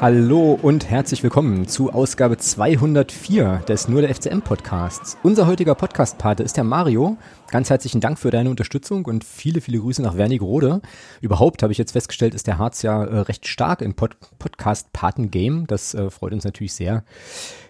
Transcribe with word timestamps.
Hallo 0.00 0.56
und 0.62 0.88
herzlich 0.88 1.24
willkommen 1.24 1.66
zu 1.66 1.90
Ausgabe 1.92 2.36
204 2.36 3.64
des 3.66 3.88
Nur 3.88 4.00
der 4.00 4.14
FCM 4.14 4.42
Podcasts. 4.42 5.16
Unser 5.24 5.48
heutiger 5.48 5.74
Podcast-Pate 5.74 6.44
ist 6.44 6.56
der 6.56 6.62
Mario. 6.62 7.16
Ganz 7.50 7.68
herzlichen 7.68 8.00
Dank 8.00 8.16
für 8.16 8.30
deine 8.30 8.48
Unterstützung 8.48 9.06
und 9.06 9.24
viele, 9.24 9.60
viele 9.60 9.80
Grüße 9.80 10.00
nach 10.00 10.16
Wernigerode. 10.16 10.82
Überhaupt 11.20 11.64
habe 11.64 11.72
ich 11.72 11.78
jetzt 11.78 11.92
festgestellt, 11.92 12.36
ist 12.36 12.46
der 12.46 12.58
Harz 12.58 12.82
ja 12.82 13.02
äh, 13.02 13.18
recht 13.22 13.48
stark 13.48 13.82
im 13.82 13.94
Pod 13.94 14.16
Podcast-Paten-Game. 14.38 15.66
Das 15.66 15.94
äh, 15.94 16.10
freut 16.10 16.32
uns 16.32 16.44
natürlich 16.44 16.74
sehr. 16.74 17.02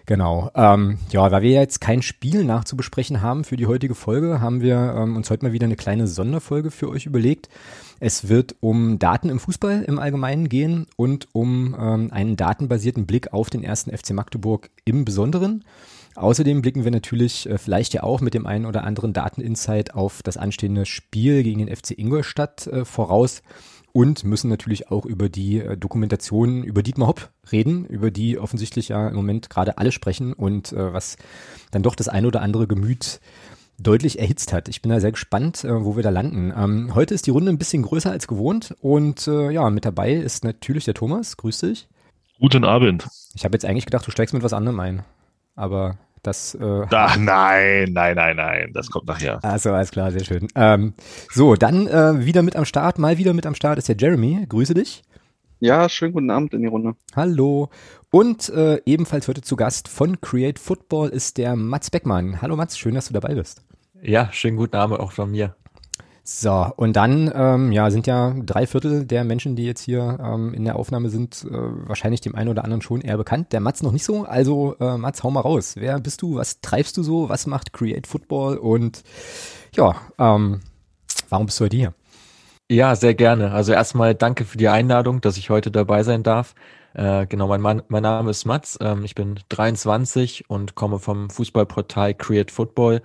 Genau. 0.05 0.51
Ähm, 0.53 0.99
ja, 1.09 1.31
weil 1.31 1.41
wir 1.41 1.51
jetzt 1.51 1.81
kein 1.81 2.03
Spiel 2.03 2.43
nachzubesprechen 2.43 3.23
haben 3.23 3.43
für 3.43 3.57
die 3.57 3.65
heutige 3.65 3.95
Folge, 3.95 4.39
haben 4.39 4.61
wir 4.61 4.75
ähm, 4.97 5.15
uns 5.15 5.31
heute 5.31 5.45
mal 5.45 5.53
wieder 5.53 5.65
eine 5.65 5.77
kleine 5.77 6.07
Sonderfolge 6.07 6.69
für 6.69 6.89
euch 6.89 7.07
überlegt. 7.07 7.49
Es 7.99 8.29
wird 8.29 8.55
um 8.61 8.97
Daten 8.97 9.29
im 9.29 9.39
Fußball 9.39 9.83
im 9.83 9.99
Allgemeinen 9.99 10.47
gehen 10.47 10.87
und 10.95 11.27
um 11.33 11.75
ähm, 11.77 12.11
einen 12.11 12.37
datenbasierten 12.37 13.05
Blick 13.05 13.33
auf 13.33 13.49
den 13.49 13.63
ersten 13.63 13.95
FC 13.95 14.11
Magdeburg 14.11 14.69
im 14.85 15.03
Besonderen. 15.03 15.65
Außerdem 16.15 16.61
blicken 16.61 16.83
wir 16.83 16.91
natürlich 16.91 17.49
äh, 17.49 17.57
vielleicht 17.57 17.93
ja 17.93 18.03
auch 18.03 18.21
mit 18.21 18.33
dem 18.33 18.45
einen 18.45 18.65
oder 18.65 18.83
anderen 18.83 19.13
Dateninsight 19.13 19.93
auf 19.93 20.21
das 20.23 20.37
anstehende 20.37 20.85
Spiel 20.85 21.43
gegen 21.43 21.65
den 21.65 21.75
FC 21.75 21.91
Ingolstadt 21.97 22.67
äh, 22.67 22.85
voraus 22.85 23.41
und 23.91 24.23
müssen 24.23 24.49
natürlich 24.49 24.91
auch 24.91 25.05
über 25.05 25.29
die 25.29 25.59
äh, 25.59 25.77
Dokumentation 25.77 26.63
über 26.63 26.83
Dietmar 26.83 27.09
Hopp 27.09 27.29
reden, 27.51 27.85
über 27.85 28.11
die 28.11 28.37
offensichtlich 28.37 28.89
ja 28.89 29.07
im 29.07 29.15
Moment 29.15 29.49
gerade 29.49 29.77
alle 29.77 29.91
sprechen 29.91 30.33
und 30.33 30.71
äh, 30.71 30.93
was 30.93 31.17
dann 31.71 31.83
doch 31.83 31.95
das 31.95 32.07
ein 32.07 32.25
oder 32.25 32.41
andere 32.41 32.67
Gemüt 32.67 33.19
deutlich 33.79 34.19
erhitzt 34.19 34.53
hat. 34.53 34.67
Ich 34.69 34.81
bin 34.81 34.91
da 34.91 34.99
sehr 34.99 35.11
gespannt, 35.11 35.63
äh, 35.63 35.83
wo 35.83 35.95
wir 35.95 36.03
da 36.03 36.09
landen. 36.09 36.53
Ähm, 36.55 36.95
heute 36.95 37.13
ist 37.13 37.27
die 37.27 37.31
Runde 37.31 37.51
ein 37.51 37.57
bisschen 37.57 37.83
größer 37.83 38.11
als 38.11 38.27
gewohnt 38.27 38.75
und 38.81 39.27
äh, 39.27 39.51
ja, 39.51 39.69
mit 39.69 39.85
dabei 39.85 40.13
ist 40.13 40.43
natürlich 40.43 40.85
der 40.85 40.93
Thomas. 40.93 41.37
Grüß 41.37 41.59
dich. 41.59 41.87
Guten 42.39 42.63
Abend. 42.63 43.07
Ich 43.35 43.43
habe 43.43 43.55
jetzt 43.55 43.65
eigentlich 43.65 43.85
gedacht, 43.85 44.07
du 44.07 44.11
steigst 44.11 44.33
mit 44.33 44.43
was 44.43 44.53
anderem 44.53 44.79
ein, 44.79 45.03
aber 45.55 45.97
das. 46.23 46.55
Äh, 46.55 46.85
Ach, 46.89 47.17
nein, 47.17 47.91
nein, 47.91 48.15
nein, 48.15 48.35
nein, 48.35 48.71
das 48.73 48.89
kommt 48.89 49.07
nachher. 49.07 49.43
Also 49.43 49.71
alles 49.71 49.91
klar, 49.91 50.11
sehr 50.11 50.23
schön. 50.23 50.47
Ähm, 50.55 50.93
so, 51.31 51.55
dann 51.55 51.87
äh, 51.87 52.25
wieder 52.25 52.43
mit 52.43 52.55
am 52.55 52.65
Start, 52.65 52.99
mal 52.99 53.17
wieder 53.17 53.33
mit 53.33 53.45
am 53.45 53.55
Start 53.55 53.77
ist 53.77 53.89
der 53.89 53.97
Jeremy. 53.97 54.45
Grüße 54.47 54.73
dich. 54.73 55.03
Ja, 55.61 55.89
schönen 55.89 56.13
guten 56.13 56.29
Abend 56.29 56.53
in 56.53 56.61
die 56.61 56.67
Runde. 56.67 56.93
Hallo. 57.15 57.69
Und 58.11 58.47
äh, 58.49 58.81
ebenfalls 58.85 59.27
heute 59.27 59.41
zu 59.41 59.57
Gast 59.57 59.89
von 59.89 60.21
Create 60.21 60.57
Football 60.57 61.09
ist 61.09 61.37
der 61.37 61.57
Mats 61.57 61.91
Beckmann. 61.91 62.41
Hallo 62.41 62.55
Mats, 62.55 62.77
schön, 62.77 62.95
dass 62.95 63.07
du 63.07 63.13
dabei 63.13 63.35
bist. 63.35 63.61
Ja, 64.01 64.29
schönen 64.31 64.55
guten 64.55 64.77
Abend 64.77 64.99
auch 64.99 65.11
von 65.11 65.31
mir. 65.31 65.55
So, 66.23 66.71
und 66.77 66.95
dann 66.95 67.31
ähm, 67.33 67.71
ja, 67.71 67.89
sind 67.89 68.07
ja 68.07 68.33
drei 68.45 68.67
Viertel 68.67 69.05
der 69.05 69.23
Menschen, 69.23 69.55
die 69.55 69.65
jetzt 69.65 69.81
hier 69.81 70.19
ähm, 70.23 70.53
in 70.53 70.63
der 70.63 70.75
Aufnahme 70.75 71.09
sind, 71.09 71.43
äh, 71.49 71.51
wahrscheinlich 71.51 72.21
dem 72.21 72.35
einen 72.35 72.49
oder 72.49 72.63
anderen 72.63 72.81
schon 72.81 73.01
eher 73.01 73.17
bekannt. 73.17 73.51
Der 73.51 73.59
Mats 73.59 73.81
noch 73.81 73.91
nicht 73.91 74.05
so. 74.05 74.23
Also 74.23 74.75
äh, 74.79 74.97
Mats, 74.97 75.23
hau 75.23 75.31
mal 75.31 75.41
raus. 75.41 75.73
Wer 75.75 75.99
bist 75.99 76.21
du? 76.21 76.35
Was 76.35 76.61
treibst 76.61 76.95
du 76.97 77.03
so? 77.03 77.29
Was 77.29 77.47
macht 77.47 77.73
Create 77.73 78.05
Football? 78.05 78.57
Und 78.57 79.03
ja, 79.75 79.95
ähm, 80.17 80.61
warum 81.29 81.47
bist 81.47 81.59
du 81.59 81.65
heute 81.65 81.77
hier? 81.77 81.93
Ja, 82.69 82.95
sehr 82.95 83.15
gerne. 83.15 83.51
Also 83.51 83.73
erstmal 83.73 84.13
danke 84.13 84.45
für 84.45 84.57
die 84.57 84.69
Einladung, 84.69 85.21
dass 85.21 85.35
ich 85.35 85.49
heute 85.49 85.71
dabei 85.71 86.03
sein 86.03 86.21
darf. 86.21 86.53
Äh, 86.93 87.25
genau, 87.25 87.47
mein, 87.47 87.61
Mann, 87.61 87.81
mein 87.87 88.03
Name 88.03 88.29
ist 88.29 88.45
Mats. 88.45 88.77
Ähm, 88.81 89.03
ich 89.03 89.15
bin 89.15 89.39
23 89.49 90.49
und 90.49 90.75
komme 90.75 90.99
vom 90.99 91.31
Fußballportal 91.31 92.13
Create 92.13 92.51
Football 92.51 93.01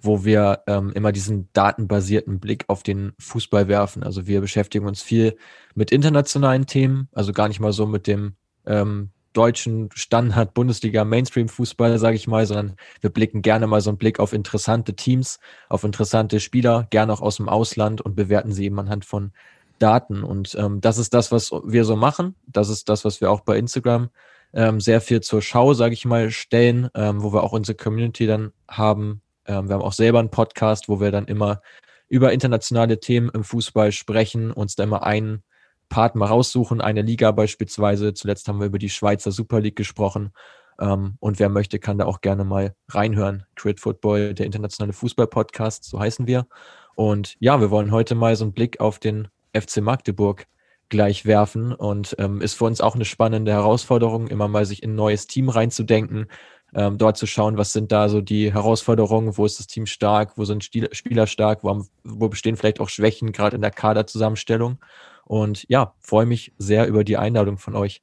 wo 0.00 0.24
wir 0.24 0.62
ähm, 0.66 0.92
immer 0.94 1.12
diesen 1.12 1.48
datenbasierten 1.52 2.40
Blick 2.40 2.64
auf 2.68 2.82
den 2.82 3.12
Fußball 3.18 3.68
werfen. 3.68 4.02
Also 4.02 4.26
wir 4.26 4.40
beschäftigen 4.40 4.86
uns 4.86 5.02
viel 5.02 5.36
mit 5.74 5.90
internationalen 5.90 6.66
Themen, 6.66 7.08
also 7.12 7.32
gar 7.32 7.48
nicht 7.48 7.60
mal 7.60 7.72
so 7.72 7.86
mit 7.86 8.06
dem 8.06 8.34
ähm, 8.66 9.10
deutschen 9.32 9.90
Standard 9.94 10.54
Bundesliga 10.54 11.04
Mainstream 11.04 11.48
Fußball, 11.48 11.98
sage 11.98 12.16
ich 12.16 12.26
mal, 12.26 12.46
sondern 12.46 12.76
wir 13.00 13.10
blicken 13.10 13.42
gerne 13.42 13.66
mal 13.66 13.80
so 13.80 13.90
einen 13.90 13.98
Blick 13.98 14.20
auf 14.20 14.32
interessante 14.32 14.94
Teams, 14.94 15.38
auf 15.68 15.84
interessante 15.84 16.40
Spieler, 16.40 16.86
gerne 16.90 17.12
auch 17.12 17.20
aus 17.20 17.36
dem 17.36 17.48
Ausland 17.48 18.00
und 18.00 18.16
bewerten 18.16 18.52
sie 18.52 18.64
eben 18.64 18.78
anhand 18.78 19.04
von 19.04 19.32
Daten. 19.78 20.24
Und 20.24 20.56
ähm, 20.58 20.80
das 20.80 20.98
ist 20.98 21.14
das, 21.14 21.30
was 21.30 21.52
wir 21.52 21.84
so 21.84 21.96
machen. 21.96 22.34
Das 22.46 22.68
ist 22.68 22.88
das, 22.88 23.04
was 23.04 23.20
wir 23.20 23.30
auch 23.30 23.40
bei 23.40 23.56
Instagram 23.58 24.10
ähm, 24.52 24.80
sehr 24.80 25.00
viel 25.00 25.20
zur 25.20 25.42
Schau, 25.42 25.74
sage 25.74 25.94
ich 25.94 26.04
mal, 26.04 26.30
stellen, 26.30 26.88
ähm, 26.94 27.22
wo 27.22 27.32
wir 27.32 27.42
auch 27.42 27.52
unsere 27.52 27.76
Community 27.76 28.26
dann 28.26 28.52
haben, 28.66 29.20
ähm, 29.48 29.68
wir 29.68 29.74
haben 29.74 29.82
auch 29.82 29.92
selber 29.92 30.20
einen 30.20 30.30
Podcast, 30.30 30.88
wo 30.88 31.00
wir 31.00 31.10
dann 31.10 31.26
immer 31.26 31.60
über 32.08 32.32
internationale 32.32 33.00
Themen 33.00 33.30
im 33.30 33.44
Fußball 33.44 33.92
sprechen, 33.92 34.52
uns 34.52 34.76
da 34.76 34.84
immer 34.84 35.02
einen 35.02 35.42
Part 35.88 36.14
mal 36.14 36.26
raussuchen, 36.26 36.80
eine 36.80 37.02
Liga 37.02 37.32
beispielsweise. 37.32 38.14
Zuletzt 38.14 38.46
haben 38.46 38.60
wir 38.60 38.66
über 38.66 38.78
die 38.78 38.90
Schweizer 38.90 39.32
Super 39.32 39.60
League 39.60 39.76
gesprochen. 39.76 40.32
Ähm, 40.80 41.16
und 41.18 41.38
wer 41.38 41.48
möchte, 41.48 41.78
kann 41.78 41.98
da 41.98 42.04
auch 42.04 42.20
gerne 42.20 42.44
mal 42.44 42.74
reinhören. 42.88 43.44
Crit 43.56 43.80
Football, 43.80 44.34
der 44.34 44.46
internationale 44.46 44.92
Fußball-Podcast, 44.92 45.84
so 45.84 45.98
heißen 45.98 46.26
wir. 46.26 46.46
Und 46.94 47.36
ja, 47.40 47.60
wir 47.60 47.70
wollen 47.70 47.90
heute 47.90 48.14
mal 48.14 48.36
so 48.36 48.44
einen 48.44 48.52
Blick 48.52 48.80
auf 48.80 48.98
den 48.98 49.28
FC 49.54 49.78
Magdeburg 49.80 50.46
gleich 50.88 51.26
werfen 51.26 51.72
und 51.72 52.16
ähm, 52.18 52.40
ist 52.40 52.54
für 52.54 52.64
uns 52.64 52.80
auch 52.80 52.94
eine 52.94 53.04
spannende 53.04 53.52
Herausforderung, 53.52 54.28
immer 54.28 54.48
mal 54.48 54.64
sich 54.64 54.82
in 54.82 54.92
ein 54.92 54.96
neues 54.96 55.26
Team 55.26 55.48
reinzudenken, 55.48 56.26
ähm, 56.74 56.98
dort 56.98 57.16
zu 57.16 57.26
schauen, 57.26 57.56
was 57.56 57.72
sind 57.72 57.92
da 57.92 58.08
so 58.08 58.20
die 58.20 58.52
Herausforderungen, 58.52 59.36
wo 59.36 59.46
ist 59.46 59.58
das 59.58 59.66
Team 59.66 59.86
stark, 59.86 60.36
wo 60.36 60.44
sind 60.44 60.64
Spieler 60.64 61.26
stark, 61.26 61.64
wo, 61.64 61.70
haben, 61.70 61.88
wo 62.04 62.28
bestehen 62.28 62.56
vielleicht 62.56 62.80
auch 62.80 62.88
Schwächen, 62.88 63.32
gerade 63.32 63.56
in 63.56 63.62
der 63.62 63.70
Kaderzusammenstellung. 63.70 64.78
Und 65.24 65.64
ja, 65.68 65.94
freue 66.00 66.26
mich 66.26 66.52
sehr 66.58 66.86
über 66.86 67.04
die 67.04 67.16
Einladung 67.16 67.58
von 67.58 67.74
euch. 67.74 68.02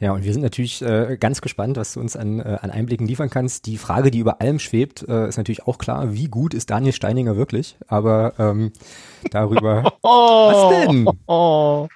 Ja, 0.00 0.12
und 0.12 0.22
wir 0.22 0.32
sind 0.32 0.42
natürlich 0.42 0.80
äh, 0.80 1.16
ganz 1.18 1.40
gespannt, 1.40 1.76
was 1.76 1.94
du 1.94 2.00
uns 2.00 2.14
an, 2.14 2.38
äh, 2.38 2.58
an 2.60 2.70
Einblicken 2.70 3.06
liefern 3.06 3.30
kannst. 3.30 3.66
Die 3.66 3.78
Frage, 3.78 4.12
die 4.12 4.20
über 4.20 4.40
allem 4.40 4.60
schwebt, 4.60 5.04
äh, 5.08 5.28
ist 5.28 5.38
natürlich 5.38 5.66
auch 5.66 5.78
klar, 5.78 6.14
wie 6.14 6.28
gut 6.28 6.54
ist 6.54 6.70
Daniel 6.70 6.92
Steininger 6.92 7.36
wirklich? 7.36 7.76
Aber 7.88 8.34
ähm, 8.38 8.72
darüber. 9.30 9.92
Oh, 10.10 10.52
was 10.52 10.86
denn? 10.86 11.08
Oh, 11.26 11.88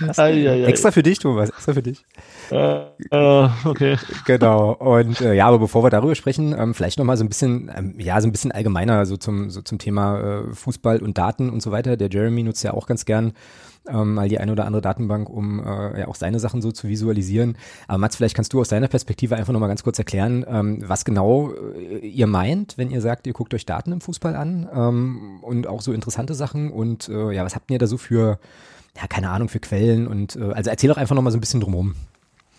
was 0.00 0.16
denn? 0.16 0.24
Ei, 0.24 0.48
ei, 0.48 0.64
ei. 0.64 0.64
Extra 0.64 0.90
für 0.90 1.02
dich, 1.02 1.18
Thomas, 1.18 1.50
extra 1.50 1.74
für 1.74 1.82
dich. 1.82 2.04
Äh, 2.50 2.80
äh, 3.10 3.48
okay. 3.64 3.96
Genau. 4.26 4.72
Und 4.72 5.20
äh, 5.20 5.34
ja, 5.34 5.46
aber 5.46 5.58
bevor 5.58 5.84
wir 5.84 5.90
darüber 5.90 6.14
sprechen, 6.14 6.54
ähm, 6.58 6.74
vielleicht 6.74 6.98
noch 6.98 7.04
mal 7.04 7.16
so 7.16 7.24
ein 7.24 7.28
bisschen, 7.28 7.70
ähm, 7.76 7.94
ja, 7.98 8.20
so 8.20 8.26
ein 8.26 8.32
bisschen 8.32 8.50
allgemeiner 8.50 9.06
so 9.06 9.16
zum 9.16 9.50
so 9.50 9.62
zum 9.62 9.78
Thema 9.78 10.20
äh, 10.20 10.54
Fußball 10.54 11.00
und 11.00 11.18
Daten 11.18 11.50
und 11.50 11.62
so 11.62 11.70
weiter. 11.70 11.96
Der 11.96 12.08
Jeremy 12.10 12.42
nutzt 12.42 12.64
ja 12.64 12.72
auch 12.72 12.86
ganz 12.86 13.04
gern 13.04 13.34
ähm, 13.92 14.14
mal 14.14 14.28
die 14.28 14.38
eine 14.38 14.52
oder 14.52 14.66
andere 14.66 14.82
Datenbank, 14.82 15.28
um 15.28 15.64
äh, 15.64 16.00
ja 16.00 16.08
auch 16.08 16.14
seine 16.14 16.38
Sachen 16.38 16.62
so 16.62 16.72
zu 16.72 16.88
visualisieren. 16.88 17.56
Aber 17.88 17.98
Mats, 17.98 18.16
vielleicht 18.16 18.36
kannst 18.36 18.52
du 18.52 18.60
aus 18.60 18.68
deiner 18.68 18.88
Perspektive 18.88 19.36
einfach 19.36 19.52
noch 19.52 19.60
mal 19.60 19.68
ganz 19.68 19.82
kurz 19.82 19.98
erklären, 19.98 20.44
ähm, 20.48 20.82
was 20.86 21.04
genau 21.04 21.52
äh, 21.52 22.06
ihr 22.06 22.26
meint, 22.26 22.78
wenn 22.78 22.90
ihr 22.90 23.00
sagt, 23.00 23.26
ihr 23.26 23.32
guckt 23.32 23.54
euch 23.54 23.66
Daten 23.66 23.92
im 23.92 24.00
Fußball 24.00 24.36
an 24.36 24.68
ähm, 24.74 25.38
und 25.42 25.66
auch 25.66 25.82
so 25.82 25.92
interessante 25.92 26.34
Sachen 26.34 26.70
und 26.70 27.08
äh, 27.08 27.32
ja, 27.32 27.44
was 27.44 27.54
habt 27.54 27.70
ihr 27.70 27.78
da 27.78 27.86
so 27.86 27.98
für 27.98 28.38
ja, 28.96 29.06
keine 29.06 29.30
Ahnung, 29.30 29.48
für 29.48 29.60
Quellen 29.60 30.06
und 30.06 30.36
äh, 30.36 30.52
also 30.52 30.70
erzähl 30.70 30.88
doch 30.88 30.96
einfach 30.96 31.14
noch 31.14 31.22
mal 31.22 31.30
so 31.30 31.38
ein 31.38 31.40
bisschen 31.40 31.60
drumherum. 31.60 31.94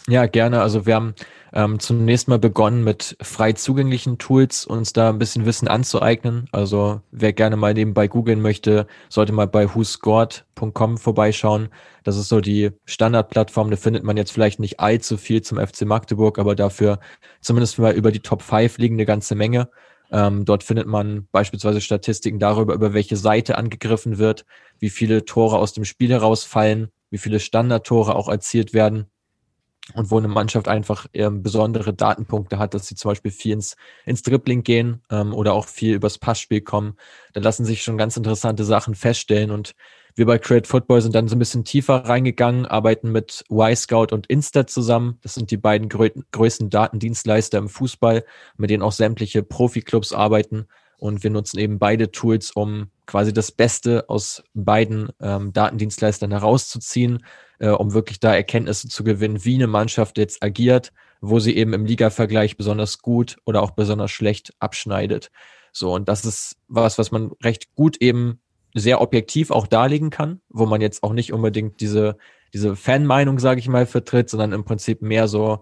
Ja, 0.07 0.25
gerne. 0.25 0.61
Also 0.61 0.85
wir 0.85 0.95
haben 0.95 1.13
ähm, 1.53 1.79
zunächst 1.79 2.28
mal 2.28 2.40
begonnen 2.40 2.84
mit 2.84 3.17
frei 3.22 3.53
zugänglichen 3.53 4.17
Tools, 4.17 4.66
uns 4.66 4.93
da 4.93 5.09
ein 5.09 5.20
bisschen 5.20 5.46
Wissen 5.46 5.67
anzueignen. 5.67 6.47
Also 6.52 7.02
wer 7.11 7.34
gerne 7.34 7.58
mal 7.58 7.73
nebenbei 7.73 8.08
googeln 8.08 8.41
möchte, 8.41 8.87
sollte 9.09 9.34
mal 9.34 9.47
bei 9.47 9.73
whoscored.com 9.73 10.97
vorbeischauen. 10.97 11.70
Das 12.03 12.16
ist 12.16 12.29
so 12.29 12.40
die 12.40 12.72
Standardplattform. 12.85 13.70
Da 13.70 13.78
findet 13.78 14.03
man 14.03 14.16
jetzt 14.16 14.31
vielleicht 14.31 14.59
nicht 14.59 14.79
allzu 14.79 15.17
viel 15.17 15.41
zum 15.41 15.58
FC 15.58 15.81
Magdeburg, 15.81 16.40
aber 16.40 16.55
dafür 16.55 16.99
zumindest 17.41 17.79
mal 17.79 17.93
über 17.93 18.11
die 18.11 18.22
Top 18.22 18.41
5 18.41 18.78
liegen 18.78 18.96
eine 18.96 19.05
ganze 19.05 19.35
Menge. 19.35 19.70
Ähm, 20.11 20.46
dort 20.46 20.64
findet 20.64 20.87
man 20.87 21.28
beispielsweise 21.31 21.81
Statistiken 21.81 22.40
darüber, 22.40 22.73
über 22.73 22.93
welche 22.93 23.17
Seite 23.17 23.58
angegriffen 23.58 24.17
wird, 24.17 24.46
wie 24.79 24.90
viele 24.90 25.25
Tore 25.25 25.58
aus 25.58 25.73
dem 25.73 25.85
Spiel 25.85 26.11
herausfallen, 26.11 26.90
wie 27.09 27.17
viele 27.17 27.40
Standardtore 27.40 28.16
auch 28.16 28.29
erzielt 28.29 28.73
werden 28.73 29.08
und 29.96 30.11
wo 30.11 30.17
eine 30.17 30.28
Mannschaft 30.28 30.67
einfach 30.67 31.08
ähm, 31.14 31.43
besondere 31.43 31.93
Datenpunkte 31.93 32.59
hat, 32.59 32.73
dass 32.73 32.88
sie 32.88 32.96
zum 32.96 33.11
Beispiel 33.11 33.32
viel 33.32 33.53
ins, 33.53 33.76
ins 34.05 34.22
Dribbling 34.22 34.64
gehen 34.64 35.02
ähm, 35.09 35.34
oder 35.34 35.53
auch 35.53 35.67
viel 35.67 35.96
übers 35.96 36.17
Passspiel 36.17 36.61
kommen, 36.61 36.96
dann 37.34 37.43
lassen 37.43 37.66
sich 37.66 37.84
schon 37.84 37.97
ganz 37.97 38.17
interessante 38.17 38.64
Sachen 38.64 38.96
feststellen 38.96 39.52
und 39.52 39.73
wir 40.16 40.26
bei 40.26 40.38
Create 40.38 40.67
Football 40.67 41.02
sind 41.02 41.16
dann 41.16 41.28
so 41.28 41.35
ein 41.35 41.40
bisschen 41.40 41.64
tiefer 41.64 41.96
reingegangen, 42.05 42.66
arbeiten 42.66 43.11
mit 43.11 43.46
Y-Scout 43.49 44.08
und 44.11 44.28
Instat 44.28 44.70
zusammen. 44.70 45.20
Das 45.22 45.35
sind 45.35 45.52
die 45.52 45.58
beiden 45.58 45.88
grö 45.88 46.09
größten 46.32 46.70
Datendienstleister 46.70 47.58
im 47.58 47.70
Fußball, 47.70 48.26
mit 48.58 48.70
denen 48.70 48.84
auch 48.84 48.91
sämtliche 48.91 49.41
Profiklubs 49.41 50.11
arbeiten. 50.11 50.67
Und 51.01 51.23
wir 51.23 51.31
nutzen 51.31 51.57
eben 51.57 51.79
beide 51.79 52.11
Tools, 52.11 52.51
um 52.51 52.91
quasi 53.07 53.33
das 53.33 53.51
Beste 53.51 54.07
aus 54.07 54.43
beiden 54.53 55.09
ähm, 55.19 55.51
Datendienstleistern 55.51 56.29
herauszuziehen, 56.29 57.25
äh, 57.57 57.69
um 57.69 57.93
wirklich 57.93 58.19
da 58.19 58.35
Erkenntnisse 58.35 58.87
zu 58.87 59.03
gewinnen, 59.03 59.43
wie 59.43 59.55
eine 59.55 59.65
Mannschaft 59.65 60.19
jetzt 60.19 60.43
agiert, 60.43 60.93
wo 61.19 61.39
sie 61.39 61.57
eben 61.57 61.73
im 61.73 61.85
Liga-Vergleich 61.85 62.55
besonders 62.55 62.99
gut 62.99 63.37
oder 63.45 63.63
auch 63.63 63.71
besonders 63.71 64.11
schlecht 64.11 64.53
abschneidet. 64.59 65.31
So, 65.71 65.91
und 65.91 66.07
das 66.07 66.23
ist 66.23 66.57
was, 66.67 66.99
was 66.99 67.09
man 67.09 67.31
recht 67.43 67.73
gut 67.73 67.97
eben 67.99 68.39
sehr 68.75 69.01
objektiv 69.01 69.49
auch 69.49 69.65
darlegen 69.65 70.11
kann, 70.11 70.39
wo 70.49 70.67
man 70.67 70.81
jetzt 70.81 71.01
auch 71.01 71.13
nicht 71.13 71.33
unbedingt 71.33 71.81
diese 71.81 72.15
diese 72.53 72.75
Fanmeinung, 72.75 73.39
sage 73.39 73.59
ich 73.59 73.67
mal, 73.67 73.85
vertritt, 73.85 74.29
sondern 74.29 74.51
im 74.51 74.65
Prinzip 74.65 75.01
mehr 75.01 75.27
so 75.27 75.61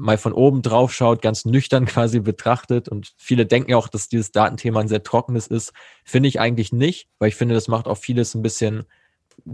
mal 0.00 0.18
von 0.18 0.32
oben 0.32 0.62
drauf 0.62 0.92
schaut, 0.92 1.22
ganz 1.22 1.44
nüchtern 1.44 1.84
quasi 1.86 2.20
betrachtet. 2.20 2.88
Und 2.88 3.12
viele 3.16 3.46
denken 3.46 3.72
ja 3.72 3.76
auch, 3.76 3.88
dass 3.88 4.08
dieses 4.08 4.32
Datenthema 4.32 4.80
ein 4.80 4.88
sehr 4.88 5.02
trockenes 5.02 5.46
ist. 5.46 5.72
Finde 6.04 6.28
ich 6.28 6.40
eigentlich 6.40 6.72
nicht, 6.72 7.08
weil 7.18 7.28
ich 7.28 7.36
finde, 7.36 7.54
das 7.54 7.68
macht 7.68 7.86
auch 7.86 7.98
vieles 7.98 8.34
ein 8.34 8.42
bisschen 8.42 8.84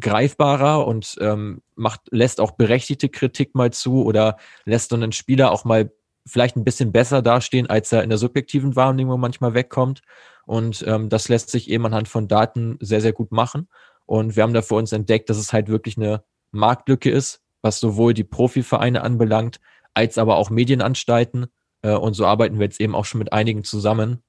greifbarer 0.00 0.86
und 0.86 1.16
ähm, 1.20 1.62
macht, 1.74 2.00
lässt 2.10 2.40
auch 2.40 2.52
berechtigte 2.52 3.08
Kritik 3.08 3.54
mal 3.54 3.72
zu 3.72 4.04
oder 4.04 4.36
lässt 4.64 4.90
so 4.90 4.96
einen 4.96 5.12
Spieler 5.12 5.52
auch 5.52 5.64
mal 5.64 5.92
vielleicht 6.26 6.56
ein 6.56 6.64
bisschen 6.64 6.90
besser 6.90 7.22
dastehen, 7.22 7.68
als 7.68 7.92
er 7.92 8.02
in 8.02 8.08
der 8.08 8.18
subjektiven 8.18 8.74
Wahrnehmung 8.74 9.20
manchmal 9.20 9.54
wegkommt. 9.54 10.02
Und 10.44 10.84
ähm, 10.86 11.08
das 11.08 11.28
lässt 11.28 11.50
sich 11.50 11.70
eben 11.70 11.86
anhand 11.86 12.08
von 12.08 12.28
Daten 12.28 12.78
sehr, 12.80 13.00
sehr 13.00 13.12
gut 13.12 13.32
machen. 13.32 13.68
Und 14.06 14.36
wir 14.36 14.42
haben 14.42 14.54
da 14.54 14.62
für 14.62 14.74
uns 14.74 14.92
entdeckt, 14.92 15.30
dass 15.30 15.38
es 15.38 15.52
halt 15.52 15.68
wirklich 15.68 15.96
eine 15.96 16.24
Marktlücke 16.50 17.10
ist, 17.10 17.42
was 17.62 17.80
sowohl 17.80 18.14
die 18.14 18.24
Profivereine 18.24 19.02
anbelangt, 19.02 19.60
als 19.96 20.18
aber 20.18 20.36
auch 20.36 20.50
Medienanstalten. 20.50 21.46
Äh, 21.82 21.94
und 21.94 22.14
so 22.14 22.26
arbeiten 22.26 22.58
wir 22.58 22.66
jetzt 22.66 22.80
eben 22.80 22.94
auch 22.94 23.04
schon 23.04 23.18
mit 23.18 23.32
einigen 23.32 23.64
zusammen 23.64 24.22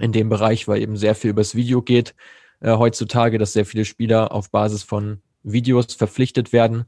in 0.00 0.12
dem 0.12 0.28
Bereich, 0.28 0.66
weil 0.66 0.82
eben 0.82 0.96
sehr 0.96 1.14
viel 1.14 1.30
übers 1.30 1.54
Video 1.54 1.82
geht 1.82 2.14
äh, 2.60 2.76
heutzutage, 2.76 3.38
dass 3.38 3.52
sehr 3.52 3.66
viele 3.66 3.84
Spieler 3.84 4.32
auf 4.32 4.50
Basis 4.50 4.82
von 4.82 5.20
Videos 5.42 5.94
verpflichtet 5.94 6.52
werden 6.52 6.86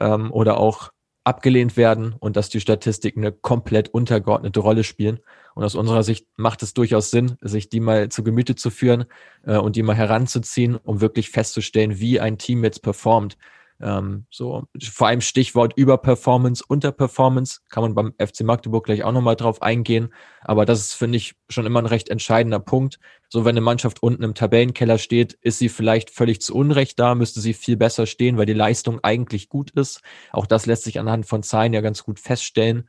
ähm, 0.00 0.32
oder 0.32 0.58
auch 0.58 0.90
abgelehnt 1.24 1.76
werden 1.76 2.14
und 2.18 2.36
dass 2.36 2.48
die 2.48 2.60
Statistiken 2.60 3.20
eine 3.20 3.32
komplett 3.32 3.90
untergeordnete 3.90 4.60
Rolle 4.60 4.82
spielen. 4.82 5.18
Und 5.54 5.64
aus 5.64 5.74
unserer 5.74 6.02
Sicht 6.02 6.26
macht 6.36 6.62
es 6.62 6.72
durchaus 6.72 7.10
Sinn, 7.10 7.36
sich 7.42 7.68
die 7.68 7.80
mal 7.80 8.08
zu 8.08 8.22
Gemüte 8.22 8.54
zu 8.54 8.70
führen 8.70 9.04
äh, 9.44 9.56
und 9.56 9.76
die 9.76 9.82
mal 9.82 9.96
heranzuziehen, 9.96 10.76
um 10.76 11.00
wirklich 11.00 11.30
festzustellen, 11.30 11.98
wie 11.98 12.20
ein 12.20 12.38
Team 12.38 12.64
jetzt 12.64 12.82
performt. 12.82 13.36
Ähm, 13.80 14.26
so 14.30 14.64
vor 14.82 15.06
allem 15.06 15.20
Stichwort 15.20 15.74
Überperformance, 15.76 16.64
Unterperformance 16.66 17.60
kann 17.68 17.82
man 17.82 17.94
beim 17.94 18.14
FC 18.18 18.42
Magdeburg 18.42 18.86
gleich 18.86 19.04
auch 19.04 19.12
nochmal 19.12 19.36
drauf 19.36 19.62
eingehen. 19.62 20.12
Aber 20.42 20.64
das 20.64 20.80
ist, 20.80 20.94
finde 20.94 21.16
ich, 21.16 21.34
schon 21.48 21.66
immer 21.66 21.80
ein 21.80 21.86
recht 21.86 22.08
entscheidender 22.08 22.58
Punkt. 22.58 22.98
So, 23.28 23.44
wenn 23.44 23.52
eine 23.52 23.60
Mannschaft 23.60 24.02
unten 24.02 24.22
im 24.22 24.34
Tabellenkeller 24.34 24.98
steht, 24.98 25.34
ist 25.42 25.58
sie 25.58 25.68
vielleicht 25.68 26.10
völlig 26.10 26.40
zu 26.40 26.54
Unrecht 26.54 26.98
da, 26.98 27.14
müsste 27.14 27.40
sie 27.40 27.54
viel 27.54 27.76
besser 27.76 28.06
stehen, 28.06 28.36
weil 28.36 28.46
die 28.46 28.52
Leistung 28.52 29.00
eigentlich 29.02 29.48
gut 29.48 29.70
ist. 29.72 30.00
Auch 30.32 30.46
das 30.46 30.66
lässt 30.66 30.84
sich 30.84 30.98
anhand 30.98 31.26
von 31.26 31.42
Zahlen 31.42 31.72
ja 31.72 31.80
ganz 31.80 32.02
gut 32.02 32.18
feststellen 32.18 32.88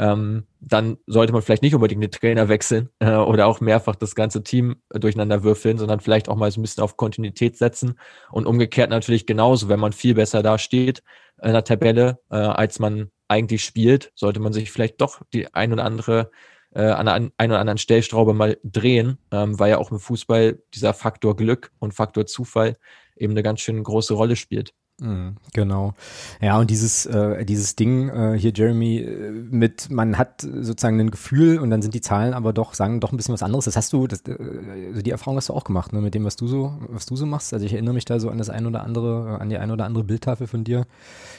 ähm, 0.00 0.46
dann 0.60 0.96
sollte 1.06 1.34
man 1.34 1.42
vielleicht 1.42 1.62
nicht 1.62 1.74
unbedingt 1.74 2.02
den 2.02 2.10
Trainer 2.10 2.48
wechseln 2.48 2.88
äh, 3.00 3.14
oder 3.14 3.46
auch 3.46 3.60
mehrfach 3.60 3.94
das 3.94 4.14
ganze 4.14 4.42
Team 4.42 4.76
durcheinander 4.88 5.44
würfeln, 5.44 5.76
sondern 5.76 6.00
vielleicht 6.00 6.30
auch 6.30 6.36
mal 6.36 6.50
so 6.50 6.58
ein 6.58 6.62
bisschen 6.62 6.82
auf 6.82 6.96
Kontinuität 6.96 7.58
setzen 7.58 7.98
und 8.32 8.46
umgekehrt 8.46 8.88
natürlich 8.88 9.26
genauso, 9.26 9.68
wenn 9.68 9.78
man 9.78 9.92
viel 9.92 10.14
besser 10.14 10.42
da 10.42 10.58
steht 10.58 11.02
in 11.42 11.52
der 11.52 11.64
Tabelle, 11.64 12.18
äh, 12.30 12.36
als 12.36 12.78
man 12.78 13.10
eigentlich 13.28 13.62
spielt, 13.62 14.10
sollte 14.14 14.40
man 14.40 14.54
sich 14.54 14.72
vielleicht 14.72 15.00
doch 15.02 15.20
die 15.34 15.52
ein 15.54 15.72
oder 15.72 15.84
andere 15.84 16.30
äh, 16.74 16.82
an 16.82 17.06
der 17.06 17.14
einen 17.14 17.32
oder 17.36 17.60
anderen 17.60 17.78
Stellschraube 17.78 18.32
mal 18.32 18.58
drehen, 18.64 19.18
ähm, 19.32 19.58
weil 19.58 19.70
ja 19.70 19.78
auch 19.78 19.90
im 19.90 20.00
Fußball 20.00 20.62
dieser 20.72 20.94
Faktor 20.94 21.36
Glück 21.36 21.72
und 21.78 21.92
Faktor 21.92 22.24
Zufall 22.24 22.78
eben 23.16 23.32
eine 23.34 23.42
ganz 23.42 23.60
schön 23.60 23.82
große 23.82 24.14
Rolle 24.14 24.36
spielt. 24.36 24.72
Mhm, 25.00 25.36
genau. 25.54 25.94
Ja, 26.42 26.58
und 26.58 26.70
dieses, 26.70 27.06
äh, 27.06 27.44
dieses 27.46 27.74
Ding 27.74 28.10
äh, 28.10 28.38
hier, 28.38 28.52
Jeremy, 28.54 28.98
äh, 28.98 29.30
mit 29.30 29.90
man 29.90 30.18
hat 30.18 30.42
sozusagen 30.42 31.00
ein 31.00 31.10
Gefühl 31.10 31.58
und 31.58 31.70
dann 31.70 31.80
sind 31.80 31.94
die 31.94 32.02
Zahlen 32.02 32.34
aber 32.34 32.52
doch, 32.52 32.74
sagen 32.74 33.00
doch 33.00 33.10
ein 33.10 33.16
bisschen 33.16 33.32
was 33.32 33.42
anderes. 33.42 33.64
Das 33.64 33.76
hast 33.76 33.92
du, 33.94 34.06
das, 34.06 34.20
äh, 34.26 34.36
also 34.88 35.00
die 35.00 35.10
Erfahrung 35.10 35.38
hast 35.38 35.48
du 35.48 35.54
auch 35.54 35.64
gemacht, 35.64 35.92
ne, 35.94 36.02
mit 36.02 36.14
dem, 36.14 36.24
was 36.24 36.36
du 36.36 36.46
so, 36.46 36.78
was 36.88 37.06
du 37.06 37.16
so 37.16 37.24
machst. 37.24 37.54
Also 37.54 37.64
ich 37.64 37.72
erinnere 37.72 37.94
mich 37.94 38.04
da 38.04 38.20
so 38.20 38.28
an 38.28 38.38
das 38.38 38.50
ein 38.50 38.66
oder 38.66 38.82
andere, 38.84 39.40
an 39.40 39.48
die 39.48 39.56
ein 39.56 39.70
oder 39.70 39.86
andere 39.86 40.04
Bildtafel 40.04 40.46
von 40.46 40.64
dir, 40.64 40.86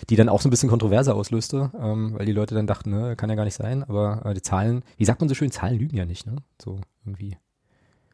die 0.09 0.15
dann 0.15 0.29
auch 0.29 0.41
so 0.41 0.47
ein 0.47 0.51
bisschen 0.51 0.69
Kontroverse 0.69 1.13
auslöste, 1.13 1.71
ähm, 1.79 2.13
weil 2.17 2.25
die 2.25 2.33
Leute 2.33 2.55
dann 2.55 2.67
dachten, 2.67 2.89
ne, 2.89 3.15
kann 3.15 3.29
ja 3.29 3.35
gar 3.35 3.45
nicht 3.45 3.55
sein, 3.55 3.83
aber 3.83 4.25
äh, 4.25 4.33
die 4.33 4.41
Zahlen, 4.41 4.83
wie 4.97 5.05
sagt 5.05 5.21
man 5.21 5.29
so 5.29 5.35
schön, 5.35 5.51
Zahlen 5.51 5.77
lügen 5.77 5.97
ja 5.97 6.05
nicht, 6.05 6.25
ne? 6.25 6.37
So 6.61 6.79
irgendwie. 7.05 7.37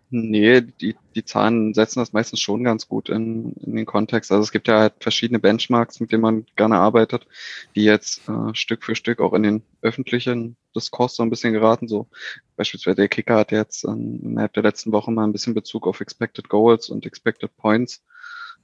Nee, 0.10 0.62
die, 0.62 0.96
die 1.16 1.26
Zahlen 1.26 1.74
setzen 1.74 2.00
das 2.00 2.14
meistens 2.14 2.40
schon 2.40 2.64
ganz 2.64 2.88
gut 2.88 3.10
in, 3.10 3.52
in 3.54 3.76
den 3.76 3.86
Kontext. 3.86 4.32
Also 4.32 4.42
es 4.42 4.54
gibt 4.54 4.70
ja 4.70 4.80
halt 4.80 4.94
verschiedene 5.02 5.40
Benchmarks, 5.40 6.00
mit 6.00 6.14
denen 6.14 6.22
man 6.22 6.46
gerne 6.56 6.78
arbeitet, 6.78 7.28
die 7.76 7.84
jetzt 7.84 8.22
äh, 8.30 8.54
Stück 8.56 8.86
für 8.86 8.96
Stück 8.96 9.20
auch 9.20 9.34
in 9.34 9.44
den 9.44 9.64
öffentlichen 9.82 10.56
Diskurs 10.74 11.16
so 11.16 11.24
ein 11.24 11.30
bisschen 11.30 11.52
geraten. 11.52 11.90
So 11.90 12.08
beispielsweise 12.56 12.96
der 12.96 13.10
Kicker 13.10 13.36
hat 13.36 13.52
jetzt 13.52 13.84
ähm, 13.84 14.22
innerhalb 14.24 14.54
der 14.54 14.64
letzten 14.64 14.94
Woche 14.94 15.12
mal 15.12 15.26
ein 15.26 15.34
bisschen 15.34 15.54
Bezug 15.54 15.86
auf 15.86 16.00
Expected 16.00 16.48
Goals 16.48 16.90
und 16.90 17.06
Expected 17.06 17.58
Points 17.58 18.02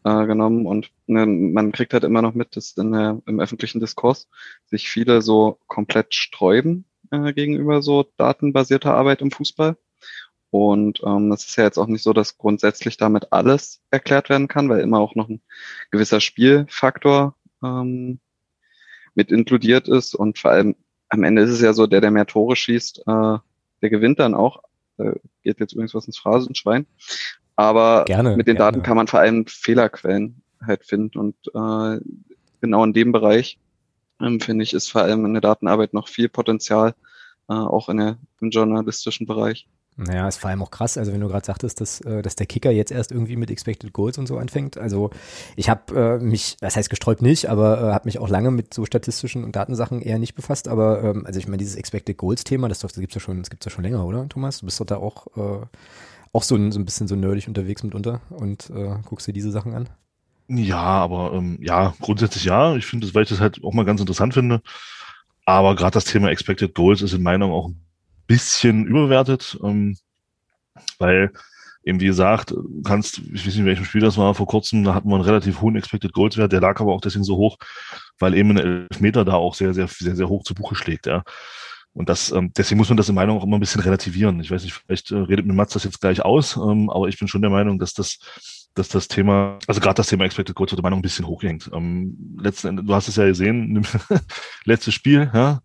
äh, 0.05 0.25
genommen 0.25 0.65
und 0.65 0.91
ne, 1.07 1.25
man 1.25 1.73
kriegt 1.73 1.93
halt 1.93 2.05
immer 2.05 2.21
noch 2.21 2.33
mit, 2.35 2.55
dass 2.55 2.77
in 2.77 2.91
der, 2.93 3.21
im 3.25 3.41
öffentlichen 3.41 3.81
Diskurs 3.81 4.29
sich 4.65 4.89
viele 4.89 5.21
so 5.21 5.59
komplett 5.67 6.13
sträuben 6.13 6.85
äh, 7.11 7.33
gegenüber 7.33 7.81
so 7.81 8.05
datenbasierter 8.17 8.93
Arbeit 8.93 9.21
im 9.21 9.31
Fußball 9.31 9.75
und 10.53 11.01
ähm, 11.03 11.31
das 11.31 11.45
ist 11.47 11.55
ja 11.55 11.63
jetzt 11.63 11.79
auch 11.79 11.87
nicht 11.87 12.03
so, 12.03 12.13
dass 12.13 12.37
grundsätzlich 12.37 12.97
damit 12.97 13.33
alles 13.33 13.81
erklärt 13.89 14.29
werden 14.29 14.47
kann, 14.47 14.69
weil 14.69 14.81
immer 14.81 14.99
auch 14.99 15.15
noch 15.15 15.27
ein 15.27 15.41
gewisser 15.89 16.21
Spielfaktor 16.21 17.35
ähm, 17.63 18.19
mit 19.15 19.31
inkludiert 19.31 19.87
ist. 19.87 20.13
Und 20.13 20.37
vor 20.37 20.51
allem 20.51 20.75
am 21.09 21.23
Ende 21.23 21.41
ist 21.41 21.49
es 21.49 21.61
ja 21.61 21.73
so, 21.73 21.87
der, 21.87 22.01
der 22.01 22.11
mehr 22.11 22.27
Tore 22.27 22.55
schießt, 22.55 22.99
äh, 22.99 23.37
der 23.81 23.89
gewinnt 23.89 24.19
dann 24.19 24.35
auch. 24.35 24.61
Äh, 24.99 25.13
geht 25.41 25.59
jetzt 25.59 25.73
übrigens 25.73 25.95
was 25.95 26.05
ins 26.05 26.19
Phrasenschwein. 26.19 26.85
Aber 27.55 28.05
gerne, 28.05 28.37
mit 28.37 28.45
den 28.45 28.57
gerne. 28.57 28.73
Daten 28.73 28.83
kann 28.83 28.95
man 28.95 29.07
vor 29.07 29.21
allem 29.21 29.47
Fehlerquellen 29.47 30.43
halt 30.63 30.85
finden. 30.85 31.17
Und 31.17 31.35
äh, 31.47 31.99
genau 32.61 32.83
in 32.83 32.93
dem 32.93 33.11
Bereich, 33.11 33.57
ähm, 34.21 34.39
finde 34.39 34.61
ich, 34.61 34.75
ist 34.75 34.91
vor 34.91 35.01
allem 35.01 35.25
in 35.25 35.33
der 35.33 35.41
Datenarbeit 35.41 35.95
noch 35.95 36.07
viel 36.07 36.29
Potenzial, 36.29 36.93
äh, 37.49 37.53
auch 37.53 37.89
in 37.89 37.97
der, 37.97 38.17
im 38.39 38.51
journalistischen 38.51 39.25
Bereich. 39.25 39.67
Naja, 39.95 40.27
ist 40.27 40.37
vor 40.37 40.49
allem 40.49 40.63
auch 40.63 40.71
krass, 40.71 40.97
also 40.97 41.13
wenn 41.13 41.21
du 41.21 41.27
gerade 41.27 41.45
sagtest, 41.45 41.79
dass, 41.79 42.01
äh, 42.01 42.23
dass 42.23 42.35
der 42.35 42.47
Kicker 42.47 42.71
jetzt 42.71 42.91
erst 42.91 43.11
irgendwie 43.11 43.35
mit 43.35 43.51
Expected 43.51 43.93
Goals 43.93 44.17
und 44.17 44.27
so 44.27 44.37
anfängt. 44.37 44.77
Also 44.77 45.11
ich 45.55 45.69
habe 45.69 46.17
äh, 46.19 46.23
mich, 46.23 46.57
das 46.59 46.75
heißt 46.75 46.89
gesträubt 46.89 47.21
nicht, 47.21 47.47
aber 47.47 47.79
äh, 47.79 47.93
habe 47.93 48.05
mich 48.05 48.17
auch 48.17 48.29
lange 48.29 48.49
mit 48.49 48.73
so 48.73 48.85
statistischen 48.85 49.43
und 49.43 49.55
Datensachen 49.55 50.01
eher 50.01 50.17
nicht 50.17 50.33
befasst. 50.33 50.67
Aber 50.67 51.03
ähm, 51.03 51.25
also 51.27 51.39
ich 51.39 51.47
meine, 51.47 51.57
dieses 51.57 51.75
Expected 51.75 52.17
Goals-Thema, 52.17 52.69
das, 52.69 52.79
das 52.79 52.93
gibt's 52.93 53.13
ja 53.13 53.21
schon, 53.21 53.43
ja 53.43 53.69
schon 53.69 53.83
länger, 53.83 54.05
oder, 54.05 54.27
Thomas? 54.29 54.59
Du 54.59 54.65
bist 54.65 54.79
doch 54.79 54.85
da 54.85 54.97
auch, 54.97 55.27
äh, 55.37 55.65
auch 56.31 56.43
so 56.43 56.55
ein, 56.55 56.71
so 56.71 56.79
ein 56.79 56.85
bisschen 56.85 57.07
so 57.07 57.15
nerdig 57.15 57.47
unterwegs 57.47 57.83
mitunter 57.83 58.21
und 58.31 58.71
äh, 58.71 58.95
guckst 59.05 59.27
dir 59.27 59.33
diese 59.33 59.51
Sachen 59.51 59.75
an. 59.75 59.89
Ja, 60.47 60.81
aber 60.81 61.33
ähm, 61.33 61.59
ja, 61.61 61.93
grundsätzlich 62.01 62.45
ja. 62.45 62.75
Ich 62.75 62.87
finde 62.87 63.05
das, 63.05 63.15
weil 63.15 63.23
ich 63.23 63.29
das 63.29 63.39
halt 63.39 63.63
auch 63.63 63.73
mal 63.73 63.85
ganz 63.85 64.01
interessant 64.01 64.33
finde. 64.33 64.61
Aber 65.45 65.75
gerade 65.75 65.93
das 65.93 66.05
Thema 66.05 66.29
Expected 66.29 66.73
Goals 66.73 67.01
ist 67.01 67.13
in 67.13 67.21
meiner 67.21 67.45
Meinung 67.45 67.53
auch 67.53 67.67
ein 67.67 67.79
bisschen 68.27 68.85
überwertet, 68.85 69.57
ähm, 69.63 69.97
weil 70.99 71.31
eben 71.83 71.99
wie 71.99 72.05
gesagt, 72.05 72.51
du 72.51 72.81
kannst, 72.83 73.19
ich 73.19 73.45
weiß 73.45 73.55
nicht, 73.55 73.65
welchem 73.65 73.85
Spiel 73.85 74.01
das 74.01 74.17
war, 74.17 74.33
vor 74.35 74.47
kurzem, 74.47 74.83
da 74.83 74.93
hatten 74.93 75.09
wir 75.09 75.15
einen 75.15 75.23
relativ 75.23 75.61
hohen 75.61 75.75
Expected 75.75 76.13
Goals 76.13 76.37
Wert, 76.37 76.51
der 76.51 76.61
lag 76.61 76.79
aber 76.79 76.93
auch 76.93 77.01
deswegen 77.01 77.25
so 77.25 77.37
hoch, 77.37 77.57
weil 78.19 78.33
eben 78.33 78.51
ein 78.51 78.87
Elfmeter 78.91 79.25
da 79.25 79.33
auch 79.33 79.53
sehr, 79.55 79.73
sehr, 79.73 79.87
sehr, 79.87 80.15
sehr 80.15 80.29
hoch 80.29 80.43
zu 80.43 80.55
Buche 80.55 80.75
schlägt, 80.75 81.05
ja. 81.07 81.23
Und 81.93 82.09
das, 82.09 82.31
ähm, 82.31 82.51
deswegen 82.57 82.79
muss 82.79 82.89
man 82.89 82.97
das 82.97 83.09
in 83.09 83.15
Meinung 83.15 83.37
auch 83.37 83.43
immer 83.43 83.57
ein 83.57 83.59
bisschen 83.59 83.81
relativieren. 83.81 84.39
Ich 84.39 84.49
weiß 84.49 84.63
nicht, 84.63 84.73
vielleicht 84.73 85.11
äh, 85.11 85.15
redet 85.15 85.45
mit 85.45 85.55
Mats 85.55 85.73
das 85.73 85.83
jetzt 85.83 86.01
gleich 86.01 86.23
aus, 86.23 86.57
ähm, 86.57 86.89
aber 86.89 87.07
ich 87.07 87.19
bin 87.19 87.27
schon 87.27 87.41
der 87.41 87.51
Meinung, 87.51 87.77
dass 87.77 87.93
das, 87.93 88.17
dass 88.73 88.89
das 88.89 89.07
Thema, 89.07 89.59
also 89.67 89.79
gerade 89.79 89.95
das 89.95 90.07
Thema 90.07 90.25
Expected 90.25 90.55
Goals 90.55 90.73
in 90.73 90.81
Meinung 90.81 90.99
ein 90.99 91.03
bisschen 91.03 91.27
hochgehängt. 91.27 91.69
Ähm, 91.71 92.35
letzten 92.39 92.69
Endes, 92.69 92.85
du 92.87 92.95
hast 92.95 93.09
es 93.09 93.15
ja 93.17 93.27
gesehen, 93.27 93.85
letztes 94.65 94.95
Spiel, 94.95 95.29
ja, 95.33 95.61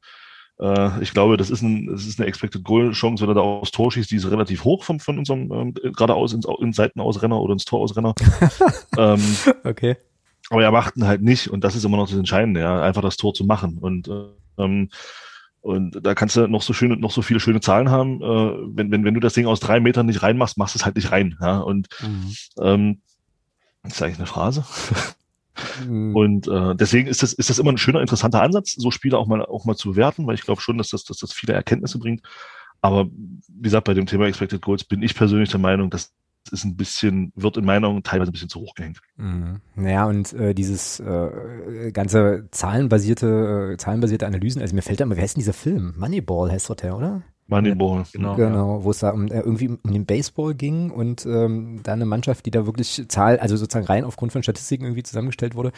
äh, 0.61 1.03
ich 1.03 1.13
glaube, 1.13 1.37
das 1.37 1.51
ist, 1.51 1.63
ein, 1.63 1.87
das 1.87 2.07
ist 2.07 2.19
eine 2.19 2.29
Expected 2.29 2.65
Goal 2.65 2.93
Chance, 2.93 3.23
wenn 3.23 3.31
er 3.31 3.35
da 3.35 3.41
aufs 3.41 3.71
Tor 3.71 3.93
schießt, 3.93 4.11
die 4.11 4.17
ist 4.17 4.31
relativ 4.31 4.65
hoch 4.65 4.85
von, 4.85 5.01
von 5.01 5.19
unserem 5.19 5.53
ähm, 5.53 5.75
geradeaus 5.75 6.33
ins, 6.33 6.47
ins 6.61 6.77
Seitenausrenner 6.77 7.41
oder 7.41 7.53
ins 7.53 7.65
Torausrenner. 7.65 8.15
ähm, 8.99 9.23
okay. 9.65 9.97
Aber 10.51 10.63
er 10.63 10.73
macht 10.73 10.97
ihn 10.97 11.07
halt 11.07 11.23
nicht 11.23 11.49
und 11.49 11.63
das 11.63 11.77
ist 11.77 11.85
immer 11.85 11.97
noch 11.97 12.09
das 12.09 12.19
Entscheidende, 12.19 12.61
ja, 12.61 12.81
einfach 12.83 13.03
das 13.03 13.17
Tor 13.17 13.35
zu 13.35 13.45
machen 13.45 13.79
und 13.79 14.11
ähm, 14.59 14.89
und 15.61 15.99
da 16.03 16.15
kannst 16.15 16.37
du 16.37 16.47
noch 16.47 16.63
so 16.63 16.73
schöne, 16.73 16.97
noch 16.97 17.11
so 17.11 17.21
viele 17.21 17.41
schöne 17.41 17.61
Zahlen 17.61 17.91
haben. 17.91 18.23
Äh, 18.23 18.77
wenn, 18.77 18.91
wenn, 18.91 19.05
wenn 19.05 19.15
du 19.15 19.21
das 19.21 19.35
Ding 19.35 19.47
aus 19.47 19.61
drei 19.61 19.81
Metern 19.81 20.07
nicht 20.07 20.23
reinmachst, 20.23 20.57
machst 20.57 20.75
du 20.75 20.79
es 20.79 20.85
halt 20.85 20.97
nicht 20.97 21.11
rein. 21.11 21.37
Ja? 21.41 21.59
Und 21.59 21.89
mhm. 22.01 22.35
ähm, 22.63 23.01
das 23.83 23.95
ist 23.95 24.03
eigentlich 24.03 24.19
eine 24.19 24.27
Phrase. 24.27 24.65
Mhm. 25.87 26.17
Und 26.17 26.49
äh, 26.49 26.75
deswegen 26.75 27.09
ist 27.09 27.23
das, 27.23 27.33
ist 27.33 27.51
das 27.51 27.59
immer 27.59 27.73
ein 27.73 27.79
schöner, 27.79 28.01
interessanter 28.01 28.43
Ansatz, 28.43 28.75
so 28.75 28.91
Spiele 28.91 29.19
auch 29.19 29.27
mal, 29.27 29.45
auch 29.45 29.65
mal 29.65 29.77
zu 29.77 29.91
bewerten, 29.91 30.27
weil 30.27 30.35
ich 30.35 30.43
glaube 30.43 30.61
schon, 30.61 30.79
dass 30.79 30.91
das, 30.91 31.05
dass 31.05 31.19
das 31.19 31.33
viele 31.33 31.55
Erkenntnisse 31.55 31.99
bringt. 31.99 32.23
Aber 32.81 33.07
wie 33.07 33.63
gesagt, 33.63 33.85
bei 33.85 33.95
dem 33.95 34.07
Thema 34.07 34.27
Expected 34.27 34.63
Goals 34.63 34.85
bin 34.85 35.03
ich 35.03 35.15
persönlich 35.15 35.51
der 35.51 35.61
Meinung, 35.61 35.91
dass 35.91 36.13
ist 36.53 36.65
ein 36.65 36.77
bisschen, 36.77 37.33
wird 37.37 37.57
in 37.57 37.65
meiner 37.65 37.89
Meinung 37.89 38.03
teilweise 38.03 38.31
ein 38.31 38.33
bisschen 38.33 38.49
zu 38.49 38.61
hoch 38.61 38.75
gehängt. 38.75 39.01
Mhm. 39.17 39.61
Naja, 39.75 40.07
und 40.07 40.33
äh, 40.33 40.55
dieses 40.55 41.01
äh, 41.01 41.91
ganze 41.93 42.49
zahlenbasierte, 42.51 43.73
äh, 43.75 43.77
zahlenbasierte 43.77 44.27
Analysen, 44.27 44.63
also 44.63 44.75
mir 44.75 44.83
fällt 44.83 45.01
da 45.01 45.05
immer, 45.05 45.17
wie 45.17 45.21
heißt 45.21 45.37
denn 45.37 45.41
dieser 45.41 45.53
Film? 45.53 45.95
Moneyball 45.99 46.51
heißt 46.51 46.73
der, 46.83 46.97
oder? 46.97 47.23
Moneyball. 47.49 48.05
Genau, 48.13 48.37
genau 48.37 48.85
wo 48.85 48.91
es 48.91 48.99
da 48.99 49.11
um, 49.11 49.27
äh, 49.29 49.41
irgendwie 49.41 49.69
um 49.69 49.93
den 49.93 50.07
Baseball 50.07 50.55
ging 50.55 50.91
und 50.91 51.27
ähm, 51.27 51.81
da 51.83 51.95
eine 51.95 52.05
Mannschaft, 52.05 52.47
die 52.47 52.51
da 52.51 52.67
wirklich 52.67 53.05
Zahl, 53.09 53.39
also 53.39 53.57
sozusagen 53.57 53.87
rein 53.87 54.05
aufgrund 54.05 54.33
von 54.33 54.43
Statistiken 54.43 54.85
irgendwie 54.85 55.03
zusammengestellt 55.03 55.55
wurde. 55.55 55.73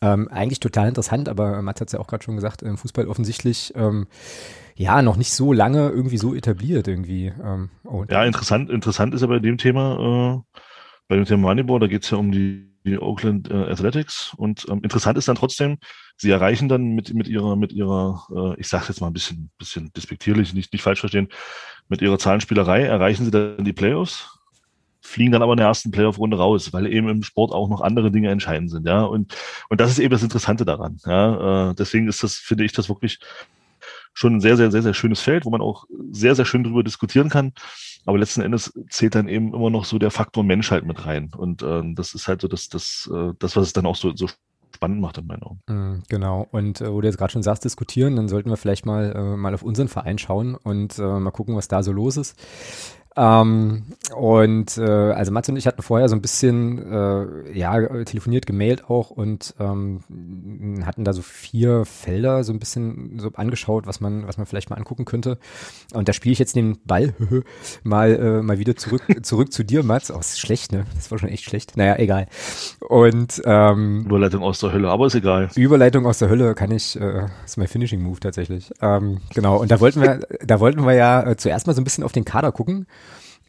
Ähm, 0.00 0.28
eigentlich 0.28 0.60
total 0.60 0.88
interessant, 0.88 1.28
aber 1.28 1.60
Matt 1.62 1.80
hat 1.80 1.88
es 1.88 1.92
ja 1.92 2.00
auch 2.00 2.06
gerade 2.06 2.22
schon 2.22 2.36
gesagt, 2.36 2.62
im 2.62 2.78
Fußball 2.78 3.08
offensichtlich 3.08 3.72
ähm, 3.76 4.06
ja 4.76 5.02
noch 5.02 5.16
nicht 5.16 5.32
so 5.32 5.52
lange 5.52 5.90
irgendwie 5.90 6.16
so 6.16 6.34
etabliert 6.34 6.88
irgendwie. 6.88 7.32
Ähm, 7.42 7.70
oh, 7.84 8.04
ja, 8.08 8.24
interessant, 8.24 8.70
interessant 8.70 9.12
ist 9.12 9.20
ja 9.20 9.26
bei 9.26 9.40
dem 9.40 9.58
Thema, 9.58 10.44
äh, 10.54 10.58
bei 11.10 11.16
dem 11.16 11.24
Thema 11.24 11.48
Moneyball, 11.48 11.80
da 11.80 11.88
geht 11.88 12.04
es 12.04 12.10
ja 12.10 12.16
um 12.18 12.30
die 12.30 12.70
die 12.84 12.98
Oakland 12.98 13.50
äh, 13.50 13.70
Athletics. 13.70 14.32
Und 14.36 14.66
ähm, 14.70 14.80
interessant 14.82 15.18
ist 15.18 15.28
dann 15.28 15.36
trotzdem, 15.36 15.78
sie 16.16 16.30
erreichen 16.30 16.68
dann 16.68 16.94
mit, 16.94 17.12
mit 17.12 17.28
ihrer, 17.28 17.56
mit 17.56 17.72
ihrer, 17.72 18.26
äh, 18.34 18.60
ich 18.60 18.68
sage 18.68 18.86
jetzt 18.88 19.00
mal 19.00 19.08
ein 19.08 19.12
bisschen, 19.12 19.50
bisschen 19.58 19.92
despektierlich, 19.92 20.54
nicht, 20.54 20.72
nicht 20.72 20.82
falsch 20.82 21.00
verstehen, 21.00 21.28
mit 21.88 22.00
ihrer 22.00 22.18
Zahlenspielerei 22.18 22.84
erreichen 22.84 23.24
sie 23.24 23.30
dann 23.30 23.64
die 23.64 23.72
Playoffs, 23.72 24.38
fliegen 25.02 25.32
dann 25.32 25.42
aber 25.42 25.52
in 25.52 25.58
der 25.58 25.66
ersten 25.66 25.90
Playoff-Runde 25.90 26.38
raus, 26.38 26.72
weil 26.72 26.86
eben 26.86 27.08
im 27.08 27.22
Sport 27.22 27.52
auch 27.52 27.68
noch 27.68 27.80
andere 27.80 28.10
Dinge 28.10 28.30
entscheidend 28.30 28.70
sind, 28.70 28.86
ja. 28.86 29.02
Und, 29.02 29.36
und 29.68 29.80
das 29.80 29.90
ist 29.90 29.98
eben 29.98 30.12
das 30.12 30.22
Interessante 30.22 30.64
daran. 30.64 30.98
Ja. 31.04 31.70
Äh, 31.70 31.74
deswegen 31.74 32.08
ist 32.08 32.22
das, 32.22 32.36
finde 32.36 32.64
ich, 32.64 32.72
das 32.72 32.88
wirklich 32.88 33.18
schon 34.12 34.36
ein 34.36 34.40
sehr, 34.40 34.56
sehr, 34.56 34.70
sehr, 34.70 34.82
sehr 34.82 34.94
schönes 34.94 35.20
Feld, 35.20 35.44
wo 35.44 35.50
man 35.50 35.60
auch 35.60 35.84
sehr, 36.10 36.34
sehr 36.34 36.44
schön 36.44 36.64
drüber 36.64 36.82
diskutieren 36.82 37.28
kann. 37.28 37.52
Aber 38.06 38.18
letzten 38.18 38.40
Endes 38.42 38.72
zählt 38.88 39.14
dann 39.14 39.28
eben 39.28 39.54
immer 39.54 39.70
noch 39.70 39.84
so 39.84 39.98
der 39.98 40.10
Faktor 40.10 40.44
Mensch 40.44 40.70
halt 40.70 40.84
mit 40.84 41.04
rein. 41.06 41.30
Und 41.36 41.62
äh, 41.62 41.82
das 41.94 42.14
ist 42.14 42.28
halt 42.28 42.40
so 42.40 42.48
das, 42.48 42.68
das, 42.68 43.10
äh, 43.12 43.32
das, 43.38 43.56
was 43.56 43.66
es 43.66 43.72
dann 43.72 43.86
auch 43.86 43.96
so, 43.96 44.14
so 44.14 44.26
spannend 44.74 45.00
macht 45.00 45.18
in 45.18 45.26
meinen 45.26 45.42
Augen. 45.42 45.60
Mm, 45.68 46.02
genau. 46.08 46.46
Und 46.50 46.80
äh, 46.80 46.92
wo 46.92 47.00
du 47.00 47.06
jetzt 47.06 47.18
gerade 47.18 47.32
schon 47.32 47.42
sagst, 47.42 47.64
diskutieren, 47.64 48.16
dann 48.16 48.28
sollten 48.28 48.50
wir 48.50 48.56
vielleicht 48.56 48.86
mal, 48.86 49.12
äh, 49.14 49.36
mal 49.36 49.54
auf 49.54 49.62
unseren 49.62 49.88
Verein 49.88 50.18
schauen 50.18 50.54
und 50.54 50.98
äh, 50.98 51.02
mal 51.02 51.30
gucken, 51.30 51.56
was 51.56 51.68
da 51.68 51.82
so 51.82 51.92
los 51.92 52.16
ist. 52.16 52.38
Ähm, 53.16 53.82
und 54.14 54.78
äh, 54.78 54.82
also 54.82 55.32
Mats 55.32 55.48
und 55.48 55.56
ich 55.56 55.66
hatten 55.66 55.82
vorher 55.82 56.08
so 56.08 56.14
ein 56.14 56.22
bisschen 56.22 56.78
äh, 56.92 57.58
ja 57.58 58.04
telefoniert, 58.04 58.46
gemailt 58.46 58.88
auch 58.88 59.10
und 59.10 59.54
ähm, 59.58 60.00
hatten 60.84 61.04
da 61.04 61.12
so 61.12 61.22
vier 61.22 61.84
Felder 61.84 62.44
so 62.44 62.52
ein 62.52 62.60
bisschen 62.60 63.18
so 63.18 63.30
angeschaut, 63.34 63.86
was 63.86 64.00
man 64.00 64.26
was 64.28 64.36
man 64.36 64.46
vielleicht 64.46 64.70
mal 64.70 64.76
angucken 64.76 65.04
könnte. 65.04 65.38
Und 65.92 66.08
da 66.08 66.12
spiele 66.12 66.32
ich 66.32 66.38
jetzt 66.38 66.54
den 66.54 66.78
Ball 66.84 67.14
mal 67.82 68.14
äh, 68.14 68.42
mal 68.42 68.58
wieder 68.58 68.76
zurück 68.76 69.02
zurück 69.22 69.52
zu 69.52 69.64
dir, 69.64 69.82
Mats. 69.82 70.10
Oh, 70.10 70.18
ist 70.18 70.38
schlecht, 70.38 70.72
ne? 70.72 70.86
Das 70.94 71.10
war 71.10 71.18
schon 71.18 71.28
echt 71.30 71.44
schlecht. 71.44 71.76
Naja, 71.76 71.96
egal. 71.98 72.28
Und 72.80 73.42
ähm, 73.44 74.04
Überleitung 74.04 74.42
aus 74.42 74.60
der 74.60 74.72
Hölle, 74.72 74.88
aber 74.88 75.06
ist 75.06 75.14
egal. 75.14 75.48
Überleitung 75.56 76.06
aus 76.06 76.18
der 76.18 76.28
Hölle 76.28 76.54
kann 76.54 76.70
ich, 76.70 77.00
äh, 77.00 77.26
ist 77.44 77.56
mein 77.56 77.68
Finishing 77.68 78.02
Move 78.02 78.20
tatsächlich. 78.20 78.70
Ähm, 78.80 79.20
genau. 79.34 79.58
Und 79.58 79.70
da 79.70 79.80
wollten 79.80 80.00
wir, 80.00 80.20
da 80.44 80.60
wollten 80.60 80.84
wir 80.86 80.94
ja 80.94 81.22
äh, 81.22 81.36
zuerst 81.36 81.66
mal 81.66 81.74
so 81.74 81.80
ein 81.80 81.84
bisschen 81.84 82.04
auf 82.04 82.12
den 82.12 82.24
Kader 82.24 82.52
gucken. 82.52 82.86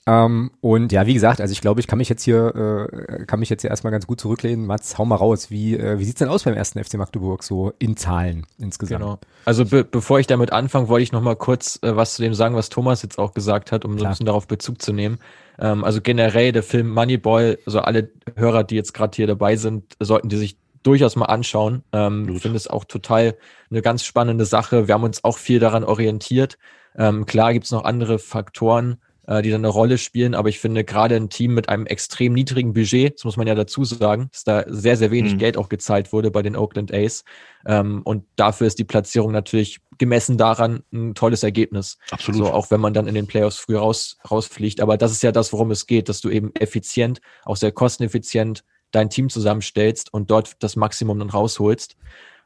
Ähm, 0.08 0.52
und 0.62 0.92
ja, 0.92 1.06
wie 1.06 1.14
gesagt, 1.14 1.42
also 1.42 1.52
ich 1.52 1.62
glaube, 1.62 1.80
ich 1.80 1.86
kann 1.86 2.00
mich 2.00 2.10
jetzt 2.10 2.24
hier, 2.24 2.88
äh, 2.92 3.26
kann 3.26 3.40
mich 3.40 3.50
jetzt 3.50 3.62
hier 3.62 3.70
erstmal 3.70 3.92
ganz 3.92 4.08
gut 4.08 4.20
zurücklehnen. 4.20 4.66
Mats, 4.66 4.98
hau 4.98 5.06
mal 5.06 5.16
raus. 5.16 5.52
Wie, 5.52 5.78
äh, 5.78 6.00
wie 6.00 6.06
sieht's 6.06 6.18
denn 6.20 6.28
aus 6.28 6.44
beim 6.44 6.56
ersten 6.56 6.84
FC 6.84 6.96
Magdeburg 6.96 7.44
so 7.44 7.72
in 7.78 7.96
Zahlen 7.98 8.48
insgesamt? 8.58 9.02
Genau. 9.02 9.20
Also 9.46 9.66
be 9.66 9.84
bevor 9.84 10.20
ich 10.20 10.26
damit 10.26 10.52
anfange, 10.54 10.88
wollte 10.88 11.04
ich 11.04 11.12
noch 11.12 11.22
mal 11.22 11.36
kurz 11.36 11.78
äh, 11.84 11.96
was 11.96 12.16
zu 12.16 12.24
dem 12.24 12.34
sagen, 12.34 12.56
was 12.56 12.70
Thomas 12.70 13.04
jetzt 13.04 13.20
auch 13.20 13.34
gesagt 13.34 13.72
hat, 13.72 13.86
um 13.86 13.92
Klar. 13.92 14.00
so 14.00 14.06
ein 14.06 14.10
bisschen 14.12 14.26
darauf 14.26 14.48
Bezug 14.48 14.82
zu 14.82 14.92
nehmen. 14.92 15.20
Ähm, 15.60 15.84
also 15.84 16.02
generell 16.02 16.52
der 16.52 16.64
Film 16.64 16.90
Moneyball, 16.90 17.60
also 17.68 17.82
alle 17.82 18.10
Hörer, 18.36 18.64
die 18.64 18.76
jetzt 18.76 18.94
gerade 18.94 19.16
hier 19.16 19.28
dabei 19.28 19.56
sind, 19.56 19.96
sollten 20.00 20.30
die 20.30 20.38
sich 20.38 20.58
durchaus 20.82 21.16
mal 21.16 21.26
anschauen. 21.26 21.84
Ähm, 21.94 22.28
ich 22.30 22.42
finde 22.42 22.58
es 22.58 22.68
auch 22.68 22.86
total 22.86 23.36
eine 23.70 23.84
ganz 23.84 24.04
spannende 24.04 24.46
Sache. 24.46 24.88
Wir 24.88 24.96
haben 24.96 25.04
uns 25.04 25.24
auch 25.24 25.38
viel 25.38 25.60
daran 25.60 25.84
orientiert. 25.84 26.58
Ähm, 26.96 27.26
klar 27.26 27.54
gibt's 27.54 27.72
noch 27.72 27.84
andere 27.84 28.20
Faktoren, 28.20 28.98
äh, 29.32 29.42
die 29.42 29.50
dann 29.50 29.62
eine 29.62 29.70
Rolle 29.70 29.98
spielen. 29.98 30.36
Aber 30.36 30.50
ich 30.50 30.60
finde 30.60 30.84
gerade 30.84 31.16
ein 31.16 31.30
Team 31.30 31.54
mit 31.54 31.70
einem 31.70 31.86
extrem 31.86 32.34
niedrigen 32.34 32.74
Budget, 32.74 33.16
das 33.16 33.24
muss 33.24 33.38
man 33.38 33.48
ja 33.48 33.56
dazu 33.56 33.86
sagen, 33.86 34.28
dass 34.34 34.44
da 34.44 34.66
sehr, 34.68 34.98
sehr 34.98 35.10
wenig 35.10 35.34
mhm. 35.34 35.38
Geld 35.38 35.58
auch 35.58 35.70
gezahlt 35.70 36.12
wurde 36.12 36.32
bei 36.32 36.42
den 36.42 36.58
Oakland 36.58 36.94
A's. 36.94 37.24
Ähm, 37.66 38.02
und 38.04 38.26
dafür 38.36 38.68
ist 38.68 38.78
die 38.78 38.84
Platzierung 38.84 39.32
natürlich 39.32 39.80
gemessen 39.98 40.38
daran 40.38 40.84
ein 40.92 41.16
tolles 41.16 41.44
Ergebnis. 41.44 41.98
Absolut. 42.10 42.40
So, 42.40 42.52
auch 42.52 42.72
wenn 42.72 42.82
man 42.82 42.94
dann 42.94 43.08
in 43.08 43.16
den 43.16 43.28
Playoffs 43.28 43.58
früh 43.58 43.78
raus, 43.78 44.18
rausfliegt. 44.30 44.82
Aber 44.82 44.98
das 44.98 45.14
ist 45.14 45.24
ja 45.24 45.32
das, 45.32 45.54
worum 45.54 45.72
es 45.72 45.88
geht, 45.88 46.10
dass 46.10 46.20
du 46.20 46.30
eben 46.30 46.54
effizient, 46.56 47.22
auch 47.46 47.56
sehr 47.56 47.72
kosteneffizient 47.72 48.66
dein 48.92 49.10
Team 49.10 49.30
zusammenstellst 49.30 50.14
und 50.14 50.30
dort 50.30 50.62
das 50.62 50.76
Maximum 50.76 51.20
dann 51.20 51.30
rausholst. 51.30 51.96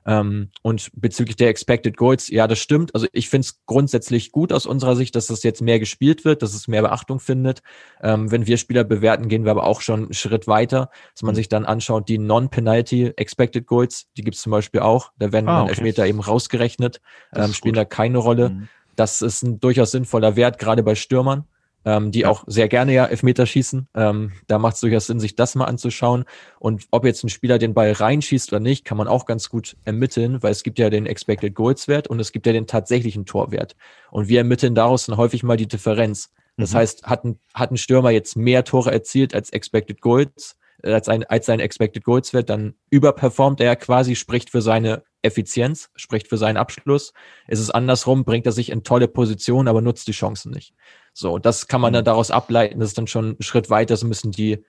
Ähm, 0.06 0.50
und 0.62 0.92
bezüglich 0.94 1.36
der 1.36 1.50
Expected 1.50 1.98
Goals, 1.98 2.30
ja, 2.30 2.48
das 2.48 2.60
stimmt. 2.60 2.94
Also 2.94 3.08
ich 3.12 3.30
finde 3.30 3.46
es 3.46 3.66
grundsätzlich 3.66 4.32
gut 4.32 4.54
aus 4.54 4.66
unserer 4.66 4.96
Sicht, 4.96 5.16
dass 5.16 5.28
das 5.28 5.44
jetzt 5.44 5.62
mehr 5.62 5.80
gespielt 5.80 6.26
wird, 6.26 6.42
dass 6.42 6.54
es 6.54 6.68
mehr 6.68 6.84
Beachtung 6.84 7.20
findet. 7.20 7.62
Ähm, 8.02 8.32
wenn 8.32 8.46
wir 8.46 8.58
Spieler 8.58 8.84
bewerten, 8.84 9.28
gehen 9.28 9.46
wir 9.46 9.52
aber 9.52 9.66
auch 9.66 9.82
schon 9.82 10.04
einen 10.04 10.14
Schritt 10.14 10.48
weiter, 10.48 10.90
dass 11.14 11.24
man 11.24 11.34
mhm. 11.34 11.38
sich 11.38 11.50
dann 11.50 11.66
anschaut, 11.66 12.08
die 12.08 12.20
Non-Penalty 12.20 13.14
Expected 13.16 13.66
Goals, 13.66 14.08
die 14.16 14.22
gibt 14.22 14.36
es 14.36 14.42
zum 14.42 14.52
Beispiel 14.52 14.82
auch. 14.82 15.12
Da 15.18 15.32
werden 15.32 15.50
ah, 15.50 15.64
okay. 15.64 15.72
Elfmeter 15.72 16.06
eben 16.06 16.20
rausgerechnet, 16.20 17.02
ähm, 17.34 17.54
spielen 17.54 17.74
gut. 17.74 17.82
da 17.82 17.86
keine 17.86 18.20
Rolle. 18.20 18.50
Mhm. 18.50 18.68
Das 18.96 19.22
ist 19.22 19.44
ein 19.44 19.60
durchaus 19.60 19.92
sinnvoller 19.92 20.36
Wert, 20.36 20.60
gerade 20.60 20.84
bei 20.84 20.96
Stürmern 20.96 21.46
ähm, 21.86 22.12
die 22.12 22.22
ja. 22.22 22.30
auch 22.30 22.44
sehr 22.48 22.68
gerne 22.68 22.94
ja 22.94 23.06
Elfmeter 23.06 23.46
schießen. 23.46 23.88
Ähm, 23.96 24.34
da 24.48 24.60
macht 24.60 24.76
es 24.76 24.82
durchaus 24.82 25.08
Sinn, 25.08 25.20
sich 25.20 25.36
das 25.36 25.56
mal 25.56 25.66
anzuschauen. 25.66 26.26
Und 26.60 26.88
ob 26.92 27.06
jetzt 27.06 27.24
ein 27.24 27.30
Spieler 27.30 27.60
den 27.60 27.74
Ball 27.74 27.92
reinschießt 27.92 28.52
oder 28.52 28.60
nicht, 28.60 28.86
kann 28.86 28.98
man 28.98 29.08
auch 29.08 29.26
ganz 29.26 29.50
gut 29.50 29.78
ermitteln, 29.86 30.42
weil 30.42 30.52
es 30.52 30.64
gibt 30.64 30.80
ja 30.80 30.90
den 30.90 31.06
Expected 31.06 31.54
Goals 31.54 31.88
Wert 31.88 32.08
und 32.08 32.20
es 32.20 32.32
gibt 32.32 32.48
ja 32.48 32.54
den 32.54 32.68
tatsächlichen 32.68 33.26
Torwert. 33.26 33.76
Und 34.12 34.28
wir 34.28 34.40
ermitteln 34.40 34.76
daraus 34.76 35.06
dann 35.06 35.18
häufig 35.18 35.44
mal 35.44 35.58
die 35.58 35.68
Differenz. 35.68 36.32
Das 36.58 36.74
mhm. 36.74 36.78
heißt, 36.78 37.04
hat 37.04 37.24
ein, 37.24 37.40
hat 37.54 37.72
ein 37.72 37.78
Stürmer 37.78 38.10
jetzt 38.10 38.36
mehr 38.36 38.64
Tore 38.64 38.92
erzielt 38.92 39.36
als 39.36 39.52
Expected 39.52 40.02
Goals, 40.02 40.58
äh, 40.82 40.92
als, 40.92 41.08
ein, 41.08 41.24
als 41.26 41.46
sein 41.46 41.60
Expected 41.60 42.04
Goals 42.04 42.34
Wert, 42.34 42.50
dann 42.50 42.74
überperformt 42.90 43.62
er 43.62 43.76
quasi, 43.76 44.16
spricht 44.16 44.50
für 44.50 44.62
seine 44.62 45.04
Effizienz, 45.26 45.90
spricht 45.96 46.28
für 46.28 46.38
seinen 46.38 46.58
Abschluss. 46.58 47.14
Ist 47.48 47.60
es 47.60 47.70
andersrum, 47.70 48.24
bringt 48.24 48.46
er 48.46 48.52
sich 48.52 48.70
in 48.70 48.84
tolle 48.84 49.08
Positionen, 49.08 49.68
aber 49.68 49.82
nutzt 49.82 50.08
die 50.08 50.14
Chancen 50.14 50.52
nicht. 50.52 50.74
So, 51.14 51.38
das 51.40 51.68
kann 51.68 51.82
man 51.82 51.94
dann 51.94 52.04
mhm. 52.04 52.06
daraus 52.06 52.32
ableiten. 52.32 52.80
Das 52.80 52.90
ist 52.90 52.98
dann 52.98 53.08
schon 53.08 53.36
ein 53.40 53.44
Schritt 53.44 53.70
weiter, 53.70 53.98
so 53.98 54.06
ein 54.06 54.10
bisschen 54.10 54.32
die 54.32 54.64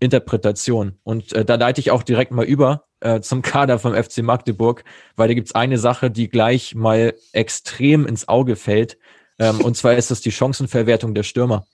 Interpretation. 0.00 0.98
Und 1.02 1.32
äh, 1.32 1.44
da 1.44 1.56
leite 1.56 1.80
ich 1.80 1.90
auch 1.90 2.02
direkt 2.02 2.32
mal 2.32 2.44
über 2.44 2.84
äh, 3.00 3.20
zum 3.20 3.42
Kader 3.42 3.78
vom 3.78 3.94
FC 3.94 4.18
Magdeburg, 4.18 4.84
weil 5.16 5.28
da 5.28 5.34
gibt's 5.34 5.54
eine 5.54 5.78
Sache, 5.78 6.10
die 6.10 6.28
gleich 6.28 6.74
mal 6.74 7.14
extrem 7.32 8.06
ins 8.06 8.28
Auge 8.28 8.56
fällt. 8.56 8.98
Ähm, 9.38 9.60
und 9.60 9.76
zwar 9.76 9.94
ist 9.94 10.10
das 10.10 10.20
die 10.20 10.32
Chancenverwertung 10.32 11.14
der 11.14 11.22
Stürmer. 11.22 11.66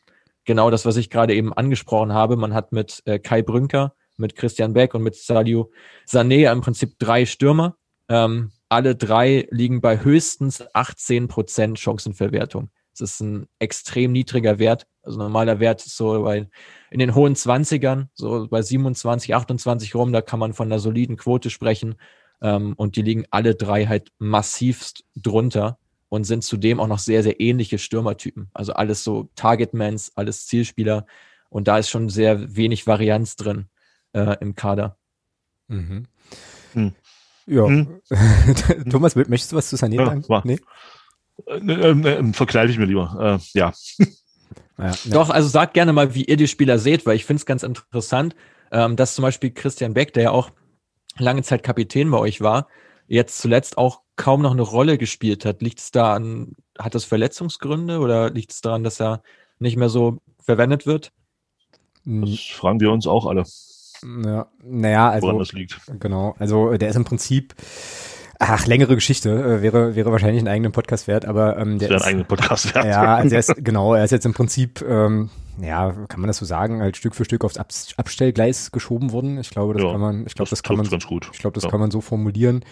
Genau 0.45 0.71
das, 0.71 0.85
was 0.85 0.97
ich 0.97 1.11
gerade 1.11 1.35
eben 1.35 1.53
angesprochen 1.53 2.13
habe. 2.13 2.37
Man 2.37 2.55
hat 2.55 2.73
mit 2.73 3.03
äh, 3.07 3.19
Kai 3.19 3.43
Brünker, 3.43 3.95
mit 4.17 4.37
Christian 4.37 4.75
Beck 4.75 4.95
und 4.95 5.03
mit 5.03 5.17
Sadio 5.17 5.71
Sané 6.09 6.51
im 6.51 6.61
Prinzip 6.61 6.99
drei 6.99 7.27
Stürmer. 7.27 7.77
Ähm, 8.09 8.53
alle 8.69 8.97
drei 8.97 9.47
liegen 9.51 9.81
bei 9.81 10.03
höchstens 10.03 10.65
18 10.75 11.29
Prozent 11.29 11.79
Chancenverwertung. 11.79 12.71
Das 12.93 13.01
ist 13.01 13.21
ein 13.21 13.47
extrem 13.59 14.13
niedriger 14.13 14.59
Wert. 14.59 14.87
Also 15.03 15.19
normaler 15.19 15.61
Wert 15.61 15.85
ist 15.85 15.97
so 15.97 16.23
bei 16.23 16.49
in 16.91 16.99
den 16.99 17.15
hohen 17.15 17.35
20ern, 17.35 18.07
so 18.15 18.47
bei 18.49 18.63
27, 18.63 19.35
28 19.35 19.95
rum, 19.95 20.13
da 20.13 20.23
kann 20.23 20.39
man 20.39 20.55
von 20.55 20.69
einer 20.69 20.79
soliden 20.79 21.17
Quote 21.17 21.51
sprechen. 21.51 21.97
Ähm, 22.41 22.75
und 22.77 22.97
die 22.97 23.03
liegen 23.03 23.25
alle 23.31 23.55
drei 23.55 23.87
halt 23.87 24.13
massivst 24.19 25.05
drunter 25.17 25.79
und 26.09 26.25
sind 26.25 26.45
zudem 26.45 26.79
auch 26.79 26.87
noch 26.87 27.01
sehr, 27.01 27.23
sehr 27.23 27.41
ähnliche 27.41 27.79
Stürmertypen. 27.79 28.49
Also 28.55 28.73
alles 28.75 29.03
so 29.03 29.29
Targetmans, 29.35 30.13
alles 30.15 30.47
Zielspieler. 30.47 31.07
Und 31.49 31.69
da 31.69 31.79
ist 31.79 31.91
schon 31.91 32.09
sehr 32.09 32.57
wenig 32.57 32.87
Varianz 32.87 33.37
drin 33.37 33.69
äh, 34.13 34.37
im 34.41 34.55
Kader. 34.55 34.97
Mhm. 35.69 36.07
Hm. 36.73 36.95
Ja. 37.47 37.67
Hm. 37.67 38.01
Thomas, 38.91 39.17
möchtest 39.17 39.53
du 39.53 39.57
was 39.57 39.69
zu 39.69 39.77
Sané 39.77 40.05
sagen? 40.05 40.25
Ja, 40.29 40.43
nee? 40.45 40.59
Äh, 41.47 41.59
äh, 41.59 42.19
äh, 42.19 42.33
verkneife 42.33 42.71
ich 42.71 42.79
mir 42.79 42.87
lieber. 42.87 43.41
Äh, 43.55 43.59
ja. 43.59 43.73
ja. 44.79 44.93
Doch, 45.07 45.31
also 45.31 45.49
sagt 45.49 45.75
gerne 45.75 45.93
mal, 45.93 46.15
wie 46.15 46.25
ihr 46.25 46.37
die 46.37 46.49
Spieler 46.49 46.79
seht, 46.79 47.07
weil 47.07 47.17
ich 47.17 47.25
finde 47.25 47.41
es 47.41 47.47
ganz 47.47 47.63
interessant, 47.63 48.35
ähm, 48.73 48.97
dass 48.97 49.15
zum 49.15 49.23
Beispiel 49.23 49.51
Christian 49.51 49.95
Beck, 49.95 50.13
der 50.13 50.25
ja 50.25 50.31
auch 50.31 50.51
lange 51.19 51.43
Zeit 51.43 51.63
Kapitän 51.63 52.11
bei 52.11 52.19
euch 52.19 52.41
war, 52.41 52.69
jetzt 53.07 53.39
zuletzt 53.41 53.79
auch 53.79 54.01
kaum 54.17 54.43
noch 54.43 54.53
eine 54.53 54.63
Rolle 54.63 54.99
gespielt 54.99 55.45
hat. 55.45 55.63
Liegt 55.63 55.81
es 55.81 55.91
da 55.91 56.15
an, 56.15 56.53
hat 56.79 56.95
das 56.95 57.05
Verletzungsgründe 57.05 57.99
oder 57.99 58.31
liegt 58.31 58.53
es 58.53 58.61
daran, 58.61 58.85
dass 58.85 59.01
er 59.01 59.23
nicht 59.59 59.77
mehr 59.77 59.89
so 59.89 60.19
verwendet 60.41 60.87
wird? 60.87 61.13
Das 62.05 62.41
fragen 62.41 62.81
wir 62.81 62.91
uns 62.91 63.07
auch 63.07 63.27
alle. 63.27 63.45
Ja, 64.25 64.47
naja, 64.63 65.11
also. 65.11 65.27
Woran 65.27 65.39
das 65.39 65.53
liegt. 65.53 65.81
Genau. 65.99 66.35
Also, 66.39 66.77
der 66.77 66.91
ist 66.91 66.97
im 66.97 67.05
Prinzip, 67.05 67.55
Ach, 68.39 68.67
längere 68.67 68.95
Geschichte 68.95 69.31
äh, 69.31 69.63
wäre 69.63 69.95
wäre 69.95 70.11
wahrscheinlich 70.13 70.43
ein 70.43 70.49
eigenen 70.49 70.73
Podcast 70.73 71.07
wert, 71.07 71.25
aber 71.25 71.57
ähm, 71.57 71.79
der 71.79 71.91
ist 71.91 72.03
ein 72.03 72.09
eigener 72.09 72.25
Podcast 72.25 72.75
wert. 72.75 72.85
Ja, 72.85 73.17
also 73.17 73.35
er 73.35 73.39
ist 73.39 73.55
genau, 73.65 73.95
er 73.95 74.05
ist 74.05 74.11
jetzt 74.11 74.27
im 74.27 74.35
Prinzip 74.35 74.85
ähm, 74.87 75.31
ja, 75.61 75.93
kann 76.09 76.21
man 76.21 76.29
das 76.29 76.39
so 76.39 76.45
sagen, 76.45 76.81
halt 76.81 76.97
Stück 76.97 77.15
für 77.15 77.25
Stück 77.25 77.45
aufs 77.45 77.57
Ab 77.57 77.69
Abstellgleis 77.97 78.73
geschoben 78.73 79.13
wurden. 79.13 79.39
Ich 79.39 79.51
glaube, 79.51 79.75
das 79.75 79.83
ja, 79.83 79.93
kann 79.93 80.01
man, 80.01 80.27
ich 80.27 80.35
glaube, 80.35 80.51
das, 80.51 80.61
das, 80.61 80.63
kann 80.63 80.77
man, 80.77 80.89
ganz 80.89 81.07
gut. 81.07 81.31
ich 81.33 81.39
glaube, 81.39 81.55
das 81.55 81.65
ja. 81.65 81.71
kann 81.71 81.81
man 81.81 81.91
so 81.91 82.01
formulieren. 82.01 82.65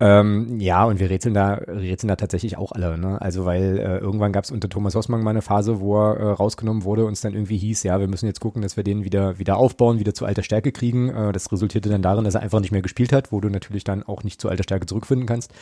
Ähm, 0.00 0.58
ja, 0.58 0.84
und 0.84 0.98
wir 0.98 1.10
rätseln 1.10 1.34
da, 1.34 1.54
rätseln 1.54 2.08
da 2.08 2.16
tatsächlich 2.16 2.56
auch 2.56 2.72
alle, 2.72 2.98
ne? 2.98 3.20
Also, 3.20 3.44
weil 3.44 3.78
äh, 3.78 3.98
irgendwann 3.98 4.32
gab 4.32 4.44
es 4.44 4.50
unter 4.50 4.68
Thomas 4.68 4.94
Hossmann 4.94 5.22
mal 5.22 5.30
eine 5.30 5.42
Phase, 5.42 5.80
wo 5.80 5.96
er 5.96 6.16
äh, 6.16 6.30
rausgenommen 6.32 6.84
wurde 6.84 7.04
und 7.04 7.12
es 7.12 7.20
dann 7.20 7.34
irgendwie 7.34 7.58
hieß, 7.58 7.82
ja, 7.82 8.00
wir 8.00 8.08
müssen 8.08 8.26
jetzt 8.26 8.40
gucken, 8.40 8.62
dass 8.62 8.76
wir 8.76 8.84
den 8.84 9.04
wieder, 9.04 9.38
wieder 9.38 9.56
aufbauen, 9.56 9.98
wieder 9.98 10.14
zu 10.14 10.24
alter 10.24 10.42
Stärke 10.42 10.72
kriegen. 10.72 11.10
Äh, 11.10 11.32
das 11.32 11.52
resultierte 11.52 11.88
dann 11.88 12.02
darin, 12.02 12.24
dass 12.24 12.34
er 12.34 12.42
einfach 12.42 12.60
nicht 12.60 12.72
mehr 12.72 12.82
gespielt 12.82 13.12
hat, 13.12 13.32
wo 13.32 13.40
du 13.40 13.48
natürlich 13.48 13.84
dann 13.84 14.02
auch 14.02 14.24
nicht 14.24 14.40
zu 14.40 14.48
alter 14.48 14.62
Stärke 14.62 14.86
zurückfinden 14.86 15.26
kannst. 15.26 15.52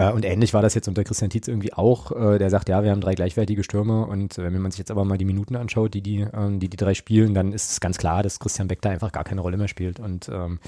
Äh, 0.00 0.12
und 0.12 0.24
ähnlich 0.24 0.54
war 0.54 0.62
das 0.62 0.74
jetzt 0.74 0.88
unter 0.88 1.04
Christian 1.04 1.30
Tietz 1.30 1.46
irgendwie 1.46 1.72
auch. 1.74 2.12
Äh, 2.12 2.38
der 2.38 2.48
sagt, 2.48 2.68
ja, 2.68 2.82
wir 2.82 2.90
haben 2.90 3.00
drei 3.00 3.14
gleichwertige 3.14 3.62
Stürme 3.62 4.06
und 4.06 4.38
äh, 4.38 4.52
wenn 4.52 4.62
man 4.62 4.70
sich 4.70 4.78
jetzt 4.78 4.90
aber 4.90 5.04
mal 5.04 5.18
die 5.18 5.26
Minuten 5.26 5.56
anschaut, 5.56 5.92
die 5.92 6.00
die, 6.00 6.26
ähm, 6.32 6.58
die, 6.58 6.68
die 6.68 6.76
drei 6.76 6.94
spielen, 6.94 7.34
dann 7.34 7.52
ist 7.52 7.70
es 7.70 7.80
ganz 7.80 7.98
klar, 7.98 8.22
dass 8.22 8.40
Christian 8.40 8.68
Beck 8.68 8.80
da 8.80 8.90
einfach 8.90 9.12
gar 9.12 9.24
keine 9.24 9.42
Rolle 9.42 9.58
mehr 9.58 9.68
spielt. 9.68 10.00
Und 10.00 10.30
ähm, 10.32 10.58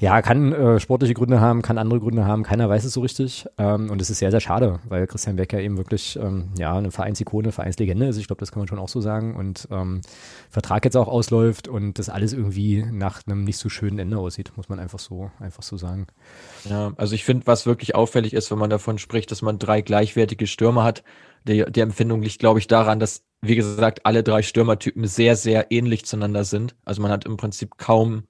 ja, 0.00 0.22
kann 0.22 0.52
äh, 0.52 0.80
sportliche 0.80 1.12
Gründe 1.12 1.42
haben, 1.42 1.60
kann 1.60 1.76
andere 1.76 2.00
Gründe 2.00 2.24
haben, 2.24 2.42
keiner 2.42 2.70
weiß 2.70 2.84
es 2.84 2.94
so 2.94 3.02
richtig. 3.02 3.46
Ähm, 3.58 3.90
und 3.90 4.00
es 4.00 4.08
ist 4.08 4.18
sehr, 4.18 4.30
sehr 4.30 4.40
schade, 4.40 4.80
weil 4.88 5.06
Christian 5.06 5.36
Becker 5.36 5.60
eben 5.60 5.76
wirklich 5.76 6.18
ähm, 6.20 6.48
ja 6.58 6.74
eine 6.74 6.90
Vereinsikone, 6.90 7.52
Vereinslegende 7.52 8.06
ist. 8.06 8.16
Ich 8.16 8.26
glaube, 8.26 8.40
das 8.40 8.50
kann 8.50 8.60
man 8.60 8.66
schon 8.66 8.78
auch 8.78 8.88
so 8.88 9.02
sagen. 9.02 9.36
Und 9.36 9.68
ähm, 9.70 10.00
Vertrag 10.48 10.86
jetzt 10.86 10.96
auch 10.96 11.06
ausläuft 11.06 11.68
und 11.68 11.98
das 11.98 12.08
alles 12.08 12.32
irgendwie 12.32 12.82
nach 12.90 13.20
einem 13.26 13.44
nicht 13.44 13.58
so 13.58 13.68
schönen 13.68 13.98
Ende 13.98 14.16
aussieht, 14.16 14.52
muss 14.56 14.70
man 14.70 14.78
einfach 14.78 14.98
so, 14.98 15.30
einfach 15.38 15.62
so 15.62 15.76
sagen. 15.76 16.06
Ja, 16.64 16.92
also 16.96 17.14
ich 17.14 17.24
finde, 17.26 17.46
was 17.46 17.66
wirklich 17.66 17.94
auffällig 17.94 18.32
ist, 18.32 18.50
wenn 18.50 18.58
man 18.58 18.70
davon 18.70 18.96
spricht, 18.96 19.30
dass 19.30 19.42
man 19.42 19.58
drei 19.58 19.82
gleichwertige 19.82 20.46
Stürmer 20.46 20.82
hat, 20.82 21.04
die, 21.46 21.62
die 21.70 21.80
Empfindung 21.80 22.22
liegt, 22.22 22.38
glaube 22.38 22.58
ich, 22.58 22.66
daran, 22.66 23.00
dass, 23.00 23.22
wie 23.42 23.56
gesagt, 23.56 24.06
alle 24.06 24.22
drei 24.22 24.40
Stürmertypen 24.40 25.06
sehr, 25.06 25.36
sehr 25.36 25.70
ähnlich 25.70 26.06
zueinander 26.06 26.44
sind. 26.44 26.74
Also 26.86 27.02
man 27.02 27.10
hat 27.10 27.26
im 27.26 27.36
Prinzip 27.36 27.76
kaum 27.76 28.24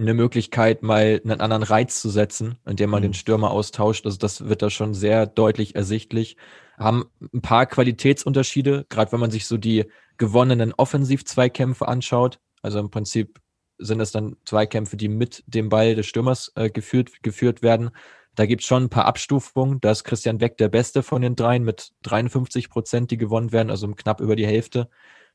eine 0.00 0.14
Möglichkeit, 0.14 0.82
mal 0.82 1.20
einen 1.22 1.40
anderen 1.40 1.62
Reiz 1.62 2.00
zu 2.00 2.08
setzen, 2.08 2.58
indem 2.66 2.90
man 2.90 3.00
mhm. 3.00 3.08
den 3.08 3.14
Stürmer 3.14 3.50
austauscht. 3.50 4.06
Also 4.06 4.18
das 4.18 4.48
wird 4.48 4.62
da 4.62 4.70
schon 4.70 4.94
sehr 4.94 5.26
deutlich 5.26 5.74
ersichtlich. 5.74 6.36
Haben 6.78 7.04
ein 7.32 7.42
paar 7.42 7.66
Qualitätsunterschiede, 7.66 8.86
gerade 8.88 9.12
wenn 9.12 9.20
man 9.20 9.30
sich 9.30 9.46
so 9.46 9.56
die 9.56 9.86
gewonnenen 10.18 10.72
Offensiv-Zweikämpfe 10.74 11.88
anschaut. 11.88 12.40
Also 12.62 12.78
im 12.78 12.90
Prinzip 12.90 13.40
sind 13.78 14.00
es 14.00 14.12
dann 14.12 14.36
Zweikämpfe, 14.44 14.96
die 14.96 15.08
mit 15.08 15.42
dem 15.46 15.68
Ball 15.68 15.94
des 15.94 16.06
Stürmers 16.06 16.52
äh, 16.54 16.70
geführt, 16.70 17.22
geführt 17.22 17.62
werden. 17.62 17.90
Da 18.34 18.46
gibt 18.46 18.62
es 18.62 18.68
schon 18.68 18.84
ein 18.84 18.90
paar 18.90 19.06
Abstufungen. 19.06 19.80
Da 19.80 19.90
ist 19.90 20.04
Christian 20.04 20.38
Beck 20.38 20.56
der 20.58 20.68
Beste 20.68 21.02
von 21.02 21.22
den 21.22 21.36
dreien 21.36 21.64
mit 21.64 21.92
53 22.02 22.70
Prozent, 22.70 23.10
die 23.10 23.16
gewonnen 23.16 23.52
werden, 23.52 23.70
also 23.70 23.88
knapp 23.88 24.20
über 24.20 24.36
die 24.36 24.46
Hälfte. 24.46 24.88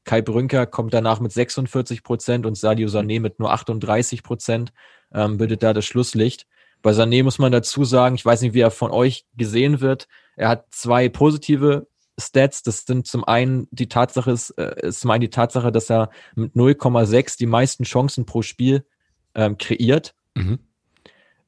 Kai 0.06 0.22
Brünker 0.22 0.66
kommt 0.66 0.94
danach 0.94 1.20
mit 1.20 1.32
46 1.32 2.04
Prozent 2.04 2.46
und 2.46 2.56
Sadio 2.56 2.88
Sané 2.88 3.20
mit 3.20 3.40
nur 3.40 3.52
38 3.52 4.24
Prozent, 4.24 4.72
ähm, 5.14 5.38
bildet 5.38 5.64
da 5.64 5.74
das 5.74 5.86
Schlusslicht. 5.86 6.48
Bei 6.82 6.92
Sané 6.92 7.24
muss 7.24 7.40
man 7.40 7.52
dazu 7.52 7.84
sagen, 7.84 8.16
ich 8.16 8.24
weiß 8.24 8.42
nicht, 8.42 8.54
wie 8.54 8.62
er 8.62 8.72
von 8.72 8.92
euch 8.92 9.26
gesehen 9.36 9.82
wird. 9.82 10.08
Er 10.36 10.50
hat 10.50 10.66
zwei 10.70 11.10
positive 11.10 11.88
Stats. 12.20 12.62
Das 12.62 12.86
sind 12.86 13.08
zum 13.08 13.24
einen 13.24 13.68
die 13.72 13.90
Tatsache, 13.90 14.32
ist, 14.32 14.52
äh, 14.52 14.88
ist 14.88 15.02
zum 15.02 15.10
einen 15.12 15.22
die 15.22 15.30
Tatsache, 15.30 15.72
dass 15.72 15.90
er 15.90 16.12
mit 16.36 16.54
0,6 16.54 17.38
die 17.38 17.48
meisten 17.48 17.84
Chancen 17.84 18.26
pro 18.26 18.44
Spiel 18.44 18.86
ähm, 19.34 19.58
kreiert. 19.58 20.14
Mhm. 20.36 20.60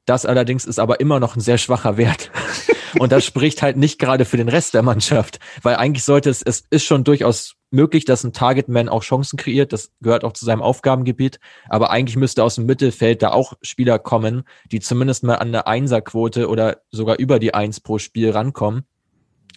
Das 0.04 0.26
allerdings 0.26 0.64
ist 0.64 0.80
aber 0.80 1.00
immer 1.00 1.20
noch 1.20 1.36
ein 1.36 1.40
sehr 1.40 1.58
schwacher 1.58 1.96
Wert. 1.96 2.30
Und 2.98 3.12
das 3.12 3.24
spricht 3.24 3.62
halt 3.62 3.76
nicht 3.76 3.98
gerade 3.98 4.24
für 4.24 4.38
den 4.38 4.48
Rest 4.48 4.74
der 4.74 4.82
Mannschaft, 4.82 5.38
weil 5.62 5.76
eigentlich 5.76 6.04
sollte 6.04 6.30
es, 6.30 6.42
es 6.42 6.64
ist 6.70 6.84
schon 6.84 7.04
durchaus 7.04 7.57
möglich, 7.70 8.04
dass 8.04 8.24
ein 8.24 8.32
Targetman 8.32 8.88
auch 8.88 9.02
Chancen 9.02 9.36
kreiert. 9.36 9.72
Das 9.72 9.92
gehört 10.00 10.24
auch 10.24 10.32
zu 10.32 10.44
seinem 10.44 10.62
Aufgabengebiet. 10.62 11.38
Aber 11.68 11.90
eigentlich 11.90 12.16
müsste 12.16 12.44
aus 12.44 12.56
dem 12.56 12.66
Mittelfeld 12.66 13.22
da 13.22 13.30
auch 13.30 13.54
Spieler 13.62 13.98
kommen, 13.98 14.44
die 14.70 14.80
zumindest 14.80 15.24
mal 15.24 15.36
an 15.36 15.52
der 15.52 15.66
Einserquote 15.66 16.48
oder 16.48 16.78
sogar 16.90 17.18
über 17.18 17.38
die 17.38 17.54
Eins 17.54 17.80
pro 17.80 17.98
Spiel 17.98 18.30
rankommen. 18.30 18.84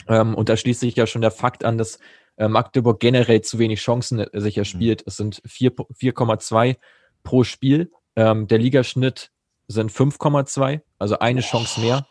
Ähm, 0.07 0.35
und 0.35 0.49
da 0.49 0.57
schließt 0.57 0.79
sich 0.79 0.95
ja 0.95 1.07
schon 1.07 1.21
der 1.21 1.31
Fakt 1.31 1.63
an, 1.63 1.77
dass 1.77 1.99
äh, 2.37 2.47
Magdeburg 2.47 2.99
generell 2.99 3.41
zu 3.41 3.59
wenig 3.59 3.79
Chancen 3.79 4.19
äh, 4.19 4.41
sich 4.41 4.57
erspielt. 4.57 5.01
Mhm. 5.01 5.05
Es 5.07 5.17
sind 5.17 5.41
4,2 5.43 6.77
pro 7.23 7.43
Spiel. 7.43 7.91
Ähm, 8.15 8.47
der 8.47 8.57
Ligaschnitt 8.57 9.31
sind 9.67 9.91
5,2, 9.91 10.81
also 10.99 11.19
eine 11.19 11.41
Chance 11.41 11.79
mehr. 11.79 12.05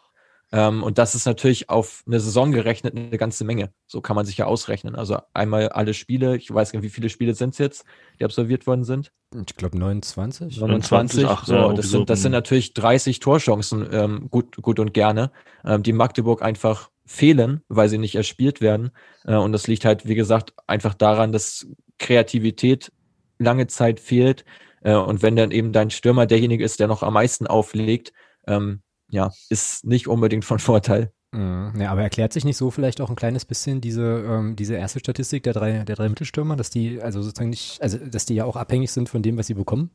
Ähm, 0.52 0.82
und 0.82 0.98
das 0.98 1.14
ist 1.14 1.26
natürlich 1.26 1.68
auf 1.68 2.02
eine 2.06 2.18
Saison 2.18 2.50
gerechnet 2.50 2.96
eine 2.96 3.16
ganze 3.18 3.44
Menge. 3.44 3.72
So 3.86 4.00
kann 4.00 4.16
man 4.16 4.26
sich 4.26 4.36
ja 4.36 4.46
ausrechnen. 4.46 4.96
Also 4.96 5.18
einmal 5.32 5.68
alle 5.68 5.94
Spiele, 5.94 6.36
ich 6.36 6.52
weiß 6.52 6.72
nicht, 6.72 6.82
wie 6.82 6.90
viele 6.90 7.08
Spiele 7.08 7.34
sind 7.34 7.50
es 7.50 7.58
jetzt, 7.58 7.84
die 8.18 8.24
absolviert 8.24 8.66
worden 8.66 8.84
sind? 8.84 9.12
Ich 9.46 9.56
glaube 9.56 9.78
29. 9.78 10.58
29, 10.58 11.22
29 11.22 11.46
so, 11.46 11.54
ja, 11.54 11.72
das, 11.72 11.90
sind, 11.90 12.10
das 12.10 12.22
sind 12.22 12.32
natürlich 12.32 12.74
30 12.74 13.20
Torchancen, 13.20 13.88
ähm, 13.92 14.28
gut, 14.28 14.56
gut 14.56 14.80
und 14.80 14.92
gerne, 14.92 15.30
ähm, 15.64 15.84
die 15.84 15.92
Magdeburg 15.92 16.42
einfach 16.42 16.90
fehlen, 17.06 17.62
weil 17.68 17.88
sie 17.88 17.98
nicht 17.98 18.16
erspielt 18.16 18.60
werden. 18.60 18.90
Äh, 19.24 19.36
und 19.36 19.52
das 19.52 19.68
liegt 19.68 19.84
halt, 19.84 20.06
wie 20.06 20.16
gesagt, 20.16 20.54
einfach 20.66 20.94
daran, 20.94 21.30
dass 21.30 21.68
Kreativität 21.98 22.92
lange 23.38 23.68
Zeit 23.68 24.00
fehlt. 24.00 24.44
Äh, 24.82 24.94
und 24.94 25.22
wenn 25.22 25.36
dann 25.36 25.52
eben 25.52 25.72
dein 25.72 25.90
Stürmer 25.90 26.26
derjenige 26.26 26.64
ist, 26.64 26.80
der 26.80 26.88
noch 26.88 27.04
am 27.04 27.14
meisten 27.14 27.46
auflegt, 27.46 28.12
ähm, 28.46 28.82
ja, 29.10 29.30
ist 29.48 29.84
nicht 29.84 30.08
unbedingt 30.08 30.44
von 30.44 30.58
Vorteil. 30.58 31.12
Mhm. 31.32 31.72
Ja, 31.80 31.92
aber 31.92 32.02
erklärt 32.02 32.32
sich 32.32 32.44
nicht 32.44 32.56
so 32.56 32.70
vielleicht 32.70 33.00
auch 33.00 33.08
ein 33.08 33.16
kleines 33.16 33.44
bisschen 33.44 33.80
diese, 33.80 34.24
ähm, 34.26 34.56
diese 34.56 34.74
erste 34.74 34.98
Statistik 34.98 35.44
der 35.44 35.52
drei, 35.52 35.84
der 35.84 35.96
drei 35.96 36.08
Mittelstürmer, 36.08 36.56
dass 36.56 36.70
die 36.70 37.00
also 37.00 37.22
sozusagen 37.22 37.50
nicht, 37.50 37.80
also 37.80 37.98
dass 37.98 38.26
die 38.26 38.34
ja 38.34 38.44
auch 38.44 38.56
abhängig 38.56 38.90
sind 38.90 39.08
von 39.08 39.22
dem, 39.22 39.38
was 39.38 39.46
sie 39.46 39.54
bekommen? 39.54 39.90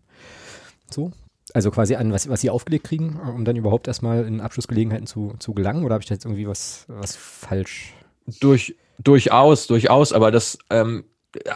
So? 0.90 1.12
Also 1.54 1.72
quasi 1.72 1.96
an, 1.96 2.12
was, 2.12 2.30
was 2.30 2.42
sie 2.42 2.50
aufgelegt 2.50 2.86
kriegen, 2.86 3.20
um 3.20 3.46
dann 3.46 3.56
überhaupt 3.56 3.88
erstmal 3.88 4.26
in 4.26 4.42
Abschlussgelegenheiten 4.42 5.08
zu, 5.08 5.36
zu 5.40 5.54
gelangen? 5.54 5.84
Oder 5.84 5.96
habe 5.96 6.02
ich 6.02 6.08
da 6.08 6.16
jetzt 6.16 6.26
irgendwie 6.26 6.48
was, 6.48 6.86
was 6.88 7.16
falsch? 7.16 7.94
Durch, 8.40 8.76
durchaus, 8.98 9.68
durchaus, 9.68 10.14
aber 10.14 10.32
das 10.32 10.58
ähm, 10.70 11.04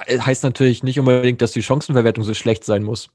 heißt 0.07 0.43
natürlich 0.43 0.83
nicht 0.83 0.99
unbedingt, 0.99 1.41
dass 1.41 1.53
die 1.53 1.63
Chancenverwertung 1.63 2.23
so 2.23 2.33
schlecht 2.33 2.65
sein 2.65 2.83
muss. 2.83 3.09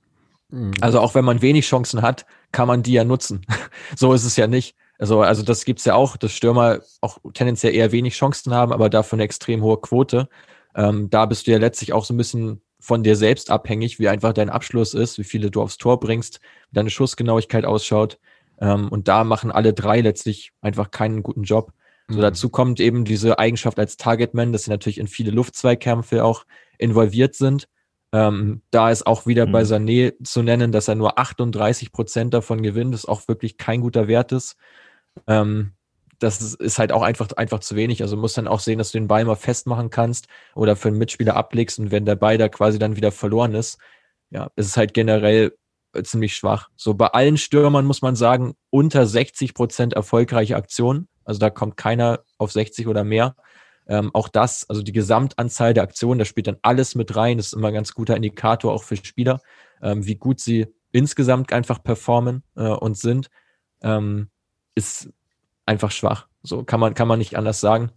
Mhm. 0.54 0.72
Also 0.80 1.00
auch 1.00 1.14
wenn 1.14 1.24
man 1.24 1.42
wenig 1.42 1.66
Chancen 1.66 2.02
hat, 2.02 2.26
kann 2.52 2.68
man 2.68 2.82
die 2.82 2.92
ja 2.92 3.04
nutzen. 3.04 3.44
so 3.96 4.12
ist 4.12 4.24
es 4.24 4.36
ja 4.36 4.46
nicht. 4.46 4.76
Also, 4.98 5.22
also 5.22 5.42
das 5.42 5.64
gibt's 5.64 5.84
ja 5.84 5.94
auch, 5.94 6.16
dass 6.16 6.32
Stürmer 6.32 6.80
auch 7.00 7.18
tendenziell 7.34 7.74
eher 7.74 7.90
wenig 7.90 8.14
Chancen 8.14 8.54
haben, 8.54 8.72
aber 8.72 8.88
dafür 8.88 9.16
eine 9.16 9.24
extrem 9.24 9.62
hohe 9.62 9.80
Quote. 9.80 10.28
Ähm, 10.76 11.10
da 11.10 11.26
bist 11.26 11.46
du 11.46 11.50
ja 11.50 11.58
letztlich 11.58 11.92
auch 11.92 12.04
so 12.04 12.14
ein 12.14 12.16
bisschen 12.16 12.60
von 12.78 13.02
dir 13.02 13.16
selbst 13.16 13.50
abhängig, 13.50 13.98
wie 13.98 14.08
einfach 14.08 14.32
dein 14.32 14.50
Abschluss 14.50 14.94
ist, 14.94 15.18
wie 15.18 15.24
viele 15.24 15.50
du 15.50 15.62
aufs 15.62 15.78
Tor 15.78 15.98
bringst, 15.98 16.40
wie 16.70 16.74
deine 16.74 16.90
Schussgenauigkeit 16.90 17.64
ausschaut. 17.64 18.18
Ähm, 18.60 18.88
und 18.88 19.08
da 19.08 19.24
machen 19.24 19.50
alle 19.50 19.72
drei 19.72 20.00
letztlich 20.00 20.52
einfach 20.60 20.92
keinen 20.92 21.24
guten 21.24 21.42
Job. 21.42 21.72
So 22.08 22.18
mhm. 22.18 22.22
dazu 22.22 22.48
kommt 22.50 22.78
eben 22.78 23.04
diese 23.04 23.38
Eigenschaft 23.38 23.78
als 23.80 23.96
Targetman, 23.96 24.52
dass 24.52 24.64
sie 24.64 24.70
natürlich 24.70 24.98
in 24.98 25.08
viele 25.08 25.32
Luftzweikämpfe 25.32 26.24
auch 26.24 26.44
involviert 26.78 27.34
sind. 27.34 27.68
Ähm, 28.14 28.62
da 28.70 28.92
ist 28.92 29.08
auch 29.08 29.26
wieder 29.26 29.44
mhm. 29.46 29.50
bei 29.50 29.62
Sané 29.62 30.14
zu 30.22 30.44
nennen, 30.44 30.70
dass 30.70 30.86
er 30.86 30.94
nur 30.94 31.18
38 31.18 31.90
Prozent 31.90 32.32
davon 32.32 32.62
gewinnt, 32.62 32.94
das 32.94 33.06
auch 33.06 33.26
wirklich 33.26 33.58
kein 33.58 33.80
guter 33.80 34.06
Wert 34.06 34.30
ist. 34.30 34.56
Ähm, 35.26 35.72
das 36.20 36.54
ist 36.54 36.78
halt 36.78 36.92
auch 36.92 37.02
einfach, 37.02 37.32
einfach 37.32 37.58
zu 37.58 37.74
wenig. 37.74 38.02
Also 38.02 38.16
muss 38.16 38.34
dann 38.34 38.46
auch 38.46 38.60
sehen, 38.60 38.78
dass 38.78 38.92
du 38.92 38.98
den 38.98 39.08
Ball 39.08 39.24
mal 39.24 39.34
festmachen 39.34 39.90
kannst 39.90 40.28
oder 40.54 40.76
für 40.76 40.88
einen 40.88 40.98
Mitspieler 40.98 41.34
ablegst 41.34 41.80
und 41.80 41.90
wenn 41.90 42.06
der 42.06 42.14
Ball 42.14 42.38
da 42.38 42.48
quasi 42.48 42.78
dann 42.78 42.94
wieder 42.94 43.10
verloren 43.10 43.52
ist, 43.52 43.78
ja, 44.30 44.48
ist 44.54 44.66
es 44.66 44.76
halt 44.76 44.94
generell 44.94 45.56
äh, 45.92 46.04
ziemlich 46.04 46.36
schwach. 46.36 46.68
So 46.76 46.94
bei 46.94 47.08
allen 47.08 47.36
Stürmern 47.36 47.84
muss 47.84 48.00
man 48.00 48.14
sagen, 48.14 48.54
unter 48.70 49.08
60 49.08 49.54
Prozent 49.54 49.92
erfolgreiche 49.92 50.54
Aktionen. 50.54 51.08
Also 51.24 51.40
da 51.40 51.50
kommt 51.50 51.76
keiner 51.76 52.20
auf 52.38 52.52
60 52.52 52.86
oder 52.86 53.02
mehr. 53.02 53.34
Ähm, 53.86 54.10
auch 54.14 54.28
das, 54.28 54.68
also 54.68 54.82
die 54.82 54.92
Gesamtanzahl 54.92 55.74
der 55.74 55.82
Aktionen, 55.82 56.18
da 56.18 56.24
spielt 56.24 56.46
dann 56.46 56.58
alles 56.62 56.94
mit 56.94 57.16
rein. 57.16 57.36
Das 57.36 57.48
ist 57.48 57.52
immer 57.52 57.68
ein 57.68 57.74
ganz 57.74 57.92
guter 57.94 58.16
Indikator 58.16 58.72
auch 58.72 58.82
für 58.82 58.96
Spieler, 58.96 59.40
ähm, 59.82 60.06
wie 60.06 60.16
gut 60.16 60.40
sie 60.40 60.66
insgesamt 60.92 61.52
einfach 61.52 61.82
performen 61.82 62.42
äh, 62.56 62.68
und 62.68 62.96
sind, 62.96 63.28
ähm, 63.82 64.28
ist 64.74 65.10
einfach 65.66 65.90
schwach. 65.90 66.28
So 66.42 66.62
kann 66.62 66.80
man, 66.80 66.94
kann 66.94 67.08
man 67.08 67.18
nicht 67.18 67.36
anders 67.36 67.60
sagen. 67.60 67.90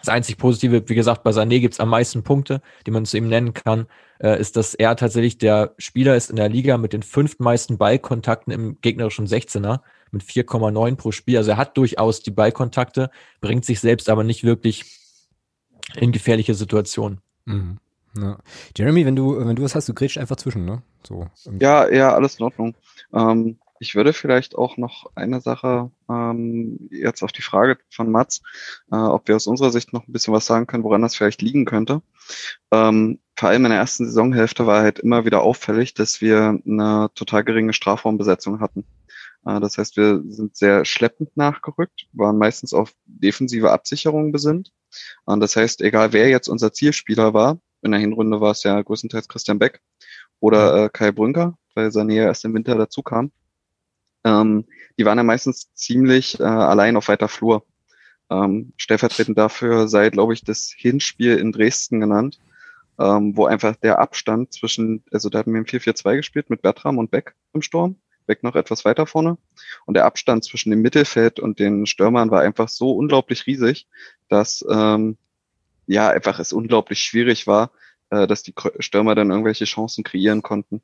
Das 0.00 0.08
einzig 0.08 0.38
Positive, 0.38 0.88
wie 0.88 0.94
gesagt, 0.94 1.22
bei 1.22 1.30
Sané 1.30 1.60
gibt 1.60 1.74
es 1.74 1.80
am 1.80 1.88
meisten 1.88 2.22
Punkte, 2.22 2.60
die 2.86 2.90
man 2.90 3.06
zu 3.06 3.16
ihm 3.16 3.28
nennen 3.28 3.54
kann, 3.54 3.86
äh, 4.20 4.38
ist, 4.40 4.56
dass 4.56 4.74
er 4.74 4.96
tatsächlich 4.96 5.38
der 5.38 5.74
Spieler 5.78 6.16
ist 6.16 6.30
in 6.30 6.36
der 6.36 6.48
Liga 6.48 6.78
mit 6.78 6.92
den 6.92 7.02
fünftmeisten 7.02 7.78
Ballkontakten 7.78 8.52
im 8.52 8.80
gegnerischen 8.80 9.26
16er 9.26 9.80
mit 10.14 10.22
4,9 10.22 10.96
pro 10.96 11.12
Spiel. 11.12 11.36
Also 11.36 11.50
er 11.50 11.56
hat 11.58 11.76
durchaus 11.76 12.22
die 12.22 12.30
Ballkontakte, 12.30 13.10
bringt 13.40 13.64
sich 13.64 13.80
selbst 13.80 14.08
aber 14.08 14.24
nicht 14.24 14.44
wirklich 14.44 14.84
in 15.96 16.12
gefährliche 16.12 16.54
Situationen. 16.54 17.20
Mhm. 17.44 17.78
Ja. 18.16 18.38
Jeremy, 18.76 19.04
wenn 19.04 19.16
du, 19.16 19.36
wenn 19.44 19.56
du 19.56 19.62
was 19.62 19.74
hast, 19.74 19.88
du 19.88 19.94
grätsch 19.94 20.18
einfach 20.18 20.36
zwischen, 20.36 20.64
ne? 20.64 20.82
So. 21.02 21.26
Ja, 21.58 21.90
ja, 21.90 22.14
alles 22.14 22.38
in 22.38 22.44
Ordnung. 22.44 22.76
Ähm, 23.12 23.58
ich 23.80 23.96
würde 23.96 24.12
vielleicht 24.12 24.56
auch 24.56 24.76
noch 24.76 25.10
eine 25.16 25.40
Sache 25.40 25.90
ähm, 26.08 26.88
jetzt 26.90 27.22
auf 27.22 27.32
die 27.32 27.42
Frage 27.42 27.78
von 27.90 28.10
Mats, 28.10 28.40
äh, 28.92 28.96
ob 28.96 29.26
wir 29.26 29.34
aus 29.34 29.48
unserer 29.48 29.70
Sicht 29.70 29.92
noch 29.92 30.06
ein 30.06 30.12
bisschen 30.12 30.32
was 30.32 30.46
sagen 30.46 30.66
können, 30.66 30.84
woran 30.84 31.02
das 31.02 31.16
vielleicht 31.16 31.42
liegen 31.42 31.64
könnte. 31.64 32.02
Ähm, 32.70 33.18
vor 33.36 33.48
allem 33.48 33.64
in 33.64 33.70
der 33.72 33.80
ersten 33.80 34.06
Saisonhälfte 34.06 34.66
war 34.66 34.82
halt 34.82 35.00
immer 35.00 35.24
wieder 35.24 35.42
auffällig, 35.42 35.92
dass 35.92 36.20
wir 36.20 36.60
eine 36.64 37.10
total 37.16 37.42
geringe 37.42 37.72
Strafraumbesetzung 37.72 38.60
hatten. 38.60 38.84
Äh, 39.44 39.60
das 39.60 39.78
heißt, 39.78 39.96
wir 39.96 40.22
sind 40.28 40.56
sehr 40.56 40.84
schleppend 40.84 41.36
nachgerückt, 41.36 42.06
waren 42.12 42.38
meistens 42.38 42.74
auf 42.74 42.94
defensive 43.06 43.70
Absicherungen 43.70 44.32
besinnt. 44.32 44.72
Und 45.24 45.40
das 45.40 45.56
heißt, 45.56 45.80
egal 45.82 46.12
wer 46.12 46.28
jetzt 46.28 46.48
unser 46.48 46.72
Zielspieler 46.72 47.34
war, 47.34 47.58
in 47.82 47.92
der 47.92 48.00
Hinrunde 48.00 48.40
war 48.40 48.52
es 48.52 48.62
ja 48.62 48.80
größtenteils 48.80 49.28
Christian 49.28 49.58
Beck 49.58 49.80
oder 50.40 50.84
äh, 50.84 50.88
Kai 50.90 51.12
Brünker, 51.12 51.58
weil 51.74 51.88
Sané 51.88 52.14
erst 52.14 52.44
im 52.44 52.54
Winter 52.54 52.76
dazu 52.76 53.02
kam. 53.02 53.30
Ähm, 54.24 54.66
die 54.98 55.04
waren 55.04 55.18
ja 55.18 55.24
meistens 55.24 55.72
ziemlich 55.74 56.40
äh, 56.40 56.44
allein 56.44 56.96
auf 56.96 57.08
weiter 57.08 57.28
Flur. 57.28 57.66
Ähm, 58.30 58.72
stellvertretend 58.78 59.36
dafür 59.36 59.86
sei, 59.86 60.08
glaube 60.10 60.32
ich, 60.32 60.44
das 60.44 60.72
Hinspiel 60.74 61.36
in 61.36 61.52
Dresden 61.52 62.00
genannt, 62.00 62.40
ähm, 62.98 63.36
wo 63.36 63.44
einfach 63.44 63.76
der 63.76 63.98
Abstand 63.98 64.54
zwischen, 64.54 65.04
also 65.12 65.28
da 65.28 65.40
hatten 65.40 65.52
wir 65.52 65.58
im 65.58 65.66
4-4-2 65.66 66.16
gespielt 66.16 66.48
mit 66.48 66.62
Bertram 66.62 66.96
und 66.96 67.10
Beck 67.10 67.34
im 67.52 67.60
Sturm, 67.60 67.96
Beck 68.26 68.42
noch 68.42 68.56
etwas 68.56 68.84
weiter 68.84 69.06
vorne. 69.06 69.38
Und 69.86 69.94
der 69.94 70.04
Abstand 70.04 70.44
zwischen 70.44 70.70
dem 70.70 70.82
Mittelfeld 70.82 71.40
und 71.40 71.58
den 71.58 71.86
Stürmern 71.86 72.30
war 72.30 72.40
einfach 72.40 72.68
so 72.68 72.92
unglaublich 72.92 73.46
riesig, 73.46 73.86
dass 74.28 74.64
ähm, 74.68 75.16
ja 75.86 76.08
einfach 76.08 76.38
es 76.38 76.52
unglaublich 76.52 77.00
schwierig 77.00 77.46
war, 77.46 77.70
äh, 78.10 78.26
dass 78.26 78.42
die 78.42 78.54
Stürmer 78.78 79.14
dann 79.14 79.30
irgendwelche 79.30 79.64
Chancen 79.64 80.04
kreieren 80.04 80.42
konnten. 80.42 80.82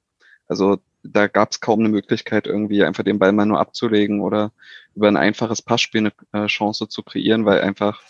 Also 0.49 0.79
da 1.03 1.29
gab 1.29 1.53
es 1.53 1.61
kaum 1.61 1.81
eine 1.81 1.89
Möglichkeit, 1.89 2.47
irgendwie 2.47 2.85
einfach 2.85 3.05
den 3.05 3.19
Ball 3.19 3.33
mal 3.33 3.47
nur 3.47 3.61
abzulegen 3.61 4.21
oder 4.21 4.53
über 4.95 5.09
ein 5.09 5.17
einfaches 5.17 5.63
Passspiel 5.63 6.13
eine 6.33 6.45
äh, 6.45 6.47
Chance 6.49 6.89
zu 6.89 7.03
kreieren, 7.03 7.45
weil 7.45 7.61
einfach 7.61 8.03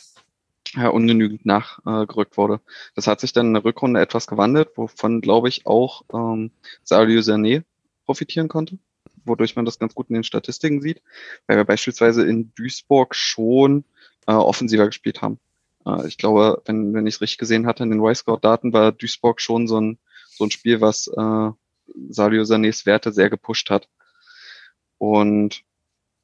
ja, 0.75 0.89
ungenügend 0.89 1.45
nachgerückt 1.47 2.35
äh, 2.35 2.37
wurde. 2.37 2.61
Das 2.95 3.07
hat 3.07 3.21
sich 3.21 3.33
dann 3.33 3.49
in 3.49 3.55
der 3.55 3.65
Rückrunde 3.65 4.01
etwas 4.01 4.27
gewandelt, 4.27 4.71
wovon, 4.77 5.21
glaube 5.21 5.49
ich, 5.49 5.67
auch 5.67 6.03
ähm, 6.13 6.53
Salio 6.83 7.21
Sané 7.21 7.65
profitieren 8.07 8.49
konnte, 8.49 8.79
wodurch 9.25 9.57
man 9.57 9.65
das 9.65 9.79
ganz 9.79 9.95
gut 9.95 10.09
in 10.09 10.15
den 10.15 10.25
Statistiken 10.25 10.81
sieht, 10.83 11.03
weil 11.47 11.57
wir 11.57 11.65
beispielsweise 11.65 12.27
in 12.27 12.53
Duisburg 12.55 13.15
schon 13.15 13.85
äh, 14.27 14.33
offensiver 14.33 14.87
gespielt 14.87 15.23
haben. 15.23 15.39
Äh, 15.87 16.07
ich 16.07 16.19
glaube, 16.19 16.63
wenn, 16.67 16.95
wenn 16.95 17.07
ich 17.07 17.17
es 17.17 17.21
richtig 17.21 17.39
gesehen 17.39 17.67
hatte, 17.67 17.83
in 17.83 17.91
den 17.91 18.05
Y-Scout-Daten 18.05 18.73
war 18.73 18.93
Duisburg 18.93 19.41
schon 19.41 19.67
so 19.67 19.81
ein, 19.81 19.99
so 20.31 20.45
ein 20.45 20.51
Spiel, 20.51 20.81
was 20.81 21.09
äh, 21.09 21.51
Salio 22.09 22.43
Sanés 22.43 22.87
Werte 22.87 23.13
sehr 23.13 23.31
gepusht 23.31 23.71
hat. 23.71 23.89
Und 24.99 25.63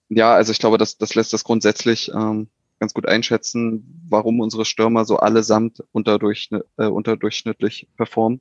ja, 0.09 0.35
also 0.35 0.53
ich 0.53 0.59
glaube, 0.59 0.79
das, 0.79 0.99
das 0.99 1.15
lässt 1.15 1.33
das 1.33 1.45
grundsätzlich 1.45 2.11
ähm, 2.15 2.49
ganz 2.79 2.95
gut 2.95 3.07
einschätzen, 3.07 4.03
warum 4.09 4.41
unsere 4.41 4.65
Stürmer 4.65 5.05
so 5.05 5.17
allesamt 5.17 5.83
unterdurchschnitt, 5.93 6.65
äh, 6.77 6.87
unterdurchschnittlich 6.87 7.89
performen, 7.97 8.41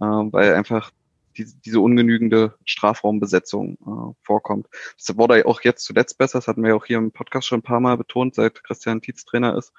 äh, 0.00 0.04
weil 0.04 0.54
einfach 0.54 0.92
die, 1.36 1.46
diese 1.64 1.80
ungenügende 1.80 2.54
Strafraumbesetzung 2.64 3.74
äh, 3.74 4.14
vorkommt. 4.22 4.68
Das 4.96 5.16
wurde 5.16 5.46
auch 5.46 5.60
jetzt 5.62 5.84
zuletzt 5.84 6.18
besser, 6.18 6.38
das 6.38 6.48
hatten 6.48 6.64
wir 6.64 6.76
auch 6.76 6.84
hier 6.84 6.98
im 6.98 7.12
Podcast 7.12 7.46
schon 7.46 7.60
ein 7.60 7.62
paar 7.62 7.80
Mal 7.80 7.96
betont, 7.96 8.34
seit 8.34 8.62
Christian 8.64 9.00
Tietz 9.00 9.24
Trainer 9.24 9.56
ist, 9.56 9.72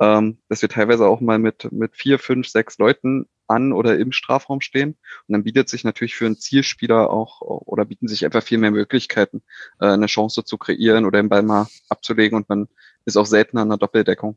ähm, 0.00 0.38
dass 0.48 0.62
wir 0.62 0.68
teilweise 0.68 1.06
auch 1.06 1.20
mal 1.20 1.38
mit, 1.38 1.70
mit 1.72 1.96
vier, 1.96 2.18
fünf, 2.18 2.48
sechs 2.48 2.78
Leuten 2.78 3.26
an 3.46 3.72
oder 3.72 3.98
im 3.98 4.12
Strafraum 4.12 4.60
stehen. 4.60 4.96
Und 5.26 5.32
dann 5.32 5.44
bietet 5.44 5.68
sich 5.68 5.84
natürlich 5.84 6.16
für 6.16 6.26
einen 6.26 6.38
Zielspieler 6.38 7.10
auch 7.10 7.40
oder 7.40 7.84
bieten 7.84 8.08
sich 8.08 8.24
einfach 8.24 8.42
viel 8.42 8.58
mehr 8.58 8.70
Möglichkeiten, 8.70 9.42
äh, 9.80 9.86
eine 9.86 10.06
Chance 10.06 10.44
zu 10.44 10.58
kreieren 10.58 11.04
oder 11.04 11.20
den 11.20 11.28
Ball 11.28 11.42
mal 11.42 11.66
abzulegen 11.88 12.36
und 12.36 12.48
man 12.48 12.68
ist 13.04 13.16
auch 13.16 13.26
seltener 13.26 13.62
an 13.62 13.68
der 13.68 13.78
Doppeldeckung. 13.78 14.36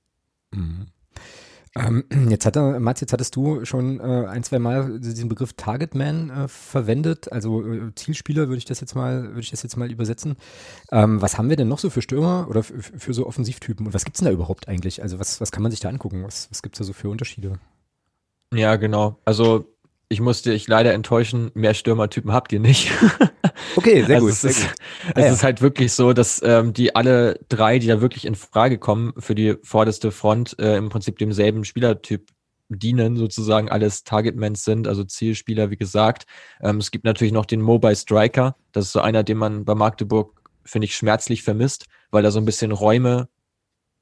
Mhm. 0.51 0.87
Ähm, 1.75 2.03
jetzt 2.29 2.45
hatte, 2.45 2.79
Mats, 2.79 3.01
jetzt 3.01 3.13
hattest 3.13 3.35
du 3.35 3.65
schon 3.65 3.99
äh, 3.99 4.25
ein, 4.27 4.43
zwei 4.43 4.59
Mal 4.59 4.99
diesen 4.99 5.29
Begriff 5.29 5.53
Targetman 5.53 6.29
äh, 6.29 6.47
verwendet, 6.47 7.31
also 7.31 7.65
äh, 7.65 7.93
Zielspieler 7.95 8.47
würde 8.47 8.57
ich 8.57 8.65
das 8.65 8.79
jetzt 8.79 8.95
mal, 8.95 9.23
würde 9.29 9.41
ich 9.41 9.51
das 9.51 9.63
jetzt 9.63 9.77
mal 9.77 9.91
übersetzen. 9.91 10.35
Ähm, 10.91 11.21
was 11.21 11.37
haben 11.37 11.49
wir 11.49 11.55
denn 11.57 11.67
noch 11.67 11.79
so 11.79 11.89
für 11.89 12.01
Stürmer 12.01 12.47
oder 12.49 12.63
für 12.63 13.13
so 13.13 13.27
Offensivtypen 13.27 13.85
und 13.85 13.93
was 13.93 14.05
gibt's 14.05 14.19
denn 14.19 14.27
da 14.27 14.31
überhaupt 14.31 14.67
eigentlich? 14.67 15.01
Also 15.01 15.19
was, 15.19 15.41
was 15.41 15.51
kann 15.51 15.63
man 15.63 15.71
sich 15.71 15.79
da 15.79 15.89
angucken? 15.89 16.23
Was, 16.23 16.49
was 16.51 16.61
gibt's 16.61 16.79
da 16.79 16.83
so 16.83 16.93
für 16.93 17.09
Unterschiede? 17.09 17.59
Ja, 18.53 18.77
genau. 18.77 19.19
Also 19.25 19.76
ich 20.09 20.21
musste 20.21 20.51
dich 20.51 20.67
leider 20.67 20.93
enttäuschen, 20.93 21.51
mehr 21.53 21.73
Stürmertypen 21.73 22.31
habt 22.31 22.53
ihr 22.53 22.59
nicht. 22.59 22.91
Okay, 23.75 24.03
sehr 24.03 24.15
also 24.15 24.27
gut. 24.27 24.33
Es, 24.33 24.43
ist, 24.43 24.61
gut. 24.61 24.75
es 25.15 25.25
ja. 25.25 25.31
ist 25.33 25.43
halt 25.43 25.61
wirklich 25.61 25.91
so, 25.91 26.13
dass 26.13 26.41
ähm, 26.43 26.73
die 26.73 26.95
alle 26.95 27.39
drei, 27.49 27.79
die 27.79 27.87
da 27.87 28.01
wirklich 28.01 28.25
in 28.25 28.35
Frage 28.35 28.77
kommen 28.77 29.13
für 29.17 29.35
die 29.35 29.55
vorderste 29.63 30.11
Front, 30.11 30.57
äh, 30.59 30.77
im 30.77 30.89
Prinzip 30.89 31.17
demselben 31.17 31.63
Spielertyp 31.63 32.29
dienen, 32.69 33.15
sozusagen 33.15 33.69
alles 33.69 34.03
Targetmans 34.03 34.63
sind, 34.63 34.87
also 34.87 35.03
Zielspieler, 35.03 35.69
wie 35.71 35.77
gesagt. 35.77 36.25
Ähm, 36.61 36.77
es 36.77 36.91
gibt 36.91 37.05
natürlich 37.05 37.33
noch 37.33 37.45
den 37.45 37.61
Mobile 37.61 37.95
Striker. 37.95 38.55
Das 38.71 38.85
ist 38.85 38.93
so 38.93 38.99
einer, 38.99 39.23
den 39.23 39.37
man 39.37 39.65
bei 39.65 39.75
Magdeburg, 39.75 40.41
finde 40.63 40.85
ich, 40.85 40.95
schmerzlich 40.95 41.43
vermisst, 41.43 41.85
weil 42.11 42.25
er 42.25 42.31
so 42.31 42.39
ein 42.39 42.45
bisschen 42.45 42.71
Räume 42.71 43.29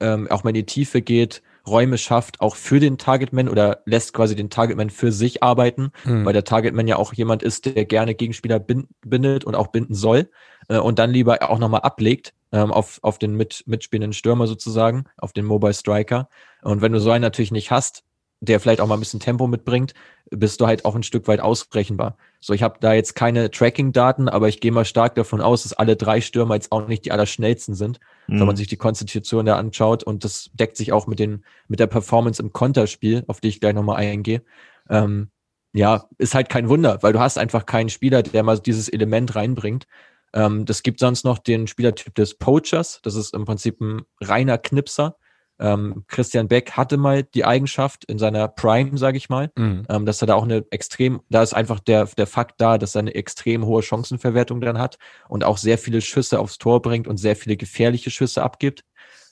ähm, 0.00 0.28
auch 0.30 0.44
mal 0.44 0.50
in 0.50 0.54
die 0.54 0.66
Tiefe 0.66 1.00
geht, 1.02 1.42
Räume 1.66 1.98
schafft, 1.98 2.40
auch 2.40 2.56
für 2.56 2.80
den 2.80 2.98
Targetman 2.98 3.48
oder 3.48 3.82
lässt 3.84 4.12
quasi 4.12 4.36
den 4.36 4.50
Targetman 4.50 4.90
für 4.90 5.12
sich 5.12 5.42
arbeiten, 5.42 5.90
mhm. 6.04 6.24
weil 6.24 6.32
der 6.32 6.44
Targetman 6.44 6.86
ja 6.86 6.96
auch 6.96 7.12
jemand 7.12 7.42
ist, 7.42 7.66
der 7.66 7.84
gerne 7.84 8.14
Gegenspieler 8.14 8.58
bindet 8.58 9.44
und 9.44 9.54
auch 9.54 9.68
binden 9.68 9.94
soll 9.94 10.30
äh, 10.68 10.78
und 10.78 10.98
dann 10.98 11.10
lieber 11.10 11.48
auch 11.50 11.58
nochmal 11.58 11.82
ablegt 11.82 12.34
ähm, 12.52 12.72
auf, 12.72 12.98
auf 13.02 13.18
den 13.18 13.34
mit, 13.34 13.64
mitspielenden 13.66 14.12
Stürmer 14.12 14.46
sozusagen, 14.46 15.04
auf 15.18 15.32
den 15.32 15.44
Mobile 15.44 15.74
Striker. 15.74 16.28
Und 16.62 16.82
wenn 16.82 16.92
du 16.92 17.00
so 17.00 17.10
einen 17.10 17.22
natürlich 17.22 17.52
nicht 17.52 17.70
hast, 17.70 18.04
der 18.40 18.60
vielleicht 18.60 18.80
auch 18.80 18.86
mal 18.86 18.94
ein 18.94 19.00
bisschen 19.00 19.20
Tempo 19.20 19.46
mitbringt, 19.46 19.94
bist 20.30 20.60
du 20.60 20.66
halt 20.66 20.84
auch 20.84 20.94
ein 20.94 21.02
Stück 21.02 21.26
weit 21.28 21.40
ausrechenbar. 21.40 22.16
So, 22.40 22.52
ich 22.52 22.62
habe 22.62 22.78
da 22.80 22.92
jetzt 22.92 23.14
keine 23.14 23.50
Tracking-Daten, 23.50 24.28
aber 24.28 24.48
ich 24.48 24.60
gehe 24.60 24.72
mal 24.72 24.84
stark 24.84 25.14
davon 25.14 25.40
aus, 25.40 25.62
dass 25.62 25.72
alle 25.72 25.96
drei 25.96 26.20
Stürmer 26.20 26.54
jetzt 26.54 26.72
auch 26.72 26.86
nicht 26.86 27.04
die 27.04 27.12
allerschnellsten 27.12 27.74
sind, 27.74 27.98
mhm. 28.26 28.40
wenn 28.40 28.46
man 28.46 28.54
mhm. 28.54 28.58
sich 28.58 28.68
die 28.68 28.76
Konstitution 28.76 29.46
da 29.46 29.56
anschaut. 29.56 30.02
Und 30.04 30.24
das 30.24 30.50
deckt 30.54 30.76
sich 30.76 30.92
auch 30.92 31.06
mit 31.06 31.18
den 31.18 31.44
mit 31.68 31.80
der 31.80 31.86
Performance 31.86 32.42
im 32.42 32.52
Konterspiel, 32.52 33.24
auf 33.26 33.40
die 33.40 33.48
ich 33.48 33.60
gleich 33.60 33.74
nochmal 33.74 33.96
eingehe. 33.96 34.42
Ähm, 34.88 35.30
ja, 35.72 36.08
ist 36.18 36.34
halt 36.34 36.48
kein 36.48 36.68
Wunder, 36.68 37.02
weil 37.02 37.12
du 37.12 37.20
hast 37.20 37.38
einfach 37.38 37.66
keinen 37.66 37.90
Spieler, 37.90 38.22
der 38.22 38.42
mal 38.42 38.58
dieses 38.58 38.88
Element 38.88 39.36
reinbringt. 39.36 39.86
Ähm, 40.32 40.64
das 40.64 40.82
gibt 40.82 41.00
sonst 41.00 41.24
noch 41.24 41.38
den 41.38 41.66
Spielertyp 41.66 42.14
des 42.14 42.34
Poachers. 42.34 43.00
Das 43.02 43.14
ist 43.14 43.34
im 43.34 43.44
Prinzip 43.44 43.80
ein 43.80 44.02
reiner 44.20 44.58
Knipser 44.58 45.16
ähm, 45.58 46.04
Christian 46.08 46.48
Beck 46.48 46.72
hatte 46.72 46.96
mal 46.96 47.22
die 47.22 47.44
Eigenschaft 47.44 48.04
in 48.04 48.18
seiner 48.18 48.48
Prime, 48.48 48.98
sage 48.98 49.16
ich 49.16 49.28
mal, 49.28 49.50
mhm. 49.56 49.84
ähm, 49.88 50.06
dass 50.06 50.22
er 50.22 50.26
da 50.26 50.34
auch 50.34 50.44
eine 50.44 50.64
extrem, 50.70 51.20
da 51.30 51.42
ist 51.42 51.54
einfach 51.54 51.80
der, 51.80 52.06
der 52.06 52.26
Fakt 52.26 52.60
da, 52.60 52.78
dass 52.78 52.94
er 52.94 53.00
eine 53.00 53.14
extrem 53.14 53.64
hohe 53.64 53.82
Chancenverwertung 53.82 54.60
dann 54.60 54.78
hat 54.78 54.98
und 55.28 55.44
auch 55.44 55.58
sehr 55.58 55.78
viele 55.78 56.00
Schüsse 56.00 56.38
aufs 56.38 56.58
Tor 56.58 56.82
bringt 56.82 57.08
und 57.08 57.16
sehr 57.16 57.36
viele 57.36 57.56
gefährliche 57.56 58.10
Schüsse 58.10 58.42
abgibt. 58.42 58.84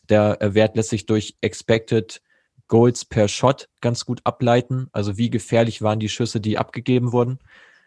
Der 0.09 0.41
äh, 0.41 0.55
Wert 0.55 0.77
lässt 0.77 0.91
sich 0.91 1.07
durch 1.07 1.37
Expected 1.41 2.23
Goals 2.69 3.05
per 3.05 3.29
Shot 3.29 3.69
ganz 3.81 4.07
gut 4.07 4.21
ableiten. 4.25 4.89
Also 4.93 5.19
wie 5.19 5.31
gefährlich 5.31 5.83
waren 5.83 6.01
die 6.01 6.09
Schüsse, 6.09 6.41
die 6.41 6.59
abgegeben 6.59 7.13
wurden. 7.13 7.39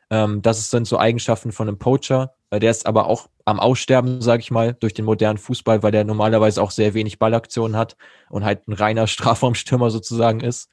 Ähm, 0.10 0.42
das 0.42 0.70
sind 0.70 0.88
so 0.88 0.98
Eigenschaften 0.98 1.52
von 1.52 1.68
einem 1.68 1.80
Poacher. 1.80 2.34
Der 2.52 2.72
ist 2.72 2.86
aber 2.86 3.08
auch 3.08 3.28
am 3.46 3.60
Aussterben, 3.60 4.22
sage 4.22 4.42
ich 4.42 4.52
mal, 4.52 4.74
durch 4.74 4.94
den 4.94 5.06
modernen 5.06 5.38
Fußball, 5.38 5.84
weil 5.84 5.92
der 5.92 6.06
normalerweise 6.06 6.62
auch 6.62 6.72
sehr 6.72 6.94
wenig 6.94 7.20
Ballaktionen 7.20 7.76
hat 7.76 7.98
und 8.30 8.46
halt 8.46 8.68
ein 8.68 8.74
reiner 8.74 9.08
Strafraumstürmer 9.08 9.90
sozusagen 9.90 10.40
ist. 10.40 10.70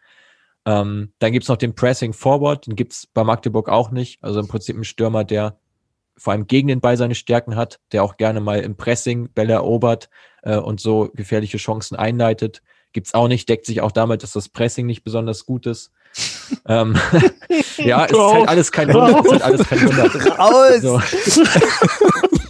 Ähm, 0.67 1.13
dann 1.19 1.33
gibt's 1.33 1.49
noch 1.49 1.57
den 1.57 1.75
Pressing 1.75 2.13
Forward, 2.13 2.67
den 2.67 2.77
gibt's 2.77 3.07
bei 3.07 3.25
Magdeburg 3.25 3.69
auch 3.69 3.91
nicht. 3.91 4.23
Also 4.23 4.41
im 4.41 4.49
Prinzip 4.49 4.77
ein 4.77 4.85
Stürmer, 4.85 5.25
der 5.25 5.59
vor 6.17 6.33
allem 6.33 6.47
gegen 6.47 6.69
den 6.69 6.81
Ball 6.81 6.97
seine 6.97 7.17
Stärken 7.17 7.57
hat, 7.57 7.81
der 7.93 8.05
auch 8.05 8.17
gerne 8.17 8.41
mal 8.41 8.61
im 8.61 8.77
Pressing 8.77 9.31
Bälle 9.33 9.55
erobert 9.55 10.09
äh, 10.43 10.57
und 10.57 10.81
so 10.81 11.11
gefährliche 11.13 11.59
Chancen 11.59 11.97
einleitet. 11.97 12.63
Gibt's 12.93 13.15
auch 13.15 13.27
nicht, 13.27 13.49
deckt 13.49 13.67
sich 13.67 13.81
auch 13.81 13.91
damit, 13.91 14.23
dass 14.23 14.33
das 14.33 14.49
Pressing 14.49 14.87
nicht 14.87 15.03
besonders 15.03 15.45
gut 15.45 15.67
ist 15.67 15.93
ähm, 16.69 16.97
ja, 17.79 18.05
es 18.05 18.13
ist 18.13 18.19
halt 18.19 18.49
alles 18.49 18.73
kein 18.73 18.93
Wunder. 18.95 19.23
Halt 19.31 19.43
alles 19.43 19.69
kein 19.69 19.87
Wunder. 19.87 20.37
Raus! 20.39 20.81
So. 20.81 21.01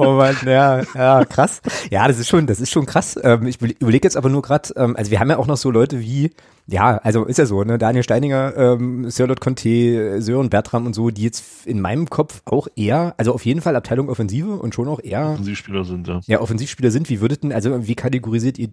oh 0.00 0.12
Mann, 0.12 0.36
ja, 0.44 0.82
ja, 0.94 1.24
krass. 1.24 1.60
Ja, 1.90 2.06
das 2.08 2.18
ist 2.18 2.28
schon, 2.28 2.46
das 2.46 2.60
ist 2.60 2.70
schon 2.70 2.86
krass. 2.86 3.18
Ähm, 3.22 3.46
ich 3.46 3.60
überlege 3.60 4.06
jetzt 4.06 4.16
aber 4.16 4.28
nur 4.28 4.42
gerade, 4.42 4.70
ähm, 4.76 4.96
also 4.96 5.10
wir 5.10 5.20
haben 5.20 5.30
ja 5.30 5.38
auch 5.38 5.46
noch 5.46 5.56
so 5.56 5.70
Leute 5.70 6.00
wie, 6.00 6.30
ja, 6.66 6.98
also 6.98 7.24
ist 7.24 7.38
ja 7.38 7.46
so, 7.46 7.62
ne, 7.64 7.78
Daniel 7.78 8.02
Steininger, 8.02 8.56
ähm, 8.56 9.10
Sirlot 9.10 9.40
Conte, 9.40 10.20
Sören 10.22 10.50
Bertram 10.50 10.86
und 10.86 10.94
so, 10.94 11.10
die 11.10 11.22
jetzt 11.22 11.66
in 11.66 11.80
meinem 11.80 12.08
Kopf 12.08 12.42
auch 12.44 12.68
eher, 12.76 13.14
also 13.16 13.32
auf 13.32 13.44
jeden 13.44 13.60
Fall 13.60 13.76
Abteilung 13.76 14.08
Offensive 14.08 14.52
und 14.52 14.74
schon 14.74 14.88
auch 14.88 15.00
eher 15.02 15.30
Offensivspieler 15.30 15.84
sind, 15.84 16.08
ja. 16.08 16.20
Ja, 16.26 16.40
Offensivspieler 16.40 16.90
sind. 16.90 17.08
Wie 17.08 17.20
würdet 17.20 17.42
denn, 17.42 17.52
also 17.52 17.86
wie 17.86 17.94
kategorisiert 17.94 18.58
ihr, 18.58 18.68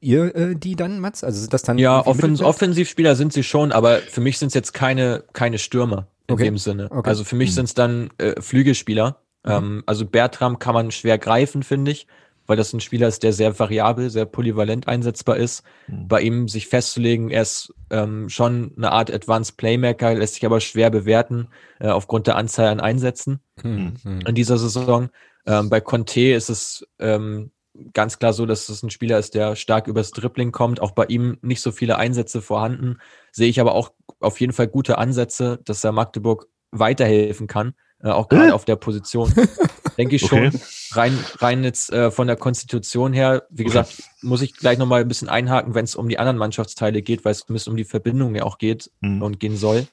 ihr 0.00 0.34
äh, 0.34 0.54
die 0.54 0.76
dann, 0.76 1.00
Mats? 1.00 1.22
Also 1.24 1.40
sind 1.40 1.52
das 1.52 1.62
dann 1.62 1.78
Ja, 1.78 2.04
Offens 2.06 2.40
Offensivspieler 2.40 3.14
sind 3.14 3.32
sie 3.32 3.42
schon, 3.42 3.72
aber 3.72 3.98
für 3.98 4.20
mich 4.20 4.38
sind 4.38 4.48
es 4.48 4.54
jetzt 4.54 4.72
keine 4.72 5.24
keine 5.32 5.58
Stürmer 5.58 6.08
in 6.26 6.34
okay. 6.34 6.44
dem 6.44 6.58
Sinne. 6.58 6.90
Okay. 6.90 7.08
Also 7.08 7.24
für 7.24 7.36
mich 7.36 7.50
mhm. 7.50 7.54
sind 7.54 7.64
es 7.66 7.74
dann 7.74 8.10
äh, 8.18 8.40
Flügelspieler, 8.40 9.18
Mhm. 9.44 9.52
Ähm, 9.52 9.82
also 9.86 10.06
Bertram 10.06 10.58
kann 10.58 10.74
man 10.74 10.90
schwer 10.90 11.18
greifen, 11.18 11.62
finde 11.62 11.90
ich. 11.90 12.06
weil 12.46 12.56
das 12.56 12.72
ein 12.72 12.80
Spieler 12.80 13.08
ist, 13.08 13.22
der 13.22 13.32
sehr 13.32 13.58
variabel, 13.58 14.10
sehr 14.10 14.26
polyvalent 14.26 14.86
einsetzbar 14.86 15.36
ist. 15.36 15.62
Mhm. 15.86 16.08
Bei 16.08 16.20
ihm 16.20 16.48
sich 16.48 16.68
festzulegen, 16.68 17.30
er 17.30 17.42
ist 17.42 17.72
ähm, 17.90 18.28
schon 18.28 18.72
eine 18.76 18.92
Art 18.92 19.12
Advanced 19.12 19.56
Playmaker, 19.56 20.14
lässt 20.14 20.34
sich 20.34 20.44
aber 20.44 20.60
schwer 20.60 20.90
bewerten 20.90 21.48
äh, 21.80 21.88
aufgrund 21.88 22.26
der 22.26 22.36
Anzahl 22.36 22.68
an 22.68 22.80
Einsätzen 22.80 23.40
mhm. 23.62 23.94
in 24.26 24.34
dieser 24.34 24.58
Saison. 24.58 25.08
Ähm, 25.46 25.70
bei 25.70 25.80
Conte 25.80 26.32
ist 26.32 26.50
es 26.50 26.86
ähm, 26.98 27.50
ganz 27.92 28.18
klar 28.18 28.32
so, 28.32 28.46
dass 28.46 28.68
es 28.68 28.82
ein 28.82 28.90
Spieler 28.90 29.18
ist, 29.18 29.34
der 29.34 29.56
stark 29.56 29.88
übers 29.88 30.10
Dribbling 30.10 30.52
kommt. 30.52 30.80
Auch 30.80 30.92
bei 30.92 31.06
ihm 31.06 31.38
nicht 31.42 31.60
so 31.60 31.72
viele 31.72 31.96
Einsätze 31.96 32.40
vorhanden. 32.40 32.98
Sehe 33.32 33.48
ich 33.48 33.60
aber 33.60 33.74
auch 33.74 33.92
auf 34.20 34.38
jeden 34.40 34.52
Fall 34.52 34.68
gute 34.68 34.98
Ansätze, 34.98 35.60
dass 35.64 35.82
er 35.82 35.92
Magdeburg 35.92 36.46
weiterhelfen 36.70 37.46
kann. 37.46 37.74
Äh, 38.04 38.10
auch 38.10 38.28
gerade 38.28 38.48
äh? 38.48 38.52
auf 38.52 38.66
der 38.66 38.76
Position. 38.76 39.32
Denke 39.98 40.16
ich 40.16 40.24
okay. 40.24 40.50
schon. 40.50 40.60
Rein, 40.92 41.18
rein 41.38 41.64
jetzt 41.64 41.90
äh, 41.90 42.10
von 42.10 42.26
der 42.26 42.36
Konstitution 42.36 43.12
her, 43.14 43.44
wie 43.48 43.64
gesagt, 43.64 43.94
okay. 43.94 44.02
muss 44.20 44.42
ich 44.42 44.54
gleich 44.54 44.76
nochmal 44.76 45.00
ein 45.00 45.08
bisschen 45.08 45.28
einhaken, 45.28 45.74
wenn 45.74 45.84
es 45.84 45.94
um 45.94 46.08
die 46.08 46.18
anderen 46.18 46.36
Mannschaftsteile 46.36 47.00
geht, 47.00 47.24
weil 47.24 47.32
es 47.32 47.44
bisschen 47.44 47.72
um 47.72 47.76
die 47.76 47.84
Verbindung 47.84 48.34
ja 48.34 48.42
auch 48.42 48.58
geht 48.58 48.90
mhm. 49.00 49.22
und 49.22 49.40
gehen 49.40 49.56
soll. 49.56 49.86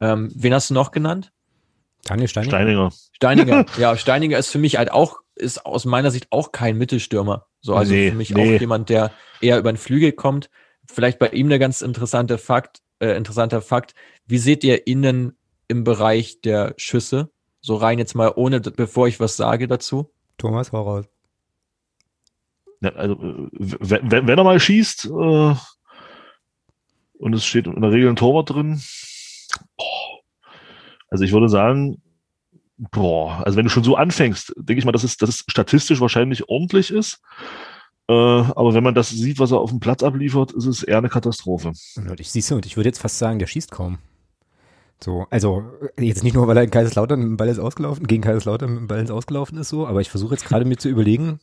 Ähm, 0.00 0.32
wen 0.34 0.52
hast 0.52 0.70
du 0.70 0.74
noch 0.74 0.90
genannt? 0.90 1.30
Daniel 2.04 2.28
Steininger. 2.28 2.50
Steininger. 2.50 2.92
Steininger. 3.12 3.66
Ja, 3.78 3.96
Steininger 3.96 4.38
ist 4.38 4.50
für 4.50 4.58
mich 4.58 4.76
halt 4.76 4.90
auch, 4.90 5.20
ist 5.36 5.64
aus 5.64 5.84
meiner 5.84 6.10
Sicht 6.10 6.28
auch 6.30 6.50
kein 6.50 6.78
Mittelstürmer. 6.78 7.46
So, 7.60 7.76
also 7.76 7.92
nee, 7.92 8.10
für 8.10 8.16
mich 8.16 8.30
nee. 8.30 8.56
auch 8.56 8.60
jemand, 8.60 8.88
der 8.88 9.12
eher 9.40 9.58
über 9.58 9.70
den 9.70 9.78
Flügel 9.78 10.12
kommt. 10.12 10.50
Vielleicht 10.90 11.20
bei 11.20 11.28
ihm 11.28 11.48
der 11.48 11.60
ganz 11.60 11.82
interessante 11.82 12.38
Fakt, 12.38 12.80
äh, 12.98 13.16
interessanter 13.16 13.60
Fakt. 13.60 13.94
Wie 14.26 14.38
seht 14.38 14.64
ihr 14.64 14.86
ihn 14.88 15.02
denn 15.02 15.34
im 15.70 15.84
Bereich 15.84 16.40
der 16.42 16.74
Schüsse? 16.76 17.30
So 17.60 17.76
rein 17.76 17.98
jetzt 17.98 18.14
mal 18.14 18.32
ohne, 18.34 18.60
bevor 18.60 19.08
ich 19.08 19.20
was 19.20 19.36
sage 19.36 19.68
dazu. 19.68 20.10
Thomas, 20.36 20.72
hau 20.72 20.82
raus. 20.82 21.06
Ja, 22.80 22.90
also, 22.90 23.16
wenn, 23.52 24.10
wenn, 24.10 24.38
er 24.38 24.44
mal 24.44 24.58
schießt 24.58 25.06
äh, 25.06 25.54
und 27.18 27.34
es 27.34 27.44
steht 27.44 27.66
in 27.66 27.80
der 27.80 27.92
Regel 27.92 28.08
ein 28.08 28.16
Torwart 28.16 28.50
drin, 28.50 28.80
boah, 29.76 30.20
also 31.10 31.24
ich 31.24 31.32
würde 31.32 31.50
sagen, 31.50 32.00
boah, 32.78 33.42
also 33.44 33.58
wenn 33.58 33.64
du 33.64 33.70
schon 33.70 33.84
so 33.84 33.96
anfängst, 33.96 34.54
denke 34.56 34.78
ich 34.78 34.84
mal, 34.86 34.92
dass 34.92 35.04
es, 35.04 35.18
dass 35.18 35.28
es 35.28 35.44
statistisch 35.46 36.00
wahrscheinlich 36.00 36.48
ordentlich 36.48 36.90
ist. 36.90 37.20
Äh, 38.08 38.12
aber 38.12 38.72
wenn 38.72 38.82
man 38.82 38.94
das 38.94 39.10
sieht, 39.10 39.38
was 39.38 39.52
er 39.52 39.58
auf 39.58 39.70
dem 39.70 39.80
Platz 39.80 40.02
abliefert, 40.02 40.52
ist 40.52 40.66
es 40.66 40.82
eher 40.82 40.98
eine 40.98 41.10
Katastrophe. 41.10 41.72
Und 41.96 42.20
ich 42.20 42.30
siehst 42.30 42.50
du, 42.50 42.54
und 42.54 42.64
ich 42.64 42.76
würde 42.76 42.88
jetzt 42.88 43.00
fast 43.00 43.18
sagen, 43.18 43.38
der 43.38 43.46
schießt 43.46 43.70
kaum. 43.70 43.98
So, 45.02 45.26
also 45.30 45.64
jetzt 45.98 46.22
nicht 46.22 46.34
nur, 46.34 46.46
weil 46.46 46.56
er 46.56 46.64
in 46.64 46.70
Kaiserslautern 46.70 47.20
mit 47.20 47.28
dem 47.28 47.36
Ball 47.36 47.48
ist 47.48 47.58
ausgelaufen, 47.58 48.06
gegen 48.06 48.22
Kaiserslautern 48.22 48.70
mit 48.70 48.80
dem 48.80 48.86
Ball 48.86 49.00
ins 49.00 49.10
Ausgelaufen 49.10 49.58
ist 49.58 49.70
so, 49.70 49.86
aber 49.86 50.00
ich 50.00 50.10
versuche 50.10 50.34
jetzt 50.34 50.46
gerade 50.46 50.64
mir 50.64 50.76
zu 50.76 50.88
überlegen, 50.88 51.40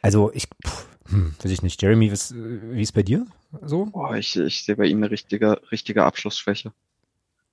also 0.00 0.30
ich, 0.32 0.48
pff, 0.64 0.86
hm, 1.10 1.34
weiß 1.42 1.50
ich 1.50 1.62
nicht, 1.62 1.82
Jeremy, 1.82 2.10
was, 2.10 2.34
wie 2.34 2.80
ist 2.80 2.92
bei 2.92 3.02
dir 3.02 3.26
so? 3.62 3.86
Boah, 3.86 4.16
ich, 4.16 4.36
ich 4.36 4.64
sehe 4.64 4.76
bei 4.76 4.86
ihm 4.86 4.98
eine 4.98 5.10
richtige, 5.10 5.60
richtige 5.70 6.04
Abschlussschwäche. 6.04 6.72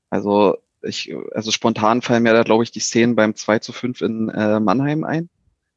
Also 0.09 0.57
ich, 0.81 1.13
also 1.33 1.51
spontan 1.51 2.01
fallen 2.01 2.23
mir 2.23 2.33
da, 2.33 2.43
glaube 2.43 2.63
ich, 2.63 2.71
die 2.71 2.79
Szenen 2.79 3.15
beim 3.15 3.35
2 3.35 3.59
zu 3.59 3.73
5 3.73 4.01
in 4.01 4.29
äh, 4.29 4.59
Mannheim 4.59 5.03
ein. 5.03 5.29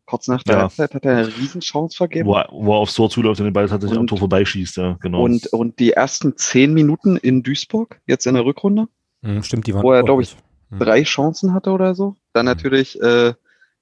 Kurz 0.07 0.27
nach 0.27 0.43
der 0.43 0.55
ja. 0.55 0.61
Halbzeit 0.63 0.95
hat 0.95 1.05
er 1.05 1.19
eine 1.19 1.37
Riesenchance 1.37 1.97
vergeben. 1.97 2.29
Wo 2.29 2.37
er, 2.37 2.49
wo 2.51 2.73
er 2.73 2.79
aufs 2.79 2.95
Tor 2.95 3.11
zuläuft 3.11 3.41
und 3.41 3.45
den 3.45 3.53
Ball 3.53 3.69
tatsächlich 3.69 3.99
am 3.99 4.07
Tor 4.07 4.19
vorbeischießt, 4.19 4.79
ja, 4.79 4.97
genau. 5.01 5.23
Und, 5.23 5.49
und 5.49 5.79
die 5.79 5.93
ersten 5.93 6.37
zehn 6.37 6.73
Minuten 6.73 7.19
in 7.19 7.43
Duisburg, 7.43 8.01
jetzt 8.07 8.27
in 8.27 8.35
der 8.35 8.45
Rückrunde. 8.45 8.89
Mhm, 9.23 9.43
stimmt, 9.43 9.67
die 9.67 9.75
waren 9.75 9.83
Wo 9.83 9.93
er, 9.93 10.03
glaube 10.03 10.23
ich, 10.23 10.37
mhm. 10.71 10.79
drei 10.79 11.03
Chancen 11.03 11.55
hatte 11.55 11.71
oder 11.71 11.95
so. 11.95 12.17
Dann 12.33 12.47
mhm. 12.47 12.53
natürlich 12.53 13.01
äh, 13.01 13.35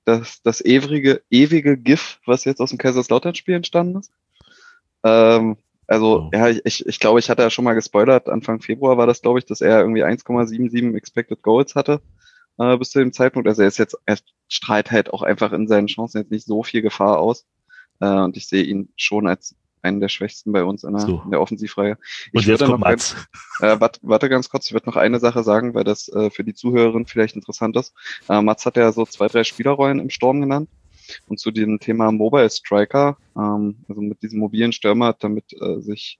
das, 0.05 0.43
das 0.43 0.65
ewige, 0.65 1.23
ewige 1.31 1.77
GIF, 1.77 2.21
was 2.27 2.45
jetzt 2.45 2.61
aus 2.61 2.71
dem 2.71 2.79
Kaiserslautern-Spiel 2.79 3.55
entstanden 3.55 3.99
ist. 3.99 4.13
Ähm, 5.05 5.57
also, 5.87 6.31
ja, 6.33 6.49
ich, 6.49 6.85
ich 6.87 6.99
glaube, 6.99 7.21
ich 7.21 7.31
hatte 7.31 7.43
ja 7.43 7.51
schon 7.51 7.65
mal 7.65 7.75
gespoilert. 7.75 8.29
Anfang 8.29 8.61
Februar 8.61 8.97
war 8.99 9.07
das, 9.07 9.23
glaube 9.23 9.39
ich, 9.39 9.47
dass 9.47 9.61
er 9.61 9.81
irgendwie 9.81 10.05
1,77 10.05 10.97
Expected 10.97 11.43
Goals 11.43 11.75
hatte 11.75 12.01
äh, 12.59 12.77
bis 12.77 12.91
zu 12.91 12.99
dem 12.99 13.13
Zeitpunkt. 13.13 13.49
Also 13.49 13.63
er 13.63 13.69
ist 13.69 13.79
jetzt, 13.79 13.97
er 14.07 14.19
strahlt 14.49 14.91
halt 14.91 15.13
auch 15.13 15.23
einfach 15.23 15.53
in 15.53 15.69
seinen 15.69 15.87
Chancen 15.87 16.19
jetzt 16.19 16.31
nicht 16.31 16.47
so 16.47 16.63
viel 16.63 16.83
Gefahr 16.83 17.19
aus. 17.19 17.47
Äh, 18.01 18.07
und 18.07 18.37
ich 18.37 18.49
sehe 18.49 18.65
ihn 18.65 18.93
schon 18.97 19.27
als 19.27 19.55
einen 19.87 20.01
der 20.01 20.09
schwächsten 20.09 20.53
bei 20.53 20.65
uns 20.65 20.85
in 20.85 20.93
der, 20.93 21.01
so. 21.01 21.23
in 21.25 21.31
der 21.31 21.41
Offensivreihe. 21.41 21.97
Ich 22.33 22.41
und 22.41 22.47
jetzt 22.47 22.65
kommt 22.65 22.81
Mats. 22.81 23.17
Ein, 23.61 23.69
äh, 23.69 23.81
warte, 23.81 24.01
warte 24.03 24.29
ganz 24.29 24.49
kurz, 24.49 24.67
ich 24.67 24.73
würde 24.73 24.89
noch 24.89 24.97
eine 24.97 25.19
Sache 25.21 25.43
sagen, 25.43 25.75
weil 25.75 25.85
das 25.85 26.09
äh, 26.09 26.31
für 26.31 26.45
die 26.45 26.55
Zuhörerin 26.55 27.07
vielleicht 27.07 27.37
interessant 27.37 27.77
ist. 27.77 27.95
Äh, 28.29 28.43
Mats 28.43 28.67
hat 28.67 28.77
ja 28.77 28.93
so 28.93 29.07
zwei, 29.07 29.29
drei 29.29 29.45
Spielerrollen 29.45 30.01
im 30.01 30.11
Sturm 30.11 30.41
genannt. 30.41 30.69
Und 31.29 31.39
zu 31.39 31.53
dem 31.53 31.79
Thema 31.79 32.11
Mobile 32.11 32.51
Striker, 32.51 33.17
ähm, 33.37 33.77
also 33.89 34.01
mit 34.01 34.23
diesem 34.23 34.41
mobilen 34.41 34.73
Stürmer, 34.73 35.13
damit 35.13 35.53
äh, 35.53 35.81
sich 35.81 36.19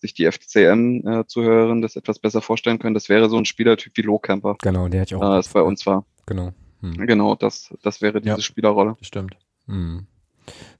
sich 0.00 0.14
die 0.14 0.30
FCM-Zuhörerinnen 0.30 1.80
äh, 1.80 1.82
das 1.82 1.96
etwas 1.96 2.20
besser 2.20 2.40
vorstellen 2.40 2.78
können, 2.78 2.94
das 2.94 3.08
wäre 3.08 3.28
so 3.28 3.36
ein 3.36 3.44
Spielertyp 3.44 3.96
wie 3.96 4.02
Lohcamper. 4.02 4.56
Genau, 4.62 4.88
der 4.88 5.00
hat 5.00 5.10
ja 5.10 5.18
auch. 5.18 5.22
Äh, 5.22 5.36
das 5.36 5.48
bei 5.48 5.62
uns 5.62 5.86
war. 5.86 6.04
Genau. 6.26 6.52
Hm. 6.80 7.06
Genau, 7.06 7.34
das, 7.34 7.74
das 7.82 8.00
wäre 8.00 8.20
diese 8.20 8.36
ja, 8.36 8.40
Spielerrolle. 8.40 8.96
Stimmt. 9.00 9.36
Hm. 9.66 10.06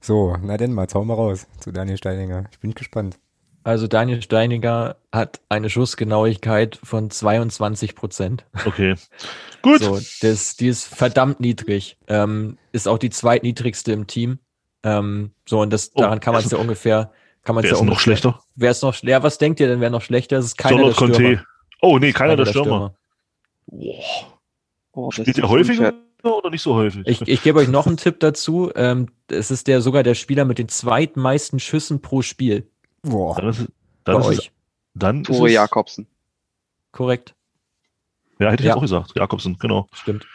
So, 0.01 0.35
na 0.41 0.57
denn 0.57 0.73
mal, 0.73 0.87
zauen 0.87 1.07
wir 1.07 1.15
raus 1.15 1.47
zu 1.59 1.71
Daniel 1.71 1.97
Steininger. 1.97 2.45
Ich 2.51 2.59
bin 2.59 2.73
gespannt. 2.73 3.17
Also 3.63 3.87
Daniel 3.87 4.21
Steiniger 4.21 4.97
hat 5.11 5.41
eine 5.49 5.69
Schussgenauigkeit 5.69 6.79
von 6.81 7.09
22 7.09 7.95
Prozent. 7.95 8.45
Okay. 8.65 8.95
Gut. 9.61 9.81
So, 9.81 9.99
das, 10.21 10.55
die 10.55 10.67
ist 10.67 10.87
verdammt 10.87 11.39
niedrig. 11.39 11.97
Ähm, 12.07 12.57
ist 12.71 12.87
auch 12.87 12.97
die 12.97 13.09
zweitniedrigste 13.09 13.91
im 13.91 14.07
Team. 14.07 14.39
Ähm, 14.83 15.31
so, 15.45 15.59
und 15.59 15.71
das, 15.71 15.91
oh, 15.93 16.01
daran 16.01 16.21
kann 16.21 16.33
man 16.33 16.43
es 16.43 16.51
ja 16.51 16.57
ungefähr, 16.57 17.11
kann 17.43 17.53
man 17.53 17.65
es 17.65 17.71
ja 17.71 17.75
ungefähr. 17.75 17.93
noch 17.93 17.99
schlechter? 17.99 18.39
Wer 18.55 18.71
ist 18.71 18.81
noch 18.81 18.93
schlechter? 18.93 19.17
Ja, 19.17 19.23
was 19.23 19.37
denkt 19.37 19.59
ihr 19.59 19.67
denn, 19.67 19.81
wer 19.81 19.89
noch 19.89 20.01
schlechter 20.01 20.37
ist? 20.37 20.45
Es 20.45 20.51
ist 20.51 20.57
keiner 20.57 20.85
der 20.85 20.93
Stürmer. 20.93 21.13
Conte. 21.13 21.45
Oh, 21.81 21.99
nee, 21.99 22.13
keiner, 22.13 22.35
keiner 22.35 22.35
der, 22.37 22.45
der 22.45 22.51
Stürmer. 22.51 22.95
Stürmer. 23.67 23.93
Boah. 23.93 24.39
Oh, 24.93 25.11
Spielt 25.11 25.37
der 25.37 25.49
häufiger 25.49 25.93
oder 26.23 26.49
nicht 26.49 26.61
so 26.61 26.75
häufig? 26.75 27.05
Ich, 27.05 27.21
ich 27.21 27.43
gebe 27.43 27.59
euch 27.59 27.67
noch 27.67 27.87
einen 27.87 27.97
Tipp 27.97 28.19
dazu. 28.19 28.71
Ähm, 28.75 29.07
es 29.29 29.51
ist 29.51 29.67
der 29.67 29.81
sogar 29.81 30.03
der 30.03 30.15
Spieler 30.15 30.45
mit 30.45 30.57
den 30.57 30.67
zweitmeisten 30.67 31.59
Schüssen 31.59 32.01
pro 32.01 32.21
Spiel. 32.21 32.69
Boah. 33.01 33.35
Dann 33.35 33.49
ist, 33.49 33.67
dann 34.03 34.15
Bei 34.15 34.19
ist 34.19 34.27
euch. 34.27 34.37
Es, 34.37 34.51
dann 34.95 35.23
Tore 35.23 35.49
Jakobsen. 35.49 36.07
Korrekt. 36.91 37.35
Ja, 38.39 38.51
hätte 38.51 38.63
ich 38.63 38.67
ja. 38.67 38.75
auch 38.75 38.81
gesagt. 38.81 39.13
Jakobsen, 39.15 39.57
genau. 39.59 39.87
Stimmt. 39.93 40.25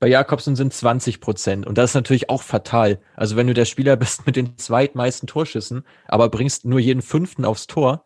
Bei 0.00 0.06
Jakobsen 0.06 0.54
sind 0.54 0.72
20 0.72 1.20
Prozent. 1.20 1.66
Und 1.66 1.76
das 1.76 1.90
ist 1.90 1.94
natürlich 1.94 2.30
auch 2.30 2.42
fatal. 2.42 3.00
Also 3.16 3.36
wenn 3.36 3.46
du 3.46 3.54
der 3.54 3.64
Spieler 3.64 3.96
bist 3.96 4.26
mit 4.26 4.36
den 4.36 4.56
zweitmeisten 4.58 5.26
Torschüssen, 5.26 5.84
aber 6.06 6.28
bringst 6.28 6.64
nur 6.64 6.78
jeden 6.78 7.02
fünften 7.02 7.44
aufs 7.44 7.66
Tor, 7.66 8.04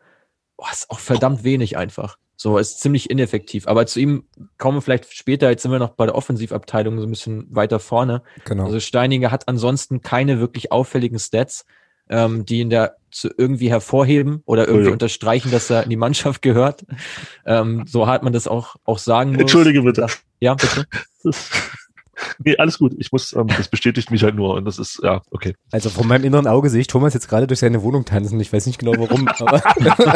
boah, 0.57 0.71
ist 0.73 0.91
auch 0.91 0.99
verdammt 0.99 1.45
wenig 1.45 1.77
einfach. 1.77 2.19
So, 2.43 2.59
ist 2.59 2.81
ziemlich 2.81 3.09
ineffektiv. 3.09 3.69
Aber 3.69 3.87
zu 3.87 4.01
ihm 4.01 4.25
kommen 4.59 4.79
wir 4.79 4.83
vielleicht 4.83 5.13
später. 5.15 5.49
Jetzt 5.51 5.63
sind 5.63 5.71
wir 5.71 5.79
noch 5.79 5.91
bei 5.91 6.07
der 6.07 6.15
Offensivabteilung 6.15 6.99
so 6.99 7.07
ein 7.07 7.11
bisschen 7.11 7.47
weiter 7.55 7.79
vorne. 7.79 8.23
Genau. 8.45 8.65
Also 8.65 8.81
Steininger 8.81 9.31
hat 9.31 9.49
ansonsten 9.49 10.03
keine 10.03 10.41
wirklich 10.41 10.73
auffälligen 10.73 11.19
Stats 11.19 11.65
ähm, 12.13 12.45
die 12.45 12.61
ihn 12.61 12.71
da 12.71 12.93
zu 13.11 13.31
irgendwie 13.37 13.71
hervorheben 13.71 14.43
oder 14.45 14.67
irgendwie 14.67 14.87
oh 14.87 14.89
ja. 14.89 14.93
unterstreichen, 14.93 15.51
dass 15.51 15.71
er 15.71 15.85
in 15.85 15.91
die 15.91 15.97
Mannschaft 15.97 16.43
gehört. 16.43 16.85
Ähm, 17.47 17.85
so 17.87 18.07
hat 18.07 18.23
man 18.23 18.33
das 18.33 18.47
auch, 18.47 18.77
auch 18.85 18.99
sagen 18.99 19.33
muss. 19.33 19.41
Entschuldige 19.41 19.83
bitte. 19.83 20.07
Ja, 20.41 20.55
bitte. 20.55 20.87
nee, 22.45 22.57
alles 22.57 22.79
gut. 22.79 22.95
Ich 22.99 23.13
muss, 23.13 23.33
ähm, 23.33 23.47
das 23.49 23.69
bestätigt 23.69 24.11
mich 24.11 24.23
halt 24.23 24.35
nur 24.35 24.55
und 24.55 24.65
das 24.65 24.79
ist, 24.79 25.01
ja, 25.03 25.23
okay. 25.31 25.55
Also 25.71 25.91
von 25.91 26.07
meinem 26.07 26.25
inneren 26.25 26.47
Auge 26.47 26.71
sehe 26.71 26.81
ich 26.81 26.87
Thomas 26.87 27.15
jetzt 27.15 27.29
gerade 27.29 27.47
durch 27.47 27.61
seine 27.61 27.83
Wohnung 27.83 28.05
tanzen. 28.05 28.39
Ich 28.41 28.53
weiß 28.53 28.67
nicht 28.67 28.79
genau 28.79 28.93
warum, 28.97 29.29
aber, 29.39 29.63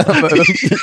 aber 0.09 0.33
irgendwie, 0.33 0.77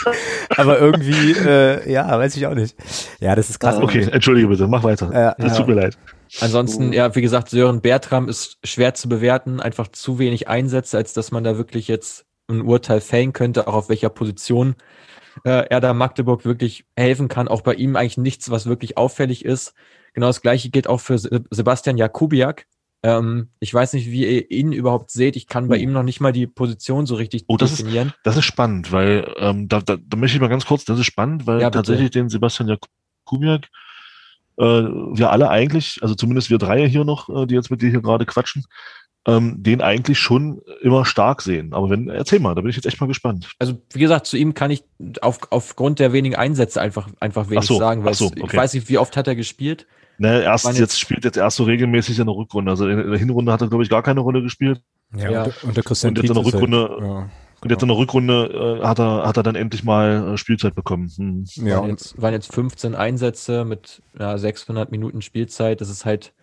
aber 0.50 0.80
irgendwie 0.80 1.32
äh, 1.32 1.92
ja, 1.92 2.08
weiß 2.08 2.36
ich 2.36 2.48
auch 2.48 2.56
nicht. 2.56 2.76
Ja, 3.20 3.36
das 3.36 3.50
ist 3.50 3.60
krass. 3.60 3.78
Okay, 3.78 4.08
entschuldige 4.12 4.48
bitte, 4.48 4.68
mach 4.68 4.84
weiter. 4.84 5.12
Äh, 5.12 5.42
das 5.42 5.54
ja. 5.54 5.58
tut 5.58 5.68
mir 5.68 5.82
leid. 5.82 5.98
Ansonsten, 6.42 6.94
ja, 6.94 7.14
wie 7.16 7.22
gesagt, 7.22 7.50
Sören 7.50 7.82
Bertram 7.82 8.28
ist 8.28 8.58
schwer 8.64 8.96
zu 8.96 9.08
bewerten, 9.08 9.60
einfach 9.60 9.88
zu 9.90 10.18
wenig 10.18 10.48
Einsätze, 10.48 10.98
als 10.98 11.14
dass 11.14 11.32
man 11.32 11.44
da 11.44 11.58
wirklich 11.58 11.88
jetzt 11.88 12.26
ein 12.48 12.62
Urteil 12.62 13.02
fällen 13.02 13.34
könnte, 13.34 13.68
auch 13.68 13.74
auf 13.74 13.90
welcher 13.90 14.10
Position 14.10 14.76
äh, 15.44 15.68
er 15.70 15.80
da 15.80 15.94
Magdeburg 15.94 16.46
wirklich 16.46 16.86
helfen 16.96 17.28
kann. 17.28 17.48
Auch 17.48 17.62
bei 17.62 17.74
ihm 17.76 17.96
eigentlich 17.96 18.18
nichts, 18.18 18.50
was 18.50 18.66
wirklich 18.66 18.98
auffällig 18.98 19.46
ist. 19.46 19.74
Genau 20.14 20.28
das 20.28 20.42
gleiche 20.42 20.70
gilt 20.70 20.88
auch 20.88 21.00
für 21.00 21.18
Sebastian 21.18 21.98
Jakubiak. 21.98 22.66
Ähm, 23.04 23.50
ich 23.60 23.74
weiß 23.74 23.94
nicht, 23.94 24.10
wie 24.10 24.26
ihr 24.26 24.52
ihn 24.52 24.72
überhaupt 24.72 25.12
seht. 25.12 25.36
Ich 25.36 25.48
kann 25.48 25.68
bei 25.68 25.76
oh. 25.76 25.80
ihm 25.80 25.92
noch 25.92 26.04
nicht 26.04 26.22
mal 26.22 26.32
die 26.32 26.48
Position 26.48 27.06
so 27.06 27.16
richtig 27.16 27.44
oh, 27.48 27.58
das 27.58 27.76
definieren. 27.76 28.10
Ist, 28.10 28.18
das 28.24 28.38
ist 28.38 28.46
spannend, 28.46 28.92
weil 28.92 29.34
ähm, 29.38 29.68
da, 29.68 29.82
da, 29.82 29.98
da 29.98 30.18
möchte 30.18 30.38
ich 30.38 30.42
mal 30.42 30.48
ganz 30.48 30.66
kurz, 30.66 30.86
das 30.86 31.00
ist 31.00 31.06
spannend, 31.06 31.46
weil 31.46 31.62
ja, 31.62 31.70
tatsächlich 31.70 32.12
den 32.12 32.30
Sebastian 32.30 32.70
Jakubiak 32.70 33.68
äh, 34.58 34.64
wir 34.64 35.32
alle 35.32 35.50
eigentlich, 35.50 36.00
also 36.02 36.16
zumindest 36.16 36.50
wir 36.50 36.58
drei 36.58 36.88
hier 36.88 37.04
noch, 37.04 37.30
äh, 37.30 37.46
die 37.46 37.56
jetzt 37.56 37.72
mit 37.72 37.82
dir 37.82 37.90
hier 37.90 38.02
gerade 38.02 38.26
quatschen, 38.26 38.66
ähm, 39.26 39.62
den 39.64 39.82
eigentlich 39.82 40.20
schon 40.20 40.62
immer 40.82 41.06
stark 41.06 41.42
sehen. 41.42 41.74
Aber 41.74 41.90
wenn, 41.90 42.10
erzähl 42.10 42.40
mal, 42.40 42.56
da 42.56 42.62
bin 42.62 42.70
ich 42.70 42.76
jetzt 42.76 42.86
echt 42.86 43.00
mal 43.00 43.08
gespannt. 43.08 43.50
Also 43.60 43.82
wie 43.92 44.00
gesagt, 44.00 44.28
zu 44.28 44.38
ihm 44.38 44.54
kann 44.54 44.72
ich 44.72 44.84
auf, 45.22 45.40
aufgrund 45.52 46.00
der 46.00 46.14
wenigen 46.14 46.36
Einsätze 46.36 46.82
einfach, 46.82 47.10
einfach 47.20 47.50
wenig 47.50 47.66
so, 47.66 47.78
sagen, 47.78 48.04
weil 48.04 48.14
so, 48.14 48.28
okay. 48.28 48.44
ich 48.46 48.54
weiß 48.54 48.74
nicht, 48.74 48.90
wie 48.90 48.98
oft 48.98 49.16
hat 49.18 49.28
er 49.28 49.36
gespielt. 49.36 49.88
Ne, 50.24 50.42
erst 50.42 50.66
jetzt, 50.66 50.80
jetzt, 50.80 51.00
spielt 51.02 51.26
jetzt 51.26 51.36
erst 51.36 51.58
so 51.58 51.66
regelmäßig 51.66 52.18
in 52.18 52.28
der 52.28 52.34
Rückrunde. 52.34 52.72
Also 52.72 52.88
in 52.88 53.10
der 53.10 53.20
Hinrunde 53.20 53.52
hat 53.52 53.60
er, 53.60 53.68
glaube 53.68 53.84
ich, 53.84 53.90
gar 53.90 54.02
keine 54.02 54.22
Rolle 54.22 54.42
gespielt. 54.42 54.82
Ja, 55.18 55.30
ja. 55.30 55.44
Und, 55.44 55.64
und 55.66 55.76
der 55.76 55.84
Christian 55.84 56.12
und 56.12 56.18
jetzt 56.20 56.30
in 56.30 56.34
der 56.34 56.46
Rückrunde, 56.46 56.90
halt, 56.90 57.02
ja. 57.02 57.30
Und 57.60 57.70
jetzt 57.70 57.82
in 57.82 57.90
der 57.90 57.98
Rückrunde 57.98 58.80
äh, 58.82 58.86
hat 58.86 59.00
er 59.00 59.28
hat 59.28 59.36
er 59.36 59.44
dann 59.44 59.56
endlich 59.56 59.84
mal 59.84 60.34
äh, 60.34 60.38
Spielzeit 60.38 60.76
bekommen. 60.76 61.12
Hm. 61.14 61.44
Ja, 61.56 61.82
waren 61.82 61.90
jetzt, 61.90 62.22
waren 62.22 62.32
jetzt 62.32 62.54
15 62.54 62.96
Einsätze 62.96 63.66
mit 63.66 64.02
ja, 64.18 64.38
600 64.38 64.92
Minuten 64.92 65.22
Spielzeit. 65.22 65.82
Das 65.82 65.90
ist 65.90 66.06
halt 66.06 66.34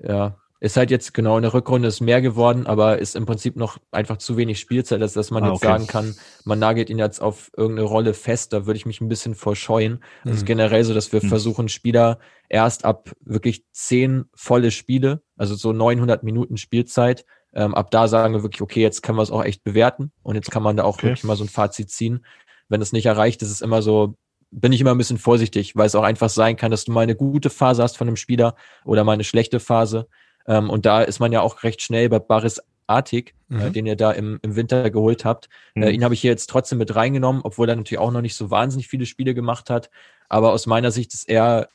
ja 0.00 0.36
ist 0.60 0.76
halt 0.76 0.90
jetzt 0.90 1.14
genau 1.14 1.36
in 1.36 1.42
der 1.42 1.54
Rückrunde 1.54 1.86
ist 1.86 2.00
mehr 2.00 2.20
geworden, 2.20 2.66
aber 2.66 2.98
ist 2.98 3.14
im 3.14 3.26
Prinzip 3.26 3.56
noch 3.56 3.78
einfach 3.92 4.16
zu 4.16 4.36
wenig 4.36 4.58
Spielzeit, 4.58 5.00
dass, 5.00 5.12
dass 5.12 5.30
man 5.30 5.44
ah, 5.44 5.48
jetzt 5.48 5.56
okay. 5.56 5.66
sagen 5.66 5.86
kann, 5.86 6.16
man 6.44 6.58
nagelt 6.58 6.90
ihn 6.90 6.98
jetzt 6.98 7.20
auf 7.20 7.50
irgendeine 7.56 7.86
Rolle 7.86 8.12
fest. 8.12 8.52
Da 8.52 8.66
würde 8.66 8.76
ich 8.76 8.86
mich 8.86 9.00
ein 9.00 9.08
bisschen 9.08 9.36
vorscheuen. 9.36 10.02
Es 10.24 10.24
mhm. 10.24 10.36
ist 10.36 10.46
generell 10.46 10.82
so, 10.82 10.94
dass 10.94 11.12
wir 11.12 11.22
mhm. 11.22 11.28
versuchen, 11.28 11.68
Spieler 11.68 12.18
erst 12.48 12.84
ab 12.84 13.10
wirklich 13.20 13.64
zehn 13.72 14.24
volle 14.34 14.70
Spiele, 14.70 15.22
also 15.36 15.54
so 15.54 15.72
900 15.72 16.24
Minuten 16.24 16.56
Spielzeit, 16.56 17.24
ähm, 17.54 17.74
ab 17.74 17.90
da 17.90 18.08
sagen 18.08 18.34
wir 18.34 18.42
wirklich, 18.42 18.62
okay, 18.62 18.82
jetzt 18.82 19.02
können 19.02 19.18
wir 19.18 19.22
es 19.22 19.30
auch 19.30 19.44
echt 19.44 19.64
bewerten 19.64 20.12
und 20.22 20.34
jetzt 20.34 20.50
kann 20.50 20.62
man 20.62 20.76
da 20.76 20.84
auch 20.84 20.94
okay. 20.94 21.08
wirklich 21.08 21.24
mal 21.24 21.36
so 21.36 21.44
ein 21.44 21.48
Fazit 21.48 21.90
ziehen. 21.90 22.24
Wenn 22.68 22.82
es 22.82 22.92
nicht 22.92 23.06
erreicht, 23.06 23.42
ist 23.42 23.50
es 23.50 23.60
immer 23.60 23.80
so, 23.80 24.16
bin 24.50 24.72
ich 24.72 24.80
immer 24.80 24.92
ein 24.92 24.98
bisschen 24.98 25.18
vorsichtig, 25.18 25.76
weil 25.76 25.86
es 25.86 25.94
auch 25.94 26.02
einfach 26.02 26.28
sein 26.28 26.56
kann, 26.56 26.70
dass 26.70 26.84
du 26.84 26.92
mal 26.92 27.02
eine 27.02 27.16
gute 27.16 27.50
Phase 27.50 27.82
hast 27.82 27.96
von 27.96 28.08
einem 28.08 28.16
Spieler 28.16 28.54
oder 28.84 29.04
mal 29.04 29.12
eine 29.12 29.24
schlechte 29.24 29.60
Phase. 29.60 30.08
Ähm, 30.48 30.70
und 30.70 30.86
da 30.86 31.02
ist 31.02 31.20
man 31.20 31.30
ja 31.30 31.42
auch 31.42 31.62
recht 31.62 31.82
schnell 31.82 32.08
bei 32.08 32.18
Baris 32.18 32.60
Artig, 32.88 33.34
äh, 33.50 33.54
mhm. 33.54 33.60
äh, 33.60 33.70
den 33.70 33.86
ihr 33.86 33.96
da 33.96 34.12
im, 34.12 34.40
im 34.42 34.56
Winter 34.56 34.90
geholt 34.90 35.24
habt. 35.24 35.48
Äh, 35.74 35.78
mhm. 35.78 35.82
Äh, 35.84 35.90
ihn 35.90 36.04
habe 36.04 36.14
ich 36.14 36.22
hier 36.22 36.30
jetzt 36.30 36.48
trotzdem 36.48 36.78
mit 36.78 36.96
reingenommen, 36.96 37.42
obwohl 37.44 37.68
er 37.68 37.76
natürlich 37.76 38.00
auch 38.00 38.10
noch 38.10 38.22
nicht 38.22 38.34
so 38.34 38.50
wahnsinnig 38.50 38.88
viele 38.88 39.06
Spiele 39.06 39.34
gemacht 39.34 39.70
hat. 39.70 39.90
Aber 40.28 40.52
aus 40.52 40.66
meiner 40.66 40.90
Sicht 40.90 41.14
ist 41.14 41.28
er 41.28 41.68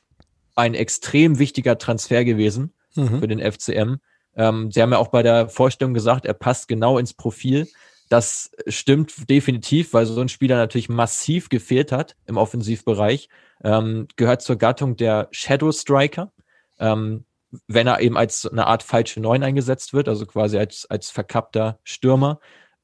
ein 0.56 0.74
extrem 0.74 1.40
wichtiger 1.40 1.78
Transfer 1.78 2.26
gewesen 2.26 2.74
mhm. 2.96 3.20
für 3.20 3.28
den 3.28 3.40
FCM. 3.40 3.98
Ähm, 4.36 4.72
Sie 4.72 4.82
haben 4.82 4.92
ja 4.92 4.98
auch 4.98 5.10
bei 5.10 5.24
der 5.24 5.50
Vorstellung 5.50 5.94
gesagt, 5.94 6.26
er 6.26 6.34
passt 6.34 6.68
genau 6.68 6.98
ins 6.98 7.14
Profil. 7.14 7.68
Das 8.10 8.52
stimmt 8.68 9.30
definitiv, 9.30 9.94
weil 9.94 10.06
so 10.06 10.20
ein 10.20 10.30
Spieler 10.30 10.58
natürlich 10.58 10.90
massiv 10.90 11.50
gefehlt 11.50 11.92
hat 11.92 12.16
im 12.26 12.38
Offensivbereich. 12.38 13.30
Ähm, 13.64 14.08
gehört 14.16 14.42
zur 14.42 14.58
Gattung 14.58 14.98
der 14.98 15.30
Shadow 15.32 15.72
Striker. 15.72 16.32
Ähm, 16.80 17.26
wenn 17.68 17.88
er 17.88 18.00
eben 18.02 18.18
als 18.18 18.46
eine 18.46 18.68
Art 18.68 18.84
falsche 18.84 19.20
Neun 19.20 19.44
eingesetzt 19.44 19.94
wird, 19.94 20.08
also 20.08 20.26
quasi 20.26 20.58
als, 20.58 20.86
als 20.90 21.10
verkappter 21.12 21.80
Stürmer, 21.84 22.40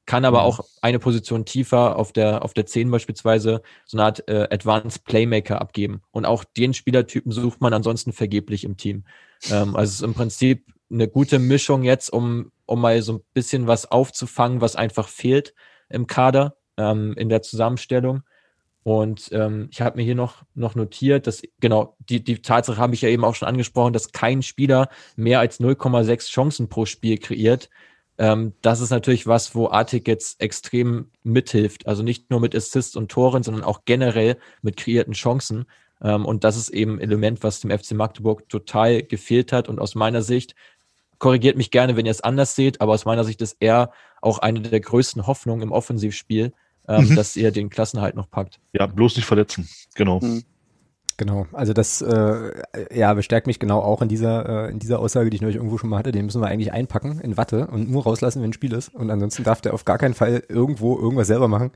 kann 0.06 0.24
aber 0.24 0.40
mhm. 0.40 0.46
auch 0.46 0.60
eine 0.82 0.98
Position 0.98 1.44
tiefer 1.44 1.96
auf 1.96 2.12
der, 2.12 2.44
auf 2.44 2.52
der 2.52 2.66
10 2.66 2.90
beispielsweise 2.90 3.62
so 3.84 3.96
eine 3.96 4.06
Art 4.06 4.28
äh, 4.28 4.48
Advanced 4.50 5.04
Playmaker 5.04 5.60
abgeben. 5.60 6.02
Und 6.10 6.24
auch 6.24 6.44
den 6.44 6.74
Spielertypen 6.74 7.30
sucht 7.30 7.60
man 7.60 7.72
ansonsten 7.72 8.12
vergeblich 8.12 8.64
im 8.64 8.76
Team. 8.76 9.04
Ähm, 9.50 9.76
also 9.76 9.90
es 9.90 9.94
ist 9.96 10.02
im 10.02 10.14
Prinzip 10.14 10.66
eine 10.90 11.06
gute 11.06 11.38
Mischung 11.38 11.84
jetzt, 11.84 12.12
um, 12.12 12.50
um 12.66 12.80
mal 12.80 13.00
so 13.02 13.14
ein 13.14 13.20
bisschen 13.34 13.66
was 13.66 13.90
aufzufangen, 13.90 14.60
was 14.60 14.74
einfach 14.74 15.08
fehlt 15.08 15.54
im 15.88 16.06
Kader, 16.06 16.56
ähm, 16.76 17.14
in 17.16 17.28
der 17.28 17.42
Zusammenstellung. 17.42 18.22
Und 18.82 19.28
ähm, 19.32 19.68
ich 19.70 19.82
habe 19.82 19.98
mir 19.98 20.04
hier 20.04 20.14
noch, 20.14 20.42
noch 20.54 20.74
notiert, 20.74 21.26
dass, 21.26 21.42
genau, 21.60 21.96
die, 22.08 22.24
die 22.24 22.40
Tatsache 22.40 22.78
habe 22.78 22.94
ich 22.94 23.02
ja 23.02 23.10
eben 23.10 23.24
auch 23.24 23.34
schon 23.34 23.48
angesprochen, 23.48 23.92
dass 23.92 24.12
kein 24.12 24.42
Spieler 24.42 24.88
mehr 25.16 25.40
als 25.40 25.60
0,6 25.60 26.30
Chancen 26.30 26.68
pro 26.68 26.86
Spiel 26.86 27.18
kreiert. 27.18 27.68
Ähm, 28.16 28.54
das 28.62 28.80
ist 28.80 28.90
natürlich 28.90 29.26
was, 29.26 29.54
wo 29.54 29.68
Artik 29.68 30.08
jetzt 30.08 30.40
extrem 30.40 31.10
mithilft. 31.22 31.86
Also 31.86 32.02
nicht 32.02 32.30
nur 32.30 32.40
mit 32.40 32.54
Assists 32.54 32.96
und 32.96 33.10
Toren, 33.10 33.42
sondern 33.42 33.64
auch 33.64 33.84
generell 33.84 34.38
mit 34.62 34.78
kreierten 34.78 35.12
Chancen. 35.12 35.66
Ähm, 36.02 36.24
und 36.24 36.44
das 36.44 36.56
ist 36.56 36.70
eben 36.70 36.96
ein 36.96 37.00
Element, 37.00 37.42
was 37.42 37.60
dem 37.60 37.70
FC 37.70 37.92
Magdeburg 37.92 38.48
total 38.48 39.02
gefehlt 39.02 39.52
hat. 39.52 39.68
Und 39.68 39.78
aus 39.78 39.94
meiner 39.94 40.22
Sicht, 40.22 40.54
korrigiert 41.20 41.56
mich 41.56 41.70
gerne, 41.70 41.96
wenn 41.96 42.06
ihr 42.06 42.10
es 42.10 42.22
anders 42.22 42.56
seht, 42.56 42.80
aber 42.80 42.94
aus 42.94 43.04
meiner 43.04 43.24
Sicht 43.24 43.40
ist 43.42 43.58
er 43.60 43.92
auch 44.20 44.38
eine 44.38 44.60
der 44.60 44.80
größten 44.80 45.26
Hoffnungen 45.28 45.62
im 45.62 45.70
Offensivspiel, 45.70 46.52
ähm, 46.88 47.08
mhm. 47.08 47.16
dass 47.16 47.36
ihr 47.36 47.50
den 47.50 47.70
Klassenhalt 47.70 48.14
noch 48.14 48.30
packt. 48.30 48.60
Ja, 48.72 48.86
bloß 48.86 49.16
nicht 49.16 49.26
verletzen. 49.26 49.68
Genau. 49.94 50.20
Mhm. 50.20 50.44
Genau, 51.20 51.46
also 51.52 51.74
das 51.74 52.00
äh, 52.00 52.50
ja 52.90 53.12
bestärkt 53.12 53.46
mich 53.46 53.58
genau 53.58 53.80
auch 53.80 54.00
in 54.00 54.08
dieser 54.08 54.68
äh, 54.68 54.70
in 54.70 54.78
dieser 54.78 55.00
Aussage, 55.00 55.28
die 55.28 55.34
ich 55.34 55.42
neulich 55.42 55.56
irgendwo 55.56 55.76
schon 55.76 55.90
mal 55.90 55.98
hatte. 55.98 56.12
Den 56.12 56.24
müssen 56.24 56.40
wir 56.40 56.48
eigentlich 56.48 56.72
einpacken 56.72 57.20
in 57.20 57.36
Watte 57.36 57.66
und 57.66 57.90
nur 57.90 58.04
rauslassen, 58.04 58.40
wenn 58.40 58.48
ein 58.48 58.54
Spiel 58.54 58.72
ist. 58.72 58.94
Und 58.94 59.10
ansonsten 59.10 59.44
darf 59.44 59.60
der 59.60 59.74
auf 59.74 59.84
gar 59.84 59.98
keinen 59.98 60.14
Fall 60.14 60.42
irgendwo 60.48 60.98
irgendwas 60.98 61.26
selber 61.26 61.46
machen. 61.46 61.72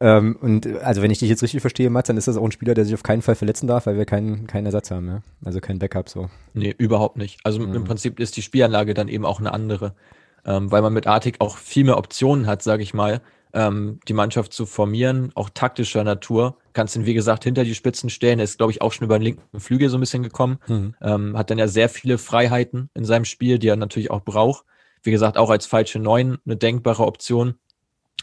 Ähm, 0.00 0.38
und 0.40 0.64
also 0.80 1.02
wenn 1.02 1.10
ich 1.10 1.18
dich 1.18 1.28
jetzt 1.28 1.42
richtig 1.42 1.60
verstehe, 1.60 1.90
Mats, 1.90 2.06
dann 2.06 2.16
ist 2.16 2.28
das 2.28 2.36
auch 2.36 2.44
ein 2.44 2.52
Spieler, 2.52 2.74
der 2.74 2.84
sich 2.84 2.94
auf 2.94 3.02
keinen 3.02 3.20
Fall 3.20 3.34
verletzen 3.34 3.66
darf, 3.66 3.86
weil 3.86 3.96
wir 3.96 4.04
keinen 4.04 4.46
keinen 4.46 4.66
Ersatz 4.66 4.92
haben, 4.92 5.08
ja? 5.08 5.22
also 5.44 5.58
kein 5.58 5.80
Backup 5.80 6.08
so. 6.08 6.30
Nee, 6.54 6.72
überhaupt 6.78 7.16
nicht. 7.16 7.40
Also 7.42 7.58
mhm. 7.58 7.74
im 7.74 7.82
Prinzip 7.82 8.20
ist 8.20 8.36
die 8.36 8.42
Spielanlage 8.42 8.94
dann 8.94 9.08
eben 9.08 9.26
auch 9.26 9.40
eine 9.40 9.52
andere, 9.52 9.96
ähm, 10.44 10.70
weil 10.70 10.82
man 10.82 10.92
mit 10.92 11.08
Artik 11.08 11.40
auch 11.40 11.56
viel 11.56 11.82
mehr 11.82 11.98
Optionen 11.98 12.46
hat, 12.46 12.62
sage 12.62 12.84
ich 12.84 12.94
mal 12.94 13.22
ähm, 13.52 14.00
die 14.08 14.12
Mannschaft 14.12 14.52
zu 14.52 14.66
formieren, 14.66 15.32
auch 15.34 15.50
taktischer 15.50 16.04
Natur. 16.04 16.56
Kannst 16.72 16.96
ihn, 16.96 17.06
wie 17.06 17.14
gesagt, 17.14 17.44
hinter 17.44 17.64
die 17.64 17.74
Spitzen 17.74 18.10
stellen. 18.10 18.38
Er 18.38 18.44
ist, 18.44 18.58
glaube 18.58 18.72
ich, 18.72 18.82
auch 18.82 18.92
schon 18.92 19.04
über 19.04 19.18
den 19.18 19.24
linken 19.24 19.60
Flügel 19.60 19.88
so 19.88 19.96
ein 19.96 20.00
bisschen 20.00 20.22
gekommen. 20.22 20.58
Mhm. 20.66 20.94
Ähm, 21.00 21.38
hat 21.38 21.50
dann 21.50 21.58
ja 21.58 21.68
sehr 21.68 21.88
viele 21.88 22.18
Freiheiten 22.18 22.90
in 22.94 23.04
seinem 23.04 23.24
Spiel, 23.24 23.58
die 23.58 23.68
er 23.68 23.76
natürlich 23.76 24.10
auch 24.10 24.22
braucht. 24.22 24.64
Wie 25.02 25.10
gesagt, 25.10 25.36
auch 25.36 25.50
als 25.50 25.66
falsche 25.66 25.98
Neun 25.98 26.38
eine 26.44 26.56
denkbare 26.56 27.06
Option. 27.06 27.54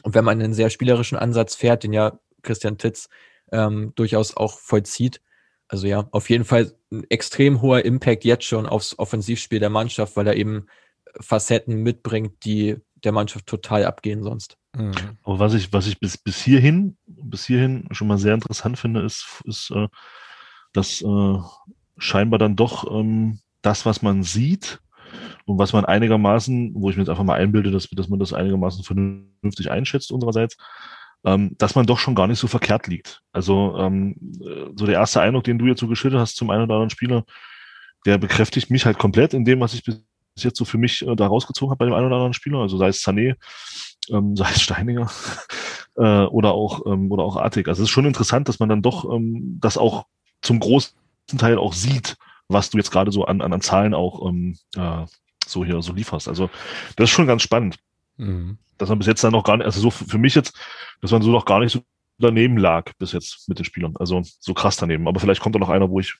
Und 0.03 0.13
wenn 0.13 0.25
man 0.25 0.41
einen 0.41 0.53
sehr 0.53 0.69
spielerischen 0.69 1.17
Ansatz 1.17 1.55
fährt, 1.55 1.83
den 1.83 1.93
ja 1.93 2.19
Christian 2.43 2.77
Titz 2.77 3.09
ähm, 3.51 3.93
durchaus 3.95 4.35
auch 4.37 4.59
vollzieht, 4.59 5.21
also 5.67 5.87
ja, 5.87 6.07
auf 6.11 6.29
jeden 6.29 6.45
Fall 6.45 6.73
ein 6.91 7.05
extrem 7.09 7.61
hoher 7.61 7.83
Impact 7.83 8.23
jetzt 8.23 8.45
schon 8.45 8.67
aufs 8.67 8.99
Offensivspiel 8.99 9.59
der 9.59 9.71
Mannschaft, 9.71 10.15
weil 10.15 10.27
er 10.27 10.35
eben 10.35 10.67
Facetten 11.19 11.81
mitbringt, 11.81 12.45
die 12.45 12.77
der 13.05 13.11
Mannschaft 13.11 13.45
total 13.45 13.85
abgehen 13.85 14.23
sonst. 14.23 14.57
Mhm. 14.75 14.93
Aber 15.23 15.39
was 15.39 15.53
ich, 15.53 15.71
was 15.71 15.87
ich 15.87 15.99
bis, 15.99 16.17
bis 16.17 16.41
hierhin, 16.41 16.97
bis 17.05 17.45
hierhin 17.45 17.87
schon 17.91 18.07
mal 18.07 18.17
sehr 18.17 18.33
interessant 18.33 18.77
finde, 18.77 19.01
ist, 19.01 19.41
ist 19.45 19.71
äh, 19.71 19.87
dass 20.73 21.01
äh, 21.01 21.37
scheinbar 21.97 22.39
dann 22.39 22.55
doch 22.55 22.91
ähm, 22.91 23.39
das, 23.61 23.85
was 23.85 24.01
man 24.01 24.23
sieht 24.23 24.79
und 25.45 25.57
was 25.57 25.73
man 25.73 25.85
einigermaßen, 25.85 26.73
wo 26.75 26.89
ich 26.89 26.97
mir 26.97 27.03
jetzt 27.03 27.09
einfach 27.09 27.23
mal 27.23 27.39
einbilde, 27.39 27.71
dass, 27.71 27.87
dass 27.89 28.09
man 28.09 28.19
das 28.19 28.33
einigermaßen 28.33 28.83
vernünftig 28.83 29.71
einschätzt 29.71 30.11
unsererseits, 30.11 30.57
ähm, 31.23 31.55
dass 31.57 31.75
man 31.75 31.85
doch 31.85 31.97
schon 31.97 32.15
gar 32.15 32.27
nicht 32.27 32.39
so 32.39 32.47
verkehrt 32.47 32.87
liegt. 32.87 33.21
Also 33.31 33.75
ähm, 33.77 34.15
äh, 34.41 34.71
so 34.75 34.85
der 34.85 34.95
erste 34.95 35.21
Eindruck, 35.21 35.45
den 35.45 35.57
du 35.57 35.65
jetzt 35.65 35.79
so 35.79 35.87
geschildert 35.87 36.19
hast 36.19 36.35
zum 36.35 36.49
einen 36.49 36.63
oder 36.63 36.75
anderen 36.75 36.89
Spieler, 36.89 37.23
der 38.05 38.17
bekräftigt 38.17 38.69
mich 38.69 38.85
halt 38.85 38.99
komplett 38.99 39.33
in 39.33 39.45
dem, 39.45 39.59
was 39.59 39.73
ich 39.73 39.83
bis 39.83 40.03
jetzt 40.43 40.57
so 40.57 40.65
für 40.65 40.77
mich 40.77 41.05
äh, 41.05 41.15
da 41.15 41.27
rausgezogen 41.27 41.71
habe 41.71 41.79
bei 41.79 41.85
dem 41.85 41.93
einen 41.93 42.07
oder 42.07 42.15
anderen 42.15 42.33
Spieler, 42.33 42.59
also 42.59 42.77
sei 42.77 42.89
es 42.89 43.03
Sané, 43.03 43.35
ähm, 44.09 44.35
sei 44.35 44.49
es 44.49 44.61
Steininger 44.61 45.09
äh, 45.97 46.25
oder 46.25 46.53
auch 46.53 46.85
ähm, 46.85 47.11
oder 47.11 47.23
auch 47.23 47.37
Artig. 47.37 47.67
Also 47.67 47.81
es 47.81 47.89
ist 47.89 47.93
schon 47.93 48.05
interessant, 48.05 48.49
dass 48.49 48.59
man 48.59 48.69
dann 48.69 48.81
doch 48.81 49.11
ähm, 49.13 49.57
das 49.61 49.77
auch 49.77 50.05
zum 50.41 50.59
großen 50.59 50.93
Teil 51.37 51.57
auch 51.57 51.73
sieht, 51.73 52.17
was 52.47 52.69
du 52.69 52.77
jetzt 52.77 52.91
gerade 52.91 53.11
so 53.11 53.25
an, 53.25 53.41
an, 53.41 53.53
an 53.53 53.61
Zahlen 53.61 53.93
auch 53.93 54.27
ähm, 54.27 54.57
äh, 54.75 55.05
so 55.47 55.63
hier 55.63 55.81
so 55.81 55.93
lieferst. 55.93 56.27
Also 56.27 56.49
das 56.95 57.05
ist 57.05 57.15
schon 57.15 57.27
ganz 57.27 57.41
spannend. 57.41 57.77
Mhm. 58.17 58.57
Dass 58.77 58.89
man 58.89 58.97
bis 58.97 59.07
jetzt 59.07 59.23
dann 59.23 59.31
noch 59.31 59.43
gar 59.43 59.57
nicht, 59.57 59.65
also 59.65 59.79
so 59.79 59.89
für 59.89 60.17
mich 60.17 60.35
jetzt, 60.35 60.57
dass 61.01 61.11
man 61.11 61.21
so 61.21 61.31
noch 61.31 61.45
gar 61.45 61.59
nicht 61.59 61.71
so 61.71 61.81
daneben 62.17 62.57
lag 62.57 62.91
bis 62.97 63.11
jetzt 63.11 63.47
mit 63.47 63.59
den 63.59 63.65
Spielern. 63.65 63.95
Also 63.97 64.21
so 64.23 64.53
krass 64.53 64.77
daneben. 64.77 65.07
Aber 65.07 65.19
vielleicht 65.19 65.41
kommt 65.41 65.55
da 65.55 65.59
noch 65.59 65.69
einer, 65.69 65.89
wo 65.89 65.99
ich 65.99 66.15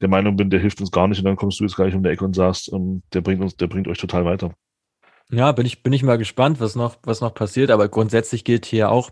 der 0.00 0.08
Meinung 0.08 0.36
bin, 0.36 0.50
der 0.50 0.60
hilft 0.60 0.80
uns 0.80 0.90
gar 0.90 1.08
nicht 1.08 1.18
und 1.18 1.24
dann 1.24 1.36
kommst 1.36 1.60
du 1.60 1.64
jetzt 1.64 1.76
gleich 1.76 1.94
um 1.94 2.02
die 2.02 2.10
Ecke 2.10 2.24
und 2.24 2.34
sagst, 2.34 2.72
ähm, 2.72 3.02
der 3.12 3.20
bringt 3.20 3.40
uns, 3.40 3.56
der 3.56 3.66
bringt 3.66 3.88
euch 3.88 3.98
total 3.98 4.24
weiter. 4.24 4.54
Ja, 5.30 5.52
bin 5.52 5.66
ich, 5.66 5.82
bin 5.82 5.92
ich 5.92 6.02
mal 6.02 6.18
gespannt, 6.18 6.60
was 6.60 6.74
noch, 6.74 6.96
was 7.02 7.20
noch 7.20 7.34
passiert. 7.34 7.70
Aber 7.70 7.88
grundsätzlich 7.88 8.44
gilt 8.44 8.66
hier 8.66 8.90
auch, 8.90 9.10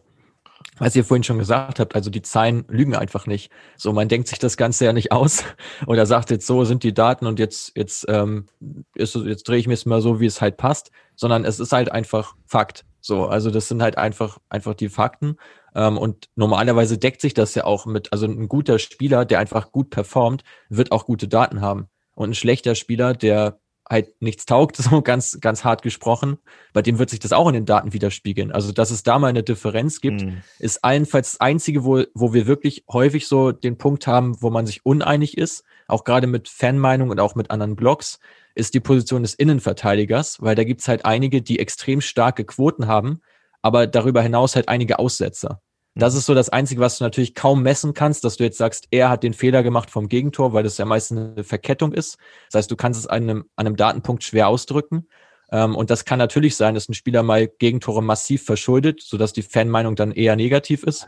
was 0.78 0.94
ihr 0.94 1.04
vorhin 1.04 1.24
schon 1.24 1.38
gesagt 1.38 1.80
habt, 1.80 1.94
also 1.94 2.10
die 2.10 2.22
Zahlen 2.22 2.64
lügen 2.68 2.94
einfach 2.94 3.26
nicht. 3.26 3.50
So, 3.76 3.92
man 3.92 4.08
denkt 4.08 4.28
sich 4.28 4.38
das 4.38 4.56
Ganze 4.56 4.84
ja 4.84 4.92
nicht 4.92 5.12
aus 5.12 5.44
oder 5.86 6.06
sagt 6.06 6.30
jetzt 6.30 6.46
so 6.46 6.64
sind 6.64 6.82
die 6.82 6.94
Daten 6.94 7.26
und 7.26 7.38
jetzt, 7.38 7.76
jetzt, 7.76 8.04
ähm, 8.08 8.46
ist, 8.94 9.14
jetzt 9.14 9.48
drehe 9.48 9.58
ich 9.58 9.66
mir 9.66 9.74
es 9.74 9.86
mal 9.86 10.00
so, 10.00 10.20
wie 10.20 10.26
es 10.26 10.40
halt 10.40 10.56
passt, 10.56 10.90
sondern 11.16 11.44
es 11.44 11.60
ist 11.60 11.72
halt 11.72 11.90
einfach 11.90 12.34
Fakt. 12.46 12.84
So, 13.02 13.26
also 13.26 13.50
das 13.50 13.68
sind 13.68 13.82
halt 13.82 13.98
einfach, 13.98 14.38
einfach 14.48 14.74
die 14.74 14.88
Fakten. 14.88 15.36
Ähm, 15.74 15.98
und 15.98 16.28
normalerweise 16.36 16.98
deckt 16.98 17.20
sich 17.20 17.34
das 17.34 17.54
ja 17.54 17.64
auch 17.64 17.84
mit, 17.84 18.12
also 18.12 18.26
ein 18.26 18.48
guter 18.48 18.78
Spieler, 18.78 19.24
der 19.24 19.40
einfach 19.40 19.72
gut 19.72 19.90
performt, 19.90 20.44
wird 20.68 20.92
auch 20.92 21.04
gute 21.04 21.28
Daten 21.28 21.60
haben. 21.60 21.88
Und 22.14 22.30
ein 22.30 22.34
schlechter 22.34 22.74
Spieler, 22.76 23.12
der 23.14 23.58
halt 23.88 24.20
nichts 24.20 24.46
taugt, 24.46 24.76
so 24.78 25.02
ganz, 25.02 25.38
ganz 25.40 25.64
hart 25.64 25.82
gesprochen, 25.82 26.38
bei 26.72 26.82
dem 26.82 26.98
wird 26.98 27.10
sich 27.10 27.20
das 27.20 27.32
auch 27.32 27.48
in 27.48 27.54
den 27.54 27.66
Daten 27.66 27.92
widerspiegeln. 27.92 28.52
Also, 28.52 28.72
dass 28.72 28.90
es 28.90 29.02
da 29.02 29.18
mal 29.18 29.28
eine 29.28 29.42
Differenz 29.42 30.00
gibt, 30.00 30.22
mhm. 30.22 30.42
ist 30.58 30.84
allenfalls 30.84 31.32
das 31.32 31.40
Einzige, 31.40 31.84
wo, 31.84 32.04
wo 32.14 32.32
wir 32.32 32.46
wirklich 32.46 32.84
häufig 32.90 33.26
so 33.26 33.52
den 33.52 33.78
Punkt 33.78 34.06
haben, 34.06 34.40
wo 34.40 34.50
man 34.50 34.66
sich 34.66 34.84
uneinig 34.84 35.36
ist, 35.38 35.64
auch 35.88 36.04
gerade 36.04 36.26
mit 36.26 36.48
Fanmeinung 36.48 37.10
und 37.10 37.20
auch 37.20 37.34
mit 37.34 37.50
anderen 37.50 37.76
Blogs, 37.76 38.18
ist 38.54 38.74
die 38.74 38.80
Position 38.80 39.22
des 39.22 39.34
Innenverteidigers, 39.34 40.40
weil 40.40 40.54
da 40.54 40.64
gibt's 40.64 40.88
halt 40.88 41.04
einige, 41.04 41.42
die 41.42 41.58
extrem 41.58 42.00
starke 42.00 42.44
Quoten 42.44 42.86
haben, 42.86 43.20
aber 43.62 43.86
darüber 43.86 44.22
hinaus 44.22 44.56
halt 44.56 44.68
einige 44.68 44.98
Aussetzer. 44.98 45.60
Das 45.94 46.14
ist 46.14 46.24
so 46.24 46.34
das 46.34 46.48
Einzige, 46.48 46.80
was 46.80 46.98
du 46.98 47.04
natürlich 47.04 47.34
kaum 47.34 47.62
messen 47.62 47.92
kannst, 47.92 48.24
dass 48.24 48.38
du 48.38 48.44
jetzt 48.44 48.56
sagst, 48.56 48.88
er 48.90 49.10
hat 49.10 49.22
den 49.22 49.34
Fehler 49.34 49.62
gemacht 49.62 49.90
vom 49.90 50.08
Gegentor, 50.08 50.54
weil 50.54 50.62
das 50.62 50.78
ja 50.78 50.86
meistens 50.86 51.18
eine 51.18 51.44
Verkettung 51.44 51.92
ist. 51.92 52.16
Das 52.50 52.60
heißt, 52.60 52.70
du 52.70 52.76
kannst 52.76 52.98
es 52.98 53.06
an 53.06 53.22
einem, 53.24 53.44
an 53.56 53.66
einem 53.66 53.76
Datenpunkt 53.76 54.24
schwer 54.24 54.48
ausdrücken. 54.48 55.06
Ähm, 55.50 55.76
und 55.76 55.90
das 55.90 56.06
kann 56.06 56.18
natürlich 56.18 56.56
sein, 56.56 56.74
dass 56.74 56.88
ein 56.88 56.94
Spieler 56.94 57.22
mal 57.22 57.46
Gegentore 57.46 58.02
massiv 58.02 58.44
verschuldet, 58.44 59.02
sodass 59.02 59.34
die 59.34 59.42
Fanmeinung 59.42 59.94
dann 59.94 60.12
eher 60.12 60.34
negativ 60.34 60.82
ist. 60.82 61.06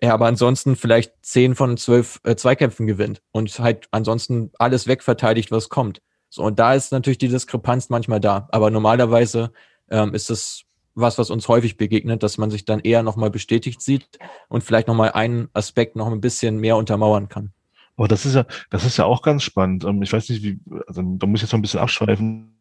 Er 0.00 0.12
aber 0.12 0.26
ansonsten 0.26 0.74
vielleicht 0.74 1.12
zehn 1.22 1.54
von 1.54 1.76
zwölf 1.76 2.20
äh, 2.24 2.34
Zweikämpfen 2.34 2.86
gewinnt 2.88 3.22
und 3.30 3.56
halt 3.60 3.86
ansonsten 3.92 4.50
alles 4.58 4.88
wegverteidigt, 4.88 5.52
was 5.52 5.68
kommt. 5.68 6.02
So, 6.28 6.42
und 6.42 6.58
da 6.58 6.74
ist 6.74 6.90
natürlich 6.90 7.18
die 7.18 7.28
Diskrepanz 7.28 7.90
manchmal 7.90 8.18
da. 8.18 8.48
Aber 8.50 8.70
normalerweise 8.70 9.52
ähm, 9.88 10.14
ist 10.14 10.30
es 10.30 10.64
was, 10.94 11.18
was 11.18 11.30
uns 11.30 11.48
häufig 11.48 11.76
begegnet, 11.76 12.22
dass 12.22 12.38
man 12.38 12.50
sich 12.50 12.64
dann 12.64 12.80
eher 12.80 13.02
nochmal 13.02 13.30
bestätigt 13.30 13.82
sieht 13.82 14.18
und 14.48 14.62
vielleicht 14.62 14.88
nochmal 14.88 15.12
einen 15.12 15.48
Aspekt 15.52 15.96
noch 15.96 16.10
ein 16.10 16.20
bisschen 16.20 16.58
mehr 16.58 16.76
untermauern 16.76 17.28
kann. 17.28 17.52
Aber 17.96 18.08
das 18.08 18.26
ist 18.26 18.34
ja, 18.34 18.44
das 18.70 18.84
ist 18.84 18.96
ja 18.96 19.04
auch 19.04 19.22
ganz 19.22 19.42
spannend. 19.42 19.84
Ähm, 19.84 20.02
ich 20.02 20.12
weiß 20.12 20.28
nicht, 20.28 20.42
wie, 20.42 20.58
also 20.86 21.02
da 21.02 21.26
muss 21.26 21.38
ich 21.38 21.42
jetzt 21.42 21.52
noch 21.52 21.58
ein 21.58 21.62
bisschen 21.62 21.80
abschweifen. 21.80 22.60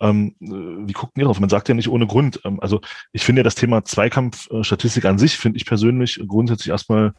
Ähm, 0.00 0.34
wie 0.40 0.92
guckt 0.92 1.16
ihr 1.18 1.24
drauf? 1.24 1.40
Man 1.40 1.50
sagt 1.50 1.68
ja 1.68 1.74
nicht 1.74 1.88
ohne 1.88 2.06
Grund. 2.06 2.40
Ähm, 2.44 2.60
also 2.60 2.80
ich 3.12 3.24
finde 3.24 3.40
ja 3.40 3.44
das 3.44 3.54
Thema 3.54 3.84
Zweikampfstatistik 3.84 5.04
an 5.04 5.18
sich, 5.18 5.36
finde 5.36 5.58
ich 5.58 5.66
persönlich 5.66 6.20
grundsätzlich 6.26 6.68
erstmal 6.68 7.14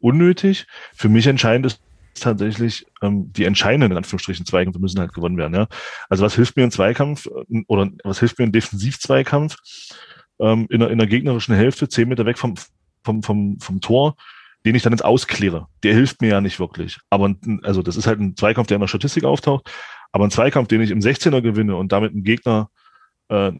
unnötig. 0.00 0.66
Für 0.96 1.08
mich 1.08 1.28
entscheidend 1.28 1.66
ist 1.66 1.80
tatsächlich 2.14 2.86
ähm, 3.02 3.32
die 3.32 3.44
entscheidenden, 3.44 3.92
in 3.92 3.96
Anführungsstrichen, 3.96 4.46
Zweikämpfe 4.46 4.80
müssen 4.80 5.00
halt 5.00 5.12
gewonnen 5.12 5.36
werden. 5.36 5.54
Ja? 5.54 5.68
Also 6.08 6.24
was 6.24 6.34
hilft 6.34 6.56
mir 6.56 6.64
ein 6.64 6.70
Zweikampf 6.70 7.26
äh, 7.26 7.62
oder 7.68 7.90
was 8.04 8.20
hilft 8.20 8.38
mir 8.38 8.46
ein 8.46 8.52
Defensivzweikampf 8.52 9.56
ähm, 10.40 10.66
in, 10.70 10.80
der, 10.80 10.90
in 10.90 10.98
der 10.98 11.06
gegnerischen 11.06 11.54
Hälfte, 11.54 11.88
zehn 11.88 12.08
Meter 12.08 12.26
weg 12.26 12.38
vom, 12.38 12.54
vom, 13.04 13.22
vom, 13.22 13.58
vom 13.60 13.80
Tor, 13.80 14.16
den 14.64 14.74
ich 14.74 14.82
dann 14.82 14.92
ins 14.92 15.02
Auskläre. 15.02 15.68
Der 15.82 15.94
hilft 15.94 16.20
mir 16.20 16.28
ja 16.28 16.40
nicht 16.40 16.60
wirklich. 16.60 16.98
Aber 17.10 17.34
also 17.62 17.82
das 17.82 17.96
ist 17.96 18.06
halt 18.06 18.20
ein 18.20 18.36
Zweikampf, 18.36 18.68
der 18.68 18.76
in 18.76 18.80
der 18.80 18.88
Statistik 18.88 19.24
auftaucht. 19.24 19.70
Aber 20.12 20.24
ein 20.24 20.30
Zweikampf, 20.30 20.68
den 20.68 20.80
ich 20.80 20.90
im 20.90 21.00
16er 21.00 21.40
gewinne 21.40 21.76
und 21.76 21.92
damit 21.92 22.14
ein 22.14 22.24
Gegner 22.24 22.68
äh, 23.28 23.52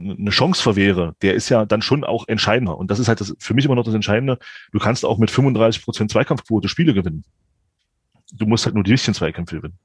eine 0.00 0.30
Chance 0.30 0.62
verwehre, 0.62 1.14
der 1.22 1.34
ist 1.34 1.48
ja 1.48 1.66
dann 1.66 1.82
schon 1.82 2.04
auch 2.04 2.28
entscheidender. 2.28 2.78
Und 2.78 2.90
das 2.90 2.98
ist 2.98 3.08
halt 3.08 3.20
das, 3.20 3.34
für 3.38 3.54
mich 3.54 3.64
immer 3.64 3.74
noch 3.74 3.84
das 3.84 3.94
Entscheidende. 3.94 4.38
Du 4.72 4.78
kannst 4.78 5.04
auch 5.04 5.18
mit 5.18 5.30
35 5.30 5.84
Prozent 5.84 6.10
Zweikampfquote 6.10 6.68
Spiele 6.68 6.94
gewinnen. 6.94 7.24
Du 8.32 8.46
musst 8.46 8.64
halt 8.66 8.74
nur 8.74 8.84
die 8.84 8.92
richtigen 8.92 9.14
Zweikämpfe 9.14 9.56
gewinnen. 9.56 9.78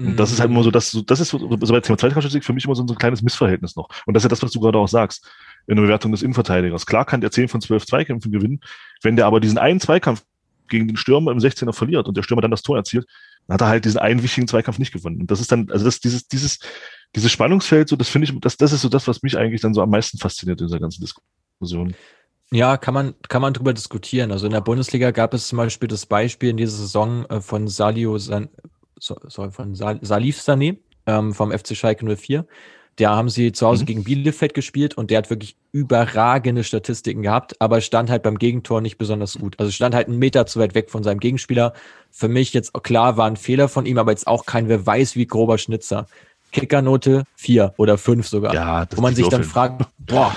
Und 0.00 0.16
das 0.16 0.30
ist 0.30 0.38
halt 0.38 0.50
immer 0.50 0.62
so, 0.62 0.70
dass 0.70 0.96
das 1.06 1.20
ist 1.20 1.30
so, 1.30 1.38
so 1.38 1.48
bei 1.48 1.80
Thema 1.80 1.98
Zweikampfstatistik 1.98 2.44
für 2.44 2.52
mich 2.52 2.64
immer 2.64 2.76
so 2.76 2.84
ein 2.84 2.94
kleines 2.94 3.20
Missverhältnis 3.20 3.74
noch. 3.74 3.88
Und 4.06 4.14
das 4.14 4.22
ist 4.22 4.24
ja 4.26 4.28
das, 4.28 4.42
was 4.42 4.52
du 4.52 4.60
gerade 4.60 4.78
auch 4.78 4.86
sagst 4.86 5.28
in 5.66 5.74
der 5.74 5.82
Bewertung 5.82 6.12
des 6.12 6.22
Innenverteidigers. 6.22 6.86
Klar 6.86 7.04
kann 7.04 7.20
der 7.20 7.32
10 7.32 7.48
von 7.48 7.60
12 7.60 7.84
Zweikämpfen 7.86 8.30
gewinnen, 8.30 8.60
wenn 9.02 9.16
der 9.16 9.26
aber 9.26 9.40
diesen 9.40 9.58
einen 9.58 9.80
Zweikampf 9.80 10.22
gegen 10.68 10.86
den 10.86 10.96
Stürmer 10.96 11.32
im 11.32 11.38
16er 11.38 11.72
verliert 11.72 12.06
und 12.06 12.16
der 12.16 12.22
Stürmer 12.22 12.42
dann 12.42 12.52
das 12.52 12.62
Tor 12.62 12.76
erzielt, 12.76 13.06
dann 13.46 13.54
hat 13.54 13.60
er 13.62 13.68
halt 13.68 13.84
diesen 13.86 13.98
einen 13.98 14.22
wichtigen 14.22 14.46
Zweikampf 14.46 14.78
nicht 14.78 14.92
gewonnen. 14.92 15.20
Und 15.22 15.30
das 15.30 15.40
ist 15.40 15.50
dann, 15.50 15.68
also 15.70 15.84
das, 15.84 15.98
dieses, 15.98 16.28
dieses, 16.28 16.58
dieses 17.16 17.32
Spannungsfeld, 17.32 17.88
so, 17.88 17.96
das 17.96 18.08
finde 18.08 18.26
ich, 18.26 18.40
das, 18.40 18.56
das 18.56 18.72
ist 18.72 18.82
so 18.82 18.88
das, 18.88 19.08
was 19.08 19.22
mich 19.22 19.36
eigentlich 19.36 19.62
dann 19.62 19.74
so 19.74 19.82
am 19.82 19.90
meisten 19.90 20.18
fasziniert 20.18 20.60
in 20.60 20.68
dieser 20.68 20.78
ganzen 20.78 21.00
Diskussion. 21.00 21.94
Ja, 22.50 22.78
kann 22.78 22.94
man, 22.94 23.14
kann 23.28 23.42
man 23.42 23.52
drüber 23.52 23.74
diskutieren. 23.74 24.32
Also 24.32 24.46
in 24.46 24.52
der 24.52 24.62
Bundesliga 24.62 25.10
gab 25.10 25.34
es 25.34 25.48
zum 25.48 25.58
Beispiel 25.58 25.88
das 25.88 26.06
Beispiel 26.06 26.50
in 26.50 26.56
dieser 26.56 26.76
Saison 26.76 27.26
äh, 27.26 27.40
von 27.40 27.68
Salio, 27.68 28.16
San, 28.18 28.48
sorry, 28.98 29.50
von 29.50 29.74
Sal, 29.74 29.98
Salif 30.02 30.40
Sané 30.40 30.78
ähm, 31.06 31.34
vom 31.34 31.52
FC 31.52 31.76
Schalke 31.76 32.06
04. 32.16 32.46
Da 32.96 33.14
haben 33.14 33.28
sie 33.28 33.52
zu 33.52 33.66
Hause 33.66 33.82
mhm. 33.82 33.86
gegen 33.86 34.04
Bielefeld 34.04 34.54
gespielt 34.54 34.96
und 34.96 35.10
der 35.10 35.18
hat 35.18 35.30
wirklich 35.30 35.56
überragende 35.70 36.64
Statistiken 36.64 37.22
gehabt, 37.22 37.54
aber 37.60 37.80
stand 37.80 38.10
halt 38.10 38.24
beim 38.24 38.38
Gegentor 38.38 38.80
nicht 38.80 38.98
besonders 38.98 39.34
gut. 39.34 39.54
Also 39.58 39.70
stand 39.70 39.94
halt 39.94 40.08
einen 40.08 40.18
Meter 40.18 40.46
zu 40.46 40.58
weit 40.58 40.74
weg 40.74 40.90
von 40.90 41.04
seinem 41.04 41.20
Gegenspieler. 41.20 41.74
Für 42.10 42.26
mich 42.26 42.52
jetzt 42.54 42.72
klar 42.82 43.16
war 43.16 43.26
ein 43.26 43.36
Fehler 43.36 43.68
von 43.68 43.86
ihm, 43.86 43.98
aber 43.98 44.10
jetzt 44.10 44.26
auch 44.26 44.46
kein 44.46 44.68
wer 44.68 44.84
weiß 44.84 45.14
wie 45.14 45.26
grober 45.26 45.58
Schnitzer. 45.58 46.06
Kickernote 46.50 47.24
vier 47.36 47.74
oder 47.76 47.98
fünf 47.98 48.26
sogar. 48.26 48.54
Ja, 48.54 48.86
das 48.86 48.96
wo 48.96 49.02
man 49.02 49.14
sich 49.14 49.28
dann 49.28 49.44
fragt, 49.44 49.84
boah, 49.98 50.34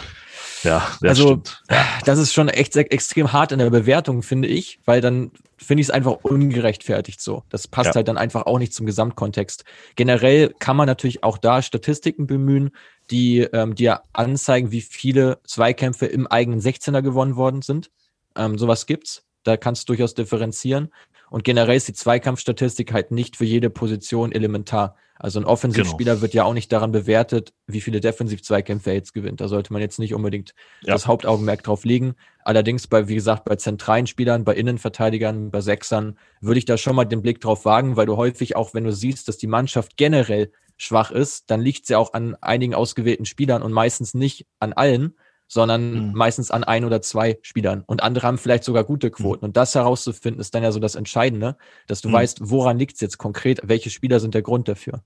ja, 0.64 0.88
das 1.02 1.10
also 1.10 1.28
stimmt. 1.28 1.64
das 2.06 2.20
ist 2.20 2.34
schon 2.34 2.50
echt 2.50 2.76
extrem 2.76 3.34
hart 3.34 3.52
in 3.52 3.60
der 3.60 3.70
Bewertung, 3.70 4.24
finde 4.24 4.48
ich, 4.48 4.80
weil 4.86 5.02
dann 5.02 5.32
finde 5.58 5.82
ich 5.82 5.88
es 5.88 5.92
einfach 5.92 6.24
ungerechtfertigt 6.24 7.22
so. 7.22 7.44
Das 7.50 7.68
passt 7.68 7.90
ja. 7.90 7.96
halt 7.96 8.08
dann 8.08 8.18
einfach 8.18 8.46
auch 8.46 8.60
nicht 8.60 8.74
zum 8.74 8.86
Gesamtkontext. 8.86 9.64
Generell 9.96 10.54
kann 10.60 10.76
man 10.76 10.88
natürlich 10.88 11.24
auch 11.24 11.38
da 11.38 11.62
Statistiken 11.62 12.28
bemühen, 12.28 12.72
die 13.12 13.40
ähm, 13.40 13.76
dir 13.76 14.02
anzeigen, 14.14 14.72
wie 14.72 14.82
viele 14.82 15.40
Zweikämpfe 15.46 16.06
im 16.06 16.28
eigenen 16.28 16.62
16er 16.62 17.02
gewonnen 17.02 17.36
worden 17.36 17.62
sind. 17.62 17.92
Ähm, 18.36 18.58
sowas 18.58 18.86
gibt's. 18.86 19.24
Da 19.44 19.58
kannst 19.58 19.84
du 19.84 19.94
durchaus 19.94 20.14
differenzieren. 20.14 20.92
Und 21.32 21.46
generell 21.46 21.78
ist 21.78 21.88
die 21.88 21.94
Zweikampfstatistik 21.94 22.92
halt 22.92 23.12
nicht 23.12 23.38
für 23.38 23.46
jede 23.46 23.70
Position 23.70 24.34
elementar. 24.34 24.98
Also 25.16 25.40
ein 25.40 25.46
Offensivspieler 25.46 26.14
genau. 26.14 26.22
wird 26.24 26.34
ja 26.34 26.44
auch 26.44 26.54
nicht 26.54 26.74
daran 26.74 26.92
bewertet, 26.92 27.54
wie 27.68 27.80
viele 27.80 28.02
Defensiv-Zweikämpfe 28.02 28.90
er 28.90 28.98
jetzt 28.98 29.14
gewinnt. 29.14 29.40
Da 29.40 29.48
sollte 29.48 29.72
man 29.72 29.82
jetzt 29.82 29.98
nicht 29.98 30.14
unbedingt 30.14 30.54
ja. 30.82 30.92
das 30.92 31.08
Hauptaugenmerk 31.08 31.64
drauf 31.64 31.86
legen. 31.86 32.16
Allerdings 32.44 32.88
bei, 32.88 33.08
wie 33.08 33.16
gesagt, 33.16 33.46
bei 33.46 33.56
zentralen 33.56 34.08
Spielern, 34.08 34.44
bei 34.44 34.56
Innenverteidigern, 34.56 35.52
bei 35.52 35.62
Sechsern 35.62 36.18
würde 36.42 36.58
ich 36.58 36.66
da 36.66 36.78
schon 36.78 36.98
mal 36.98 37.06
den 37.06 37.22
Blick 37.22 37.40
drauf 37.40 37.64
wagen, 37.64 37.96
weil 37.96 38.08
du 38.08 38.18
häufig 38.18 38.58
auch, 38.58 38.74
wenn 38.74 38.84
du 38.84 38.92
siehst, 38.92 39.30
dass 39.30 39.38
die 39.38 39.48
Mannschaft 39.48 39.96
generell 39.96 40.52
schwach 40.76 41.12
ist, 41.12 41.50
dann 41.50 41.62
liegt 41.62 41.88
ja 41.88 41.98
auch 41.98 42.12
an 42.12 42.36
einigen 42.42 42.76
ausgewählten 42.76 43.26
Spielern 43.26 43.62
und 43.62 43.72
meistens 43.72 44.14
nicht 44.14 44.48
an 44.60 44.74
allen, 44.74 45.16
sondern 45.52 46.08
mhm. 46.08 46.14
meistens 46.14 46.50
an 46.50 46.64
ein 46.64 46.86
oder 46.86 47.02
zwei 47.02 47.38
Spielern. 47.42 47.84
Und 47.86 48.02
andere 48.04 48.26
haben 48.26 48.38
vielleicht 48.38 48.64
sogar 48.64 48.86
gute 48.86 49.08
mhm. 49.08 49.12
Quoten. 49.12 49.40
Mhm. 49.42 49.50
Und 49.50 49.58
das 49.58 49.76
herauszufinden, 49.76 50.40
ist 50.40 50.56
dann 50.56 50.64
ja 50.64 50.72
so 50.72 50.80
das 50.80 50.96
Entscheidende, 50.96 51.58
dass 51.88 52.00
du 52.00 52.08
mhm. 52.08 52.14
weißt, 52.14 52.40
woran 52.44 52.80
liegt 52.80 52.94
es 52.94 53.02
jetzt 53.02 53.18
konkret, 53.18 53.60
welche 53.64 53.90
Spieler 53.90 54.22
sind 54.22 54.34
der 54.34 54.44
Grund 54.44 54.70
dafür. 54.70 55.04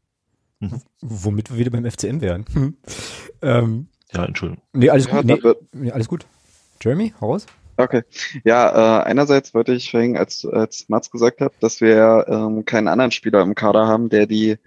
Mhm. 0.59 0.81
Womit 1.01 1.49
wir 1.49 1.57
wieder 1.57 1.71
beim 1.71 1.89
FCM 1.89 2.21
wären. 2.21 2.45
Hm. 2.53 2.77
ähm, 3.41 3.87
ja, 4.13 4.23
Entschuldigung. 4.23 4.63
Nee, 4.73 4.91
alles 4.91 5.09
gut. 5.09 5.25
Nee, 5.25 5.41
nee, 5.73 5.91
alles 5.91 6.07
gut. 6.07 6.27
Jeremy, 6.79 7.15
raus. 7.19 7.47
Okay. 7.77 8.03
Ja, 8.43 9.01
äh, 9.01 9.03
einerseits 9.05 9.55
wollte 9.55 9.73
ich 9.73 9.89
verhängen, 9.89 10.15
als, 10.15 10.45
als 10.45 10.87
Mats 10.89 11.09
gesagt 11.09 11.41
hat, 11.41 11.53
dass 11.59 11.81
wir 11.81 12.25
ähm, 12.29 12.65
keinen 12.65 12.87
anderen 12.87 13.11
Spieler 13.11 13.41
im 13.41 13.55
Kader 13.55 13.87
haben, 13.87 14.09
der 14.09 14.27
die 14.27 14.57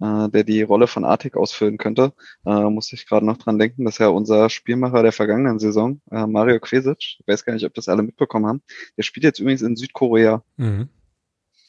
äh, 0.00 0.28
der 0.28 0.44
die 0.44 0.62
Rolle 0.62 0.86
von 0.86 1.04
Artik 1.04 1.36
ausfüllen 1.36 1.78
könnte. 1.78 2.12
Äh, 2.44 2.70
muss 2.70 2.92
ich 2.92 3.06
gerade 3.06 3.26
noch 3.26 3.36
dran 3.36 3.58
denken, 3.58 3.84
dass 3.84 3.98
ja 3.98 4.08
unser 4.08 4.48
Spielmacher 4.50 5.02
der 5.02 5.12
vergangenen 5.12 5.58
Saison, 5.58 6.00
äh, 6.10 6.26
Mario 6.26 6.60
Kvesic, 6.60 7.18
ich 7.20 7.22
weiß 7.26 7.44
gar 7.44 7.54
nicht, 7.54 7.66
ob 7.66 7.74
das 7.74 7.88
alle 7.88 8.02
mitbekommen 8.02 8.46
haben, 8.46 8.62
der 8.96 9.02
spielt 9.02 9.24
jetzt 9.24 9.38
übrigens 9.38 9.62
in 9.62 9.76
Südkorea. 9.76 10.42
Mhm. 10.56 10.88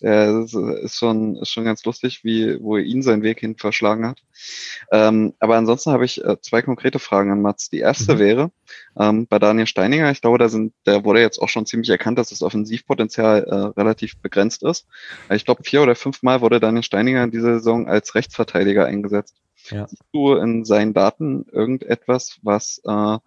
Der 0.01 0.45
ist 0.83 0.95
schon, 0.95 1.37
ist 1.37 1.49
schon 1.49 1.65
ganz 1.65 1.83
lustig, 1.83 2.23
wie, 2.23 2.61
wo 2.61 2.77
er 2.77 2.83
ihn 2.83 3.01
seinen 3.01 3.23
Weg 3.23 3.39
hin 3.39 3.55
verschlagen 3.57 4.07
hat. 4.07 4.21
Ähm, 4.91 5.33
aber 5.39 5.55
ansonsten 5.55 5.91
habe 5.91 6.05
ich 6.05 6.23
äh, 6.23 6.39
zwei 6.41 6.61
konkrete 6.61 6.99
Fragen 6.99 7.31
an 7.31 7.41
Mats. 7.41 7.69
Die 7.69 7.79
erste 7.79 8.15
mhm. 8.15 8.19
wäre, 8.19 8.51
ähm, 8.97 9.27
bei 9.27 9.39
Daniel 9.39 9.65
Steininger, 9.65 10.11
ich 10.11 10.21
glaube, 10.21 10.37
da 10.37 10.49
sind, 10.49 10.73
da 10.83 11.03
wurde 11.03 11.21
jetzt 11.21 11.39
auch 11.39 11.49
schon 11.49 11.65
ziemlich 11.65 11.89
erkannt, 11.89 12.19
dass 12.19 12.29
das 12.29 12.43
Offensivpotenzial 12.43 13.43
äh, 13.43 13.79
relativ 13.79 14.17
begrenzt 14.17 14.63
ist. 14.63 14.87
Ich 15.31 15.45
glaube, 15.45 15.63
vier 15.63 15.81
oder 15.81 15.95
fünf 15.95 16.21
Mal 16.21 16.41
wurde 16.41 16.59
Daniel 16.59 16.83
Steininger 16.83 17.23
in 17.23 17.31
dieser 17.31 17.55
Saison 17.55 17.87
als 17.87 18.13
Rechtsverteidiger 18.13 18.85
eingesetzt. 18.85 19.35
Ja. 19.69 19.87
Siehst 19.87 20.03
du 20.13 20.35
in 20.35 20.63
seinen 20.63 20.93
Daten 20.93 21.45
irgendetwas, 21.51 22.37
was 22.43 22.81
äh, 22.85 23.17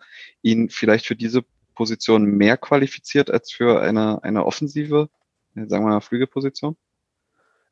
ihn 0.43 0.71
vielleicht 0.71 1.07
für 1.07 1.17
diese 1.17 1.45
Position 1.75 2.25
mehr 2.25 2.57
qualifiziert 2.57 3.31
als 3.31 3.51
für 3.51 3.81
eine, 3.81 4.23
eine 4.23 4.45
offensive 4.45 5.09
sagen 5.55 5.85
wir 5.85 5.91
mal 5.91 6.01
Flügelposition? 6.01 6.77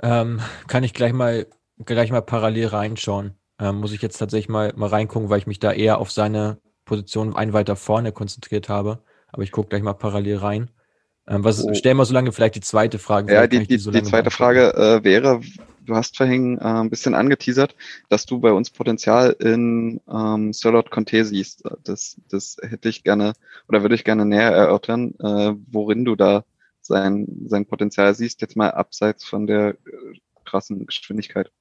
Ähm, 0.02 0.40
kann 0.66 0.84
ich 0.84 0.94
gleich 0.94 1.12
mal, 1.12 1.46
gleich 1.84 2.10
mal 2.10 2.22
parallel 2.22 2.66
reinschauen. 2.66 3.34
Ähm, 3.60 3.76
muss 3.76 3.92
ich 3.92 4.02
jetzt 4.02 4.18
tatsächlich 4.18 4.48
mal, 4.48 4.72
mal 4.76 4.88
reingucken, 4.88 5.30
weil 5.30 5.38
ich 5.38 5.46
mich 5.46 5.58
da 5.58 5.72
eher 5.72 5.98
auf 5.98 6.10
seine 6.10 6.58
Position 6.84 7.34
ein 7.34 7.52
weiter 7.52 7.76
vorne 7.76 8.12
konzentriert 8.12 8.68
habe. 8.68 9.02
Aber 9.28 9.42
ich 9.42 9.52
gucke 9.52 9.68
gleich 9.68 9.82
mal 9.82 9.94
parallel 9.94 10.36
rein. 10.36 10.70
Ähm, 11.26 11.44
was, 11.44 11.62
oh. 11.64 11.74
Stell 11.74 11.94
mal 11.94 12.04
so 12.04 12.14
lange 12.14 12.32
vielleicht 12.32 12.54
die 12.54 12.60
zweite 12.60 12.98
Frage. 12.98 13.32
Ja, 13.32 13.46
die, 13.46 13.60
die, 13.60 13.66
die, 13.66 13.78
so 13.78 13.90
die 13.90 14.02
zweite 14.02 14.30
Frage 14.30 14.74
äh, 14.74 15.04
wäre, 15.04 15.40
du 15.84 15.94
hast 15.94 16.16
vorhin 16.16 16.58
äh, 16.58 16.62
ein 16.62 16.90
bisschen 16.90 17.14
angeteasert, 17.14 17.74
dass 18.08 18.24
du 18.24 18.40
bei 18.40 18.52
uns 18.52 18.70
Potenzial 18.70 19.36
in 19.38 20.00
ähm, 20.10 20.52
Sirlot 20.52 20.90
Conte 20.90 21.24
siehst. 21.24 21.64
Das, 21.84 22.16
das 22.30 22.56
hätte 22.62 22.88
ich 22.88 23.04
gerne 23.04 23.34
oder 23.68 23.82
würde 23.82 23.94
ich 23.94 24.04
gerne 24.04 24.24
näher 24.24 24.50
erörtern, 24.50 25.14
äh, 25.20 25.54
worin 25.70 26.04
du 26.04 26.16
da 26.16 26.44
sein, 26.88 27.26
sein 27.46 27.66
Potenzial 27.66 28.14
siehst, 28.14 28.40
jetzt 28.40 28.56
mal 28.56 28.70
abseits 28.70 29.24
von 29.24 29.46
der 29.46 29.70
äh, 29.70 29.76
krassen 30.44 30.86
Geschwindigkeit? 30.86 31.52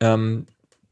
Ähm, 0.00 0.46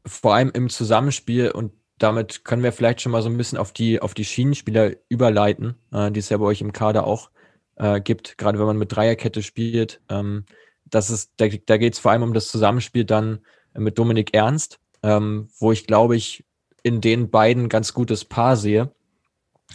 vor 0.05 0.35
allem 0.35 0.51
im 0.53 0.69
Zusammenspiel 0.69 1.51
und 1.51 1.71
damit 1.99 2.43
können 2.43 2.63
wir 2.63 2.73
vielleicht 2.73 3.01
schon 3.01 3.11
mal 3.13 3.21
so 3.21 3.29
ein 3.29 3.37
bisschen 3.37 3.57
auf 3.57 3.71
die, 3.71 4.01
auf 4.01 4.13
die 4.13 4.25
Schienenspieler 4.25 4.93
überleiten, 5.09 5.75
äh, 5.91 6.11
die 6.11 6.19
es 6.19 6.29
ja 6.29 6.37
bei 6.37 6.45
euch 6.45 6.61
im 6.61 6.73
Kader 6.73 7.05
auch 7.07 7.29
äh, 7.75 8.01
gibt, 8.01 8.37
gerade 8.37 8.59
wenn 8.59 8.65
man 8.65 8.77
mit 8.77 8.93
Dreierkette 8.93 9.41
spielt. 9.43 10.01
Ähm, 10.09 10.45
das 10.85 11.09
ist, 11.09 11.31
da, 11.37 11.47
da 11.47 11.77
geht 11.77 11.93
es 11.93 11.99
vor 11.99 12.11
allem 12.11 12.23
um 12.23 12.33
das 12.33 12.49
Zusammenspiel 12.49 13.05
dann 13.05 13.39
mit 13.75 13.97
Dominik 13.97 14.33
Ernst, 14.33 14.79
ähm, 15.03 15.47
wo 15.59 15.71
ich 15.71 15.87
glaube 15.87 16.15
ich 16.15 16.43
in 16.83 16.99
den 17.01 17.29
beiden 17.29 17.69
ganz 17.69 17.93
gutes 17.93 18.25
Paar 18.25 18.57
sehe. 18.57 18.91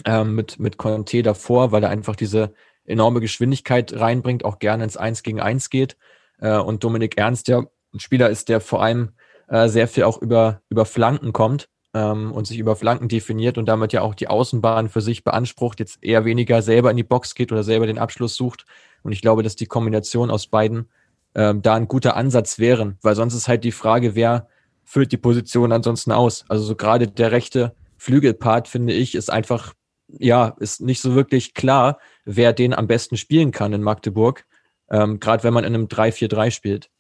ähm, 0.04 0.34
mit, 0.34 0.58
mit 0.58 0.76
Conte 0.76 1.22
davor, 1.22 1.72
weil 1.72 1.82
er 1.82 1.90
einfach 1.90 2.16
diese 2.16 2.54
enorme 2.88 3.20
Geschwindigkeit 3.20 3.92
reinbringt, 3.92 4.44
auch 4.44 4.58
gerne 4.58 4.84
ins 4.84 4.96
Eins 4.96 5.22
gegen 5.22 5.40
Eins 5.40 5.70
geht. 5.70 5.96
Äh, 6.40 6.58
und 6.58 6.84
Dominik 6.84 7.16
Ernst, 7.18 7.48
der 7.48 7.66
ein 7.94 8.00
Spieler 8.00 8.30
ist, 8.30 8.48
der 8.48 8.60
vor 8.60 8.82
allem 8.82 9.10
äh, 9.48 9.68
sehr 9.68 9.88
viel 9.88 10.04
auch 10.04 10.20
über, 10.20 10.60
über 10.68 10.84
Flanken 10.84 11.32
kommt 11.32 11.68
ähm, 11.94 12.32
und 12.32 12.46
sich 12.46 12.58
über 12.58 12.76
Flanken 12.76 13.08
definiert 13.08 13.58
und 13.58 13.66
damit 13.66 13.92
ja 13.92 14.02
auch 14.02 14.14
die 14.14 14.28
Außenbahn 14.28 14.88
für 14.88 15.00
sich 15.00 15.24
beansprucht, 15.24 15.80
jetzt 15.80 16.02
eher 16.02 16.24
weniger 16.24 16.62
selber 16.62 16.90
in 16.90 16.96
die 16.96 17.04
Box 17.04 17.34
geht 17.34 17.52
oder 17.52 17.64
selber 17.64 17.86
den 17.86 17.98
Abschluss 17.98 18.34
sucht. 18.34 18.66
Und 19.02 19.12
ich 19.12 19.22
glaube, 19.22 19.42
dass 19.42 19.56
die 19.56 19.66
Kombination 19.66 20.30
aus 20.30 20.46
beiden 20.46 20.88
ähm, 21.34 21.62
da 21.62 21.74
ein 21.74 21.88
guter 21.88 22.16
Ansatz 22.16 22.58
wären, 22.58 22.98
weil 23.02 23.14
sonst 23.14 23.34
ist 23.34 23.48
halt 23.48 23.64
die 23.64 23.72
Frage, 23.72 24.14
wer 24.14 24.48
füllt 24.84 25.12
die 25.12 25.18
Position 25.18 25.72
ansonsten 25.72 26.12
aus. 26.12 26.44
Also 26.48 26.64
so 26.64 26.74
gerade 26.74 27.08
der 27.08 27.32
rechte 27.32 27.74
Flügelpart, 27.98 28.68
finde 28.68 28.94
ich, 28.94 29.14
ist 29.14 29.30
einfach, 29.30 29.74
ja, 30.08 30.54
ist 30.58 30.80
nicht 30.80 31.00
so 31.00 31.14
wirklich 31.14 31.54
klar, 31.54 31.98
wer 32.24 32.52
den 32.52 32.74
am 32.74 32.86
besten 32.86 33.16
spielen 33.16 33.50
kann 33.50 33.72
in 33.72 33.82
Magdeburg, 33.82 34.46
ähm, 34.90 35.20
gerade 35.20 35.44
wenn 35.44 35.54
man 35.54 35.64
in 35.64 35.74
einem 35.74 35.86
3-4-3 35.86 36.50
spielt. 36.50 36.90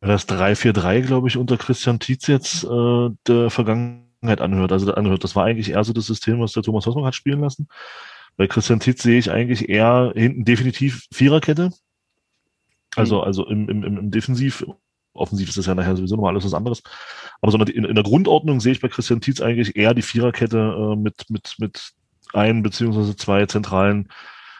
Das 0.00 0.28
3-4-3, 0.28 1.02
glaube 1.02 1.28
ich, 1.28 1.36
unter 1.36 1.56
Christian 1.56 1.98
Tietz 1.98 2.28
jetzt 2.28 2.64
äh, 2.64 3.10
der 3.26 3.50
Vergangenheit 3.50 4.40
anhört. 4.40 4.70
Also 4.72 4.92
anhört. 4.94 5.24
Das 5.24 5.34
war 5.34 5.44
eigentlich 5.44 5.70
eher 5.70 5.82
so 5.82 5.92
das 5.92 6.06
System, 6.06 6.40
was 6.40 6.52
der 6.52 6.62
Thomas 6.62 6.86
Hossmann 6.86 7.04
hat 7.04 7.16
spielen 7.16 7.40
lassen. 7.40 7.68
Bei 8.36 8.46
Christian 8.46 8.78
Tietz 8.78 9.02
sehe 9.02 9.18
ich 9.18 9.30
eigentlich 9.30 9.68
eher 9.68 10.12
hinten 10.14 10.44
definitiv 10.44 11.06
Viererkette. 11.12 11.72
Also, 12.94 13.18
mhm. 13.18 13.24
also 13.24 13.46
im, 13.46 13.68
im, 13.68 13.82
im 13.82 14.10
Defensiv, 14.12 14.64
offensiv 15.12 15.48
ist 15.48 15.58
das 15.58 15.66
ja 15.66 15.74
nachher 15.74 15.96
sowieso 15.96 16.14
nochmal 16.14 16.32
alles 16.32 16.44
was 16.44 16.54
anderes. 16.54 16.82
Aber 17.40 17.50
so 17.50 17.58
in, 17.58 17.84
in 17.84 17.94
der 17.94 18.04
Grundordnung 18.04 18.60
sehe 18.60 18.72
ich 18.72 18.80
bei 18.80 18.88
Christian 18.88 19.20
Tietz 19.20 19.40
eigentlich 19.40 19.74
eher 19.74 19.94
die 19.94 20.02
Viererkette 20.02 20.58
äh, 20.58 20.96
mit, 20.96 21.28
mit, 21.28 21.56
mit 21.58 21.92
ein 22.34 22.62
beziehungsweise 22.62 23.16
zwei 23.16 23.46
zentralen 23.46 24.08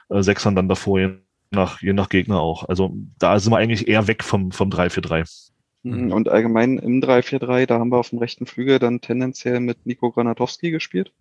äh, 0.09 0.23
Sechsern 0.23 0.55
dann 0.55 0.69
davor, 0.69 1.01
je 1.01 1.11
nach, 1.51 1.81
je 1.81 1.93
nach 1.93 2.09
Gegner 2.09 2.41
auch. 2.41 2.69
Also 2.69 2.97
da 3.19 3.39
sind 3.39 3.53
wir 3.53 3.59
eigentlich 3.59 3.89
eher 3.89 4.07
weg 4.07 4.23
vom, 4.23 4.53
vom 4.53 4.71
3-4-3. 4.71 5.51
Mhm. 5.83 6.13
Und 6.13 6.29
allgemein 6.29 6.79
im 6.79 7.01
3-4-3, 7.01 7.67
da 7.67 7.79
haben 7.79 7.91
wir 7.91 7.99
auf 7.99 8.11
dem 8.11 8.19
rechten 8.19 8.47
Flügel 8.47 8.79
dann 8.79 9.01
tendenziell 9.01 9.61
mit 9.61 9.87
Nico 9.87 10.11
Granatowski 10.11 10.71
gespielt. 10.71 11.13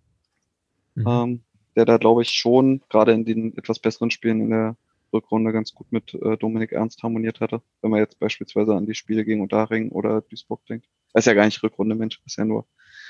Mhm. 0.94 1.06
Ähm, 1.06 1.40
der 1.76 1.84
da, 1.84 1.96
glaube 1.96 2.22
ich, 2.22 2.30
schon 2.30 2.82
gerade 2.88 3.12
in 3.12 3.24
den 3.24 3.56
etwas 3.56 3.78
besseren 3.78 4.10
Spielen 4.10 4.40
in 4.40 4.50
der 4.50 4.76
Rückrunde 5.12 5.52
ganz 5.52 5.72
gut 5.74 5.90
mit 5.92 6.12
äh, 6.14 6.36
Dominik 6.36 6.72
Ernst 6.72 7.02
harmoniert 7.02 7.40
hatte. 7.40 7.62
Wenn 7.80 7.90
man 7.90 8.00
jetzt 8.00 8.18
beispielsweise 8.18 8.74
an 8.74 8.86
die 8.86 8.94
Spiele 8.94 9.24
gegen 9.24 9.40
Unterhaching 9.40 9.90
oder 9.90 10.20
Duisburg 10.20 10.64
denkt. 10.66 10.86
Das 11.12 11.22
ist 11.22 11.26
ja 11.26 11.34
gar 11.34 11.44
nicht 11.44 11.62
Rückrunde, 11.62 11.94
Mensch, 11.94 12.20
ist 12.26 12.36
ja 12.36 12.44
nur, 12.44 12.66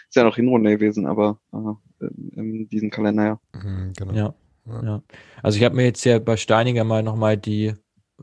ist 0.08 0.16
ja 0.16 0.24
noch 0.24 0.36
Hinrunde 0.36 0.70
gewesen, 0.70 1.06
aber 1.06 1.38
äh, 1.52 2.06
in, 2.36 2.68
diesem 2.68 2.90
Kalender 2.90 3.24
ja. 3.24 3.40
Mhm, 3.52 3.92
genau. 3.96 4.12
Ja. 4.12 4.34
Ja. 4.82 5.02
Also 5.42 5.58
ich 5.58 5.64
habe 5.64 5.76
mir 5.76 5.84
jetzt 5.84 6.02
hier 6.02 6.20
bei 6.20 6.36
Steininger 6.36 6.84
mal 6.84 7.02
nochmal 7.02 7.36
die 7.36 7.74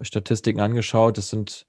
Statistiken 0.01 0.59
angeschaut. 0.59 1.17
Das 1.17 1.29
sind 1.29 1.65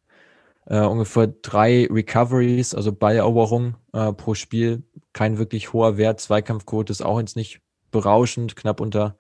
äh, 0.67 0.81
ungefähr 0.81 1.29
drei 1.29 1.89
Recoveries, 1.91 2.75
also 2.75 2.93
Balleroberung 2.93 3.77
äh, 3.93 4.13
pro 4.13 4.35
Spiel. 4.35 4.83
Kein 5.13 5.39
wirklich 5.39 5.73
hoher 5.73 5.97
Wert. 5.97 6.21
Zweikampfquote 6.21 6.93
ist 6.93 7.03
auch 7.03 7.19
jetzt 7.19 7.37
nicht 7.37 7.61
berauschend, 7.91 8.57
knapp 8.57 8.81
unter 8.81 9.17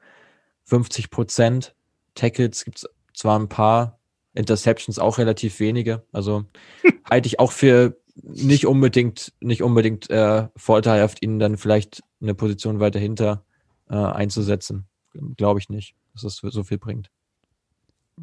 50 0.64 1.10
Prozent. 1.10 1.74
Tackles 2.14 2.64
gibt 2.64 2.78
es 2.78 2.88
zwar 3.14 3.38
ein 3.38 3.48
paar, 3.48 3.98
Interceptions 4.36 4.98
auch 4.98 5.18
relativ 5.18 5.60
wenige. 5.60 6.04
Also 6.12 6.44
halte 7.10 7.26
ich 7.26 7.40
auch 7.40 7.52
für 7.52 7.96
nicht 8.22 8.66
unbedingt, 8.66 9.32
nicht 9.40 9.62
unbedingt 9.62 10.10
äh, 10.10 10.48
vorteilhaft, 10.56 11.22
ihnen 11.22 11.38
dann 11.38 11.56
vielleicht 11.56 12.02
eine 12.20 12.34
Position 12.34 12.80
weiter 12.80 12.98
hinter 12.98 13.44
äh, 13.88 13.96
einzusetzen 13.96 14.88
glaube 15.36 15.60
ich 15.60 15.68
nicht, 15.68 15.94
dass 16.12 16.22
das 16.22 16.36
so 16.36 16.64
viel 16.64 16.78
bringt. 16.78 17.10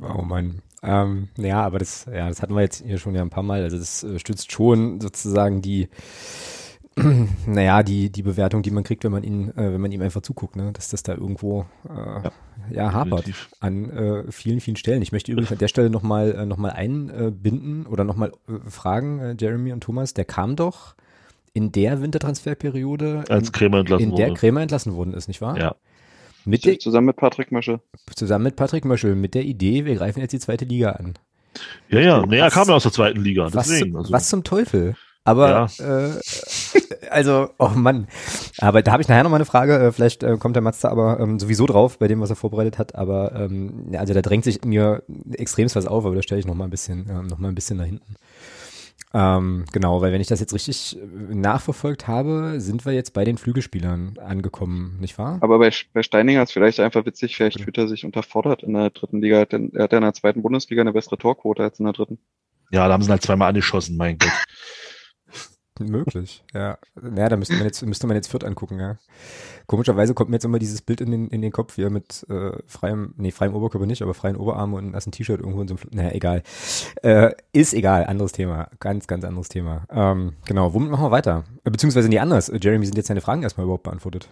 Oh 0.01 0.21
Mann. 0.21 0.61
Ähm, 0.81 1.29
ja, 1.37 1.61
aber 1.63 1.79
das, 1.79 2.05
ja, 2.05 2.27
das 2.27 2.41
hatten 2.41 2.55
wir 2.55 2.61
jetzt 2.61 2.83
hier 2.83 2.97
schon 2.97 3.15
ja 3.15 3.21
ein 3.21 3.29
paar 3.29 3.43
Mal. 3.43 3.63
Also 3.63 3.77
das 3.77 4.03
äh, 4.03 4.19
stützt 4.19 4.51
schon 4.51 4.99
sozusagen 4.99 5.61
die, 5.61 5.87
naja, 7.47 7.81
die, 7.83 8.11
die 8.11 8.21
Bewertung, 8.21 8.61
die 8.61 8.71
man 8.71 8.83
kriegt, 8.83 9.03
wenn 9.03 9.11
man 9.11 9.23
ihn, 9.23 9.49
äh, 9.51 9.73
wenn 9.73 9.81
man 9.81 9.91
ihm 9.91 10.01
einfach 10.01 10.21
zuguckt, 10.21 10.55
ne? 10.55 10.71
dass 10.73 10.89
das 10.89 11.03
da 11.03 11.13
irgendwo 11.13 11.65
äh, 11.89 11.93
ja, 11.95 12.31
ja 12.71 12.93
hapert 12.93 13.27
definitiv. 13.27 13.49
an 13.59 13.89
äh, 13.89 14.31
vielen, 14.31 14.59
vielen 14.59 14.77
Stellen. 14.77 15.01
Ich 15.01 15.11
möchte 15.11 15.31
übrigens 15.31 15.51
an 15.51 15.57
der 15.57 15.67
Stelle 15.67 15.89
nochmal 15.89 16.35
äh, 16.35 16.45
noch 16.45 16.57
mal 16.57 16.69
einbinden 16.69 17.87
oder 17.87 18.03
nochmal 18.03 18.31
äh, 18.47 18.69
fragen, 18.69 19.19
äh, 19.19 19.35
Jeremy 19.39 19.73
und 19.73 19.81
Thomas, 19.81 20.13
der 20.13 20.25
kam 20.25 20.55
doch 20.55 20.95
in 21.53 21.71
der 21.71 22.01
Wintertransferperiode, 22.01 23.25
als 23.29 23.51
Krämer 23.51 23.79
entlassen 23.79 24.09
in 24.09 24.15
der 24.15 24.33
Krämer 24.33 24.61
entlassen 24.61 24.95
worden 24.95 25.13
ist, 25.13 25.27
nicht 25.27 25.41
wahr? 25.41 25.57
Ja. 25.57 25.75
Mit 26.45 26.65
der, 26.65 26.77
zusammen 26.79 27.07
mit 27.07 27.15
Patrick 27.15 27.51
Möschel. 27.51 27.79
Zusammen 28.15 28.43
mit 28.43 28.55
Patrick 28.55 28.85
Möschel, 28.85 29.15
mit 29.15 29.33
der 29.33 29.43
Idee, 29.43 29.85
wir 29.85 29.95
greifen 29.95 30.19
jetzt 30.19 30.33
die 30.33 30.39
zweite 30.39 30.65
Liga 30.65 30.91
an. 30.91 31.13
Ja, 31.89 31.99
ja, 31.99 32.25
nee, 32.25 32.39
er 32.39 32.49
kam 32.49 32.67
ja 32.67 32.75
aus 32.75 32.83
der 32.83 32.91
zweiten 32.91 33.21
Liga. 33.21 33.49
Deswegen, 33.49 33.93
was, 33.93 33.99
also. 33.99 34.13
was 34.13 34.29
zum 34.29 34.43
Teufel? 34.43 34.95
Aber 35.25 35.69
ja. 35.79 36.07
äh, 36.07 36.19
also, 37.09 37.49
oh 37.59 37.69
Mann. 37.69 38.07
Aber 38.59 38.81
da 38.81 38.91
habe 38.91 39.01
ich 39.01 39.07
nachher 39.07 39.23
noch 39.23 39.29
mal 39.29 39.37
eine 39.37 39.45
Frage. 39.45 39.77
Äh, 39.77 39.91
vielleicht 39.91 40.23
äh, 40.23 40.37
kommt 40.37 40.55
der 40.55 40.63
Mazda 40.63 40.89
aber 40.89 41.19
ähm, 41.19 41.39
sowieso 41.39 41.65
drauf 41.65 41.99
bei 41.99 42.07
dem, 42.07 42.19
was 42.19 42.29
er 42.29 42.35
vorbereitet 42.35 42.77
hat. 42.77 42.95
Aber 42.95 43.33
ähm, 43.35 43.87
ja, 43.91 43.99
also 43.99 44.13
da 44.13 44.21
drängt 44.21 44.43
sich 44.43 44.63
mir 44.65 45.03
extremst 45.33 45.75
was 45.75 45.87
auf, 45.87 46.05
aber 46.05 46.15
da 46.15 46.21
stelle 46.21 46.39
ich 46.39 46.47
noch 46.47 46.55
mal 46.55 46.65
ein 46.65 46.69
bisschen, 46.69 47.09
äh, 47.09 47.23
noch 47.23 47.37
mal 47.37 47.49
ein 47.49 47.55
bisschen 47.55 47.77
nach 47.77 47.85
hinten. 47.85 48.15
Ähm, 49.15 49.65
genau, 49.71 50.01
weil 50.01 50.11
wenn 50.11 50.21
ich 50.21 50.27
das 50.27 50.39
jetzt 50.39 50.55
richtig 50.55 50.97
äh, 50.97 51.35
nachverfolgt 51.35 52.07
habe, 52.07 52.55
sind 52.57 52.83
wir 52.83 52.93
jetzt 52.93 53.13
bei 53.13 53.23
den 53.23 53.37
Flügelspielern 53.37 54.17
angekommen, 54.17 54.97
nicht 54.99 55.19
wahr? 55.19 55.37
Aber 55.41 55.59
bei, 55.59 55.71
bei 55.93 56.01
Steininger 56.01 56.41
ist 56.41 56.51
vielleicht 56.51 56.79
einfach 56.79 57.05
witzig, 57.05 57.35
vielleicht 57.35 57.61
fühlt 57.61 57.77
er 57.77 57.87
sich 57.87 58.05
unterfordert 58.05 58.63
in 58.63 58.73
der 58.73 58.89
dritten 58.89 59.21
Liga. 59.21 59.35
Er 59.35 59.41
hat, 59.41 59.53
in, 59.53 59.71
er 59.75 59.83
hat 59.83 59.93
in 59.93 60.01
der 60.01 60.13
zweiten 60.15 60.41
Bundesliga 60.41 60.81
eine 60.81 60.93
bessere 60.93 61.19
Torquote 61.19 61.61
als 61.61 61.77
in 61.79 61.85
der 61.85 61.93
dritten. 61.93 62.17
Ja, 62.71 62.87
da 62.87 62.93
haben 62.93 63.03
sie 63.03 63.11
halt 63.11 63.21
zweimal 63.21 63.49
angeschossen, 63.49 63.97
mein 63.97 64.17
Gott. 64.17 64.31
Möglich, 65.79 66.43
ja. 66.53 66.77
Ja, 67.15 67.29
da 67.29 67.35
müsste 67.35 67.55
man 67.55 67.65
jetzt, 67.65 67.81
müsste 67.83 68.05
man 68.05 68.15
jetzt 68.15 68.27
Fürth 68.27 68.43
angucken, 68.43 68.79
ja. 68.79 68.97
Komischerweise 69.65 70.13
kommt 70.13 70.29
mir 70.29 70.35
jetzt 70.35 70.45
immer 70.45 70.59
dieses 70.59 70.81
Bild 70.81 71.01
in 71.01 71.11
den, 71.11 71.27
in 71.29 71.41
den 71.41 71.51
Kopf, 71.51 71.77
wie 71.77 71.83
er 71.83 71.89
mit 71.89 72.25
äh, 72.29 72.51
freiem, 72.67 73.13
nee, 73.17 73.31
freiem 73.31 73.55
Oberkörper 73.55 73.87
nicht, 73.87 74.01
aber 74.01 74.13
freien 74.13 74.35
Oberarm 74.35 74.73
und 74.73 74.93
ein 74.95 75.11
T-Shirt 75.11 75.39
irgendwo 75.39 75.61
in 75.61 75.67
so 75.67 75.75
einem, 75.75 75.89
naja, 75.91 76.11
egal. 76.11 76.43
Äh, 77.01 77.31
ist 77.53 77.73
egal, 77.73 78.05
anderes 78.05 78.33
Thema. 78.33 78.69
Ganz, 78.79 79.07
ganz 79.07 79.25
anderes 79.25 79.49
Thema. 79.49 79.85
Ähm, 79.89 80.33
genau, 80.45 80.73
womit 80.73 80.91
machen 80.91 81.05
wir 81.05 81.11
weiter? 81.11 81.43
Äh, 81.63 81.71
beziehungsweise 81.71 82.09
nie 82.09 82.19
anders. 82.19 82.49
Äh, 82.49 82.59
Jeremy, 82.61 82.85
sind 82.85 82.97
jetzt 82.97 83.09
deine 83.09 83.21
Fragen 83.21 83.41
erstmal 83.41 83.63
überhaupt 83.65 83.83
beantwortet? 83.83 84.29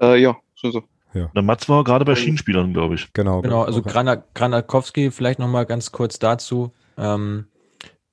Äh, 0.00 0.20
ja, 0.20 0.36
schon 0.54 0.72
so. 0.72 0.82
Ja. 1.14 1.30
Der 1.34 1.42
Mats 1.42 1.68
war 1.68 1.84
gerade 1.84 2.04
bei 2.04 2.14
Schienenspielern, 2.14 2.72
glaube 2.72 2.96
ich. 2.96 3.12
Genau. 3.12 3.40
Genau, 3.40 3.62
also 3.62 3.80
okay. 3.80 4.20
Granakowski, 4.34 5.10
vielleicht 5.10 5.38
nochmal 5.38 5.64
ganz 5.64 5.92
kurz 5.92 6.18
dazu. 6.18 6.72
Ähm, 6.98 7.46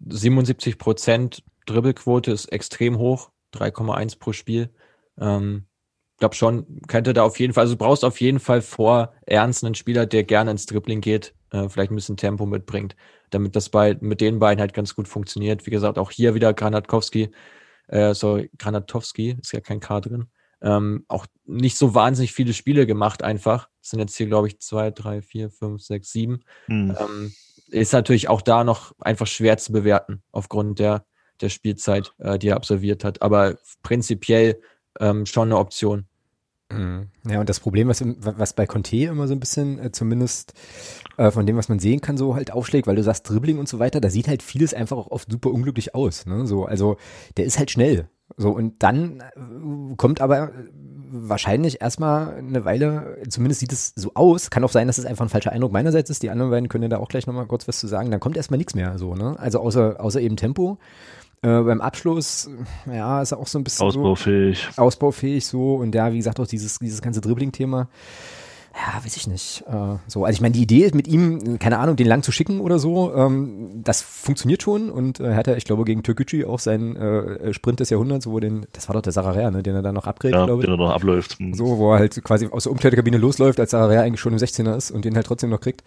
77 0.08 0.78
Prozent 0.78 1.44
Dribbelquote 1.66 2.32
ist 2.32 2.52
extrem 2.52 2.98
hoch, 2.98 3.32
3,1 3.54 4.20
pro 4.20 4.34
Spiel. 4.34 4.74
Ähm, 5.20 5.68
glaube 6.24 6.36
schon, 6.36 6.80
könnte 6.88 7.14
da 7.14 7.24
auf 7.24 7.38
jeden 7.38 7.54
Fall, 7.54 7.64
also 7.64 7.74
du 7.74 7.80
brauchst 7.80 8.06
auf 8.06 8.22
jeden 8.22 8.40
Fall 8.40 8.62
vor 8.62 9.14
Ernst 9.26 9.66
einen 9.66 9.76
Spieler, 9.76 10.06
der 10.06 10.24
gerne 10.24 10.52
ins 10.52 10.66
Dribbling 10.66 11.02
geht, 11.02 11.36
äh, 11.52 11.68
vielleicht 11.68 11.92
ein 11.92 11.96
bisschen 11.96 12.16
Tempo 12.16 12.46
mitbringt, 12.46 12.96
damit 13.30 13.58
das 13.58 13.68
bei, 13.68 13.98
mit 14.00 14.22
den 14.22 14.40
beiden 14.40 14.62
halt 14.62 14.74
ganz 14.74 14.96
gut 14.96 15.10
funktioniert. 15.10 15.66
Wie 15.66 15.70
gesagt, 15.70 15.98
auch 15.98 16.12
hier 16.12 16.34
wieder 16.34 16.54
Granatkowski, 16.54 17.32
äh, 17.88 18.14
sorry, 18.14 18.50
Granatowski, 18.58 19.36
ist 19.42 19.52
ja 19.52 19.60
kein 19.60 19.82
K 19.82 20.00
drin. 20.00 20.28
Ähm, 20.62 21.04
auch 21.10 21.26
nicht 21.44 21.78
so 21.78 21.94
wahnsinnig 21.94 22.32
viele 22.32 22.54
Spiele 22.54 22.88
gemacht 22.88 23.22
einfach. 23.22 23.68
Das 23.82 23.90
sind 23.90 24.00
jetzt 24.00 24.16
hier, 24.16 24.28
glaube 24.28 24.48
ich, 24.48 24.60
zwei, 24.62 24.92
drei, 24.92 25.22
vier, 25.22 25.50
fünf, 25.50 25.82
sechs, 25.82 26.14
sieben. 26.14 26.40
Hm. 26.68 26.96
Ähm, 26.98 27.34
ist 27.68 27.92
natürlich 27.92 28.30
auch 28.30 28.42
da 28.42 28.64
noch 28.64 28.94
einfach 29.00 29.28
schwer 29.28 29.58
zu 29.58 29.74
bewerten 29.74 30.24
aufgrund 30.32 30.80
der, 30.80 31.06
der 31.42 31.50
Spielzeit, 31.50 32.14
äh, 32.20 32.38
die 32.40 32.50
er 32.50 32.56
absolviert 32.56 33.04
hat. 33.04 33.22
Aber 33.22 33.58
prinzipiell 33.82 34.60
ähm, 35.00 35.26
schon 35.26 35.50
eine 35.50 35.58
Option. 35.58 36.06
Mhm. 36.72 37.08
Ja, 37.30 37.40
und 37.40 37.50
das 37.50 37.60
Problem, 37.60 37.88
was, 37.88 38.04
was 38.04 38.54
bei 38.54 38.66
Conte 38.66 38.98
immer 38.98 39.28
so 39.28 39.34
ein 39.34 39.40
bisschen, 39.40 39.80
äh, 39.80 39.92
zumindest 39.92 40.54
äh, 41.18 41.32
von 41.32 41.46
dem, 41.46 41.58
was 41.58 41.70
man 41.70 41.80
sehen 41.80 42.02
kann, 42.02 42.18
so 42.18 42.36
halt 42.36 42.52
aufschlägt, 42.52 42.88
weil 42.88 42.96
du 42.96 43.04
sagst 43.04 43.30
Dribbling 43.30 43.60
und 43.60 43.68
so 43.68 43.80
weiter, 43.80 44.02
da 44.02 44.10
sieht 44.10 44.28
halt 44.28 44.42
vieles 44.42 44.74
einfach 44.74 44.98
auch 44.98 45.12
oft 45.12 45.32
super 45.32 45.52
unglücklich 45.52 45.96
aus. 45.96 46.26
Ne? 46.26 46.46
So, 46.48 46.66
also 46.66 46.98
der 47.38 47.46
ist 47.46 47.60
halt 47.60 47.72
schnell. 47.72 48.10
So, 48.38 48.52
und 48.52 48.82
dann 48.82 49.20
äh, 49.20 49.96
kommt 49.98 50.22
aber 50.22 50.52
wahrscheinlich 51.16 51.80
erstmal 51.82 52.36
eine 52.36 52.66
Weile, 52.66 53.18
zumindest 53.30 53.60
sieht 53.60 53.72
es 53.72 53.94
so 53.96 54.12
aus, 54.16 54.50
kann 54.50 54.64
auch 54.64 54.72
sein, 54.72 54.88
dass 54.88 54.98
es 54.98 55.06
einfach 55.06 55.26
ein 55.26 55.30
falscher 55.30 55.52
Eindruck 55.52 55.72
meinerseits 55.72 56.10
ist, 56.10 56.24
die 56.24 56.32
anderen 56.32 56.50
beiden 56.50 56.70
können 56.70 56.84
ja 56.84 56.90
da 56.90 56.98
auch 56.98 57.08
gleich 57.08 57.28
nochmal 57.28 57.46
kurz 57.46 57.68
was 57.68 57.80
zu 57.80 57.86
sagen, 57.86 58.10
dann 58.10 58.20
kommt 58.20 58.36
erstmal 58.36 58.58
nichts 58.58 58.74
mehr 58.74 58.98
so, 58.98 59.14
ne? 59.14 59.38
Also 59.38 59.60
außer, 59.60 59.98
außer 60.00 60.20
eben 60.22 60.38
Tempo. 60.38 60.80
Äh, 61.44 61.62
beim 61.62 61.82
Abschluss, 61.82 62.50
ja, 62.86 63.22
ist 63.22 63.32
er 63.34 63.38
auch 63.38 63.48
so 63.48 63.60
ein 63.60 63.66
bisschen 63.66 63.86
ausbaufähig. 63.86 64.70
So, 64.76 64.82
ausbaufähig 64.82 65.46
so 65.46 65.76
und 65.76 65.94
ja, 65.94 66.12
wie 66.14 66.18
gesagt, 66.18 66.40
auch 66.40 66.48
dieses, 66.48 66.80
dieses 66.80 67.02
ganze 67.02 67.20
Dribbling-Thema. 67.22 67.90
ja, 68.74 69.06
weiß 69.06 69.18
ich 69.18 69.28
nicht. 69.28 69.64
Äh, 69.68 69.98
so, 70.08 70.26
also 70.26 70.36
ich 70.36 70.42
meine, 70.42 70.54
die 70.54 70.64
Idee 70.64 70.90
mit 70.94 71.08
ihm, 71.08 71.60
keine 71.60 71.78
Ahnung, 71.78 71.96
den 71.96 72.08
lang 72.08 72.24
zu 72.24 72.32
schicken 72.32 72.60
oder 72.60 72.80
so, 72.80 73.14
ähm, 73.14 73.82
das 73.84 74.02
funktioniert 74.02 74.64
schon 74.64 74.90
und 74.90 75.20
äh, 75.20 75.26
er 75.26 75.36
hat 75.36 75.48
ja, 75.48 75.56
ich 75.56 75.66
glaube, 75.66 75.84
gegen 75.84 76.02
Türkgücü 76.02 76.46
auch 76.46 76.60
seinen 76.60 76.96
äh, 76.96 77.54
Sprint 77.54 77.82
des 77.82 77.92
Jahrhunderts, 77.92 78.26
wo 78.26 78.40
den, 78.40 78.66
das 78.74 78.90
war 78.90 78.94
doch 78.94 79.02
der 79.04 79.12
Sararea, 79.14 79.52
ne, 79.52 79.62
den 79.62 79.76
er 79.76 79.84
dann 79.84 79.94
noch 79.94 80.08
abgräbt, 80.08 80.34
ja, 80.34 80.46
glaube 80.46 80.62
ich. 80.62 80.66
Den 80.66 80.74
er 80.74 80.78
noch 80.78 80.92
abläuft. 80.92 81.38
So, 81.52 81.78
wo 81.78 81.94
er 81.94 82.00
halt 82.00 82.24
quasi 82.24 82.48
aus 82.48 82.64
der 82.64 82.72
Umkleidekabine 82.72 83.18
losläuft, 83.18 83.60
als 83.60 83.72
Sararea 83.72 84.02
eigentlich 84.02 84.22
schon 84.22 84.34
im 84.34 84.40
16er 84.40 84.76
ist 84.76 84.90
und 84.92 85.06
den 85.06 85.16
halt 85.16 85.28
trotzdem 85.28 85.52
noch 85.52 85.60
kriegt. 85.60 85.84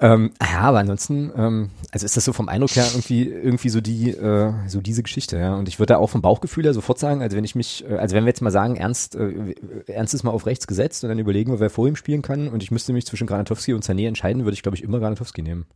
Ähm, 0.00 0.32
ja, 0.42 0.60
aber 0.60 0.80
ansonsten, 0.80 1.32
ähm, 1.36 1.70
also 1.90 2.04
ist 2.04 2.16
das 2.16 2.24
so 2.24 2.34
vom 2.34 2.48
Eindruck 2.48 2.76
her 2.76 2.86
irgendwie, 2.92 3.28
irgendwie 3.28 3.70
so 3.70 3.80
die, 3.80 4.10
äh, 4.10 4.52
so 4.66 4.80
diese 4.82 5.02
Geschichte, 5.02 5.38
ja. 5.38 5.54
Und 5.56 5.68
ich 5.68 5.78
würde 5.78 5.94
da 5.94 5.98
auch 5.98 6.08
vom 6.08 6.20
Bauchgefühl 6.20 6.64
her 6.64 6.74
sofort 6.74 6.98
sagen, 6.98 7.22
also 7.22 7.36
wenn 7.36 7.44
ich 7.44 7.54
mich, 7.54 7.84
äh, 7.88 7.96
also 7.96 8.14
wenn 8.14 8.24
wir 8.24 8.28
jetzt 8.28 8.42
mal 8.42 8.50
sagen, 8.50 8.76
Ernst, 8.76 9.14
äh, 9.14 9.54
Ernst 9.86 10.12
ist 10.12 10.22
mal 10.22 10.32
auf 10.32 10.44
rechts 10.44 10.66
gesetzt 10.66 11.02
und 11.02 11.08
dann 11.08 11.18
überlegen 11.18 11.50
wir, 11.50 11.60
wer 11.60 11.70
vor 11.70 11.88
ihm 11.88 11.96
spielen 11.96 12.20
kann 12.20 12.48
und 12.48 12.62
ich 12.62 12.70
müsste 12.70 12.92
mich 12.92 13.06
zwischen 13.06 13.26
Granatowski 13.26 13.72
und 13.72 13.84
Sané 13.84 14.06
entscheiden, 14.06 14.44
würde 14.44 14.54
ich 14.54 14.62
glaube 14.62 14.76
ich 14.76 14.82
immer 14.82 14.98
Granatowski 14.98 15.40
nehmen. 15.40 15.66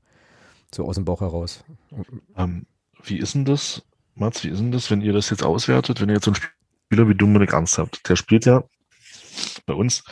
So 0.74 0.84
aus 0.84 0.96
dem 0.96 1.06
Bauch 1.06 1.22
heraus. 1.22 1.64
Ähm, 2.36 2.66
wie 3.02 3.18
ist 3.18 3.34
denn 3.34 3.46
das, 3.46 3.82
Mats, 4.14 4.44
wie 4.44 4.48
ist 4.48 4.60
denn 4.60 4.70
das, 4.70 4.90
wenn 4.90 5.00
ihr 5.00 5.14
das 5.14 5.30
jetzt 5.30 5.42
auswertet, 5.42 6.00
wenn 6.00 6.10
ihr 6.10 6.16
jetzt 6.16 6.26
so 6.26 6.32
einen 6.32 6.42
Spieler 6.88 7.08
wie 7.08 7.14
Dominik 7.14 7.54
Ernst 7.54 7.78
habt? 7.78 8.06
Der 8.08 8.16
spielt 8.16 8.44
ja 8.44 8.64
bei 9.64 9.72
uns 9.72 10.04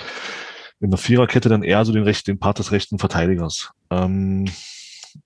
in 0.80 0.90
der 0.90 0.98
Viererkette 0.98 1.48
dann 1.48 1.62
eher 1.62 1.84
so 1.84 1.92
den, 1.92 2.04
Recht, 2.04 2.26
den 2.26 2.38
Part 2.38 2.58
des 2.58 2.72
rechten 2.72 2.98
Verteidigers. 2.98 3.70
Ähm, 3.90 4.46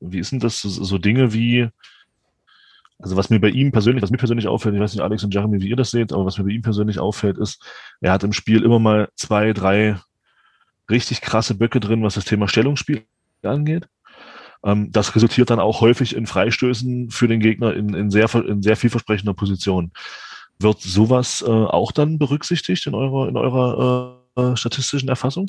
wie 0.01 0.19
ist 0.19 0.33
denn 0.33 0.41
das, 0.41 0.63
so, 0.63 0.99
Dinge 0.99 1.33
wie, 1.33 1.69
also 2.99 3.17
was 3.17 3.31
mir 3.31 3.41
bei 3.41 3.51
ihm 3.51 3.73
persönlich, 3.73 4.03
was 4.03 4.11
mir 4.11 4.19
persönlich 4.19 4.49
auffällt, 4.49 4.75
ich 4.75 4.81
weiß 4.81 4.95
nicht, 4.95 5.03
Alex 5.03 5.25
und 5.25 5.35
Jeremy, 5.35 5.61
wie 5.61 5.69
ihr 5.69 5.77
das 5.77 5.91
seht, 5.91 6.13
aber 6.13 6.25
was 6.25 6.39
mir 6.39 6.45
bei 6.45 6.51
ihm 6.51 6.63
persönlich 6.63 6.99
auffällt, 6.99 7.39
ist, 7.39 7.63
er 8.01 8.13
hat 8.13 8.25
im 8.25 8.33
Spiel 8.33 8.63
immer 8.63 8.79
mal 8.79 9.09
zwei, 9.17 9.53
drei 9.53 9.97
richtig 10.91 11.21
krasse 11.21 11.55
Böcke 11.55 11.81
drin, 11.81 12.03
was 12.03 12.15
das 12.15 12.25
Thema 12.25 12.49
Stellungsspiel 12.49 13.05
angeht. 13.43 13.87
Ähm, 14.65 14.91
das 14.93 15.15
resultiert 15.15 15.51
dann 15.51 15.61
auch 15.61 15.81
häufig 15.81 16.15
in 16.15 16.27
Freistößen 16.27 17.11
für 17.11 17.29
den 17.29 17.41
Gegner 17.41 17.75
in, 17.75 17.95
in, 17.95 18.11
sehr, 18.11 18.33
in 18.35 18.63
sehr 18.63 18.77
vielversprechender 18.77 19.35
Position. 19.35 19.93
Wird 20.59 20.81
sowas 20.81 21.43
äh, 21.47 21.51
auch 21.51 21.93
dann 21.93 22.19
berücksichtigt 22.19 22.87
in 22.87 22.95
eurer, 22.95 23.29
in 23.29 23.37
eurer 23.37 24.17
äh, 24.19 24.22
statistischen 24.55 25.09
Erfassung? 25.09 25.47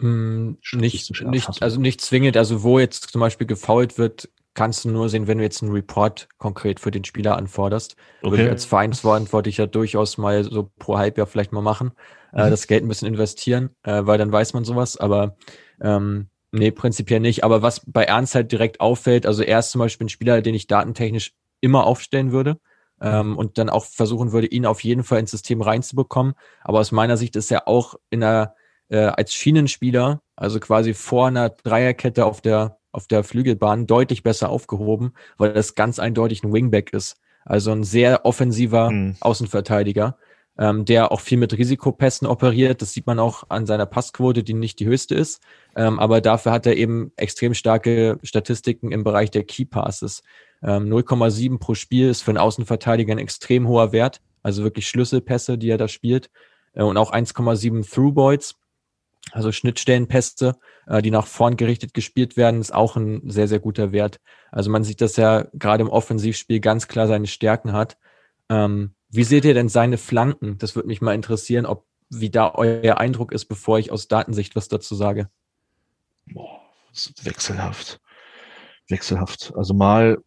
Mm, 0.00 0.52
nicht, 0.72 1.24
nicht, 1.24 1.62
also 1.62 1.80
nicht 1.80 2.00
zwingend. 2.00 2.36
Also 2.36 2.62
wo 2.62 2.78
jetzt 2.78 3.10
zum 3.10 3.20
Beispiel 3.20 3.46
gefault 3.46 3.98
wird, 3.98 4.28
kannst 4.54 4.84
du 4.84 4.90
nur 4.90 5.08
sehen, 5.08 5.26
wenn 5.26 5.38
du 5.38 5.44
jetzt 5.44 5.62
einen 5.62 5.72
Report 5.72 6.28
konkret 6.38 6.80
für 6.80 6.90
den 6.90 7.04
Spieler 7.04 7.36
anforderst. 7.36 7.96
Okay. 8.22 8.30
Würde 8.30 8.44
ich 8.44 8.50
als 8.50 8.64
Vereinsverantwortlicher 8.64 9.66
durchaus 9.66 10.18
mal 10.18 10.42
so 10.44 10.70
pro 10.78 10.98
Halbjahr 10.98 11.26
vielleicht 11.26 11.52
mal 11.52 11.60
machen, 11.60 11.92
äh, 12.32 12.40
mhm. 12.40 12.46
äh, 12.46 12.50
das 12.50 12.66
Geld 12.66 12.84
ein 12.84 12.88
bisschen 12.88 13.08
investieren, 13.08 13.70
äh, 13.82 14.02
weil 14.04 14.18
dann 14.18 14.32
weiß 14.32 14.54
man 14.54 14.64
sowas. 14.64 14.96
Aber 14.96 15.36
ähm, 15.80 16.28
nee, 16.50 16.70
prinzipiell 16.70 17.20
nicht. 17.20 17.44
Aber 17.44 17.62
was 17.62 17.82
bei 17.86 18.04
Ernst 18.04 18.34
halt 18.34 18.50
direkt 18.52 18.80
auffällt, 18.80 19.26
also 19.26 19.42
er 19.42 19.58
ist 19.58 19.70
zum 19.70 19.80
Beispiel 19.80 20.06
ein 20.06 20.10
Spieler, 20.10 20.40
den 20.40 20.54
ich 20.54 20.66
datentechnisch 20.66 21.34
immer 21.60 21.86
aufstellen 21.86 22.32
würde 22.32 22.58
ähm, 23.00 23.36
und 23.36 23.58
dann 23.58 23.68
auch 23.68 23.84
versuchen 23.84 24.32
würde, 24.32 24.46
ihn 24.46 24.66
auf 24.66 24.82
jeden 24.84 25.04
Fall 25.04 25.20
ins 25.20 25.30
System 25.30 25.62
reinzubekommen. 25.62 26.34
Aber 26.62 26.80
aus 26.80 26.92
meiner 26.92 27.16
Sicht 27.16 27.36
ist 27.36 27.50
er 27.50 27.68
auch 27.68 27.94
in 28.10 28.22
einer, 28.22 28.54
äh, 28.88 28.98
als 28.98 29.34
Schienenspieler, 29.34 30.22
also 30.36 30.60
quasi 30.60 30.94
vor 30.94 31.28
einer 31.28 31.50
Dreierkette 31.50 32.24
auf 32.24 32.40
der, 32.40 32.78
auf 32.92 33.06
der 33.06 33.24
Flügelbahn, 33.24 33.86
deutlich 33.86 34.22
besser 34.22 34.50
aufgehoben, 34.50 35.12
weil 35.38 35.52
das 35.52 35.74
ganz 35.74 35.98
eindeutig 35.98 36.42
ein 36.42 36.52
Wingback 36.52 36.92
ist. 36.92 37.16
Also 37.44 37.72
ein 37.72 37.84
sehr 37.84 38.26
offensiver 38.26 38.90
mhm. 38.90 39.16
Außenverteidiger, 39.20 40.18
ähm, 40.58 40.84
der 40.84 41.10
auch 41.10 41.20
viel 41.20 41.38
mit 41.38 41.56
Risikopässen 41.56 42.26
operiert. 42.26 42.82
Das 42.82 42.92
sieht 42.92 43.06
man 43.06 43.18
auch 43.18 43.44
an 43.48 43.66
seiner 43.66 43.86
Passquote, 43.86 44.42
die 44.42 44.54
nicht 44.54 44.78
die 44.78 44.86
höchste 44.86 45.14
ist. 45.14 45.40
Ähm, 45.74 45.98
aber 45.98 46.20
dafür 46.20 46.52
hat 46.52 46.66
er 46.66 46.76
eben 46.76 47.12
extrem 47.16 47.54
starke 47.54 48.18
Statistiken 48.22 48.92
im 48.92 49.04
Bereich 49.04 49.30
der 49.30 49.44
Key 49.44 49.64
Passes. 49.64 50.22
Ähm, 50.62 50.88
0,7 50.88 51.58
pro 51.58 51.74
Spiel 51.74 52.08
ist 52.08 52.22
für 52.22 52.30
einen 52.30 52.38
Außenverteidiger 52.38 53.12
ein 53.12 53.18
extrem 53.18 53.66
hoher 53.68 53.92
Wert. 53.92 54.20
Also 54.42 54.62
wirklich 54.62 54.88
Schlüsselpässe, 54.88 55.58
die 55.58 55.70
er 55.70 55.78
da 55.78 55.88
spielt. 55.88 56.30
Äh, 56.74 56.82
und 56.82 56.96
auch 56.96 57.12
1,7 57.12 57.88
Throughboys, 57.88 58.54
also 59.32 59.52
Schnittstellenpässe, 59.52 60.56
äh, 60.86 61.02
die 61.02 61.10
nach 61.10 61.26
vorn 61.26 61.56
gerichtet 61.56 61.94
gespielt 61.94 62.36
werden, 62.36 62.60
ist 62.60 62.74
auch 62.74 62.96
ein 62.96 63.28
sehr, 63.30 63.48
sehr 63.48 63.60
guter 63.60 63.92
Wert. 63.92 64.20
Also 64.50 64.70
man 64.70 64.84
sieht, 64.84 65.00
dass 65.00 65.18
er 65.18 65.50
gerade 65.54 65.82
im 65.82 65.90
Offensivspiel 65.90 66.60
ganz 66.60 66.88
klar 66.88 67.06
seine 67.06 67.26
Stärken 67.26 67.72
hat. 67.72 67.96
Ähm, 68.48 68.94
wie 69.08 69.24
seht 69.24 69.44
ihr 69.44 69.54
denn 69.54 69.68
seine 69.68 69.98
Flanken? 69.98 70.58
Das 70.58 70.76
würde 70.76 70.88
mich 70.88 71.00
mal 71.00 71.14
interessieren, 71.14 71.66
ob 71.66 71.86
wie 72.10 72.30
da 72.30 72.52
euer 72.54 72.98
Eindruck 72.98 73.32
ist, 73.32 73.46
bevor 73.46 73.78
ich 73.78 73.92
aus 73.92 74.08
Datensicht 74.08 74.56
was 74.56 74.68
dazu 74.68 74.96
sage. 74.96 75.28
Boah, 76.26 76.60
wechselhaft. 77.22 78.00
Wechselhaft. 78.88 79.52
Also 79.56 79.74
mal 79.74 80.18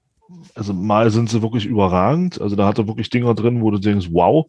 also 0.56 0.74
mal 0.74 1.10
sind 1.12 1.30
sie 1.30 1.42
wirklich 1.42 1.66
überragend. 1.66 2.40
Also 2.42 2.56
da 2.56 2.68
hat 2.68 2.78
er 2.78 2.88
wirklich 2.88 3.10
Dinger 3.10 3.34
drin, 3.34 3.62
wo 3.62 3.72
du 3.72 3.80
denkst, 3.80 4.10
wow. 4.12 4.48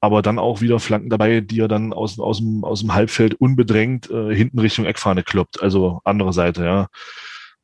Aber 0.00 0.22
dann 0.22 0.38
auch 0.38 0.60
wieder 0.60 0.78
Flanken 0.78 1.08
dabei, 1.08 1.40
die 1.40 1.60
er 1.60 1.68
dann 1.68 1.92
aus, 1.92 2.18
aus, 2.18 2.38
dem, 2.38 2.64
aus 2.64 2.80
dem 2.80 2.94
Halbfeld 2.94 3.34
unbedrängt 3.34 4.10
äh, 4.10 4.34
hinten 4.34 4.58
Richtung 4.58 4.84
Eckfahne 4.84 5.22
kloppt. 5.22 5.62
Also 5.62 6.00
andere 6.04 6.32
Seite, 6.32 6.64
ja. 6.64 6.88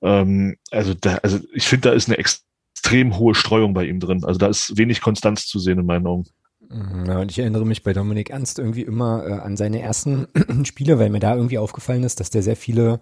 Ähm, 0.02 0.56
also, 0.70 0.94
da, 0.94 1.16
also 1.16 1.38
ich 1.52 1.66
finde, 1.66 1.90
da 1.90 1.94
ist 1.94 2.08
eine 2.08 2.18
extrem 2.18 3.16
hohe 3.18 3.34
Streuung 3.34 3.74
bei 3.74 3.84
ihm 3.86 4.00
drin. 4.00 4.24
Also 4.24 4.38
da 4.38 4.48
ist 4.48 4.76
wenig 4.76 5.00
Konstanz 5.00 5.46
zu 5.46 5.58
sehen 5.58 5.78
in 5.78 5.86
meinen 5.86 6.06
Augen. 6.06 6.24
Mhm, 6.72 7.06
ja, 7.06 7.18
und 7.20 7.30
ich 7.30 7.38
erinnere 7.38 7.66
mich 7.66 7.82
bei 7.82 7.92
Dominik 7.92 8.30
Ernst 8.30 8.58
irgendwie 8.58 8.82
immer 8.82 9.26
äh, 9.26 9.32
an 9.32 9.56
seine 9.56 9.80
ersten 9.80 10.26
Spiele, 10.64 10.98
weil 10.98 11.10
mir 11.10 11.20
da 11.20 11.36
irgendwie 11.36 11.58
aufgefallen 11.58 12.02
ist, 12.02 12.20
dass 12.20 12.30
der 12.30 12.42
sehr 12.42 12.56
viele 12.56 13.00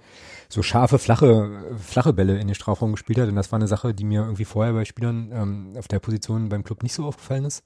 so 0.48 0.62
scharfe, 0.62 0.98
flache, 0.98 1.76
flache 1.78 2.12
Bälle 2.12 2.38
in 2.38 2.48
den 2.48 2.54
Strafraum 2.54 2.92
gespielt 2.92 3.18
hat. 3.18 3.28
Und 3.28 3.36
das 3.36 3.52
war 3.52 3.58
eine 3.58 3.68
Sache, 3.68 3.94
die 3.94 4.04
mir 4.04 4.22
irgendwie 4.22 4.44
vorher 4.44 4.72
bei 4.72 4.84
Spielern 4.84 5.30
ähm, 5.32 5.72
auf 5.78 5.86
der 5.86 6.00
Position 6.00 6.48
beim 6.48 6.64
Club 6.64 6.82
nicht 6.82 6.94
so 6.94 7.04
aufgefallen 7.04 7.44
ist. 7.44 7.64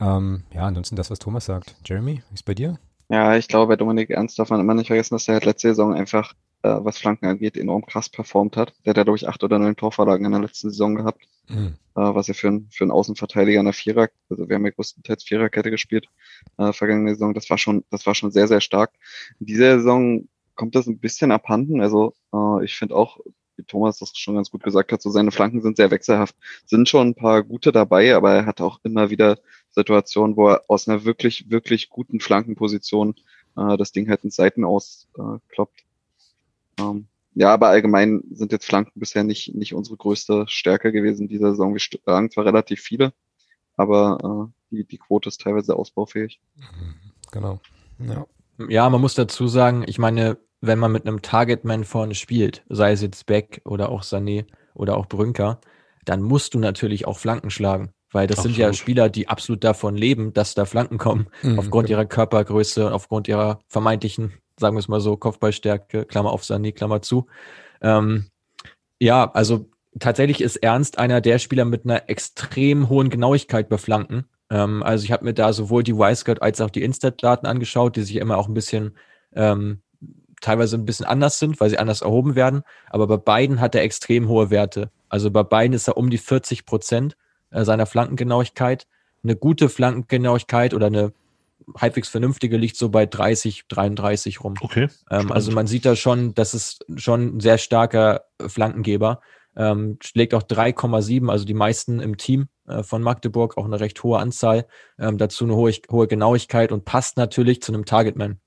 Ähm, 0.00 0.44
ja, 0.54 0.62
ansonsten 0.62 0.96
das, 0.96 1.10
was 1.10 1.18
Thomas 1.18 1.44
sagt. 1.44 1.76
Jeremy, 1.84 2.22
wie 2.30 2.34
ist 2.34 2.44
bei 2.44 2.54
dir? 2.54 2.78
Ja, 3.10 3.36
ich 3.36 3.48
glaube, 3.48 3.68
bei 3.68 3.76
Dominik 3.76 4.10
Ernst 4.10 4.38
darf 4.38 4.50
man 4.50 4.60
immer 4.60 4.74
nicht 4.74 4.86
vergessen, 4.86 5.14
dass 5.14 5.28
er 5.28 5.34
halt 5.34 5.44
letzte 5.44 5.68
Saison 5.68 5.94
einfach, 5.94 6.34
äh, 6.62 6.76
was 6.80 6.98
Flanken 6.98 7.26
angeht, 7.26 7.56
enorm 7.56 7.86
krass 7.86 8.08
performt 8.08 8.56
hat. 8.56 8.74
Der 8.84 8.90
hat 8.90 8.96
ja, 8.96 9.04
glaube 9.04 9.16
ich, 9.16 9.28
acht 9.28 9.42
oder 9.42 9.58
neun 9.58 9.76
Torvorlagen 9.76 10.26
in 10.26 10.32
der 10.32 10.40
letzten 10.40 10.70
Saison 10.70 10.94
gehabt. 10.94 11.22
Mhm. 11.48 11.74
Äh, 11.96 12.14
was 12.14 12.28
er 12.28 12.34
für, 12.34 12.48
ein, 12.48 12.68
für 12.70 12.84
einen 12.84 12.90
Außenverteidiger 12.90 13.60
in 13.60 13.66
der 13.66 13.74
Vierer, 13.74 14.08
also 14.28 14.48
wir 14.48 14.56
haben 14.56 14.64
ja 14.64 14.70
größtenteils 14.70 15.24
Viererkette 15.24 15.70
gespielt, 15.70 16.06
äh, 16.58 16.72
vergangene 16.72 17.10
Saison. 17.10 17.34
Das 17.34 17.50
war 17.50 17.58
schon, 17.58 17.84
das 17.90 18.06
war 18.06 18.14
schon 18.14 18.30
sehr, 18.30 18.48
sehr 18.48 18.60
stark. 18.60 18.92
In 19.40 19.46
dieser 19.46 19.78
Saison 19.78 20.28
kommt 20.54 20.74
das 20.74 20.86
ein 20.86 20.98
bisschen 20.98 21.32
abhanden. 21.32 21.80
Also 21.80 22.14
äh, 22.32 22.64
ich 22.64 22.76
finde 22.76 22.94
auch, 22.94 23.18
wie 23.56 23.64
Thomas 23.64 23.98
das 23.98 24.12
schon 24.16 24.34
ganz 24.34 24.50
gut 24.50 24.62
gesagt 24.62 24.92
hat, 24.92 25.02
so 25.02 25.10
seine 25.10 25.30
Flanken 25.30 25.62
sind 25.62 25.76
sehr 25.76 25.90
wechselhaft. 25.90 26.36
Sind 26.66 26.88
schon 26.88 27.08
ein 27.08 27.14
paar 27.14 27.42
gute 27.42 27.72
dabei, 27.72 28.14
aber 28.14 28.32
er 28.32 28.46
hat 28.46 28.60
auch 28.60 28.80
immer 28.82 29.10
wieder 29.10 29.38
Situationen, 29.70 30.36
wo 30.36 30.48
er 30.48 30.64
aus 30.68 30.88
einer 30.88 31.04
wirklich, 31.04 31.50
wirklich 31.50 31.90
guten 31.90 32.20
Flankenposition 32.20 33.14
äh, 33.56 33.76
das 33.76 33.92
Ding 33.92 34.08
halt 34.08 34.24
ins 34.24 34.36
Seiten 34.36 34.64
auskloppt. 34.64 35.80
Äh, 35.80 35.84
ähm, 36.80 37.06
ja, 37.34 37.52
aber 37.52 37.68
allgemein 37.68 38.22
sind 38.32 38.52
jetzt 38.52 38.66
Flanken 38.66 38.98
bisher 38.98 39.24
nicht, 39.24 39.54
nicht 39.54 39.74
unsere 39.74 39.96
größte 39.96 40.44
Stärke 40.48 40.92
gewesen 40.92 41.28
dieser 41.28 41.50
Saison. 41.50 41.72
Wir 41.72 41.80
schlagen 41.80 42.30
zwar 42.30 42.44
relativ 42.44 42.80
viele, 42.80 43.12
aber 43.76 44.50
äh, 44.70 44.76
die, 44.76 44.84
die 44.84 44.98
Quote 44.98 45.28
ist 45.28 45.40
teilweise 45.40 45.76
ausbaufähig. 45.76 46.40
Genau. 47.30 47.60
Ja. 47.98 48.26
ja, 48.68 48.90
man 48.90 49.00
muss 49.00 49.14
dazu 49.14 49.46
sagen, 49.46 49.84
ich 49.86 49.98
meine, 49.98 50.38
wenn 50.60 50.78
man 50.78 50.92
mit 50.92 51.06
einem 51.06 51.22
Targetman 51.22 51.84
vorne 51.84 52.14
spielt, 52.14 52.64
sei 52.68 52.92
es 52.92 53.02
jetzt 53.02 53.26
Beck 53.26 53.62
oder 53.64 53.90
auch 53.90 54.02
Sané 54.02 54.46
oder 54.74 54.96
auch 54.96 55.06
Brünker, 55.06 55.60
dann 56.04 56.22
musst 56.22 56.54
du 56.54 56.58
natürlich 56.58 57.06
auch 57.06 57.18
Flanken 57.18 57.50
schlagen. 57.50 57.92
Weil 58.12 58.26
das 58.26 58.38
absolut. 58.38 58.56
sind 58.56 58.62
ja 58.64 58.72
Spieler, 58.72 59.08
die 59.08 59.28
absolut 59.28 59.62
davon 59.62 59.96
leben, 59.96 60.32
dass 60.32 60.54
da 60.54 60.64
Flanken 60.64 60.98
kommen, 60.98 61.28
mhm, 61.42 61.60
aufgrund 61.60 61.86
genau. 61.86 62.00
ihrer 62.00 62.06
Körpergröße, 62.06 62.92
aufgrund 62.92 63.28
ihrer 63.28 63.60
vermeintlichen, 63.68 64.32
sagen 64.60 64.76
wir 64.76 64.80
es 64.80 64.88
mal 64.88 65.00
so, 65.00 65.16
Kopfballstärke, 65.16 66.04
Klammer 66.04 66.30
auf 66.30 66.42
Sané, 66.42 66.72
Klammer 66.72 67.02
zu. 67.02 67.26
Ähm, 67.82 68.26
ja, 68.98 69.30
also 69.32 69.66
tatsächlich 69.98 70.40
ist 70.40 70.56
Ernst 70.56 70.98
einer 70.98 71.20
der 71.20 71.38
Spieler 71.38 71.64
mit 71.64 71.84
einer 71.84 72.08
extrem 72.08 72.88
hohen 72.88 73.10
Genauigkeit 73.10 73.68
bei 73.68 73.78
Flanken. 73.78 74.26
Ähm, 74.50 74.82
also 74.82 75.04
ich 75.04 75.12
habe 75.12 75.24
mir 75.24 75.34
da 75.34 75.52
sowohl 75.52 75.82
die 75.82 75.96
Wiseguard 75.96 76.42
als 76.42 76.60
auch 76.60 76.70
die 76.70 76.82
Instat-Daten 76.82 77.46
angeschaut, 77.46 77.96
die 77.96 78.02
sich 78.02 78.16
immer 78.16 78.38
auch 78.38 78.48
ein 78.48 78.54
bisschen 78.54 78.96
ähm, 79.34 79.80
teilweise 80.40 80.76
ein 80.76 80.84
bisschen 80.84 81.06
anders 81.06 81.38
sind, 81.38 81.60
weil 81.60 81.70
sie 81.70 81.78
anders 81.78 82.02
erhoben 82.02 82.34
werden. 82.34 82.62
Aber 82.88 83.06
bei 83.06 83.16
beiden 83.16 83.60
hat 83.60 83.74
er 83.74 83.82
extrem 83.82 84.28
hohe 84.28 84.50
Werte. 84.50 84.90
Also 85.08 85.30
bei 85.30 85.42
beiden 85.42 85.74
ist 85.74 85.88
er 85.88 85.96
um 85.96 86.10
die 86.10 86.18
40 86.18 86.66
Prozent 86.66 87.16
äh, 87.50 87.64
seiner 87.64 87.86
Flankengenauigkeit. 87.86 88.86
Eine 89.22 89.36
gute 89.36 89.68
Flankengenauigkeit 89.68 90.72
oder 90.72 90.86
eine 90.86 91.12
halbwegs 91.76 92.08
vernünftige 92.08 92.56
liegt 92.56 92.76
so 92.76 92.88
bei 92.88 93.06
30, 93.06 93.64
33 93.68 94.42
rum. 94.42 94.54
Okay. 94.60 94.88
Ähm, 95.10 95.32
also 95.32 95.52
man 95.52 95.66
sieht 95.66 95.84
da 95.84 95.96
schon, 95.96 96.34
das 96.34 96.54
ist 96.54 96.84
schon 96.96 97.36
ein 97.36 97.40
sehr 97.40 97.58
starker 97.58 98.24
Flankengeber. 98.40 99.20
Ähm, 99.56 99.98
schlägt 100.02 100.32
auch 100.34 100.42
3,7, 100.42 101.28
also 101.28 101.44
die 101.44 101.54
meisten 101.54 102.00
im 102.00 102.16
Team 102.16 102.48
äh, 102.68 102.82
von 102.82 103.02
Magdeburg, 103.02 103.58
auch 103.58 103.64
eine 103.64 103.80
recht 103.80 104.02
hohe 104.02 104.18
Anzahl. 104.18 104.66
Ähm, 104.98 105.18
dazu 105.18 105.44
eine 105.44 105.56
hohe, 105.56 105.72
hohe 105.90 106.06
Genauigkeit 106.06 106.72
und 106.72 106.84
passt 106.84 107.16
natürlich 107.16 107.60
zu 107.60 107.72
einem 107.72 107.84
Targetman. 107.84 108.40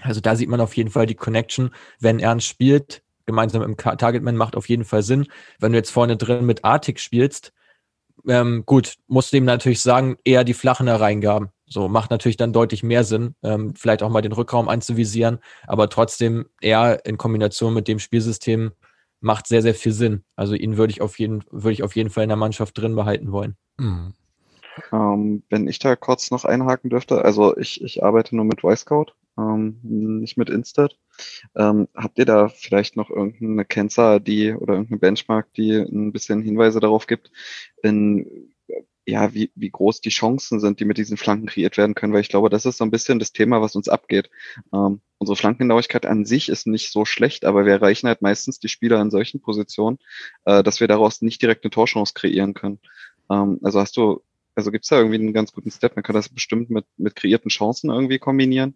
Also 0.00 0.20
da 0.20 0.36
sieht 0.36 0.48
man 0.48 0.60
auf 0.60 0.76
jeden 0.76 0.90
Fall 0.90 1.06
die 1.06 1.14
Connection, 1.14 1.70
wenn 2.00 2.18
Ernst 2.18 2.46
spielt, 2.46 3.02
gemeinsam 3.26 3.62
im 3.62 3.76
Targetman 3.76 4.36
macht 4.36 4.56
auf 4.56 4.68
jeden 4.68 4.84
Fall 4.84 5.02
Sinn. 5.02 5.26
Wenn 5.58 5.72
du 5.72 5.78
jetzt 5.78 5.90
vorne 5.90 6.16
drin 6.16 6.44
mit 6.44 6.64
Artik 6.64 7.00
spielst, 7.00 7.52
ähm, 8.26 8.64
gut, 8.66 8.94
musst 9.06 9.32
du 9.32 9.36
ihm 9.36 9.44
natürlich 9.44 9.80
sagen, 9.80 10.16
eher 10.24 10.44
die 10.44 10.54
flachen 10.54 10.88
Reingaben. 10.88 11.50
So 11.66 11.88
macht 11.88 12.10
natürlich 12.10 12.36
dann 12.36 12.52
deutlich 12.52 12.82
mehr 12.82 13.04
Sinn, 13.04 13.34
ähm, 13.42 13.74
vielleicht 13.74 14.02
auch 14.02 14.10
mal 14.10 14.20
den 14.20 14.32
Rückraum 14.32 14.68
anzuvisieren, 14.68 15.38
aber 15.66 15.88
trotzdem 15.88 16.46
eher 16.60 17.04
in 17.06 17.16
Kombination 17.16 17.74
mit 17.74 17.88
dem 17.88 17.98
Spielsystem 17.98 18.72
macht 19.20 19.46
sehr, 19.46 19.62
sehr 19.62 19.74
viel 19.74 19.92
Sinn. 19.92 20.24
Also 20.36 20.54
ihn 20.54 20.76
würde 20.76 20.92
ich 20.92 21.00
auf 21.00 21.18
jeden, 21.18 21.42
würde 21.50 21.72
ich 21.72 21.82
auf 21.82 21.96
jeden 21.96 22.10
Fall 22.10 22.24
in 22.24 22.28
der 22.28 22.36
Mannschaft 22.36 22.76
drin 22.78 22.94
behalten 22.94 23.32
wollen. 23.32 23.56
Mhm. 23.78 24.12
Ähm, 24.92 25.42
wenn 25.50 25.68
ich 25.68 25.78
da 25.78 25.96
kurz 25.96 26.30
noch 26.30 26.44
einhaken 26.44 26.90
dürfte, 26.90 27.24
also 27.24 27.56
ich, 27.56 27.82
ich 27.82 28.02
arbeite 28.02 28.36
nur 28.36 28.44
mit 28.44 28.62
Y-Scout, 28.62 29.12
ähm, 29.38 29.78
nicht 29.82 30.36
mit 30.36 30.50
Instat. 30.50 30.96
Ähm, 31.54 31.88
habt 31.94 32.18
ihr 32.18 32.24
da 32.24 32.48
vielleicht 32.48 32.96
noch 32.96 33.10
irgendeine 33.10 33.64
Kennzahl, 33.64 34.20
die 34.20 34.52
oder 34.52 34.74
irgendeine 34.74 34.98
Benchmark, 34.98 35.52
die 35.54 35.72
ein 35.72 36.12
bisschen 36.12 36.42
Hinweise 36.42 36.80
darauf 36.80 37.06
gibt, 37.06 37.30
in 37.82 38.53
ja, 39.06 39.34
wie, 39.34 39.50
wie 39.54 39.70
groß 39.70 40.00
die 40.00 40.10
Chancen 40.10 40.60
sind, 40.60 40.80
die 40.80 40.84
mit 40.84 40.96
diesen 40.96 41.16
Flanken 41.16 41.46
kreiert 41.46 41.76
werden 41.76 41.94
können, 41.94 42.12
weil 42.12 42.22
ich 42.22 42.28
glaube, 42.28 42.48
das 42.48 42.64
ist 42.64 42.78
so 42.78 42.84
ein 42.84 42.90
bisschen 42.90 43.18
das 43.18 43.32
Thema, 43.32 43.60
was 43.60 43.76
uns 43.76 43.88
abgeht. 43.88 44.30
Ähm, 44.72 45.00
unsere 45.18 45.36
Flankengenauigkeit 45.36 46.06
an 46.06 46.24
sich 46.24 46.48
ist 46.48 46.66
nicht 46.66 46.90
so 46.90 47.04
schlecht, 47.04 47.44
aber 47.44 47.66
wir 47.66 47.72
erreichen 47.72 48.08
halt 48.08 48.22
meistens 48.22 48.60
die 48.60 48.68
Spieler 48.68 49.00
in 49.00 49.10
solchen 49.10 49.40
Positionen, 49.40 49.98
äh, 50.46 50.62
dass 50.62 50.80
wir 50.80 50.88
daraus 50.88 51.20
nicht 51.22 51.42
direkt 51.42 51.64
eine 51.64 51.70
Torchance 51.70 52.14
kreieren 52.14 52.54
können. 52.54 52.78
Ähm, 53.30 53.58
also 53.62 53.80
hast 53.80 53.96
du, 53.96 54.22
also 54.54 54.70
gibt's 54.70 54.88
da 54.88 54.96
irgendwie 54.96 55.18
einen 55.18 55.34
ganz 55.34 55.52
guten 55.52 55.70
Step? 55.70 55.96
Man 55.96 56.02
kann 56.02 56.14
das 56.14 56.30
bestimmt 56.30 56.70
mit, 56.70 56.86
mit 56.96 57.14
kreierten 57.14 57.50
Chancen 57.50 57.90
irgendwie 57.90 58.18
kombinieren 58.18 58.74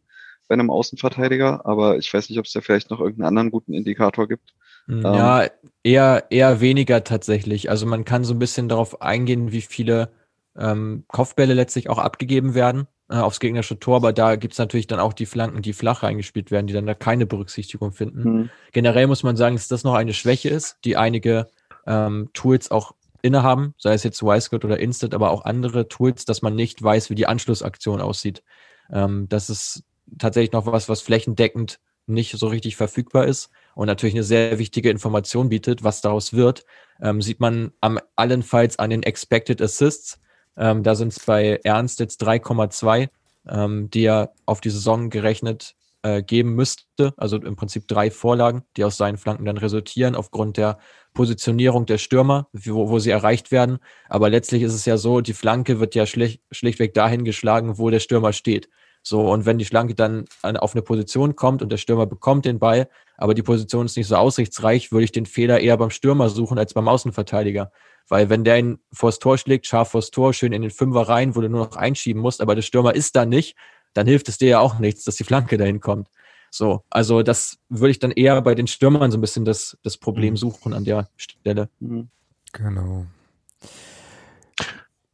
bei 0.48 0.54
einem 0.54 0.70
Außenverteidiger, 0.70 1.66
aber 1.66 1.98
ich 1.98 2.12
weiß 2.12 2.28
nicht, 2.30 2.38
ob 2.38 2.46
es 2.46 2.52
da 2.52 2.60
vielleicht 2.60 2.90
noch 2.90 3.00
irgendeinen 3.00 3.28
anderen 3.28 3.50
guten 3.50 3.74
Indikator 3.74 4.26
gibt. 4.26 4.54
Hm, 4.88 5.02
ja, 5.02 5.44
ähm, 5.44 5.50
eher, 5.84 6.24
eher 6.30 6.60
weniger 6.60 7.04
tatsächlich. 7.04 7.70
Also 7.70 7.86
man 7.86 8.04
kann 8.04 8.24
so 8.24 8.34
ein 8.34 8.38
bisschen 8.38 8.68
darauf 8.68 9.00
eingehen, 9.02 9.52
wie 9.52 9.60
viele 9.60 10.10
ähm, 10.56 11.04
Kopfbälle 11.08 11.54
letztlich 11.54 11.88
auch 11.88 11.98
abgegeben 11.98 12.54
werden 12.54 12.88
äh, 13.10 13.16
aufs 13.16 13.40
gegnerische 13.40 13.78
Tor, 13.78 13.96
aber 13.96 14.12
da 14.12 14.36
gibt's 14.36 14.58
natürlich 14.58 14.86
dann 14.86 15.00
auch 15.00 15.12
die 15.12 15.26
Flanken, 15.26 15.62
die 15.62 15.72
flach 15.72 16.02
reingespielt 16.02 16.50
werden, 16.50 16.66
die 16.66 16.72
dann 16.72 16.86
da 16.86 16.94
keine 16.94 17.26
Berücksichtigung 17.26 17.92
finden. 17.92 18.22
Mhm. 18.22 18.50
Generell 18.72 19.06
muss 19.06 19.22
man 19.22 19.36
sagen, 19.36 19.56
dass 19.56 19.68
das 19.68 19.84
noch 19.84 19.94
eine 19.94 20.14
Schwäche 20.14 20.48
ist, 20.48 20.78
die 20.84 20.96
einige 20.96 21.48
ähm, 21.86 22.30
Tools 22.32 22.70
auch 22.70 22.94
innehaben, 23.22 23.74
sei 23.78 23.94
es 23.94 24.04
jetzt 24.04 24.22
Wisecout 24.22 24.64
oder 24.64 24.78
Instant, 24.78 25.14
aber 25.14 25.30
auch 25.30 25.44
andere 25.44 25.88
Tools, 25.88 26.24
dass 26.24 26.42
man 26.42 26.54
nicht 26.54 26.82
weiß, 26.82 27.10
wie 27.10 27.14
die 27.14 27.26
Anschlussaktion 27.26 28.00
aussieht. 28.00 28.42
Ähm, 28.90 29.26
das 29.28 29.50
ist 29.50 29.84
tatsächlich 30.18 30.52
noch 30.52 30.66
was, 30.66 30.88
was 30.88 31.00
flächendeckend 31.00 31.80
nicht 32.06 32.32
so 32.38 32.46
richtig 32.46 32.76
verfügbar 32.76 33.26
ist 33.26 33.50
und 33.78 33.86
natürlich 33.86 34.16
eine 34.16 34.24
sehr 34.24 34.58
wichtige 34.58 34.90
Information 34.90 35.50
bietet, 35.50 35.84
was 35.84 36.00
daraus 36.00 36.32
wird, 36.32 36.64
ähm, 37.00 37.22
sieht 37.22 37.38
man 37.38 37.70
am 37.80 38.00
allenfalls 38.16 38.76
an 38.80 38.90
den 38.90 39.04
Expected 39.04 39.62
Assists. 39.62 40.18
Ähm, 40.56 40.82
da 40.82 40.96
sind 40.96 41.12
es 41.12 41.24
bei 41.24 41.60
Ernst 41.62 42.00
jetzt 42.00 42.20
3,2, 42.24 43.08
ähm, 43.48 43.88
die 43.88 44.02
er 44.02 44.32
auf 44.46 44.60
die 44.60 44.70
Saison 44.70 45.10
gerechnet 45.10 45.76
äh, 46.02 46.24
geben 46.24 46.56
müsste. 46.56 47.14
Also 47.16 47.36
im 47.36 47.54
Prinzip 47.54 47.86
drei 47.86 48.10
Vorlagen, 48.10 48.64
die 48.76 48.82
aus 48.82 48.96
seinen 48.96 49.16
Flanken 49.16 49.44
dann 49.44 49.58
resultieren 49.58 50.16
aufgrund 50.16 50.56
der 50.56 50.78
Positionierung 51.14 51.86
der 51.86 51.98
Stürmer, 51.98 52.48
wo, 52.52 52.88
wo 52.88 52.98
sie 52.98 53.10
erreicht 53.10 53.52
werden. 53.52 53.78
Aber 54.08 54.28
letztlich 54.28 54.62
ist 54.62 54.74
es 54.74 54.86
ja 54.86 54.96
so, 54.96 55.20
die 55.20 55.34
Flanke 55.34 55.78
wird 55.78 55.94
ja 55.94 56.04
schlicht, 56.04 56.42
schlichtweg 56.50 56.94
dahin 56.94 57.24
geschlagen, 57.24 57.78
wo 57.78 57.90
der 57.90 58.00
Stürmer 58.00 58.32
steht. 58.32 58.68
So, 59.08 59.22
und 59.32 59.46
wenn 59.46 59.56
die 59.56 59.64
Schlanke 59.64 59.94
dann 59.94 60.26
auf 60.42 60.74
eine 60.74 60.82
Position 60.82 61.34
kommt 61.34 61.62
und 61.62 61.72
der 61.72 61.78
Stürmer 61.78 62.04
bekommt 62.04 62.44
den 62.44 62.58
Ball, 62.58 62.90
aber 63.16 63.32
die 63.32 63.42
Position 63.42 63.86
ist 63.86 63.96
nicht 63.96 64.06
so 64.06 64.16
aussichtsreich, 64.16 64.92
würde 64.92 65.04
ich 65.04 65.12
den 65.12 65.24
Fehler 65.24 65.60
eher 65.60 65.78
beim 65.78 65.88
Stürmer 65.88 66.28
suchen 66.28 66.58
als 66.58 66.74
beim 66.74 66.88
Außenverteidiger. 66.88 67.72
Weil 68.08 68.28
wenn 68.28 68.44
der 68.44 68.58
ihn 68.58 68.80
vors 68.92 69.18
Tor 69.18 69.38
schlägt, 69.38 69.64
scharf 69.64 69.92
vors 69.92 70.10
Tor, 70.10 70.34
schön 70.34 70.52
in 70.52 70.60
den 70.60 70.70
Fünfer 70.70 71.08
rein, 71.08 71.34
wo 71.34 71.40
du 71.40 71.48
nur 71.48 71.64
noch 71.64 71.76
einschieben 71.76 72.20
musst, 72.20 72.42
aber 72.42 72.54
der 72.54 72.60
Stürmer 72.60 72.94
ist 72.94 73.16
da 73.16 73.24
nicht, 73.24 73.56
dann 73.94 74.06
hilft 74.06 74.28
es 74.28 74.36
dir 74.36 74.48
ja 74.48 74.60
auch 74.60 74.78
nichts, 74.78 75.04
dass 75.04 75.16
die 75.16 75.24
Flanke 75.24 75.56
dahin 75.56 75.80
kommt. 75.80 76.10
So, 76.50 76.84
also 76.90 77.22
das 77.22 77.56
würde 77.70 77.92
ich 77.92 78.00
dann 78.00 78.10
eher 78.10 78.42
bei 78.42 78.54
den 78.54 78.66
Stürmern 78.66 79.10
so 79.10 79.16
ein 79.16 79.22
bisschen 79.22 79.46
das, 79.46 79.78
das 79.84 79.96
Problem 79.96 80.34
mhm. 80.34 80.36
suchen 80.36 80.74
an 80.74 80.84
der 80.84 81.08
Stelle. 81.16 81.70
Mhm. 81.80 82.10
Genau. 82.52 83.06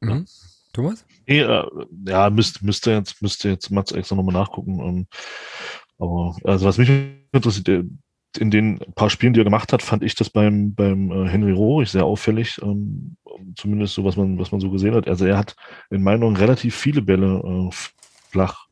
Mhm. 0.00 0.26
Thomas? 0.74 1.06
Äh, 1.26 1.62
ja, 2.06 2.30
müsste, 2.30 2.64
müsste 2.64 2.90
jetzt, 2.90 3.22
müsste 3.22 3.48
jetzt 3.48 3.70
Mats 3.70 3.92
extra 3.92 4.16
nochmal 4.16 4.34
nachgucken. 4.34 4.80
Ähm, 4.80 5.06
aber 5.98 6.36
also 6.44 6.66
was 6.66 6.76
mich 6.76 6.90
interessiert, 7.32 7.86
in 8.38 8.50
den 8.50 8.78
paar 8.96 9.10
Spielen, 9.10 9.32
die 9.32 9.40
er 9.40 9.44
gemacht 9.44 9.72
hat, 9.72 9.82
fand 9.82 10.02
ich 10.02 10.14
das 10.14 10.28
beim, 10.28 10.74
beim 10.74 11.10
äh, 11.10 11.28
Henry 11.28 11.52
Rohrig 11.52 11.90
sehr 11.90 12.04
auffällig. 12.04 12.60
Ähm, 12.62 13.16
zumindest 13.56 13.94
so, 13.94 14.04
was 14.04 14.16
man, 14.16 14.38
was 14.38 14.52
man 14.52 14.60
so 14.60 14.70
gesehen 14.70 14.94
hat. 14.94 15.08
Also 15.08 15.24
er 15.24 15.38
hat 15.38 15.54
in 15.90 16.02
meinen 16.02 16.22
Augen 16.22 16.36
relativ 16.36 16.74
viele 16.74 17.02
Bälle 17.02 17.40
äh, 17.44 17.70
flach, 17.72 18.66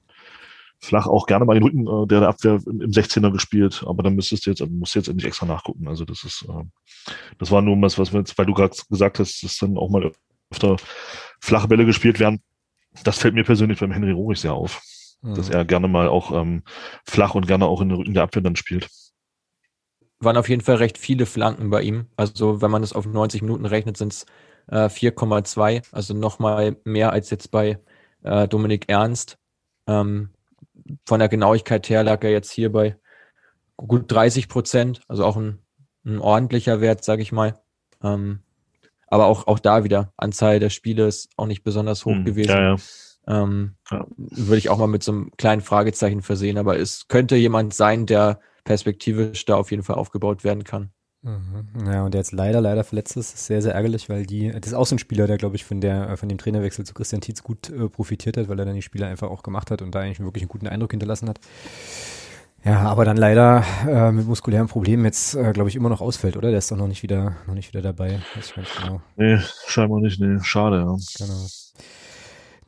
flach 0.80 1.06
auch 1.06 1.26
gerne 1.26 1.44
mal 1.44 1.54
den 1.54 1.62
Rücken 1.62 1.86
äh, 1.86 2.06
der 2.08 2.28
Abwehr 2.28 2.58
im, 2.66 2.80
im 2.80 2.90
16er 2.90 3.30
gespielt, 3.30 3.84
aber 3.86 4.02
dann 4.02 4.16
müsstest 4.16 4.46
du 4.46 4.50
jetzt, 4.50 4.68
musst 4.68 4.94
du 4.94 4.98
jetzt 4.98 5.14
nicht 5.14 5.26
extra 5.26 5.46
nachgucken. 5.46 5.86
Also 5.86 6.04
das 6.04 6.24
ist, 6.24 6.44
äh, 6.48 7.12
das 7.38 7.50
war 7.52 7.62
nur 7.62 7.80
was, 7.80 7.98
was 7.98 8.12
wir 8.12 8.20
jetzt, 8.20 8.36
weil 8.36 8.46
du 8.46 8.54
gerade 8.54 8.76
gesagt 8.90 9.20
hast, 9.20 9.42
dass 9.44 9.58
dann 9.58 9.76
auch 9.76 9.90
mal 9.90 10.10
öfter 10.52 10.76
flache 11.40 11.68
Bälle 11.68 11.84
gespielt 11.84 12.20
werden. 12.20 12.42
Das 13.04 13.18
fällt 13.18 13.34
mir 13.34 13.44
persönlich 13.44 13.80
beim 13.80 13.92
Henry 13.92 14.12
Rohrig 14.12 14.38
sehr 14.38 14.54
auf. 14.54 14.82
Mhm. 15.22 15.34
Dass 15.34 15.48
er 15.48 15.64
gerne 15.64 15.88
mal 15.88 16.08
auch 16.08 16.30
ähm, 16.32 16.62
flach 17.04 17.34
und 17.34 17.46
gerne 17.46 17.66
auch 17.66 17.80
in 17.80 17.88
den 17.88 17.98
Rücken 17.98 18.14
der 18.14 18.22
Abwehr 18.22 18.42
dann 18.42 18.56
spielt 18.56 18.88
waren 20.24 20.36
auf 20.36 20.48
jeden 20.48 20.62
Fall 20.62 20.76
recht 20.76 20.98
viele 20.98 21.26
Flanken 21.26 21.70
bei 21.70 21.82
ihm. 21.82 22.06
Also 22.16 22.62
wenn 22.62 22.70
man 22.70 22.82
das 22.82 22.92
auf 22.92 23.06
90 23.06 23.42
Minuten 23.42 23.66
rechnet, 23.66 23.96
sind 23.96 24.12
es 24.12 24.26
äh, 24.68 24.88
4,2, 24.88 25.84
also 25.92 26.14
nochmal 26.14 26.76
mehr 26.84 27.12
als 27.12 27.30
jetzt 27.30 27.50
bei 27.50 27.78
äh, 28.22 28.48
Dominik 28.48 28.88
Ernst. 28.88 29.38
Ähm, 29.86 30.30
von 31.06 31.18
der 31.18 31.28
Genauigkeit 31.28 31.88
her 31.88 32.02
lag 32.04 32.22
er 32.24 32.30
jetzt 32.30 32.50
hier 32.50 32.70
bei 32.70 32.96
gut 33.76 34.10
30 34.10 34.48
Prozent, 34.48 35.00
also 35.08 35.24
auch 35.24 35.36
ein, 35.36 35.58
ein 36.04 36.18
ordentlicher 36.18 36.80
Wert, 36.80 37.04
sage 37.04 37.22
ich 37.22 37.32
mal. 37.32 37.60
Ähm, 38.02 38.40
aber 39.12 39.26
auch, 39.26 39.46
auch 39.46 39.58
da 39.58 39.84
wieder, 39.84 40.10
Anzahl 40.16 40.58
der 40.58 40.70
Spiele 40.70 41.06
ist 41.06 41.28
auch 41.36 41.44
nicht 41.44 41.62
besonders 41.62 42.06
hoch 42.06 42.14
hm, 42.14 42.24
gewesen. 42.24 42.50
Ja, 42.50 42.62
ja. 42.62 42.76
Ähm, 43.28 43.74
ja. 43.90 44.06
Würde 44.16 44.56
ich 44.56 44.70
auch 44.70 44.78
mal 44.78 44.86
mit 44.86 45.02
so 45.02 45.12
einem 45.12 45.30
kleinen 45.36 45.60
Fragezeichen 45.60 46.22
versehen, 46.22 46.56
aber 46.56 46.78
es 46.78 47.08
könnte 47.08 47.36
jemand 47.36 47.74
sein, 47.74 48.06
der 48.06 48.40
perspektivisch 48.64 49.44
da 49.44 49.56
auf 49.56 49.70
jeden 49.70 49.82
Fall 49.82 49.96
aufgebaut 49.96 50.44
werden 50.44 50.64
kann. 50.64 50.92
Mhm. 51.20 51.86
Ja, 51.86 52.06
und 52.06 52.14
der 52.14 52.20
jetzt 52.20 52.32
leider, 52.32 52.62
leider 52.62 52.84
verletzt 52.84 53.18
ist, 53.18 53.34
ist 53.34 53.44
sehr, 53.44 53.60
sehr 53.60 53.74
ärgerlich, 53.74 54.08
weil 54.08 54.24
die, 54.24 54.50
das 54.50 54.68
ist 54.68 54.74
auch 54.74 54.86
so 54.86 54.94
ein 54.94 54.98
Spieler, 54.98 55.26
der, 55.26 55.36
glaube 55.36 55.56
ich, 55.56 55.66
von 55.66 55.82
der, 55.82 56.16
von 56.16 56.30
dem 56.30 56.38
Trainerwechsel 56.38 56.86
zu 56.86 56.94
Christian 56.94 57.20
Tietz 57.20 57.42
gut 57.42 57.68
äh, 57.68 57.90
profitiert 57.90 58.38
hat, 58.38 58.48
weil 58.48 58.58
er 58.58 58.64
dann 58.64 58.74
die 58.74 58.80
Spieler 58.80 59.08
einfach 59.08 59.28
auch 59.28 59.42
gemacht 59.42 59.70
hat 59.70 59.82
und 59.82 59.94
da 59.94 60.00
eigentlich 60.00 60.20
wirklich 60.20 60.44
einen 60.44 60.48
guten 60.48 60.68
Eindruck 60.68 60.92
hinterlassen 60.92 61.28
hat. 61.28 61.38
Ja, 62.64 62.82
aber 62.82 63.04
dann 63.04 63.16
leider 63.16 63.64
äh, 63.88 64.12
mit 64.12 64.26
muskulären 64.26 64.68
Problemen 64.68 65.04
jetzt, 65.04 65.34
äh, 65.34 65.52
glaube 65.52 65.68
ich, 65.68 65.74
immer 65.74 65.88
noch 65.88 66.00
ausfällt, 66.00 66.36
oder? 66.36 66.50
Der 66.50 66.58
ist 66.58 66.70
doch 66.70 66.76
noch 66.76 66.86
nicht 66.86 67.02
wieder, 67.02 67.36
noch 67.46 67.54
nicht 67.54 67.72
wieder 67.72 67.82
dabei. 67.82 68.20
Weiß 68.36 68.54
genau. 68.54 69.00
Nee, 69.16 69.38
scheinbar 69.66 70.00
nicht, 70.00 70.20
nee. 70.20 70.38
Schade, 70.42 70.76
ja. 70.76 70.96
Genau. 71.18 71.46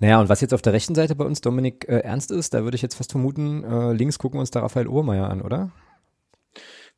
Naja, 0.01 0.21
und 0.21 0.29
was 0.29 0.41
jetzt 0.41 0.53
auf 0.53 0.63
der 0.63 0.73
rechten 0.73 0.97
Seite 0.97 1.15
bei 1.15 1.25
uns 1.25 1.41
Dominik 1.41 1.89
äh, 1.89 1.99
Ernst 2.01 2.33
ist, 2.33 2.55
da 2.55 2.65
würde 2.65 2.75
ich 2.75 2.83
jetzt 2.83 2.97
fast 2.97 3.13
vermuten, 3.13 3.63
äh, 3.63 3.93
links 3.93 4.19
gucken 4.19 4.39
wir 4.39 4.41
uns 4.41 4.51
da 4.51 4.61
Raphael 4.61 4.89
Ohrmeier 4.89 5.31
an, 5.31 5.41
oder? 5.41 5.71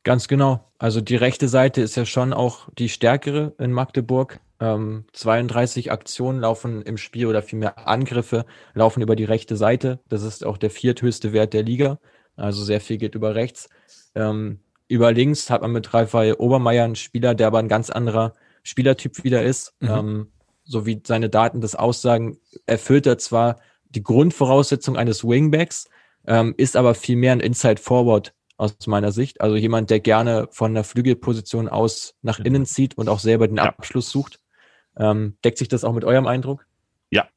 Ganz 0.03 0.27
genau. 0.27 0.71
Also 0.79 0.99
die 0.99 1.15
rechte 1.15 1.47
Seite 1.47 1.81
ist 1.81 1.97
ja 1.97 2.05
schon 2.05 2.33
auch 2.33 2.69
die 2.77 2.89
stärkere 2.89 3.53
in 3.59 3.71
Magdeburg. 3.71 4.39
Ähm, 4.59 5.05
32 5.13 5.91
Aktionen 5.91 6.39
laufen 6.39 6.81
im 6.81 6.97
Spiel 6.97 7.27
oder 7.27 7.43
vielmehr 7.43 7.87
Angriffe 7.87 8.45
laufen 8.73 9.01
über 9.01 9.15
die 9.15 9.25
rechte 9.25 9.55
Seite. 9.55 9.99
Das 10.09 10.23
ist 10.23 10.43
auch 10.45 10.57
der 10.57 10.71
vierthöchste 10.71 11.31
Wert 11.31 11.53
der 11.53 11.61
Liga. 11.61 11.99
Also 12.37 12.63
sehr 12.63 12.79
viel 12.79 12.97
geht 12.97 13.15
über 13.15 13.35
rechts. 13.35 13.67
Ähm, 14.15 14.59
über 14.87 15.11
links 15.11 15.49
hat 15.49 15.61
man 15.61 15.71
mit 15.71 15.93
Raphael 15.93 16.33
Obermeier 16.33 16.85
einen 16.85 16.95
Spieler, 16.95 17.35
der 17.35 17.47
aber 17.47 17.59
ein 17.59 17.67
ganz 17.67 17.89
anderer 17.89 18.33
Spielertyp 18.63 19.23
wieder 19.23 19.43
ist. 19.43 19.73
Mhm. 19.79 19.89
Ähm, 19.89 20.27
so 20.63 20.85
wie 20.85 21.01
seine 21.05 21.29
Daten 21.29 21.61
das 21.61 21.75
aussagen, 21.75 22.37
erfüllt 22.65 23.05
er 23.05 23.17
zwar 23.17 23.59
die 23.89 24.03
Grundvoraussetzung 24.03 24.97
eines 24.97 25.23
Wingbacks, 25.23 25.89
ähm, 26.25 26.53
ist 26.57 26.75
aber 26.75 26.93
vielmehr 26.93 27.31
ein 27.31 27.39
Inside 27.39 27.81
Forward 27.81 28.33
aus 28.57 28.75
meiner 28.87 29.11
Sicht. 29.11 29.39
Also 29.39 29.55
jemand, 29.55 29.89
der 29.89 29.99
gerne 29.99 30.47
von 30.51 30.73
der 30.73 30.83
Flügelposition 30.83 31.69
aus 31.69 32.15
nach 32.21 32.39
innen 32.39 32.65
zieht 32.65 32.97
und 32.97 33.07
auch 33.07 33.19
selber 33.19 33.47
den 33.47 33.57
ja. 33.57 33.63
Abschluss 33.63 34.09
sucht. 34.09 34.39
Ähm, 34.97 35.37
deckt 35.45 35.57
sich 35.57 35.67
das 35.67 35.83
auch 35.83 35.93
mit 35.93 36.03
eurem 36.03 36.27
Eindruck? 36.27 36.65
Ja, 37.11 37.27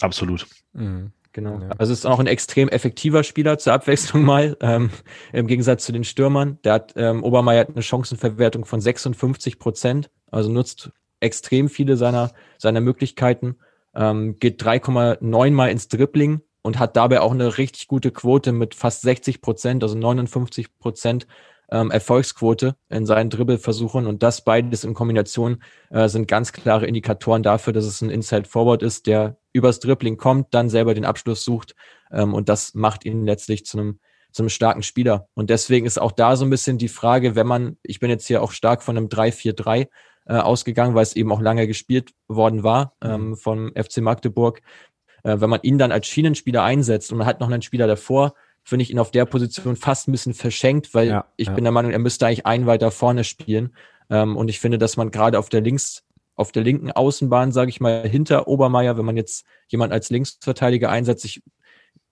absolut. 0.00 0.46
Mhm. 0.72 1.12
Genau. 1.32 1.60
Ja. 1.60 1.70
Also 1.78 1.92
ist 1.92 2.06
auch 2.06 2.18
ein 2.18 2.26
extrem 2.26 2.68
effektiver 2.68 3.22
Spieler 3.22 3.58
zur 3.58 3.72
Abwechslung 3.72 4.24
mal, 4.24 4.56
ähm, 4.60 4.90
im 5.32 5.46
Gegensatz 5.46 5.84
zu 5.84 5.92
den 5.92 6.04
Stürmern. 6.04 6.58
Der 6.64 6.74
hat, 6.74 6.94
ähm, 6.96 7.22
Obermeier 7.22 7.60
hat 7.60 7.70
eine 7.70 7.82
Chancenverwertung 7.82 8.64
von 8.64 8.80
56 8.80 9.58
Prozent, 9.58 10.10
also 10.30 10.50
nutzt 10.50 10.90
extrem 11.20 11.68
viele 11.68 11.96
seiner, 11.96 12.32
seiner 12.58 12.80
Möglichkeiten, 12.80 13.56
ähm, 13.94 14.38
geht 14.38 14.62
3,9 14.62 15.50
mal 15.52 15.70
ins 15.70 15.88
Dribbling, 15.88 16.40
und 16.62 16.78
hat 16.78 16.96
dabei 16.96 17.20
auch 17.20 17.32
eine 17.32 17.58
richtig 17.58 17.88
gute 17.88 18.10
Quote 18.10 18.52
mit 18.52 18.74
fast 18.74 19.02
60 19.02 19.40
Prozent, 19.40 19.82
also 19.82 19.96
59 19.96 20.78
Prozent 20.78 21.26
ähm, 21.70 21.90
Erfolgsquote 21.90 22.76
in 22.88 23.06
seinen 23.06 23.30
Dribbelversuchen 23.30 24.06
und 24.06 24.22
das 24.22 24.44
beides 24.44 24.84
in 24.84 24.94
Kombination 24.94 25.62
äh, 25.90 26.08
sind 26.08 26.28
ganz 26.28 26.52
klare 26.52 26.86
Indikatoren 26.86 27.42
dafür, 27.42 27.72
dass 27.72 27.84
es 27.84 28.00
ein 28.02 28.10
Inside 28.10 28.48
Forward 28.48 28.82
ist, 28.82 29.06
der 29.06 29.36
übers 29.52 29.80
Dribbling 29.80 30.16
kommt, 30.16 30.54
dann 30.54 30.68
selber 30.68 30.94
den 30.94 31.04
Abschluss 31.04 31.44
sucht 31.44 31.74
ähm, 32.10 32.34
und 32.34 32.48
das 32.48 32.74
macht 32.74 33.04
ihn 33.04 33.24
letztlich 33.24 33.64
zu 33.64 33.78
einem 33.78 34.00
zu 34.32 34.42
einem 34.42 34.50
starken 34.50 34.84
Spieler. 34.84 35.28
Und 35.34 35.50
deswegen 35.50 35.86
ist 35.86 36.00
auch 36.00 36.12
da 36.12 36.36
so 36.36 36.44
ein 36.44 36.50
bisschen 36.50 36.78
die 36.78 36.86
Frage, 36.86 37.34
wenn 37.34 37.48
man, 37.48 37.78
ich 37.82 37.98
bin 37.98 38.10
jetzt 38.10 38.28
hier 38.28 38.42
auch 38.42 38.52
stark 38.52 38.84
von 38.84 38.96
einem 38.96 39.08
3-4-3 39.08 39.88
äh, 40.26 40.34
ausgegangen, 40.34 40.94
weil 40.94 41.02
es 41.02 41.16
eben 41.16 41.32
auch 41.32 41.40
lange 41.40 41.66
gespielt 41.66 42.12
worden 42.28 42.62
war 42.62 42.94
mhm. 43.02 43.10
ähm, 43.10 43.36
vom 43.36 43.72
FC 43.74 43.98
Magdeburg. 43.98 44.60
Äh, 45.24 45.40
wenn 45.40 45.50
man 45.50 45.60
ihn 45.62 45.78
dann 45.78 45.92
als 45.92 46.06
Schienenspieler 46.06 46.62
einsetzt 46.62 47.10
und 47.12 47.18
man 47.18 47.26
hat 47.26 47.40
noch 47.40 47.50
einen 47.50 47.62
Spieler 47.62 47.86
davor, 47.86 48.34
finde 48.64 48.82
ich 48.82 48.90
ihn 48.90 48.98
auf 48.98 49.10
der 49.10 49.24
Position 49.24 49.76
fast 49.76 50.08
ein 50.08 50.12
bisschen 50.12 50.34
verschenkt, 50.34 50.94
weil 50.94 51.08
ja, 51.08 51.24
ich 51.36 51.48
ja. 51.48 51.54
bin 51.54 51.64
der 51.64 51.72
Meinung, 51.72 51.92
er 51.92 51.98
müsste 51.98 52.26
eigentlich 52.26 52.46
einen 52.46 52.66
weiter 52.66 52.90
vorne 52.90 53.24
spielen. 53.24 53.74
Ähm, 54.10 54.36
und 54.36 54.48
ich 54.48 54.60
finde, 54.60 54.78
dass 54.78 54.96
man 54.96 55.10
gerade 55.10 55.38
auf 55.38 55.48
der 55.48 55.60
links, 55.60 56.04
auf 56.34 56.52
der 56.52 56.62
linken 56.62 56.90
Außenbahn, 56.90 57.52
sage 57.52 57.70
ich 57.70 57.80
mal, 57.80 58.06
hinter 58.08 58.48
Obermeier, 58.48 58.98
wenn 58.98 59.04
man 59.04 59.16
jetzt 59.16 59.44
jemand 59.68 59.92
als 59.92 60.10
Linksverteidiger 60.10 60.90
einsetzt, 60.90 61.24
ich, 61.24 61.42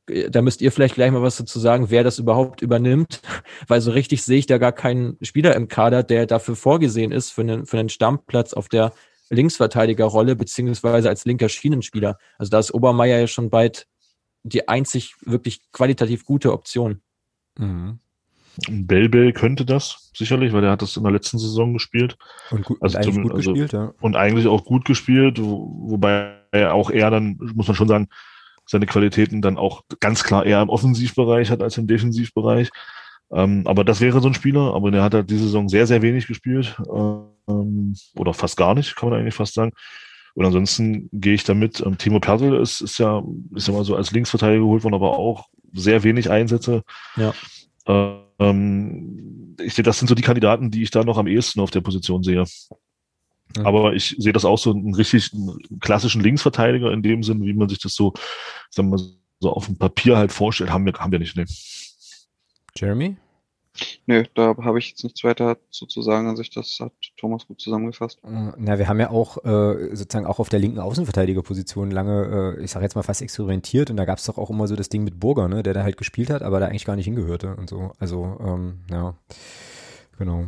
äh, 0.09 0.31
da 0.31 0.43
müsst 0.43 0.63
ihr 0.63 0.73
vielleicht 0.73 0.95
gleich 0.95 1.11
mal 1.11 1.23
was 1.23 1.37
dazu 1.37 1.59
sagen, 1.59 1.91
wer 1.91 2.05
das 2.05 2.19
überhaupt 2.19 2.63
übernimmt, 2.63 3.21
weil 3.69 3.81
so 3.81 3.91
richtig 3.91 4.23
sehe 4.23 4.39
ich 4.39 4.47
da 4.47 4.59
gar 4.59 4.73
keinen 4.73 5.19
Spieler 5.23 5.55
im 5.55 5.69
Kader, 5.69 6.03
der 6.03 6.27
dafür 6.27 6.57
vorgesehen 6.57 7.13
ist, 7.13 7.31
für 7.31 7.43
einen, 7.43 7.67
für 7.67 7.79
einen 7.79 7.89
Stammplatz 7.89 8.53
auf 8.53 8.69
der 8.69 8.93
Linksverteidigerrolle, 9.31 10.37
beziehungsweise 10.37 11.09
als 11.09 11.25
linker 11.25 11.49
Schienenspieler. 11.49 12.19
Also 12.39 12.51
da 12.51 12.59
ist 12.59 12.73
Obermeier 12.73 13.21
ja 13.21 13.27
schon 13.27 13.51
bald 13.51 13.87
die 14.43 14.69
einzig 14.69 15.15
wirklich 15.23 15.61
qualitativ 15.73 16.25
gute 16.25 16.53
Option. 16.53 17.01
Mhm. 17.59 18.01
Belbel 18.67 19.33
könnte 19.33 19.65
das 19.65 20.11
sicherlich, 20.17 20.53
weil 20.53 20.65
er 20.65 20.73
hat 20.73 20.83
das 20.83 20.97
in 20.97 21.05
der 21.05 21.13
letzten 21.13 21.39
Saison 21.39 21.73
gespielt. 21.73 22.17
Und, 22.51 22.65
gut, 22.65 22.79
also 22.83 22.99
und 22.99 23.05
eigentlich 23.05 23.15
zum, 23.15 23.23
gut 23.23 23.35
also, 23.35 23.53
gespielt, 23.53 23.73
ja. 23.73 23.93
Und 24.01 24.17
eigentlich 24.17 24.47
auch 24.47 24.65
gut 24.65 24.85
gespielt, 24.85 25.41
wo, 25.41 25.91
wobei 25.91 26.35
er 26.51 26.75
auch 26.75 26.91
eher 26.91 27.11
dann, 27.11 27.39
muss 27.55 27.69
man 27.69 27.77
schon 27.77 27.89
sagen, 27.89 28.09
seine 28.67 28.87
Qualitäten 28.87 29.43
dann 29.43 29.59
auch 29.59 29.83
ganz 30.01 30.25
klar 30.25 30.45
eher 30.45 30.61
im 30.61 30.69
Offensivbereich 30.69 31.51
hat 31.51 31.63
als 31.63 31.79
im 31.79 31.87
Defensivbereich. 31.87 32.71
Ähm, 33.31 33.63
aber 33.67 33.85
das 33.85 34.01
wäre 34.01 34.21
so 34.21 34.29
ein 34.29 34.35
Spieler, 34.35 34.75
aber 34.75 34.91
der 34.91 35.03
hat 35.03 35.15
halt 35.15 35.31
diese 35.31 35.45
Saison 35.45 35.69
sehr, 35.69 35.87
sehr 35.87 36.03
wenig 36.03 36.27
gespielt. 36.27 36.77
Ähm, 36.89 37.95
oder 38.17 38.35
fast 38.35 38.57
gar 38.57 38.75
nicht, 38.75 38.97
kann 38.97 39.11
man 39.11 39.21
eigentlich 39.21 39.35
fast 39.35 39.55
sagen. 39.55 39.73
Und 40.39 40.45
ansonsten 40.45 41.11
gehe 41.13 41.35
ich 41.35 41.43
damit. 41.43 41.81
Ähm, 41.85 41.99
Timo 41.99 42.21
Pertl 42.21 42.55
ist, 42.63 42.81
ist 42.81 42.99
ja, 42.99 43.25
ist 43.57 43.67
ja 43.67 43.75
mal 43.75 43.83
so 43.83 43.97
als 43.97 44.13
Linksverteidiger 44.13 44.61
geholt 44.61 44.85
worden, 44.85 44.95
aber 44.95 45.19
auch 45.19 45.49
sehr 45.73 46.05
wenig 46.05 46.31
Einsätze. 46.31 46.85
Ja. 47.17 47.35
Ähm, 48.39 49.57
ich 49.61 49.75
sehe, 49.75 49.83
das 49.83 49.99
sind 49.99 50.07
so 50.07 50.15
die 50.15 50.23
Kandidaten, 50.23 50.71
die 50.71 50.85
ich 50.85 50.93
da 50.93 51.03
noch 51.03 51.19
am 51.19 51.27
ehesten 51.27 51.59
auf 51.59 51.73
der 51.73 51.81
Position 51.81 52.23
sehe. 52.23 52.45
Ja. 53.57 53.65
Aber 53.65 53.95
ich 53.95 54.15
sehe 54.17 54.33
das 54.33 54.45
auch 54.45 54.59
so 54.59 54.71
einen 54.71 54.95
richtig 54.95 55.33
einen 55.35 55.81
klassischen 55.81 56.23
Linksverteidiger 56.23 56.93
in 56.93 57.03
dem 57.03 57.25
Sinn, 57.25 57.45
wie 57.45 57.55
man 57.55 57.69
sich 57.69 57.81
das 57.81 57.97
so, 57.97 58.13
sagen 58.71 58.91
wir 58.91 58.97
mal, 58.97 59.05
so 59.41 59.53
auf 59.53 59.67
dem 59.67 59.77
Papier 59.77 60.19
halt 60.19 60.31
vorstellt, 60.31 60.71
haben 60.71 60.87
wir, 60.87 60.93
haben 60.93 61.11
wir 61.11 61.19
nicht. 61.19 61.37
Ne. 61.37 61.47
Jeremy? 62.77 63.17
Nö, 64.07 64.25
da 64.35 64.57
habe 64.59 64.79
ich 64.79 64.91
jetzt 64.91 65.05
nichts 65.05 65.23
weiter 65.25 65.59
zu, 65.71 65.87
zu 65.87 66.03
sagen 66.03 66.29
an 66.29 66.37
sich. 66.37 66.51
Das 66.51 66.79
hat 66.81 66.93
Thomas 67.17 67.47
gut 67.47 67.61
zusammengefasst. 67.61 68.19
Äh, 68.25 68.53
na, 68.57 68.79
wir 68.79 68.89
haben 68.89 69.01
ja 69.01 69.11
auch 69.11 69.45
äh, 69.45 69.95
sozusagen 69.95 70.27
auch 70.27 70.39
auf 70.39 70.49
der 70.49 70.59
linken 70.59 70.79
Außenverteidigerposition 70.79 71.91
lange, 71.91 72.57
äh, 72.59 72.65
ich 72.65 72.71
sage 72.71 72.85
jetzt 72.85 72.95
mal 72.95 73.03
fast 73.03 73.23
experimentiert 73.23 73.91
und 73.91 73.97
da 73.97 74.05
gab 74.05 74.19
es 74.19 74.25
doch 74.25 74.39
auch 74.39 74.51
immer 74.51 74.67
so 74.67 74.77
das 74.77 74.89
Ding 74.89 75.05
mit 75.05 75.21
Burger, 75.21 75.49
ne, 75.49 75.63
der 75.63 75.75
da 75.75 75.83
halt 75.83 75.97
gespielt 75.97 76.31
hat, 76.31 76.43
aber 76.43 76.61
da 76.61 76.67
eigentlich 76.67 76.85
gar 76.85 76.97
nicht 76.97 77.07
hingehörte 77.07 77.55
und 77.57 77.69
so. 77.69 77.93
Also, 77.99 78.39
ähm, 78.41 78.81
ja, 78.91 79.15
genau. 80.19 80.45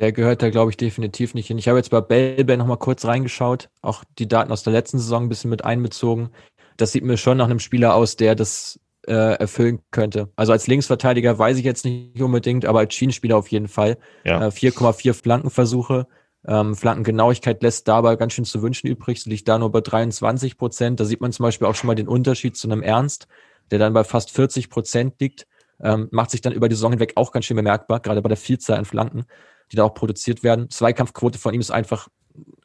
Der 0.00 0.12
gehört 0.12 0.42
da, 0.42 0.50
glaube 0.50 0.70
ich, 0.70 0.76
definitiv 0.76 1.34
nicht 1.34 1.46
hin. 1.46 1.58
Ich 1.58 1.68
habe 1.68 1.78
jetzt 1.78 1.90
bei 1.90 2.00
Belbe 2.00 2.56
nochmal 2.56 2.78
kurz 2.78 3.04
reingeschaut, 3.04 3.70
auch 3.80 4.02
die 4.18 4.26
Daten 4.26 4.50
aus 4.50 4.64
der 4.64 4.72
letzten 4.72 4.98
Saison 4.98 5.24
ein 5.24 5.28
bisschen 5.28 5.50
mit 5.50 5.64
einbezogen. 5.64 6.30
Das 6.76 6.90
sieht 6.90 7.04
mir 7.04 7.16
schon 7.16 7.38
nach 7.38 7.44
einem 7.44 7.60
Spieler 7.60 7.94
aus, 7.94 8.16
der 8.16 8.34
das 8.34 8.80
äh, 9.06 9.34
erfüllen 9.34 9.80
könnte. 9.90 10.30
Also 10.36 10.52
als 10.52 10.66
Linksverteidiger 10.66 11.38
weiß 11.38 11.58
ich 11.58 11.64
jetzt 11.64 11.84
nicht 11.84 12.20
unbedingt, 12.20 12.64
aber 12.64 12.80
als 12.80 12.94
Schienenspieler 12.94 13.36
auf 13.36 13.48
jeden 13.48 13.68
Fall. 13.68 13.98
Ja. 14.24 14.46
Äh, 14.46 14.50
4,4 14.50 15.14
Flankenversuche. 15.14 16.06
Ähm, 16.46 16.74
Flankengenauigkeit 16.74 17.62
lässt 17.62 17.88
dabei 17.88 18.16
ganz 18.16 18.34
schön 18.34 18.44
zu 18.44 18.62
wünschen 18.62 18.86
übrig. 18.86 19.22
Sie 19.22 19.30
liegt 19.30 19.48
da 19.48 19.58
nur 19.58 19.70
bei 19.70 19.80
23 19.80 20.58
Prozent. 20.58 21.00
Da 21.00 21.04
sieht 21.04 21.20
man 21.20 21.32
zum 21.32 21.44
Beispiel 21.44 21.66
auch 21.66 21.74
schon 21.74 21.88
mal 21.88 21.94
den 21.94 22.08
Unterschied 22.08 22.56
zu 22.56 22.68
einem 22.68 22.82
Ernst, 22.82 23.26
der 23.70 23.78
dann 23.78 23.92
bei 23.92 24.04
fast 24.04 24.30
40 24.30 24.68
Prozent 24.68 25.20
liegt. 25.20 25.46
Ähm, 25.82 26.08
macht 26.12 26.30
sich 26.30 26.40
dann 26.40 26.52
über 26.52 26.68
die 26.68 26.74
Saison 26.74 26.92
hinweg 26.92 27.12
auch 27.16 27.32
ganz 27.32 27.46
schön 27.46 27.56
bemerkbar, 27.56 28.00
gerade 28.00 28.22
bei 28.22 28.28
der 28.28 28.36
Vielzahl 28.36 28.78
an 28.78 28.84
Flanken, 28.84 29.24
die 29.72 29.76
da 29.76 29.84
auch 29.84 29.94
produziert 29.94 30.42
werden. 30.42 30.70
Zweikampfquote 30.70 31.38
von 31.38 31.52
ihm 31.52 31.60
ist 31.60 31.70
einfach 31.70 32.08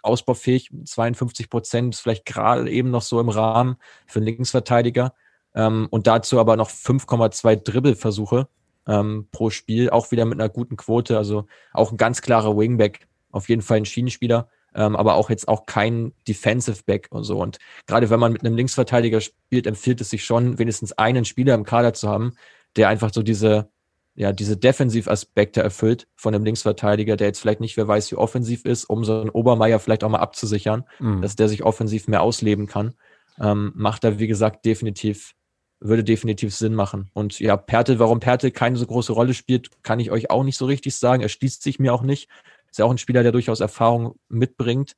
ausbaufähig. 0.04 0.70
52 0.86 1.50
Prozent 1.50 1.96
ist 1.96 2.02
vielleicht 2.02 2.26
gerade 2.26 2.70
eben 2.70 2.92
noch 2.92 3.02
so 3.02 3.20
im 3.20 3.30
Rahmen 3.30 3.78
für 4.08 4.20
einen 4.20 4.28
Linksverteidiger. 4.28 5.14
Ähm, 5.56 5.88
und 5.90 6.08
dazu 6.08 6.40
aber 6.40 6.56
noch 6.56 6.70
5,2 6.70 7.56
Dribbelversuche 7.58 8.48
ähm, 8.88 9.28
pro 9.32 9.50
Spiel, 9.50 9.90
auch 9.90 10.12
wieder 10.12 10.26
mit 10.26 10.40
einer 10.40 10.50
guten 10.50 10.76
Quote. 10.78 11.18
Also 11.18 11.46
auch 11.74 11.92
ein 11.92 11.98
ganz 11.98 12.22
klarer 12.22 12.58
Wingback, 12.58 13.08
auf 13.32 13.50
jeden 13.50 13.62
Fall 13.62 13.78
ein 13.78 13.86
Schienenspieler, 13.86 14.50
ähm, 14.76 14.96
aber 14.96 15.16
auch 15.16 15.30
jetzt 15.30 15.48
auch 15.48 15.66
kein 15.66 16.14
Defensive 16.28 16.84
Back 16.86 17.08
und 17.12 17.24
so. 17.24 17.42
Und 17.42 17.58
gerade 17.88 18.10
wenn 18.10 18.20
man 18.20 18.34
mit 18.34 18.44
einem 18.44 18.56
Linksverteidiger 18.56 19.22
spielt, 19.22 19.68
empfiehlt 19.68 20.02
es 20.02 20.10
sich 20.10 20.26
schon, 20.26 20.60
wenigstens 20.60 20.94
einen 20.94 21.26
Spieler 21.26 21.56
im 21.56 21.64
Kader 21.64 21.94
zu 21.94 22.10
haben, 22.10 22.34
der 22.76 22.90
einfach 22.90 23.12
so 23.14 23.24
diese, 23.24 23.70
ja, 24.16 24.32
diese 24.34 24.58
Defensivaspekte 24.58 25.62
erfüllt 25.62 26.08
von 26.16 26.34
einem 26.34 26.44
Linksverteidiger, 26.44 27.16
der 27.16 27.28
jetzt 27.28 27.40
vielleicht 27.40 27.62
nicht, 27.62 27.78
wer 27.78 27.88
weiß, 27.88 28.12
wie 28.12 28.16
offensiv 28.16 28.66
ist, 28.66 28.86
um 28.86 29.04
so 29.04 29.22
einen 29.22 29.30
Obermeier 29.30 29.80
vielleicht 29.80 30.04
auch 30.04 30.10
mal 30.10 30.20
abzusichern, 30.20 30.84
mhm. 31.00 31.22
dass 31.22 31.36
der 31.36 31.48
sich 31.48 31.64
offensiv 31.64 32.08
mehr 32.08 32.22
ausleben 32.22 32.68
kann. 32.68 32.96
Ähm, 33.40 33.72
macht 33.76 34.04
da, 34.04 34.20
wie 34.20 34.28
gesagt, 34.28 34.66
definitiv 34.66 35.36
würde 35.80 36.04
definitiv 36.04 36.54
Sinn 36.56 36.76
machen. 36.76 37.10
Und 37.14 37.40
ja, 37.40 37.56
Pertel, 37.56 38.00
warum 38.00 38.20
Pertel 38.20 38.52
keine 38.52 38.78
so 38.78 38.86
große 38.86 39.14
Rolle 39.14 39.34
spielt, 39.34 39.70
kann 39.84 40.00
ich 40.00 40.12
euch 40.12 40.30
auch 40.30 40.44
nicht 40.44 40.58
so 40.58 40.66
richtig 40.66 40.96
sagen. 40.96 41.22
Er 41.22 41.30
schließt 41.30 41.64
sich 41.64 41.80
mir 41.80 41.94
auch 41.94 42.02
nicht. 42.02 42.30
Ist 42.70 42.80
ja 42.80 42.86
auch 42.86 42.92
ein 42.92 42.98
Spieler, 42.98 43.24
der 43.24 43.32
durchaus 43.32 43.62
Erfahrung 43.62 44.16
mitbringt. 44.28 44.96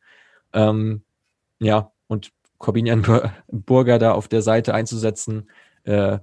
Ähm, 0.53 1.03
ja, 1.59 1.91
und 2.07 2.31
Corbinian 2.57 3.05
Burger 3.47 3.99
da 3.99 4.13
auf 4.13 4.27
der 4.27 4.41
Seite 4.41 4.73
einzusetzen, 4.73 5.49
äh, 5.83 6.19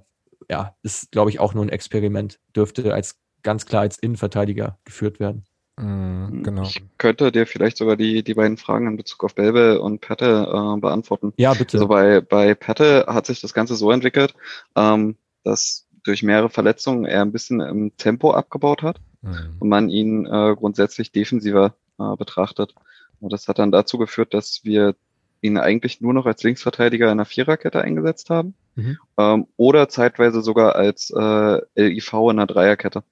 ja, 0.49 0.75
ist, 0.83 1.11
glaube 1.11 1.29
ich, 1.29 1.39
auch 1.39 1.53
nur 1.53 1.63
ein 1.63 1.69
Experiment. 1.69 2.39
Dürfte 2.55 2.93
als 2.93 3.19
ganz 3.43 3.65
klar 3.65 3.81
als 3.81 3.97
Innenverteidiger 3.97 4.77
geführt 4.83 5.19
werden. 5.19 5.45
Mhm, 5.79 6.43
genau. 6.43 6.63
Ich 6.63 6.83
könnte 6.97 7.31
dir 7.31 7.47
vielleicht 7.47 7.77
sogar 7.77 7.95
die, 7.95 8.23
die 8.23 8.33
beiden 8.33 8.57
Fragen 8.57 8.87
in 8.87 8.97
Bezug 8.97 9.23
auf 9.23 9.35
Belbe 9.35 9.79
und 9.81 10.01
Pette 10.01 10.47
äh, 10.47 10.79
beantworten. 10.79 11.33
Ja, 11.37 11.53
bitte. 11.53 11.77
Also 11.77 11.87
bei, 11.87 12.21
bei 12.21 12.53
Pette 12.53 13.05
hat 13.07 13.25
sich 13.25 13.39
das 13.39 13.53
Ganze 13.53 13.75
so 13.75 13.91
entwickelt, 13.91 14.33
ähm, 14.75 15.15
dass 15.43 15.87
durch 16.03 16.21
mehrere 16.23 16.49
Verletzungen 16.49 17.05
er 17.05 17.21
ein 17.21 17.31
bisschen 17.31 17.61
im 17.61 17.95
Tempo 17.97 18.31
abgebaut 18.31 18.83
hat 18.83 18.99
mhm. 19.21 19.55
und 19.59 19.69
man 19.69 19.89
ihn 19.89 20.25
äh, 20.25 20.55
grundsätzlich 20.57 21.11
defensiver 21.11 21.75
äh, 21.97 22.15
betrachtet. 22.17 22.75
Und 23.21 23.31
das 23.31 23.47
hat 23.47 23.59
dann 23.59 23.71
dazu 23.71 23.97
geführt, 23.97 24.33
dass 24.33 24.61
wir 24.63 24.95
ihn 25.41 25.57
eigentlich 25.57 26.01
nur 26.01 26.13
noch 26.13 26.25
als 26.25 26.43
Linksverteidiger 26.43 27.05
in 27.05 27.11
einer 27.11 27.25
Viererkette 27.25 27.81
eingesetzt 27.81 28.29
haben 28.29 28.53
mhm. 28.75 28.97
ähm, 29.17 29.47
oder 29.55 29.87
zeitweise 29.87 30.41
sogar 30.41 30.75
als 30.75 31.09
äh, 31.15 31.61
LIV 31.75 32.13
in 32.13 32.29
einer 32.31 32.47
Dreierkette. 32.47 33.03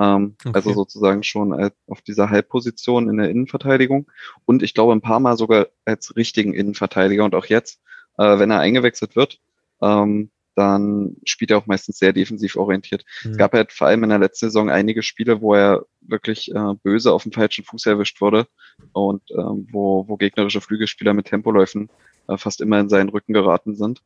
Ähm, 0.00 0.36
okay. 0.44 0.52
Also 0.54 0.72
sozusagen 0.72 1.22
schon 1.22 1.52
als, 1.52 1.74
auf 1.86 2.00
dieser 2.00 2.30
Halbposition 2.30 3.10
in 3.10 3.18
der 3.18 3.28
Innenverteidigung 3.28 4.10
und 4.46 4.62
ich 4.62 4.72
glaube 4.72 4.92
ein 4.92 5.02
paar 5.02 5.20
Mal 5.20 5.36
sogar 5.36 5.68
als 5.84 6.16
richtigen 6.16 6.54
Innenverteidiger 6.54 7.24
und 7.24 7.34
auch 7.34 7.44
jetzt, 7.44 7.82
äh, 8.16 8.38
wenn 8.38 8.50
er 8.50 8.60
eingewechselt 8.60 9.14
wird, 9.14 9.40
ähm, 9.82 10.30
dann 10.54 11.16
spielt 11.24 11.50
er 11.50 11.58
auch 11.58 11.66
meistens 11.66 11.98
sehr 11.98 12.12
defensiv 12.14 12.56
orientiert. 12.56 13.04
Mhm. 13.24 13.32
Es 13.32 13.36
gab 13.36 13.52
halt 13.52 13.72
vor 13.72 13.88
allem 13.88 14.02
in 14.04 14.10
der 14.10 14.18
letzten 14.18 14.46
Saison 14.46 14.70
einige 14.70 15.02
Spiele, 15.02 15.42
wo 15.42 15.54
er 15.54 15.84
wirklich 16.00 16.50
äh, 16.50 16.74
böse 16.82 17.12
auf 17.12 17.22
dem 17.24 17.32
falschen 17.32 17.64
Fuß 17.64 17.86
erwischt 17.86 18.22
wurde 18.22 18.46
und 18.92 19.22
ähm, 19.30 19.68
wo, 19.70 20.08
wo 20.08 20.16
gegnerische 20.16 20.62
Flügelspieler 20.62 21.12
mit 21.12 21.26
Tempoläufen 21.26 21.90
äh, 22.26 22.38
fast 22.38 22.62
immer 22.62 22.80
in 22.80 22.88
seinen 22.88 23.10
Rücken 23.10 23.34
geraten 23.34 23.74
sind, 23.76 23.98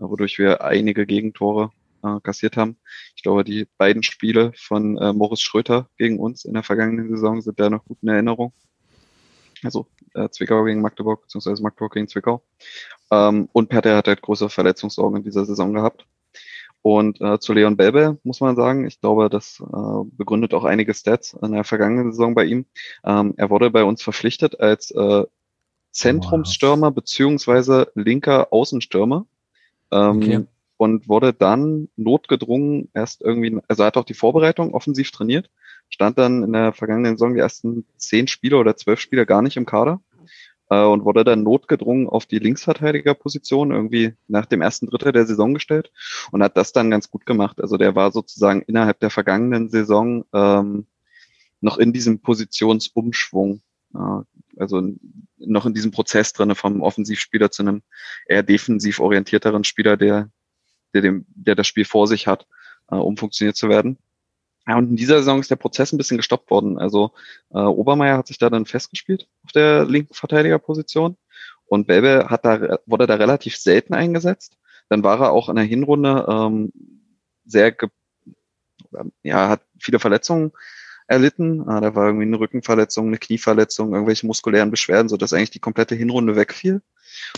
äh, 0.00 0.04
wodurch 0.04 0.38
wir 0.38 0.64
einige 0.64 1.06
Gegentore 1.06 1.70
äh, 2.02 2.20
kassiert 2.22 2.56
haben. 2.56 2.76
Ich 3.16 3.22
glaube, 3.22 3.44
die 3.44 3.66
beiden 3.78 4.02
Spiele 4.02 4.52
von 4.56 4.98
äh, 4.98 5.12
Moritz 5.12 5.40
Schröter 5.40 5.88
gegen 5.96 6.18
uns 6.18 6.44
in 6.44 6.54
der 6.54 6.62
vergangenen 6.62 7.08
Saison 7.10 7.40
sind 7.40 7.58
da 7.58 7.70
noch 7.70 7.84
gut 7.84 7.98
in 8.02 8.08
Erinnerung. 8.08 8.52
Also 9.62 9.86
äh, 10.14 10.28
Zwickau 10.28 10.64
gegen 10.64 10.80
Magdeburg, 10.80 11.22
beziehungsweise 11.22 11.62
Magdeburg 11.62 11.94
gegen 11.94 12.08
Zwickau. 12.08 12.42
Ähm, 13.10 13.48
und 13.52 13.68
Perter 13.68 13.96
hat 13.96 14.08
halt 14.08 14.22
große 14.22 14.48
Verletzungssorgen 14.48 15.18
in 15.18 15.24
dieser 15.24 15.44
Saison 15.44 15.72
gehabt. 15.72 16.06
Und 16.82 17.20
äh, 17.20 17.38
zu 17.38 17.52
Leon 17.52 17.76
Belbe 17.76 18.18
muss 18.24 18.40
man 18.40 18.56
sagen, 18.56 18.86
ich 18.86 19.00
glaube, 19.00 19.30
das 19.30 19.60
äh, 19.60 20.04
begründet 20.16 20.52
auch 20.52 20.64
einige 20.64 20.92
Stats 20.94 21.32
in 21.40 21.52
der 21.52 21.62
vergangenen 21.62 22.10
Saison 22.10 22.34
bei 22.34 22.44
ihm. 22.44 22.66
Ähm, 23.04 23.34
er 23.36 23.50
wurde 23.50 23.70
bei 23.70 23.84
uns 23.84 24.02
verpflichtet 24.02 24.58
als 24.58 24.90
äh, 24.90 25.24
Zentrumsstürmer 25.92 26.90
beziehungsweise 26.90 27.92
linker 27.94 28.52
Außenstürmer. 28.52 29.26
Ähm, 29.92 30.16
okay. 30.16 30.46
Und 30.82 31.08
wurde 31.08 31.32
dann 31.32 31.88
notgedrungen 31.94 32.88
erst 32.92 33.22
irgendwie, 33.22 33.60
also 33.68 33.84
hat 33.84 33.96
auch 33.96 34.04
die 34.04 34.14
Vorbereitung 34.14 34.74
offensiv 34.74 35.12
trainiert, 35.12 35.48
stand 35.88 36.18
dann 36.18 36.42
in 36.42 36.52
der 36.52 36.72
vergangenen 36.72 37.16
Saison 37.16 37.34
die 37.34 37.40
ersten 37.40 37.86
zehn 37.98 38.26
Spiele 38.26 38.56
oder 38.56 38.76
zwölf 38.76 38.98
Spiele 38.98 39.24
gar 39.24 39.42
nicht 39.42 39.56
im 39.56 39.64
Kader 39.64 40.00
äh, 40.70 40.82
und 40.82 41.04
wurde 41.04 41.22
dann 41.22 41.44
notgedrungen 41.44 42.08
auf 42.08 42.26
die 42.26 42.40
Linksverteidigerposition 42.40 43.70
irgendwie 43.70 44.14
nach 44.26 44.46
dem 44.46 44.60
ersten 44.60 44.88
Drittel 44.88 45.12
der 45.12 45.24
Saison 45.24 45.54
gestellt 45.54 45.92
und 46.32 46.42
hat 46.42 46.56
das 46.56 46.72
dann 46.72 46.90
ganz 46.90 47.08
gut 47.08 47.26
gemacht. 47.26 47.60
Also 47.60 47.76
der 47.76 47.94
war 47.94 48.10
sozusagen 48.10 48.62
innerhalb 48.62 48.98
der 48.98 49.10
vergangenen 49.10 49.68
Saison 49.68 50.24
ähm, 50.32 50.86
noch 51.60 51.78
in 51.78 51.92
diesem 51.92 52.18
Positionsumschwung, 52.18 53.62
äh, 53.94 54.58
also 54.58 54.82
noch 55.38 55.64
in 55.64 55.74
diesem 55.74 55.92
Prozess 55.92 56.32
drinne 56.32 56.56
vom 56.56 56.82
Offensivspieler 56.82 57.52
zu 57.52 57.62
einem 57.62 57.82
eher 58.26 58.42
defensiv 58.42 58.98
orientierteren 58.98 59.62
Spieler, 59.62 59.96
der, 59.96 60.28
der, 60.94 61.02
dem, 61.02 61.26
der 61.28 61.54
das 61.54 61.66
Spiel 61.66 61.84
vor 61.84 62.06
sich 62.06 62.26
hat, 62.26 62.46
äh, 62.90 62.96
um 62.96 63.16
funktioniert 63.16 63.56
zu 63.56 63.68
werden. 63.68 63.98
Ja, 64.66 64.76
und 64.78 64.90
in 64.90 64.96
dieser 64.96 65.18
Saison 65.18 65.40
ist 65.40 65.50
der 65.50 65.56
Prozess 65.56 65.92
ein 65.92 65.98
bisschen 65.98 66.18
gestoppt 66.18 66.50
worden. 66.50 66.78
Also 66.78 67.12
äh, 67.50 67.58
Obermeier 67.58 68.16
hat 68.16 68.28
sich 68.28 68.38
da 68.38 68.48
dann 68.48 68.66
festgespielt 68.66 69.28
auf 69.44 69.52
der 69.52 69.84
linken 69.84 70.14
Verteidigerposition 70.14 71.16
und 71.66 71.86
Belbe 71.86 72.26
hat 72.28 72.44
da, 72.44 72.78
wurde 72.86 73.06
da 73.06 73.14
relativ 73.14 73.56
selten 73.56 73.94
eingesetzt. 73.94 74.58
Dann 74.88 75.02
war 75.02 75.20
er 75.20 75.32
auch 75.32 75.48
in 75.48 75.56
der 75.56 75.64
Hinrunde 75.64 76.26
ähm, 76.28 76.72
sehr, 77.44 77.72
ge 77.72 77.88
ja, 79.22 79.48
hat 79.48 79.62
viele 79.78 79.98
Verletzungen 79.98 80.52
erlitten. 81.06 81.62
Äh, 81.62 81.80
da 81.80 81.94
war 81.94 82.06
irgendwie 82.06 82.26
eine 82.26 82.38
Rückenverletzung, 82.38 83.06
eine 83.08 83.18
Knieverletzung, 83.18 83.94
irgendwelche 83.94 84.26
muskulären 84.26 84.70
Beschwerden, 84.70 85.08
so 85.08 85.16
dass 85.16 85.32
eigentlich 85.32 85.50
die 85.50 85.60
komplette 85.60 85.94
Hinrunde 85.94 86.36
wegfiel. 86.36 86.82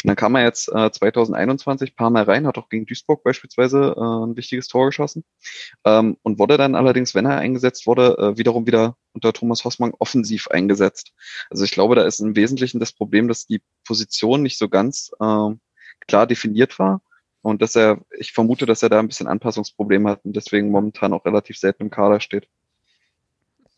Und 0.03 0.09
dann 0.09 0.17
kam 0.17 0.35
er 0.35 0.43
jetzt 0.43 0.69
äh, 0.69 0.91
2021 0.91 1.97
paar 1.97 2.11
Mal 2.11 2.25
rein, 2.25 2.47
hat 2.47 2.59
auch 2.59 2.69
gegen 2.69 2.87
Duisburg 2.87 3.23
beispielsweise 3.23 3.95
äh, 3.97 4.01
ein 4.01 4.37
wichtiges 4.37 4.69
Tor 4.69 4.87
geschossen 4.87 5.25
ähm, 5.85 6.17
und 6.23 6.39
wurde 6.39 6.57
dann 6.57 6.75
allerdings, 6.75 7.15
wenn 7.15 7.27
er 7.27 7.39
eingesetzt 7.39 7.87
wurde, 7.87 8.17
äh, 8.19 8.39
wiederum 8.39 8.67
wieder 8.67 8.97
unter 9.13 9.33
Thomas 9.33 9.65
Hossmann 9.65 9.95
offensiv 9.99 10.49
eingesetzt. 10.49 11.13
Also 11.51 11.65
ich 11.65 11.71
glaube, 11.71 11.95
da 11.95 12.05
ist 12.05 12.21
im 12.21 12.37
Wesentlichen 12.37 12.81
das 12.81 12.93
Problem, 12.93 13.29
dass 13.29 13.47
die 13.47 13.63
Position 13.85 14.43
nicht 14.43 14.59
so 14.59 14.69
ganz 14.69 15.11
äh, 15.21 15.51
klar 16.07 16.27
definiert 16.27 16.79
war 16.79 17.01
und 17.43 17.63
dass 17.63 17.77
er, 17.77 18.01
ich 18.19 18.33
vermute, 18.33 18.67
dass 18.67 18.83
er 18.83 18.89
da 18.89 18.99
ein 18.99 19.09
bisschen 19.09 19.27
Anpassungsprobleme 19.27 20.11
hat 20.11 20.25
und 20.25 20.35
deswegen 20.35 20.71
momentan 20.71 21.13
auch 21.13 21.25
relativ 21.25 21.59
selten 21.59 21.85
im 21.85 21.91
Kader 21.91 22.21
steht. 22.21 22.49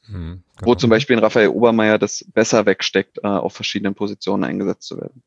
Hm, 0.07 0.43
Wo 0.63 0.75
zum 0.75 0.91
Beispiel 0.91 1.17
in 1.17 1.23
Raphael 1.23 1.49
Obermeier 1.49 1.99
das 1.99 2.25
besser 2.33 2.65
wegsteckt, 2.65 3.19
äh, 3.19 3.27
auf 3.27 3.55
verschiedenen 3.55 3.95
Positionen 3.95 4.45
eingesetzt 4.45 4.87
zu 4.87 4.99
werden. 4.99 5.23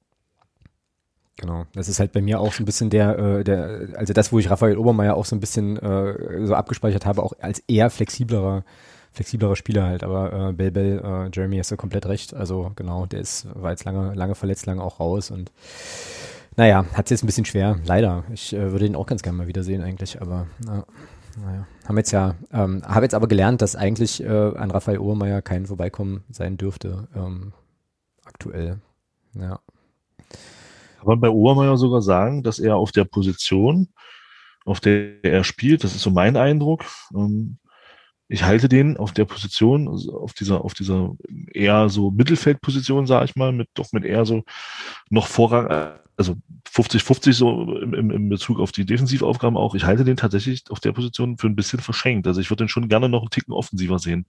Genau, 1.39 1.65
das 1.71 1.87
ist 1.87 2.01
halt 2.01 2.11
bei 2.11 2.21
mir 2.21 2.41
auch 2.41 2.51
so 2.51 2.61
ein 2.61 2.65
bisschen 2.65 2.89
der, 2.89 3.17
äh, 3.17 3.43
der, 3.45 3.87
also 3.95 4.11
das, 4.11 4.33
wo 4.33 4.39
ich 4.39 4.49
Raphael 4.49 4.77
Obermeier 4.77 5.15
auch 5.15 5.23
so 5.23 5.37
ein 5.37 5.39
bisschen 5.39 5.77
äh, 5.77 6.45
so 6.45 6.53
abgespeichert 6.53 7.05
habe, 7.05 7.23
auch 7.23 7.31
als 7.39 7.59
eher 7.59 7.89
flexiblerer, 7.89 8.65
flexiblerer 9.13 9.55
Spieler 9.55 9.85
halt. 9.85 10.03
Aber 10.03 10.49
äh, 10.49 10.51
Bell 10.51 10.71
Bell, 10.71 10.99
äh, 11.01 11.29
Jeremy 11.33 11.57
hast 11.57 11.71
du 11.71 11.77
komplett 11.77 12.07
recht. 12.07 12.33
Also 12.33 12.73
genau, 12.75 13.05
der 13.05 13.21
ist, 13.21 13.47
war 13.55 13.71
jetzt 13.71 13.85
lange, 13.85 14.13
lange 14.15 14.35
verletzt, 14.35 14.65
lange 14.65 14.83
auch 14.83 14.99
raus 14.99 15.31
und 15.31 15.49
naja, 16.57 16.85
hat 16.93 17.05
es 17.05 17.11
jetzt 17.11 17.23
ein 17.23 17.27
bisschen 17.27 17.45
schwer, 17.45 17.79
leider. 17.85 18.25
Ich 18.33 18.51
äh, 18.51 18.73
würde 18.73 18.85
ihn 18.85 18.97
auch 18.97 19.07
ganz 19.07 19.21
gerne 19.21 19.37
mal 19.37 19.47
wiedersehen 19.47 19.81
eigentlich, 19.81 20.21
aber 20.21 20.45
na, 20.65 20.83
naja. 21.41 21.67
Haben 21.87 21.97
jetzt 21.97 22.11
ja, 22.11 22.35
ähm, 22.51 22.83
habe 22.85 23.05
jetzt 23.05 23.15
aber 23.15 23.29
gelernt, 23.29 23.61
dass 23.61 23.77
eigentlich 23.77 24.21
äh, 24.21 24.27
an 24.27 24.71
Raphael 24.71 24.97
Obermeier 24.97 25.41
kein 25.41 25.67
Vorbeikommen 25.67 26.25
sein 26.29 26.57
dürfte, 26.57 27.07
ähm, 27.15 27.53
aktuell. 28.25 28.81
Ja. 29.35 29.61
Kann 30.99 31.07
man 31.07 31.19
bei 31.21 31.29
Obermeier 31.29 31.77
sogar 31.77 32.01
sagen, 32.01 32.43
dass 32.43 32.59
er 32.59 32.75
auf 32.75 32.91
der 32.91 33.05
Position, 33.05 33.89
auf 34.65 34.79
der 34.79 35.23
er 35.23 35.43
spielt, 35.43 35.83
das 35.83 35.95
ist 35.95 36.01
so 36.01 36.11
mein 36.11 36.37
Eindruck, 36.37 36.85
ähm, 37.15 37.57
ich 38.31 38.43
halte 38.43 38.69
den 38.69 38.97
auf 38.97 39.11
der 39.11 39.25
Position, 39.25 39.87
also 39.87 40.19
auf 40.19 40.33
dieser, 40.33 40.63
auf 40.63 40.75
dieser 40.75 41.15
eher 41.51 41.89
so 41.89 42.11
Mittelfeldposition, 42.11 43.07
sage 43.07 43.25
ich 43.25 43.35
mal, 43.35 43.51
mit 43.51 43.69
doch 43.73 43.91
mit 43.91 44.05
eher 44.05 44.23
so 44.23 44.43
noch 45.09 45.25
Vorrang, 45.25 45.67
also 46.15 46.35
50-50 46.71 47.33
so 47.33 47.77
im, 47.79 48.11
im 48.11 48.29
Bezug 48.29 48.59
auf 48.59 48.71
die 48.71 48.85
Defensivaufgaben 48.85 49.57
auch. 49.57 49.73
Ich 49.73 49.85
halte 49.85 50.03
den 50.03 50.15
tatsächlich 50.15 50.63
auf 50.69 50.79
der 50.79 50.91
Position 50.91 51.39
für 51.39 51.47
ein 51.47 51.55
bisschen 51.55 51.79
verschenkt. 51.79 52.27
Also 52.27 52.39
ich 52.39 52.51
würde 52.51 52.65
den 52.65 52.69
schon 52.69 52.87
gerne 52.87 53.09
noch 53.09 53.21
einen 53.21 53.31
Ticken 53.31 53.53
offensiver 53.53 53.97
sehen. 53.97 54.25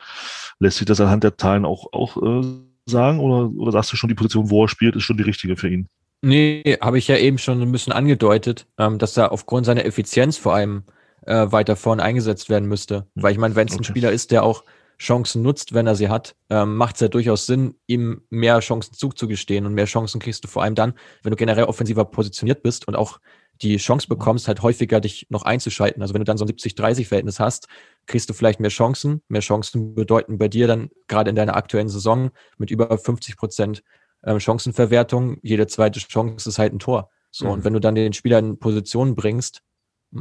Lässt 0.59 0.79
sich 0.79 0.87
das 0.87 1.01
anhand 1.03 1.23
der 1.23 1.37
Zahlen 1.37 1.67
auch, 1.67 1.93
auch 1.93 2.17
äh, 2.23 2.43
sagen 2.87 3.19
oder, 3.19 3.51
oder 3.51 3.73
sagst 3.73 3.93
du 3.93 3.97
schon, 3.97 4.09
die 4.09 4.15
Position, 4.15 4.49
wo 4.49 4.65
er 4.65 4.69
spielt, 4.69 4.97
ist 4.97 5.03
schon 5.03 5.19
die 5.19 5.25
richtige 5.25 5.57
für 5.57 5.69
ihn? 5.69 5.89
Nee, 6.23 6.77
habe 6.81 6.99
ich 6.99 7.09
ja 7.09 7.17
eben 7.17 7.39
schon 7.39 7.63
ein 7.63 7.73
bisschen 7.73 7.93
angedeutet, 7.93 8.67
ähm, 8.79 8.99
dass 8.99 9.17
er 9.17 9.33
aufgrund 9.33 9.65
seiner 9.65 9.85
Effizienz 9.87 10.37
vor 10.37 10.55
allem 10.55 10.85
äh, 11.27 11.51
weiter 11.51 11.77
vorne 11.77 12.03
eingesetzt 12.03 12.51
werden 12.51 12.69
müsste. 12.69 13.07
Mhm. 13.15 13.23
Weil 13.23 13.33
ich 13.33 13.39
meine, 13.39 13.57
wenn 13.57 13.69
es 13.69 13.75
okay. 13.75 13.81
ein 13.81 13.85
Spieler 13.85 14.13
ist, 14.13 14.31
der 14.31 14.43
auch 14.43 14.65
Chancen 14.99 15.41
nutzt, 15.43 15.73
wenn 15.73 15.87
er 15.87 15.95
sie 15.95 16.11
hat, 16.11 16.37
ähm, 16.51 16.77
macht 16.77 16.97
es 16.97 17.01
ja 17.01 17.09
durchaus 17.09 17.47
Sinn, 17.47 17.77
ihm 17.87 18.23
mehr 18.29 18.61
Chancen 18.61 18.93
zuzugestehen. 18.93 19.65
Und 19.65 19.73
mehr 19.73 19.87
Chancen 19.87 20.21
kriegst 20.21 20.45
du 20.45 20.49
vor 20.49 20.63
allem 20.63 20.75
dann, 20.75 20.93
wenn 21.23 21.31
du 21.31 21.37
generell 21.37 21.65
offensiver 21.65 22.05
positioniert 22.05 22.63
bist 22.63 22.87
und 22.87 22.97
auch 22.97 23.19
die 23.63 23.77
Chance 23.77 24.09
bekommst, 24.09 24.49
halt 24.49 24.63
häufiger 24.63 25.01
dich 25.01 25.27
noch 25.31 25.43
einzuschalten. 25.43 26.03
Also 26.03 26.15
wenn 26.15 26.21
du 26.21 26.25
dann 26.25 26.39
so 26.39 26.45
ein 26.45 26.51
70-30-Verhältnis 26.51 27.41
hast, 27.41 27.69
kriegst 28.07 28.29
du 28.29 28.35
vielleicht 28.35 28.61
mehr 28.61 28.71
Chancen. 28.71 29.23
Mehr 29.29 29.43
Chancen 29.43 29.95
bedeuten 29.95 30.39
bei 30.39 30.49
dir 30.49 30.67
dann 30.67 30.91
gerade 31.09 31.31
in 31.31 31.37
deiner 31.37 31.57
aktuellen 31.57 31.89
Saison 31.89 32.31
mit 32.59 32.71
über 32.71 32.97
50 32.97 33.37
Prozent 33.37 33.83
ähm, 34.25 34.41
Chancenverwertung, 34.41 35.39
jede 35.43 35.67
zweite 35.67 36.01
Chance 36.01 36.49
ist 36.49 36.59
halt 36.59 36.73
ein 36.73 36.79
Tor. 36.79 37.11
So, 37.31 37.47
mhm. 37.47 37.53
und 37.53 37.65
wenn 37.65 37.73
du 37.73 37.81
dann 37.81 37.95
den 37.95 38.13
Spieler 38.13 38.39
in 38.39 38.59
Position 38.59 39.15
bringst, 39.15 39.63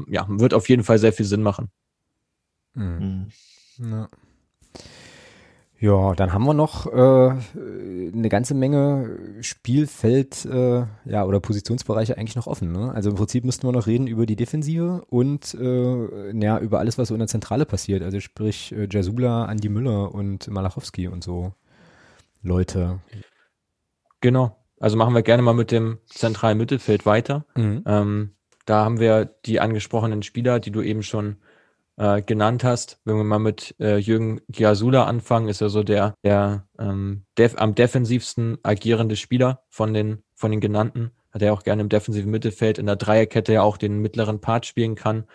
ja, 0.08 0.26
wird 0.30 0.54
auf 0.54 0.70
jeden 0.70 0.84
Fall 0.84 1.00
sehr 1.00 1.14
viel 1.14 1.26
Sinn 1.26 1.42
machen. 1.42 1.70
Mhm. 2.74 3.30
Ja. 3.80 4.10
Ja, 5.82 6.14
dann 6.14 6.34
haben 6.34 6.44
wir 6.44 6.54
noch 6.54 6.88
äh, 6.88 7.38
eine 8.14 8.28
ganze 8.28 8.54
Menge 8.54 9.18
Spielfeld 9.40 10.44
äh, 10.44 10.86
ja, 11.06 11.24
oder 11.24 11.40
Positionsbereiche 11.40 12.18
eigentlich 12.18 12.36
noch 12.36 12.48
offen. 12.48 12.74
Ne? 12.74 12.92
Also 12.94 13.12
im 13.12 13.16
Prinzip 13.16 13.46
müssten 13.46 13.66
wir 13.66 13.72
noch 13.72 13.88
reden 13.88 14.06
über 14.06 14.26
die 14.26 14.36
Defensive 14.36 15.06
und 15.08 15.54
äh, 15.54 16.38
ja, 16.38 16.60
über 16.60 16.80
alles, 16.80 16.98
was 16.98 17.08
so 17.08 17.16
in 17.16 17.20
der 17.20 17.30
Zentrale 17.30 17.66
passiert. 17.66 18.04
Also 18.04 18.20
sprich 18.20 18.74
äh, 18.74 18.90
Jasula, 18.92 19.46
Andi 19.46 19.70
Müller 19.70 20.14
und 20.14 20.50
Malachowski 20.50 21.08
und 21.08 21.24
so 21.24 21.54
Leute. 22.42 23.00
Genau. 24.22 24.56
Also 24.80 24.98
machen 24.98 25.14
wir 25.14 25.24
gerne 25.24 25.44
mal 25.44 25.54
mit 25.54 25.72
dem 25.72 26.00
zentralen 26.08 26.58
Mittelfeld 26.58 27.06
weiter. 27.06 27.46
Mhm. 27.56 27.84
Ähm, 27.86 28.36
da 28.66 28.86
haben 28.86 29.00
wir 29.00 29.26
die 29.26 29.60
angesprochenen 29.60 30.24
Spieler, 30.24 30.60
die 30.60 30.72
du 30.72 30.82
eben 30.82 31.04
schon 31.04 31.38
äh, 31.98 32.22
genannt 32.22 32.64
hast. 32.64 33.00
Wenn 33.04 33.18
wir 33.18 33.24
mal 33.24 33.40
mit 33.40 33.76
äh, 33.80 33.98
Jürgen 33.98 34.42
Giasula 34.48 35.06
anfangen, 35.06 35.50
ist 35.50 35.62
er 35.62 35.70
so 35.70 35.84
der, 35.84 36.16
der 36.24 36.68
ähm, 36.80 37.26
def 37.38 37.56
am 37.58 37.76
defensivsten 37.76 38.58
agierende 38.64 39.16
Spieler 39.16 39.64
von 39.70 39.94
den, 39.94 40.24
von 40.34 40.52
den 40.52 40.62
genannten. 40.62 41.12
Hat 41.32 41.42
er 41.42 41.54
auch 41.54 41.64
gerne 41.64 41.82
im 41.82 41.90
defensiven 41.90 42.32
Mittelfeld 42.32 42.78
in 42.78 42.86
der 42.86 42.96
Dreierkette 42.96 43.54
ja 43.54 43.62
auch 43.62 43.78
den 43.78 44.00
mittleren 44.00 44.40
Part 44.40 44.66
spielen 44.66 44.96
kann. 44.96 45.26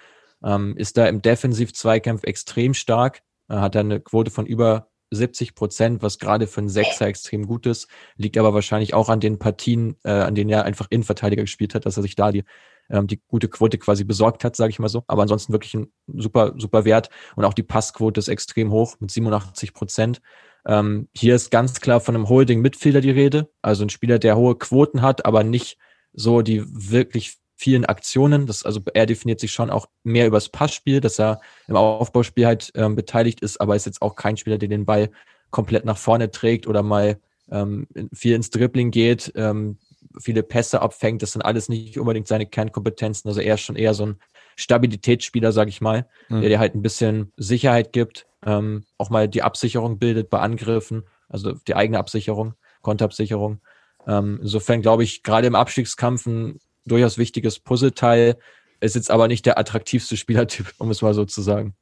Ähm, 0.42 0.76
ist 0.76 0.96
da 0.96 1.06
im 1.06 1.22
Defensiv-Zweikampf 1.22 2.24
extrem 2.24 2.74
stark. 2.74 3.22
Äh, 3.48 3.56
hat 3.56 3.74
er 3.74 3.80
eine 3.80 4.00
Quote 4.00 4.30
von 4.30 4.46
über 4.46 4.88
70 5.14 5.54
Prozent, 5.54 6.02
was 6.02 6.18
gerade 6.18 6.46
für 6.46 6.60
einen 6.60 6.68
Sechser 6.68 7.06
extrem 7.06 7.46
gut 7.46 7.66
ist, 7.66 7.88
liegt 8.16 8.38
aber 8.38 8.54
wahrscheinlich 8.54 8.94
auch 8.94 9.08
an 9.08 9.20
den 9.20 9.38
Partien, 9.38 9.96
äh, 10.04 10.10
an 10.10 10.34
denen 10.34 10.50
er 10.50 10.64
einfach 10.64 10.86
Innenverteidiger 10.90 11.42
gespielt 11.42 11.74
hat, 11.74 11.86
dass 11.86 11.96
er 11.96 12.02
sich 12.02 12.16
da 12.16 12.32
die, 12.32 12.44
ähm, 12.90 13.06
die 13.06 13.20
gute 13.26 13.48
Quote 13.48 13.78
quasi 13.78 14.04
besorgt 14.04 14.44
hat, 14.44 14.56
sage 14.56 14.70
ich 14.70 14.78
mal 14.78 14.88
so. 14.88 15.04
Aber 15.06 15.22
ansonsten 15.22 15.52
wirklich 15.52 15.74
ein 15.74 15.92
super, 16.06 16.54
super 16.56 16.84
Wert 16.84 17.10
und 17.36 17.44
auch 17.44 17.54
die 17.54 17.62
Passquote 17.62 18.18
ist 18.18 18.28
extrem 18.28 18.70
hoch 18.70 18.96
mit 19.00 19.10
87 19.10 19.72
Prozent. 19.72 20.20
Ähm, 20.66 21.08
hier 21.14 21.34
ist 21.34 21.50
ganz 21.50 21.80
klar 21.80 22.00
von 22.00 22.14
einem 22.14 22.28
Holding-Midfielder 22.28 23.00
die 23.00 23.10
Rede, 23.10 23.50
also 23.62 23.84
ein 23.84 23.90
Spieler, 23.90 24.18
der 24.18 24.36
hohe 24.36 24.56
Quoten 24.56 25.02
hat, 25.02 25.26
aber 25.26 25.44
nicht 25.44 25.78
so 26.12 26.42
die 26.42 26.64
wirklich 26.66 27.36
vielen 27.56 27.84
Aktionen. 27.84 28.46
Das, 28.46 28.64
also 28.64 28.80
er 28.92 29.06
definiert 29.06 29.40
sich 29.40 29.52
schon 29.52 29.70
auch 29.70 29.86
mehr 30.02 30.26
übers 30.26 30.48
Passspiel, 30.48 31.00
dass 31.00 31.18
er 31.18 31.40
im 31.68 31.76
Aufbauspiel 31.76 32.46
halt 32.46 32.72
ähm, 32.74 32.96
beteiligt 32.96 33.40
ist, 33.40 33.60
aber 33.60 33.76
ist 33.76 33.86
jetzt 33.86 34.02
auch 34.02 34.16
kein 34.16 34.36
Spieler, 34.36 34.58
der 34.58 34.68
den 34.68 34.84
Ball 34.84 35.10
komplett 35.50 35.84
nach 35.84 35.98
vorne 35.98 36.30
trägt 36.30 36.66
oder 36.66 36.82
mal 36.82 37.18
ähm, 37.50 37.86
viel 38.12 38.34
ins 38.34 38.50
Dribbling 38.50 38.90
geht, 38.90 39.32
ähm, 39.36 39.78
viele 40.18 40.42
Pässe 40.42 40.82
abfängt. 40.82 41.22
Das 41.22 41.32
sind 41.32 41.42
alles 41.42 41.68
nicht 41.68 41.98
unbedingt 41.98 42.26
seine 42.26 42.46
Kernkompetenzen. 42.46 43.28
Also 43.28 43.40
er 43.40 43.54
ist 43.54 43.60
schon 43.60 43.76
eher 43.76 43.94
so 43.94 44.06
ein 44.06 44.16
Stabilitätsspieler, 44.56 45.52
sag 45.52 45.68
ich 45.68 45.80
mal, 45.80 46.06
mhm. 46.28 46.40
der 46.40 46.50
dir 46.50 46.58
halt 46.58 46.74
ein 46.74 46.82
bisschen 46.82 47.32
Sicherheit 47.36 47.92
gibt, 47.92 48.26
ähm, 48.44 48.84
auch 48.98 49.10
mal 49.10 49.28
die 49.28 49.42
Absicherung 49.42 49.98
bildet 49.98 50.30
bei 50.30 50.40
Angriffen, 50.40 51.04
also 51.28 51.52
die 51.52 51.74
eigene 51.74 51.98
Absicherung, 51.98 52.54
Konterabsicherung. 52.82 53.60
Ähm, 54.06 54.38
insofern 54.42 54.82
glaube 54.82 55.04
ich, 55.04 55.22
gerade 55.22 55.46
im 55.46 55.54
Abstiegskampf 55.54 56.26
ein 56.26 56.60
durchaus 56.86 57.18
wichtiges 57.18 57.58
Puzzleteil. 57.58 58.36
Ist 58.80 58.94
jetzt 58.94 59.10
aber 59.10 59.28
nicht 59.28 59.46
der 59.46 59.58
attraktivste 59.58 60.16
Spielertyp, 60.16 60.72
um 60.78 60.90
es 60.90 61.02
mal 61.02 61.14
so 61.14 61.24
zu 61.24 61.42
sagen. 61.42 61.74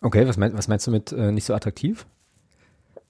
Okay, 0.00 0.26
was, 0.26 0.36
mein, 0.36 0.56
was 0.56 0.68
meinst 0.68 0.86
du 0.86 0.90
mit 0.90 1.12
äh, 1.12 1.30
nicht 1.32 1.44
so 1.44 1.54
attraktiv? 1.54 2.06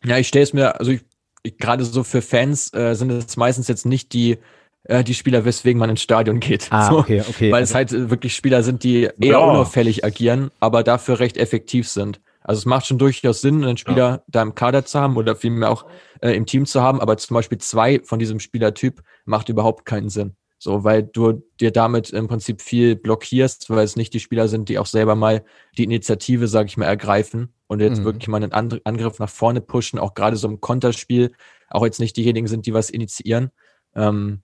Ja, 0.04 0.18
ich 0.18 0.28
stelle 0.28 0.42
es 0.42 0.52
mir, 0.52 0.78
also 0.80 0.90
ich, 0.92 1.02
ich, 1.42 1.56
gerade 1.58 1.84
so 1.84 2.02
für 2.02 2.22
Fans 2.22 2.72
äh, 2.74 2.94
sind 2.94 3.10
es 3.10 3.36
meistens 3.36 3.68
jetzt 3.68 3.86
nicht 3.86 4.12
die 4.12 4.38
äh, 4.84 5.04
die 5.04 5.14
Spieler, 5.14 5.44
weswegen 5.44 5.78
man 5.78 5.90
ins 5.90 6.02
Stadion 6.02 6.40
geht. 6.40 6.68
Ah, 6.70 6.90
so, 6.90 6.98
okay, 6.98 7.20
okay. 7.20 7.52
Weil 7.52 7.62
es 7.62 7.74
halt 7.74 7.92
äh, 7.92 8.10
wirklich 8.10 8.34
Spieler 8.34 8.62
sind, 8.62 8.82
die 8.82 9.02
eher 9.02 9.14
Ja. 9.20 9.38
unauffällig 9.38 10.04
agieren, 10.04 10.50
aber 10.58 10.82
dafür 10.82 11.20
recht 11.20 11.36
effektiv 11.36 11.88
sind. 11.88 12.20
Also 12.42 12.60
es 12.60 12.64
macht 12.66 12.86
schon 12.86 12.98
durchaus 12.98 13.42
Sinn, 13.42 13.62
einen 13.62 13.76
Spieler 13.76 14.24
da 14.26 14.40
im 14.42 14.54
Kader 14.54 14.84
zu 14.86 14.98
haben 14.98 15.16
oder 15.18 15.36
vielmehr 15.36 15.70
auch 15.70 15.84
äh, 16.22 16.32
im 16.32 16.46
Team 16.46 16.64
zu 16.64 16.80
haben, 16.80 17.00
aber 17.00 17.18
zum 17.18 17.34
Beispiel 17.34 17.58
zwei 17.58 18.00
von 18.02 18.18
diesem 18.18 18.40
Spielertyp 18.40 19.02
macht 19.26 19.50
überhaupt 19.50 19.84
keinen 19.84 20.08
Sinn. 20.08 20.34
So, 20.62 20.84
weil 20.84 21.02
du 21.04 21.42
dir 21.58 21.70
damit 21.70 22.10
im 22.10 22.28
Prinzip 22.28 22.60
viel 22.60 22.94
blockierst, 22.94 23.70
weil 23.70 23.82
es 23.82 23.96
nicht 23.96 24.12
die 24.12 24.20
Spieler 24.20 24.46
sind, 24.46 24.68
die 24.68 24.78
auch 24.78 24.84
selber 24.84 25.14
mal 25.14 25.42
die 25.78 25.84
Initiative, 25.84 26.48
sage 26.48 26.66
ich 26.66 26.76
mal, 26.76 26.84
ergreifen 26.84 27.54
und 27.66 27.80
jetzt 27.80 28.00
Mhm. 28.00 28.04
wirklich 28.04 28.28
mal 28.28 28.42
einen 28.42 28.52
And 28.52 28.84
Angriff 28.84 29.18
nach 29.20 29.30
vorne 29.30 29.62
pushen, 29.62 29.98
auch 29.98 30.12
gerade 30.12 30.36
so 30.36 30.46
im 30.48 30.60
Konterspiel, 30.60 31.32
auch 31.70 31.82
jetzt 31.82 31.98
nicht 31.98 32.14
diejenigen 32.14 32.46
sind, 32.46 32.66
die 32.66 32.74
was 32.74 32.90
initiieren. 32.90 33.52
Ähm, 33.94 34.42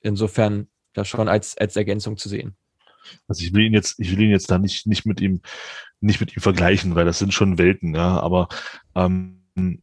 insofern 0.00 0.66
das 0.94 1.06
schon 1.06 1.28
als, 1.28 1.56
als 1.56 1.76
Ergänzung 1.76 2.16
zu 2.16 2.28
sehen. 2.28 2.56
Also 3.28 3.44
ich 3.44 3.52
will 3.54 3.62
ihn 3.62 3.72
jetzt, 3.72 4.00
ich 4.00 4.10
will 4.10 4.22
ihn 4.22 4.30
jetzt 4.30 4.50
da 4.50 4.58
nicht, 4.58 4.88
nicht 4.88 5.06
mit 5.06 5.20
ihm, 5.20 5.42
nicht 6.00 6.18
mit 6.20 6.36
ihm 6.36 6.42
vergleichen, 6.42 6.96
weil 6.96 7.04
das 7.04 7.20
sind 7.20 7.32
schon 7.32 7.56
Welten, 7.58 7.94
ja. 7.94 8.18
Aber 8.20 8.48
ähm, 8.96 9.81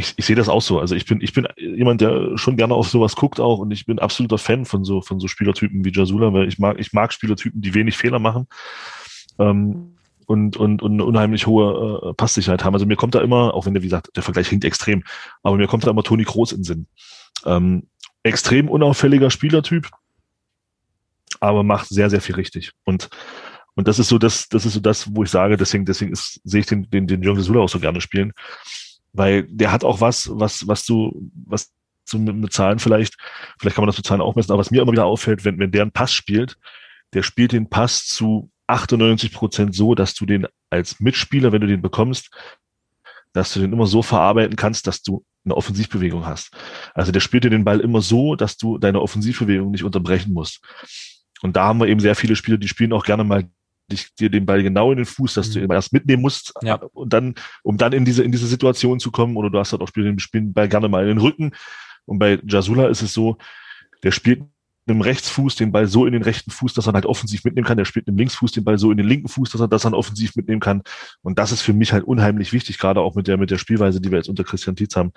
ich, 0.00 0.14
ich 0.16 0.24
sehe 0.24 0.36
das 0.36 0.48
auch 0.48 0.62
so. 0.62 0.80
Also 0.80 0.94
ich 0.94 1.04
bin, 1.04 1.20
ich 1.20 1.32
bin 1.32 1.46
jemand, 1.56 2.00
der 2.00 2.36
schon 2.36 2.56
gerne 2.56 2.74
auf 2.74 2.88
sowas 2.88 3.14
guckt 3.14 3.38
auch 3.38 3.58
und 3.58 3.70
ich 3.70 3.86
bin 3.86 3.98
absoluter 3.98 4.38
Fan 4.38 4.64
von 4.64 4.84
so, 4.84 5.00
von 5.02 5.20
so 5.20 5.28
Spielertypen 5.28 5.84
wie 5.84 5.92
Jasula, 5.92 6.32
weil 6.32 6.48
ich 6.48 6.58
mag, 6.58 6.78
ich 6.78 6.92
mag 6.92 7.12
Spielertypen, 7.12 7.60
die 7.60 7.74
wenig 7.74 7.96
Fehler 7.96 8.18
machen. 8.18 8.46
Ähm, 9.38 9.96
und, 10.26 10.56
und, 10.56 10.80
und 10.80 10.92
eine 10.92 11.04
unheimlich 11.04 11.46
hohe 11.46 12.10
äh, 12.10 12.14
Passsicherheit 12.14 12.64
haben. 12.64 12.74
Also 12.74 12.86
mir 12.86 12.96
kommt 12.96 13.14
da 13.14 13.20
immer, 13.20 13.52
auch 13.52 13.66
wenn 13.66 13.74
der, 13.74 13.82
wie 13.82 13.88
gesagt, 13.88 14.10
der 14.14 14.22
Vergleich 14.22 14.48
hinkt 14.48 14.64
extrem, 14.64 15.02
aber 15.42 15.56
mir 15.56 15.66
kommt 15.66 15.86
da 15.86 15.90
immer 15.90 16.04
Toni 16.04 16.24
Kroos 16.24 16.52
in 16.52 16.58
den 16.58 16.64
Sinn. 16.64 16.86
Ähm, 17.44 17.88
extrem 18.22 18.68
unauffälliger 18.68 19.30
Spielertyp, 19.30 19.88
aber 21.40 21.62
macht 21.62 21.88
sehr, 21.88 22.10
sehr 22.10 22.20
viel 22.20 22.36
richtig. 22.36 22.72
Und, 22.84 23.08
und 23.74 23.88
das 23.88 23.98
ist 23.98 24.08
so 24.08 24.18
das, 24.18 24.48
das 24.48 24.66
ist 24.66 24.74
so 24.74 24.80
das, 24.80 25.14
wo 25.14 25.24
ich 25.24 25.30
sage, 25.30 25.56
deswegen, 25.56 25.84
deswegen 25.84 26.12
ist, 26.12 26.40
sehe 26.44 26.60
ich 26.60 26.66
den, 26.66 26.88
den, 26.90 27.06
den 27.06 27.22
Jürgen 27.22 27.42
Sula 27.42 27.60
auch 27.60 27.68
so 27.68 27.80
gerne 27.80 28.00
spielen. 28.00 28.32
Weil 29.12 29.44
der 29.44 29.72
hat 29.72 29.84
auch 29.84 30.00
was, 30.00 30.30
was, 30.32 30.66
was 30.66 30.84
du, 30.84 31.30
was 31.46 31.72
du 32.10 32.18
mit, 32.18 32.36
mit 32.36 32.52
Zahlen 32.52 32.78
vielleicht, 32.78 33.16
vielleicht 33.58 33.76
kann 33.76 33.82
man 33.82 33.88
das 33.88 33.96
mit 33.96 34.06
Zahlen 34.06 34.20
auch 34.20 34.36
messen, 34.36 34.52
aber 34.52 34.60
was 34.60 34.70
mir 34.70 34.82
immer 34.82 34.92
wieder 34.92 35.06
auffällt, 35.06 35.44
wenn, 35.44 35.58
wenn 35.58 35.72
der 35.72 35.82
einen 35.82 35.92
Pass 35.92 36.12
spielt, 36.12 36.56
der 37.12 37.22
spielt 37.22 37.52
den 37.52 37.68
Pass 37.68 38.06
zu 38.06 38.50
98 38.68 39.32
Prozent 39.32 39.74
so, 39.74 39.94
dass 39.94 40.14
du 40.14 40.26
den 40.26 40.46
als 40.70 41.00
Mitspieler, 41.00 41.52
wenn 41.52 41.60
du 41.60 41.66
den 41.66 41.82
bekommst, 41.82 42.30
dass 43.32 43.52
du 43.52 43.60
den 43.60 43.72
immer 43.72 43.86
so 43.86 44.02
verarbeiten 44.02 44.56
kannst, 44.56 44.86
dass 44.86 45.02
du 45.02 45.24
eine 45.44 45.56
Offensivbewegung 45.56 46.26
hast. 46.26 46.56
Also 46.94 47.12
der 47.12 47.20
spielt 47.20 47.44
dir 47.44 47.50
den 47.50 47.64
Ball 47.64 47.80
immer 47.80 48.02
so, 48.02 48.36
dass 48.36 48.56
du 48.56 48.78
deine 48.78 49.00
Offensivbewegung 49.00 49.70
nicht 49.70 49.84
unterbrechen 49.84 50.32
musst. 50.32 50.60
Und 51.42 51.56
da 51.56 51.64
haben 51.64 51.80
wir 51.80 51.88
eben 51.88 52.00
sehr 52.00 52.14
viele 52.14 52.36
Spieler, 52.36 52.58
die 52.58 52.68
spielen 52.68 52.92
auch 52.92 53.04
gerne 53.04 53.24
mal 53.24 53.48
dich, 53.90 54.14
dir 54.14 54.30
den 54.30 54.46
Ball 54.46 54.62
genau 54.62 54.90
in 54.90 54.96
den 54.98 55.06
Fuß, 55.06 55.34
dass 55.34 55.50
du 55.50 55.60
ihn 55.60 55.70
erst 55.70 55.92
mitnehmen 55.92 56.22
musst 56.22 56.52
Ja. 56.62 56.76
und 56.92 57.12
dann, 57.12 57.34
um 57.62 57.76
dann 57.76 57.92
in 57.92 58.04
diese, 58.04 58.22
in 58.22 58.32
diese 58.32 58.46
Situation 58.46 59.00
zu 59.00 59.10
kommen. 59.10 59.36
Oder 59.36 59.50
du 59.50 59.58
hast 59.58 59.72
halt 59.72 59.82
auch 59.82 59.88
Spieler, 59.88 60.12
die 60.12 60.20
spielen 60.20 60.46
den 60.48 60.52
Ball 60.54 60.68
gerne 60.68 60.88
mal 60.88 61.02
in 61.02 61.08
den 61.08 61.18
Rücken. 61.18 61.52
Und 62.06 62.18
bei 62.18 62.38
Jasula 62.46 62.88
ist 62.88 63.02
es 63.02 63.12
so, 63.12 63.36
der 64.02 64.10
spielt 64.12 64.40
mit 64.86 64.96
dem 64.96 65.00
Rechtsfuß 65.02 65.56
den 65.56 65.72
Ball 65.72 65.86
so 65.86 66.06
in 66.06 66.12
den 66.12 66.22
rechten 66.22 66.50
Fuß, 66.50 66.74
dass 66.74 66.86
er 66.86 66.94
halt 66.94 67.06
offensiv 67.06 67.44
mitnehmen 67.44 67.66
kann. 67.66 67.76
Der 67.76 67.84
spielt 67.84 68.06
mit 68.06 68.14
dem 68.14 68.18
Linksfuß 68.18 68.52
den 68.52 68.64
Ball 68.64 68.78
so 68.78 68.90
in 68.90 68.96
den 68.96 69.06
linken 69.06 69.28
Fuß, 69.28 69.50
dass 69.50 69.60
er 69.60 69.68
das 69.68 69.82
dann 69.82 69.94
offensiv 69.94 70.34
mitnehmen 70.36 70.60
kann. 70.60 70.82
Und 71.22 71.38
das 71.38 71.52
ist 71.52 71.62
für 71.62 71.72
mich 71.72 71.92
halt 71.92 72.04
unheimlich 72.04 72.52
wichtig, 72.52 72.78
gerade 72.78 73.00
auch 73.00 73.14
mit 73.14 73.28
der, 73.28 73.36
mit 73.36 73.50
der 73.50 73.58
Spielweise, 73.58 74.00
die 74.00 74.10
wir 74.10 74.18
jetzt 74.18 74.28
unter 74.28 74.42
Christian 74.42 74.76
Tietz 74.76 74.96
haben. 74.96 75.12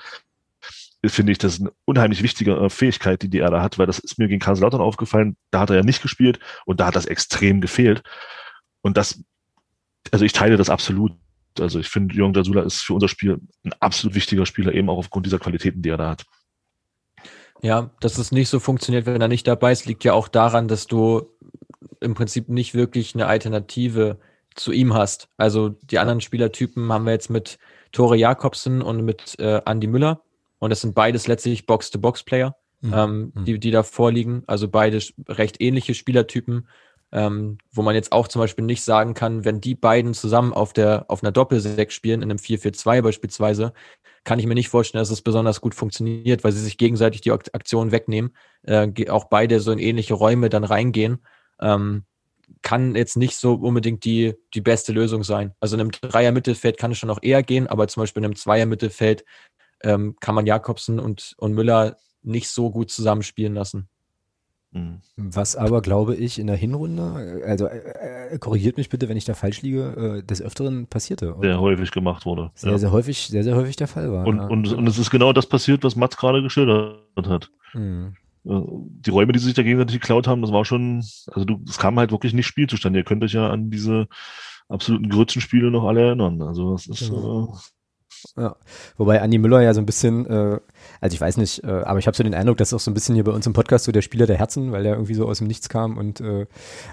Finde 1.06 1.34
ich, 1.34 1.38
das 1.38 1.56
ist 1.56 1.62
eine 1.62 1.72
unheimlich 1.84 2.24
wichtige 2.24 2.56
äh, 2.56 2.70
Fähigkeit, 2.70 3.22
die, 3.22 3.30
die 3.30 3.40
er 3.40 3.52
da 3.52 3.62
hat, 3.62 3.78
weil 3.78 3.88
das 3.88 4.00
ist 4.00 4.20
mir 4.20 4.30
gegen 4.30 4.40
Kaiserslautern 4.40 4.80
aufgefallen. 4.80 5.36
Da 5.52 5.60
hat 5.60 5.70
er 5.70 5.76
ja 5.78 5.84
nicht 5.84 6.02
gespielt 6.02 6.40
und 6.66 6.80
da 6.80 6.86
hat 6.88 6.96
das 6.96 7.06
extrem 7.06 7.60
gefehlt. 7.60 8.04
Und 8.84 8.98
das, 8.98 9.24
also 10.12 10.24
ich 10.24 10.34
teile 10.34 10.58
das 10.58 10.70
absolut. 10.70 11.14
Also 11.60 11.80
ich 11.80 11.88
finde, 11.88 12.14
Jürgen 12.14 12.34
Jasula 12.34 12.62
ist 12.62 12.82
für 12.82 12.94
unser 12.94 13.08
Spiel 13.08 13.40
ein 13.64 13.74
absolut 13.80 14.14
wichtiger 14.14 14.46
Spieler, 14.46 14.74
eben 14.74 14.90
auch 14.90 14.98
aufgrund 14.98 15.26
dieser 15.26 15.40
Qualitäten, 15.40 15.82
die 15.82 15.90
er 15.90 15.98
da 15.98 16.10
hat. 16.12 16.26
Ja, 17.62 17.92
dass 18.02 18.18
es 18.18 18.32
nicht 18.32 18.50
so 18.50 18.60
funktioniert, 18.60 19.06
wenn 19.06 19.22
er 19.22 19.28
nicht 19.28 19.48
dabei 19.48 19.72
ist, 19.72 19.86
liegt 19.86 20.04
ja 20.04 20.14
auch 20.14 20.28
daran, 20.28 20.68
dass 20.68 20.86
du 20.86 21.30
im 22.02 22.14
Prinzip 22.14 22.50
nicht 22.50 22.74
wirklich 22.74 23.16
eine 23.16 23.28
Alternative 23.28 24.20
zu 24.56 24.72
ihm 24.72 24.94
hast. 24.94 25.30
Also 25.38 25.70
die 25.70 25.98
anderen 26.00 26.22
Spielertypen 26.22 26.92
haben 26.92 27.06
wir 27.06 27.14
jetzt 27.14 27.30
mit 27.30 27.58
Tore 27.92 28.18
Jakobsen 28.18 28.82
und 28.82 29.06
mit 29.06 29.40
äh, 29.40 29.62
Andy 29.66 29.88
Müller. 29.88 30.22
Und 30.60 30.70
das 30.72 30.82
sind 30.82 30.94
beides 30.94 31.28
letztlich 31.28 31.66
Box-to-Box-Player, 31.66 32.56
Mhm. 32.84 32.94
ähm, 32.94 33.34
die, 33.46 33.60
die 33.60 33.72
da 33.72 33.82
vorliegen. 33.82 34.44
Also 34.46 34.68
beide 34.68 35.00
recht 35.30 35.62
ähnliche 35.62 35.94
Spielertypen, 35.94 36.68
ähm, 37.14 37.60
wo 37.72 37.84
man 37.84 37.96
jetzt 37.96 38.12
auch 38.12 38.28
zum 38.28 38.42
Beispiel 38.42 38.66
nicht 38.66 38.84
sagen 38.84 39.14
kann, 39.14 39.46
wenn 39.46 39.62
die 39.62 39.76
beiden 39.76 40.14
zusammen 40.16 40.52
auf 40.52 40.74
der 40.74 41.06
auf 41.10 41.24
einer 41.24 41.32
Doppelsechs 41.32 41.94
spielen, 41.94 42.22
in 42.24 42.32
einem 42.32 42.40
4-4-2 42.40 43.02
beispielsweise, 43.04 43.74
kann 44.24 44.40
ich 44.40 44.48
mir 44.48 44.56
nicht 44.56 44.70
vorstellen, 44.70 45.02
dass 45.02 45.12
es 45.12 45.22
besonders 45.22 45.62
gut 45.62 45.76
funktioniert, 45.76 46.44
weil 46.44 46.52
sie 46.52 46.62
sich 46.62 46.78
gegenseitig 46.78 47.22
die 47.22 47.32
Ak- 47.32 47.52
Aktion 47.54 47.92
wegnehmen, 47.92 48.36
äh, 48.64 49.10
auch 49.10 49.26
beide 49.26 49.60
so 49.60 49.72
in 49.72 49.80
ähnliche 49.80 50.16
Räume 50.16 50.50
dann 50.50 50.64
reingehen. 50.64 51.20
Ähm, 51.62 52.06
kann 52.62 52.96
jetzt 52.96 53.18
nicht 53.18 53.36
so 53.38 53.54
unbedingt 53.56 54.06
die, 54.06 54.36
die 54.54 54.62
beste 54.62 54.92
Lösung 54.92 55.24
sein. 55.24 55.54
Also 55.60 55.76
in 55.76 55.82
einem 55.82 55.92
Dreier-Mittelfeld 55.92 56.78
kann 56.78 56.92
es 56.92 56.98
schon 56.98 57.08
noch 57.08 57.22
eher 57.22 57.44
gehen, 57.44 57.68
aber 57.68 57.88
zum 57.88 58.02
Beispiel 58.02 58.22
in 58.22 58.26
einem 58.26 58.36
Zweier-Mittelfeld 58.36 59.24
ähm, 59.84 60.16
kann 60.20 60.36
man 60.36 60.46
Jakobsen 60.46 61.00
und, 61.00 61.36
und 61.38 61.54
Müller 61.54 61.98
nicht 62.22 62.50
so 62.50 62.72
gut 62.72 62.90
zusammenspielen 62.90 63.54
lassen. 63.54 63.90
Mhm. 64.74 65.02
Was 65.18 65.56
aber, 65.56 65.82
glaube 65.82 66.16
ich, 66.16 66.40
in 66.40 66.48
der 66.48 66.56
Hinrunde, 66.56 67.42
also 67.46 67.68
äh, 67.68 68.34
äh, 68.34 68.38
korrigiert 68.40 68.78
mich 68.78 68.90
bitte, 68.90 69.08
wenn 69.08 69.18
ich 69.18 69.26
da 69.26 69.36
falsch 69.36 69.62
liege, 69.62 70.20
äh, 70.20 70.24
des 70.24 70.42
Öfteren 70.42 70.88
passierte. 70.88 71.36
Sehr 71.42 71.60
häufig 71.60 71.92
gemacht 71.92 72.26
wurde. 72.26 72.52
sehr, 72.56 72.72
ja. 72.72 72.78
sehr 72.78 72.92
häufig, 72.92 73.28
sehr, 73.28 73.44
sehr 73.44 73.56
häufig 73.56 73.76
der 73.76 73.88
Fall 73.88 74.12
war. 74.12 74.26
Und, 74.26 74.38
ja. 74.38 74.48
und, 74.48 74.74
und 74.74 74.88
es 74.88 74.98
ist 74.98 75.12
genau 75.12 75.32
das 75.32 75.46
passiert, 75.46 75.84
was 75.84 75.96
Mats 75.96 76.18
gerade 76.18 76.42
geschildert 76.42 76.98
hat. 77.28 77.52
Hm. 77.72 78.16
Äh, 78.46 78.62
Die 79.06 79.12
Räume, 79.12 79.32
die 79.34 79.40
sich 79.40 79.54
da 79.54 79.62
gegenseitig 79.64 80.02
geklaut 80.02 80.28
haben, 80.28 80.42
das 80.42 80.52
war 80.52 80.66
schon, 80.66 80.98
also 81.28 81.46
du, 81.46 81.62
es 81.68 81.78
kam 81.78 82.00
halt 82.00 82.12
wirklich 82.12 82.34
nicht 82.34 82.48
Spiel 82.48 82.68
zustande. 82.68 83.00
Ihr 83.00 83.06
könnt 83.06 83.24
euch 83.24 83.34
ja 83.34 83.50
an 83.50 83.70
diese 83.70 84.08
absoluten 84.70 85.10
Grützenspiele 85.10 85.70
noch 85.70 85.84
alle 85.86 86.02
erinnern. 86.02 86.42
Also 86.42 86.74
das 86.74 86.88
ist, 86.88 87.10
Genau. 87.10 87.54
äh, 87.54 87.58
Ja. 88.38 88.56
Wobei 88.98 89.22
Andi 89.22 89.38
Müller 89.38 89.62
ja 89.62 89.74
so 89.74 89.82
ein 89.82 89.86
bisschen, 89.86 90.26
äh, 90.26 90.60
also 91.02 91.14
ich 91.14 91.22
weiß 91.22 91.38
nicht, 91.38 91.64
äh, 91.64 91.68
aber 91.68 92.00
ich 92.00 92.08
habe 92.08 92.16
so 92.16 92.24
den 92.24 92.34
Eindruck, 92.34 92.58
dass 92.58 92.74
auch 92.74 92.80
so 92.80 92.92
ein 92.92 92.94
bisschen 92.94 93.16
hier 93.16 93.24
bei 93.24 93.32
uns 93.32 93.46
im 93.46 93.54
Podcast 93.54 93.86
so 93.86 93.92
der 93.92 94.02
Spieler 94.02 94.26
der 94.26 94.38
Herzen, 94.38 94.72
weil 94.72 94.84
der 94.84 94.94
irgendwie 94.94 95.14
so 95.14 95.28
aus 95.28 95.40
dem 95.40 95.48
Nichts 95.48 95.70
kam 95.70 95.98
und 95.98 96.22
äh, 96.22 96.46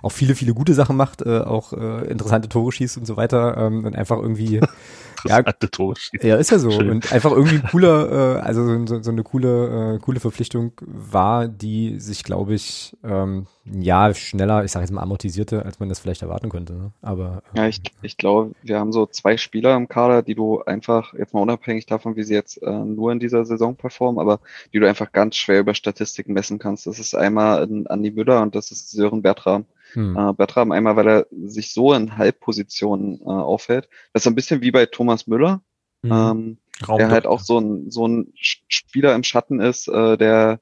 auch 0.02 0.12
viele, 0.12 0.34
viele 0.34 0.54
gute 0.54 0.74
Sachen 0.74 0.96
macht, 0.96 1.22
äh, 1.22 1.40
auch 1.40 1.72
äh, 1.72 2.06
interessante 2.06 2.48
Tore 2.48 2.72
schießt 2.72 2.98
und 2.98 3.06
so 3.06 3.16
weiter 3.16 3.56
ähm, 3.56 3.84
und 3.84 3.96
einfach 3.96 4.18
irgendwie, 4.18 4.60
interessante 5.24 5.70
Tore 5.70 5.96
schießen. 5.96 6.28
ja, 6.28 6.36
ist 6.36 6.50
ja 6.50 6.58
so 6.58 6.70
Schön. 6.70 6.90
und 6.90 7.12
einfach 7.12 7.32
irgendwie 7.32 7.56
ein 7.56 7.62
cooler, 7.70 8.38
äh, 8.38 8.40
also 8.40 8.64
so, 8.64 8.86
so, 8.86 9.02
so 9.02 9.10
eine 9.10 9.22
coole, 9.22 9.96
äh, 9.96 9.98
coole 9.98 10.20
Verpflichtung 10.20 10.72
war, 10.80 11.48
die 11.48 11.98
sich, 12.00 12.24
glaube 12.24 12.54
ich, 12.54 12.96
ähm, 13.04 13.46
ja, 13.64 14.12
schneller, 14.14 14.64
ich 14.64 14.72
sage 14.72 14.84
jetzt 14.84 14.92
mal 14.92 15.02
amortisierte, 15.02 15.64
als 15.64 15.78
man 15.80 15.88
das 15.88 16.00
vielleicht 16.00 16.22
erwarten 16.22 16.48
könnte. 16.48 16.72
Ne? 16.72 16.92
Aber 17.02 17.42
äh, 17.54 17.58
Ja, 17.58 17.68
ich, 17.68 17.82
ich 18.02 18.16
glaube, 18.16 18.52
wir 18.62 18.78
haben 18.78 18.92
so 18.92 19.06
zwei 19.06 19.36
Spieler 19.36 19.76
im 19.76 19.88
Kader, 19.88 20.22
die 20.22 20.34
du 20.34 20.62
einfach, 20.62 21.14
jetzt 21.14 21.34
mal 21.34 21.40
unabhängig 21.40 21.86
davon, 21.86 22.16
wie 22.16 22.24
sie 22.24 22.34
jetzt 22.34 22.62
äh, 22.62 22.70
nur 22.70 23.12
in 23.12 23.20
dieser 23.20 23.44
Saison 23.44 23.76
performen, 23.76 24.20
aber 24.20 24.40
die 24.72 24.80
du 24.80 24.88
einfach 24.88 25.12
ganz 25.12 25.36
schwer 25.36 25.60
über 25.60 25.74
Statistiken 25.74 26.32
messen 26.32 26.58
kannst. 26.58 26.86
Das 26.86 26.98
ist 26.98 27.14
einmal 27.14 27.62
ein 27.62 27.86
Andi 27.86 28.10
Müller 28.10 28.42
und 28.42 28.54
das 28.54 28.70
ist 28.70 28.90
Sören 28.90 29.22
Bertram. 29.22 29.66
Hm. 29.92 30.16
Äh, 30.16 30.32
Bertram 30.34 30.72
einmal, 30.72 30.96
weil 30.96 31.08
er 31.08 31.26
sich 31.30 31.72
so 31.72 31.92
in 31.94 32.16
Halbpositionen 32.16 33.20
äh, 33.20 33.24
aufhält. 33.24 33.88
Das 34.12 34.22
ist 34.22 34.26
ein 34.26 34.34
bisschen 34.34 34.60
wie 34.60 34.70
bei 34.70 34.86
Thomas 34.86 35.26
Müller, 35.26 35.62
Mhm. 36.02 36.12
ähm, 36.12 36.58
der 36.96 37.10
halt 37.10 37.26
auch 37.26 37.40
so 37.40 37.58
ein, 37.58 37.90
so 37.90 38.06
ein 38.06 38.32
Spieler 38.34 39.14
im 39.14 39.22
Schatten 39.22 39.60
ist, 39.60 39.86
äh, 39.88 40.16
der, 40.16 40.60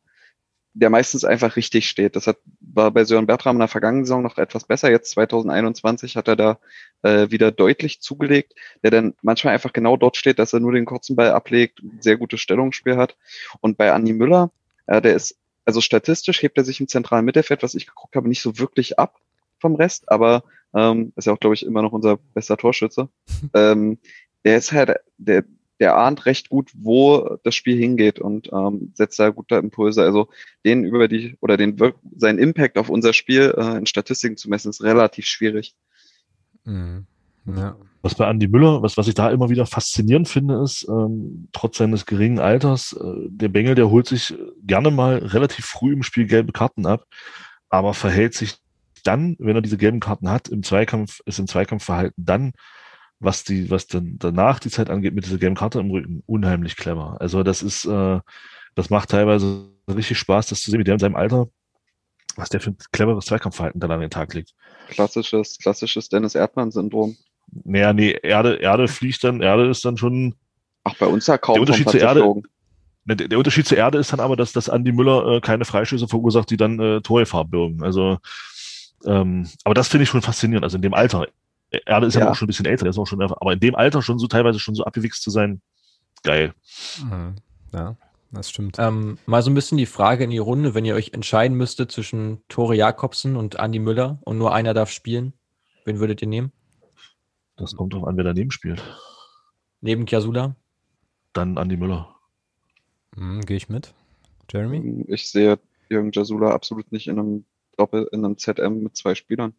der 0.75 0.91
meistens 0.91 1.25
einfach 1.25 1.55
richtig 1.57 1.89
steht. 1.89 2.17
Das 2.17 2.27
hat, 2.27 2.39
war 2.61 2.91
bei 2.91 3.05
Sören 3.05 3.27
Bertram 3.27 3.57
in 3.57 3.61
der 3.61 3.69
vergangenen 3.69 4.05
Saison 4.05 4.23
noch 4.23 4.37
etwas 4.37 4.65
besser. 4.65 4.91
Jetzt 4.91 5.11
2021 5.11 6.17
hat 6.17 6.27
er 6.29 6.37
da 6.37 6.59
äh, 7.03 7.31
wieder 7.31 7.53
deutlich 7.53 8.01
zugelegt, 8.01 8.55
der 8.83 8.91
dann 8.91 9.15
manchmal 9.23 9.55
einfach 9.55 9.73
genau 9.73 9.97
dort 9.97 10.17
steht, 10.17 10.41
dass 10.41 10.53
er 10.53 10.61
nur 10.61 10.73
den 10.73 10.87
kurzen 10.87 11.15
Ball 11.15 11.31
ablegt, 11.31 11.83
sehr 12.01 12.17
gutes 12.17 12.41
Stellungsspiel 12.41 12.97
hat. 12.97 13.17
Und 13.61 13.77
bei 13.79 13.93
Andi 13.93 14.13
Müller, 14.13 14.51
äh, 14.87 15.01
der 15.01 15.15
ist, 15.15 15.37
also 15.69 15.83
statistisch 15.83 16.41
hebt 16.41 16.57
er 16.57 16.65
sich 16.65 16.81
im 16.81 16.89
zentralen 16.89 17.27
Mittelfeld, 17.27 17.63
was 17.63 17.75
ich 17.75 17.87
geguckt 17.87 18.17
habe, 18.17 18.27
nicht 18.27 18.41
so 18.41 18.59
wirklich 18.59 18.99
ab 18.99 19.21
vom 19.61 19.75
Rest, 19.75 20.11
aber 20.11 20.43
ähm, 20.75 21.13
ist 21.15 21.27
ja 21.27 21.35
auch, 21.35 21.41
glaube 21.41 21.55
ich, 21.55 21.67
immer 21.67 21.83
noch 21.83 21.93
unser 21.93 22.17
bester 22.17 22.57
Torschütze. 22.57 23.11
ähm, 23.55 23.99
der 24.47 24.57
ist 24.57 24.73
halt, 24.73 24.97
der, 25.19 25.45
der 25.79 25.99
ahnt 25.99 26.25
recht 26.25 26.49
gut, 26.49 26.71
wo 26.75 27.37
das 27.45 27.55
Spiel 27.55 27.77
hingeht 27.77 28.19
und 28.19 28.51
ähm, 28.51 28.93
setzt 28.95 29.19
da 29.19 29.29
gute 29.29 29.57
Impulse. 29.57 30.03
Also 30.03 30.31
den 30.65 30.87
über 30.87 31.07
die 31.07 31.37
oder 31.41 31.59
den 31.59 31.77
seinen 32.17 32.39
Impact 32.39 32.79
auf 32.79 32.89
unser 32.89 33.13
Spiel 33.13 33.53
äh, 33.55 33.77
in 33.77 33.85
Statistiken 33.85 34.39
zu 34.39 34.49
messen, 34.49 34.71
ist 34.71 34.83
relativ 34.83 35.27
schwierig. 35.27 35.75
Mhm. 36.65 37.07
Ja. 37.57 37.77
Was 38.03 38.15
bei 38.15 38.29
Andy 38.29 38.47
Müller, 38.47 38.81
was, 38.83 38.97
was 38.97 39.09
ich 39.09 39.15
da 39.15 39.31
immer 39.31 39.51
wieder 39.51 39.67
faszinierend 39.67 40.29
finde, 40.29 40.63
ist, 40.63 40.87
ähm, 40.89 41.49
trotz 41.53 41.79
seines 41.79 42.07
geringen 42.07 42.39
Alters, 42.39 42.93
äh, 42.93 43.29
der 43.29 43.49
Bengel, 43.49 43.75
der 43.75 43.91
holt 43.91 44.07
sich 44.07 44.35
gerne 44.63 44.91
mal 44.91 45.19
relativ 45.19 45.65
früh 45.65 45.93
im 45.93 46.05
Spiel 46.05 46.27
gelbe 46.27 46.53
Karten 46.53 46.87
ab, 46.87 47.05
aber 47.69 47.95
verhält 47.95 48.35
sich 48.35 48.59
dann, 49.05 49.37
wenn 49.39 49.57
er 49.57 49.63
diese 49.63 49.79
gelben 49.79 50.01
Karten 50.01 50.31
hat, 50.31 50.49
im 50.49 50.63
Zweikampf, 50.63 51.21
ist 51.25 51.39
im 51.39 51.49
Zweikampfverhalten 51.49 52.25
dann, 52.25 52.53
was 53.21 53.45
die, 53.45 53.71
was 53.71 53.87
dann 53.87 54.17
danach 54.19 54.61
die 54.61 54.71
Zeit 54.71 54.91
angeht, 54.91 55.15
mit 55.15 55.25
dieser 55.25 55.39
gelben 55.39 55.57
Karte 55.57 55.81
im 55.81 55.91
Rücken, 55.91 56.23
unheimlich 56.27 56.77
clever. 56.77 57.17
Also 57.21 57.43
das 57.43 57.63
ist, 57.63 57.85
äh, 57.85 58.21
das 58.75 58.91
macht 58.91 59.11
teilweise 59.11 59.71
richtig 59.89 60.19
Spaß, 60.19 60.49
das 60.49 60.61
zu 60.61 60.71
sehen, 60.71 60.79
wie 60.79 60.85
der 60.85 60.95
in 60.95 61.01
seinem 61.01 61.17
Alter, 61.17 61.49
was 62.37 62.49
der 62.49 62.61
für 62.61 62.71
ein 62.71 62.79
cleveres 62.93 63.27
Zweikampfverhalten 63.27 63.81
dann 63.81 63.91
an 63.91 64.01
den 64.01 64.11
Tag 64.11 64.35
legt. 64.35 64.55
Klassisches, 64.89 65.59
klassisches 65.59 66.09
Dennis 66.09 66.37
Erdmann-Syndrom. 66.37 67.17
Naja, 67.65 67.93
nee, 67.93 68.19
Erde, 68.23 68.57
Erde 68.57 68.89
fliegt 68.89 69.23
dann, 69.25 69.41
Erde 69.41 69.69
ist 69.69 69.85
dann 69.85 69.97
schon. 69.97 70.35
Ach, 70.85 70.95
bei 70.97 71.07
uns 71.07 71.27
ja 71.27 71.39
kaum. 71.39 71.55
Der 71.55 71.63
Unterschied 71.63 71.89
zur 71.89 72.01
Erde, 72.01 72.35
ne, 73.05 73.17
der, 73.17 73.39
Unterschied 73.39 73.67
zur 73.67 73.79
Erde 73.79 73.99
ist 73.99 74.13
dann 74.13 74.21
aber, 74.21 74.37
dass, 74.37 74.53
dass 74.53 74.69
Andi 74.69 74.93
Müller 74.93 75.37
äh, 75.37 75.41
keine 75.41 75.65
Freischüsse 75.65 76.09
verursacht, 76.09 76.51
die 76.51 76.57
dann 76.57 76.79
äh, 76.79 77.01
Torgefahr 77.01 77.45
birgen. 77.45 77.83
Also, 77.83 78.19
ähm, 79.05 79.49
aber 79.65 79.75
das 79.75 79.89
finde 79.89 80.05
ich 80.05 80.09
schon 80.09 80.23
faszinierend. 80.23 80.65
Also 80.65 80.77
in 80.77 80.83
dem 80.83 80.95
Alter. 80.95 81.27
Erde 81.85 82.07
ist 82.07 82.15
ja, 82.15 82.23
ja 82.23 82.31
auch 82.31 82.35
schon 82.35 82.47
ein 82.47 82.49
bisschen 82.49 82.65
älter, 82.65 82.85
der 82.85 82.91
ist 82.91 82.99
auch 82.99 83.07
schon, 83.07 83.21
aber 83.21 83.53
in 83.53 83.61
dem 83.61 83.75
Alter 83.75 84.01
schon 84.01 84.19
so 84.19 84.27
teilweise 84.27 84.59
schon 84.59 84.75
so 84.75 84.85
abgewichst 84.85 85.23
zu 85.23 85.29
sein, 85.29 85.61
geil. 86.23 86.55
Mhm. 87.03 87.35
Ja, 87.75 87.97
das 88.31 88.49
stimmt. 88.49 88.77
Ähm, 88.79 89.19
mal 89.27 89.43
so 89.43 89.51
ein 89.51 89.55
bisschen 89.55 89.77
die 89.77 89.87
Frage 89.87 90.25
in 90.25 90.31
die 90.31 90.39
Runde, 90.39 90.75
wenn 90.75 90.87
ihr 90.87 90.95
euch 90.95 91.13
entscheiden 91.13 91.57
müsstet 91.57 91.93
zwischen 91.93 92.43
Tore 92.49 92.75
Jakobsen 92.75 93.37
und 93.37 93.59
Andi 93.61 93.79
Müller 93.79 94.19
und 94.23 94.39
nur 94.39 94.55
einer 94.55 94.73
darf 94.73 94.91
spielen, 94.91 95.35
wen 95.85 95.99
würdet 95.99 96.23
ihr 96.23 96.29
nehmen? 96.29 96.53
Das 97.59 97.75
kommt 97.75 97.93
drauf 97.93 98.05
an, 98.05 98.17
wer 98.17 98.25
daneben 98.25 98.53
spielt. 98.53 98.81
Neben 99.81 100.07
Kiasula? 100.07 100.55
Dann 101.33 101.59
Andi 101.59 101.77
Müller. 101.77 102.15
Hm, 103.17 103.41
Gehe 103.43 103.57
ich 103.57 103.69
mit. 103.69 103.95
Jeremy? 104.51 105.05
Ich 105.09 105.29
sehe 105.29 105.59
Jürgen 105.89 106.13
Jasula 106.13 106.53
absolut 106.53 106.91
nicht 106.93 107.09
in 107.09 107.19
einem 107.19 107.45
Doppel, 107.77 108.09
in 108.13 108.25
einem 108.25 108.39
ZM 108.39 108.83
mit 108.83 108.97
zwei 108.97 109.15
Spielern. 109.15 109.55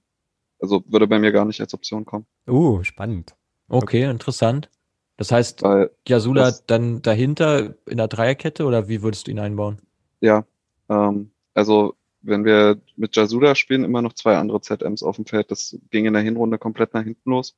Also 0.61 0.83
würde 0.87 1.07
bei 1.07 1.19
mir 1.19 1.31
gar 1.31 1.45
nicht 1.45 1.59
als 1.61 1.73
Option 1.73 2.05
kommen. 2.05 2.25
Uh, 2.47 2.83
spannend. 2.83 3.35
Okay, 3.67 4.03
okay. 4.03 4.09
interessant. 4.09 4.69
Das 5.17 5.31
heißt, 5.31 5.63
Weil 5.63 5.91
Jasula 6.07 6.45
das, 6.45 6.65
dann 6.65 7.01
dahinter 7.01 7.75
in 7.85 7.97
der 7.97 8.07
Dreierkette 8.07 8.65
oder 8.65 8.87
wie 8.87 9.01
würdest 9.01 9.27
du 9.27 9.31
ihn 9.31 9.39
einbauen? 9.39 9.81
Ja, 10.21 10.45
ähm, 10.87 11.31
also 11.53 11.95
wenn 12.21 12.45
wir 12.45 12.79
mit 12.95 13.15
Jasula 13.15 13.55
spielen, 13.55 13.83
immer 13.83 14.01
noch 14.01 14.13
zwei 14.13 14.37
andere 14.37 14.61
ZMs 14.61 15.03
auf 15.03 15.17
dem 15.17 15.25
Feld. 15.25 15.51
Das 15.51 15.77
ging 15.91 16.05
in 16.05 16.13
der 16.13 16.21
Hinrunde 16.21 16.57
komplett 16.57 16.93
nach 16.93 17.03
hinten 17.03 17.29
los 17.29 17.55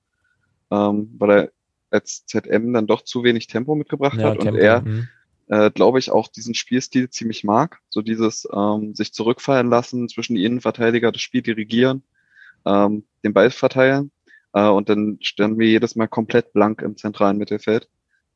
ähm, 0.71 1.13
weil 1.17 1.31
er 1.31 1.51
als 1.89 2.25
ZM 2.25 2.73
dann 2.73 2.87
doch 2.87 3.01
zu 3.01 3.23
wenig 3.23 3.47
Tempo 3.47 3.75
mitgebracht 3.75 4.17
ja, 4.17 4.29
hat 4.29 4.39
Tempo, 4.39 4.55
und 4.55 4.57
er, 4.57 4.81
mhm. 4.81 5.07
äh, 5.47 5.69
glaube 5.71 5.99
ich, 5.99 6.11
auch 6.11 6.29
diesen 6.29 6.55
Spielstil 6.55 7.09
ziemlich 7.09 7.43
mag. 7.43 7.79
So 7.89 8.01
dieses 8.01 8.47
ähm, 8.53 8.95
sich 8.95 9.13
zurückfallen 9.13 9.69
lassen, 9.69 10.07
zwischen 10.07 10.35
die 10.35 10.45
Innenverteidiger 10.45 11.11
das 11.11 11.21
Spiel 11.21 11.41
dirigieren, 11.41 12.03
ähm, 12.65 13.03
den 13.23 13.33
Ball 13.33 13.51
verteilen 13.51 14.11
äh, 14.53 14.67
und 14.67 14.89
dann 14.89 15.17
standen 15.21 15.59
wir 15.59 15.67
jedes 15.67 15.95
Mal 15.95 16.07
komplett 16.07 16.53
blank 16.53 16.81
im 16.81 16.97
zentralen 16.97 17.37
Mittelfeld, 17.37 17.89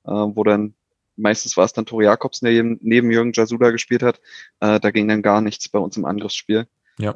äh, 0.05 0.11
wo 0.11 0.43
dann 0.43 0.75
meistens 1.17 1.55
war 1.57 1.65
es 1.65 1.73
dann 1.73 1.85
Tori 1.85 2.05
Jakobsen, 2.05 2.45
der 2.45 2.63
neben 2.81 3.11
Jürgen 3.11 3.31
Jasula 3.33 3.71
gespielt 3.71 4.03
hat. 4.03 4.19
Äh, 4.59 4.79
da 4.79 4.91
ging 4.91 5.07
dann 5.07 5.21
gar 5.21 5.41
nichts 5.41 5.69
bei 5.69 5.79
uns 5.79 5.97
im 5.97 6.05
Angriffsspiel. 6.05 6.67
Ja. 6.99 7.13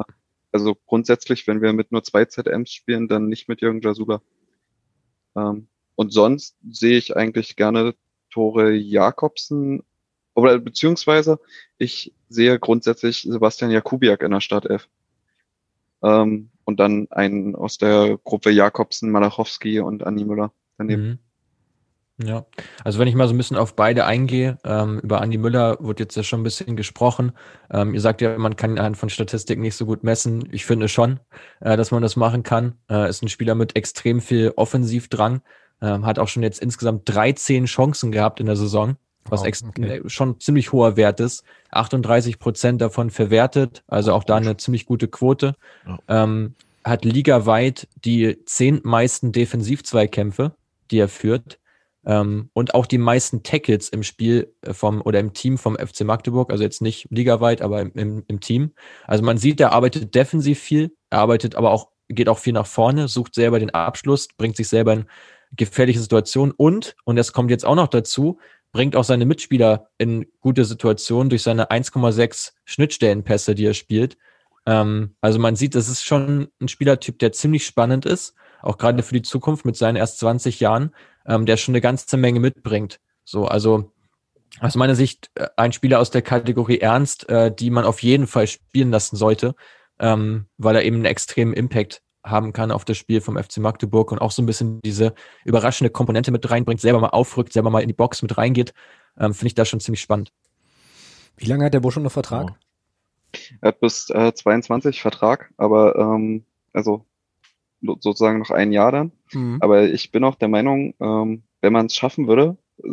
Also 0.52 0.76
grundsätzlich, 0.76 1.48
wenn 1.48 1.62
wir 1.62 1.74
mit 1.74 1.92
nur 1.92 2.04
zwei 2.04 2.26
ZMs 2.26 2.72
spielen, 2.72 3.08
dann 3.08 3.28
nicht 3.28 3.48
mit 3.50 3.62
Jürgen 3.62 3.82
Jasula. 3.82 4.22
Ähm, 5.36 5.68
und 5.96 6.14
sonst 6.14 6.58
sehe 6.70 6.98
ich 6.98 7.16
eigentlich 7.16 7.56
gerne 7.56 7.94
Tore 8.30 8.72
Jakobsen 8.72 9.84
oder 10.34 10.58
beziehungsweise 10.60 11.40
ich 11.78 12.14
sehe 12.30 12.60
grundsätzlich 12.60 13.24
Sebastian 13.24 13.72
Jakubiak 13.72 14.24
in 14.24 14.32
der 14.32 14.42
Startelf. 14.42 14.88
Ähm, 16.02 16.50
und 16.64 16.80
dann 16.80 17.08
einen 17.10 17.56
aus 17.56 17.78
der 17.78 18.18
Gruppe 18.24 18.52
Jakobsen, 18.52 19.12
Malachowski 19.12 19.80
und 19.80 20.06
Anni 20.06 20.24
Müller 20.24 20.54
daneben. 20.78 21.20
Ja, 22.22 22.46
also 22.84 23.00
wenn 23.00 23.08
ich 23.08 23.16
mal 23.16 23.28
so 23.28 23.34
ein 23.34 23.38
bisschen 23.38 23.56
auf 23.56 23.76
beide 23.76 24.06
eingehe, 24.06 24.58
ähm, 24.66 25.00
über 25.00 25.22
Andi 25.22 25.38
Müller 25.38 25.78
wird 25.80 26.02
jetzt 26.02 26.16
ja 26.16 26.24
schon 26.24 26.42
ein 26.42 26.44
bisschen 26.44 26.76
gesprochen. 26.76 27.32
Ähm, 27.72 27.94
ihr 27.94 28.02
sagt 28.02 28.20
ja, 28.20 28.38
man 28.38 28.58
kann 28.58 28.78
anhand 28.78 28.98
von 28.98 29.10
Statistiken 29.10 29.62
nicht 29.62 29.76
so 29.76 29.86
gut 29.86 30.04
messen. 30.04 30.50
Ich 30.52 30.66
finde 30.66 30.90
schon, 30.90 31.22
äh, 31.62 31.78
dass 31.78 31.92
man 31.92 32.02
das 32.02 32.18
machen 32.18 32.44
kann. 32.44 32.74
Äh, 32.90 33.10
ist 33.10 33.24
ein 33.24 33.30
Spieler 33.30 33.56
mit 33.56 33.78
extrem 33.78 34.20
viel 34.20 34.52
Offensivdrang, 34.58 35.42
ähm, 35.82 36.06
hat 36.06 36.20
auch 36.20 36.28
schon 36.28 36.44
jetzt 36.44 36.62
insgesamt 36.62 37.04
13 37.06 37.66
Chancen 37.66 38.12
gehabt 38.12 38.42
in 38.42 38.48
der 38.48 38.58
Saison, 38.58 38.98
was 39.30 39.42
wow, 39.42 39.70
okay. 39.70 40.00
Äh, 40.00 40.10
schon 40.10 40.42
ziemlich 40.42 40.74
hoher 40.74 40.98
Wert 40.98 41.22
ist. 41.22 41.46
38 41.72 42.38
Prozent 42.38 42.82
davon 42.82 43.12
verwertet, 43.12 43.84
also 43.88 44.12
auch 44.12 44.26
da 44.26 44.36
eine 44.36 44.58
ziemlich 44.58 44.86
gute 44.86 45.08
Quote. 45.08 45.56
Ja. 45.88 46.24
Ähm, 46.24 46.56
hat 46.84 47.06
ligaweit 47.06 47.88
die 48.04 48.44
zehntmeisten 48.46 49.32
Defensivzweikämpfe, 49.32 50.54
die 50.92 50.98
er 50.98 51.08
führt 51.08 51.59
ähm, 52.06 52.50
und 52.54 52.74
auch 52.74 52.86
die 52.86 52.98
meisten 52.98 53.44
Tackles 53.44 53.90
im 53.90 54.04
Spiel 54.04 54.54
äh, 54.62 54.74
vom 54.74 55.02
oder 55.02 55.20
im 55.20 55.34
Team 55.34 55.58
vom 55.58 55.76
FC 55.76 56.02
Magdeburg, 56.02 56.52
also 56.52 56.64
jetzt 56.64 56.82
nicht 56.82 57.08
ligaweit, 57.10 57.62
aber 57.62 57.82
im, 57.82 57.92
im, 57.94 58.24
im 58.28 58.40
Team. 58.40 58.74
Also 59.06 59.24
man 59.24 59.38
sieht, 59.38 59.60
er 59.60 59.74
arbeitet 59.74 60.16
defensiv 60.16 60.60
viel, 60.60 60.96
er 61.10 61.20
arbeitet 61.20 61.56
aber 61.56 61.72
auch, 61.72 61.90
geht 62.08 62.30
auch 62.30 62.40
viel 62.40 62.54
nach 62.54 62.68
vorne, 62.68 63.08
sucht 63.08 63.36
selber 63.36 63.60
den 63.60 63.72
Abschluss, 63.72 64.28
bringt 64.38 64.56
sich 64.56 64.70
selber 64.70 64.94
in 64.94 65.06
gefährliche 65.56 66.00
Situationen 66.00 66.54
und, 66.56 66.96
und 67.06 67.16
das 67.16 67.34
kommt 67.34 67.52
jetzt 67.52 67.66
auch 67.66 67.76
noch 67.76 67.88
dazu, 67.88 68.40
bringt 68.72 68.96
auch 68.96 69.04
seine 69.04 69.26
Mitspieler 69.26 69.90
in 69.98 70.28
gute 70.42 70.64
Situationen 70.64 71.30
durch 71.30 71.42
seine 71.42 71.72
1,6 71.72 72.52
Schnittstellenpässe, 72.66 73.56
die 73.56 73.66
er 73.66 73.74
spielt. 73.74 74.18
Ähm, 74.66 75.16
also 75.22 75.40
man 75.40 75.56
sieht, 75.56 75.76
das 75.76 75.90
ist 75.90 76.04
schon 76.04 76.50
ein 76.62 76.68
Spielertyp, 76.68 77.20
der 77.20 77.32
ziemlich 77.32 77.66
spannend 77.66 78.06
ist, 78.06 78.36
auch 78.62 78.78
gerade 78.78 79.02
für 79.04 79.16
die 79.16 79.22
Zukunft 79.22 79.66
mit 79.66 79.76
seinen 79.76 79.96
erst 79.96 80.20
20 80.20 80.60
Jahren 80.60 80.94
ähm, 81.30 81.46
der 81.46 81.56
schon 81.56 81.74
eine 81.74 81.82
ganze 81.82 82.18
Menge 82.18 82.40
mitbringt. 82.40 83.00
So, 83.24 83.46
also 83.46 83.92
aus 84.60 84.76
meiner 84.76 84.96
Sicht 84.96 85.30
äh, 85.36 85.48
ein 85.56 85.72
Spieler 85.72 86.00
aus 86.00 86.10
der 86.10 86.24
Kategorie 86.24 86.80
Ernst, 86.80 87.30
äh, 87.30 87.54
die 87.54 87.70
man 87.70 87.86
auf 87.86 88.02
jeden 88.02 88.28
Fall 88.28 88.48
spielen 88.48 88.92
lassen 88.92 89.16
sollte, 89.16 89.56
ähm, 90.00 90.48
weil 90.58 90.76
er 90.76 90.84
eben 90.84 90.98
einen 90.98 91.06
extremen 91.06 91.54
Impact 91.54 92.02
haben 92.24 92.52
kann 92.52 92.72
auf 92.72 92.84
das 92.84 92.98
Spiel 92.98 93.22
vom 93.22 93.38
FC 93.38 93.58
Magdeburg 93.58 94.12
und 94.12 94.20
auch 94.20 94.32
so 94.32 94.42
ein 94.42 94.46
bisschen 94.46 94.82
diese 94.82 95.14
überraschende 95.46 95.90
Komponente 95.90 96.32
mit 96.32 96.50
reinbringt, 96.50 96.82
selber 96.82 97.00
mal 97.00 97.10
aufrückt, 97.10 97.54
selber 97.54 97.70
mal 97.70 97.82
in 97.82 97.88
die 97.88 97.94
Box 97.94 98.22
mit 98.22 98.38
reingeht, 98.38 98.74
ähm, 99.18 99.34
finde 99.34 99.48
ich 99.48 99.56
da 99.56 99.64
schon 99.64 99.80
ziemlich 99.80 100.02
spannend. 100.02 100.34
Wie 101.38 101.46
lange 101.46 101.64
hat 101.64 101.74
der 101.74 101.80
Busch 101.80 101.94
schon 101.94 102.04
noch 102.04 102.12
Vertrag? 102.12 102.56
Er 103.62 103.70
hat 103.70 103.80
bis 103.80 104.10
äh, 104.10 104.34
22 104.34 105.02
Vertrag, 105.02 105.54
aber 105.58 105.96
ähm, 105.96 106.44
also 106.74 107.06
sozusagen 107.82 108.40
noch 108.40 108.52
ein 108.52 108.72
Jahr 108.72 108.92
dann. 108.92 109.12
Mhm. 109.34 109.58
Aber 109.60 109.84
ich 109.84 110.12
bin 110.12 110.24
auch 110.24 110.36
der 110.36 110.48
Meinung, 110.48 110.94
ähm, 111.00 111.44
wenn 111.62 111.74
man 111.74 111.88
es 111.88 111.96
schaffen 111.96 112.28
würde, 112.28 112.58
äh, 112.84 112.90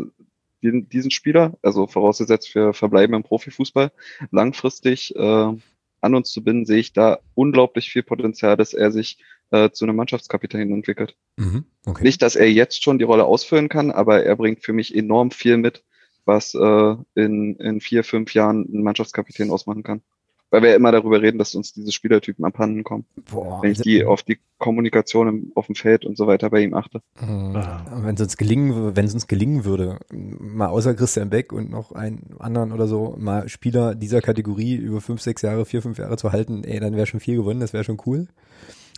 diesen, 0.62 0.88
diesen 0.88 1.10
Spieler, 1.10 1.56
also 1.62 1.86
vorausgesetzt 1.86 2.48
für 2.48 2.72
Verbleiben 2.72 3.14
im 3.14 3.22
Profifußball, 3.22 3.92
langfristig 4.30 5.14
äh, 5.14 5.52
an 6.00 6.14
uns 6.14 6.30
zu 6.30 6.42
binden, 6.42 6.66
sehe 6.66 6.78
ich 6.78 6.92
da 6.92 7.18
unglaublich 7.34 7.90
viel 7.90 8.02
Potenzial, 8.02 8.56
dass 8.56 8.74
er 8.74 8.90
sich 8.90 9.18
äh, 9.50 9.70
zu 9.70 9.84
einem 9.84 9.96
Mannschaftskapitän 9.96 10.72
entwickelt. 10.72 11.16
Mhm, 11.36 11.64
okay. 11.84 12.02
Nicht, 12.02 12.22
dass 12.22 12.36
er 12.36 12.50
jetzt 12.50 12.82
schon 12.82 12.98
die 12.98 13.04
Rolle 13.04 13.24
ausfüllen 13.24 13.68
kann, 13.68 13.90
aber 13.90 14.24
er 14.24 14.36
bringt 14.36 14.62
für 14.62 14.72
mich 14.72 14.94
enorm 14.94 15.30
viel 15.30 15.56
mit, 15.56 15.84
was 16.24 16.54
äh, 16.54 16.96
in, 17.14 17.56
in 17.56 17.80
vier, 17.80 18.02
fünf 18.02 18.34
Jahren 18.34 18.62
ein 18.62 18.82
Mannschaftskapitän 18.82 19.50
ausmachen 19.50 19.82
kann 19.82 20.02
weil 20.50 20.62
wir 20.62 20.70
ja 20.70 20.76
immer 20.76 20.92
darüber 20.92 21.20
reden, 21.20 21.38
dass 21.38 21.54
uns 21.54 21.72
diese 21.72 21.92
Spielertypen 21.92 22.44
abhanden 22.44 22.84
kommen. 22.84 23.04
Boah, 23.30 23.62
wenn 23.62 23.72
ich 23.72 23.80
die 23.80 24.04
auf 24.04 24.22
die 24.22 24.38
Kommunikation 24.58 25.28
im, 25.28 25.52
auf 25.54 25.66
dem 25.66 25.74
Feld 25.74 26.04
und 26.04 26.16
so 26.16 26.26
weiter 26.26 26.50
bei 26.50 26.60
ihm 26.60 26.74
achte. 26.74 27.02
Mhm. 27.20 27.54
Wenn 28.02 28.14
es 28.14 28.20
uns 28.20 28.36
gelingen, 28.36 28.96
wenn 28.96 29.04
es 29.04 29.14
uns 29.14 29.26
gelingen 29.26 29.64
würde, 29.64 29.98
mal 30.12 30.68
außer 30.68 30.94
Christian 30.94 31.30
Beck 31.30 31.52
und 31.52 31.70
noch 31.70 31.92
einen 31.92 32.36
anderen 32.38 32.72
oder 32.72 32.86
so, 32.86 33.16
mal 33.18 33.48
Spieler 33.48 33.94
dieser 33.94 34.20
Kategorie 34.20 34.74
über 34.76 35.00
fünf, 35.00 35.20
sechs 35.20 35.42
Jahre, 35.42 35.64
vier, 35.64 35.82
fünf 35.82 35.98
Jahre 35.98 36.16
zu 36.16 36.32
halten, 36.32 36.62
ey, 36.64 36.78
dann 36.80 36.94
wäre 36.94 37.06
schon 37.06 37.20
viel 37.20 37.36
gewonnen, 37.36 37.60
das 37.60 37.72
wäre 37.72 37.84
schon 37.84 38.00
cool. 38.06 38.28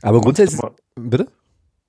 Aber 0.02 0.20
grundsätzlich, 0.20 0.60
bitte? 0.96 1.28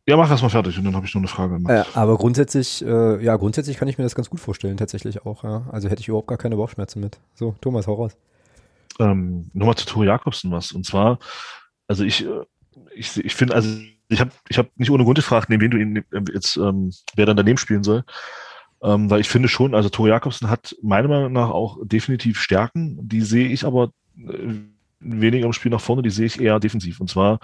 Ja, 0.08 0.18
mach 0.18 0.32
erst 0.32 0.42
mal 0.42 0.50
fertig 0.50 0.76
und 0.80 0.86
dann 0.86 0.96
habe 0.96 1.06
ich 1.06 1.14
noch 1.14 1.22
eine 1.22 1.28
Frage. 1.28 1.60
Äh, 1.68 1.84
aber 1.94 2.18
grundsätzlich, 2.18 2.84
äh, 2.84 3.24
ja, 3.24 3.36
grundsätzlich 3.36 3.78
kann 3.78 3.88
ich 3.88 4.00
mir 4.00 4.06
das 4.06 4.16
ganz 4.16 4.30
gut 4.32 4.40
vorstellen, 4.40 4.78
tatsächlich 4.78 5.24
auch, 5.24 5.44
ja. 5.44 5.68
Also 5.72 5.90
hätte 5.90 6.02
ich 6.02 6.08
überhaupt 6.08 6.28
gar 6.28 6.40
keine 6.40 6.56
Bauchschmerzen 6.56 7.02
mit. 7.02 7.20
So, 7.36 7.54
Thomas, 7.62 7.86
hau 7.86 7.94
raus 7.94 8.18
ähm, 9.00 9.50
nochmal 9.54 9.76
zu 9.76 9.86
Tore 9.86 10.06
Jakobsen 10.06 10.52
was. 10.52 10.72
Und 10.72 10.86
zwar, 10.86 11.20
also 11.88 12.04
ich, 12.04 12.26
äh, 12.26 12.46
ich, 12.94 13.18
ich 13.18 13.36
finde, 13.36 13.56
also 13.56 13.70
ich 14.10 14.20
habe 14.20 14.32
ich 14.50 14.58
hab 14.58 14.68
nicht 14.78 14.92
ohne 14.92 15.04
Grund 15.04 15.18
gefragt, 15.18 15.50
neben 15.50 15.62
wen 15.62 15.72
du 15.72 15.78
ihn 15.78 15.98
äh, 15.98 16.34
jetzt, 16.34 16.58
ähm, 16.58 16.92
wer 17.16 17.26
dann 17.26 17.38
daneben 17.38 17.58
spielen 17.58 17.84
soll. 17.84 18.04
Ähm, 18.82 19.10
weil 19.10 19.22
ich 19.22 19.30
finde 19.30 19.48
schon, 19.48 19.76
also 19.76 19.90
Tore 19.90 20.10
Jakobsen 20.10 20.50
hat 20.50 20.76
meiner 20.82 21.08
Meinung 21.08 21.34
nach 21.34 21.50
auch 21.50 21.78
definitiv 21.84 22.40
Stärken. 22.40 23.00
Die 23.08 23.22
sehe 23.22 23.48
ich 23.50 23.66
aber 23.66 23.92
äh, 24.18 24.56
weniger 25.00 25.46
im 25.46 25.54
Spiel 25.54 25.72
nach 25.72 25.82
vorne, 25.82 26.02
die 26.02 26.10
sehe 26.10 26.28
ich 26.28 26.40
eher 26.40 26.60
defensiv. 26.60 27.00
Und 27.00 27.10
zwar 27.10 27.40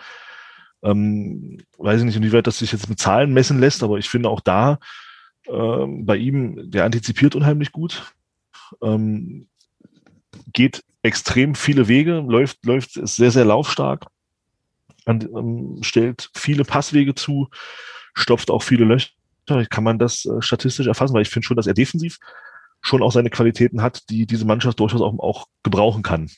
Ähm, 0.84 1.58
weiß 1.80 2.00
ich 2.00 2.06
nicht, 2.06 2.18
inwieweit 2.18 2.46
das 2.46 2.60
sich 2.60 2.72
jetzt 2.72 2.90
mit 2.90 3.00
Zahlen 3.00 3.34
messen 3.34 3.60
lässt, 3.60 3.82
aber 3.82 3.98
ich 3.98 4.08
finde 4.08 4.30
auch 4.30 4.42
da 4.42 4.78
äh, 5.48 5.86
bei 6.04 6.18
ihm, 6.18 6.70
der 6.70 6.84
antizipiert 6.84 7.34
unheimlich 7.34 7.72
gut, 7.72 8.14
ähm, 8.84 9.48
geht 10.54 10.84
extrem 11.06 11.56
viele 11.56 11.88
Wege, 11.88 12.24
läuft, 12.28 12.66
läuft, 12.66 12.98
ist 12.98 13.16
sehr, 13.16 13.32
sehr 13.32 13.46
laufstark, 13.46 14.08
und, 15.06 15.24
ähm, 15.26 15.78
stellt 15.82 16.30
viele 16.36 16.66
Passwege 16.66 17.16
zu, 17.16 17.50
stopft 18.14 18.50
auch 18.50 18.64
viele 18.64 18.86
Löcher. 18.86 19.12
Kann 19.70 19.84
man 19.84 20.00
das 20.00 20.26
äh, 20.26 20.42
statistisch 20.42 20.88
erfassen, 20.88 21.14
weil 21.14 21.22
ich 21.22 21.30
finde 21.30 21.46
schon, 21.46 21.58
dass 21.58 21.68
er 21.68 21.76
defensiv 21.76 22.18
schon 22.82 23.04
auch 23.04 23.12
seine 23.12 23.30
Qualitäten 23.30 23.82
hat, 23.82 24.10
die 24.10 24.26
diese 24.26 24.46
Mannschaft 24.46 24.80
durchaus 24.80 25.02
auch, 25.02 25.18
auch 25.20 25.48
gebrauchen 25.64 26.04
kann. 26.04 26.30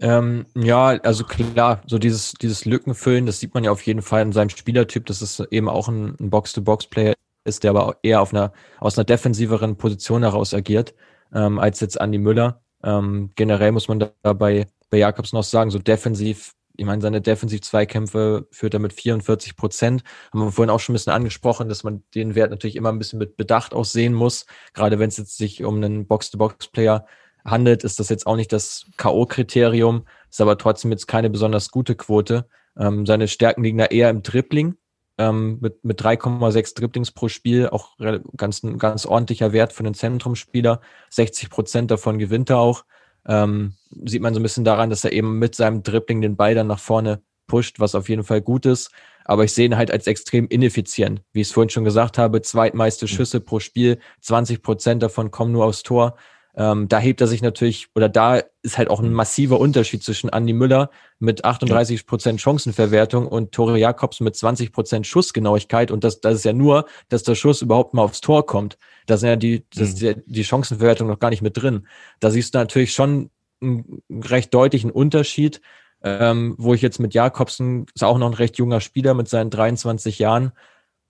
Ähm, 0.00 0.46
ja, 0.54 0.86
also 1.02 1.24
klar, 1.24 1.82
so 1.86 1.98
dieses, 1.98 2.34
dieses 2.34 2.64
Lückenfüllen, 2.64 3.26
das 3.26 3.40
sieht 3.40 3.54
man 3.54 3.64
ja 3.64 3.72
auf 3.72 3.82
jeden 3.82 4.02
Fall 4.02 4.22
in 4.22 4.32
seinem 4.32 4.50
Spielertyp, 4.50 5.06
dass 5.06 5.20
es 5.20 5.40
eben 5.50 5.68
auch 5.68 5.88
ein, 5.88 6.16
ein 6.20 6.30
Box-to-Box-Player 6.30 7.14
ist, 7.44 7.64
der 7.64 7.72
aber 7.72 7.96
eher 8.02 8.20
auf 8.20 8.32
einer, 8.32 8.52
aus 8.78 8.96
einer 8.96 9.04
defensiveren 9.04 9.76
Position 9.76 10.22
heraus 10.22 10.54
agiert, 10.54 10.94
ähm, 11.34 11.58
als 11.58 11.80
jetzt 11.80 11.96
Andy 11.96 12.18
Müller. 12.18 12.62
Ähm, 12.82 13.32
generell 13.34 13.72
muss 13.72 13.88
man 13.88 13.98
da 13.98 14.32
bei, 14.32 14.66
bei 14.90 14.98
Jakobs 14.98 15.32
noch 15.32 15.44
sagen, 15.44 15.70
so 15.70 15.78
defensiv, 15.78 16.54
ich 16.76 16.86
meine, 16.86 17.02
seine 17.02 17.20
Defensiv-Zweikämpfe 17.20 18.46
führt 18.52 18.74
er 18.74 18.80
mit 18.80 18.92
44 18.92 19.56
Prozent. 19.56 20.04
Haben 20.32 20.40
wir 20.44 20.52
vorhin 20.52 20.70
auch 20.70 20.78
schon 20.78 20.92
ein 20.92 20.96
bisschen 20.96 21.12
angesprochen, 21.12 21.68
dass 21.68 21.82
man 21.82 22.04
den 22.14 22.36
Wert 22.36 22.50
natürlich 22.50 22.76
immer 22.76 22.90
ein 22.90 22.98
bisschen 22.98 23.18
mit 23.18 23.36
Bedacht 23.36 23.74
auch 23.74 23.84
sehen 23.84 24.14
muss. 24.14 24.46
Gerade 24.74 24.98
wenn 25.00 25.08
es 25.08 25.16
jetzt 25.16 25.36
sich 25.36 25.64
um 25.64 25.76
einen 25.76 26.06
Box-to-Box-Player 26.06 27.04
handelt, 27.44 27.82
ist 27.82 27.98
das 27.98 28.08
jetzt 28.10 28.26
auch 28.26 28.36
nicht 28.36 28.52
das 28.52 28.86
K.O.-Kriterium, 28.96 30.04
ist 30.30 30.40
aber 30.40 30.56
trotzdem 30.56 30.92
jetzt 30.92 31.08
keine 31.08 31.30
besonders 31.30 31.70
gute 31.70 31.96
Quote. 31.96 32.48
Ähm, 32.78 33.06
seine 33.06 33.26
Stärken 33.26 33.64
liegen 33.64 33.78
da 33.78 33.86
eher 33.86 34.10
im 34.10 34.22
Dribbling, 34.22 34.76
ähm, 35.18 35.58
mit, 35.60 35.84
mit 35.84 36.00
3,6 36.00 36.76
Dribblings 36.76 37.10
pro 37.10 37.28
Spiel, 37.28 37.68
auch 37.68 37.96
ganz, 38.36 38.62
ein 38.62 38.78
ganz 38.78 39.04
ordentlicher 39.04 39.52
Wert 39.52 39.72
für 39.72 39.84
einen 39.84 39.94
Zentrumspieler. 39.94 40.80
60 41.10 41.50
Prozent 41.50 41.90
davon 41.90 42.18
gewinnt 42.18 42.50
er 42.50 42.58
auch. 42.58 42.84
Ähm, 43.26 43.74
sieht 44.04 44.22
man 44.22 44.32
so 44.32 44.40
ein 44.40 44.44
bisschen 44.44 44.64
daran, 44.64 44.90
dass 44.90 45.04
er 45.04 45.12
eben 45.12 45.38
mit 45.38 45.54
seinem 45.54 45.82
Dribbling 45.82 46.20
den 46.20 46.36
Ball 46.36 46.54
dann 46.54 46.68
nach 46.68 46.78
vorne 46.78 47.20
pusht, 47.46 47.80
was 47.80 47.94
auf 47.94 48.08
jeden 48.08 48.24
Fall 48.24 48.40
gut 48.40 48.64
ist. 48.64 48.90
Aber 49.24 49.44
ich 49.44 49.52
sehe 49.52 49.66
ihn 49.66 49.76
halt 49.76 49.90
als 49.90 50.06
extrem 50.06 50.46
ineffizient. 50.48 51.22
Wie 51.32 51.40
ich 51.40 51.48
es 51.48 51.52
vorhin 51.52 51.68
schon 51.68 51.84
gesagt 51.84 52.16
habe, 52.16 52.40
zweitmeiste 52.40 53.04
mhm. 53.04 53.08
Schüsse 53.08 53.40
pro 53.40 53.60
Spiel, 53.60 53.98
20 54.22 54.62
Prozent 54.62 55.02
davon 55.02 55.30
kommen 55.30 55.52
nur 55.52 55.66
aufs 55.66 55.82
Tor. 55.82 56.16
Ähm, 56.58 56.88
da 56.88 56.98
hebt 56.98 57.20
er 57.20 57.28
sich 57.28 57.40
natürlich, 57.40 57.86
oder 57.94 58.08
da 58.08 58.42
ist 58.62 58.78
halt 58.78 58.90
auch 58.90 58.98
ein 58.98 59.12
massiver 59.12 59.60
Unterschied 59.60 60.02
zwischen 60.02 60.28
Andy 60.28 60.52
Müller 60.52 60.90
mit 61.20 61.44
38 61.44 62.04
Prozent 62.04 62.40
Chancenverwertung 62.40 63.28
und 63.28 63.52
Tore 63.52 63.78
Jakobs 63.78 64.18
mit 64.18 64.34
20 64.34 64.72
Prozent 64.72 65.06
Schussgenauigkeit. 65.06 65.92
Und 65.92 66.02
das, 66.02 66.20
das 66.20 66.34
ist 66.34 66.44
ja 66.44 66.52
nur, 66.52 66.86
dass 67.10 67.22
der 67.22 67.36
Schuss 67.36 67.62
überhaupt 67.62 67.94
mal 67.94 68.02
aufs 68.02 68.20
Tor 68.20 68.44
kommt. 68.44 68.76
Da 69.06 69.16
sind 69.16 69.28
ja 69.28 69.36
die, 69.36 69.66
das 69.72 69.90
ist 69.90 70.00
ja 70.00 70.14
die 70.26 70.42
Chancenverwertung 70.42 71.06
noch 71.06 71.20
gar 71.20 71.30
nicht 71.30 71.42
mit 71.42 71.56
drin. 71.56 71.86
Da 72.18 72.32
siehst 72.32 72.54
du 72.54 72.58
natürlich 72.58 72.92
schon 72.92 73.30
einen 73.62 74.02
recht 74.10 74.52
deutlichen 74.52 74.90
Unterschied, 74.90 75.60
ähm, 76.02 76.56
wo 76.58 76.74
ich 76.74 76.82
jetzt 76.82 76.98
mit 76.98 77.14
Jakobsen, 77.14 77.86
ist 77.94 78.02
auch 78.02 78.18
noch 78.18 78.26
ein 78.26 78.34
recht 78.34 78.58
junger 78.58 78.80
Spieler 78.80 79.14
mit 79.14 79.28
seinen 79.28 79.50
23 79.50 80.18
Jahren, 80.18 80.50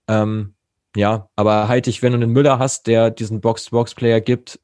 ähm, 0.07 0.53
ja, 0.95 1.29
aber 1.35 1.67
halte 1.67 1.89
ich, 1.89 2.01
wenn 2.01 2.13
du 2.13 2.17
einen 2.17 2.31
Müller 2.31 2.57
hast, 2.57 2.87
der 2.87 3.11
diesen 3.11 3.41
Box-to-Box-Player 3.41 4.21
gibt, 4.21 4.59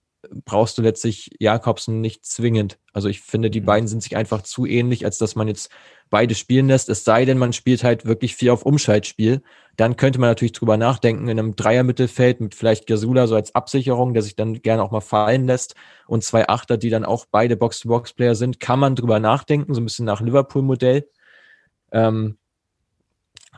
brauchst 0.46 0.78
du 0.78 0.82
letztlich 0.82 1.32
Jakobsen 1.40 2.02
nicht 2.02 2.26
zwingend. 2.26 2.78
Also 2.94 3.10
ich 3.10 3.22
finde, 3.22 3.50
die 3.50 3.62
mhm. 3.62 3.66
beiden 3.66 3.88
sind 3.88 4.04
sich 4.04 4.16
einfach 4.16 4.42
zu 4.42 4.66
ähnlich, 4.66 5.06
als 5.06 5.18
dass 5.18 5.36
man 5.36 5.48
jetzt 5.48 5.70
beide 6.10 6.36
spielen 6.36 6.68
lässt. 6.68 6.90
Es 6.90 7.04
sei 7.04 7.26
denn, 7.26 7.38
man 7.38 7.54
spielt 7.54 7.84
halt 7.84 8.06
wirklich 8.06 8.36
viel 8.36 8.50
auf 8.50 8.64
Umschaltspiel. 8.64 9.42
Dann 9.76 9.96
könnte 9.98 10.20
man 10.20 10.30
natürlich 10.30 10.54
drüber 10.54 10.78
nachdenken, 10.78 11.28
in 11.28 11.40
einem 11.40 11.56
Dreier-Mittelfeld 11.56 12.42
mit 12.42 12.56
vielleicht 12.56 12.88
Gasula 12.88 13.28
so 13.28 13.36
als 13.36 13.56
Absicherung, 13.56 14.14
der 14.14 14.24
sich 14.24 14.36
dann 14.36 14.62
gerne 14.62 14.84
auch 14.84 14.92
mal 14.92 15.02
fallen 15.02 15.46
lässt 15.46 15.76
und 16.08 16.24
zwei 16.24 16.48
Achter, 16.48 16.78
die 16.78 16.90
dann 16.90 17.06
auch 17.06 17.26
beide 17.30 17.58
Box-to-Box-Player 17.58 18.36
sind, 18.36 18.60
kann 18.60 18.80
man 18.80 18.96
drüber 18.96 19.20
nachdenken, 19.20 19.74
so 19.74 19.82
ein 19.82 19.86
bisschen 19.86 20.06
nach 20.06 20.22
Liverpool-Modell. 20.22 21.10
Ähm, 21.92 22.38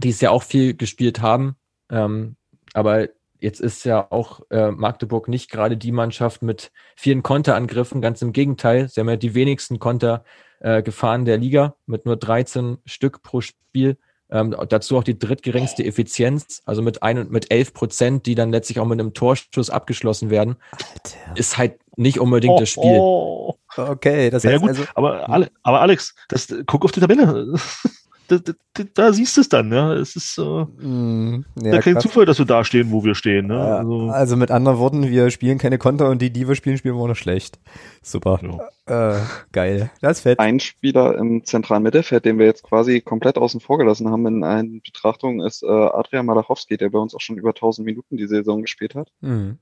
die 0.04 0.10
es 0.10 0.22
ja 0.22 0.32
auch 0.32 0.44
viel 0.44 0.76
gespielt 0.76 1.22
haben. 1.22 1.56
Ähm, 1.90 2.36
aber 2.74 3.08
Jetzt 3.40 3.60
ist 3.60 3.84
ja 3.86 4.08
auch 4.10 4.42
äh, 4.50 4.72
Magdeburg 4.72 5.28
nicht 5.28 5.52
gerade 5.52 5.78
die 5.78 5.92
Mannschaft 5.92 6.42
mit 6.42 6.72
vielen 6.96 7.24
Konterangriffen, 7.24 8.02
ganz 8.02 8.22
im 8.22 8.34
Gegenteil. 8.34 8.90
Sie 8.90 9.00
haben 9.00 9.10
ja 9.10 9.16
die 9.16 9.36
wenigsten 9.36 9.80
Konter 9.80 10.24
äh, 10.60 10.82
gefahren 10.82 11.26
der 11.26 11.38
Liga 11.38 11.76
mit 11.86 12.06
nur 12.06 12.18
13 12.18 12.78
Stück 12.86 13.22
pro 13.22 13.42
Spiel. 13.42 13.98
Ähm, 14.30 14.54
dazu 14.68 14.98
auch 14.98 15.04
die 15.04 15.18
drittgeringste 15.18 15.86
Effizienz, 15.86 16.62
also 16.66 16.82
mit 16.82 17.02
ein 17.02 17.18
und 17.18 17.32
mit 17.32 17.50
11 17.50 17.74
Prozent, 17.74 18.26
die 18.26 18.36
dann 18.36 18.52
letztlich 18.52 18.80
auch 18.80 18.86
mit 18.86 19.00
einem 19.00 19.14
Torschuss 19.14 19.70
abgeschlossen 19.70 20.30
werden, 20.30 20.58
Alter. 20.72 21.18
ist 21.36 21.58
halt 21.58 21.80
nicht 21.96 22.20
unbedingt 22.20 22.56
oh, 22.56 22.60
das 22.60 22.70
Spiel. 22.70 22.98
Oh. 23.00 23.58
Okay, 23.78 24.30
das 24.30 24.44
heißt 24.44 24.54
ja, 24.54 24.60
gut, 24.60 24.70
also, 24.70 24.84
aber, 24.96 25.30
aber 25.64 25.82
Alex, 25.82 26.16
das, 26.28 26.54
guck 26.66 26.84
auf 26.84 26.92
die 26.92 27.00
Tabelle 27.00 27.54
da, 28.28 28.38
da, 28.38 28.84
da 28.94 29.14
siehst 29.14 29.38
du 29.38 29.42
es 29.42 29.50
dann, 29.50 29.72
ja. 29.72 29.94
Es 29.94 30.16
ist 30.16 30.38
äh, 30.38 30.42
mm, 30.42 31.46
ja, 31.62 31.80
kein 31.80 31.94
krass. 31.94 32.04
Zufall, 32.04 32.26
dass 32.26 32.40
wir 32.40 32.46
da 32.46 32.64
stehen, 32.64 32.92
wo 32.92 33.04
wir 33.04 33.16
stehen. 33.16 33.48
Ne? 33.48 33.56
Ja, 33.56 33.78
also, 33.78 34.10
also, 34.10 34.38
mit 34.38 34.52
anderen 34.52 34.78
Worten, 34.78 35.08
wir 35.10 35.30
spielen 35.32 35.58
keine 35.58 35.78
Konter 35.78 36.10
und 36.10 36.22
die, 36.22 36.30
die 36.30 36.48
wir 36.48 36.56
spielen, 36.56 36.78
spielen 36.78 36.96
wir 36.96 37.02
auch 37.02 37.08
noch 37.08 37.16
schlecht. 37.16 37.60
Super. 38.02 38.40
Ja. 38.88 39.18
Äh, 39.18 39.20
geil. 39.52 39.92
Das 40.02 40.22
fett. 40.22 40.40
Ein 40.40 40.60
Spieler 40.60 41.18
im 41.18 41.44
zentralen 41.46 41.84
Mittelfeld, 41.84 42.26
den 42.26 42.40
wir 42.40 42.46
jetzt 42.46 42.64
quasi 42.64 43.02
komplett 43.02 43.38
außen 43.38 43.60
vor 43.60 43.78
gelassen 43.78 44.10
haben 44.10 44.26
in 44.28 44.44
einer 44.44 44.80
Betrachtung, 44.84 45.42
ist 45.42 45.64
äh, 45.64 45.68
Adrian 45.68 46.26
Malachowski, 46.26 46.78
der 46.78 46.90
bei 46.90 47.00
uns 47.00 47.16
auch 47.16 47.22
schon 47.22 47.38
über 47.38 47.50
1000 47.50 47.86
Minuten 47.86 48.18
die 48.18 48.28
Saison 48.28 48.62
gespielt 48.62 48.96
hat. 48.96 49.10
Mhm. 49.22 49.58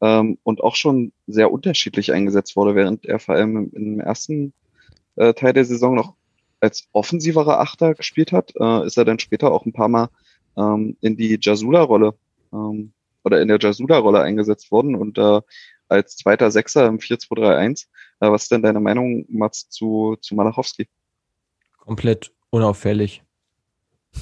Ähm, 0.00 0.38
und 0.42 0.60
auch 0.62 0.76
schon 0.76 1.12
sehr 1.26 1.52
unterschiedlich 1.52 2.12
eingesetzt 2.12 2.56
wurde, 2.56 2.74
während 2.74 3.06
er 3.06 3.18
vor 3.18 3.34
allem 3.34 3.56
im, 3.56 3.70
im 3.72 4.00
ersten 4.00 4.52
äh, 5.16 5.34
Teil 5.34 5.52
der 5.52 5.64
Saison 5.64 5.94
noch 5.94 6.14
als 6.64 6.88
offensiverer 6.92 7.60
Achter 7.60 7.94
gespielt 7.94 8.32
hat, 8.32 8.52
äh, 8.58 8.86
ist 8.86 8.96
er 8.96 9.04
dann 9.04 9.18
später 9.18 9.52
auch 9.52 9.66
ein 9.66 9.72
paar 9.72 9.88
Mal 9.88 10.08
ähm, 10.56 10.96
in 11.00 11.16
die 11.16 11.38
Jasula-Rolle 11.40 12.14
ähm, 12.52 12.92
oder 13.22 13.40
in 13.40 13.48
der 13.48 13.58
Jasula-Rolle 13.60 14.22
eingesetzt 14.22 14.70
worden 14.70 14.94
und 14.94 15.18
äh, 15.18 15.40
als 15.88 16.16
zweiter 16.16 16.50
Sechser 16.50 16.86
im 16.86 16.98
4-2-3-1. 16.98 17.86
Äh, 18.20 18.30
was 18.30 18.44
ist 18.44 18.52
denn 18.52 18.62
deine 18.62 18.80
Meinung, 18.80 19.26
Mats, 19.28 19.68
zu, 19.68 20.16
zu 20.20 20.34
Malachowski? 20.34 20.88
Komplett 21.76 22.32
unauffällig. 22.50 23.22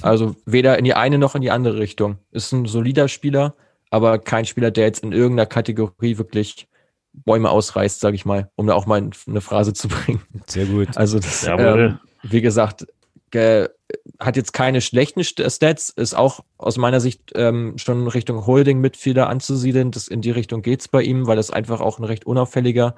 Also 0.01 0.35
weder 0.45 0.77
in 0.77 0.85
die 0.85 0.95
eine 0.95 1.17
noch 1.17 1.35
in 1.35 1.41
die 1.41 1.51
andere 1.51 1.77
Richtung. 1.77 2.17
Ist 2.31 2.51
ein 2.51 2.65
solider 2.65 3.07
Spieler, 3.07 3.55
aber 3.89 4.19
kein 4.19 4.45
Spieler, 4.45 4.71
der 4.71 4.85
jetzt 4.85 5.03
in 5.03 5.13
irgendeiner 5.13 5.45
Kategorie 5.45 6.17
wirklich 6.17 6.67
Bäume 7.13 7.51
ausreißt, 7.51 7.99
sage 7.99 8.15
ich 8.15 8.25
mal, 8.25 8.49
um 8.55 8.67
da 8.67 8.73
auch 8.73 8.87
mal 8.87 9.09
eine 9.27 9.41
Phrase 9.41 9.73
zu 9.73 9.87
bringen. 9.87 10.21
Sehr 10.47 10.65
gut. 10.65 10.97
Also 10.97 11.19
das, 11.19 11.47
ähm, 11.47 11.99
wie 12.23 12.41
gesagt, 12.41 12.85
hat 14.19 14.37
jetzt 14.37 14.53
keine 14.53 14.81
schlechten 14.81 15.23
Stats, 15.23 15.89
ist 15.89 16.13
auch 16.13 16.41
aus 16.57 16.77
meiner 16.77 16.99
Sicht 16.99 17.31
ähm, 17.35 17.77
schon 17.77 18.07
Richtung 18.07 18.45
Holding-Mitglieder 18.45 19.27
anzusiedeln. 19.27 19.91
Das 19.91 20.07
in 20.07 20.21
die 20.21 20.31
Richtung 20.31 20.61
geht's 20.61 20.87
bei 20.87 21.01
ihm, 21.01 21.25
weil 21.25 21.35
das 21.35 21.49
einfach 21.49 21.81
auch 21.81 21.99
ein 21.99 22.03
recht 22.03 22.25
unauffälliger 22.25 22.95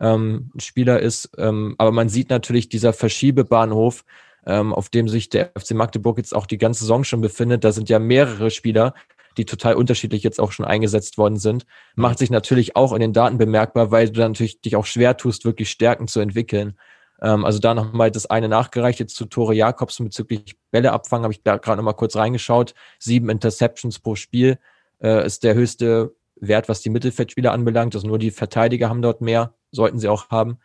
ähm, 0.00 0.50
Spieler 0.58 1.00
ist. 1.00 1.30
Ähm, 1.38 1.74
aber 1.78 1.92
man 1.92 2.08
sieht 2.08 2.30
natürlich 2.30 2.68
dieser 2.68 2.92
Verschiebebahnhof, 2.92 4.04
ähm, 4.46 4.74
auf 4.74 4.88
dem 4.88 5.08
sich 5.08 5.28
der 5.28 5.52
FC 5.56 5.72
Magdeburg 5.72 6.18
jetzt 6.18 6.34
auch 6.34 6.46
die 6.46 6.58
ganze 6.58 6.80
Saison 6.80 7.04
schon 7.04 7.20
befindet. 7.20 7.64
Da 7.64 7.72
sind 7.72 7.88
ja 7.88 7.98
mehrere 7.98 8.50
Spieler, 8.50 8.94
die 9.36 9.44
total 9.44 9.74
unterschiedlich 9.74 10.22
jetzt 10.22 10.40
auch 10.40 10.52
schon 10.52 10.64
eingesetzt 10.64 11.18
worden 11.18 11.36
sind. 11.36 11.66
Macht 11.94 12.18
sich 12.18 12.30
natürlich 12.30 12.74
auch 12.74 12.92
in 12.92 13.00
den 13.00 13.12
Daten 13.12 13.38
bemerkbar, 13.38 13.90
weil 13.90 14.06
du 14.06 14.20
dann 14.20 14.32
natürlich 14.32 14.60
dich 14.60 14.76
auch 14.76 14.86
schwer 14.86 15.16
tust, 15.16 15.44
wirklich 15.44 15.70
Stärken 15.70 16.08
zu 16.08 16.20
entwickeln. 16.20 16.76
Ähm, 17.22 17.44
also 17.44 17.58
da 17.58 17.74
nochmal 17.74 18.10
das 18.10 18.26
eine 18.26 18.48
nachgereicht, 18.48 19.00
jetzt 19.00 19.16
zu 19.16 19.26
Tore 19.26 19.54
Jakobsen 19.54 20.04
bezüglich 20.04 20.56
Bälle 20.70 20.92
abfangen, 20.92 21.24
habe 21.24 21.32
ich 21.32 21.42
da 21.42 21.56
gerade 21.56 21.78
nochmal 21.78 21.94
kurz 21.94 22.16
reingeschaut. 22.16 22.74
Sieben 22.98 23.28
Interceptions 23.30 23.98
pro 23.98 24.14
Spiel 24.14 24.58
äh, 25.00 25.24
ist 25.24 25.44
der 25.44 25.54
höchste 25.54 26.14
Wert, 26.36 26.68
was 26.68 26.82
die 26.82 26.90
Mittelfeldspieler 26.90 27.52
anbelangt. 27.52 27.94
Also 27.94 28.06
nur 28.06 28.18
die 28.18 28.30
Verteidiger 28.30 28.88
haben 28.88 29.02
dort 29.02 29.20
mehr, 29.20 29.54
sollten 29.70 29.98
sie 29.98 30.08
auch 30.08 30.30
haben. 30.30 30.58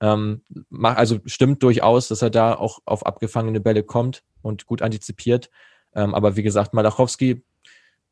Ähm, 0.00 0.42
also 0.80 1.18
stimmt 1.26 1.62
durchaus, 1.62 2.08
dass 2.08 2.22
er 2.22 2.30
da 2.30 2.54
auch 2.54 2.80
auf 2.84 3.04
abgefangene 3.04 3.60
Bälle 3.60 3.82
kommt 3.82 4.22
und 4.42 4.66
gut 4.66 4.82
antizipiert. 4.82 5.50
Ähm, 5.94 6.14
aber 6.14 6.36
wie 6.36 6.42
gesagt, 6.42 6.74
Malachowski, 6.74 7.42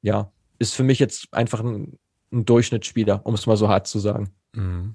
ja, 0.03 0.33
ist 0.59 0.75
für 0.75 0.83
mich 0.83 0.99
jetzt 0.99 1.29
einfach 1.33 1.61
ein, 1.61 1.99
ein 2.33 2.45
Durchschnittsspieler, 2.45 3.25
um 3.25 3.35
es 3.35 3.47
mal 3.47 3.57
so 3.57 3.69
hart 3.69 3.87
zu 3.87 3.99
sagen. 3.99 4.31
Mhm. 4.53 4.93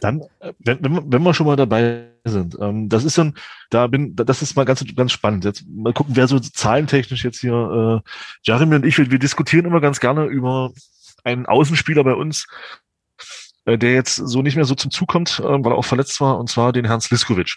Dann, 0.00 0.22
wenn, 0.58 0.80
wenn 0.82 1.22
wir 1.22 1.34
schon 1.34 1.46
mal 1.46 1.56
dabei 1.56 2.10
sind, 2.24 2.56
ähm, 2.60 2.88
das 2.88 3.04
ist 3.04 3.16
dann, 3.16 3.34
da 3.70 3.86
bin, 3.86 4.14
das 4.16 4.42
ist 4.42 4.56
mal 4.56 4.64
ganz, 4.64 4.84
ganz 4.94 5.12
spannend. 5.12 5.44
Jetzt 5.44 5.64
mal 5.68 5.92
gucken, 5.92 6.16
wer 6.16 6.28
so 6.28 6.38
zahlentechnisch 6.38 7.24
jetzt 7.24 7.40
hier, 7.40 8.02
äh, 8.04 8.10
Jeremy 8.42 8.76
und 8.76 8.84
ich, 8.84 8.98
wir, 8.98 9.10
wir 9.10 9.18
diskutieren 9.18 9.66
immer 9.66 9.80
ganz 9.80 10.00
gerne 10.00 10.26
über 10.26 10.72
einen 11.22 11.46
Außenspieler 11.46 12.04
bei 12.04 12.14
uns, 12.14 12.46
äh, 13.64 13.78
der 13.78 13.94
jetzt 13.94 14.16
so 14.16 14.42
nicht 14.42 14.56
mehr 14.56 14.64
so 14.64 14.74
zum 14.74 14.90
Zug 14.90 15.08
kommt, 15.08 15.38
äh, 15.38 15.42
weil 15.42 15.72
er 15.72 15.78
auch 15.78 15.84
verletzt 15.84 16.20
war, 16.20 16.38
und 16.38 16.50
zwar 16.50 16.72
den 16.72 16.84
Herrn 16.84 17.00
Sliskovic. 17.00 17.56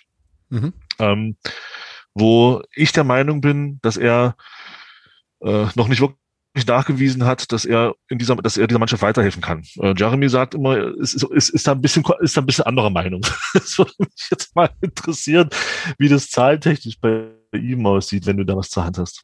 Mhm. 0.49 0.73
Ähm, 0.99 1.37
wo 2.13 2.63
ich 2.73 2.93
der 2.93 3.03
Meinung 3.03 3.41
bin, 3.41 3.79
dass 3.81 3.97
er 3.97 4.35
äh, 5.41 5.67
noch 5.75 5.87
nicht 5.87 6.01
wirklich 6.01 6.19
nachgewiesen 6.65 7.25
hat, 7.25 7.51
dass 7.51 7.65
er 7.65 7.95
in 8.09 8.17
dieser, 8.17 8.35
dass 8.37 8.57
er 8.57 8.67
dieser 8.67 8.79
Mannschaft 8.79 9.03
weiterhelfen 9.03 9.41
kann. 9.41 9.63
Äh, 9.79 9.93
Jeremy 9.97 10.29
sagt 10.29 10.55
immer, 10.55 10.77
ist, 10.97 11.15
ist, 11.15 11.23
ist, 11.23 11.49
ist 11.49 11.67
da 11.67 11.73
ein 11.73 11.81
bisschen, 11.81 12.03
ist 12.21 12.37
da 12.37 12.41
ein 12.41 12.45
bisschen 12.45 12.65
anderer 12.65 12.89
Meinung. 12.89 13.21
Das 13.53 13.77
würde 13.77 13.91
mich 13.99 14.27
jetzt 14.31 14.55
mal 14.55 14.69
interessieren, 14.81 15.49
wie 15.97 16.09
das 16.09 16.29
zahlentechnisch 16.29 16.99
bei 16.99 17.27
ihm 17.53 17.85
aussieht, 17.85 18.25
wenn 18.25 18.37
du 18.37 18.45
da 18.45 18.55
was 18.55 18.69
zur 18.69 18.85
Hand 18.85 18.97
hast. 18.97 19.23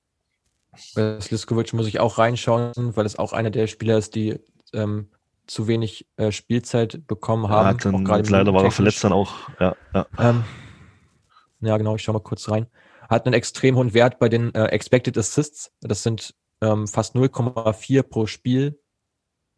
Bei 0.95 1.19
Sliskovic 1.21 1.73
muss 1.73 1.87
ich 1.87 1.99
auch 1.99 2.17
reinschauen, 2.17 2.73
weil 2.75 3.05
es 3.05 3.17
auch 3.17 3.31
einer 3.31 3.51
der 3.51 3.67
Spieler 3.67 3.97
ist, 3.97 4.15
die 4.15 4.39
ähm, 4.73 5.09
zu 5.45 5.67
wenig 5.67 6.07
äh, 6.17 6.31
Spielzeit 6.31 7.05
bekommen 7.07 7.49
haben. 7.49 7.77
Ja, 7.77 7.91
dann, 7.91 8.25
leider 8.25 8.53
war 8.53 8.63
er 8.63 8.71
verletzt 8.71 9.03
dann 9.03 9.13
auch. 9.13 9.33
Ja, 9.59 9.75
ja. 9.93 10.05
Ähm, 10.17 10.43
ja, 11.61 11.77
genau, 11.77 11.95
ich 11.95 12.03
schau 12.03 12.13
mal 12.13 12.19
kurz 12.19 12.49
rein. 12.49 12.67
Hat 13.09 13.25
einen 13.25 13.33
extrem 13.33 13.75
hohen 13.75 13.93
Wert 13.93 14.19
bei 14.19 14.29
den 14.29 14.53
äh, 14.55 14.65
Expected 14.65 15.17
Assists. 15.17 15.71
Das 15.81 16.03
sind 16.03 16.33
ähm, 16.63 16.87
fast 16.87 17.15
0,4 17.15 18.03
pro 18.03 18.25
Spiel. 18.25 18.79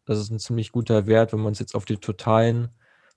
Das 0.04 0.18
ist 0.18 0.30
ein 0.30 0.38
ziemlich 0.38 0.72
guter 0.72 1.06
Wert, 1.06 1.32
wenn 1.32 1.40
man 1.40 1.52
es 1.52 1.58
jetzt 1.58 1.74
auf 1.74 1.84
die 1.84 1.98
totalen, 1.98 2.68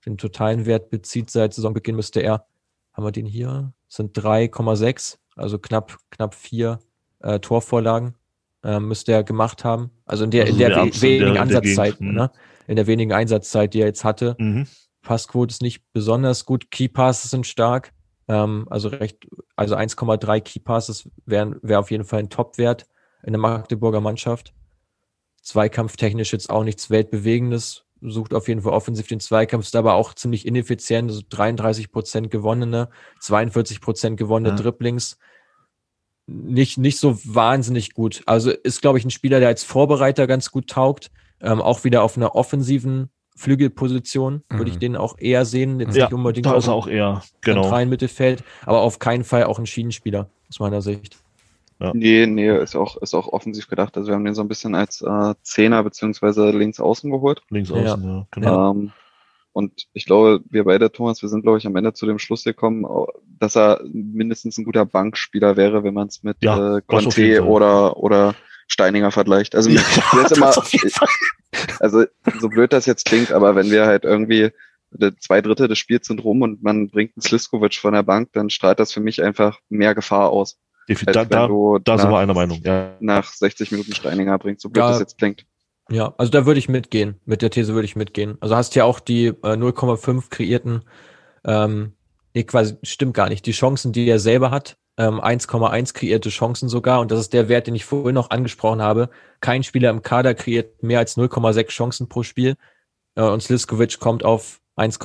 den 0.06 0.16
totalen 0.16 0.66
Wert 0.66 0.90
bezieht. 0.90 1.30
Seit 1.30 1.54
Saisonbeginn 1.54 1.96
müsste 1.96 2.20
er, 2.20 2.46
haben 2.92 3.04
wir 3.04 3.12
den 3.12 3.26
hier, 3.26 3.72
sind 3.88 4.16
3,6, 4.16 5.18
also 5.36 5.58
knapp, 5.58 5.98
knapp 6.10 6.34
vier 6.34 6.78
äh, 7.20 7.38
Torvorlagen 7.40 8.14
äh, 8.62 8.80
müsste 8.80 9.12
er 9.12 9.24
gemacht 9.24 9.64
haben. 9.64 9.90
Also 10.04 10.24
in 10.24 10.30
der, 10.30 10.44
also 10.44 10.52
in 10.52 10.58
der, 10.58 10.76
we 10.76 11.02
wenigen 11.02 11.34
der, 11.34 11.42
Ansatzzeit, 11.42 12.00
der 12.00 12.12
ne? 12.12 12.30
in 12.66 12.76
der 12.76 12.86
wenigen 12.86 13.12
Einsatzzeit, 13.12 13.74
die 13.74 13.80
er 13.80 13.86
jetzt 13.86 14.04
hatte. 14.04 14.36
Mhm. 14.38 14.66
Passquote 15.02 15.50
ist 15.50 15.62
nicht 15.62 15.82
besonders 15.92 16.44
gut. 16.44 16.70
Key 16.70 16.88
Passes 16.88 17.30
sind 17.30 17.46
stark. 17.46 17.92
Ähm, 18.28 18.66
also 18.70 18.88
recht, 18.88 19.26
also 19.56 19.76
1,3 19.76 20.40
Key 20.40 20.60
Passes 20.60 21.08
wären 21.24 21.56
wäre 21.62 21.80
auf 21.80 21.90
jeden 21.90 22.04
Fall 22.04 22.20
ein 22.20 22.30
Top-Wert 22.30 22.86
in 23.22 23.32
der 23.32 23.40
Magdeburger 23.40 24.00
Mannschaft. 24.00 24.52
Zweikampftechnisch 25.42 26.32
jetzt 26.32 26.50
auch 26.50 26.64
nichts 26.64 26.90
Weltbewegendes. 26.90 27.84
Sucht 28.02 28.32
auf 28.32 28.48
jeden 28.48 28.62
Fall 28.62 28.72
offensiv 28.72 29.08
den 29.08 29.20
Zweikampf, 29.20 29.66
ist 29.66 29.76
aber 29.76 29.94
auch 29.94 30.14
ziemlich 30.14 30.46
ineffizient. 30.46 31.10
Also 31.10 31.22
33 31.28 31.92
Prozent 31.92 32.30
gewonnene, 32.30 32.88
42 33.20 33.80
Prozent 33.80 34.16
gewonnene 34.16 34.50
ja. 34.50 34.56
Dribblings. 34.56 35.18
Nicht, 36.26 36.78
nicht 36.78 36.98
so 36.98 37.18
wahnsinnig 37.24 37.92
gut. 37.92 38.22
Also 38.26 38.50
ist, 38.50 38.80
glaube 38.80 38.98
ich, 38.98 39.04
ein 39.04 39.10
Spieler, 39.10 39.40
der 39.40 39.48
als 39.48 39.64
Vorbereiter 39.64 40.26
ganz 40.26 40.50
gut 40.50 40.68
taugt. 40.68 41.10
Ähm, 41.42 41.60
auch 41.60 41.84
wieder 41.84 42.02
auf 42.02 42.16
einer 42.16 42.34
offensiven 42.34 43.10
Flügelposition 43.40 44.42
mhm. 44.48 44.58
würde 44.58 44.70
ich 44.70 44.76
mhm. 44.76 44.80
den 44.80 44.96
auch 44.96 45.16
eher 45.18 45.44
sehen. 45.44 45.80
Jetzt 45.80 45.96
ja, 45.96 46.04
nicht 46.04 46.14
unbedingt 46.14 46.46
da 46.46 46.56
ist 46.56 46.68
er 46.68 46.74
auch 46.74 46.86
eher, 46.86 47.22
genau. 47.40 47.84
Mittelfeld, 47.86 48.44
aber 48.66 48.80
auf 48.82 48.98
keinen 48.98 49.24
Fall 49.24 49.44
auch 49.44 49.58
ein 49.58 49.66
Schienenspieler, 49.66 50.28
aus 50.48 50.60
meiner 50.60 50.82
Sicht. 50.82 51.16
Ja. 51.80 51.92
Nee, 51.94 52.26
nee, 52.26 52.54
ist 52.58 52.76
auch, 52.76 52.98
ist 52.98 53.14
auch 53.14 53.28
offensiv 53.28 53.68
gedacht. 53.68 53.96
Also 53.96 54.08
wir 54.08 54.14
haben 54.14 54.24
den 54.24 54.34
so 54.34 54.42
ein 54.42 54.48
bisschen 54.48 54.74
als 54.74 55.00
äh, 55.00 55.34
Zehner 55.42 55.82
beziehungsweise 55.82 56.50
links 56.50 56.78
außen 56.78 57.10
geholt. 57.10 57.40
Links 57.48 57.72
außen, 57.72 58.04
ja, 58.04 58.16
ja 58.16 58.26
genau. 58.30 58.70
Ähm, 58.72 58.92
und 59.52 59.86
ich 59.94 60.04
glaube, 60.04 60.42
wir 60.48 60.64
beide, 60.64 60.92
Thomas, 60.92 61.22
wir 61.22 61.28
sind, 61.28 61.42
glaube 61.42 61.58
ich, 61.58 61.66
am 61.66 61.74
Ende 61.74 61.92
zu 61.92 62.06
dem 62.06 62.18
Schluss 62.18 62.44
gekommen, 62.44 62.86
dass 63.38 63.56
er 63.56 63.80
mindestens 63.92 64.58
ein 64.58 64.64
guter 64.64 64.84
Bankspieler 64.84 65.56
wäre, 65.56 65.82
wenn 65.82 65.94
man 65.94 66.08
es 66.08 66.22
mit 66.22 66.36
ja, 66.40 66.76
äh, 66.76 66.82
Conte 66.86 67.44
oder, 67.44 67.96
oder 67.96 68.34
Steininger 68.68 69.10
vergleicht. 69.10 69.56
Also, 69.56 69.70
ja, 69.70 69.80
ist 70.24 70.36
immer, 70.36 70.52
also 71.80 72.04
so 72.38 72.48
blöd 72.48 72.72
das 72.72 72.86
jetzt 72.86 73.06
klingt, 73.06 73.32
aber 73.32 73.56
wenn 73.56 73.70
wir 73.70 73.86
halt 73.86 74.04
irgendwie 74.04 74.50
zwei 75.18 75.40
Drittel 75.40 75.68
des 75.68 75.78
Spiels 75.78 76.06
sind 76.06 76.22
rum 76.22 76.42
und 76.42 76.62
man 76.62 76.88
bringt 76.88 77.16
einen 77.16 77.22
Sliskovic 77.22 77.76
von 77.76 77.94
der 77.94 78.02
Bank, 78.02 78.30
dann 78.32 78.50
strahlt 78.50 78.80
das 78.80 78.92
für 78.92 79.00
mich 79.00 79.22
einfach 79.22 79.58
mehr 79.68 79.94
Gefahr 79.94 80.30
aus. 80.30 80.58
Da, 80.88 81.24
da, 81.24 81.48
da 81.84 81.98
sind 81.98 82.10
wir 82.10 82.18
einer 82.18 82.34
Meinung. 82.34 82.60
Ja. 82.64 82.96
Nach 83.00 83.32
60 83.32 83.70
Minuten 83.70 83.94
Steininger 83.94 84.38
bringt, 84.38 84.60
so 84.60 84.68
blöd 84.68 84.82
ja, 84.82 84.90
das 84.90 85.00
jetzt 85.00 85.18
klingt. 85.18 85.46
Ja, 85.90 86.14
also 86.18 86.30
da 86.30 86.46
würde 86.46 86.58
ich 86.58 86.68
mitgehen. 86.68 87.20
Mit 87.24 87.42
der 87.42 87.50
These 87.50 87.74
würde 87.74 87.84
ich 87.84 87.96
mitgehen. 87.96 88.38
Also 88.40 88.56
hast 88.56 88.74
ja 88.74 88.84
auch 88.84 89.00
die 89.00 89.26
äh, 89.26 89.56
0,5 89.56 90.30
kreierten, 90.30 90.82
ähm, 91.44 91.92
nee, 92.34 92.44
quasi 92.44 92.76
stimmt 92.82 93.14
gar 93.14 93.28
nicht. 93.28 93.44
Die 93.46 93.52
Chancen, 93.52 93.92
die 93.92 94.08
er 94.08 94.20
selber 94.20 94.50
hat, 94.50 94.76
ähm, 94.96 95.20
1,1 95.20 95.94
kreierte 95.94 96.28
Chancen 96.28 96.68
sogar. 96.68 97.00
Und 97.00 97.10
das 97.10 97.20
ist 97.20 97.32
der 97.32 97.48
Wert, 97.48 97.66
den 97.66 97.74
ich 97.74 97.84
vorhin 97.84 98.14
noch 98.14 98.30
angesprochen 98.30 98.82
habe. 98.82 99.10
Kein 99.40 99.64
Spieler 99.64 99.90
im 99.90 100.02
Kader 100.02 100.34
kreiert 100.34 100.82
mehr 100.82 101.00
als 101.00 101.16
0,6 101.16 101.68
Chancen 101.68 102.08
pro 102.08 102.22
Spiel. 102.22 102.54
Äh, 103.16 103.22
und 103.22 103.42
Sliskovic 103.42 103.98
kommt 103.98 104.24
auf 104.24 104.60
1, 104.76 104.98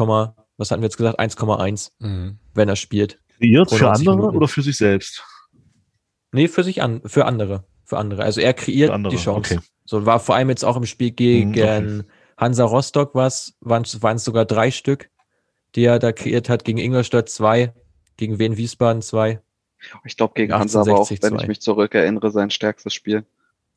was 0.58 0.72
hatten 0.72 0.82
wir 0.82 0.88
jetzt 0.88 0.98
gesagt? 0.98 1.20
1,1, 1.20 1.92
mhm. 2.00 2.38
wenn 2.54 2.70
er 2.70 2.76
spielt. 2.76 3.20
Kreiert 3.40 3.72
für 3.72 3.90
andere 3.90 4.16
Minuten. 4.16 4.38
oder 4.38 4.48
für 4.48 4.62
sich 4.62 4.78
selbst? 4.78 5.24
Nee, 6.36 6.48
für 6.48 6.64
sich 6.64 6.82
an, 6.82 7.02
für 7.06 7.26
andere. 7.26 7.64
Für 7.86 7.98
andere. 7.98 8.24
Also 8.24 8.42
er 8.42 8.54
kreiert 8.54 8.92
andere, 8.92 9.16
die 9.16 9.22
Chance. 9.22 9.56
Okay. 9.56 9.66
So 9.86 10.06
war 10.06 10.20
vor 10.20 10.36
allem 10.36 10.50
jetzt 10.50 10.66
auch 10.66 10.76
im 10.76 10.86
Spiel 10.86 11.12
gegen 11.12 11.52
mhm, 11.52 12.00
okay. 12.02 12.04
Hansa 12.38 12.66
Rostock 12.66 13.16
was, 13.16 13.56
waren 13.62 13.84
es 13.84 14.24
sogar 14.24 14.46
drei 14.46 14.72
Stück, 14.72 15.10
die 15.76 15.86
er 15.86 16.00
da 16.00 16.12
kreiert 16.12 16.50
hat, 16.50 16.66
gegen 16.66 16.78
Ingolstadt 16.78 17.30
zwei, 17.30 17.74
gegen 18.18 18.38
Wien 18.38 18.58
Wiesbaden 18.58 19.02
zwei. 19.02 19.40
Ich 20.04 20.18
glaube, 20.18 20.34
gegen 20.36 20.54
Hansa 20.54 20.86
war 20.86 21.00
auch, 21.00 21.10
wenn 21.10 21.20
2. 21.20 21.36
ich 21.44 21.48
mich 21.48 21.62
zurückerinnere, 21.62 22.32
sein 22.32 22.50
stärkstes 22.50 22.94
Spiel. 22.94 23.24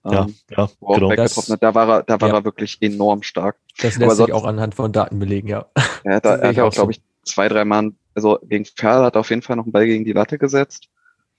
Ja, 0.04 0.22
ähm, 0.22 0.34
ja, 0.50 0.68
genau. 0.80 1.14
Das, 1.14 1.34
da 1.34 1.74
war 1.74 1.88
er, 1.88 2.02
da 2.02 2.20
war 2.20 2.28
ja. 2.28 2.34
er 2.36 2.44
wirklich 2.44 2.78
enorm 2.80 3.22
stark. 3.22 3.56
Das 3.80 3.98
lässt 3.98 4.16
sich 4.16 4.32
auch 4.32 4.44
anhand 4.44 4.74
von 4.74 4.92
Daten 4.92 5.18
belegen, 5.18 5.48
ja. 5.48 5.66
ja 6.04 6.20
da, 6.20 6.36
er 6.36 6.48
hat 6.48 6.58
auch, 6.58 6.72
glaube 6.72 6.92
ich, 6.92 7.02
zwei, 7.24 7.48
drei 7.48 7.64
Mal, 7.64 7.92
also 8.14 8.38
gegen 8.42 8.64
Ferl 8.64 9.04
hat 9.04 9.16
er 9.16 9.20
auf 9.20 9.30
jeden 9.30 9.42
Fall 9.42 9.56
noch 9.56 9.64
einen 9.64 9.72
Ball 9.72 9.86
gegen 9.86 10.04
die 10.04 10.12
Latte 10.12 10.38
gesetzt. 10.38 10.88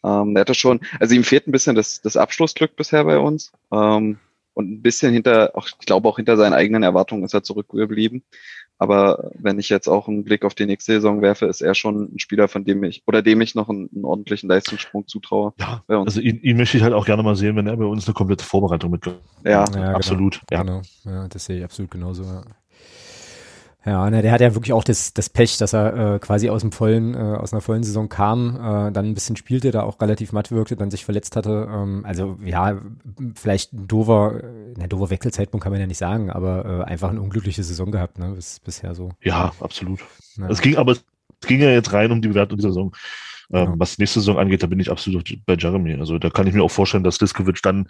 Ähm, 0.04 0.34
der 0.34 0.42
hatte 0.42 0.56
schon, 0.56 0.80
also 1.00 1.16
ihm 1.16 1.24
fehlt 1.24 1.48
ein 1.48 1.52
bisschen 1.52 1.76
das, 1.76 2.02
das 2.02 2.18
Abschlussglück 2.18 2.76
bisher 2.76 3.04
bei 3.04 3.18
uns. 3.18 3.52
Ähm, 3.72 4.18
und 4.54 4.70
ein 4.70 4.82
bisschen 4.82 5.14
hinter, 5.14 5.52
auch, 5.56 5.68
ich 5.68 5.86
glaube 5.86 6.08
auch 6.10 6.18
hinter 6.18 6.36
seinen 6.36 6.54
eigenen 6.54 6.84
Erwartungen 6.84 7.24
ist 7.24 7.34
er 7.34 7.44
zurückgeblieben. 7.44 8.24
Aber 8.78 9.32
wenn 9.36 9.60
ich 9.60 9.68
jetzt 9.68 9.90
auch 9.90 10.08
einen 10.08 10.24
Blick 10.24 10.46
auf 10.46 10.56
die 10.56 10.66
nächste 10.66 10.94
Saison 10.94 11.22
werfe, 11.22 11.46
ist 11.46 11.62
er 11.62 11.76
schon 11.76 12.14
ein 12.14 12.20
Spieler, 12.20 12.48
von 12.48 12.64
dem 12.64 12.84
ich, 12.86 13.04
oder 13.08 13.22
dem 13.22 13.42
ich 13.42 13.54
noch 13.54 13.70
einen, 13.70 13.90
einen 13.94 14.06
ordentlichen 14.06 14.50
Leistungssprung 14.50 15.06
zutraue. 15.06 15.54
Ja, 15.60 15.84
also 15.88 16.22
ihn, 16.22 16.42
ihn 16.42 16.56
möchte 16.56 16.78
ich 16.78 16.84
halt 16.84 16.94
auch 16.94 17.06
gerne 17.06 17.22
mal 17.22 17.36
sehen, 17.36 17.58
wenn 17.58 17.68
er 17.68 17.76
bei 17.76 17.86
uns 17.86 18.08
eine 18.08 18.14
komplette 18.14 18.46
Vorbereitung 18.46 18.92
mit. 18.92 19.06
Ja, 19.06 19.14
ja 19.44 19.66
genau. 19.66 19.88
absolut. 19.92 20.42
Genau. 20.48 20.62
Ja. 20.62 20.64
Genau. 20.64 20.82
ja, 21.06 21.28
das 21.28 21.46
sehe 21.46 21.58
ich 21.58 21.64
absolut 21.64 21.92
genauso. 21.92 22.24
Ja. 22.24 22.44
Ja, 23.90 24.08
ne, 24.08 24.22
der 24.22 24.32
hat 24.32 24.40
ja 24.40 24.54
wirklich 24.54 24.72
auch 24.72 24.84
das, 24.84 25.16
das 25.16 25.32
Pech, 25.32 25.58
dass 25.58 25.74
er 25.74 26.16
äh, 26.16 26.20
quasi 26.20 26.48
aus 26.52 26.62
dem 26.62 26.72
vollen, 26.72 27.16
äh, 27.16 27.18
aus 27.18 27.54
einer 27.54 27.62
vollen 27.62 27.82
Saison 27.82 28.08
kam, 28.08 28.56
äh, 28.56 28.92
dann 28.92 29.06
ein 29.06 29.14
bisschen 29.16 29.36
spielte, 29.36 29.72
da 29.72 29.82
auch 29.82 30.00
relativ 30.00 30.32
matt 30.32 30.52
wirkte, 30.52 30.76
dann 30.76 30.92
sich 30.92 31.06
verletzt 31.06 31.36
hatte. 31.36 31.68
Ähm, 31.74 32.06
also 32.06 32.38
ja, 32.46 32.80
vielleicht 33.34 33.74
ein 33.74 33.88
dover, 33.88 34.44
äh, 34.44 34.80
ne, 34.80 34.88
dover 34.88 35.10
Wechselzeitpunkt 35.10 35.64
kann 35.64 35.72
man 35.72 35.82
ja 35.82 35.88
nicht 35.88 35.98
sagen, 35.98 36.30
aber 36.30 36.66
äh, 36.66 36.84
einfach 36.84 37.10
eine 37.10 37.20
unglückliche 37.20 37.64
Saison 37.64 37.92
gehabt, 37.92 38.20
ne, 38.20 38.34
bis, 38.36 38.60
bisher 38.60 38.94
so. 38.94 39.10
Ja, 39.24 39.54
absolut. 39.60 40.02
Ja. 40.38 40.48
Es 40.50 40.62
ging 40.62 40.76
aber, 40.76 40.92
es 40.92 41.04
ging 41.48 41.60
ja 41.60 41.72
jetzt 41.72 41.92
rein 41.92 42.12
um 42.12 42.22
die 42.22 42.28
Bewertung 42.28 42.58
dieser 42.58 42.70
Saison. 42.70 42.96
Ähm, 43.52 43.70
ja. 43.70 43.74
Was 43.78 43.98
nächste 43.98 44.20
Saison 44.20 44.38
angeht, 44.38 44.62
da 44.62 44.68
bin 44.68 44.80
ich 44.80 44.92
absolut 44.92 45.36
bei 45.48 45.56
Jeremy. 45.58 45.96
Also 45.96 46.20
da 46.20 46.30
kann 46.30 46.46
ich 46.46 46.54
mir 46.54 46.62
auch 46.62 46.70
vorstellen, 46.70 47.04
dass 47.04 47.20
Liskovic 47.20 47.64
dann 47.64 47.88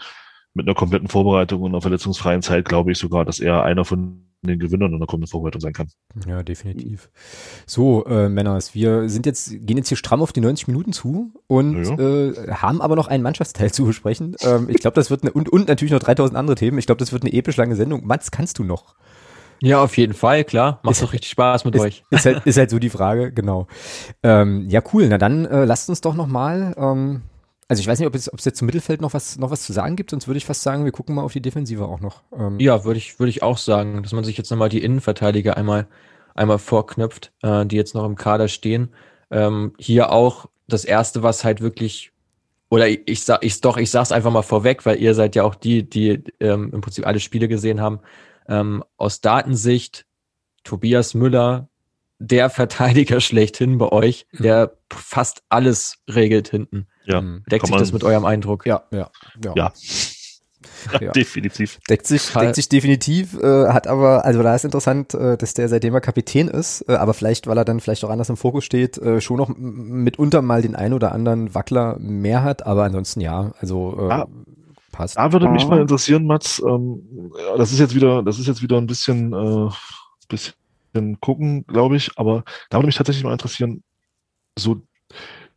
mit 0.59 0.67
einer 0.67 0.75
kompletten 0.75 1.07
Vorbereitung 1.07 1.61
und 1.61 1.71
einer 1.71 1.81
verletzungsfreien 1.81 2.41
Zeit, 2.41 2.65
glaube 2.65 2.91
ich 2.91 2.97
sogar, 2.97 3.23
dass 3.23 3.39
er 3.39 3.63
einer 3.63 3.85
von 3.85 4.25
den 4.41 4.59
Gewinnern 4.59 4.93
in 4.93 4.99
der 4.99 5.07
kommenden 5.07 5.29
Vorbereitung 5.29 5.61
sein 5.61 5.73
kann. 5.73 5.87
Ja, 6.27 6.43
definitiv. 6.43 7.09
So, 7.65 8.05
äh, 8.05 8.29
Männers, 8.29 8.73
wir 8.73 9.09
sind 9.09 9.25
jetzt, 9.25 9.51
gehen 9.51 9.77
jetzt 9.77 9.89
hier 9.89 9.97
stramm 9.97 10.21
auf 10.21 10.31
die 10.31 10.41
90 10.41 10.67
Minuten 10.67 10.93
zu 10.93 11.33
und 11.47 11.83
ja. 11.83 11.99
äh, 11.99 12.51
haben 12.51 12.81
aber 12.81 12.95
noch 12.95 13.07
einen 13.07 13.23
Mannschaftsteil 13.23 13.71
zu 13.73 13.85
besprechen. 13.85 14.35
Ähm, 14.41 14.67
ich 14.69 14.77
glaube, 14.77 14.95
das 14.95 15.09
wird 15.09 15.23
eine, 15.23 15.31
und, 15.31 15.49
und 15.49 15.67
natürlich 15.67 15.91
noch 15.91 15.99
3000 15.99 16.37
andere 16.37 16.55
Themen. 16.55 16.77
Ich 16.77 16.85
glaube, 16.85 16.99
das 16.99 17.11
wird 17.11 17.23
eine 17.23 17.33
episch 17.33 17.57
lange 17.57 17.75
Sendung. 17.75 18.05
Mats, 18.05 18.31
kannst 18.31 18.59
du 18.59 18.63
noch? 18.63 18.95
Ja, 19.61 19.81
auf 19.81 19.97
jeden 19.97 20.13
Fall, 20.13 20.45
klar. 20.45 20.79
Macht 20.83 20.93
ist, 20.93 21.03
doch 21.03 21.11
richtig 21.11 21.31
Spaß 21.31 21.65
mit 21.65 21.75
ist, 21.75 21.81
euch. 21.81 22.03
Ist 22.09 22.25
halt, 22.25 22.45
ist 22.45 22.57
halt 22.57 22.69
so 22.69 22.79
die 22.79 22.89
Frage, 22.89 23.33
genau. 23.33 23.67
Ähm, 24.23 24.69
ja, 24.69 24.81
cool. 24.93 25.07
Na 25.09 25.17
dann 25.17 25.45
äh, 25.45 25.65
lasst 25.65 25.89
uns 25.89 25.99
doch 25.99 26.15
noch 26.15 26.27
mal 26.27 26.73
ähm, 26.77 27.23
also 27.69 27.81
ich 27.81 27.87
weiß 27.87 27.99
nicht, 27.99 28.07
ob 28.07 28.15
es, 28.15 28.33
ob 28.33 28.39
es 28.39 28.45
jetzt 28.45 28.57
zum 28.57 28.65
Mittelfeld 28.65 28.99
noch 28.99 29.13
was, 29.13 29.37
noch 29.37 29.51
was 29.51 29.61
zu 29.61 29.73
sagen 29.73 29.95
gibt, 29.95 30.09
sonst 30.09 30.27
würde 30.27 30.39
ich 30.39 30.45
fast 30.45 30.63
sagen, 30.63 30.85
wir 30.85 30.91
gucken 30.91 31.13
mal 31.13 31.21
auf 31.21 31.33
die 31.33 31.41
Defensive 31.41 31.85
auch 31.85 31.99
noch. 31.99 32.23
Ähm. 32.35 32.59
Ja, 32.59 32.83
würde 32.83 32.97
ich, 32.97 33.19
würde 33.19 33.29
ich 33.29 33.43
auch 33.43 33.59
sagen, 33.59 34.01
dass 34.01 34.11
man 34.11 34.23
sich 34.23 34.37
jetzt 34.39 34.49
nochmal 34.49 34.69
die 34.69 34.83
Innenverteidiger 34.83 35.55
einmal, 35.55 35.87
einmal 36.33 36.57
vorknüpft, 36.57 37.31
äh, 37.43 37.67
die 37.67 37.75
jetzt 37.75 37.93
noch 37.93 38.05
im 38.05 38.15
Kader 38.15 38.47
stehen. 38.47 38.89
Ähm, 39.29 39.73
hier 39.77 40.11
auch 40.11 40.47
das 40.67 40.83
erste, 40.83 41.21
was 41.21 41.43
halt 41.43 41.61
wirklich, 41.61 42.11
oder 42.69 42.87
ich, 42.87 43.01
ich 43.05 43.23
sag, 43.23 43.45
ich 43.45 43.61
doch, 43.61 43.77
ich 43.77 43.91
sag's 43.91 44.11
einfach 44.11 44.31
mal 44.31 44.41
vorweg, 44.41 44.87
weil 44.87 44.99
ihr 44.99 45.13
seid 45.13 45.35
ja 45.35 45.43
auch 45.43 45.53
die, 45.53 45.87
die 45.87 46.23
ähm, 46.39 46.71
im 46.73 46.81
Prinzip 46.81 47.05
alle 47.05 47.19
Spiele 47.19 47.47
gesehen 47.47 47.81
haben. 47.81 47.99
Ähm, 48.47 48.83
aus 48.97 49.21
Datensicht, 49.21 50.07
Tobias 50.63 51.13
Müller, 51.13 51.69
der 52.17 52.49
Verteidiger 52.49 53.21
schlechthin 53.21 53.77
bei 53.77 53.91
euch, 53.91 54.25
der 54.31 54.73
fast 54.91 55.43
alles 55.49 55.99
regelt 56.07 56.49
hinten. 56.49 56.87
Ja. 57.09 57.21
Deckt 57.51 57.67
sich 57.67 57.75
das 57.75 57.91
mit 57.91 58.03
eurem 58.03 58.25
Eindruck? 58.25 58.65
Ja, 58.65 58.83
ja, 58.91 59.09
ja. 59.43 59.53
ja. 59.55 59.73
Ja, 60.99 61.11
definitiv. 61.11 61.79
Deckt 61.89 62.07
sich, 62.07 62.31
deckt 62.33 62.55
sich 62.55 62.69
definitiv, 62.69 63.37
äh, 63.41 63.67
hat 63.67 63.87
aber, 63.87 64.25
also 64.25 64.43
da 64.43 64.55
ist 64.55 64.65
interessant, 64.65 65.13
äh, 65.13 65.37
dass 65.37 65.53
der 65.53 65.69
seitdem 65.69 65.93
er 65.93 66.01
Kapitän 66.01 66.47
ist, 66.47 66.85
äh, 66.87 66.93
aber 66.93 67.13
vielleicht, 67.13 67.47
weil 67.47 67.57
er 67.57 67.65
dann 67.65 67.79
vielleicht 67.79 68.03
auch 68.03 68.09
anders 68.09 68.29
im 68.29 68.37
Fokus 68.37 68.65
steht, 68.65 68.97
äh, 68.97 69.21
schon 69.21 69.37
noch 69.37 69.49
mitunter 69.55 70.41
mal 70.41 70.61
den 70.61 70.75
ein 70.75 70.93
oder 70.93 71.11
anderen 71.11 71.53
Wackler 71.53 71.97
mehr 71.99 72.43
hat, 72.43 72.65
aber 72.65 72.83
ansonsten 72.83 73.21
ja, 73.21 73.51
also 73.59 73.97
äh, 73.99 74.11
ah, 74.11 74.27
passt. 74.91 75.17
Da 75.17 75.31
würde 75.31 75.49
mich 75.49 75.67
mal 75.67 75.81
interessieren, 75.81 76.25
Mats, 76.25 76.61
ähm, 76.65 77.31
das 77.57 77.71
ist 77.71 77.79
jetzt 77.79 77.95
wieder, 77.95 78.23
das 78.23 78.39
ist 78.39 78.47
jetzt 78.47 78.61
wieder 78.61 78.77
ein 78.77 78.87
bisschen, 78.87 79.33
äh, 79.33 79.69
bisschen 80.27 81.19
gucken, 81.19 81.65
glaube 81.67 81.95
ich, 81.95 82.11
aber 82.17 82.43
da 82.69 82.77
würde 82.77 82.87
mich 82.87 82.97
tatsächlich 82.97 83.23
mal 83.23 83.33
interessieren, 83.33 83.83
so 84.57 84.81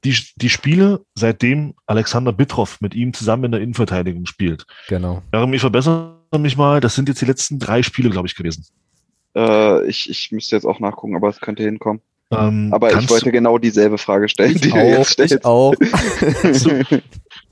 die, 0.04 0.16
die 0.36 0.48
Spiele, 0.48 1.04
seitdem 1.14 1.74
Alexander 1.86 2.32
Bitroff 2.32 2.80
mit 2.80 2.94
ihm 2.94 3.12
zusammen 3.12 3.44
in 3.44 3.52
der 3.52 3.60
Innenverteidigung 3.60 4.26
spielt. 4.26 4.66
Genau. 4.88 5.22
Darum, 5.30 5.52
ich 5.54 5.60
verbessere 5.60 6.16
mich 6.38 6.56
mal, 6.56 6.80
das 6.80 6.94
sind 6.94 7.08
jetzt 7.08 7.20
die 7.20 7.26
letzten 7.26 7.58
drei 7.58 7.82
Spiele, 7.82 8.10
glaube 8.10 8.26
ich, 8.26 8.34
gewesen. 8.34 8.66
Äh, 9.36 9.86
ich, 9.86 10.10
ich 10.10 10.32
müsste 10.32 10.56
jetzt 10.56 10.64
auch 10.64 10.80
nachgucken, 10.80 11.16
aber 11.16 11.28
es 11.28 11.40
könnte 11.40 11.62
hinkommen. 11.62 12.02
Ähm, 12.32 12.70
aber 12.72 12.98
ich 12.98 13.10
wollte 13.10 13.30
genau 13.30 13.58
dieselbe 13.58 13.98
Frage 13.98 14.28
stellen, 14.28 14.54
die 14.54 14.72
auch, 14.72 14.76
du 14.76 14.88
jetzt 14.88 15.10
stellst. 15.10 15.34
Ich 15.34 15.44
auch. 15.44 15.74
kannst, 16.42 16.66
du, 16.66 17.02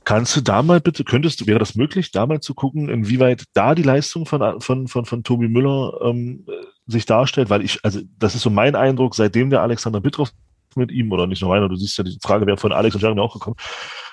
kannst 0.05 0.36
du 0.36 0.40
da 0.40 0.62
mal 0.62 0.81
bitte, 0.81 1.05
könntest 1.05 1.40
du, 1.40 1.47
wäre 1.47 1.59
das 1.59 1.74
möglich, 1.74 2.12
da 2.12 2.27
mal 2.27 2.40
zu 2.40 2.55
gucken, 2.55 2.89
inwieweit 2.89 3.44
da 3.52 3.74
die 3.74 3.82
Leistung 3.82 4.24
von, 4.24 4.60
von, 4.60 4.89
von, 4.89 5.05
von 5.05 5.22
Tobi 5.22 5.48
Müller 5.48 6.01
ähm, 6.02 6.47
sich 6.86 7.05
darstellt? 7.05 7.51
Weil 7.51 7.62
ich, 7.62 7.81
also 7.82 8.01
das 8.18 8.35
ist 8.35 8.43
so 8.43 8.51
mein 8.51 8.74
Eindruck, 8.74 9.14
seitdem 9.14 9.51
der 9.51 9.60
Alexander 9.60 10.01
Bitroff 10.01 10.32
mit 10.76 10.90
ihm 10.90 11.10
oder 11.12 11.26
nicht 11.26 11.42
nur 11.42 11.51
meiner, 11.51 11.68
du 11.68 11.76
siehst 11.76 11.98
ja, 11.98 12.05
die 12.05 12.18
Frage 12.22 12.47
wäre 12.47 12.56
von 12.56 12.72
Alex 12.72 12.94
und 12.94 13.02
Jeremy 13.02 13.20
auch 13.20 13.34
gekommen. 13.34 13.56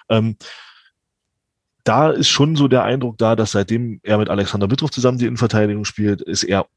Ähm, 0.10 0.38
da 1.84 2.12
ist 2.12 2.28
schon 2.28 2.56
so 2.56 2.68
der 2.68 2.84
Eindruck 2.84 3.18
da, 3.18 3.36
dass 3.36 3.52
seitdem 3.52 4.00
er 4.04 4.18
mit 4.18 4.30
Alexander 4.30 4.68
Bittroff 4.68 4.92
zusammen 4.92 5.18
die 5.18 5.26
Innenverteidigung 5.26 5.86
spielt, 5.86 6.22
ist 6.22 6.44
er 6.44 6.68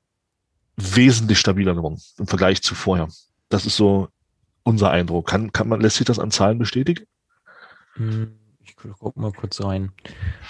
wesentlich 0.76 1.38
stabiler 1.38 1.74
geworden 1.74 2.00
im 2.18 2.26
Vergleich 2.26 2.62
zu 2.62 2.74
vorher. 2.74 3.08
Das 3.48 3.66
ist 3.66 3.76
so 3.76 4.08
unser 4.62 4.90
Eindruck. 4.90 5.26
Kann, 5.26 5.52
kann 5.52 5.68
man, 5.68 5.80
lässt 5.80 5.96
sich 5.96 6.06
das 6.06 6.18
an 6.18 6.30
Zahlen 6.30 6.58
bestätigen? 6.58 7.06
Hm, 7.94 8.38
ich 8.62 8.76
guck 8.76 9.16
mal 9.16 9.32
kurz 9.32 9.60
rein. 9.62 9.92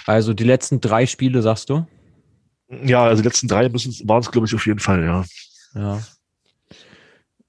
Also 0.05 0.33
die 0.33 0.43
letzten 0.43 0.79
drei 0.79 1.05
Spiele, 1.07 1.41
sagst 1.41 1.69
du? 1.69 1.87
Ja, 2.69 3.03
also 3.03 3.21
die 3.21 3.27
letzten 3.27 3.47
drei 3.47 3.67
müssen 3.67 4.07
waren 4.07 4.21
es, 4.21 4.31
glaube 4.31 4.47
ich, 4.47 4.55
auf 4.55 4.65
jeden 4.65 4.79
Fall, 4.79 5.03
ja. 5.03 5.25
Ja. 5.73 6.01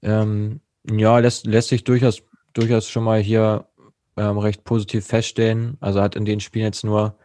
Ähm, 0.01 0.61
ja, 0.89 1.19
lässt, 1.19 1.45
lässt 1.45 1.69
sich 1.69 1.83
durchaus, 1.83 2.21
durchaus 2.53 2.89
schon 2.89 3.03
mal 3.03 3.19
hier 3.19 3.67
ähm, 4.17 4.37
recht 4.37 4.63
positiv 4.63 5.05
feststellen. 5.05 5.77
Also 5.79 6.01
hat 6.01 6.15
in 6.15 6.25
den 6.25 6.39
Spielen 6.39 6.65
jetzt 6.65 6.83
nur 6.83 7.15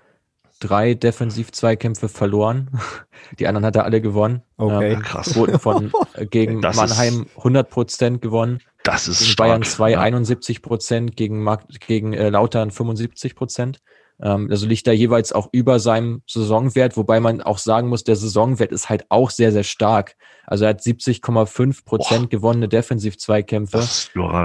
drei 0.61 0.95
Defensiv-Zweikämpfe 0.95 2.09
verloren. 2.09 2.71
Die 3.39 3.47
anderen 3.47 3.67
hat 3.67 3.77
er 3.77 3.85
alle 3.85 4.01
gewonnen. 4.01 4.43
Okay, 4.57 4.95
ähm, 4.95 5.03
krass. 5.03 5.37
Wurden 5.37 5.59
von 5.59 5.93
äh, 6.15 6.27
gegen 6.27 6.61
das 6.63 6.77
Mannheim 6.77 7.23
ist, 7.25 7.37
100 7.39 7.71
Prozent 7.71 8.23
gewonnen. 8.23 8.61
Das 8.85 9.09
ist 9.09 9.21
gegen 9.21 9.31
stark. 9.33 9.49
Bayern 9.49 9.63
2 9.63 9.91
ja. 9.91 10.01
71 10.01 10.63
Prozent, 10.63 11.17
gegen, 11.17 11.43
Mark, 11.43 11.65
gegen 11.87 12.13
äh, 12.13 12.31
Lautern 12.31 12.71
75 12.71 13.35
Prozent. 13.35 13.81
Ähm, 14.23 14.49
also 14.51 14.67
liegt 14.67 14.87
da 14.87 14.93
jeweils 14.93 15.33
auch 15.33 15.49
über 15.53 15.79
seinem 15.79 16.23
Saisonwert, 16.27 16.97
wobei 16.97 17.21
man 17.21 17.41
auch 17.41 17.59
sagen 17.59 17.89
muss, 17.89 18.05
der 18.05 18.17
Saisonwert 18.17 18.73
ist 18.73 18.89
halt 18.89 19.07
auch 19.09 19.31
sehr, 19.31 19.53
sehr 19.53 19.65
stark. 19.65 20.17
Also 20.47 20.65
er 20.65 20.71
hat 20.71 20.81
70,5 20.81 21.85
Prozent 21.85 22.31
gewonnene 22.31 22.69
Defensiv-Zweikämpfe. 22.69 23.79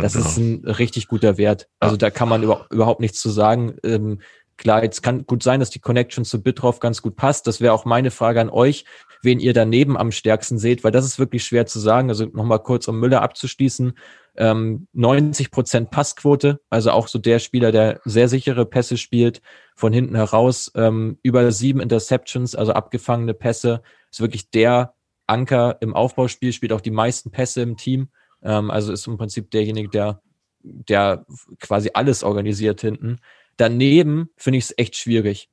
Das, 0.01 0.13
das 0.13 0.15
ist 0.15 0.37
ein 0.37 0.65
richtig 0.65 1.07
guter 1.07 1.37
Wert. 1.37 1.67
Also 1.79 1.97
da 1.97 2.09
kann 2.09 2.29
man 2.29 2.43
über, 2.43 2.67
überhaupt 2.71 2.99
nichts 2.99 3.19
zu 3.19 3.29
sagen. 3.29 3.77
Ähm, 3.83 4.19
klar, 4.57 4.83
jetzt 4.83 5.01
kann 5.01 5.25
gut 5.25 5.43
sein, 5.43 5.59
dass 5.59 5.69
die 5.69 5.79
Connection 5.79 6.25
zu 6.25 6.41
Bitroff 6.41 6.79
ganz 6.79 7.01
gut 7.01 7.15
passt. 7.15 7.47
Das 7.47 7.61
wäre 7.61 7.73
auch 7.73 7.85
meine 7.85 8.11
Frage 8.11 8.41
an 8.41 8.49
euch, 8.49 8.85
wen 9.21 9.39
ihr 9.39 9.53
daneben 9.53 9.97
am 9.97 10.11
stärksten 10.11 10.59
seht, 10.59 10.83
weil 10.83 10.91
das 10.91 11.05
ist 11.05 11.19
wirklich 11.19 11.45
schwer 11.45 11.65
zu 11.65 11.79
sagen. 11.79 12.09
Also 12.09 12.25
nochmal 12.25 12.59
kurz, 12.59 12.87
um 12.87 12.99
Müller 12.99 13.21
abzuschließen 13.21 13.93
ähm, 14.35 14.87
90 14.93 15.51
Prozent 15.51 15.91
Passquote, 15.91 16.59
also 16.69 16.91
auch 16.91 17.07
so 17.07 17.19
der 17.19 17.39
Spieler, 17.39 17.71
der 17.71 18.01
sehr 18.05 18.27
sichere 18.27 18.65
Pässe 18.65 18.97
spielt, 18.97 19.41
von 19.75 19.93
hinten 19.93 20.15
heraus, 20.15 20.71
ähm, 20.75 21.17
über 21.23 21.51
sieben 21.51 21.79
Interceptions, 21.79 22.55
also 22.55 22.73
abgefangene 22.73 23.33
Pässe, 23.33 23.83
ist 24.11 24.21
wirklich 24.21 24.49
der 24.49 24.95
Anker 25.27 25.77
im 25.81 25.95
Aufbauspiel, 25.95 26.53
spielt 26.53 26.73
auch 26.73 26.81
die 26.81 26.91
meisten 26.91 27.31
Pässe 27.31 27.61
im 27.61 27.77
Team, 27.77 28.09
ähm, 28.41 28.71
also 28.71 28.91
ist 28.91 29.07
im 29.07 29.17
Prinzip 29.17 29.51
derjenige, 29.51 29.89
der, 29.89 30.21
der 30.61 31.25
quasi 31.59 31.91
alles 31.93 32.23
organisiert 32.23 32.81
hinten. 32.81 33.19
Daneben 33.57 34.29
finde 34.35 34.57
ich 34.57 34.65
es 34.65 34.73
echt 34.77 34.95
schwierig. 34.95 35.49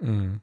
Mhm. 0.00 0.40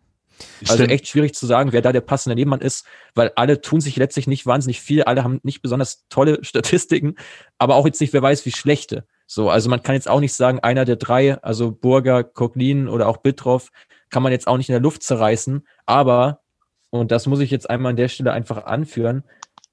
Also 0.68 0.84
echt 0.84 1.08
schwierig 1.08 1.34
zu 1.34 1.46
sagen, 1.46 1.72
wer 1.72 1.82
da 1.82 1.92
der 1.92 2.02
passende 2.02 2.36
Nebenmann 2.36 2.62
ist, 2.62 2.86
weil 3.16 3.32
alle 3.36 3.62
tun 3.62 3.82
sich 3.82 3.96
letztlich 3.96 4.28
nicht 4.28 4.46
wahnsinnig 4.46 4.82
viel, 4.82 5.04
alle 5.04 5.24
haben 5.24 5.40
nicht 5.44 5.62
besonders 5.62 6.06
tolle 6.10 6.40
Statistiken, 6.44 7.16
aber 7.58 7.76
auch 7.76 7.86
jetzt 7.86 8.02
nicht, 8.02 8.14
wer 8.14 8.22
weiß, 8.22 8.46
wie 8.46 8.52
schlechte. 8.52 9.06
So, 9.28 9.50
also 9.50 9.70
man 9.70 9.84
kann 9.84 9.96
jetzt 9.96 10.10
auch 10.10 10.20
nicht 10.20 10.34
sagen, 10.34 10.60
einer 10.60 10.86
der 10.86 10.96
drei, 10.96 11.42
also 11.44 11.72
Burger, 11.72 12.24
Koklin 12.24 12.88
oder 12.88 13.08
auch 13.08 13.18
Bitroff, 13.18 13.72
kann 14.10 14.24
man 14.24 14.32
jetzt 14.32 14.48
auch 14.48 14.58
nicht 14.58 14.70
in 14.70 14.74
der 14.74 14.82
Luft 14.82 15.04
zerreißen, 15.04 15.68
aber, 15.86 16.42
und 16.90 17.12
das 17.12 17.28
muss 17.28 17.40
ich 17.40 17.52
jetzt 17.52 17.70
einmal 17.70 17.92
an 17.92 17.98
der 17.98 18.08
Stelle 18.08 18.32
einfach 18.32 18.66
anführen, 18.66 19.24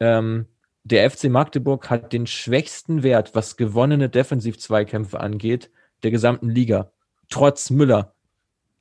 ähm, 0.00 0.46
der 0.84 1.10
FC 1.10 1.24
Magdeburg 1.24 1.90
hat 1.90 2.12
den 2.12 2.28
schwächsten 2.28 3.02
Wert, 3.02 3.34
was 3.34 3.56
gewonnene 3.56 4.08
Defensiv-Zweikämpfe 4.08 5.18
angeht, 5.18 5.70
der 6.04 6.12
gesamten 6.12 6.48
Liga. 6.48 6.92
Trotz 7.28 7.70
Müller. 7.70 8.14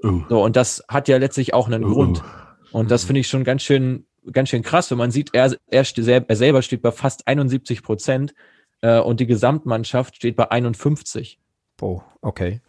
Uh. 0.06 0.23
So, 0.30 0.44
und 0.44 0.56
das 0.56 0.84
hat 0.88 1.07
ja 1.07 1.18
letztlich 1.18 1.53
auch 1.53 1.68
einen 1.68 1.84
uh. 1.84 1.94
Grund. 1.94 2.23
Und 2.72 2.91
das 2.91 3.06
finde 3.06 3.22
ich 3.22 3.27
schon 3.27 3.44
ganz 3.44 3.64
schön, 3.64 4.06
ganz 4.32 4.49
schön 4.49 4.61
krass, 4.61 4.91
wenn 4.91 4.98
man 4.98 5.11
sieht, 5.11 5.34
er, 5.34 5.56
er, 5.68 5.86
er 5.86 6.36
selber 6.36 6.61
steht 6.61 6.82
bei 6.82 6.91
fast 6.91 7.27
71 7.27 7.82
Prozent 7.84 8.34
äh, 8.82 8.99
und 8.99 9.19
die 9.19 9.27
Gesamtmannschaft 9.27 10.15
steht 10.15 10.36
bei 10.36 10.52
51. 10.52 11.40
Oh, 11.82 12.02
okay. 12.22 12.61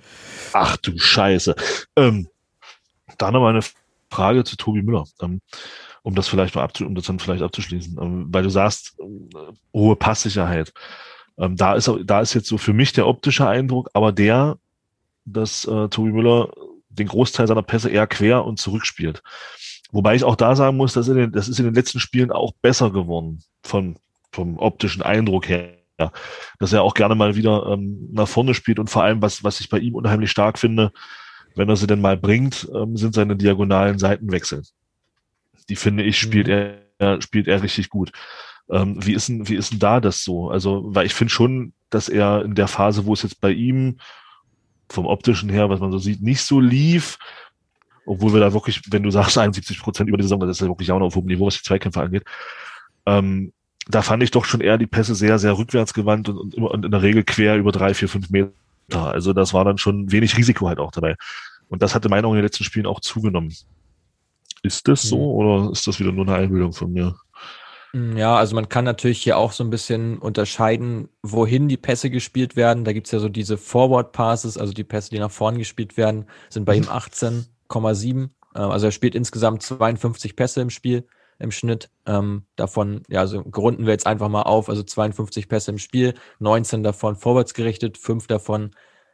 Ach 0.52 0.76
du 0.78 0.96
Scheiße. 0.96 1.54
Ähm, 1.96 2.28
da 3.18 3.30
nochmal 3.30 3.50
eine 3.50 3.64
Frage 4.10 4.44
zu 4.44 4.56
Tobi 4.56 4.82
Müller, 4.82 5.04
ähm, 5.20 5.40
um 6.02 6.14
das 6.14 6.28
vielleicht 6.28 6.54
mal 6.54 6.62
abzu 6.62 6.86
um 6.86 6.94
das 6.94 7.06
dann 7.06 7.18
vielleicht 7.18 7.42
abzuschließen, 7.42 7.98
ähm, 8.00 8.26
weil 8.30 8.42
du 8.42 8.50
sagst, 8.50 8.96
äh, 8.98 9.52
hohe 9.74 9.96
Passsicherheit. 9.96 10.72
Ähm, 11.38 11.56
da 11.56 11.74
ist 11.74 11.90
da 12.04 12.20
ist 12.20 12.34
jetzt 12.34 12.48
so 12.48 12.58
für 12.58 12.72
mich 12.72 12.92
der 12.92 13.06
optische 13.06 13.46
Eindruck, 13.46 13.90
aber 13.92 14.12
der, 14.12 14.58
dass 15.24 15.64
äh, 15.64 15.88
Tobi 15.88 16.12
Müller 16.12 16.50
den 16.98 17.08
Großteil 17.08 17.46
seiner 17.46 17.62
Pässe 17.62 17.90
eher 17.90 18.06
quer 18.06 18.44
und 18.44 18.58
zurückspielt. 18.58 19.22
Wobei 19.92 20.14
ich 20.14 20.24
auch 20.24 20.36
da 20.36 20.56
sagen 20.56 20.76
muss, 20.76 20.94
dass 20.94 21.08
in 21.08 21.16
den, 21.16 21.32
das 21.32 21.48
ist 21.48 21.58
in 21.58 21.64
den 21.64 21.74
letzten 21.74 22.00
Spielen 22.00 22.32
auch 22.32 22.52
besser 22.60 22.90
geworden 22.90 23.42
von, 23.62 23.96
vom 24.32 24.58
optischen 24.58 25.02
Eindruck 25.02 25.48
her. 25.48 25.72
Dass 26.58 26.74
er 26.74 26.82
auch 26.82 26.92
gerne 26.92 27.14
mal 27.14 27.36
wieder 27.36 27.66
ähm, 27.68 28.10
nach 28.12 28.28
vorne 28.28 28.52
spielt 28.52 28.78
und 28.78 28.90
vor 28.90 29.02
allem, 29.02 29.22
was, 29.22 29.42
was 29.44 29.60
ich 29.60 29.70
bei 29.70 29.78
ihm 29.78 29.94
unheimlich 29.94 30.30
stark 30.30 30.58
finde, 30.58 30.92
wenn 31.54 31.70
er 31.70 31.76
sie 31.76 31.86
denn 31.86 32.02
mal 32.02 32.18
bringt, 32.18 32.68
ähm, 32.74 32.98
sind 32.98 33.14
seine 33.14 33.34
diagonalen 33.34 33.98
Seitenwechsel. 33.98 34.62
Die 35.70 35.76
finde 35.76 36.02
ich, 36.02 36.18
spielt 36.18 36.48
mhm. 36.48 36.74
er, 36.98 37.22
spielt 37.22 37.48
er 37.48 37.62
richtig 37.62 37.88
gut. 37.88 38.12
Ähm, 38.70 39.04
wie 39.04 39.14
ist 39.14 39.28
denn, 39.28 39.48
wie 39.48 39.54
ist 39.54 39.72
denn 39.72 39.78
da 39.78 40.00
das 40.00 40.22
so? 40.22 40.50
Also, 40.50 40.82
weil 40.88 41.06
ich 41.06 41.14
finde 41.14 41.32
schon, 41.32 41.72
dass 41.88 42.08
er 42.08 42.44
in 42.44 42.54
der 42.54 42.68
Phase, 42.68 43.06
wo 43.06 43.14
es 43.14 43.22
jetzt 43.22 43.40
bei 43.40 43.50
ihm 43.50 43.98
vom 44.88 45.06
optischen 45.06 45.48
her, 45.48 45.68
was 45.68 45.80
man 45.80 45.92
so 45.92 45.98
sieht, 45.98 46.22
nicht 46.22 46.42
so 46.42 46.60
lief. 46.60 47.18
Obwohl 48.06 48.32
wir 48.32 48.40
da 48.40 48.52
wirklich, 48.52 48.82
wenn 48.90 49.02
du 49.02 49.10
sagst 49.10 49.36
71 49.36 49.80
Prozent 49.80 50.08
über 50.08 50.16
die 50.16 50.22
Saison, 50.22 50.38
das 50.40 50.50
ist 50.50 50.60
ja 50.60 50.68
wirklich 50.68 50.92
auch 50.92 50.98
noch 50.98 51.06
auf 51.06 51.16
hohem 51.16 51.26
Niveau, 51.26 51.46
was 51.46 51.56
die 51.56 51.64
Zweikämpfe 51.64 52.00
angeht. 52.00 52.24
Ähm, 53.04 53.52
da 53.88 54.02
fand 54.02 54.22
ich 54.22 54.30
doch 54.30 54.44
schon 54.44 54.60
eher 54.60 54.78
die 54.78 54.86
Pässe 54.86 55.14
sehr, 55.14 55.38
sehr 55.38 55.56
rückwärtsgewandt 55.58 56.28
und, 56.28 56.54
und, 56.54 56.84
in 56.84 56.90
der 56.90 57.02
Regel 57.02 57.24
quer 57.24 57.56
über 57.56 57.72
drei, 57.72 57.94
vier, 57.94 58.08
fünf 58.08 58.30
Meter. 58.30 58.52
Also 58.92 59.32
das 59.32 59.54
war 59.54 59.64
dann 59.64 59.78
schon 59.78 60.10
wenig 60.12 60.36
Risiko 60.36 60.68
halt 60.68 60.78
auch 60.78 60.92
dabei. 60.92 61.16
Und 61.68 61.82
das 61.82 61.94
hatte 61.94 62.08
meine 62.08 62.26
auch 62.26 62.32
in 62.32 62.36
den 62.36 62.44
letzten 62.44 62.64
Spielen 62.64 62.86
auch 62.86 63.00
zugenommen. 63.00 63.52
Ist 64.62 64.88
das 64.88 65.02
so 65.02 65.16
mhm. 65.16 65.22
oder 65.22 65.72
ist 65.72 65.86
das 65.86 66.00
wieder 66.00 66.12
nur 66.12 66.26
eine 66.26 66.36
Einbildung 66.36 66.72
von 66.72 66.92
mir? 66.92 67.16
Hm, 67.96 68.18
ja, 68.18 68.36
also 68.36 68.54
man 68.54 68.68
kann 68.68 68.84
natürlich 68.84 69.22
hier 69.22 69.38
auch 69.38 69.52
so 69.52 69.64
ein 69.64 69.70
bisschen 69.70 70.18
unterscheiden, 70.18 71.08
wohin 71.22 71.66
die 71.66 71.78
Pässe 71.78 72.10
gespielt 72.10 72.54
werden. 72.54 72.84
Da 72.84 72.92
gibt 72.92 73.06
es 73.06 73.12
ja 73.12 73.20
so 73.20 73.30
diese 73.30 73.56
Forward 73.56 74.12
Passes, 74.12 74.58
also 74.58 74.74
die 74.74 74.84
Pässe, 74.84 75.08
die 75.08 75.18
nach 75.18 75.30
vorn 75.30 75.56
gespielt 75.56 75.96
werden, 75.96 76.26
sind 76.50 76.66
bei 76.66 76.74
ihm 76.76 76.84
18,7. 76.84 78.14
Mhm. 78.14 78.30
Äh, 78.54 78.58
also 78.58 78.88
er 78.88 78.92
spielt 78.92 79.14
insgesamt 79.14 79.62
52 79.62 80.36
Pässe 80.36 80.60
im 80.60 80.68
Spiel 80.68 81.06
im 81.38 81.50
Schnitt. 81.50 81.88
Ähm, 82.04 82.42
davon, 82.56 83.02
ja, 83.08 83.20
also 83.20 83.42
grunden 83.42 83.86
wir 83.86 83.92
jetzt 83.92 84.06
einfach 84.06 84.28
mal 84.28 84.42
auf, 84.42 84.68
also 84.68 84.82
52 84.82 85.48
Pässe 85.48 85.70
im 85.70 85.78
Spiel, 85.78 86.12
19 86.38 86.82
davon 86.82 87.16
vorwärts 87.16 87.54
gerichtet, 87.54 87.96
5 87.96 88.26
davon 88.26 88.72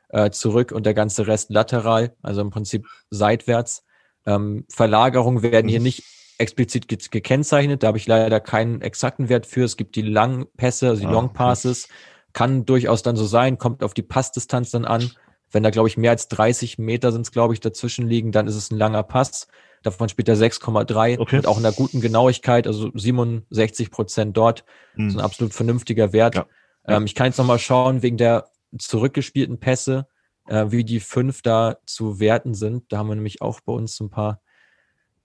äh, 0.09 0.31
zurück 0.31 0.73
und 0.73 0.87
der 0.87 0.95
ganze 0.95 1.29
Rest 1.29 1.51
lateral, 1.51 2.17
also 2.21 2.41
im 2.41 2.51
Prinzip 2.51 2.89
seitwärts. 3.11 3.85
Ähm, 4.27 4.65
Verlagerungen 4.69 5.43
werden 5.43 5.69
hier 5.69 5.79
mhm. 5.79 5.85
nicht 5.85 6.03
explizit 6.39 6.89
ge 6.89 6.99
gekennzeichnet. 7.11 7.83
Da 7.83 7.89
habe 7.89 7.99
ich 7.99 8.07
leider 8.07 8.41
keinen 8.41 8.81
exakten 8.81 9.29
Wert 9.29 9.47
für. 9.47 9.65
Es 9.65 9.77
gibt 9.77 9.97
die 9.97 10.03
Langpässe, 10.03 10.89
also 10.89 11.01
die 11.01 11.07
ah, 11.07 11.13
Long 11.13 11.33
Passes. 11.33 11.89
Kann 12.33 12.65
durchaus 12.65 13.03
dann 13.03 13.17
so 13.17 13.27
sein, 13.27 13.59
kommt 13.59 13.83
auf 13.85 13.95
die 13.95 14.03
Passdistanz 14.03 14.71
dann 14.71 14.85
an. 14.85 15.11
Wenn 15.51 15.63
da, 15.63 15.71
glaube 15.71 15.89
ich, 15.89 15.99
mehr 15.99 16.13
als 16.13 16.29
30 16.29 16.79
Meter 16.79 17.13
sind 17.13 17.23
es, 17.23 17.31
glaube 17.31 17.53
ich, 17.53 17.61
dazwischen 17.61 18.09
liegen, 18.09 18.33
dann 18.33 18.47
ist 18.47 18.57
es 18.57 18.71
ein 18.71 18.79
langer 18.79 19.03
Pass. 19.03 19.49
Davon 19.83 20.09
spielt 20.09 20.29
er 20.29 20.37
6,3 20.37 21.19
okay. 21.19 21.37
mit 21.37 21.47
auch 21.47 21.59
einer 21.59 21.73
guten 21.73 22.01
Genauigkeit, 22.01 22.67
also 22.67 22.91
67 22.95 23.91
Prozent 23.91 24.37
dort. 24.37 24.65
Hm. 24.95 25.07
Das 25.07 25.15
ist 25.15 25.21
ein 25.21 25.25
absolut 25.25 25.53
vernünftiger 25.53 26.13
Wert. 26.13 26.37
Ja. 26.37 26.47
Ähm, 26.87 27.05
ich 27.05 27.15
kann 27.15 27.27
jetzt 27.27 27.39
nochmal 27.39 27.59
schauen, 27.59 28.03
wegen 28.03 28.17
der 28.17 28.47
zurückgespielten 28.79 29.59
Pässe, 29.59 30.07
äh, 30.47 30.67
wie 30.69 30.85
die 30.85 31.01
fünf 31.01 31.43
da 31.43 31.77
zu 31.85 32.21
werten 32.21 32.55
sind. 32.55 32.91
Da 32.91 32.99
haben 32.99 33.09
wir 33.09 33.15
nämlich 33.15 33.43
auch 33.43 33.61
bei 33.61 33.73
uns 33.73 34.01
ein 34.01 34.11
paar 34.11 34.41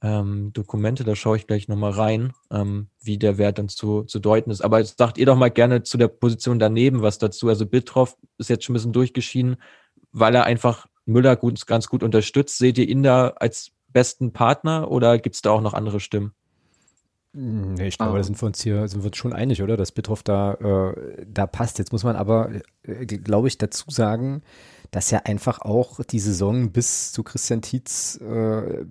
ähm, 0.02 0.52
Dokumente, 0.54 1.04
da 1.04 1.16
schaue 1.16 1.38
ich 1.38 1.48
gleich 1.48 1.68
nochmal 1.68 1.92
rein, 1.92 2.34
ähm, 2.52 2.88
wie 3.02 3.18
der 3.18 3.38
Wert 3.38 3.58
dann 3.58 3.70
zu, 3.70 4.04
zu 4.04 4.20
deuten 4.20 4.52
ist. 4.52 4.62
Aber 4.62 4.84
sagt 4.84 5.18
ihr 5.18 5.26
doch 5.26 5.36
mal 5.36 5.50
gerne 5.50 5.84
zu 5.84 5.98
der 5.98 6.08
Position 6.08 6.60
daneben 6.60 7.02
was 7.02 7.18
dazu. 7.18 7.50
Also 7.50 7.66
Bitroff 7.66 8.16
ist 8.38 8.50
jetzt 8.50 8.64
schon 8.64 8.74
ein 8.74 8.78
bisschen 8.78 8.94
durchgeschieden, 8.94 9.58
weil 10.12 10.36
er 10.36 10.46
einfach 10.46 10.88
Müller 11.06 11.36
gut, 11.36 11.66
ganz 11.66 11.88
gut 11.88 12.04
unterstützt. 12.04 12.58
Seht 12.58 12.78
ihr 12.78 12.88
ihn 12.88 13.02
da 13.02 13.30
als 13.30 13.72
besten 13.88 14.34
Partner 14.34 14.92
oder 14.92 15.18
gibt 15.18 15.36
es 15.36 15.42
da 15.42 15.52
auch 15.52 15.62
noch 15.62 15.74
andere 15.74 16.00
Stimmen? 16.00 16.34
Nee, 17.34 17.88
ich 17.88 17.98
glaube, 17.98 18.14
oh. 18.14 18.18
da 18.18 18.24
sind 18.24 18.42
wir 18.42 18.48
uns 18.48 18.62
hier 18.62 18.88
sind 18.88 19.04
wir 19.04 19.08
uns 19.08 19.18
schon 19.18 19.34
einig, 19.34 19.62
oder? 19.62 19.78
Dass 19.78 19.92
Bitroff 19.92 20.24
da, 20.24 20.54
äh, 20.54 21.26
da 21.28 21.46
passt. 21.46 21.78
Jetzt 21.78 21.92
muss 21.92 22.04
man 22.04 22.16
aber, 22.16 22.50
äh, 22.84 23.06
glaube 23.06 23.48
ich, 23.48 23.58
dazu 23.58 23.86
sagen, 23.90 24.42
dass 24.92 25.12
ja 25.12 25.22
einfach 25.26 25.62
auch 25.62 26.00
die 26.04 26.20
Saison 26.20 26.72
bis 26.72 27.12
zu 27.12 27.24
Christian 27.24 27.62
Tietz 27.62 28.20
äh, 28.22 28.86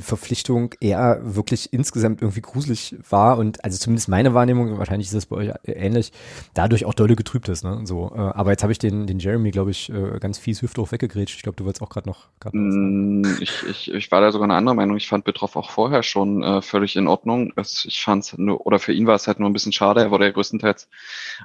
Verpflichtung 0.00 0.74
eher 0.80 1.20
wirklich 1.22 1.72
insgesamt 1.72 2.22
irgendwie 2.22 2.40
gruselig 2.40 2.96
war 3.10 3.38
und 3.38 3.64
also 3.64 3.78
zumindest 3.78 4.08
meine 4.08 4.34
Wahrnehmung, 4.34 4.78
wahrscheinlich 4.78 5.08
ist 5.08 5.14
das 5.14 5.26
bei 5.26 5.36
euch 5.36 5.52
ähnlich, 5.64 6.12
dadurch 6.54 6.84
auch 6.84 6.94
dolle 6.94 7.16
getrübt 7.16 7.48
ist. 7.48 7.64
Ne? 7.64 7.80
So, 7.84 8.12
äh, 8.14 8.18
aber 8.18 8.50
jetzt 8.50 8.62
habe 8.62 8.72
ich 8.72 8.78
den, 8.78 9.06
den 9.06 9.18
Jeremy, 9.18 9.50
glaube 9.50 9.70
ich, 9.70 9.90
äh, 9.90 10.18
ganz 10.20 10.38
fies 10.38 10.62
hüfthoch 10.62 10.92
weggegrätscht. 10.92 11.36
Ich 11.36 11.42
glaube, 11.42 11.56
du 11.56 11.64
wolltest 11.64 11.82
auch 11.82 11.90
gerade 11.90 12.08
noch. 12.08 12.28
Grad 12.40 12.54
mm, 12.54 13.22
ich, 13.40 13.62
ich, 13.68 13.92
ich 13.92 14.10
war 14.10 14.20
da 14.20 14.32
sogar 14.32 14.44
eine 14.44 14.54
andere 14.54 14.74
Meinung. 14.74 14.96
Ich 14.96 15.08
fand 15.08 15.24
Betroff 15.24 15.56
auch 15.56 15.70
vorher 15.70 16.02
schon 16.02 16.42
äh, 16.42 16.62
völlig 16.62 16.96
in 16.96 17.08
Ordnung. 17.08 17.52
Es, 17.56 17.84
ich 17.84 18.02
fand 18.02 18.24
es 18.24 18.38
nur, 18.38 18.66
oder 18.66 18.78
für 18.78 18.92
ihn 18.92 19.06
war 19.06 19.14
es 19.14 19.26
halt 19.26 19.40
nur 19.40 19.48
ein 19.48 19.52
bisschen 19.52 19.72
schade. 19.72 20.00
Er 20.00 20.10
wurde 20.10 20.26
ja 20.26 20.30
größtenteils, 20.30 20.88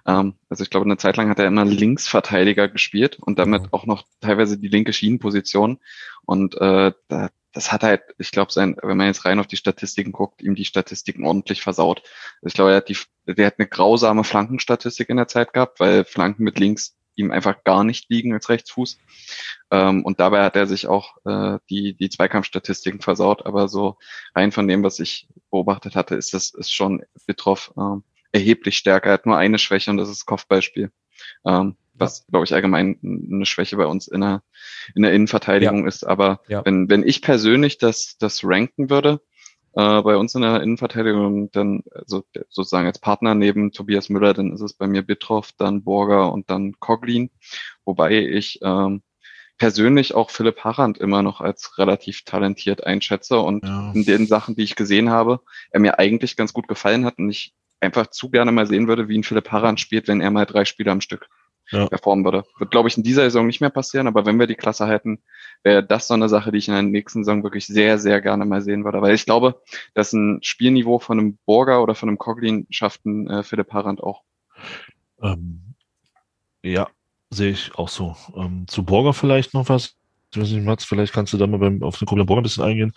ähm, 0.06 0.34
also 0.50 0.64
ich 0.64 0.70
glaube, 0.70 0.86
eine 0.86 0.98
Zeit 0.98 1.18
lang 1.18 1.30
hat 1.30 1.40
er 1.40 1.48
immer 1.48 1.66
Linksverteidiger 1.66 2.68
gespielt 2.68 3.18
und 3.20 3.40
damit 3.40 3.63
mhm. 3.64 3.70
auch 3.72 3.86
noch 3.86 4.04
teilweise 4.22 4.58
die 4.58 4.68
linke 4.68 4.94
Schienenposition. 4.94 5.80
Und 6.26 6.56
äh, 6.56 6.92
da, 7.08 7.30
das 7.54 7.72
hat 7.72 7.84
halt, 7.84 8.02
ich 8.18 8.32
glaube, 8.32 8.52
sein, 8.52 8.76
wenn 8.82 8.98
man 8.98 9.08
jetzt 9.08 9.26
rein 9.26 9.40
auf 9.40 9.48
die 9.48 9.58
Statistiken 9.58 10.12
guckt, 10.12 10.42
ihm 10.42 10.56
die 10.56 10.66
Statistiken 10.66 11.26
ordentlich 11.26 11.62
versaut. 11.62 12.02
Ich 12.42 12.54
glaube, 12.54 12.72
er 12.72 12.78
hat 12.78 12.90
die, 12.90 12.98
der 13.26 13.46
hat 13.46 13.60
eine 13.60 13.68
grausame 13.68 14.24
Flankenstatistik 14.24 15.10
in 15.10 15.18
der 15.18 15.28
Zeit 15.28 15.54
gehabt, 15.54 15.80
weil 15.80 16.04
Flanken 16.04 16.44
mit 16.44 16.60
links 16.60 16.98
ihm 17.16 17.32
einfach 17.32 17.64
gar 17.64 17.84
nicht 17.84 18.10
liegen 18.10 18.34
als 18.34 18.50
Rechtsfuß. 18.50 18.98
Ähm, 19.72 20.04
und 20.04 20.20
dabei 20.20 20.44
hat 20.44 20.56
er 20.56 20.66
sich 20.66 20.88
auch 20.88 21.16
äh, 21.26 21.60
die, 21.70 21.96
die 21.96 22.10
Zweikampfstatistiken 22.10 23.02
versaut. 23.02 23.46
Aber 23.46 23.68
so 23.68 23.98
rein 24.36 24.52
von 24.52 24.68
dem, 24.68 24.84
was 24.84 25.00
ich 25.00 25.28
beobachtet 25.52 25.96
hatte, 25.96 26.16
ist 26.16 26.34
das 26.34 26.50
ist 26.50 26.74
schon 26.74 27.04
Betroff 27.28 27.72
äh, 27.78 27.98
erheblich 28.32 28.78
stärker. 28.78 29.10
Er 29.10 29.14
hat 29.14 29.26
nur 29.28 29.38
eine 29.38 29.60
Schwäche 29.60 29.92
und 29.92 29.98
das 29.98 30.10
ist 30.10 30.26
Kopfballspiel. 30.26 30.92
Ähm, 31.46 31.78
was, 31.94 32.26
glaube 32.28 32.46
ich, 32.46 32.54
allgemein 32.54 32.98
eine 33.04 33.46
Schwäche 33.46 33.78
bei 33.78 33.86
uns 33.86 34.08
in 34.08 34.22
der, 34.22 34.44
in 34.96 35.04
der 35.04 35.14
Innenverteidigung 35.14 35.82
ja. 35.82 35.88
ist. 35.88 36.04
Aber 36.04 36.42
ja. 36.48 36.66
wenn, 36.66 36.90
wenn 36.90 37.08
ich 37.08 37.22
persönlich 37.22 37.78
das, 37.78 38.18
das 38.18 38.42
ranken 38.44 38.90
würde, 38.90 39.22
äh, 39.76 40.02
bei 40.02 40.16
uns 40.16 40.36
in 40.36 40.42
der 40.42 40.62
Innenverteidigung, 40.62 41.52
dann 41.52 41.84
also 41.92 42.24
sozusagen 42.50 42.88
als 42.88 43.00
Partner 43.00 43.36
neben 43.36 43.72
Tobias 43.72 44.10
Müller, 44.10 44.34
dann 44.34 44.54
ist 44.54 44.62
es 44.62 44.74
bei 44.74 44.88
mir 44.88 45.02
Bitroff, 45.02 45.52
dann 45.58 45.84
Borger 45.84 46.32
und 46.32 46.50
dann 46.50 46.74
Coglin. 46.80 47.32
Wobei 47.86 48.20
ich 48.20 48.60
ähm, 48.62 49.02
persönlich 49.58 50.14
auch 50.14 50.30
Philipp 50.30 50.64
Harrand 50.64 50.98
immer 50.98 51.24
noch 51.24 51.42
als 51.42 51.78
relativ 51.78 52.24
talentiert 52.24 52.86
einschätze 52.86 53.40
und 53.40 53.64
ja. 53.64 53.92
in 53.94 54.04
den 54.04 54.28
Sachen, 54.28 54.56
die 54.56 54.64
ich 54.64 54.76
gesehen 54.76 55.10
habe, 55.10 55.42
er 55.72 55.80
mir 55.80 56.00
eigentlich 56.00 56.36
ganz 56.36 56.54
gut 56.54 56.68
gefallen 56.68 57.06
hat 57.06 57.18
und 57.18 57.30
ich 57.30 57.54
einfach 57.80 58.08
zu 58.08 58.30
gerne 58.30 58.52
mal 58.52 58.68
sehen 58.68 58.88
würde, 58.88 59.10
wie 59.10 59.18
ein 59.18 59.24
Philipp 59.24 59.52
Harrand 59.52 59.80
spielt, 59.80 60.08
wenn 60.08 60.22
er 60.22 60.32
mal 60.32 60.46
drei 60.46 60.66
Spiele 60.66 60.92
am 60.92 61.02
Stück 61.02 61.28
ja. 61.72 61.88
performen 61.88 62.26
würde. 62.26 62.44
Wird, 62.58 62.72
glaube 62.72 62.90
ich, 62.90 62.98
in 62.98 63.04
dieser 63.04 63.24
Saison 63.24 63.48
nicht 63.48 63.62
mehr 63.62 63.70
passieren, 63.70 64.08
aber 64.08 64.26
wenn 64.26 64.40
wir 64.40 64.48
die 64.48 64.56
Klasse 64.56 64.88
halten, 64.88 65.20
wäre 65.64 65.84
das 65.84 66.08
so 66.08 66.14
eine 66.14 66.30
Sache, 66.30 66.52
die 66.52 66.58
ich 66.58 66.68
in 66.68 66.74
der 66.74 66.84
nächsten 66.84 67.24
Saison 67.24 67.44
wirklich 67.44 67.68
sehr, 67.68 67.98
sehr 68.00 68.22
gerne 68.22 68.46
mal 68.46 68.62
sehen 68.62 68.84
würde. 68.84 69.02
Weil 69.02 69.16
ich 69.16 69.26
glaube, 69.26 69.62
dass 69.94 70.14
ein 70.14 70.40
Spielniveau 70.42 71.00
von 71.00 71.20
einem 71.20 71.38
Borger 71.46 71.82
oder 71.82 71.96
von 71.96 72.10
einem 72.10 72.18
Coglin 72.18 72.68
schafft 72.70 73.06
ein 73.06 73.30
äh, 73.30 73.44
Philipp 73.44 73.72
Harand 73.74 74.02
auch. 74.02 74.24
Ähm, 75.22 75.76
ja, 76.64 76.88
sehe 77.30 77.52
ich 77.52 77.76
auch 77.76 77.90
so. 77.90 78.16
Ähm, 78.36 78.66
zu 78.68 78.84
Borger 78.84 79.14
vielleicht 79.14 79.54
noch 79.54 79.70
was. 79.70 79.96
Ich 80.32 80.40
weiß 80.40 80.50
nicht, 80.52 80.66
Mats, 80.66 80.86
vielleicht 80.86 81.14
kannst 81.14 81.34
du 81.34 81.38
da 81.38 81.48
mal 81.48 81.60
beim, 81.60 81.84
auf 81.84 81.98
den 81.98 82.08
Coglin 82.08 82.26
Borger 82.26 82.42
ein 82.42 82.44
bisschen 82.44 82.64
eingehen. 82.64 82.94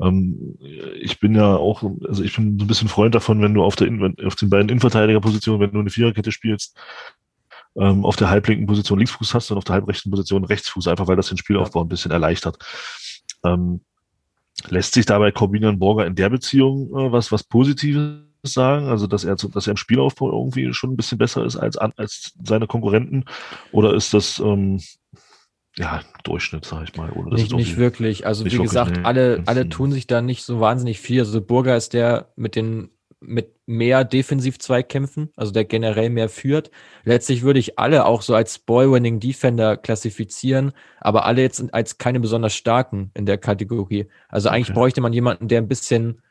Ähm, 0.00 0.58
ich 1.00 1.20
bin 1.20 1.34
ja 1.34 1.56
auch, 1.56 1.82
also 2.06 2.22
ich 2.22 2.34
bin 2.34 2.58
so 2.58 2.64
ein 2.64 2.68
bisschen 2.68 2.88
Freund 2.88 3.14
davon, 3.14 3.42
wenn 3.42 3.54
du 3.54 3.62
auf, 3.62 3.76
der, 3.76 3.88
auf 4.24 4.36
den 4.36 4.50
beiden 4.50 4.68
Innenverteidigerpositionen, 4.68 5.60
wenn 5.60 5.72
du 5.72 5.80
eine 5.80 5.90
Viererkette 5.90 6.32
spielst, 6.32 6.76
ähm, 7.76 8.04
auf 8.04 8.16
der 8.16 8.30
halblinken 8.30 8.66
Position 8.66 8.98
Linksfuß 8.98 9.34
hast 9.34 9.50
und 9.50 9.58
auf 9.58 9.64
der 9.64 9.74
halbrechten 9.74 10.10
Position 10.10 10.44
Rechtsfuß, 10.44 10.88
einfach 10.88 11.06
weil 11.08 11.16
das 11.16 11.28
den 11.28 11.38
Spielaufbau 11.38 11.82
ein 11.82 11.88
bisschen 11.88 12.10
erleichtert. 12.10 12.58
Ähm, 13.44 13.80
lässt 14.68 14.94
sich 14.94 15.06
dabei 15.06 15.30
Corbinian 15.30 15.78
Borger 15.78 16.06
in 16.06 16.14
der 16.14 16.30
Beziehung 16.30 16.88
äh, 16.90 17.12
was, 17.12 17.32
was 17.32 17.44
Positives 17.44 18.24
sagen? 18.42 18.86
Also, 18.86 19.06
dass 19.06 19.24
er, 19.24 19.36
dass 19.36 19.66
er 19.66 19.72
im 19.72 19.76
Spielaufbau 19.76 20.30
irgendwie 20.32 20.72
schon 20.72 20.92
ein 20.92 20.96
bisschen 20.96 21.18
besser 21.18 21.44
ist 21.44 21.56
als, 21.56 21.76
als 21.76 22.32
seine 22.42 22.66
Konkurrenten? 22.66 23.24
Oder 23.72 23.94
ist 23.94 24.14
das, 24.14 24.38
ähm, 24.38 24.80
ja, 25.76 26.00
Durchschnitt, 26.24 26.64
sag 26.64 26.84
ich 26.84 26.96
mal. 26.96 27.10
Oder 27.10 27.36
nicht, 27.36 27.52
nicht 27.52 27.76
wirklich. 27.76 28.26
Also, 28.26 28.44
wie 28.44 28.52
wirklich, 28.52 28.68
gesagt, 28.68 28.96
nee. 28.96 29.04
alle, 29.04 29.42
alle 29.46 29.68
tun 29.68 29.92
sich 29.92 30.06
da 30.06 30.20
nicht 30.20 30.42
so 30.42 30.60
wahnsinnig 30.60 31.00
viel. 31.00 31.20
Also, 31.20 31.40
Burger 31.40 31.76
ist 31.76 31.92
der 31.92 32.32
mit 32.36 32.56
den 32.56 32.90
mit 33.20 33.54
mehr 33.66 34.04
Defensiv-Zweikämpfen, 34.04 35.30
also 35.36 35.52
der 35.52 35.64
generell 35.64 36.10
mehr 36.10 36.28
führt. 36.28 36.70
Letztlich 37.04 37.42
würde 37.42 37.60
ich 37.60 37.78
alle 37.78 38.06
auch 38.06 38.22
so 38.22 38.34
als 38.34 38.58
Ball-Winning-Defender 38.58 39.76
klassifizieren, 39.76 40.72
aber 41.00 41.26
alle 41.26 41.42
jetzt 41.42 41.72
als 41.72 41.98
keine 41.98 42.20
besonders 42.20 42.54
starken 42.54 43.10
in 43.14 43.26
der 43.26 43.38
Kategorie. 43.38 44.06
Also 44.28 44.48
eigentlich 44.48 44.70
okay. 44.70 44.78
bräuchte 44.78 45.00
man 45.00 45.12
jemanden, 45.12 45.48
der 45.48 45.60
ein 45.60 45.68
bisschen 45.68 46.22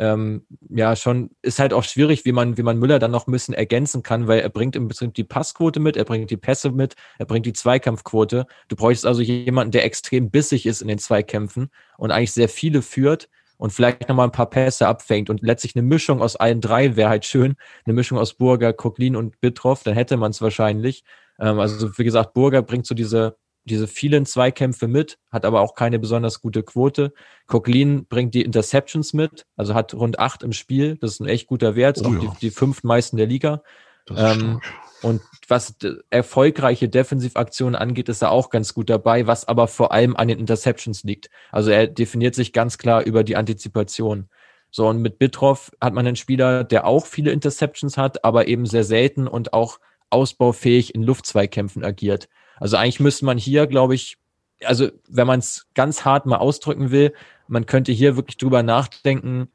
ähm, 0.00 0.46
ja 0.70 0.96
schon 0.96 1.30
ist 1.42 1.58
halt 1.58 1.74
auch 1.74 1.84
schwierig, 1.84 2.24
wie 2.24 2.32
man 2.32 2.56
wie 2.56 2.62
man 2.62 2.78
Müller 2.78 2.98
dann 2.98 3.10
noch 3.10 3.26
ein 3.26 3.32
bisschen 3.32 3.52
ergänzen 3.52 4.02
kann, 4.02 4.26
weil 4.26 4.40
er 4.40 4.48
bringt 4.48 4.74
im 4.74 4.88
Prinzip 4.88 5.12
die 5.12 5.24
Passquote 5.24 5.78
mit, 5.78 5.98
er 5.98 6.04
bringt 6.04 6.30
die 6.30 6.38
Pässe 6.38 6.70
mit, 6.70 6.94
er 7.18 7.26
bringt 7.26 7.44
die 7.44 7.52
Zweikampfquote. 7.52 8.46
Du 8.68 8.76
bräuchst 8.76 9.04
also 9.04 9.20
jemanden, 9.20 9.72
der 9.72 9.84
extrem 9.84 10.30
bissig 10.30 10.64
ist 10.64 10.80
in 10.80 10.88
den 10.88 10.98
Zweikämpfen 10.98 11.68
und 11.98 12.12
eigentlich 12.12 12.32
sehr 12.32 12.48
viele 12.48 12.80
führt 12.80 13.28
und 13.60 13.72
vielleicht 13.72 14.08
nochmal 14.08 14.26
ein 14.26 14.32
paar 14.32 14.48
Pässe 14.48 14.88
abfängt 14.88 15.28
und 15.28 15.42
letztlich 15.42 15.76
eine 15.76 15.82
Mischung 15.82 16.22
aus 16.22 16.34
allen 16.34 16.62
drei 16.62 16.96
wäre 16.96 17.10
halt 17.10 17.26
schön. 17.26 17.56
Eine 17.84 17.92
Mischung 17.92 18.16
aus 18.16 18.32
Burger, 18.32 18.72
Koklin 18.72 19.16
und 19.16 19.38
Bitroff, 19.42 19.82
dann 19.82 19.92
hätte 19.92 20.16
man 20.16 20.30
es 20.30 20.40
wahrscheinlich. 20.40 21.04
Ähm, 21.38 21.60
also 21.60 21.98
wie 21.98 22.04
gesagt, 22.04 22.32
Burger 22.32 22.62
bringt 22.62 22.86
so 22.86 22.94
diese, 22.94 23.36
diese 23.64 23.86
vielen 23.86 24.24
Zweikämpfe 24.24 24.88
mit, 24.88 25.18
hat 25.30 25.44
aber 25.44 25.60
auch 25.60 25.74
keine 25.74 25.98
besonders 25.98 26.40
gute 26.40 26.62
Quote. 26.62 27.12
Koklin 27.46 28.06
bringt 28.06 28.32
die 28.32 28.42
Interceptions 28.42 29.12
mit, 29.12 29.44
also 29.56 29.74
hat 29.74 29.92
rund 29.92 30.18
acht 30.18 30.42
im 30.42 30.54
Spiel. 30.54 30.96
Das 30.96 31.12
ist 31.12 31.20
ein 31.20 31.28
echt 31.28 31.46
guter 31.46 31.76
Wert, 31.76 32.00
oh, 32.02 32.06
auch 32.06 32.12
ja. 32.14 32.18
die, 32.18 32.30
die 32.40 32.50
fünf 32.50 32.82
meisten 32.82 33.18
der 33.18 33.26
Liga. 33.26 33.62
Ähm, 34.08 34.62
und 35.02 35.22
was 35.48 35.74
erfolgreiche 36.10 36.88
Defensivaktionen 36.88 37.74
angeht, 37.74 38.08
ist 38.08 38.22
er 38.22 38.30
auch 38.30 38.50
ganz 38.50 38.74
gut 38.74 38.90
dabei, 38.90 39.26
was 39.26 39.48
aber 39.48 39.66
vor 39.66 39.92
allem 39.92 40.16
an 40.16 40.28
den 40.28 40.38
Interceptions 40.38 41.04
liegt. 41.04 41.30
Also 41.50 41.70
er 41.70 41.86
definiert 41.86 42.34
sich 42.34 42.52
ganz 42.52 42.78
klar 42.78 43.02
über 43.02 43.24
die 43.24 43.36
Antizipation. 43.36 44.28
So, 44.70 44.86
und 44.88 45.02
mit 45.02 45.18
Bitroff 45.18 45.72
hat 45.80 45.94
man 45.94 46.06
einen 46.06 46.16
Spieler, 46.16 46.64
der 46.64 46.86
auch 46.86 47.06
viele 47.06 47.32
Interceptions 47.32 47.96
hat, 47.96 48.24
aber 48.24 48.46
eben 48.46 48.66
sehr 48.66 48.84
selten 48.84 49.26
und 49.26 49.52
auch 49.52 49.80
ausbaufähig 50.10 50.94
in 50.94 51.02
Luftzweikämpfen 51.02 51.84
agiert. 51.84 52.28
Also 52.56 52.76
eigentlich 52.76 53.00
müsste 53.00 53.24
man 53.24 53.38
hier, 53.38 53.66
glaube 53.66 53.94
ich, 53.94 54.18
also 54.62 54.90
wenn 55.08 55.26
man 55.26 55.38
es 55.38 55.66
ganz 55.74 56.04
hart 56.04 56.26
mal 56.26 56.36
ausdrücken 56.36 56.90
will, 56.90 57.14
man 57.48 57.66
könnte 57.66 57.90
hier 57.90 58.16
wirklich 58.16 58.36
drüber 58.36 58.62
nachdenken, 58.62 59.48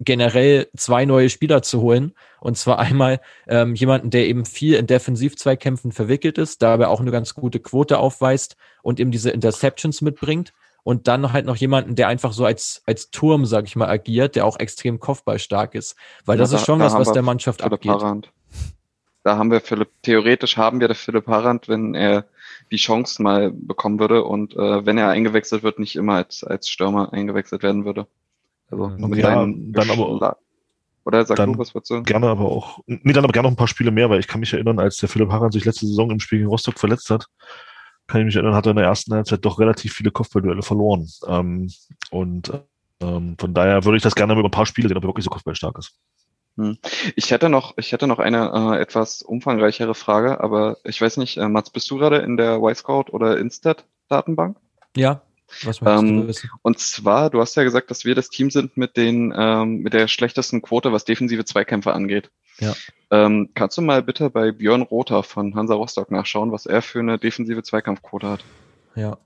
generell 0.00 0.68
zwei 0.76 1.04
neue 1.04 1.30
Spieler 1.30 1.62
zu 1.62 1.80
holen. 1.80 2.12
Und 2.40 2.56
zwar 2.56 2.78
einmal 2.78 3.20
ähm, 3.46 3.74
jemanden, 3.74 4.10
der 4.10 4.26
eben 4.26 4.44
viel 4.44 4.74
in 4.74 4.86
Defensiv-Zweikämpfen 4.86 5.92
verwickelt 5.92 6.38
ist, 6.38 6.62
dabei 6.62 6.88
auch 6.88 7.00
eine 7.00 7.10
ganz 7.10 7.34
gute 7.34 7.60
Quote 7.60 7.98
aufweist 7.98 8.56
und 8.82 9.00
eben 9.00 9.10
diese 9.10 9.30
Interceptions 9.30 10.02
mitbringt. 10.02 10.52
Und 10.82 11.08
dann 11.08 11.32
halt 11.32 11.46
noch 11.46 11.56
jemanden, 11.56 11.96
der 11.96 12.06
einfach 12.06 12.32
so 12.32 12.44
als, 12.44 12.82
als 12.86 13.10
Turm, 13.10 13.44
sag 13.44 13.64
ich 13.66 13.74
mal, 13.74 13.88
agiert, 13.88 14.36
der 14.36 14.46
auch 14.46 14.60
extrem 14.60 15.00
kopfballstark 15.00 15.74
ist. 15.74 15.96
Weil 16.24 16.36
ja, 16.36 16.42
das 16.42 16.50
da, 16.50 16.56
ist 16.58 16.66
schon 16.66 16.78
was, 16.78 16.94
was 16.94 17.10
der 17.10 17.22
Mannschaft 17.22 17.60
Philipp 17.60 17.72
abgeht. 17.72 17.90
Harand. 17.90 18.30
Da 19.24 19.36
haben 19.36 19.50
wir 19.50 19.60
Philipp, 19.60 19.88
theoretisch 20.02 20.56
haben 20.56 20.78
wir 20.78 20.86
der 20.86 20.94
Philipp 20.94 21.26
Harand, 21.26 21.68
wenn 21.68 21.96
er 21.96 22.26
die 22.70 22.76
Chance 22.76 23.20
mal 23.20 23.50
bekommen 23.50 23.98
würde 23.98 24.22
und 24.22 24.54
äh, 24.54 24.86
wenn 24.86 24.98
er 24.98 25.08
eingewechselt 25.08 25.64
wird, 25.64 25.80
nicht 25.80 25.96
immer 25.96 26.14
als, 26.14 26.44
als 26.44 26.68
Stürmer 26.68 27.12
eingewechselt 27.12 27.64
werden 27.64 27.84
würde. 27.84 28.06
Also 28.70 29.14
ja, 29.14 29.46
dann 29.46 29.90
aber 29.90 30.36
oder 31.06 31.24
sag 31.24 31.36
dann 31.36 31.52
du, 31.52 31.58
was 31.60 31.72
würdest 31.72 31.90
du? 31.90 32.02
Gerne 32.02 32.26
aber 32.26 32.46
auch, 32.46 32.80
nee, 32.86 33.12
dann 33.12 33.22
aber 33.22 33.32
gerne 33.32 33.46
noch 33.46 33.52
ein 33.52 33.56
paar 33.56 33.68
Spiele 33.68 33.92
mehr, 33.92 34.10
weil 34.10 34.18
ich 34.18 34.26
kann 34.26 34.40
mich 34.40 34.52
erinnern, 34.52 34.80
als 34.80 34.96
der 34.96 35.08
Philipp 35.08 35.30
Harran 35.30 35.52
sich 35.52 35.64
letzte 35.64 35.86
Saison 35.86 36.10
im 36.10 36.18
Spiel 36.18 36.40
gegen 36.40 36.50
Rostock 36.50 36.80
verletzt 36.80 37.10
hat, 37.10 37.26
kann 38.08 38.20
ich 38.20 38.26
mich 38.26 38.34
erinnern, 38.34 38.56
hat 38.56 38.66
er 38.66 38.70
in 38.70 38.76
der 38.76 38.86
ersten 38.86 39.14
Halbzeit 39.14 39.44
doch 39.44 39.60
relativ 39.60 39.92
viele 39.92 40.10
Kopfballduelle 40.10 40.62
verloren. 40.62 41.08
Ähm, 41.28 41.70
und 42.10 42.52
ähm, 43.00 43.36
von 43.38 43.54
daher 43.54 43.84
würde 43.84 43.98
ich 43.98 44.02
das 44.02 44.16
gerne 44.16 44.32
über 44.32 44.44
ein 44.44 44.50
paar 44.50 44.66
Spiele 44.66 44.88
sehen, 44.88 44.96
ob 44.96 45.04
er 45.04 45.08
wirklich 45.08 45.24
so 45.24 45.30
kopfballstark 45.30 45.78
ist. 45.78 45.96
Hm. 46.56 46.76
Ich 47.14 47.30
hätte 47.30 47.48
noch, 47.48 47.74
ich 47.76 47.92
hätte 47.92 48.06
noch 48.06 48.18
eine 48.18 48.74
äh, 48.74 48.80
etwas 48.80 49.22
umfangreichere 49.22 49.94
Frage, 49.94 50.40
aber 50.40 50.78
ich 50.84 51.00
weiß 51.00 51.18
nicht, 51.18 51.36
äh, 51.36 51.48
Mats, 51.48 51.70
bist 51.70 51.90
du 51.90 51.98
gerade 51.98 52.18
in 52.18 52.36
der 52.36 52.56
Y-Scout 52.56 53.10
oder 53.10 53.38
Instat-Datenbank? 53.38 54.56
Ja. 54.96 55.22
Was 55.62 55.80
ähm? 55.84 56.32
Und 56.62 56.78
zwar, 56.78 57.30
du 57.30 57.40
hast 57.40 57.54
ja 57.54 57.62
gesagt, 57.62 57.90
dass 57.90 58.04
wir 58.04 58.14
das 58.14 58.28
Team 58.28 58.50
sind 58.50 58.76
mit 58.76 58.96
den 58.96 59.32
ähm, 59.36 59.78
mit 59.78 59.92
der 59.92 60.08
schlechtesten 60.08 60.62
Quote, 60.62 60.92
was 60.92 61.04
defensive 61.04 61.44
Zweikämpfe 61.44 61.92
angeht. 61.92 62.30
Ja. 62.58 62.74
Ähm, 63.10 63.50
kannst 63.54 63.78
du 63.78 63.82
mal 63.82 64.02
bitte 64.02 64.30
bei 64.30 64.50
Björn 64.50 64.82
Rother 64.82 65.22
von 65.22 65.54
Hansa 65.54 65.74
Rostock 65.74 66.10
nachschauen, 66.10 66.52
was 66.52 66.66
er 66.66 66.82
für 66.82 67.00
eine 67.00 67.18
defensive 67.18 67.62
Zweikampfquote 67.62 68.28
hat? 68.28 68.44
Ja. 68.94 69.18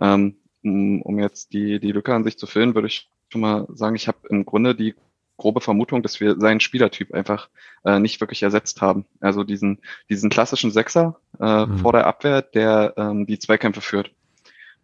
Ähm, 0.00 0.36
um 0.62 1.18
jetzt 1.18 1.52
die, 1.52 1.80
die 1.80 1.92
Lücke 1.92 2.14
an 2.14 2.24
sich 2.24 2.36
zu 2.36 2.46
füllen, 2.46 2.74
würde 2.74 2.88
ich 2.88 3.08
schon 3.30 3.40
mal 3.40 3.66
sagen, 3.72 3.96
ich 3.96 4.08
habe 4.08 4.28
im 4.28 4.44
Grunde 4.44 4.74
die 4.74 4.94
grobe 5.40 5.60
Vermutung, 5.60 6.02
dass 6.02 6.20
wir 6.20 6.38
seinen 6.38 6.60
Spielertyp 6.60 7.12
einfach 7.12 7.48
äh, 7.84 7.98
nicht 7.98 8.20
wirklich 8.20 8.42
ersetzt 8.42 8.80
haben. 8.80 9.06
Also 9.20 9.42
diesen, 9.42 9.80
diesen 10.08 10.30
klassischen 10.30 10.70
Sechser 10.70 11.16
äh, 11.40 11.66
mhm. 11.66 11.78
vor 11.78 11.92
der 11.92 12.06
Abwehr, 12.06 12.42
der 12.42 12.94
ähm, 12.96 13.26
die 13.26 13.38
Zweikämpfe 13.38 13.80
führt. 13.80 14.12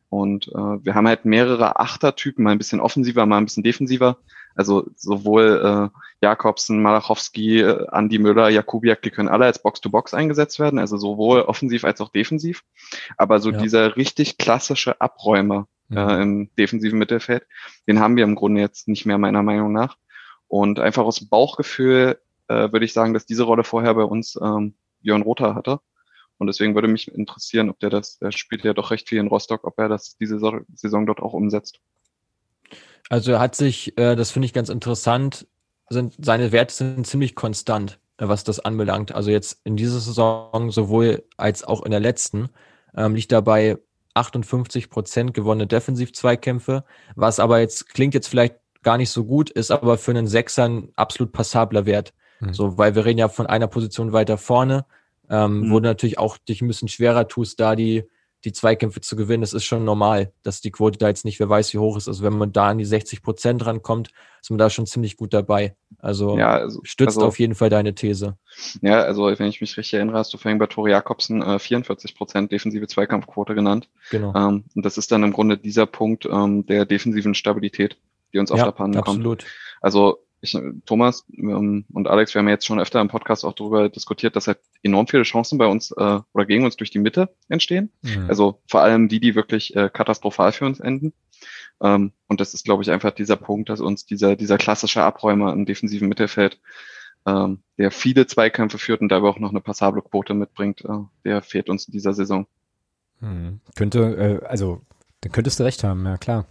Und 0.09 0.49
äh, 0.49 0.55
wir 0.85 0.95
haben 0.95 1.07
halt 1.07 1.25
mehrere 1.25 1.79
Achtertypen, 1.79 2.43
mal 2.43 2.53
ein 2.53 2.59
bisschen 2.59 2.81
offensiver, 2.81 3.27
mal 3.27 3.39
ein 3.39 3.45
bisschen 3.45 3.63
defensiver. 3.63 4.19
Also 4.55 4.87
sowohl 4.97 5.91
äh, 5.93 5.99
Jakobsen, 6.23 6.81
Malachowski, 6.81 7.61
äh, 7.61 7.87
Andi 7.89 8.19
Müller, 8.19 8.49
Jakubiak, 8.49 9.03
die 9.03 9.11
können 9.11 9.29
alle 9.29 9.45
als 9.45 9.63
Box-to-Box 9.63 10.13
-Box 10.13 10.17
eingesetzt 10.17 10.59
werden, 10.59 10.79
also 10.79 10.97
sowohl 10.97 11.43
offensiv 11.43 11.85
als 11.85 12.01
auch 12.01 12.09
defensiv. 12.09 12.63
Aber 13.19 13.39
so 13.41 13.51
ja. 13.51 13.59
dieser 13.59 13.97
richtig 13.97 14.39
klassische 14.39 15.01
Abräumer 15.01 15.69
mhm. 15.89 15.97
äh, 15.97 16.23
im 16.23 16.51
defensiven 16.57 16.99
Mittelfeld, 16.99 17.47
den 17.87 18.01
haben 18.01 18.17
wir 18.17 18.25
im 18.25 18.35
Grunde 18.35 18.63
jetzt 18.63 18.89
nicht 18.89 19.05
mehr, 19.05 19.19
meiner 19.19 19.43
Meinung 19.43 19.73
nach. 19.73 19.97
Und 20.49 20.79
einfach 20.79 21.05
aus 21.05 21.29
Bauchgefühl 21.29 22.19
äh, 22.49 22.73
würde 22.73 22.85
ich 22.85 22.93
sagen, 22.93 23.15
dass 23.15 23.27
diese 23.27 23.45
Rolle 23.45 23.65
vorher 23.65 23.95
bei 23.95 24.05
uns 24.05 24.39
ähm, 24.41 24.75
Björn 25.03 25.23
Rother 25.23 25.55
hatte. 25.55 25.81
Und 26.39 26.49
deswegen 26.49 26.75
würde 26.75 26.89
mich 26.89 27.13
interessieren, 27.13 27.71
ob 27.71 27.79
der 27.81 27.91
das, 27.91 28.19
der 28.19 28.31
spielt 28.31 28.65
ja 28.65 28.75
doch 28.75 28.91
recht 28.91 29.09
viel 29.09 29.19
in 29.19 29.29
Rostock, 29.29 29.65
ob 29.65 29.79
er 29.79 29.89
das 29.89 30.17
diese 30.19 30.39
Saison 30.75 31.07
dort 31.07 31.21
auch 31.21 31.33
umsetzt. 31.33 31.81
Also 33.09 33.33
er 33.33 33.41
hat 33.41 33.55
sich, 33.55 33.97
äh, 33.99 34.17
das 34.17 34.31
finde 34.31 34.47
ich 34.47 34.53
ganz 34.53 34.69
interessant, 34.69 35.47
sind, 35.89 36.15
seine 36.19 36.53
Werte 36.53 36.75
sind 36.75 37.07
ziemlich 37.07 37.35
konstant, 37.35 37.99
äh, 38.19 38.29
was 38.29 38.45
das 38.45 38.61
anbelangt. 38.61 39.15
Also 39.15 39.31
jetzt 39.31 39.61
in 39.65 39.77
dieser 39.77 40.01
Saison 40.01 40.71
sowohl 40.71 41.25
als 41.37 41.65
auch 41.65 41.83
in 41.83 41.91
der 41.91 42.01
letzten 42.01 42.51
ähm, 42.97 43.15
liegt 43.15 43.33
dabei 43.33 43.79
58 44.15 44.91
Prozent 44.91 45.35
gewonnene 45.35 45.67
Defensiv-Zweikämpfe, 45.67 46.85
was 47.15 47.39
aber 47.39 47.61
jetzt 47.61 47.89
klingt 47.91 48.15
jetzt 48.15 48.29
vielleicht 48.29 48.57
gar 48.87 48.99
nicht 48.99 49.11
so 49.11 49.25
gut, 49.25 49.51
ist 49.51 49.73
aber 49.73 49.99
für 49.99 50.13
einen 50.13 50.29
Sechser 50.29 50.69
ein 50.69 50.93
absolut 50.95 51.33
passabler 51.33 51.87
Wert. 51.87 52.15
Mhm. 52.39 52.55
So, 52.55 52.79
weil 52.79 52.95
wir 52.95 53.05
reden 53.05 53.19
ja 53.19 53.29
von 53.29 53.47
einer 53.47 53.67
Position 53.67 54.13
weiter 54.13 54.39
vorne, 54.39 54.87
ähm, 55.29 55.63
mhm. 55.63 55.73
wo 55.73 55.81
du 55.81 55.89
natürlich 55.89 56.19
auch 56.19 56.39
dich 56.39 56.63
ein 56.63 56.69
bisschen 56.69 56.87
schwerer 56.87 57.27
tust, 57.27 57.59
da 57.59 57.75
die, 57.75 58.05
die 58.45 58.53
Zweikämpfe 58.53 59.01
zu 59.01 59.17
gewinnen. 59.17 59.41
Das 59.41 59.55
ist 59.55 59.65
schon 59.65 59.85
normal, 59.85 60.33
dass 60.45 60.61
die 60.61 60.71
Quote 60.71 60.99
da 60.99 61.09
jetzt 61.09 61.25
nicht, 61.25 61.41
wer 61.41 61.49
weiß, 61.49 61.75
wie 61.75 61.79
hoch 61.79 61.97
ist. 61.97 62.07
Also 62.07 62.23
wenn 62.23 62.39
man 62.39 62.53
da 62.53 62.69
an 62.69 62.79
die 62.79 62.85
60 62.85 63.25
Prozent 63.25 63.67
rankommt, 63.67 64.13
ist 64.41 64.51
man 64.51 64.59
da 64.59 64.71
schon 64.71 64.87
ziemlich 64.87 65.17
gut 65.17 65.35
dabei. 65.35 65.75
Also, 65.99 66.39
ja, 66.39 66.51
also 66.51 66.79
stützt 66.85 67.17
also, 67.17 67.27
auf 67.27 67.41
jeden 67.41 67.57
Fall 67.57 67.71
deine 67.71 67.93
These. 67.93 68.37
Ja, 68.83 69.03
also 69.03 69.25
wenn 69.37 69.49
ich 69.49 69.61
mich 69.61 69.77
richtig 69.77 69.95
erinnere, 69.95 70.19
hast 70.19 70.33
du 70.33 70.39
vorhin 70.39 70.61
bei 70.61 70.69
Tore 70.69 70.91
Jakobsen 70.91 71.43
äh, 71.43 71.59
44 71.59 72.15
Prozent 72.15 72.53
defensive 72.53 72.87
Zweikampfquote 72.87 73.57
genannt. 73.57 73.89
Genau. 74.13 74.33
Ähm, 74.37 74.63
und 74.77 74.87
das 74.87 74.97
ist 74.97 75.11
dann 75.11 75.25
im 75.25 75.33
Grunde 75.33 75.59
dieser 75.59 75.87
Punkt 75.87 76.25
ähm, 76.27 76.65
der 76.67 76.87
defensiven 76.87 77.35
Stabilität 77.35 77.97
die 78.37 78.41
uns 78.41 78.53
auf 78.53 78.59
ja, 78.59 78.67
der 78.67 78.73
Pannen 78.73 78.97
absolut. 78.97 79.41
kommt. 79.41 79.53
Also 79.81 80.19
ich, 80.43 80.57
Thomas 80.85 81.25
ähm, 81.33 81.87
und 81.93 82.07
Alex, 82.07 82.35
wir 82.35 82.41
haben 82.41 82.49
jetzt 82.49 82.67
schon 82.67 82.79
öfter 82.79 83.01
im 83.01 83.09
Podcast 83.09 83.45
auch 83.45 83.55
darüber 83.55 83.89
diskutiert, 83.89 84.37
dass 84.37 84.47
halt 84.47 84.59
enorm 84.83 85.07
viele 85.07 85.23
Chancen 85.23 85.59
bei 85.59 85.67
uns 85.67 85.91
äh, 85.93 86.21
oder 86.33 86.47
gegen 86.47 86.65
uns 86.65 86.77
durch 86.77 86.91
die 86.91 86.99
Mitte 86.99 87.35
entstehen. 87.49 87.91
Mhm. 88.03 88.27
Also 88.29 88.61
vor 88.69 88.83
allem 88.83 89.09
die, 89.09 89.21
die 89.21 89.35
wirklich 89.35 89.75
äh, 89.75 89.89
katastrophal 89.91 90.53
für 90.53 90.67
uns 90.67 90.79
enden. 90.79 91.15
Ähm, 91.81 92.13
und 92.29 92.41
das 92.41 92.53
ist, 92.55 92.65
glaube 92.65 92.83
ich, 92.83 92.91
einfach 92.91 93.13
dieser 93.13 93.37
Punkt, 93.37 93.69
dass 93.71 93.81
uns 93.81 94.05
dieser, 94.05 94.37
dieser 94.37 94.59
klassische 94.59 95.03
Abräumer 95.03 95.53
im 95.53 95.65
defensiven 95.65 96.09
Mittelfeld, 96.09 96.61
ähm, 97.27 97.63
der 97.79 97.91
viele 97.91 98.27
Zweikämpfe 98.27 98.79
führt 98.79 99.01
und 99.01 99.09
dabei 99.09 99.29
auch 99.29 99.39
noch 99.39 99.51
eine 99.51 99.61
passable 99.61 100.03
Quote 100.03 100.35
mitbringt, 100.35 100.85
äh, 100.85 100.99
der 101.25 101.43
fehlt 101.43 101.71
uns 101.71 101.87
in 101.87 101.93
dieser 101.93 102.13
Saison. 102.13 102.47
Mhm. 103.21 103.61
Könnte, 103.75 104.41
äh, 104.43 104.47
also 104.47 104.83
dann 105.23 105.33
könntest 105.33 105.59
du 105.59 105.65
recht 105.65 105.83
haben, 105.83 106.05
ja 106.05 106.19
klar. 106.19 106.47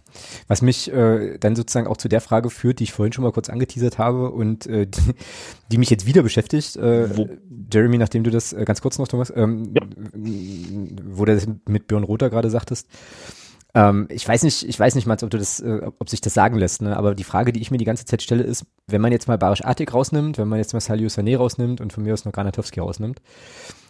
Was 0.48 0.60
mich 0.60 0.92
äh, 0.92 1.38
dann 1.38 1.54
sozusagen 1.54 1.86
auch 1.86 1.96
zu 1.96 2.08
der 2.08 2.20
Frage 2.20 2.50
führt, 2.50 2.80
die 2.80 2.84
ich 2.84 2.92
vorhin 2.92 3.12
schon 3.12 3.24
mal 3.24 3.32
kurz 3.32 3.48
angeteasert 3.48 3.98
habe 3.98 4.30
und 4.30 4.66
äh, 4.66 4.86
die, 4.86 5.14
die 5.72 5.78
mich 5.78 5.90
jetzt 5.90 6.06
wieder 6.06 6.22
beschäftigt. 6.22 6.76
Äh, 6.76 7.08
Jeremy, 7.72 7.98
nachdem 7.98 8.24
du 8.24 8.30
das 8.30 8.52
äh, 8.52 8.64
ganz 8.64 8.80
kurz 8.80 8.98
noch, 8.98 9.08
Thomas, 9.08 9.32
ähm, 9.34 9.72
ja. 9.72 9.82
wo 11.04 11.24
du 11.24 11.34
das 11.34 11.46
mit 11.68 11.86
Björn 11.86 12.04
Rother 12.04 12.28
gerade 12.28 12.50
sagtest. 12.50 12.88
Ähm, 13.74 14.08
ich 14.10 14.26
weiß 14.26 14.42
nicht, 14.42 14.68
ich 14.68 14.78
weiß 14.78 14.94
nicht 14.94 15.06
mal, 15.06 15.18
ob 15.22 15.30
du 15.30 15.38
das, 15.38 15.60
äh, 15.60 15.82
ob 15.98 16.08
sich 16.08 16.20
das 16.20 16.34
sagen 16.34 16.58
lässt, 16.58 16.82
ne? 16.82 16.96
aber 16.96 17.14
die 17.14 17.24
Frage, 17.24 17.52
die 17.52 17.60
ich 17.60 17.70
mir 17.70 17.78
die 17.78 17.84
ganze 17.84 18.04
Zeit 18.04 18.22
stelle, 18.22 18.42
ist, 18.42 18.64
wenn 18.86 19.00
man 19.00 19.12
jetzt 19.12 19.28
mal 19.28 19.38
Barisch 19.38 19.64
Artik 19.64 19.94
rausnimmt, 19.94 20.38
wenn 20.38 20.48
man 20.48 20.58
jetzt 20.58 20.72
mal 20.72 20.80
Salio 20.80 21.08
Sané 21.08 21.36
rausnimmt 21.36 21.80
und 21.80 21.92
von 21.92 22.02
mir 22.02 22.14
aus 22.14 22.24
noch 22.24 22.32
Granatowski 22.32 22.80
rausnimmt, 22.80 23.20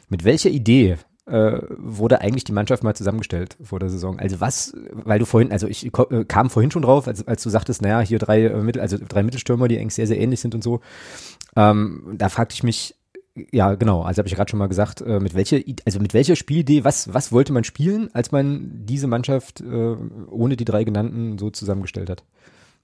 mit 0.09 0.25
welcher 0.25 0.51
Idee 0.51 0.99
äh, 1.27 1.61
wurde 1.77 2.21
eigentlich 2.21 2.45
die 2.45 2.53
Mannschaft 2.53 2.85
mal 2.85 2.95
zusammengestellt 2.95 3.57
vor 3.63 3.81
der 3.81 3.91
Saison? 3.91 4.19
Also 4.19 4.41
was, 4.41 4.75
weil 4.93 5.19
du 5.19 5.27
vorhin, 5.27 5.53
also 5.53 5.67
ich 5.67 5.87
äh, 5.87 6.25
kam 6.25 6.51
vorhin 6.51 6.71
schon 6.71 6.83
drauf, 6.83 7.09
als, 7.09 7.27
als 7.27 7.43
du 7.43 7.51
sagtest, 7.51 7.83
naja, 7.83 8.01
hier 8.01 8.19
drei 8.19 8.45
äh, 8.45 8.63
Mittel, 8.63 8.81
also 8.81 8.97
drei 8.99 9.23
Mittelstürmer, 9.23 9.69
die 9.69 9.79
eigentlich 9.79 9.95
sehr, 9.95 10.07
sehr 10.07 10.21
ähnlich 10.21 10.41
sind 10.41 10.55
und 10.55 10.63
so. 10.63 10.81
Ähm, 11.57 12.15
da 12.17 12.29
fragte 12.29 12.55
ich 12.55 12.63
mich, 12.63 12.95
ja, 13.53 13.75
genau, 13.75 14.03
also 14.03 14.21
habe 14.21 14.29
ich 14.29 14.35
gerade 14.35 14.51
schon 14.51 14.59
mal 14.59 14.69
gesagt, 14.69 15.03
äh, 15.03 15.21
mit 15.21 15.35
welcher, 15.35 15.59
also 15.85 16.01
mit 16.01 16.15
welcher 16.15 16.37
Spielidee, 16.37 16.85
was, 16.85 17.13
was 17.13 17.33
wollte 17.33 17.53
man 17.53 17.65
spielen, 17.65 18.09
als 18.15 18.33
man 18.33 18.87
diese 18.87 19.07
Mannschaft 19.07 19.61
äh, 19.61 19.97
ohne 20.31 20.57
die 20.57 20.65
drei 20.65 20.85
genannten 20.85 21.39
so 21.39 21.51
zusammengestellt 21.51 22.09
hat? 22.09 22.25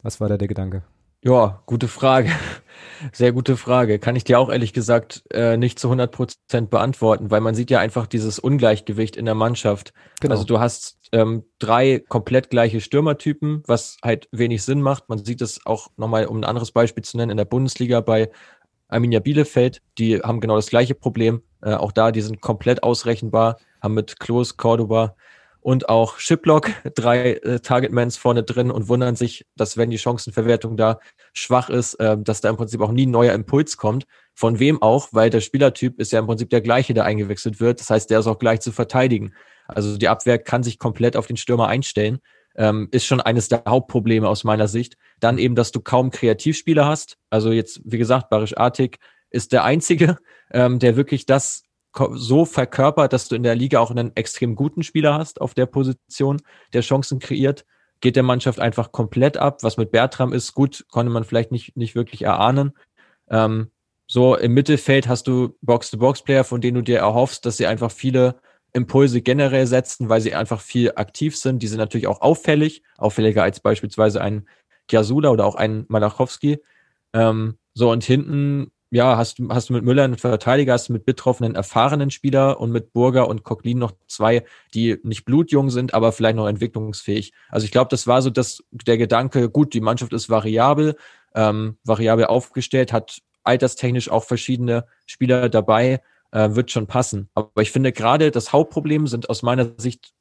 Was 0.02 0.20
war 0.20 0.28
da 0.28 0.36
der 0.36 0.48
Gedanke? 0.48 0.82
Ja, 1.24 1.62
gute 1.66 1.86
Frage. 1.86 2.30
Sehr 3.12 3.32
gute 3.32 3.56
Frage. 3.56 4.00
Kann 4.00 4.16
ich 4.16 4.24
dir 4.24 4.40
auch 4.40 4.50
ehrlich 4.50 4.72
gesagt 4.72 5.22
äh, 5.32 5.56
nicht 5.56 5.78
zu 5.78 5.86
100 5.86 6.10
Prozent 6.10 6.70
beantworten, 6.70 7.30
weil 7.30 7.40
man 7.40 7.54
sieht 7.54 7.70
ja 7.70 7.78
einfach 7.78 8.08
dieses 8.08 8.40
Ungleichgewicht 8.40 9.16
in 9.16 9.24
der 9.24 9.36
Mannschaft. 9.36 9.92
Genau. 10.20 10.34
Also 10.34 10.44
du 10.44 10.58
hast 10.58 10.98
ähm, 11.12 11.44
drei 11.60 12.02
komplett 12.08 12.50
gleiche 12.50 12.80
Stürmertypen, 12.80 13.62
was 13.68 13.98
halt 14.02 14.28
wenig 14.32 14.64
Sinn 14.64 14.82
macht. 14.82 15.08
Man 15.08 15.24
sieht 15.24 15.42
es 15.42 15.64
auch 15.64 15.88
nochmal, 15.96 16.26
um 16.26 16.38
ein 16.38 16.44
anderes 16.44 16.72
Beispiel 16.72 17.04
zu 17.04 17.16
nennen, 17.16 17.30
in 17.30 17.36
der 17.36 17.44
Bundesliga 17.44 18.00
bei 18.00 18.28
Arminia 18.88 19.20
Bielefeld. 19.20 19.80
Die 19.98 20.18
haben 20.18 20.40
genau 20.40 20.56
das 20.56 20.70
gleiche 20.70 20.96
Problem. 20.96 21.42
Äh, 21.62 21.74
auch 21.74 21.92
da, 21.92 22.10
die 22.10 22.20
sind 22.20 22.40
komplett 22.40 22.82
ausrechenbar, 22.82 23.58
haben 23.80 23.94
mit 23.94 24.18
Klos, 24.18 24.56
Cordoba, 24.56 25.14
und 25.62 25.88
auch 25.88 26.18
Shiplock, 26.18 26.70
drei 26.94 27.34
äh, 27.34 27.60
Targetmans 27.60 28.16
vorne 28.16 28.42
drin 28.42 28.70
und 28.70 28.88
wundern 28.88 29.16
sich, 29.16 29.46
dass 29.56 29.76
wenn 29.76 29.90
die 29.90 29.98
Chancenverwertung 29.98 30.76
da 30.76 30.98
schwach 31.32 31.70
ist, 31.70 31.94
äh, 31.94 32.18
dass 32.18 32.40
da 32.40 32.50
im 32.50 32.56
Prinzip 32.56 32.80
auch 32.80 32.92
nie 32.92 33.06
ein 33.06 33.10
neuer 33.10 33.32
Impuls 33.32 33.76
kommt. 33.76 34.04
Von 34.34 34.58
wem 34.58 34.82
auch, 34.82 35.08
weil 35.12 35.30
der 35.30 35.40
Spielertyp 35.40 35.98
ist 35.98 36.12
ja 36.12 36.18
im 36.18 36.26
Prinzip 36.26 36.50
der 36.50 36.62
gleiche, 36.62 36.94
der 36.94 37.04
eingewechselt 37.04 37.60
wird. 37.60 37.80
Das 37.80 37.90
heißt, 37.90 38.10
der 38.10 38.20
ist 38.20 38.26
auch 38.26 38.38
gleich 38.38 38.60
zu 38.60 38.72
verteidigen. 38.72 39.34
Also 39.68 39.96
die 39.96 40.08
Abwehr 40.08 40.38
kann 40.38 40.62
sich 40.62 40.78
komplett 40.78 41.16
auf 41.16 41.26
den 41.26 41.36
Stürmer 41.36 41.68
einstellen. 41.68 42.18
Ähm, 42.54 42.88
ist 42.90 43.06
schon 43.06 43.20
eines 43.20 43.48
der 43.48 43.62
Hauptprobleme 43.66 44.28
aus 44.28 44.44
meiner 44.44 44.68
Sicht. 44.68 44.96
Dann 45.20 45.38
eben, 45.38 45.54
dass 45.54 45.70
du 45.70 45.80
kaum 45.80 46.10
Kreativspieler 46.10 46.86
hast. 46.86 47.18
Also 47.30 47.52
jetzt, 47.52 47.80
wie 47.84 47.98
gesagt, 47.98 48.30
Barisch 48.30 48.56
Artig 48.56 48.98
ist 49.30 49.52
der 49.52 49.64
einzige, 49.64 50.18
ähm, 50.50 50.78
der 50.78 50.96
wirklich 50.96 51.24
das 51.24 51.64
so 52.12 52.44
verkörpert, 52.44 53.12
dass 53.12 53.28
du 53.28 53.36
in 53.36 53.42
der 53.42 53.54
Liga 53.54 53.80
auch 53.80 53.90
einen 53.90 54.16
extrem 54.16 54.54
guten 54.54 54.82
Spieler 54.82 55.14
hast 55.14 55.40
auf 55.40 55.54
der 55.54 55.66
Position, 55.66 56.40
der 56.72 56.80
Chancen 56.80 57.18
kreiert, 57.18 57.64
geht 58.00 58.16
der 58.16 58.22
Mannschaft 58.22 58.60
einfach 58.60 58.92
komplett 58.92 59.36
ab. 59.36 59.62
Was 59.62 59.76
mit 59.76 59.90
Bertram 59.90 60.32
ist, 60.32 60.54
gut, 60.54 60.86
konnte 60.90 61.12
man 61.12 61.24
vielleicht 61.24 61.52
nicht, 61.52 61.76
nicht 61.76 61.94
wirklich 61.94 62.22
erahnen. 62.22 62.72
Ähm, 63.30 63.70
so 64.06 64.36
im 64.36 64.52
Mittelfeld 64.52 65.08
hast 65.08 65.26
du 65.26 65.56
Box-to-Box-Player, 65.62 66.44
von 66.44 66.60
denen 66.60 66.76
du 66.76 66.82
dir 66.82 66.98
erhoffst, 66.98 67.46
dass 67.46 67.56
sie 67.56 67.66
einfach 67.66 67.90
viele 67.90 68.36
Impulse 68.72 69.22
generell 69.22 69.66
setzen, 69.66 70.08
weil 70.08 70.20
sie 70.20 70.34
einfach 70.34 70.60
viel 70.60 70.92
aktiv 70.96 71.36
sind. 71.36 71.62
Die 71.62 71.68
sind 71.68 71.78
natürlich 71.78 72.06
auch 72.06 72.20
auffällig, 72.20 72.82
auffälliger 72.96 73.42
als 73.42 73.60
beispielsweise 73.60 74.20
ein 74.20 74.48
Kiasula 74.88 75.30
oder 75.30 75.46
auch 75.46 75.54
ein 75.54 75.84
Malachowski. 75.88 76.58
Ähm, 77.12 77.58
so, 77.74 77.90
und 77.90 78.04
hinten 78.04 78.70
ja, 78.92 79.16
hast, 79.16 79.38
du 79.38 79.48
hast 79.48 79.70
du 79.70 79.72
mit 79.72 79.84
Müller 79.84 80.04
einen 80.04 80.18
Verteidiger, 80.18 80.74
hast 80.74 80.90
du 80.90 80.92
mit 80.92 81.06
betroffenen 81.06 81.54
erfahrenen 81.54 82.10
Spieler 82.10 82.60
und 82.60 82.70
mit 82.70 82.92
Burger 82.92 83.26
und 83.26 83.42
Coquelin 83.42 83.78
noch 83.78 83.92
zwei, 84.06 84.44
die 84.74 84.98
nicht 85.02 85.24
blutjung 85.24 85.70
sind, 85.70 85.94
aber 85.94 86.12
vielleicht 86.12 86.36
noch 86.36 86.46
entwicklungsfähig. 86.46 87.32
Also 87.48 87.64
ich 87.64 87.72
glaube, 87.72 87.88
das 87.88 88.06
war 88.06 88.20
so 88.20 88.28
das, 88.28 88.62
der 88.70 88.98
Gedanke, 88.98 89.48
gut, 89.48 89.72
die 89.72 89.80
Mannschaft 89.80 90.12
ist 90.12 90.28
variabel, 90.28 90.96
ähm, 91.34 91.78
variabel 91.84 92.26
aufgestellt, 92.26 92.92
hat 92.92 93.22
alterstechnisch 93.44 94.10
auch 94.10 94.24
verschiedene 94.24 94.84
Spieler 95.06 95.48
dabei, 95.48 96.02
äh, 96.30 96.50
wird 96.50 96.70
schon 96.70 96.86
passen. 96.86 97.30
Aber 97.34 97.62
ich 97.62 97.70
finde 97.70 97.92
gerade 97.92 98.30
das 98.30 98.52
Hauptproblem 98.52 99.06
sind 99.06 99.30
aus 99.30 99.42
meiner 99.42 99.72
Sicht 99.78 100.12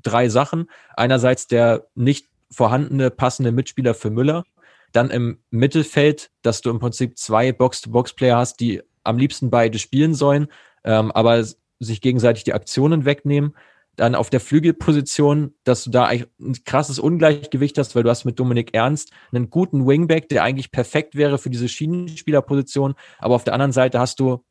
drei 0.00 0.28
Sachen. 0.28 0.70
Einerseits 0.96 1.48
der 1.48 1.88
nicht 1.96 2.28
vorhandene 2.48 3.10
passende 3.10 3.50
Mitspieler 3.50 3.94
für 3.94 4.10
Müller. 4.10 4.44
Dann 4.92 5.10
im 5.10 5.38
Mittelfeld, 5.50 6.30
dass 6.42 6.60
du 6.60 6.70
im 6.70 6.78
Prinzip 6.78 7.18
zwei 7.18 7.52
Box-to-Box-Player 7.52 8.36
hast, 8.36 8.60
die 8.60 8.82
am 9.04 9.18
liebsten 9.18 9.50
beide 9.50 9.78
spielen 9.78 10.14
sollen, 10.14 10.48
ähm, 10.84 11.10
aber 11.12 11.44
sich 11.78 12.00
gegenseitig 12.00 12.44
die 12.44 12.52
Aktionen 12.52 13.04
wegnehmen. 13.04 13.56
Dann 13.96 14.14
auf 14.14 14.30
der 14.30 14.40
Flügelposition, 14.40 15.54
dass 15.64 15.84
du 15.84 15.90
da 15.90 16.06
ein 16.06 16.26
krasses 16.64 16.98
Ungleichgewicht 16.98 17.76
hast, 17.78 17.94
weil 17.94 18.02
du 18.02 18.10
hast 18.10 18.24
mit 18.24 18.38
Dominik 18.38 18.74
Ernst 18.74 19.12
einen 19.32 19.50
guten 19.50 19.86
Wingback, 19.86 20.28
der 20.28 20.42
eigentlich 20.42 20.70
perfekt 20.70 21.16
wäre 21.16 21.38
für 21.38 21.50
diese 21.50 21.68
Schienenspielerposition. 21.68 22.94
Aber 23.18 23.34
auf 23.34 23.44
der 23.44 23.54
anderen 23.54 23.72
Seite 23.72 23.98
hast 23.98 24.20
du 24.20 24.44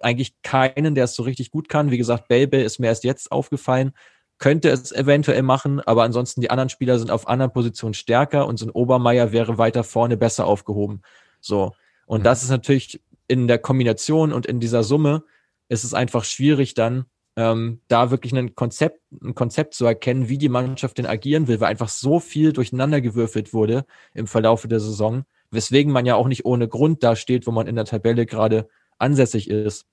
eigentlich 0.00 0.40
keinen, 0.42 0.94
der 0.94 1.04
es 1.04 1.14
so 1.14 1.22
richtig 1.22 1.50
gut 1.50 1.68
kann. 1.68 1.90
Wie 1.90 1.98
gesagt, 1.98 2.28
Belbe 2.28 2.58
ist 2.58 2.78
mir 2.78 2.86
erst 2.88 3.04
jetzt 3.04 3.32
aufgefallen, 3.32 3.92
könnte 4.38 4.68
es 4.68 4.92
eventuell 4.92 5.42
machen, 5.42 5.80
aber 5.80 6.02
ansonsten 6.02 6.40
die 6.40 6.50
anderen 6.50 6.68
Spieler 6.68 6.98
sind 6.98 7.10
auf 7.10 7.26
anderen 7.26 7.52
Positionen 7.52 7.94
stärker 7.94 8.46
und 8.46 8.58
so 8.58 8.66
ein 8.66 8.70
Obermeier 8.70 9.32
wäre 9.32 9.58
weiter 9.58 9.84
vorne 9.84 10.16
besser 10.16 10.46
aufgehoben. 10.46 11.02
So. 11.40 11.72
Und 12.06 12.20
mhm. 12.20 12.24
das 12.24 12.42
ist 12.42 12.50
natürlich 12.50 13.00
in 13.28 13.48
der 13.48 13.58
Kombination 13.58 14.32
und 14.32 14.46
in 14.46 14.60
dieser 14.60 14.82
Summe 14.82 15.24
ist 15.68 15.84
es 15.84 15.94
einfach 15.94 16.24
schwierig 16.24 16.74
dann, 16.74 17.06
ähm, 17.36 17.80
da 17.88 18.10
wirklich 18.10 18.32
ein 18.34 18.54
Konzept, 18.54 19.00
ein 19.22 19.34
Konzept 19.34 19.74
zu 19.74 19.84
erkennen, 19.84 20.28
wie 20.28 20.38
die 20.38 20.48
Mannschaft 20.48 20.98
denn 20.98 21.06
agieren 21.06 21.48
will, 21.48 21.60
weil 21.60 21.70
einfach 21.70 21.88
so 21.88 22.20
viel 22.20 22.52
durcheinandergewürfelt 22.52 23.52
wurde 23.52 23.84
im 24.14 24.26
Verlaufe 24.26 24.68
der 24.68 24.80
Saison, 24.80 25.24
weswegen 25.50 25.92
man 25.92 26.06
ja 26.06 26.14
auch 26.14 26.28
nicht 26.28 26.44
ohne 26.44 26.68
Grund 26.68 27.02
da 27.02 27.16
steht, 27.16 27.46
wo 27.46 27.50
man 27.50 27.66
in 27.66 27.76
der 27.76 27.84
Tabelle 27.84 28.26
gerade 28.26 28.68
ansässig 28.98 29.50
ist. 29.50 29.86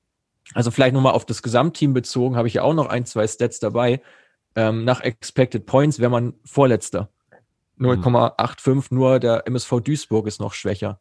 Also 0.54 0.72
vielleicht 0.72 0.94
nochmal 0.94 1.14
auf 1.14 1.26
das 1.26 1.42
Gesamtteam 1.42 1.94
bezogen, 1.94 2.36
habe 2.36 2.48
ich 2.48 2.56
ja 2.56 2.64
auch 2.64 2.74
noch 2.74 2.88
ein, 2.88 3.06
zwei 3.06 3.28
Stats 3.28 3.60
dabei. 3.60 4.02
Ähm, 4.56 4.86
nach 4.86 5.02
Expected 5.02 5.66
Points 5.66 6.00
wäre 6.00 6.12
man 6.12 6.34
Vorletzter. 6.46 7.10
0,85, 7.80 8.76
mhm. 8.76 8.84
nur 8.92 9.20
der 9.20 9.48
MSV 9.48 9.82
Duisburg 9.82 10.28
ist 10.28 10.40
noch 10.40 10.54
schwächer. 10.54 11.00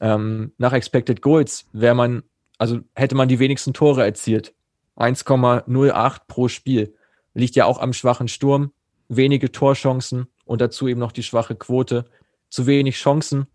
Ähm, 0.00 0.52
nach 0.58 0.72
Expected 0.72 1.22
Goals 1.22 1.66
wäre 1.72 1.94
man, 1.94 2.22
also 2.58 2.80
hätte 2.94 3.14
man 3.14 3.28
die 3.28 3.38
wenigsten 3.38 3.72
Tore 3.72 4.04
erzielt. 4.04 4.54
1,08 4.96 6.20
pro 6.28 6.48
Spiel. 6.48 6.94
Liegt 7.32 7.56
ja 7.56 7.64
auch 7.64 7.80
am 7.80 7.92
schwachen 7.92 8.28
Sturm. 8.28 8.72
Wenige 9.08 9.50
Torchancen 9.50 10.26
und 10.44 10.60
dazu 10.60 10.88
eben 10.88 11.00
noch 11.00 11.12
die 11.12 11.22
schwache 11.22 11.56
Quote. 11.56 12.04
Zu 12.48 12.66
wenig 12.66 12.96
Chancen. 12.96 13.46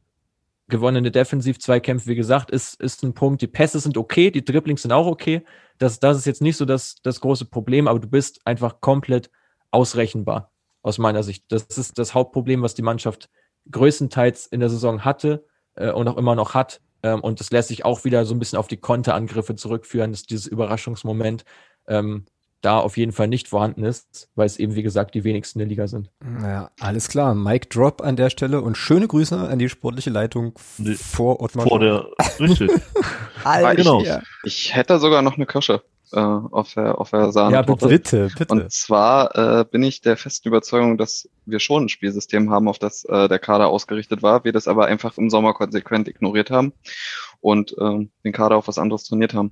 Gewonnene 0.69 1.11
Defensiv-Zweikämpfe, 1.11 2.07
wie 2.07 2.15
gesagt, 2.15 2.51
ist, 2.51 2.79
ist 2.79 3.03
ein 3.03 3.13
Punkt. 3.13 3.41
Die 3.41 3.47
Pässe 3.47 3.79
sind 3.79 3.97
okay, 3.97 4.31
die 4.31 4.45
Dribblings 4.45 4.83
sind 4.83 4.91
auch 4.91 5.07
okay. 5.07 5.43
Das, 5.77 5.99
das 5.99 6.17
ist 6.17 6.25
jetzt 6.25 6.41
nicht 6.41 6.57
so 6.57 6.65
das, 6.65 6.95
das 7.03 7.19
große 7.21 7.45
Problem, 7.45 7.87
aber 7.87 7.99
du 7.99 8.07
bist 8.07 8.41
einfach 8.45 8.79
komplett 8.79 9.29
ausrechenbar, 9.71 10.51
aus 10.81 10.97
meiner 10.97 11.23
Sicht. 11.23 11.45
Das 11.49 11.63
ist 11.63 11.97
das 11.97 12.13
Hauptproblem, 12.13 12.61
was 12.61 12.75
die 12.75 12.81
Mannschaft 12.81 13.29
größtenteils 13.71 14.47
in 14.47 14.59
der 14.59 14.69
Saison 14.69 15.03
hatte 15.03 15.45
äh, 15.75 15.91
und 15.91 16.07
auch 16.07 16.17
immer 16.17 16.35
noch 16.35 16.53
hat. 16.53 16.81
Ähm, 17.03 17.21
und 17.21 17.39
das 17.39 17.51
lässt 17.51 17.69
sich 17.69 17.85
auch 17.85 18.03
wieder 18.03 18.25
so 18.25 18.33
ein 18.33 18.39
bisschen 18.39 18.59
auf 18.59 18.67
die 18.67 18.77
Konterangriffe 18.77 19.55
zurückführen, 19.55 20.11
dass 20.11 20.23
dieses 20.23 20.47
Überraschungsmoment 20.47 21.45
ähm, 21.87 22.25
da 22.61 22.79
auf 22.79 22.97
jeden 22.97 23.11
Fall 23.11 23.27
nicht 23.27 23.47
vorhanden 23.47 23.83
ist, 23.83 24.29
weil 24.35 24.45
es 24.45 24.57
eben, 24.57 24.75
wie 24.75 24.83
gesagt, 24.83 25.15
die 25.15 25.23
wenigsten 25.23 25.59
in 25.59 25.65
der 25.65 25.69
Liga 25.69 25.87
sind. 25.87 26.09
Ja, 26.41 26.71
alles 26.79 27.07
klar. 27.07 27.33
Mike 27.33 27.67
Drop 27.69 28.01
an 28.01 28.15
der 28.15 28.29
Stelle 28.29 28.61
und 28.61 28.77
schöne 28.77 29.07
Grüße 29.07 29.37
an 29.37 29.59
die 29.59 29.69
sportliche 29.69 30.09
Leitung 30.09 30.53
nee, 30.77 30.95
vor 30.95 31.41
Ottmar. 31.41 31.67
Vor 31.67 31.79
der, 31.79 32.05
richtig. 32.39 32.71
Alter, 33.43 33.75
genau. 33.75 34.01
Ich, 34.01 34.09
ich 34.43 34.75
hätte 34.75 34.99
sogar 34.99 35.21
noch 35.21 35.37
eine 35.37 35.45
Kirsche 35.45 35.81
äh, 36.11 36.19
auf 36.19 36.73
der, 36.73 36.99
auf 36.99 37.11
der 37.11 37.31
Sahne. 37.31 37.55
Ja, 37.55 37.61
bitte, 37.61 37.87
bitte, 37.87 38.29
bitte. 38.37 38.53
Und 38.53 38.71
zwar 38.71 39.35
äh, 39.35 39.65
bin 39.65 39.83
ich 39.83 40.01
der 40.01 40.17
festen 40.17 40.47
Überzeugung, 40.47 40.97
dass 40.97 41.29
wir 41.45 41.59
schon 41.59 41.85
ein 41.85 41.89
Spielsystem 41.89 42.49
haben, 42.49 42.67
auf 42.67 42.79
das 42.79 43.05
äh, 43.05 43.27
der 43.27 43.39
Kader 43.39 43.67
ausgerichtet 43.67 44.21
war, 44.23 44.43
wir 44.43 44.51
das 44.51 44.67
aber 44.67 44.85
einfach 44.85 45.17
im 45.17 45.29
Sommer 45.29 45.53
konsequent 45.53 46.07
ignoriert 46.07 46.51
haben 46.51 46.73
und 47.41 47.71
äh, 47.77 48.07
den 48.23 48.33
Kader 48.33 48.57
auf 48.57 48.67
was 48.67 48.77
anderes 48.79 49.03
trainiert 49.03 49.33
haben. 49.33 49.51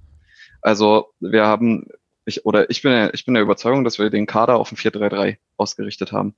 Also 0.61 1.13
wir 1.19 1.45
haben, 1.45 1.87
ich, 2.27 2.45
oder 2.45 2.69
ich 2.69 2.81
bin, 2.81 3.09
ich 3.13 3.25
bin 3.25 3.33
der 3.33 3.43
Überzeugung, 3.43 3.83
dass 3.83 3.99
wir 3.99 4.09
den 4.09 4.25
Kader 4.25 4.57
auf 4.57 4.71
ein 4.71 4.75
4-3-3 4.75 5.37
ausgerichtet 5.55 6.11
haben. 6.11 6.35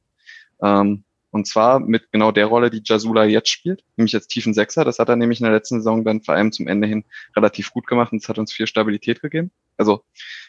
Ähm, 0.62 1.04
und 1.32 1.48
zwar 1.48 1.80
mit 1.80 2.12
genau 2.12 2.32
der 2.32 2.48
Rolle, 2.48 2.70
die 2.70 2.82
Jasula 2.84 3.26
jetzt 3.26 3.50
spielt, 3.50 3.84
nämlich 3.98 4.16
als 4.16 4.28
tiefen 4.28 4.54
Sechser. 4.54 4.84
Das 4.84 5.00
hat 5.00 5.10
er 5.10 5.16
nämlich 5.16 5.40
in 5.40 5.44
der 5.44 5.54
letzten 5.54 5.80
Saison 5.80 6.04
dann 6.04 6.22
vor 6.22 6.36
allem 6.36 6.52
zum 6.52 6.68
Ende 6.68 6.88
hin 6.88 7.06
relativ 7.36 7.72
gut 7.72 7.88
gemacht 7.88 8.12
und 8.12 8.22
es 8.22 8.30
hat 8.30 8.40
uns 8.40 8.54
viel 8.54 8.68
Stabilität 8.68 9.22
gegeben. 9.22 9.52
Also 9.78 10.04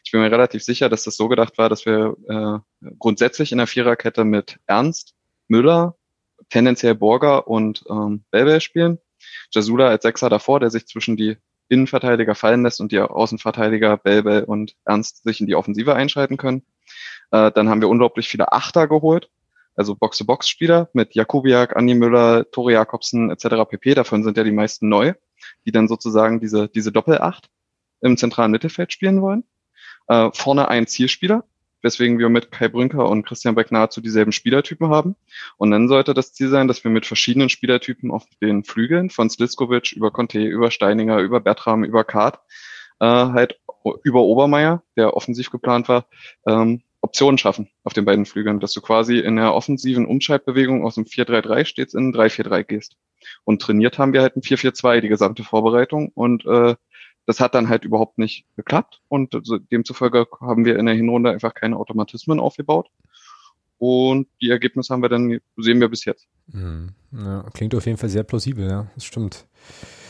ich 0.04 0.12
bin 0.12 0.20
mir 0.20 0.30
relativ 0.30 0.62
sicher, 0.62 0.88
dass 0.88 1.04
das 1.04 1.16
so 1.16 1.28
gedacht 1.28 1.58
war, 1.58 1.68
dass 1.68 1.84
wir 1.84 2.16
äh, 2.28 2.88
grundsätzlich 2.98 3.52
in 3.52 3.58
der 3.58 3.66
Viererkette 3.66 4.24
mit 4.24 4.58
Ernst, 4.66 5.14
Müller, 5.48 5.96
tendenziell 6.48 6.94
Borger 6.94 7.46
und 7.46 7.84
ähm, 7.88 8.24
Belbel 8.30 8.60
spielen. 8.60 8.98
Jasula 9.52 9.88
als 9.88 10.02
Sechser 10.02 10.30
davor, 10.30 10.60
der 10.60 10.70
sich 10.70 10.86
zwischen 10.86 11.16
die 11.16 11.36
Innenverteidiger 11.70 12.34
fallen 12.34 12.62
lässt 12.62 12.80
und 12.80 12.92
die 12.92 13.00
Außenverteidiger 13.00 13.96
Belbel 13.96 14.44
und 14.44 14.76
Ernst 14.84 15.24
sich 15.24 15.40
in 15.40 15.46
die 15.46 15.54
Offensive 15.54 15.94
einschalten 15.94 16.36
können. 16.36 16.62
Äh, 17.30 17.50
dann 17.52 17.68
haben 17.68 17.80
wir 17.80 17.88
unglaublich 17.88 18.28
viele 18.28 18.52
Achter 18.52 18.86
geholt 18.88 19.30
also 19.80 19.96
Box-to-Box-Spieler 19.96 20.90
mit 20.92 21.14
Jakubiak, 21.14 21.76
Andi 21.76 21.94
Müller, 21.94 22.50
Tore 22.50 22.72
Jakobsen 22.72 23.30
etc. 23.30 23.68
pp. 23.68 23.94
Davon 23.94 24.22
sind 24.22 24.36
ja 24.36 24.44
die 24.44 24.52
meisten 24.52 24.88
neu, 24.88 25.14
die 25.64 25.72
dann 25.72 25.88
sozusagen 25.88 26.38
diese, 26.38 26.68
diese 26.68 26.92
Doppelacht 26.92 27.48
im 28.00 28.16
zentralen 28.16 28.50
Mittelfeld 28.50 28.92
spielen 28.92 29.22
wollen. 29.22 29.44
Äh, 30.08 30.30
vorne 30.34 30.68
ein 30.68 30.86
Zielspieler, 30.86 31.44
weswegen 31.82 32.18
wir 32.18 32.28
mit 32.28 32.50
Kai 32.50 32.68
Brünker 32.68 33.08
und 33.08 33.26
Christian 33.26 33.54
Beck 33.54 33.72
nahezu 33.72 34.00
dieselben 34.00 34.32
Spielertypen 34.32 34.88
haben. 34.88 35.16
Und 35.56 35.70
dann 35.70 35.88
sollte 35.88 36.14
das 36.14 36.32
Ziel 36.32 36.48
sein, 36.48 36.68
dass 36.68 36.84
wir 36.84 36.90
mit 36.90 37.06
verschiedenen 37.06 37.48
Spielertypen 37.48 38.10
auf 38.10 38.24
den 38.40 38.64
Flügeln, 38.64 39.10
von 39.10 39.30
Sliskovic 39.30 39.92
über 39.92 40.10
Conte, 40.10 40.42
über 40.42 40.70
Steininger, 40.70 41.18
über 41.18 41.40
Bertram, 41.40 41.84
über 41.84 42.04
Kart, 42.04 42.40
äh, 43.00 43.06
halt 43.06 43.58
über 44.04 44.22
Obermeier, 44.22 44.82
der 44.96 45.16
offensiv 45.16 45.50
geplant 45.50 45.88
war, 45.88 46.06
ähm, 46.46 46.82
Optionen 47.02 47.38
schaffen 47.38 47.70
auf 47.82 47.94
den 47.94 48.04
beiden 48.04 48.26
Flügeln, 48.26 48.60
dass 48.60 48.72
du 48.72 48.82
quasi 48.82 49.18
in 49.18 49.36
der 49.36 49.54
offensiven 49.54 50.04
Umschaltbewegung 50.04 50.84
aus 50.84 50.96
dem 50.96 51.04
4-3-3 51.06 51.64
stets 51.64 51.94
in 51.94 52.08
ein 52.08 52.12
3-4-3 52.12 52.62
gehst. 52.64 52.96
Und 53.44 53.62
trainiert 53.62 53.98
haben 53.98 54.12
wir 54.12 54.22
halt 54.22 54.36
ein 54.36 54.42
4-4-2 54.42 55.00
die 55.00 55.08
gesamte 55.08 55.44
Vorbereitung 55.44 56.10
und 56.14 56.44
äh, 56.46 56.74
das 57.30 57.38
hat 57.38 57.54
dann 57.54 57.68
halt 57.68 57.84
überhaupt 57.84 58.18
nicht 58.18 58.44
geklappt 58.56 59.00
und 59.06 59.40
demzufolge 59.70 60.26
haben 60.40 60.64
wir 60.64 60.76
in 60.76 60.86
der 60.86 60.96
Hinrunde 60.96 61.30
einfach 61.30 61.54
keine 61.54 61.76
Automatismen 61.76 62.40
aufgebaut. 62.40 62.90
Und 63.78 64.26
die 64.42 64.50
Ergebnisse 64.50 64.92
haben 64.92 65.00
wir 65.00 65.08
dann, 65.08 65.38
sehen 65.56 65.80
wir 65.80 65.88
bis 65.88 66.04
jetzt. 66.04 66.26
Mhm. 66.48 66.88
Ja, 67.12 67.44
klingt 67.54 67.72
auf 67.76 67.86
jeden 67.86 67.98
Fall 67.98 68.08
sehr 68.08 68.24
plausibel, 68.24 68.68
ja, 68.68 68.90
das 68.96 69.04
stimmt. 69.04 69.46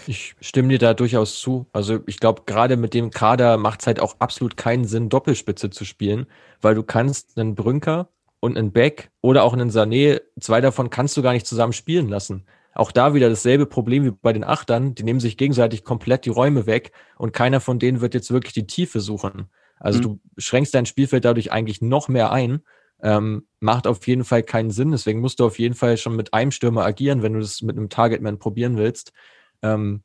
Ich 0.06 0.34
stimme 0.40 0.68
dir 0.68 0.78
da 0.78 0.94
durchaus 0.94 1.38
zu. 1.40 1.66
Also 1.74 2.00
ich 2.06 2.20
glaube, 2.20 2.44
gerade 2.46 2.78
mit 2.78 2.94
dem 2.94 3.10
Kader 3.10 3.58
macht 3.58 3.82
es 3.82 3.86
halt 3.86 4.00
auch 4.00 4.16
absolut 4.18 4.56
keinen 4.56 4.86
Sinn, 4.86 5.10
Doppelspitze 5.10 5.68
zu 5.68 5.84
spielen, 5.84 6.26
weil 6.62 6.74
du 6.74 6.82
kannst 6.82 7.38
einen 7.38 7.54
Brünker 7.54 8.08
und 8.40 8.56
einen 8.56 8.72
Beck 8.72 9.10
oder 9.20 9.44
auch 9.44 9.52
einen 9.52 9.70
Sané, 9.70 10.22
zwei 10.40 10.62
davon 10.62 10.88
kannst 10.88 11.18
du 11.18 11.22
gar 11.22 11.34
nicht 11.34 11.46
zusammen 11.46 11.74
spielen 11.74 12.08
lassen. 12.08 12.46
Auch 12.80 12.92
da 12.92 13.12
wieder 13.12 13.28
dasselbe 13.28 13.66
Problem 13.66 14.06
wie 14.06 14.10
bei 14.10 14.32
den 14.32 14.42
Achtern, 14.42 14.94
die 14.94 15.02
nehmen 15.02 15.20
sich 15.20 15.36
gegenseitig 15.36 15.84
komplett 15.84 16.24
die 16.24 16.30
Räume 16.30 16.64
weg 16.64 16.92
und 17.18 17.34
keiner 17.34 17.60
von 17.60 17.78
denen 17.78 18.00
wird 18.00 18.14
jetzt 18.14 18.30
wirklich 18.30 18.54
die 18.54 18.66
Tiefe 18.66 19.00
suchen. 19.00 19.50
Also 19.78 19.98
mhm. 19.98 20.02
du 20.02 20.20
schränkst 20.38 20.72
dein 20.72 20.86
Spielfeld 20.86 21.26
dadurch 21.26 21.52
eigentlich 21.52 21.82
noch 21.82 22.08
mehr 22.08 22.32
ein. 22.32 22.62
Ähm, 23.02 23.46
macht 23.58 23.86
auf 23.86 24.06
jeden 24.06 24.24
Fall 24.24 24.42
keinen 24.42 24.70
Sinn. 24.70 24.92
Deswegen 24.92 25.20
musst 25.20 25.40
du 25.40 25.44
auf 25.44 25.58
jeden 25.58 25.74
Fall 25.74 25.98
schon 25.98 26.16
mit 26.16 26.32
einem 26.32 26.52
Stürmer 26.52 26.86
agieren, 26.86 27.22
wenn 27.22 27.34
du 27.34 27.40
das 27.40 27.60
mit 27.60 27.76
einem 27.76 27.90
Targetman 27.90 28.38
probieren 28.38 28.78
willst. 28.78 29.12
Ähm, 29.60 30.02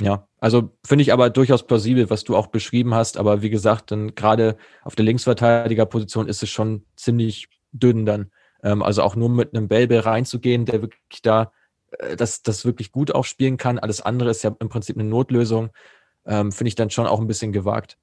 ja, 0.00 0.28
also 0.38 0.76
finde 0.86 1.02
ich 1.02 1.12
aber 1.12 1.28
durchaus 1.28 1.66
plausibel, 1.66 2.08
was 2.08 2.22
du 2.22 2.36
auch 2.36 2.46
beschrieben 2.46 2.94
hast. 2.94 3.16
Aber 3.16 3.42
wie 3.42 3.50
gesagt, 3.50 3.90
dann 3.90 4.14
gerade 4.14 4.58
auf 4.84 4.94
der 4.94 5.06
Linksverteidigerposition 5.06 6.28
ist 6.28 6.44
es 6.44 6.50
schon 6.50 6.84
ziemlich 6.94 7.48
dünn 7.72 8.06
dann. 8.06 8.30
Ähm, 8.62 8.84
also 8.84 9.02
auch 9.02 9.16
nur 9.16 9.28
mit 9.28 9.56
einem 9.56 9.66
Belbe 9.66 10.06
reinzugehen, 10.06 10.66
der 10.66 10.82
wirklich 10.82 11.22
da 11.22 11.50
das, 12.16 12.42
das 12.42 12.64
wirklich 12.64 12.92
gut 12.92 13.14
auch 13.14 13.24
spielen 13.24 13.56
kann. 13.56 13.78
Alles 13.78 14.00
andere 14.00 14.30
ist 14.30 14.42
ja 14.42 14.54
im 14.58 14.68
Prinzip 14.68 14.96
eine 14.96 15.08
Notlösung. 15.08 15.70
Ähm, 16.26 16.52
finde 16.52 16.68
ich 16.68 16.74
dann 16.74 16.90
schon 16.90 17.06
auch 17.06 17.20
ein 17.20 17.26
bisschen 17.28 17.52
gewagt. 17.52 17.98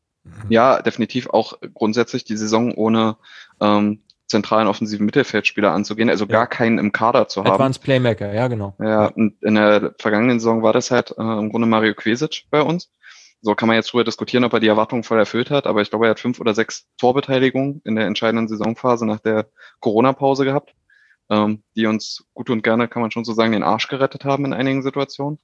Ja, 0.47 0.81
definitiv 0.81 1.30
auch 1.30 1.60
grundsätzlich 1.73 2.23
die 2.23 2.38
Saison 2.38 2.73
ohne 2.73 3.18
ähm, 3.60 4.03
zentralen 4.27 4.68
offensiven 4.68 5.05
Mittelfeldspieler 5.05 5.72
anzugehen, 5.72 6.10
also 6.10 6.26
ja. 6.26 6.31
gar 6.31 6.47
keinen 6.47 6.80
im 6.80 6.91
Kader 6.91 7.27
zu 7.27 7.43
haben. 7.43 7.51
Advanced 7.51 7.84
Playmaker, 7.84 8.34
ja 8.34 8.47
genau. 8.47 8.76
Ja, 8.80 9.07
und 9.07 9.35
in 9.43 9.55
der 9.55 9.93
vergangenen 9.99 10.39
Saison 10.39 10.64
war 10.64 10.73
das 10.73 10.91
halt 10.91 11.11
äh, 11.18 11.22
im 11.22 11.51
Grunde 11.51 11.68
Mario 11.68 11.93
Kvesic 11.93 12.45
bei 12.49 12.61
uns. 12.61 12.89
So 13.41 13.53
kann 13.55 13.68
man 13.68 13.76
jetzt 13.76 13.91
drüber 13.91 14.05
diskutieren, 14.05 14.45
ob 14.45 14.53
er 14.53 14.61
die 14.61 14.69
Erwartungen 14.69 15.03
voll 15.03 15.19
erfüllt 15.19 15.51
hat, 15.51 15.68
aber 15.68 15.81
ich 15.81 15.89
glaube, 15.89 16.05
er 16.05 16.11
hat 16.11 16.19
fünf 16.22 16.39
oder 16.39 16.55
sechs 16.55 16.88
Torbeteiligungen 16.97 17.81
in 17.84 17.95
der 17.95 18.05
entscheidenden 18.05 18.47
Saisonphase 18.47 19.05
nach 19.05 19.19
der 19.19 19.47
Corona-Pause 19.81 20.45
gehabt, 20.45 20.73
ähm, 21.30 21.64
die 21.76 21.86
uns 21.86 22.26
gut 22.34 22.50
und 22.50 22.64
gerne, 22.64 22.88
kann 22.88 23.02
man 23.02 23.12
schon 23.12 23.26
so 23.26 23.34
sagen, 23.34 23.54
den 23.54 23.64
Arsch 23.64 23.88
gerettet 23.88 24.26
haben 24.26 24.45
in 24.45 24.54
einigen 24.54 24.84
Situationen. 24.84 25.40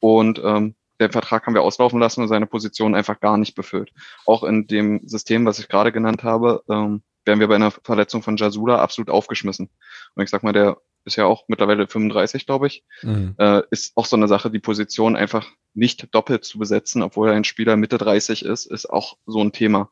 Und 0.00 0.40
ähm, 0.44 0.74
den 1.00 1.12
Vertrag 1.12 1.46
haben 1.46 1.54
wir 1.54 1.62
auslaufen 1.62 2.00
lassen 2.00 2.22
und 2.22 2.28
seine 2.28 2.46
Position 2.46 2.94
einfach 2.94 3.20
gar 3.20 3.36
nicht 3.36 3.54
befüllt. 3.54 3.92
Auch 4.26 4.44
in 4.44 4.66
dem 4.66 5.06
System, 5.06 5.44
was 5.46 5.58
ich 5.58 5.68
gerade 5.68 5.92
genannt 5.92 6.22
habe, 6.22 6.62
ähm, 6.68 7.02
wären 7.24 7.40
wir 7.40 7.48
bei 7.48 7.54
einer 7.56 7.70
Verletzung 7.70 8.22
von 8.22 8.36
Jasula 8.36 8.78
absolut 8.78 9.10
aufgeschmissen. 9.10 9.68
Und 10.14 10.22
ich 10.22 10.30
sag 10.30 10.42
mal, 10.42 10.52
der 10.52 10.78
ist 11.04 11.16
ja 11.16 11.24
auch 11.26 11.44
mittlerweile 11.48 11.88
35, 11.88 12.46
glaube 12.46 12.68
ich, 12.68 12.84
mhm. 13.02 13.34
äh, 13.38 13.62
ist 13.70 13.96
auch 13.96 14.06
so 14.06 14.16
eine 14.16 14.28
Sache, 14.28 14.50
die 14.50 14.60
Position 14.60 15.16
einfach 15.16 15.46
nicht 15.74 16.14
doppelt 16.14 16.44
zu 16.44 16.58
besetzen, 16.58 17.02
obwohl 17.02 17.28
er 17.28 17.34
ein 17.34 17.44
Spieler 17.44 17.76
Mitte 17.76 17.98
30 17.98 18.44
ist, 18.44 18.66
ist 18.66 18.86
auch 18.88 19.16
so 19.26 19.42
ein 19.42 19.52
Thema. 19.52 19.90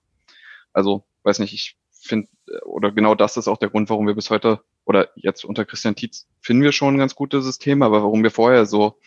Also, 0.73 1.05
weiß 1.25 1.41
nicht, 1.41 1.53
ich 1.53 1.77
finde, 1.91 2.29
oder 2.65 2.93
genau 2.93 3.15
das 3.15 3.37
ist 3.37 3.49
auch 3.49 3.59
der 3.59 3.71
Grund, 3.71 3.91
warum 3.91 4.07
wir 4.07 4.15
bis 4.15 4.31
heute, 4.31 4.61
oder 4.91 5.09
jetzt 5.15 5.45
unter 5.45 5.65
Christian 5.65 5.95
Tietz 5.95 6.27
finden 6.41 6.65
wir 6.65 6.73
schon 6.73 6.95
ein 6.95 6.99
ganz 6.99 7.15
gutes 7.15 7.45
System, 7.45 7.83
aber 7.83 8.03
warum 8.03 8.23
wir 8.23 8.33
vorher 8.33 8.67
so 8.67 8.99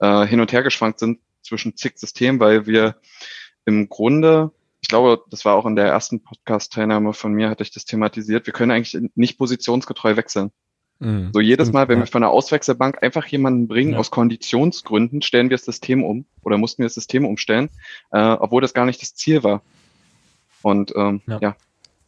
äh, 0.00 0.26
hin 0.26 0.40
und 0.40 0.52
her 0.52 0.62
geschwankt 0.62 0.98
sind 0.98 1.20
zwischen 1.42 1.76
zig 1.76 1.98
Systemen, 1.98 2.40
weil 2.40 2.66
wir 2.66 2.96
im 3.66 3.88
Grunde 3.88 4.50
ich 4.80 4.88
glaube, 4.88 5.22
das 5.28 5.44
war 5.44 5.56
auch 5.56 5.66
in 5.66 5.76
der 5.76 5.88
ersten 5.88 6.22
Podcast-Teilnahme 6.22 7.12
von 7.12 7.32
mir, 7.32 7.50
hatte 7.50 7.64
ich 7.64 7.72
das 7.72 7.84
thematisiert. 7.84 8.46
Wir 8.46 8.52
können 8.52 8.70
eigentlich 8.70 8.96
nicht 9.16 9.36
positionsgetreu 9.36 10.16
wechseln. 10.16 10.52
Mhm. 11.00 11.30
So 11.32 11.40
jedes 11.40 11.72
Mal, 11.72 11.88
wenn 11.88 11.98
wir 11.98 12.06
von 12.06 12.22
der 12.22 12.30
Auswechselbank 12.30 13.02
einfach 13.02 13.26
jemanden 13.26 13.68
bringen, 13.68 13.92
ja. 13.92 13.98
aus 13.98 14.10
Konditionsgründen, 14.10 15.20
stellen 15.20 15.50
wir 15.50 15.56
das 15.56 15.64
System 15.64 16.04
um 16.04 16.26
oder 16.42 16.58
mussten 16.58 16.78
wir 16.82 16.86
das 16.86 16.94
System 16.94 17.26
umstellen, 17.26 17.70
äh, 18.12 18.18
obwohl 18.18 18.62
das 18.62 18.72
gar 18.72 18.86
nicht 18.86 19.02
das 19.02 19.14
Ziel 19.14 19.42
war. 19.42 19.62
Und 20.62 20.92
ähm, 20.96 21.22
ja. 21.26 21.38
ja. 21.42 21.56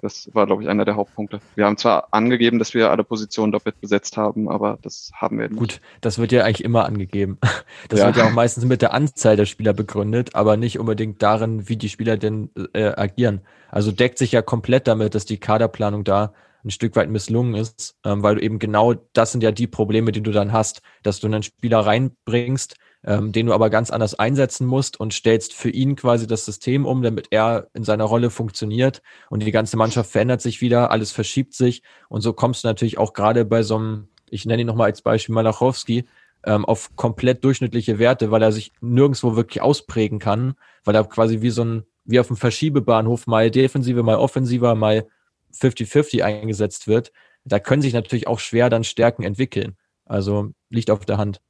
Das 0.01 0.31
war, 0.33 0.47
glaube 0.47 0.63
ich, 0.63 0.69
einer 0.69 0.85
der 0.85 0.97
Hauptpunkte. 0.97 1.41
Wir 1.55 1.67
haben 1.67 1.77
zwar 1.77 2.09
angegeben, 2.13 2.59
dass 2.59 2.75
wir 2.75 2.91
alle 2.91 3.05
Positionen 3.05 3.53
doppelt 3.53 3.81
besetzt 3.81 4.17
haben, 4.17 4.49
aber 4.49 4.79
das 4.83 5.11
haben 5.15 5.39
wir 5.39 5.49
nicht. 5.49 5.59
Gut, 5.59 5.81
das 6.01 6.19
wird 6.19 6.33
ja 6.33 6.45
eigentlich 6.45 6.65
immer 6.65 6.85
angegeben. 6.85 7.39
Das 7.89 8.01
ja. 8.01 8.07
wird 8.07 8.17
ja 8.17 8.27
auch 8.27 8.33
meistens 8.33 8.65
mit 8.65 8.83
der 8.83 8.93
Anzahl 8.93 9.37
der 9.37 9.47
Spieler 9.47 9.73
begründet, 9.73 10.35
aber 10.35 10.57
nicht 10.57 10.79
unbedingt 10.79 11.23
darin, 11.23 11.69
wie 11.69 11.77
die 11.77 11.89
Spieler 11.89 12.17
denn 12.17 12.51
äh, 12.73 12.89
agieren. 12.89 13.41
Also 13.71 13.91
deckt 13.91 14.19
sich 14.19 14.33
ja 14.33 14.43
komplett 14.43 14.87
damit, 14.87 15.15
dass 15.15 15.25
die 15.25 15.39
Kaderplanung 15.39 16.05
da 16.05 16.33
ein 16.65 16.71
Stück 16.71 16.95
weit 16.97 17.09
misslungen 17.09 17.55
ist, 17.55 17.97
ähm, 18.05 18.23
weil 18.23 18.37
du 18.37 18.43
eben 18.43 18.59
genau 18.59 18.95
das 19.13 19.33
sind 19.33 19.43
ja 19.43 19.51
die 19.51 19.67
Probleme, 19.67 20.13
die 20.13 20.23
du 20.23 20.31
dann 20.31 20.53
hast, 20.53 20.83
dass 21.03 21.21
du 21.21 21.27
einen 21.27 21.43
Spieler 21.43 21.81
reinbringst, 21.81 22.77
ähm, 23.05 23.33
den 23.33 23.47
du 23.47 23.53
aber 23.53 23.71
ganz 23.71 23.91
anders 23.91 24.19
einsetzen 24.19 24.67
musst 24.67 25.01
und 25.01 25.15
stellst 25.15 25.55
für 25.55 25.71
ihn 25.71 25.97
quasi 25.97 26.27
das 26.27 26.45
System 26.45 26.87
um, 26.87 27.03
damit 27.03 27.29
er 27.31 27.69
in 27.75 27.85
seiner 27.85 28.05
Rolle 28.05 28.31
funktioniert 28.31 29.03
und 29.31 29.43
die 29.43 29.53
ganze 29.53 29.77
Mannschaft 29.77 30.11
verändert 30.11 30.43
sich 30.43 30.61
wieder, 30.61 30.91
alles 30.91 31.13
verschiebt 31.13 31.55
sich 31.55 31.83
und 32.09 32.21
so 32.21 32.33
kommst 32.33 32.65
du 32.65 32.69
natürlich 32.69 32.99
auch 32.99 33.13
gerade 33.13 33.45
bei 33.45 33.63
so 33.63 33.77
einem, 33.77 34.09
ich 34.29 34.45
nenne 34.45 34.63
ihn 34.63 34.67
nochmal 34.67 34.87
als 34.87 35.03
Beispiel 35.03 35.35
Malachowski, 35.35 36.05
ähm, 36.45 36.65
auf 36.65 36.97
komplett 36.97 37.45
durchschnittliche 37.45 37.99
Werte, 37.99 38.31
weil 38.31 38.43
er 38.43 38.53
sich 38.53 38.73
nirgendwo 38.81 39.37
wirklich 39.37 39.63
ausprägen 39.63 40.19
kann, 40.19 40.55
weil 40.85 40.95
er 40.95 41.05
quasi 41.05 41.43
wie 41.43 41.51
so 41.51 41.65
ein, 41.65 41.85
wie 42.05 42.21
auf 42.21 42.29
einem 42.29 42.37
Verschiebebahnhof 42.37 43.27
mal 43.27 43.51
defensiver, 43.51 44.03
mal 44.03 44.17
offensiver, 44.17 44.75
mal 44.75 45.07
50-50 45.55 46.23
eingesetzt 46.23 46.87
wird, 46.87 47.13
da 47.45 47.59
können 47.59 47.83
sich 47.83 47.93
natürlich 47.93 48.27
auch 48.27 48.41
schwer 48.41 48.71
dann 48.71 48.85
Stärken 48.85 49.23
entwickeln. 49.23 49.77
Also 50.05 50.51
liegt 50.71 50.91
auf 50.91 51.05
der 51.05 51.19
Hand. 51.19 51.41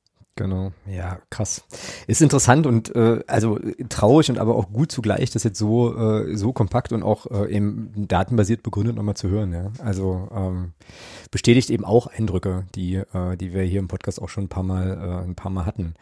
Genau, 0.41 0.73
ja, 0.91 1.19
krass. 1.29 1.65
Ist 2.07 2.23
interessant 2.23 2.67
und 2.67 2.97
äh, 2.97 3.23
also 3.27 3.59
traurig 3.91 4.31
und 4.31 4.39
aber 4.39 4.57
auch 4.57 4.73
gut 4.73 4.91
zugleich, 4.91 5.29
das 5.29 5.45
jetzt 5.45 5.59
so 5.59 5.95
äh, 5.95 6.35
so 6.35 6.55
kompakt 6.55 6.95
und 6.95 7.03
auch 7.03 7.27
äh, 7.27 7.55
eben 7.55 7.93
datenbasiert 8.09 8.63
begründet 8.63 8.97
nochmal 8.97 9.17
zu 9.17 9.29
hören. 9.29 9.53
Ja, 9.53 9.71
also 9.85 10.31
ähm, 10.35 10.73
bestätigt 11.31 11.69
eben 11.69 11.85
auch 11.85 12.07
Eindrücke, 12.07 12.65
die 12.75 12.95
äh, 12.95 13.37
die 13.37 13.53
wir 13.53 13.65
hier 13.65 13.81
im 13.81 13.89
Podcast 13.89 14.23
auch 14.23 14.31
schon 14.31 14.45
ein 14.45 14.49
paar 14.49 14.63
Mal 14.63 14.93
äh, 14.93 15.25
ein 15.27 15.35
paar 15.35 15.51
Mal 15.51 15.67
hatten. 15.67 15.93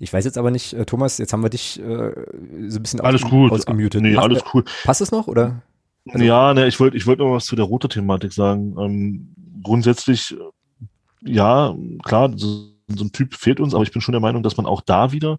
Ich 0.00 0.12
weiß 0.12 0.24
jetzt 0.24 0.38
aber 0.38 0.50
nicht, 0.50 0.72
äh, 0.72 0.84
Thomas, 0.86 1.18
jetzt 1.18 1.32
haben 1.32 1.44
wir 1.44 1.50
dich 1.50 1.78
äh, 1.78 2.12
so 2.66 2.80
ein 2.80 2.82
bisschen 2.82 3.00
alles 3.00 3.22
aus, 3.22 3.30
gut. 3.30 3.52
ausgemutet. 3.52 4.02
Nee, 4.02 4.16
alles 4.16 4.42
cool. 4.52 4.64
Passt 4.82 5.02
es 5.02 5.12
noch 5.12 5.28
oder? 5.28 5.62
Also, 6.10 6.24
ja, 6.24 6.52
ne, 6.52 6.66
ich 6.66 6.80
wollte 6.80 6.96
ich 6.96 7.06
wollte 7.06 7.22
noch 7.22 7.34
was 7.34 7.44
zu 7.44 7.54
der 7.54 7.66
Rote-Thematik 7.66 8.32
sagen. 8.32 8.74
Ähm, 8.76 9.28
grundsätzlich, 9.62 10.36
ja, 11.22 11.76
klar, 12.02 12.32
so, 12.34 12.73
so 12.88 13.04
ein 13.04 13.12
Typ 13.12 13.34
fehlt 13.34 13.60
uns, 13.60 13.74
aber 13.74 13.82
ich 13.82 13.92
bin 13.92 14.02
schon 14.02 14.12
der 14.12 14.20
Meinung, 14.20 14.42
dass 14.42 14.56
man 14.56 14.66
auch 14.66 14.80
da 14.80 15.12
wieder 15.12 15.38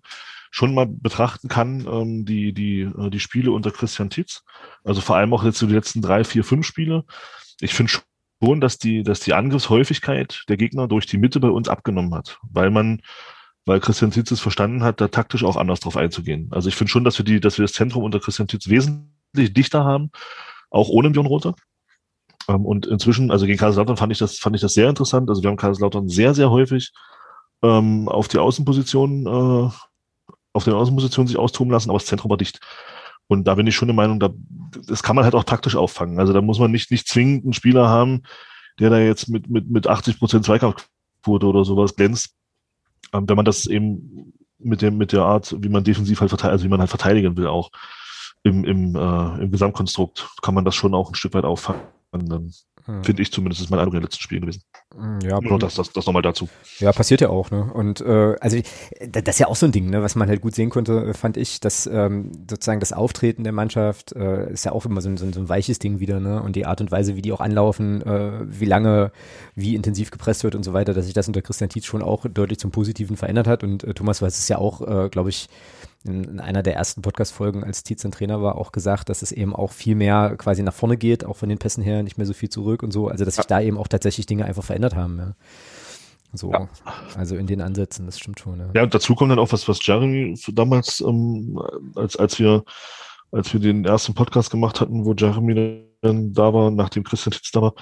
schon 0.52 0.74
mal 0.74 0.88
betrachten 0.88 1.48
kann, 1.48 1.86
ähm, 1.88 2.26
die, 2.26 2.54
die, 2.54 2.82
äh, 2.82 3.10
die 3.10 3.20
Spiele 3.20 3.52
unter 3.52 3.72
Christian 3.72 4.10
Titz. 4.10 4.44
Also 4.84 5.02
vor 5.02 5.18
allem 5.18 5.34
auch 5.34 5.44
jetzt 5.44 5.60
so 5.60 5.68
die 5.68 5.74
letzten 5.74 6.02
drei, 6.02 6.24
vier, 6.24 6.44
fünf 6.44 6.66
Spiele. 6.66 7.04
Ich 7.60 7.74
finde 7.74 7.92
schon, 7.92 8.62
dass 8.62 8.78
die, 8.78 9.04
dass 9.04 9.20
die 9.20 9.34
Angriffshäufigkeit 9.34 10.44
der 10.48 10.58
Gegner 10.58 10.88
durch 10.88 11.06
die 11.06 11.18
Mitte 11.18 11.40
bei 11.40 11.50
uns 11.50 11.68
abgenommen 11.68 12.14
hat, 12.14 12.40
weil 12.50 12.70
man, 12.70 13.02
weil 13.66 13.80
Christian 13.80 14.12
Titz 14.12 14.32
es 14.32 14.40
verstanden 14.40 14.84
hat, 14.84 15.02
da 15.02 15.10
taktisch 15.10 15.44
auch 15.44 15.58
anders 15.58 15.82
drauf 15.82 15.98
einzugehen. 15.98 16.48
Also 16.52 16.70
ich 16.70 16.76
finde 16.76 16.92
schon, 16.92 17.04
dass 17.04 17.18
wir 17.18 17.26
die, 17.26 17.40
dass 17.40 17.58
wir 17.58 17.64
das 17.64 17.74
Zentrum 17.74 18.04
unter 18.04 18.20
Christian 18.20 18.48
Titz 18.48 18.70
wesentlich 18.70 19.54
dichter 19.54 19.84
haben 19.84 20.12
auch 20.76 20.90
ohne 20.90 21.10
Björn 21.10 21.26
Rother. 21.28 21.56
Ähm, 22.48 22.66
und 22.66 22.86
inzwischen, 22.86 23.32
also 23.32 23.46
gegen 23.46 23.58
Kaiserslautern 23.58 23.98
fand 23.98 24.12
ich 24.12 24.20
das, 24.20 24.38
fand 24.38 24.56
ich 24.56 24.62
das 24.62 24.74
sehr 24.74 24.90
interessant. 24.90 25.30
Also 25.30 25.42
wir 25.42 25.50
haben 25.50 25.58
Kaiserslautern 25.58 26.08
sehr, 26.08 26.34
sehr 26.34 26.52
häufig 26.52 26.92
ähm, 27.66 28.08
auf 28.08 28.28
die 28.28 28.38
Außenposition, 28.38 29.26
äh, 29.26 29.70
auf 30.54 30.64
den 30.64 30.74
Außenpositionen 30.74 31.28
sich 31.28 31.38
austoben 31.38 31.72
lassen, 31.72 31.90
aber 31.90 32.00
das 32.00 32.08
Zentrum 32.08 32.30
war 32.30 32.38
dicht. 32.38 32.60
Und 33.28 33.46
da 33.46 33.56
bin 33.56 33.68
ich 33.68 33.76
schon 33.76 33.88
der 33.88 33.96
Meinung, 33.96 34.20
da, 34.20 34.30
das 34.88 35.04
kann 35.04 35.16
man 35.16 35.26
halt 35.26 35.36
auch 35.36 35.44
taktisch 35.44 35.76
auffangen. 35.76 36.20
Also 36.20 36.32
da 36.32 36.42
muss 36.42 36.60
man 36.60 36.72
nicht, 36.72 36.92
nicht 36.92 37.08
zwingend 37.08 37.44
einen 37.44 37.54
Spieler 37.54 37.88
haben, 37.88 38.22
der 38.80 38.90
da 38.90 39.00
jetzt 39.00 39.30
mit, 39.30 39.50
mit, 39.50 39.70
mit 39.70 39.88
80 39.88 40.20
Prozent 40.20 40.46
Zweikampfquote 40.46 41.48
oder 41.48 41.66
sowas 41.66 41.96
glänzt. 41.96 42.36
Ähm, 43.14 43.28
wenn 43.28 43.36
man 43.36 43.46
das 43.46 43.66
eben 43.66 44.34
mit 44.60 44.82
dem, 44.82 44.98
mit 44.98 45.12
der 45.12 45.24
Art, 45.24 45.56
wie 45.60 45.70
man 45.70 45.84
defensiv 45.84 46.22
halt 46.22 46.30
verteidigt, 46.30 46.54
also 46.54 46.66
wie 46.66 46.70
man 46.70 46.80
halt 46.80 46.90
verteidigen 46.90 47.36
will 47.38 47.48
auch 47.48 47.72
im, 48.44 48.64
im, 48.64 48.96
äh, 48.96 49.42
im 49.42 49.52
Gesamtkonstrukt 49.52 50.30
kann 50.42 50.54
man 50.54 50.66
das 50.66 50.76
schon 50.76 50.94
auch 50.94 51.10
ein 51.10 51.16
Stück 51.16 51.34
weit 51.34 51.46
auffangen. 51.46 51.82
Dann 52.12 52.54
hm. 52.86 53.04
finde 53.04 53.22
ich 53.22 53.32
zumindest, 53.32 53.62
ist 53.62 53.70
mein 53.70 53.80
Eindruck 53.80 53.96
in 53.96 54.00
den 54.00 54.06
letzten 54.06 54.22
Spielen 54.22 54.42
gewesen. 54.42 54.62
Hm, 54.96 55.20
ja, 55.22 55.40
Nur 55.42 55.58
das, 55.58 55.76
das, 55.76 55.92
das 55.92 56.06
nochmal 56.06 56.22
dazu. 56.22 56.48
Ja, 56.80 56.92
passiert 56.92 57.22
ja 57.22 57.30
auch, 57.30 57.50
ne? 57.50 57.72
Und 57.74 58.02
äh, 58.02 58.36
also 58.40 58.60
das 59.10 59.24
ist 59.26 59.40
ja 59.40 59.48
auch 59.48 59.56
so 59.56 59.66
ein 59.66 59.72
Ding, 59.72 59.90
ne, 59.90 60.04
was 60.04 60.16
man 60.16 60.30
halt 60.30 60.42
gut 60.42 60.54
sehen 60.54 60.70
konnte, 60.70 61.14
fand 61.16 61.38
ich, 61.38 61.60
dass 61.60 61.88
ähm, 61.88 62.32
sozusagen 62.50 62.80
das 62.80 62.94
Auftreten 62.94 63.44
der 63.44 63.54
Mannschaft 63.54 64.14
äh, 64.14 64.52
ist 64.52 64.66
ja 64.66 64.72
auch 64.72 64.86
immer 64.86 65.02
so 65.02 65.10
ein, 65.10 65.18
so, 65.18 65.26
ein, 65.26 65.34
so 65.34 65.40
ein 65.40 65.50
weiches 65.50 65.80
Ding 65.80 66.00
wieder, 66.00 66.20
ne? 66.20 66.42
Und 66.42 66.56
die 66.56 66.66
Art 66.66 66.80
und 66.80 66.92
Weise, 66.92 67.16
wie 67.16 67.22
die 67.22 67.32
auch 67.32 67.42
anlaufen, 67.42 68.04
äh, 68.04 68.32
wie 68.44 68.66
lange, 68.66 69.12
wie 69.56 69.76
intensiv 69.76 70.12
gepresst 70.12 70.44
wird 70.44 70.54
und 70.54 70.64
so 70.64 70.74
weiter, 70.74 70.94
dass 70.94 71.06
sich 71.06 71.14
das 71.16 71.28
unter 71.28 71.42
Christian 71.42 71.70
Tietz 71.70 71.86
schon 71.86 72.04
auch 72.04 72.26
deutlich 72.28 72.60
zum 72.60 72.72
Positiven 72.72 73.18
verändert 73.18 73.48
hat. 73.48 73.64
Und 73.64 73.84
äh, 73.84 73.94
Thomas 73.96 74.22
weiß 74.22 74.38
es 74.38 74.48
ja 74.48 74.60
auch, 74.60 74.82
äh, 74.82 75.10
glaube 75.10 75.30
ich, 75.30 75.50
in, 76.06 76.24
in 76.24 76.40
einer 76.40 76.64
der 76.64 76.76
ersten 76.76 77.02
Podcast-Folgen, 77.02 77.64
als 77.64 77.84
Tietz 77.84 78.06
ein 78.06 78.12
Trainer 78.12 78.42
war, 78.42 78.56
auch 78.56 78.72
gesagt, 78.72 79.10
dass 79.10 79.22
es 79.22 79.32
eben 79.32 79.56
auch 79.56 79.72
viel 79.72 79.96
mehr 79.96 80.36
quasi 80.38 80.64
nach 80.64 80.74
vorne 80.74 80.98
geht, 80.98 81.26
auch 81.26 81.36
von 81.36 81.50
den 81.50 81.58
Pässen 81.58 81.84
her, 81.84 82.04
nicht 82.04 82.18
mehr 82.18 82.28
so 82.28 82.34
viel 82.34 82.50
zurück 82.50 82.84
und 82.84 82.92
so. 82.92 83.08
Also, 83.08 83.26
dass 83.26 83.36
sich 83.36 83.46
da 83.46 83.60
eben 83.62 83.78
auch 83.78 83.88
tatsächlich 83.88 84.26
Dinge 84.26 84.46
einfach 84.46 84.64
verändert 84.64 84.96
haben. 84.96 85.18
Ja. 85.18 85.36
So, 86.34 86.52
ja. 86.52 86.68
also 87.16 87.36
in 87.36 87.48
den 87.48 87.62
Ansätzen, 87.62 88.06
das 88.06 88.20
stimmt 88.20 88.40
schon. 88.40 88.60
Ja. 88.60 88.70
ja, 88.74 88.84
und 88.84 88.94
dazu 88.94 89.16
kommt 89.16 89.32
dann 89.32 89.40
auch 89.40 89.52
was, 89.52 89.68
was 89.68 89.86
Jeremy 89.86 90.38
damals, 90.52 91.02
ähm, 91.02 91.62
als, 91.96 92.16
als 92.18 92.40
wir, 92.40 92.64
als 93.32 93.54
wir 93.54 93.60
den 93.60 93.86
ersten 93.86 94.14
Podcast 94.14 94.52
gemacht 94.52 94.82
hatten, 94.82 95.06
wo 95.06 95.14
Jeremy 95.14 95.86
dann 96.02 96.34
da 96.34 96.54
war, 96.54 96.72
nachdem 96.72 97.04
Christian 97.04 97.32
Titz 97.32 97.52
da 97.52 97.62
war, 97.62 97.74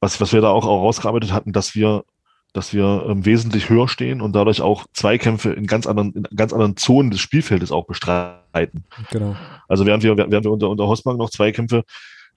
was, 0.00 0.20
was 0.20 0.32
wir 0.32 0.40
da 0.40 0.50
auch, 0.50 0.66
auch 0.66 0.82
rausgearbeitet 0.82 1.32
hatten, 1.32 1.52
dass 1.52 1.74
wir 1.74 2.04
dass 2.52 2.74
wir 2.74 3.06
ähm, 3.08 3.24
wesentlich 3.24 3.70
höher 3.70 3.88
stehen 3.88 4.20
und 4.20 4.36
dadurch 4.36 4.60
auch 4.60 4.84
Zweikämpfe 4.92 5.52
in 5.52 5.66
ganz 5.66 5.86
anderen, 5.86 6.12
in 6.12 6.36
ganz 6.36 6.52
anderen 6.52 6.76
Zonen 6.76 7.10
des 7.10 7.20
Spielfeldes 7.20 7.72
auch 7.72 7.86
bestreiten. 7.86 8.84
Genau. 9.10 9.36
Also 9.68 9.86
während 9.86 10.02
wir, 10.02 10.16
während 10.16 10.44
wir 10.44 10.50
unter, 10.50 10.68
unter 10.68 10.86
Hosmark 10.86 11.16
noch 11.16 11.30
Zweikämpfe 11.30 11.84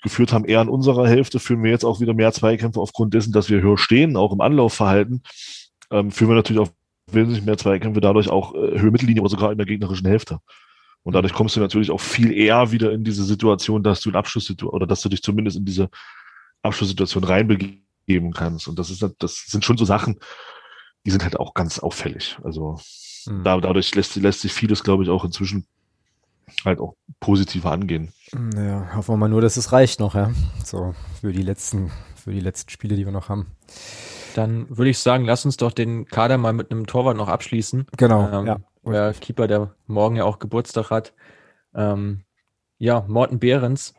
geführt 0.02 0.32
haben, 0.32 0.46
eher 0.46 0.62
an 0.62 0.70
unserer 0.70 1.08
Hälfte, 1.08 1.40
führen 1.40 1.64
wir 1.64 1.72
jetzt 1.72 1.84
auch 1.84 2.00
wieder 2.00 2.14
mehr 2.14 2.32
Zweikämpfe 2.32 2.80
aufgrund 2.80 3.14
dessen, 3.14 3.34
dass 3.34 3.50
wir 3.50 3.62
höher 3.62 3.78
stehen, 3.78 4.16
auch 4.16 4.32
im 4.32 4.40
Anlaufverhalten, 4.40 5.22
ähm, 5.92 6.12
führen 6.12 6.30
wir 6.30 6.36
natürlich 6.36 6.62
auch 6.62 6.70
wesentlich 7.12 7.44
mehr 7.44 7.58
Zweikämpfe, 7.58 8.00
dadurch 8.00 8.30
auch 8.30 8.56
äh, 8.56 8.80
Höhe 8.80 8.92
Mittellinie 8.92 9.22
oder 9.22 9.30
sogar 9.30 9.52
in 9.52 9.58
der 9.58 9.68
gegnerischen 9.68 10.08
Hälfte. 10.08 10.40
Und 11.04 11.14
dadurch 11.14 11.34
kommst 11.34 11.56
du 11.56 11.60
natürlich 11.60 11.92
auch 11.92 12.00
viel 12.00 12.32
eher 12.32 12.72
wieder 12.72 12.92
in 12.92 13.04
diese 13.04 13.24
Situation, 13.24 13.84
dass 13.84 14.02
du 14.02 14.10
einen 14.10 14.16
Abschluss 14.16 14.52
oder 14.64 14.88
dass 14.88 15.02
du 15.02 15.10
dich 15.10 15.22
zumindest 15.22 15.58
in 15.58 15.66
diese 15.66 15.90
Abschlusssituation 16.64 17.24
reinbegibst 17.24 17.85
geben 18.06 18.32
kannst. 18.32 18.68
Und 18.68 18.80
das 18.80 18.90
ist, 18.90 19.06
das 19.19 19.45
sind 19.48 19.65
schon 19.65 19.77
so 19.77 19.86
Sachen, 19.86 20.19
die 21.06 21.11
sind 21.11 21.23
halt 21.23 21.40
auch 21.40 21.53
ganz 21.53 21.80
auffällig. 21.80 22.38
Also 22.44 22.80
mhm. 23.26 23.44
da, 23.44 23.60
dadurch 23.60 23.94
lässt, 23.95 24.15
lässt 24.15 24.41
sich 24.41 24.53
vieles, 24.53 24.84
glaube 24.84 25.03
ich, 25.03 25.10
auch 25.10 25.23
inzwischen 25.23 25.68
halt 26.64 26.80
auch 26.80 26.95
positiver 27.19 27.72
angehen. 27.72 28.14
Ja, 28.56 28.95
hoffen 28.95 29.14
wir 29.14 29.18
mal 29.18 29.30
nur, 29.30 29.41
dass 29.41 29.57
es 29.57 29.72
reicht 29.72 29.99
noch, 29.99 30.15
ja. 30.15 30.32
So, 30.64 30.94
für 31.19 31.32
die 31.32 31.41
letzten, 31.41 31.91
für 32.15 32.32
die 32.32 32.40
letzten 32.40 32.69
Spiele, 32.69 32.95
die 32.95 33.06
wir 33.06 33.11
noch 33.11 33.30
haben. 33.30 33.52
Dann 34.36 34.69
würde 34.69 34.90
ich 34.90 34.99
sagen, 34.99 35.26
lass 35.26 35.45
uns 35.45 35.57
doch 35.57 35.72
den 35.72 36.06
Kader 36.06 36.38
mal 36.38 36.53
mit 36.53 36.72
einem 36.72 36.88
Torwart 36.88 37.18
noch 37.18 37.30
abschließen. 37.30 37.88
Genau. 37.98 38.30
Ähm, 38.30 38.48
ja. 38.48 38.57
Der 38.86 39.14
Keeper, 39.14 39.48
der 39.48 39.76
morgen 39.88 40.18
ja 40.18 40.26
auch 40.26 40.40
Geburtstag 40.40 40.91
hat. 40.91 41.14
Ähm, 41.73 42.26
ja, 42.77 43.06
Morten 43.07 43.40
Behrens 43.40 43.94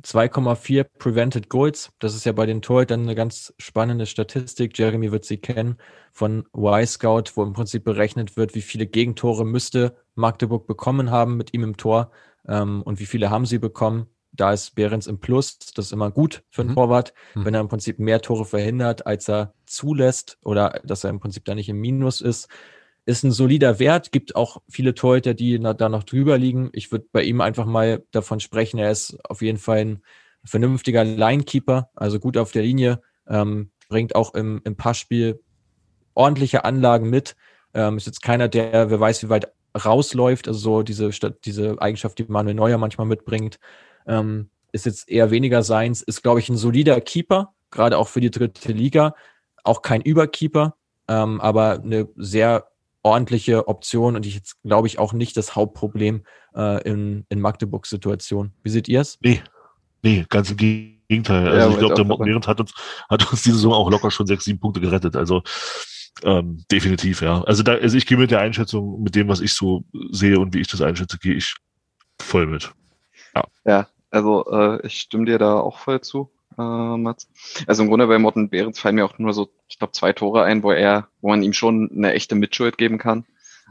2,4 0.00 0.84
Prevented 0.98 1.48
Goals. 1.48 1.92
Das 1.98 2.14
ist 2.14 2.24
ja 2.24 2.32
bei 2.32 2.46
den 2.46 2.62
Torhütern 2.62 3.02
eine 3.02 3.14
ganz 3.14 3.54
spannende 3.58 4.06
Statistik. 4.06 4.78
Jeremy 4.78 5.12
wird 5.12 5.24
sie 5.24 5.38
kennen 5.38 5.76
von 6.12 6.46
Y-Scout, 6.56 7.24
wo 7.34 7.42
im 7.42 7.52
Prinzip 7.52 7.84
berechnet 7.84 8.36
wird, 8.36 8.54
wie 8.54 8.62
viele 8.62 8.86
Gegentore 8.86 9.44
müsste 9.44 9.96
Magdeburg 10.14 10.66
bekommen 10.66 11.10
haben 11.10 11.36
mit 11.36 11.54
ihm 11.54 11.62
im 11.62 11.76
Tor 11.76 12.10
ähm, 12.46 12.82
und 12.82 13.00
wie 13.00 13.06
viele 13.06 13.30
haben 13.30 13.46
sie 13.46 13.58
bekommen. 13.58 14.06
Da 14.32 14.52
ist 14.52 14.74
Behrens 14.74 15.06
im 15.06 15.18
Plus. 15.18 15.58
Das 15.58 15.86
ist 15.86 15.92
immer 15.92 16.10
gut 16.10 16.42
für 16.50 16.62
einen 16.62 16.70
mhm. 16.70 16.76
Torwart, 16.76 17.12
mhm. 17.34 17.44
wenn 17.44 17.54
er 17.54 17.60
im 17.60 17.68
Prinzip 17.68 17.98
mehr 17.98 18.22
Tore 18.22 18.44
verhindert, 18.44 19.06
als 19.06 19.28
er 19.28 19.54
zulässt 19.66 20.38
oder 20.42 20.80
dass 20.84 21.04
er 21.04 21.10
im 21.10 21.20
Prinzip 21.20 21.44
da 21.44 21.54
nicht 21.54 21.68
im 21.68 21.80
Minus 21.80 22.20
ist 22.20 22.48
ist 23.04 23.24
ein 23.24 23.32
solider 23.32 23.78
Wert, 23.78 24.12
gibt 24.12 24.36
auch 24.36 24.62
viele 24.68 24.94
Torhüter, 24.94 25.34
die 25.34 25.58
da 25.58 25.88
noch 25.88 26.04
drüber 26.04 26.38
liegen. 26.38 26.70
Ich 26.72 26.92
würde 26.92 27.06
bei 27.10 27.22
ihm 27.22 27.40
einfach 27.40 27.66
mal 27.66 28.04
davon 28.12 28.40
sprechen, 28.40 28.78
er 28.78 28.90
ist 28.90 29.18
auf 29.28 29.42
jeden 29.42 29.58
Fall 29.58 29.78
ein 29.78 30.02
vernünftiger 30.44 31.04
Linekeeper, 31.04 31.90
also 31.94 32.18
gut 32.18 32.36
auf 32.36 32.52
der 32.52 32.62
Linie, 32.62 33.00
ähm, 33.28 33.70
bringt 33.88 34.14
auch 34.14 34.34
im, 34.34 34.60
im 34.64 34.76
Passspiel 34.76 35.40
ordentliche 36.14 36.64
Anlagen 36.64 37.10
mit. 37.10 37.36
Ähm, 37.74 37.96
ist 37.96 38.06
jetzt 38.06 38.22
keiner, 38.22 38.48
der, 38.48 38.90
wer 38.90 39.00
weiß, 39.00 39.22
wie 39.22 39.28
weit 39.28 39.52
rausläuft, 39.84 40.48
also 40.48 40.58
so 40.58 40.82
diese, 40.82 41.10
diese 41.44 41.80
Eigenschaft, 41.80 42.18
die 42.18 42.24
Manuel 42.24 42.54
Neuer 42.54 42.78
manchmal 42.78 43.06
mitbringt, 43.06 43.58
ähm, 44.06 44.50
ist 44.72 44.86
jetzt 44.86 45.08
eher 45.08 45.30
weniger 45.30 45.62
seins, 45.62 46.02
ist, 46.02 46.22
glaube 46.22 46.40
ich, 46.40 46.48
ein 46.48 46.56
solider 46.56 47.00
Keeper, 47.00 47.54
gerade 47.70 47.98
auch 47.98 48.08
für 48.08 48.20
die 48.20 48.30
dritte 48.30 48.72
Liga, 48.72 49.14
auch 49.64 49.82
kein 49.82 50.02
Überkeeper, 50.02 50.76
ähm, 51.08 51.40
aber 51.40 51.80
eine 51.82 52.08
sehr 52.16 52.71
ordentliche 53.02 53.68
Option 53.68 54.16
und 54.16 54.26
ich 54.26 54.34
jetzt 54.34 54.62
glaube 54.62 54.86
ich 54.86 54.98
auch 54.98 55.12
nicht 55.12 55.36
das 55.36 55.56
Hauptproblem 55.56 56.24
äh, 56.54 56.82
in, 56.88 57.24
in 57.28 57.40
Magdeburgs 57.40 57.90
Situation. 57.90 58.52
Wie 58.62 58.70
seht 58.70 58.88
ihr 58.88 59.00
es? 59.00 59.18
Nee, 59.20 59.42
nee, 60.02 60.24
ganz 60.28 60.50
im 60.50 60.56
Gegenteil. 60.56 61.48
Also 61.48 61.58
ja, 61.58 61.70
ich 61.70 61.78
glaube, 61.78 61.94
der 61.94 62.04
Morten 62.04 62.46
hat 62.46 62.60
uns, 62.60 62.74
hat 63.08 63.30
uns 63.30 63.42
diese 63.42 63.56
Saison 63.56 63.72
auch 63.72 63.90
locker 63.90 64.10
schon 64.10 64.26
sechs, 64.26 64.44
sieben 64.44 64.60
Punkte 64.60 64.80
gerettet. 64.80 65.16
Also 65.16 65.42
ähm, 66.24 66.64
definitiv, 66.70 67.22
ja. 67.22 67.42
Also 67.42 67.62
da, 67.62 67.74
also 67.74 67.96
ich 67.96 68.06
gehe 68.06 68.18
mit 68.18 68.30
der 68.30 68.40
Einschätzung, 68.40 69.02
mit 69.02 69.14
dem, 69.14 69.28
was 69.28 69.40
ich 69.40 69.54
so 69.54 69.84
sehe 70.10 70.38
und 70.38 70.54
wie 70.54 70.60
ich 70.60 70.68
das 70.68 70.82
einschätze, 70.82 71.18
gehe 71.18 71.34
ich 71.34 71.54
voll 72.20 72.46
mit. 72.46 72.72
Ja, 73.34 73.44
ja 73.64 73.88
also 74.10 74.44
äh, 74.50 74.86
ich 74.86 75.00
stimme 75.00 75.24
dir 75.24 75.38
da 75.38 75.58
auch 75.58 75.78
voll 75.78 76.00
zu 76.00 76.30
äh, 76.58 76.96
Mats. 76.96 77.28
Also 77.66 77.82
im 77.82 77.88
Grunde 77.88 78.06
bei 78.06 78.18
Morten 78.18 78.48
Behrens 78.48 78.78
fallen 78.78 78.96
mir 78.96 79.04
auch 79.04 79.18
nur 79.18 79.32
so, 79.32 79.48
ich 79.68 79.78
glaube, 79.78 79.92
zwei 79.92 80.12
Tore 80.12 80.42
ein, 80.42 80.62
wo 80.62 80.72
er, 80.72 81.08
wo 81.20 81.28
man 81.28 81.42
ihm 81.42 81.52
schon 81.52 81.90
eine 81.94 82.12
echte 82.12 82.34
Mitschuld 82.34 82.78
geben 82.78 82.98
kann. 82.98 83.24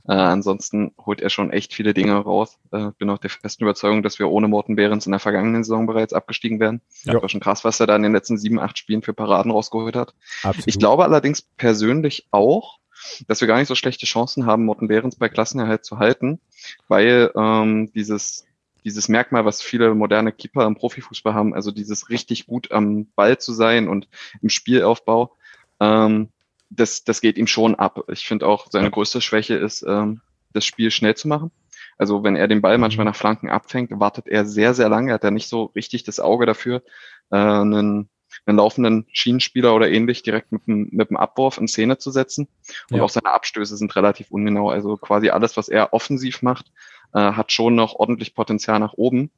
Äh, 0.07 0.13
ansonsten 0.13 0.93
holt 1.05 1.21
er 1.21 1.29
schon 1.29 1.51
echt 1.51 1.73
viele 1.73 1.93
Dinge 1.93 2.15
raus. 2.15 2.57
Äh, 2.71 2.91
bin 2.97 3.09
auch 3.09 3.19
der 3.19 3.29
festen 3.29 3.63
Überzeugung, 3.63 4.01
dass 4.03 4.19
wir 4.19 4.29
ohne 4.29 4.47
Morten 4.47 4.75
Behrens 4.75 5.05
in 5.05 5.11
der 5.11 5.19
vergangenen 5.19 5.63
Saison 5.63 5.85
bereits 5.85 6.13
abgestiegen 6.13 6.59
wären. 6.59 6.81
Ja. 7.03 7.13
Das 7.13 7.21
war 7.21 7.29
schon 7.29 7.39
krass, 7.39 7.63
was 7.63 7.79
er 7.79 7.87
da 7.87 7.95
in 7.95 8.03
den 8.03 8.13
letzten 8.13 8.37
sieben, 8.37 8.59
acht 8.59 8.77
Spielen 8.77 9.03
für 9.03 9.13
Paraden 9.13 9.51
rausgeholt 9.51 9.95
hat. 9.95 10.13
Absolut. 10.43 10.67
Ich 10.67 10.79
glaube 10.79 11.03
allerdings 11.03 11.41
persönlich 11.41 12.27
auch, 12.31 12.79
dass 13.27 13.41
wir 13.41 13.47
gar 13.47 13.57
nicht 13.57 13.67
so 13.67 13.75
schlechte 13.75 14.05
Chancen 14.05 14.45
haben, 14.45 14.65
Morten 14.65 14.87
Behrens 14.87 15.15
bei 15.15 15.29
Klassenerhalt 15.29 15.85
zu 15.85 15.99
halten, 15.99 16.39
weil 16.87 17.31
ähm, 17.35 17.91
dieses 17.93 18.45
dieses 18.83 19.09
Merkmal, 19.09 19.45
was 19.45 19.61
viele 19.61 19.93
moderne 19.93 20.31
Keeper 20.31 20.65
im 20.65 20.75
Profifußball 20.75 21.33
haben, 21.33 21.53
also 21.53 21.71
dieses 21.71 22.09
richtig 22.09 22.47
gut 22.47 22.71
am 22.71 23.07
Ball 23.15 23.37
zu 23.37 23.53
sein 23.53 23.87
und 23.87 24.07
im 24.41 24.49
Spielaufbau, 24.49 25.35
ähm, 25.79 26.29
das, 26.69 27.03
das 27.03 27.21
geht 27.21 27.37
ihm 27.37 27.47
schon 27.47 27.75
ab. 27.75 28.05
Ich 28.07 28.27
finde 28.27 28.47
auch, 28.47 28.67
seine 28.69 28.89
größte 28.89 29.21
Schwäche 29.21 29.55
ist, 29.55 29.83
ähm, 29.87 30.21
das 30.53 30.65
Spiel 30.65 30.89
schnell 30.91 31.15
zu 31.15 31.27
machen. 31.27 31.51
Also 31.97 32.23
wenn 32.23 32.35
er 32.35 32.47
den 32.47 32.61
Ball 32.61 32.77
manchmal 32.77 33.05
nach 33.05 33.15
Flanken 33.15 33.49
abfängt, 33.49 33.91
wartet 33.91 34.27
er 34.27 34.45
sehr, 34.45 34.73
sehr 34.73 34.89
lange, 34.89 35.13
hat 35.13 35.23
er 35.23 35.31
nicht 35.31 35.47
so 35.47 35.65
richtig 35.75 36.03
das 36.03 36.19
Auge 36.19 36.45
dafür, 36.45 36.81
äh, 37.29 37.35
einen, 37.35 38.09
einen 38.45 38.57
laufenden 38.57 39.05
Schienenspieler 39.11 39.75
oder 39.75 39.89
ähnlich 39.89 40.23
direkt 40.23 40.51
mit 40.51 40.65
dem, 40.65 40.89
mit 40.91 41.09
dem 41.09 41.17
Abwurf 41.17 41.57
in 41.57 41.67
Szene 41.67 41.97
zu 41.97 42.09
setzen. 42.09 42.47
Und 42.89 42.97
ja. 42.97 43.03
auch 43.03 43.09
seine 43.09 43.31
Abstöße 43.31 43.77
sind 43.77 43.95
relativ 43.95 44.31
ungenau. 44.31 44.69
Also 44.69 44.97
quasi 44.97 45.29
alles, 45.29 45.57
was 45.57 45.67
er 45.67 45.93
offensiv 45.93 46.41
macht, 46.41 46.71
äh, 47.13 47.19
hat 47.19 47.51
schon 47.51 47.75
noch 47.75 47.95
ordentlich 47.95 48.35
Potenzial 48.35 48.79
nach 48.79 48.93
oben. 48.93 49.31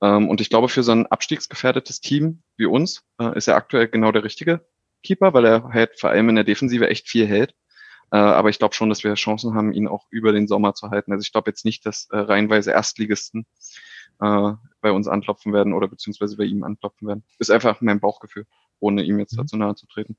Ähm, 0.00 0.28
und 0.28 0.40
ich 0.40 0.50
glaube, 0.50 0.68
für 0.68 0.82
so 0.82 0.92
ein 0.92 1.06
abstiegsgefährdetes 1.06 2.00
Team 2.00 2.42
wie 2.56 2.66
uns 2.66 3.04
äh, 3.18 3.36
ist 3.36 3.48
er 3.48 3.56
aktuell 3.56 3.88
genau 3.88 4.12
der 4.12 4.24
richtige 4.24 4.64
Keeper, 5.02 5.32
weil 5.34 5.44
er 5.44 5.64
halt 5.72 5.98
vor 5.98 6.10
allem 6.10 6.28
in 6.28 6.36
der 6.36 6.44
Defensive 6.44 6.88
echt 6.88 7.08
viel 7.08 7.26
hält. 7.26 7.54
Äh, 8.10 8.16
aber 8.16 8.50
ich 8.50 8.58
glaube 8.58 8.74
schon, 8.74 8.88
dass 8.88 9.04
wir 9.04 9.14
Chancen 9.14 9.54
haben, 9.54 9.72
ihn 9.72 9.88
auch 9.88 10.06
über 10.10 10.32
den 10.32 10.46
Sommer 10.46 10.74
zu 10.74 10.90
halten. 10.90 11.12
Also 11.12 11.22
ich 11.22 11.32
glaube 11.32 11.50
jetzt 11.50 11.64
nicht, 11.64 11.86
dass 11.86 12.08
äh, 12.10 12.18
reihenweise 12.18 12.70
Erstligisten 12.72 13.46
äh, 14.20 14.52
bei 14.80 14.92
uns 14.92 15.08
anklopfen 15.08 15.52
werden 15.52 15.72
oder 15.72 15.88
beziehungsweise 15.88 16.36
bei 16.36 16.44
ihm 16.44 16.62
anklopfen 16.62 17.08
werden. 17.08 17.24
Ist 17.38 17.50
einfach 17.50 17.80
mein 17.80 18.00
Bauchgefühl, 18.00 18.46
ohne 18.80 19.02
ihm 19.02 19.18
jetzt 19.18 19.32
mhm. 19.32 19.38
dazu 19.38 19.56
nahe 19.56 19.74
zu 19.74 19.86
treten. 19.86 20.16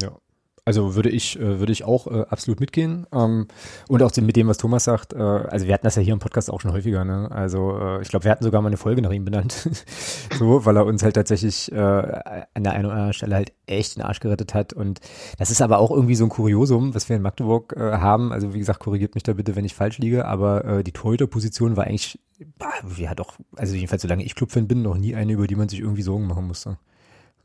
Ja, 0.00 0.16
also 0.64 0.94
würde 0.94 1.08
ich, 1.08 1.38
äh, 1.40 1.58
würde 1.58 1.72
ich 1.72 1.82
auch 1.82 2.06
äh, 2.06 2.24
absolut 2.28 2.60
mitgehen. 2.60 3.06
Ähm, 3.12 3.48
und 3.88 4.02
auch 4.02 4.14
mit 4.16 4.36
dem, 4.36 4.46
was 4.46 4.58
Thomas 4.58 4.84
sagt, 4.84 5.12
äh, 5.12 5.18
also 5.18 5.66
wir 5.66 5.74
hatten 5.74 5.86
das 5.86 5.96
ja 5.96 6.02
hier 6.02 6.12
im 6.12 6.20
Podcast 6.20 6.50
auch 6.50 6.60
schon 6.60 6.72
häufiger, 6.72 7.04
ne? 7.04 7.28
Also 7.32 7.98
ich 8.00 8.08
glaube, 8.08 8.24
wir 8.24 8.30
hatten 8.30 8.44
sogar 8.44 8.62
mal 8.62 8.68
eine 8.68 8.76
Folge 8.76 9.02
nach 9.02 9.10
ihm 9.10 9.24
benannt. 9.24 9.68
so, 10.38 10.64
weil 10.64 10.76
er 10.76 10.86
uns 10.86 11.02
halt 11.02 11.14
tatsächlich 11.14 11.72
an 11.72 12.62
der 12.62 12.72
einen 12.72 12.86
oder 12.86 12.94
anderen 12.94 13.12
Stelle 13.12 13.34
halt 13.34 13.52
echt 13.66 13.96
den 13.96 14.02
Arsch 14.02 14.20
gerettet 14.20 14.54
hat. 14.54 14.72
Und 14.72 15.00
das 15.38 15.50
ist 15.50 15.62
aber 15.62 15.78
auch 15.78 15.90
irgendwie 15.90 16.14
so 16.14 16.24
ein 16.24 16.30
Kuriosum, 16.30 16.94
was 16.94 17.08
wir 17.08 17.16
in 17.16 17.22
Magdeburg 17.22 17.74
haben. 17.76 18.32
Also 18.32 18.54
wie 18.54 18.58
gesagt, 18.58 18.80
korrigiert 18.80 19.14
mich 19.14 19.22
da 19.22 19.32
bitte, 19.32 19.56
wenn 19.56 19.64
ich 19.64 19.74
falsch 19.74 19.98
liege, 19.98 20.26
aber 20.26 20.64
äh, 20.64 20.84
die 20.84 20.92
Torhüter-Position 20.92 21.76
war 21.76 21.84
eigentlich, 21.84 22.18
bah, 22.58 22.72
ja 22.96 23.14
doch, 23.14 23.38
also 23.56 23.74
jedenfalls 23.74 24.02
solange 24.02 24.24
ich 24.24 24.34
Clubfan 24.34 24.68
bin, 24.68 24.82
noch 24.82 24.96
nie 24.96 25.14
eine, 25.14 25.32
über 25.32 25.46
die 25.46 25.56
man 25.56 25.68
sich 25.68 25.80
irgendwie 25.80 26.02
Sorgen 26.02 26.26
machen 26.26 26.46
musste. 26.46 26.78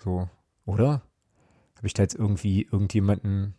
So, 0.04 0.28
oder? 0.66 1.02
Habe 1.78 1.88
ich 1.88 1.94
da 1.94 2.04
jetzt 2.04 2.16
irgendwie 2.16 2.68
irgendjemanden, 2.72 3.54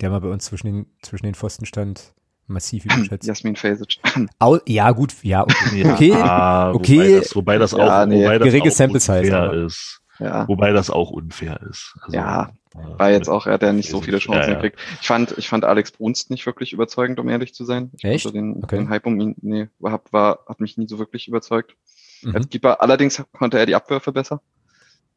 der 0.00 0.10
mal 0.10 0.20
bei 0.20 0.28
uns 0.28 0.44
zwischen 0.44 0.66
den, 0.66 0.86
zwischen 1.02 1.24
den 1.24 1.34
Pfosten 1.34 1.66
stand, 1.66 2.14
massiv 2.46 2.84
überschätzt? 2.86 3.26
Jasmin 3.26 3.56
Fesic. 3.56 3.98
Au, 4.38 4.58
ja, 4.66 4.90
gut, 4.92 5.14
ja, 5.22 5.42
okay. 5.42 5.90
okay, 5.90 6.08
ja, 6.10 6.72
okay. 6.72 6.98
Wobei 6.98 7.18
das, 7.18 7.36
wobei 7.36 7.58
das 7.58 7.74
auch, 7.74 7.78
ja, 7.78 8.06
nee. 8.06 8.22
wobei 8.22 8.38
das 8.38 8.46
Geringe 8.46 8.70
Sample 8.70 9.00
Size. 9.00 9.64
Ist. 9.66 10.00
Ja. 10.18 10.46
Wobei 10.48 10.72
das 10.72 10.90
auch 10.90 11.10
unfair 11.10 11.60
ist. 11.70 11.96
Also, 12.02 12.14
ja, 12.14 12.50
war 12.74 13.10
jetzt 13.10 13.28
auch 13.28 13.46
er, 13.46 13.56
der 13.58 13.72
nicht 13.72 13.88
so 13.88 14.02
viele 14.02 14.18
Chancen 14.18 14.52
ja, 14.52 14.62
ja. 14.62 14.70
Ich 15.00 15.06
fand, 15.06 15.36
ich 15.38 15.48
fand 15.48 15.64
Alex 15.64 15.92
Brunst 15.92 16.30
nicht 16.30 16.44
wirklich 16.44 16.74
überzeugend, 16.74 17.18
um 17.18 17.28
ehrlich 17.28 17.54
zu 17.54 17.64
sein. 17.64 17.90
Ich 17.96 18.04
Echt? 18.04 18.34
Den, 18.34 18.62
okay. 18.62 18.76
den 18.76 18.90
Hype 18.90 19.06
um 19.06 19.18
ihn, 19.18 19.34
nee, 19.40 19.68
war, 19.78 20.02
war, 20.10 20.40
hat 20.46 20.60
mich 20.60 20.76
nie 20.76 20.86
so 20.86 20.98
wirklich 20.98 21.26
überzeugt. 21.26 21.74
Mhm. 22.22 22.36
Als 22.36 22.48
Keeper, 22.48 22.82
allerdings 22.82 23.24
konnte 23.32 23.58
er 23.58 23.66
die 23.66 23.74
Abwürfe 23.74 24.12
besser. 24.12 24.42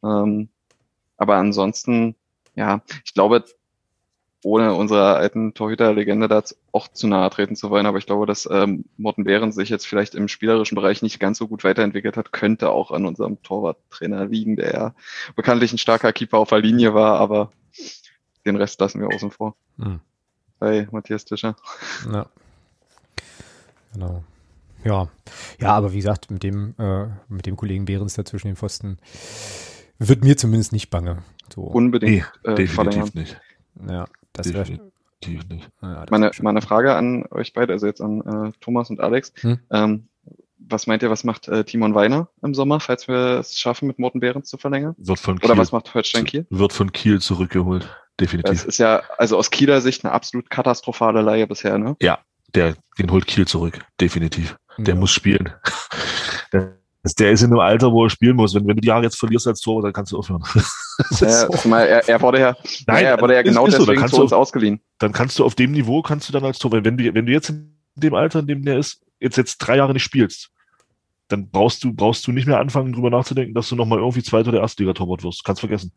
Ähm, 0.02 0.48
aber 1.16 1.36
ansonsten, 1.36 2.14
ja, 2.54 2.82
ich 3.04 3.14
glaube, 3.14 3.44
ohne 4.44 4.74
unserer 4.74 5.16
alten 5.16 5.54
Torhüter-Legende 5.54 6.28
da 6.28 6.42
auch 6.70 6.88
zu 6.88 7.06
nahe 7.06 7.30
treten 7.30 7.56
zu 7.56 7.70
wollen, 7.70 7.86
aber 7.86 7.98
ich 7.98 8.06
glaube, 8.06 8.26
dass 8.26 8.46
ähm, 8.50 8.84
Morten 8.98 9.24
Behrens 9.24 9.54
sich 9.54 9.70
jetzt 9.70 9.86
vielleicht 9.86 10.14
im 10.14 10.28
spielerischen 10.28 10.74
Bereich 10.76 11.00
nicht 11.00 11.18
ganz 11.18 11.38
so 11.38 11.48
gut 11.48 11.64
weiterentwickelt 11.64 12.16
hat, 12.16 12.30
könnte 12.30 12.70
auch 12.70 12.90
an 12.90 13.06
unserem 13.06 13.42
Torwarttrainer 13.42 14.26
liegen, 14.26 14.56
der 14.56 14.72
ja 14.72 14.94
bekanntlich 15.34 15.72
ein 15.72 15.78
starker 15.78 16.12
Keeper 16.12 16.38
auf 16.38 16.50
der 16.50 16.60
Linie 16.60 16.92
war, 16.92 17.18
aber 17.18 17.52
den 18.44 18.56
Rest 18.56 18.80
lassen 18.80 19.00
wir 19.00 19.08
außen 19.08 19.30
vor. 19.30 19.56
Hm. 19.78 20.00
Bei 20.58 20.86
Matthias 20.90 21.24
Tischer. 21.24 21.56
Ja. 22.12 22.26
Genau. 23.94 24.24
Ja. 24.84 25.08
Ja, 25.58 25.68
aber 25.70 25.92
wie 25.92 25.96
gesagt, 25.98 26.30
mit 26.30 26.42
dem, 26.42 26.74
äh, 26.78 27.06
mit 27.28 27.46
dem 27.46 27.56
Kollegen 27.56 27.86
Behrens 27.86 28.14
da 28.14 28.24
zwischen 28.24 28.48
den 28.48 28.56
Pfosten 28.56 28.98
wird 29.98 30.24
mir 30.24 30.36
zumindest 30.36 30.72
nicht 30.72 30.90
bange. 30.90 31.22
So. 31.54 31.62
Unbedingt 31.62 32.12
nee, 32.12 32.50
äh, 32.50 32.54
definitiv 32.54 32.74
verlängern. 32.74 33.10
nicht. 33.14 33.40
Ja, 33.88 34.06
das 34.32 34.52
wäre 34.52 34.70
nicht. 34.70 34.82
Ja, 35.80 36.04
meine, 36.10 36.30
meine 36.42 36.60
Frage 36.60 36.94
an 36.94 37.24
euch 37.30 37.54
beide, 37.54 37.72
also 37.72 37.86
jetzt 37.86 38.02
an 38.02 38.20
äh, 38.20 38.52
Thomas 38.60 38.90
und 38.90 39.00
Alex. 39.00 39.32
Hm? 39.40 39.58
Ähm, 39.70 40.08
was 40.58 40.86
meint 40.86 41.02
ihr, 41.02 41.10
was 41.10 41.24
macht 41.24 41.48
äh, 41.48 41.64
Timon 41.64 41.94
Weiner 41.94 42.28
im 42.42 42.54
Sommer, 42.54 42.80
falls 42.80 43.08
wir 43.08 43.38
es 43.38 43.58
schaffen, 43.58 43.86
mit 43.86 43.98
Morten 43.98 44.20
Behrens 44.20 44.48
zu 44.48 44.56
verlängern? 44.56 44.94
Wird 44.98 45.18
von 45.18 45.38
Kiel, 45.38 45.50
Oder 45.50 45.58
was 45.58 45.72
macht 45.72 45.92
Holstein 45.94 46.24
Kiel? 46.24 46.46
Wird 46.50 46.72
von 46.72 46.92
Kiel 46.92 47.20
zurückgeholt, 47.20 47.88
definitiv. 48.20 48.52
Das 48.52 48.64
ist 48.64 48.78
ja, 48.78 49.02
also 49.18 49.36
aus 49.36 49.50
Kieler 49.50 49.80
Sicht 49.80 50.04
eine 50.04 50.12
absolut 50.12 50.50
katastrophale 50.50 51.22
Leihe 51.22 51.46
bisher, 51.46 51.78
ne? 51.78 51.96
Ja, 52.00 52.18
der, 52.54 52.76
den 52.98 53.10
holt 53.10 53.26
Kiel 53.26 53.46
zurück, 53.46 53.80
definitiv. 54.00 54.56
Der 54.78 54.94
ja. 54.94 55.00
muss 55.00 55.10
spielen. 55.10 55.52
der, 56.52 56.78
der 57.12 57.32
ist 57.32 57.42
in 57.42 57.50
einem 57.50 57.60
Alter, 57.60 57.92
wo 57.92 58.04
er 58.04 58.10
spielen 58.10 58.36
muss. 58.36 58.54
Wenn, 58.54 58.66
wenn 58.66 58.76
du 58.76 58.80
die 58.80 58.88
Jahre 58.88 59.02
jetzt 59.02 59.18
verlierst 59.18 59.46
als 59.46 59.60
Tor, 59.60 59.82
dann 59.82 59.92
kannst 59.92 60.12
du 60.12 60.18
aufhören. 60.18 60.42
ja, 61.20 61.46
so. 61.46 61.70
er, 61.74 62.08
er 62.08 62.22
wurde 62.22 62.40
ja, 62.40 62.56
Nein, 62.86 63.04
er 63.04 63.20
wurde 63.20 63.34
ja 63.34 63.42
genau 63.42 63.66
ist, 63.66 63.74
ist 63.74 63.80
deswegen 63.80 64.08
so, 64.08 64.16
zu 64.16 64.22
uns 64.22 64.32
auf, 64.32 64.40
ausgeliehen. 64.40 64.80
Dann 64.98 65.12
kannst 65.12 65.38
du 65.38 65.44
auf 65.44 65.54
dem 65.54 65.72
Niveau, 65.72 66.00
kannst 66.00 66.28
du 66.28 66.32
dann 66.32 66.44
als 66.44 66.58
Tor, 66.58 66.72
wenn 66.72 66.96
du, 66.96 67.14
wenn 67.14 67.26
du 67.26 67.32
jetzt 67.32 67.50
in 67.50 67.76
dem 67.94 68.14
Alter, 68.14 68.38
in 68.40 68.46
dem 68.46 68.64
der 68.64 68.78
ist, 68.78 69.02
jetzt, 69.20 69.36
jetzt 69.36 69.58
drei 69.58 69.76
Jahre 69.76 69.92
nicht 69.92 70.02
spielst, 70.02 70.50
dann 71.28 71.50
brauchst 71.50 71.84
du, 71.84 71.92
brauchst 71.92 72.26
du 72.26 72.32
nicht 72.32 72.46
mehr 72.46 72.58
anfangen, 72.58 72.92
drüber 72.92 73.10
nachzudenken, 73.10 73.54
dass 73.54 73.68
du 73.68 73.76
nochmal 73.76 73.98
irgendwie 73.98 74.22
zweiter 74.22 74.48
oder 74.48 74.60
Erstliga-Torwart 74.60 75.24
wirst. 75.24 75.44
Kannst 75.44 75.60
vergessen. 75.60 75.92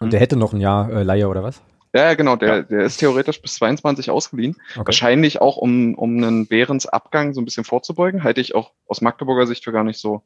Und 0.00 0.12
der 0.12 0.20
hätte 0.20 0.36
noch 0.36 0.52
ein 0.52 0.60
Jahr 0.60 0.90
äh, 0.90 1.02
Leihe 1.02 1.28
oder 1.28 1.42
was? 1.42 1.62
Ja, 1.96 2.14
genau, 2.14 2.36
der, 2.36 2.48
ja. 2.56 2.62
der 2.62 2.80
ist 2.80 2.98
theoretisch 2.98 3.40
bis 3.42 3.54
22 3.56 4.10
ausgeliehen. 4.10 4.56
Okay. 4.74 4.86
Wahrscheinlich 4.86 5.40
auch, 5.40 5.56
um, 5.56 5.94
um 5.94 6.16
einen 6.16 6.46
Behrens 6.46 6.86
Abgang 6.86 7.34
so 7.34 7.40
ein 7.40 7.44
bisschen 7.44 7.64
vorzubeugen, 7.64 8.22
halte 8.24 8.40
ich 8.40 8.54
auch 8.54 8.72
aus 8.86 9.00
Magdeburger 9.00 9.46
Sicht 9.46 9.64
für 9.64 9.72
gar 9.72 9.84
nicht 9.84 9.98
so 9.98 10.22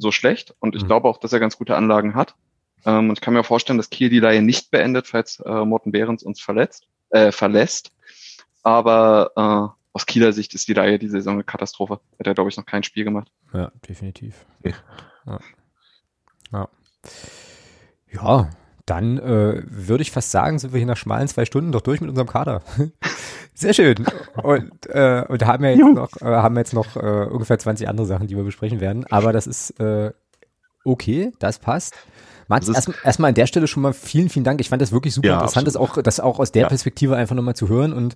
so 0.00 0.12
schlecht 0.12 0.54
und 0.60 0.76
ich 0.76 0.82
Mhm. 0.82 0.86
glaube 0.86 1.08
auch, 1.08 1.18
dass 1.18 1.32
er 1.32 1.40
ganz 1.40 1.58
gute 1.58 1.74
Anlagen 1.74 2.14
hat. 2.14 2.36
Ähm, 2.86 3.08
und 3.10 3.18
ich 3.18 3.20
kann 3.20 3.34
mir 3.34 3.42
vorstellen, 3.42 3.78
dass 3.78 3.90
Kiel 3.90 4.08
die 4.10 4.20
Leihe 4.20 4.42
nicht 4.42 4.70
beendet, 4.70 5.08
falls 5.08 5.40
äh, 5.40 5.64
Morten 5.64 5.90
Behrens 5.90 6.22
uns 6.22 6.40
verletzt, 6.40 6.86
äh, 7.10 7.32
verlässt. 7.32 7.90
Aber 8.62 9.32
äh, 9.34 9.76
aus 9.92 10.06
Kieler 10.06 10.32
Sicht 10.32 10.54
ist 10.54 10.68
die 10.68 10.74
Leihe 10.74 11.00
die 11.00 11.08
Saison 11.08 11.34
eine 11.34 11.42
Katastrophe. 11.44 11.94
Hat 12.18 12.26
er, 12.28 12.34
glaube 12.34 12.48
ich, 12.50 12.56
noch 12.56 12.66
kein 12.66 12.84
Spiel 12.84 13.02
gemacht. 13.02 13.28
Ja, 13.52 13.72
definitiv. 13.88 14.46
Ja. 14.62 14.72
Ja. 15.26 15.38
Ja, 16.52 16.68
ja 18.12 18.50
dann 18.88 19.18
äh, 19.18 19.62
würde 19.66 20.02
ich 20.02 20.10
fast 20.10 20.30
sagen, 20.30 20.58
sind 20.58 20.72
wir 20.72 20.78
hier 20.78 20.86
nach 20.86 20.96
schmalen 20.96 21.28
zwei 21.28 21.44
Stunden 21.44 21.72
doch 21.72 21.80
durch 21.80 22.00
mit 22.00 22.10
unserem 22.10 22.28
Kader. 22.28 22.62
Sehr 23.54 23.74
schön. 23.74 23.96
Und, 24.42 24.86
äh, 24.86 25.24
und 25.28 25.44
haben 25.44 25.64
ja 25.64 25.70
jetzt 25.70 25.94
noch, 25.94 26.10
äh, 26.20 26.24
haben 26.24 26.56
jetzt 26.56 26.74
noch 26.74 26.96
äh, 26.96 27.26
ungefähr 27.26 27.58
20 27.58 27.88
andere 27.88 28.06
Sachen, 28.06 28.26
die 28.26 28.36
wir 28.36 28.44
besprechen 28.44 28.80
werden. 28.80 29.04
Aber 29.10 29.32
das 29.32 29.46
ist 29.46 29.78
äh, 29.80 30.12
okay, 30.84 31.32
das 31.38 31.58
passt. 31.58 31.94
Das 32.48 32.68
ist- 32.68 32.74
erst- 32.76 33.04
erstmal 33.04 33.28
an 33.28 33.34
der 33.34 33.46
Stelle 33.46 33.66
schon 33.66 33.82
mal 33.82 33.92
vielen, 33.92 34.28
vielen 34.30 34.44
Dank. 34.44 34.60
Ich 34.60 34.68
fand 34.70 34.80
das 34.80 34.90
wirklich 34.92 35.12
super 35.14 35.28
Ja, 35.28 35.34
interessant, 35.34 35.66
das 35.66 35.76
auch, 35.76 36.00
das 36.02 36.18
auch 36.20 36.38
aus 36.38 36.50
der 36.50 36.62
Ja. 36.62 36.68
Perspektive 36.68 37.14
einfach 37.16 37.36
nochmal 37.36 37.54
zu 37.54 37.68
hören 37.68 37.92
und 37.92 38.14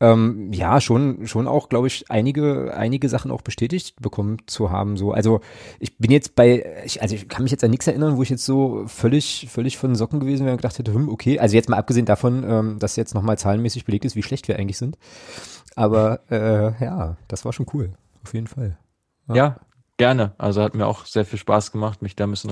ähm, 0.00 0.52
ja, 0.52 0.80
schon, 0.80 1.26
schon 1.26 1.46
auch, 1.46 1.68
glaube 1.68 1.86
ich, 1.86 2.10
einige, 2.10 2.74
einige 2.76 3.08
Sachen 3.08 3.30
auch 3.30 3.42
bestätigt 3.42 3.94
bekommen 4.00 4.38
zu 4.46 4.70
haben. 4.70 4.96
So, 4.96 5.12
also 5.12 5.40
ich 5.78 5.96
bin 5.98 6.10
jetzt 6.10 6.34
bei, 6.34 6.64
ich, 6.84 7.00
also 7.02 7.14
ich 7.14 7.28
kann 7.28 7.44
mich 7.44 7.52
jetzt 7.52 7.62
an 7.64 7.70
nichts 7.70 7.86
erinnern, 7.86 8.16
wo 8.16 8.22
ich 8.22 8.30
jetzt 8.30 8.44
so 8.44 8.84
völlig, 8.86 9.48
völlig 9.50 9.78
von 9.78 9.94
Socken 9.94 10.20
gewesen 10.20 10.44
wäre 10.44 10.52
und 10.54 10.58
gedacht 10.62 10.78
hätte, 10.78 10.92
hm, 10.92 11.08
okay, 11.08 11.38
also 11.38 11.54
jetzt 11.54 11.68
mal 11.68 11.76
abgesehen 11.76 12.06
davon, 12.06 12.44
ähm, 12.48 12.78
dass 12.78 12.96
jetzt 12.96 13.14
nochmal 13.14 13.38
zahlenmäßig 13.38 13.84
belegt 13.84 14.04
ist, 14.04 14.16
wie 14.16 14.22
schlecht 14.22 14.48
wir 14.48 14.58
eigentlich 14.58 14.78
sind. 14.78 14.98
Aber 15.76 16.20
äh, 16.30 16.84
ja, 16.84 17.16
das 17.28 17.44
war 17.44 17.52
schon 17.52 17.66
cool, 17.72 17.92
auf 18.24 18.34
jeden 18.34 18.48
Fall. 18.48 18.76
Ja. 19.28 19.34
Ja, 19.34 19.56
gerne. 19.96 20.32
Also 20.38 20.62
hat 20.62 20.74
mir 20.74 20.86
auch 20.86 21.06
sehr 21.06 21.24
viel 21.24 21.38
Spaß 21.38 21.70
gemacht, 21.72 22.02
mich 22.02 22.16
da 22.16 22.24
ein 22.24 22.30
bisschen 22.30 22.50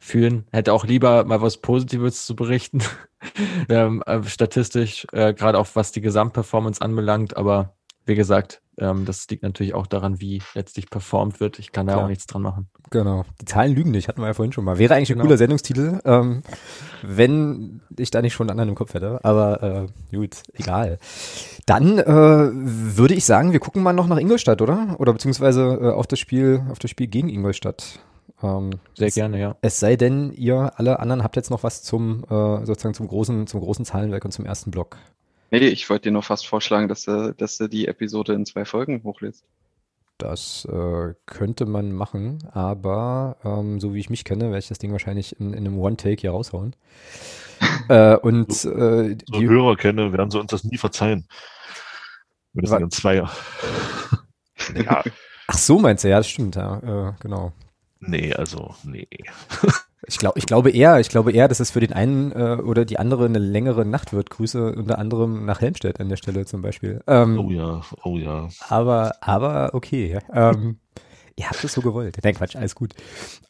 reinzufühlen. 0.00 0.44
Hätte 0.52 0.72
auch 0.72 0.84
lieber 0.84 1.24
mal 1.24 1.42
was 1.42 1.58
Positives 1.58 2.26
zu 2.26 2.36
berichten, 2.36 2.82
ähm, 3.68 4.02
äh, 4.06 4.22
statistisch, 4.24 5.06
äh, 5.12 5.34
gerade 5.34 5.58
auch 5.58 5.68
was 5.74 5.92
die 5.92 6.00
Gesamtperformance 6.00 6.80
anbelangt. 6.80 7.36
Aber 7.36 7.74
wie 8.06 8.14
gesagt, 8.14 8.62
ähm, 8.78 9.04
das 9.04 9.28
liegt 9.28 9.42
natürlich 9.42 9.74
auch 9.74 9.86
daran, 9.86 10.20
wie 10.20 10.40
letztlich 10.54 10.88
performt 10.88 11.40
wird. 11.40 11.58
Ich 11.58 11.72
kann 11.72 11.86
da 11.86 11.94
Klar. 11.94 12.04
auch 12.04 12.08
nichts 12.08 12.26
dran 12.26 12.42
machen. 12.42 12.68
Genau. 12.90 13.24
Die 13.40 13.44
Zahlen 13.44 13.74
lügen 13.74 13.90
nicht, 13.90 14.08
hatten 14.08 14.22
wir 14.22 14.28
ja 14.28 14.34
vorhin 14.34 14.52
schon 14.52 14.64
mal. 14.64 14.78
Wäre 14.78 14.94
eigentlich 14.94 15.10
ein 15.10 15.14
Genau. 15.14 15.24
cooler 15.24 15.36
Sendungstitel, 15.36 16.00
ähm, 16.04 16.42
wenn 17.02 17.82
ich 17.98 18.10
da 18.10 18.22
nicht 18.22 18.32
schon 18.32 18.44
einen 18.44 18.52
anderen 18.52 18.70
im 18.70 18.74
Kopf 18.76 18.94
hätte. 18.94 19.22
Aber 19.24 19.90
äh, 20.12 20.16
gut, 20.16 20.42
egal. 20.54 20.98
Dann 21.66 21.98
äh, 21.98 22.06
würde 22.06 23.14
ich 23.14 23.26
sagen, 23.26 23.52
wir 23.52 23.60
gucken 23.60 23.82
mal 23.82 23.92
noch 23.92 24.06
nach 24.06 24.16
Ingolstadt, 24.16 24.62
oder? 24.62 24.96
Oder 24.98 25.12
beziehungsweise 25.12 25.78
äh, 25.82 25.90
auf 25.90 26.06
das 26.06 26.18
Spiel, 26.20 26.62
auf 26.70 26.78
das 26.78 26.90
Spiel 26.90 27.08
gegen 27.08 27.28
Ingolstadt. 27.28 27.98
Ähm, 28.42 28.70
Sehr 28.94 29.10
gerne, 29.10 29.40
ja. 29.40 29.56
Es 29.60 29.80
sei 29.80 29.96
denn, 29.96 30.32
ihr 30.32 30.72
alle 30.76 31.00
anderen 31.00 31.22
habt 31.22 31.36
jetzt 31.36 31.50
noch 31.50 31.62
was 31.62 31.82
zum 31.82 32.24
äh, 32.24 32.64
sozusagen 32.64 32.94
zum 32.94 33.08
großen, 33.08 33.46
zum 33.46 33.60
großen 33.60 33.84
Zahlenwerk 33.84 34.24
und 34.24 34.32
zum 34.32 34.46
ersten 34.46 34.70
Block. 34.70 34.96
Nee, 35.50 35.58
ich 35.58 35.88
wollte 35.88 36.04
dir 36.04 36.12
nur 36.12 36.22
fast 36.22 36.46
vorschlagen, 36.46 36.88
dass 36.88 37.04
du, 37.04 37.34
dass 37.34 37.56
du 37.56 37.68
die 37.68 37.88
Episode 37.88 38.34
in 38.34 38.44
zwei 38.44 38.64
Folgen 38.64 39.02
hochlädst. 39.02 39.44
Das 40.18 40.66
äh, 40.70 41.14
könnte 41.26 41.64
man 41.64 41.92
machen, 41.92 42.38
aber 42.52 43.36
ähm, 43.44 43.80
so 43.80 43.94
wie 43.94 44.00
ich 44.00 44.10
mich 44.10 44.24
kenne, 44.24 44.46
werde 44.46 44.58
ich 44.58 44.68
das 44.68 44.78
Ding 44.78 44.90
wahrscheinlich 44.90 45.38
in, 45.38 45.52
in 45.54 45.60
einem 45.60 45.78
One-Take 45.78 46.20
hier 46.20 46.32
raushauen. 46.32 46.74
äh, 47.88 48.16
und 48.16 48.50
äh, 48.50 48.54
So 48.54 49.38
die, 49.38 49.48
Hörer 49.48 49.76
kenne, 49.76 50.12
werden 50.12 50.30
sie 50.30 50.40
uns 50.40 50.50
das 50.50 50.64
nie 50.64 50.76
verzeihen. 50.76 51.28
Wenn 52.52 52.62
das 52.62 52.72
dann 52.72 52.90
zwei. 52.90 53.14
ja, 54.74 55.04
ach 55.46 55.58
so 55.58 55.78
meinst 55.78 56.02
du, 56.02 56.08
ja, 56.08 56.18
das 56.18 56.28
stimmt, 56.28 56.56
ja, 56.56 57.10
äh, 57.10 57.12
genau. 57.20 57.52
Nee, 58.00 58.32
also, 58.34 58.74
nee. 58.84 59.08
Ich, 60.06 60.18
glaub, 60.18 60.36
ich 60.36 60.46
glaube 60.46 60.70
eher, 60.70 61.00
ich 61.00 61.08
glaube 61.08 61.32
eher, 61.32 61.48
dass 61.48 61.60
es 61.60 61.70
für 61.72 61.80
den 61.80 61.92
einen 61.92 62.32
äh, 62.32 62.58
oder 62.62 62.84
die 62.84 62.98
andere 62.98 63.26
eine 63.26 63.38
längere 63.40 63.84
Nacht 63.84 64.12
wird. 64.12 64.30
Grüße 64.30 64.72
unter 64.72 64.98
anderem 64.98 65.44
nach 65.44 65.60
Helmstedt 65.60 66.00
an 66.00 66.08
der 66.08 66.16
Stelle 66.16 66.46
zum 66.46 66.62
Beispiel. 66.62 67.02
Ähm, 67.06 67.38
Oh 67.38 67.50
ja, 67.50 67.82
oh 68.04 68.16
ja. 68.16 68.48
Aber, 68.68 69.16
aber 69.20 69.74
okay. 69.74 70.18
Ähm, 70.32 70.78
ihr 71.36 71.50
habt 71.50 71.62
es 71.62 71.72
so 71.72 71.82
gewollt. 71.82 72.16
Nein, 72.22 72.34
Quatsch, 72.34 72.56
alles 72.56 72.74
gut. 72.74 72.94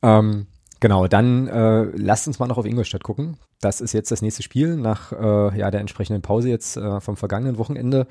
Ähm, 0.02 0.46
genau, 0.80 1.06
dann 1.06 1.48
äh, 1.48 1.84
lasst 1.96 2.26
uns 2.26 2.38
mal 2.38 2.46
noch 2.46 2.58
auf 2.58 2.66
Ingolstadt 2.66 3.02
gucken. 3.02 3.36
Das 3.60 3.80
ist 3.80 3.92
jetzt 3.92 4.12
das 4.12 4.22
nächste 4.22 4.44
Spiel 4.44 4.76
nach 4.76 5.12
äh, 5.12 5.58
ja, 5.58 5.70
der 5.70 5.80
entsprechenden 5.80 6.22
Pause 6.22 6.48
jetzt 6.48 6.76
äh, 6.76 7.00
vom 7.00 7.16
vergangenen 7.16 7.58
Wochenende. 7.58 8.06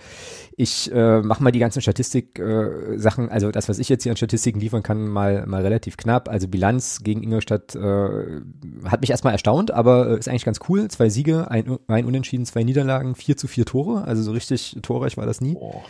Ich 0.57 0.91
äh, 0.91 1.21
mache 1.21 1.41
mal 1.41 1.51
die 1.51 1.59
ganzen 1.59 1.81
Statistik-Sachen, 1.81 3.29
also 3.29 3.51
das, 3.51 3.69
was 3.69 3.79
ich 3.79 3.87
jetzt 3.87 4.03
hier 4.03 4.11
an 4.11 4.17
Statistiken 4.17 4.59
liefern 4.59 4.83
kann, 4.83 5.07
mal, 5.07 5.45
mal 5.45 5.61
relativ 5.61 5.95
knapp. 5.95 6.27
Also 6.27 6.49
Bilanz 6.49 6.99
gegen 7.01 7.23
Ingolstadt 7.23 7.75
äh, 7.75 8.41
hat 8.85 9.01
mich 9.01 9.09
erstmal 9.09 9.33
erstaunt, 9.33 9.71
aber 9.71 10.09
äh, 10.09 10.19
ist 10.19 10.27
eigentlich 10.27 10.45
ganz 10.45 10.59
cool. 10.67 10.89
Zwei 10.89 11.07
Siege, 11.09 11.49
ein, 11.49 11.77
ein 11.87 12.05
Unentschieden, 12.05 12.45
zwei 12.45 12.63
Niederlagen, 12.63 13.15
vier 13.15 13.37
zu 13.37 13.47
vier 13.47 13.65
Tore. 13.65 14.03
Also 14.03 14.23
so 14.23 14.31
richtig 14.31 14.77
torreich 14.81 15.15
war 15.15 15.25
das 15.25 15.39
nie. 15.39 15.53
Boah, 15.53 15.83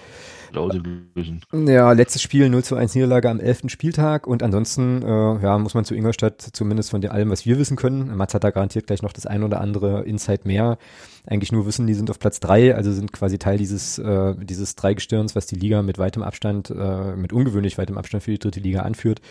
Ja, 1.53 1.91
letztes 1.91 2.22
Spiel 2.22 2.49
0 2.49 2.64
zu 2.64 2.76
1 2.76 2.95
Niederlage 2.95 3.30
am 3.30 3.40
11. 3.40 3.64
Spieltag 3.68 4.28
und 4.28 4.44
ansonsten, 4.44 5.02
äh, 5.02 5.41
ja, 5.41 5.57
muss 5.57 5.74
man 5.74 5.86
zu 5.86 5.95
Ingolstadt 5.95 6.41
zumindest 6.41 6.91
von 6.91 7.06
allem, 7.06 7.30
was 7.30 7.45
wir 7.45 7.57
wissen 7.57 7.78
können. 7.78 8.15
Mats 8.15 8.34
hat 8.34 8.44
da 8.44 8.52
garantiert 8.52 8.88
gleich 8.88 9.02
noch 9.02 9.14
das 9.14 9.26
ein 9.26 9.44
oder 9.44 9.61
andere 9.61 10.03
Insight 10.03 10.45
mehr. 10.45 10.78
Eigentlich 11.26 11.52
nur 11.52 11.65
wissen, 11.65 11.88
die 11.88 11.94
sind 11.94 12.10
auf 12.10 12.19
Platz 12.19 12.40
drei, 12.40 12.76
also 12.76 12.91
sind 12.91 13.11
quasi 13.11 13.38
Teil 13.38 13.57
dieses, 13.57 13.98
äh, 13.98 14.36
dieses 14.38 14.76
Dreigestirns, 14.76 15.36
was 15.36 15.45
die 15.45 15.56
Liga 15.56 15.82
mit 15.82 15.98
weitem 15.98 16.24
Abstand, 16.24 16.69
äh, 16.69 17.15
mit 17.15 17.34
ungewöhnlich 17.34 17.78
weitem 17.78 17.98
Abstand 17.98 18.24
für 18.24 18.32
die 18.32 18.40
dritte 18.40 18.60
Liga 18.60 18.82
anführt. 18.82 19.22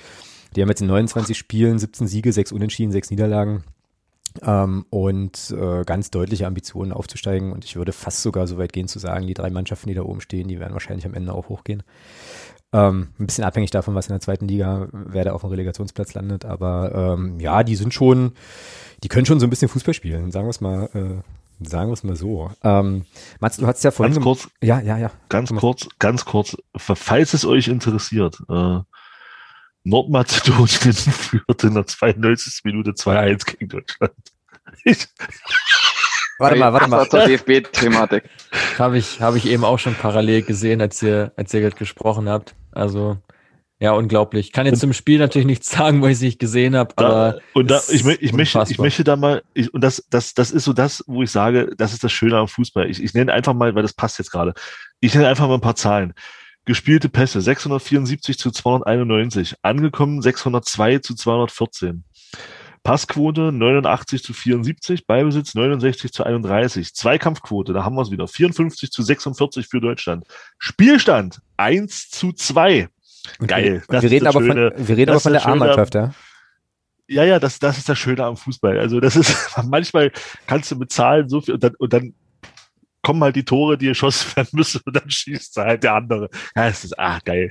Die 0.54 0.62
haben 0.62 0.68
jetzt 0.68 0.80
in 0.80 0.86
29 0.86 1.36
Spielen 1.36 1.78
17 1.78 2.06
Siege, 2.06 2.32
6 2.32 2.52
Unentschieden, 2.52 2.92
6 2.92 3.10
Niederlagen. 3.10 3.64
Ähm, 4.42 4.86
und 4.90 5.54
äh, 5.58 5.84
ganz 5.84 6.10
deutliche 6.10 6.46
Ambitionen 6.46 6.92
aufzusteigen. 6.92 7.52
Und 7.52 7.64
ich 7.64 7.76
würde 7.76 7.92
fast 7.92 8.22
sogar 8.22 8.46
so 8.46 8.58
weit 8.58 8.72
gehen 8.72 8.88
zu 8.88 8.98
sagen, 8.98 9.26
die 9.26 9.34
drei 9.34 9.50
Mannschaften, 9.50 9.88
die 9.88 9.94
da 9.94 10.02
oben 10.02 10.20
stehen, 10.20 10.48
die 10.48 10.60
werden 10.60 10.72
wahrscheinlich 10.72 11.06
am 11.06 11.14
Ende 11.14 11.32
auch 11.32 11.48
hochgehen. 11.48 11.82
Ähm, 12.72 13.08
ein 13.18 13.26
bisschen 13.26 13.44
abhängig 13.44 13.70
davon, 13.70 13.94
was 13.94 14.08
in 14.08 14.12
der 14.12 14.20
zweiten 14.20 14.48
Liga, 14.48 14.88
wer 14.92 15.24
da 15.24 15.32
auf 15.32 15.42
dem 15.42 15.50
Relegationsplatz 15.50 16.14
landet. 16.14 16.44
Aber 16.44 17.14
ähm, 17.16 17.38
ja, 17.40 17.62
die 17.62 17.76
sind 17.76 17.94
schon, 17.94 18.32
die 19.02 19.08
können 19.08 19.26
schon 19.26 19.40
so 19.40 19.46
ein 19.46 19.50
bisschen 19.50 19.68
Fußball 19.68 19.94
spielen, 19.94 20.30
sagen 20.32 20.46
wir 20.46 20.50
es 20.50 20.60
mal, 20.60 20.90
äh, 20.92 21.66
sagen 21.66 21.88
wir 21.88 21.94
es 21.94 22.02
mal 22.04 22.16
so. 22.16 22.50
Ähm, 22.64 23.04
Mats, 23.40 23.56
du 23.56 23.66
hast 23.66 23.84
ja 23.84 23.92
vorhin. 23.92 24.14
Ganz 24.14 24.24
kurz, 24.24 24.48
Ja, 24.62 24.80
ja, 24.80 24.98
ja. 24.98 25.10
ganz 25.28 25.54
kurz, 25.54 25.88
ganz 25.98 26.24
kurz, 26.24 26.56
falls 26.76 27.34
es 27.34 27.44
euch 27.46 27.68
interessiert, 27.68 28.42
äh, 28.48 28.80
Nordmazedonien 29.86 30.68
führt 30.92 31.64
in 31.64 31.74
der 31.74 31.86
92. 31.86 32.64
Minute 32.64 32.90
2-1 32.90 33.46
gegen 33.46 33.68
Deutschland. 33.68 34.12
Ich, 34.84 35.06
Warte 36.38 36.56
mal, 36.56 36.72
warte 36.72 36.88
mal. 36.88 37.04
Das 37.04 37.12
war 37.12 37.20
zur 37.20 37.28
DFB-Thematik. 37.28 38.24
Habe 38.78 38.98
ich, 38.98 39.20
habe 39.22 39.38
ich 39.38 39.46
eben 39.46 39.64
auch 39.64 39.78
schon 39.78 39.94
parallel 39.94 40.42
gesehen, 40.42 40.82
als 40.82 41.02
ihr, 41.02 41.32
als 41.36 41.54
ihr 41.54 41.60
gerade 41.60 41.76
gesprochen 41.76 42.28
habt. 42.28 42.54
Also, 42.72 43.16
ja, 43.78 43.92
unglaublich. 43.92 44.52
Kann 44.52 44.66
jetzt 44.66 44.80
zum 44.80 44.92
Spiel 44.92 45.18
natürlich 45.18 45.46
nichts 45.46 45.70
sagen, 45.70 46.02
weil 46.02 46.10
ich 46.10 46.16
es 46.16 46.22
nicht 46.22 46.38
gesehen 46.38 46.76
habe, 46.76 46.92
da, 46.96 47.06
aber 47.06 47.40
und 47.54 47.70
da, 47.70 47.80
ich, 47.88 48.04
ich, 48.04 48.32
möchte, 48.32 48.62
ich 48.68 48.78
möchte 48.78 49.02
da 49.02 49.16
mal, 49.16 49.42
ich, 49.54 49.72
und 49.72 49.82
das, 49.82 50.04
das, 50.10 50.34
das 50.34 50.50
ist 50.50 50.64
so 50.64 50.74
das, 50.74 51.02
wo 51.06 51.22
ich 51.22 51.30
sage, 51.30 51.70
das 51.76 51.94
ist 51.94 52.04
das 52.04 52.12
Schöne 52.12 52.36
am 52.36 52.48
Fußball. 52.48 52.88
Ich, 52.90 53.02
ich 53.02 53.14
nenne 53.14 53.32
einfach 53.32 53.54
mal, 53.54 53.74
weil 53.74 53.82
das 53.82 53.94
passt 53.94 54.18
jetzt 54.18 54.30
gerade, 54.30 54.52
ich 55.00 55.14
nenne 55.14 55.28
einfach 55.28 55.48
mal 55.48 55.54
ein 55.54 55.60
paar 55.60 55.76
Zahlen. 55.76 56.12
Gespielte 56.66 57.08
Pässe 57.08 57.40
674 57.40 58.38
zu 58.38 58.50
291, 58.50 59.54
angekommen 59.62 60.20
602 60.20 60.98
zu 60.98 61.14
214. 61.14 62.04
Passquote 62.82 63.52
89 63.52 64.22
zu 64.22 64.32
74, 64.32 65.06
Ballbesitz 65.06 65.54
69 65.54 66.12
zu 66.12 66.24
31, 66.24 66.92
Zweikampfquote, 66.92 67.72
da 67.72 67.84
haben 67.84 67.94
wir 67.94 68.02
es 68.02 68.10
wieder, 68.10 68.26
54 68.26 68.90
zu 68.90 69.02
46 69.02 69.68
für 69.68 69.80
Deutschland. 69.80 70.24
Spielstand 70.58 71.40
1 71.56 72.10
zu 72.10 72.32
2. 72.32 72.88
Okay. 73.38 73.46
Geil. 73.46 73.82
Das 73.88 74.02
wir 74.02 74.10
reden 74.10 74.26
aber 74.26 74.40
von, 74.40 74.46
Schöne. 74.46 74.72
wir 74.76 74.96
reden 74.96 75.10
aber 75.10 75.20
von 75.20 75.32
der 75.32 75.46
A-Mannschaft, 75.46 75.94
ja. 75.94 76.14
Ja, 77.08 77.24
ja, 77.24 77.38
das, 77.38 77.60
das 77.60 77.78
ist 77.78 77.88
das 77.88 77.96
Schöne 77.96 78.24
am 78.24 78.36
Fußball. 78.36 78.78
Also 78.80 78.98
das 78.98 79.14
ist, 79.14 79.36
manchmal 79.64 80.10
kannst 80.48 80.72
du 80.72 80.76
mit 80.76 80.90
Zahlen 80.90 81.28
so 81.28 81.40
viel 81.40 81.54
und 81.54 81.62
dann, 81.62 81.74
und 81.76 81.92
dann 81.92 82.14
kommen 83.06 83.22
halt 83.22 83.36
die 83.36 83.44
Tore, 83.44 83.78
die 83.78 83.86
geschossen 83.86 84.34
werden 84.36 84.48
müssen 84.52 84.80
und 84.84 84.96
dann 84.96 85.08
schießt 85.08 85.56
halt 85.58 85.84
der 85.84 85.94
andere. 85.94 86.28
Ja, 86.56 86.66
es 86.66 86.82
ist, 86.82 86.98
ah, 86.98 87.20
geil. 87.24 87.50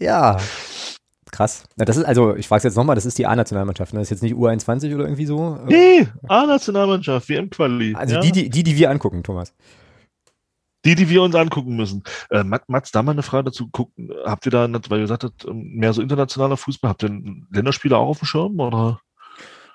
Ja. 0.00 0.38
Krass. 1.30 1.62
Na, 1.76 1.84
das 1.84 1.96
ist, 1.96 2.04
also, 2.04 2.34
ich 2.34 2.48
frage 2.48 2.58
es 2.58 2.64
jetzt 2.64 2.76
nochmal, 2.76 2.96
das 2.96 3.06
ist 3.06 3.16
die 3.16 3.26
A-Nationalmannschaft, 3.26 3.92
ne? 3.92 4.00
Das 4.00 4.06
ist 4.06 4.10
jetzt 4.10 4.22
nicht 4.24 4.34
U21 4.34 4.92
oder 4.92 5.04
irgendwie 5.04 5.26
so? 5.26 5.56
Nee, 5.66 6.08
A-Nationalmannschaft, 6.26 7.28
WM-Quali. 7.28 7.94
Also 7.94 8.16
ja. 8.16 8.20
die, 8.20 8.32
die, 8.32 8.50
die, 8.50 8.64
die 8.64 8.76
wir 8.76 8.90
angucken, 8.90 9.22
Thomas. 9.22 9.54
die, 10.84 10.96
die 10.96 11.08
wir 11.08 11.22
uns 11.22 11.36
angucken 11.36 11.76
müssen. 11.76 12.02
Äh, 12.30 12.42
Mat- 12.42 12.68
Mats, 12.68 12.90
da 12.90 13.04
mal 13.04 13.12
eine 13.12 13.22
Frage 13.22 13.44
dazu. 13.44 13.68
Gucken, 13.68 14.10
habt 14.24 14.46
ihr 14.46 14.50
da, 14.50 14.68
weil 14.68 14.98
ihr 14.98 15.02
gesagt 15.04 15.22
habt, 15.22 15.44
ähm, 15.44 15.74
mehr 15.74 15.92
so 15.92 16.02
internationaler 16.02 16.56
Fußball, 16.56 16.90
habt 16.90 17.04
ihr 17.04 17.10
einen 17.10 17.46
Länderspieler 17.52 17.98
auch 17.98 18.08
auf 18.08 18.18
dem 18.18 18.26
Schirm? 18.26 18.58
Oder? 18.58 19.00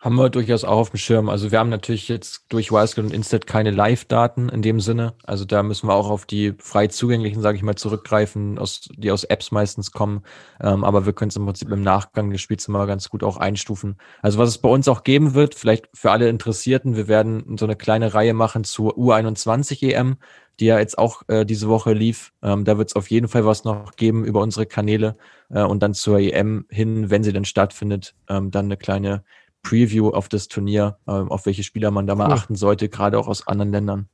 Haben 0.05 0.17
wir 0.17 0.29
durchaus 0.29 0.63
auch 0.63 0.77
auf 0.77 0.91
dem 0.91 0.99
Schirm. 0.99 1.29
Also 1.29 1.51
wir 1.51 1.57
haben 1.57 1.71
natürlich 1.71 2.09
jetzt 2.09 2.45
durch 2.49 2.71
Wildcard 2.71 3.07
und 3.07 3.11
Instat 3.11 3.47
keine 3.47 3.71
Live-Daten 3.71 4.49
in 4.49 4.61
dem 4.61 4.79
Sinne. 4.79 5.15
Also 5.23 5.45
da 5.45 5.63
müssen 5.63 5.89
wir 5.89 5.95
auch 5.95 6.11
auf 6.11 6.27
die 6.27 6.53
frei 6.59 6.85
zugänglichen, 6.85 7.41
sage 7.41 7.57
ich 7.57 7.63
mal, 7.63 7.73
zurückgreifen, 7.73 8.59
aus, 8.59 8.87
die 8.95 9.09
aus 9.09 9.23
Apps 9.23 9.49
meistens 9.49 9.91
kommen. 9.91 10.21
Ähm, 10.61 10.83
aber 10.83 11.07
wir 11.07 11.13
können 11.13 11.29
es 11.29 11.35
im 11.37 11.45
Prinzip 11.45 11.71
im 11.71 11.81
Nachgang 11.81 12.29
des 12.29 12.39
Spiels 12.39 12.67
immer 12.67 12.85
ganz 12.85 13.09
gut 13.09 13.23
auch 13.23 13.37
einstufen. 13.37 13.97
Also 14.21 14.37
was 14.37 14.49
es 14.49 14.59
bei 14.59 14.69
uns 14.69 14.87
auch 14.87 15.03
geben 15.03 15.33
wird, 15.33 15.55
vielleicht 15.55 15.89
für 15.95 16.11
alle 16.11 16.29
Interessierten, 16.29 16.95
wir 16.95 17.07
werden 17.07 17.57
so 17.57 17.65
eine 17.65 17.75
kleine 17.75 18.13
Reihe 18.13 18.35
machen 18.35 18.63
zur 18.63 18.95
U21 18.99 19.81
EM, 19.81 20.17
die 20.59 20.65
ja 20.65 20.77
jetzt 20.77 20.99
auch 20.99 21.23
äh, 21.29 21.45
diese 21.45 21.67
Woche 21.67 21.93
lief. 21.93 22.31
Ähm, 22.43 22.63
da 22.63 22.77
wird 22.77 22.89
es 22.89 22.95
auf 22.95 23.09
jeden 23.09 23.27
Fall 23.27 23.47
was 23.47 23.63
noch 23.63 23.95
geben 23.95 24.23
über 24.23 24.41
unsere 24.41 24.67
Kanäle 24.67 25.15
äh, 25.49 25.63
und 25.63 25.81
dann 25.81 25.95
zur 25.95 26.19
EM 26.19 26.67
hin, 26.69 27.09
wenn 27.09 27.23
sie 27.23 27.33
dann 27.33 27.45
stattfindet, 27.45 28.13
ähm, 28.29 28.51
dann 28.51 28.65
eine 28.65 28.77
kleine 28.77 29.23
Preview 29.65 30.09
auf 30.09 30.29
das 30.29 30.47
Turnier, 30.47 30.97
äh, 31.07 31.11
auf 31.11 31.45
welche 31.45 31.63
Spieler 31.63 31.91
man 31.91 32.05
da 32.07 32.13
cool. 32.13 32.19
mal 32.19 32.31
achten 32.31 32.55
sollte, 32.55 32.87
gerade 32.87 33.17
auch 33.17 33.27
aus 33.27 33.47
anderen 33.47 33.71
Ländern. 33.71 34.07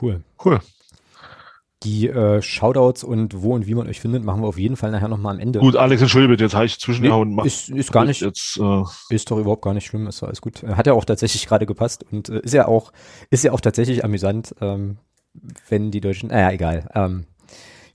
Cool. 0.00 0.22
Cool. 0.44 0.60
Die 1.84 2.08
äh, 2.08 2.42
Shoutouts 2.42 3.04
und 3.04 3.42
wo 3.42 3.54
und 3.54 3.66
wie 3.66 3.74
man 3.74 3.86
euch 3.86 4.00
findet, 4.00 4.24
machen 4.24 4.40
wir 4.42 4.48
auf 4.48 4.58
jeden 4.58 4.76
Fall 4.76 4.90
nachher 4.90 5.08
nochmal 5.08 5.34
am 5.34 5.40
Ende. 5.40 5.60
Gut, 5.60 5.76
Alex, 5.76 6.00
entschuldige 6.02 6.32
bitte, 6.32 6.44
jetzt 6.44 6.54
habe 6.54 6.64
ich 6.64 6.80
zwischengehauen. 6.80 7.36
Nee, 7.36 7.46
ist, 7.46 7.68
ist 7.68 7.92
gar 7.92 8.04
nicht, 8.04 8.22
jetzt, 8.22 8.58
äh 8.58 8.82
ist 9.10 9.30
doch 9.30 9.38
überhaupt 9.38 9.62
gar 9.62 9.74
nicht 9.74 9.86
schlimm, 9.86 10.06
ist 10.06 10.22
alles 10.22 10.40
gut. 10.40 10.62
Hat 10.62 10.86
ja 10.86 10.94
auch 10.94 11.04
tatsächlich 11.04 11.46
gerade 11.46 11.66
gepasst 11.66 12.04
und 12.10 12.30
äh, 12.30 12.40
ist 12.40 12.54
ja 12.54 12.66
auch, 12.66 12.92
ist 13.30 13.44
ja 13.44 13.52
auch 13.52 13.60
tatsächlich 13.60 14.02
amüsant, 14.02 14.54
ähm, 14.60 14.96
wenn 15.68 15.90
die 15.90 16.00
Deutschen, 16.00 16.30
naja, 16.30 16.50
egal. 16.50 16.88
Ähm, 16.94 17.26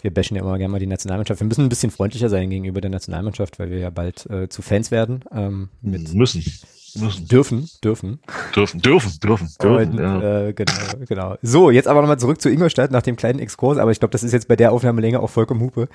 wir 0.02 0.14
bashen 0.14 0.36
ja 0.36 0.44
immer 0.44 0.58
gerne 0.58 0.72
mal 0.72 0.80
die 0.80 0.88
Nationalmannschaft. 0.88 1.40
Wir 1.42 1.48
müssen 1.48 1.66
ein 1.66 1.70
bisschen 1.70 1.92
freundlicher 1.92 2.30
sein 2.30 2.50
gegenüber 2.50 2.82
der 2.82 2.92
Nationalmannschaft, 2.92 3.60
weil 3.60 3.70
wir 3.70 3.80
ja 3.80 3.90
bald 3.90 4.26
äh, 4.30 4.50
zu 4.50 4.62
Fans 4.62 4.92
werden. 4.92 5.26
Ähm, 5.34 5.70
mit 5.82 6.14
müssen. 6.14 6.44
Müssen. 6.96 7.28
Dürfen, 7.28 7.70
dürfen. 7.84 8.20
Dürfen, 8.56 8.82
dürfen, 8.82 9.20
dürfen, 9.20 9.50
dürfen. 9.62 9.92
Und, 9.92 10.00
ja. 10.00 10.48
äh, 10.48 10.54
genau, 10.54 10.74
genau. 11.08 11.36
So, 11.42 11.70
jetzt 11.70 11.88
aber 11.88 12.02
nochmal 12.02 12.18
zurück 12.18 12.42
zu 12.42 12.50
Ingolstadt 12.50 12.92
nach 12.92 13.02
dem 13.02 13.16
kleinen 13.16 13.40
Exkurs, 13.40 13.78
aber 13.78 13.92
ich 13.92 14.00
glaube, 14.00 14.12
das 14.12 14.24
ist 14.24 14.32
jetzt 14.32 14.48
bei 14.48 14.56
der 14.56 14.72
Aufnahmelänge 14.72 15.20
auch 15.20 15.30
vollkommen 15.30 15.62
Hupe. 15.62 15.88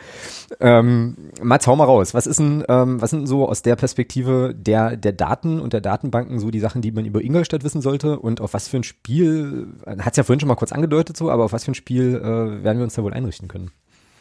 Ähm, 0.61 1.17
Mats, 1.43 1.67
hau 1.67 1.75
mal 1.75 1.85
raus. 1.85 2.15
Was 2.15 2.27
ist 2.27 2.39
denn, 2.39 2.65
ähm, 2.69 3.01
was 3.01 3.11
sind 3.11 3.27
so 3.27 3.49
aus 3.49 3.63
der 3.63 3.77
Perspektive 3.77 4.55
der, 4.57 4.97
der 4.97 5.13
Daten 5.13 5.61
und 5.61 5.73
der 5.73 5.81
Datenbanken 5.81 6.39
so 6.39 6.51
die 6.51 6.61
Sachen, 6.61 6.81
die 6.81 6.93
man 6.93 7.05
über 7.05 7.23
Ingolstadt 7.23 7.65
wissen 7.65 7.83
sollte 7.83 8.19
und 8.19 8.41
auf 8.41 8.55
was 8.55 8.69
für 8.69 8.77
ein 8.77 8.85
Spiel, 8.85 9.67
hat 9.87 10.13
es 10.13 10.17
ja 10.17 10.23
vorhin 10.23 10.41
schon 10.41 10.49
mal 10.49 10.55
kurz 10.55 10.73
angedeutet 10.73 11.17
so, 11.17 11.31
aber 11.31 11.45
auf 11.45 11.53
was 11.53 11.65
für 11.65 11.73
ein 11.73 11.77
Spiel 11.77 12.17
äh, 12.17 12.63
werden 12.63 12.79
wir 12.79 12.85
uns 12.85 12.95
da 12.95 13.03
wohl 13.03 13.13
einrichten 13.13 13.49
können? 13.49 13.73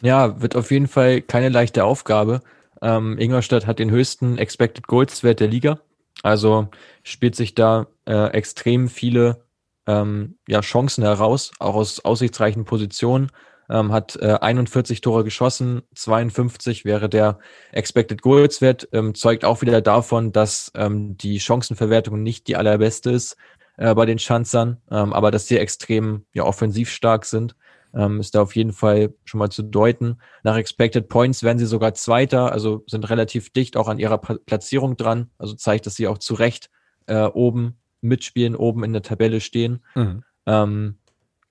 Ja, 0.04 0.40
wird 0.40 0.54
auf 0.54 0.70
jeden 0.70 0.86
Fall 0.86 1.20
keine 1.22 1.48
leichte 1.48 1.84
Aufgabe. 1.84 2.42
Ähm, 2.82 3.18
Ingolstadt 3.18 3.66
hat 3.66 3.78
den 3.78 3.90
höchsten 3.90 4.38
Expected 4.38 4.86
Goals 4.86 5.24
Wert 5.24 5.40
der 5.40 5.48
Liga 5.48 5.80
also 6.24 6.68
spielt 7.02 7.36
sich 7.36 7.54
da 7.54 7.86
äh, 8.06 8.28
extrem 8.28 8.88
viele 8.88 9.44
ähm, 9.86 10.38
ja, 10.48 10.60
Chancen 10.62 11.04
heraus, 11.04 11.52
auch 11.58 11.74
aus 11.74 12.04
aussichtsreichen 12.04 12.64
Positionen. 12.64 13.30
Ähm, 13.70 13.92
hat 13.92 14.16
äh, 14.16 14.38
41 14.40 15.00
Tore 15.00 15.24
geschossen, 15.24 15.82
52 15.94 16.84
wäre 16.84 17.08
der 17.08 17.38
Expected 17.72 18.20
Goals 18.20 18.60
Wert, 18.60 18.88
ähm, 18.92 19.14
zeugt 19.14 19.44
auch 19.44 19.62
wieder 19.62 19.80
davon, 19.80 20.32
dass 20.32 20.70
ähm, 20.74 21.16
die 21.16 21.40
Chancenverwertung 21.40 22.22
nicht 22.22 22.46
die 22.46 22.56
allerbeste 22.56 23.10
ist 23.10 23.36
äh, 23.78 23.94
bei 23.94 24.04
den 24.04 24.18
Schanzern, 24.18 24.82
ähm, 24.90 25.14
aber 25.14 25.30
dass 25.30 25.46
sie 25.46 25.58
extrem 25.58 26.26
ja 26.34 26.44
offensiv 26.44 26.90
stark 26.90 27.24
sind 27.24 27.56
ähm, 27.94 28.20
ist 28.20 28.34
da 28.34 28.42
auf 28.42 28.56
jeden 28.56 28.72
Fall 28.72 29.14
schon 29.24 29.38
mal 29.38 29.50
zu 29.50 29.62
deuten. 29.62 30.18
Nach 30.42 30.56
Expected 30.56 31.08
Points 31.08 31.42
werden 31.42 31.58
sie 31.58 31.66
sogar 31.66 31.94
Zweiter, 31.94 32.52
also 32.52 32.84
sind 32.86 33.08
relativ 33.08 33.50
dicht 33.50 33.76
auch 33.76 33.88
an 33.88 33.98
ihrer 33.98 34.18
Platzierung 34.18 34.96
dran. 34.96 35.30
Also 35.38 35.54
zeigt, 35.54 35.86
dass 35.86 35.94
sie 35.94 36.08
auch 36.08 36.18
zu 36.18 36.34
Recht 36.34 36.70
äh, 37.06 37.24
oben 37.24 37.78
mitspielen, 38.00 38.56
oben 38.56 38.84
in 38.84 38.92
der 38.92 39.02
Tabelle 39.02 39.40
stehen. 39.40 39.82
Mhm. 39.94 40.24
Ähm, 40.46 40.98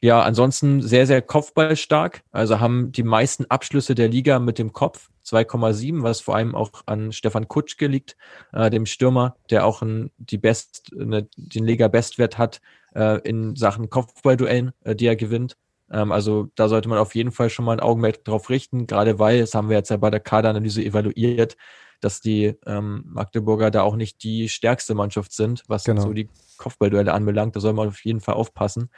ja, 0.01 0.21
ansonsten 0.21 0.81
sehr, 0.81 1.07
sehr 1.07 1.21
kopfballstark. 1.21 2.23
Also 2.31 2.59
haben 2.59 2.91
die 2.91 3.03
meisten 3.03 3.45
Abschlüsse 3.45 3.95
der 3.95 4.09
Liga 4.09 4.39
mit 4.39 4.59
dem 4.59 4.73
Kopf. 4.73 5.09
2,7, 5.25 6.03
was 6.03 6.19
vor 6.19 6.35
allem 6.35 6.55
auch 6.55 6.83
an 6.85 7.13
Stefan 7.13 7.47
Kutschke 7.47 7.87
liegt, 7.87 8.17
äh, 8.51 8.69
dem 8.69 8.85
Stürmer, 8.85 9.37
der 9.49 9.65
auch 9.65 9.81
ein, 9.81 10.11
die 10.17 10.37
Best, 10.37 10.91
eine, 10.99 11.29
den 11.37 11.63
Liga-Bestwert 11.65 12.37
hat 12.37 12.59
äh, 12.93 13.21
in 13.21 13.55
Sachen 13.55 13.89
Kopfballduellen, 13.89 14.73
äh, 14.83 14.93
die 14.93 15.05
er 15.05 15.15
gewinnt. 15.15 15.55
Ähm, 15.93 16.11
also 16.11 16.49
da 16.55 16.67
sollte 16.67 16.89
man 16.89 16.97
auf 16.97 17.15
jeden 17.15 17.31
Fall 17.31 17.49
schon 17.49 17.65
mal 17.65 17.73
ein 17.73 17.79
Augenmerk 17.79 18.25
drauf 18.25 18.49
richten, 18.49 18.87
gerade 18.87 19.19
weil, 19.19 19.39
das 19.39 19.53
haben 19.53 19.69
wir 19.69 19.77
jetzt 19.77 19.89
ja 19.89 19.97
bei 19.97 20.09
der 20.09 20.19
Kaderanalyse 20.19 20.83
evaluiert, 20.83 21.55
dass 22.01 22.19
die 22.19 22.55
ähm, 22.65 23.03
Magdeburger 23.05 23.71
da 23.71 23.83
auch 23.83 23.95
nicht 23.95 24.23
die 24.23 24.49
stärkste 24.49 24.95
Mannschaft 24.95 25.31
sind, 25.31 25.63
was 25.67 25.85
genau. 25.85 26.01
so 26.01 26.13
die 26.13 26.29
Kopfballduelle 26.57 27.13
anbelangt. 27.13 27.55
Da 27.55 27.61
soll 27.61 27.73
man 27.73 27.87
auf 27.87 28.03
jeden 28.03 28.19
Fall 28.19 28.35
aufpassen. 28.35 28.89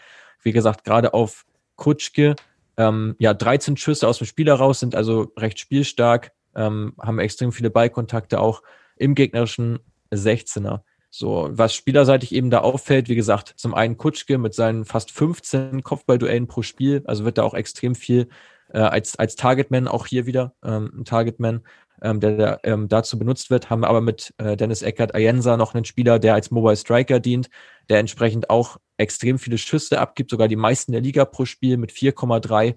Wie 0.41 0.53
gesagt, 0.53 0.83
gerade 0.83 1.13
auf 1.13 1.45
Kutschke, 1.75 2.35
ähm, 2.77 3.15
ja, 3.19 3.33
13 3.33 3.77
Schüsse 3.77 4.07
aus 4.07 4.17
dem 4.17 4.27
Spiel 4.27 4.47
heraus 4.47 4.79
sind 4.79 4.95
also 4.95 5.31
recht 5.37 5.59
spielstark, 5.59 6.31
ähm, 6.55 6.93
haben 6.99 7.19
extrem 7.19 7.51
viele 7.51 7.69
Ballkontakte 7.69 8.39
auch 8.39 8.63
im 8.95 9.13
gegnerischen 9.13 9.79
16er. 10.11 10.81
So, 11.17 11.47
was 11.49 11.73
spielerseitig 11.73 12.35
eben 12.35 12.49
da 12.49 12.59
auffällt, 12.59 13.07
wie 13.07 13.15
gesagt, 13.15 13.53
zum 13.55 13.73
einen 13.73 13.95
Kutschke 13.95 14.37
mit 14.37 14.53
seinen 14.53 14.83
fast 14.83 15.11
15 15.11 15.81
Kopfballduellen 15.81 16.47
pro 16.47 16.61
Spiel, 16.61 17.03
also 17.05 17.23
wird 17.23 17.37
da 17.37 17.43
auch 17.43 17.53
extrem 17.53 17.95
viel 17.95 18.27
äh, 18.73 18.79
als, 18.79 19.17
als 19.17 19.37
Targetman 19.37 19.87
auch 19.87 20.07
hier 20.07 20.25
wieder, 20.25 20.55
ähm, 20.61 20.91
ein 20.93 21.05
Targetman, 21.05 21.61
ähm, 22.01 22.19
der, 22.19 22.35
der 22.35 22.59
ähm, 22.63 22.89
dazu 22.89 23.17
benutzt 23.17 23.49
wird, 23.49 23.69
haben 23.69 23.85
aber 23.85 24.01
mit 24.01 24.33
äh, 24.39 24.57
Dennis 24.57 24.81
Eckert 24.81 25.15
Ayensa 25.15 25.55
noch 25.55 25.73
einen 25.73 25.85
Spieler, 25.85 26.19
der 26.19 26.33
als 26.33 26.51
Mobile 26.51 26.75
Striker 26.75 27.21
dient, 27.21 27.49
der 27.87 27.99
entsprechend 27.99 28.49
auch 28.49 28.75
extrem 28.97 29.39
viele 29.39 29.57
Schüsse 29.57 30.01
abgibt, 30.01 30.31
sogar 30.31 30.49
die 30.49 30.57
meisten 30.57 30.91
der 30.91 30.99
Liga 30.99 31.23
pro 31.23 31.45
Spiel 31.45 31.77
mit 31.77 31.93
4,3. 31.93 32.75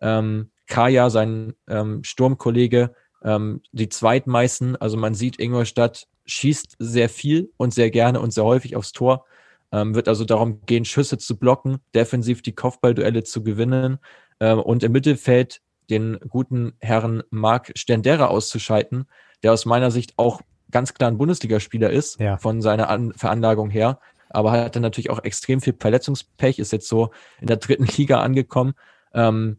Ähm, 0.00 0.50
Kaya, 0.68 1.10
sein 1.10 1.52
ähm, 1.68 2.02
Sturmkollege, 2.02 2.94
ähm, 3.24 3.62
die 3.72 3.88
zweitmeisten. 3.88 4.76
Also 4.76 4.96
man 4.96 5.14
sieht 5.14 5.40
Ingolstadt 5.40 6.06
schießt 6.26 6.76
sehr 6.78 7.08
viel 7.08 7.50
und 7.56 7.74
sehr 7.74 7.90
gerne 7.90 8.20
und 8.20 8.32
sehr 8.32 8.44
häufig 8.44 8.76
aufs 8.76 8.92
Tor. 8.92 9.26
Ähm, 9.72 9.94
wird 9.94 10.08
also 10.08 10.24
darum 10.24 10.60
gehen, 10.66 10.84
Schüsse 10.84 11.18
zu 11.18 11.36
blocken, 11.36 11.78
defensiv 11.94 12.42
die 12.42 12.54
Kopfballduelle 12.54 13.24
zu 13.24 13.42
gewinnen 13.42 13.98
ähm, 14.40 14.60
und 14.60 14.82
im 14.82 14.92
Mittelfeld 14.92 15.60
den 15.90 16.18
guten 16.28 16.74
Herrn 16.80 17.22
Marc 17.30 17.72
Stendera 17.74 18.26
auszuschalten, 18.26 19.06
der 19.42 19.52
aus 19.52 19.66
meiner 19.66 19.90
Sicht 19.90 20.14
auch 20.16 20.40
ganz 20.70 20.94
klar 20.94 21.10
ein 21.10 21.18
Bundesligaspieler 21.18 21.90
ist, 21.90 22.18
ja. 22.20 22.36
von 22.38 22.62
seiner 22.62 22.88
An 22.88 23.12
Veranlagung 23.14 23.70
her, 23.70 24.00
aber 24.30 24.52
hat 24.52 24.74
dann 24.74 24.82
natürlich 24.82 25.10
auch 25.10 25.22
extrem 25.22 25.60
viel 25.60 25.74
Verletzungspech, 25.78 26.58
ist 26.58 26.72
jetzt 26.72 26.88
so 26.88 27.10
in 27.40 27.46
der 27.46 27.58
dritten 27.58 27.86
Liga 27.96 28.20
angekommen. 28.20 28.74
Ähm, 29.12 29.58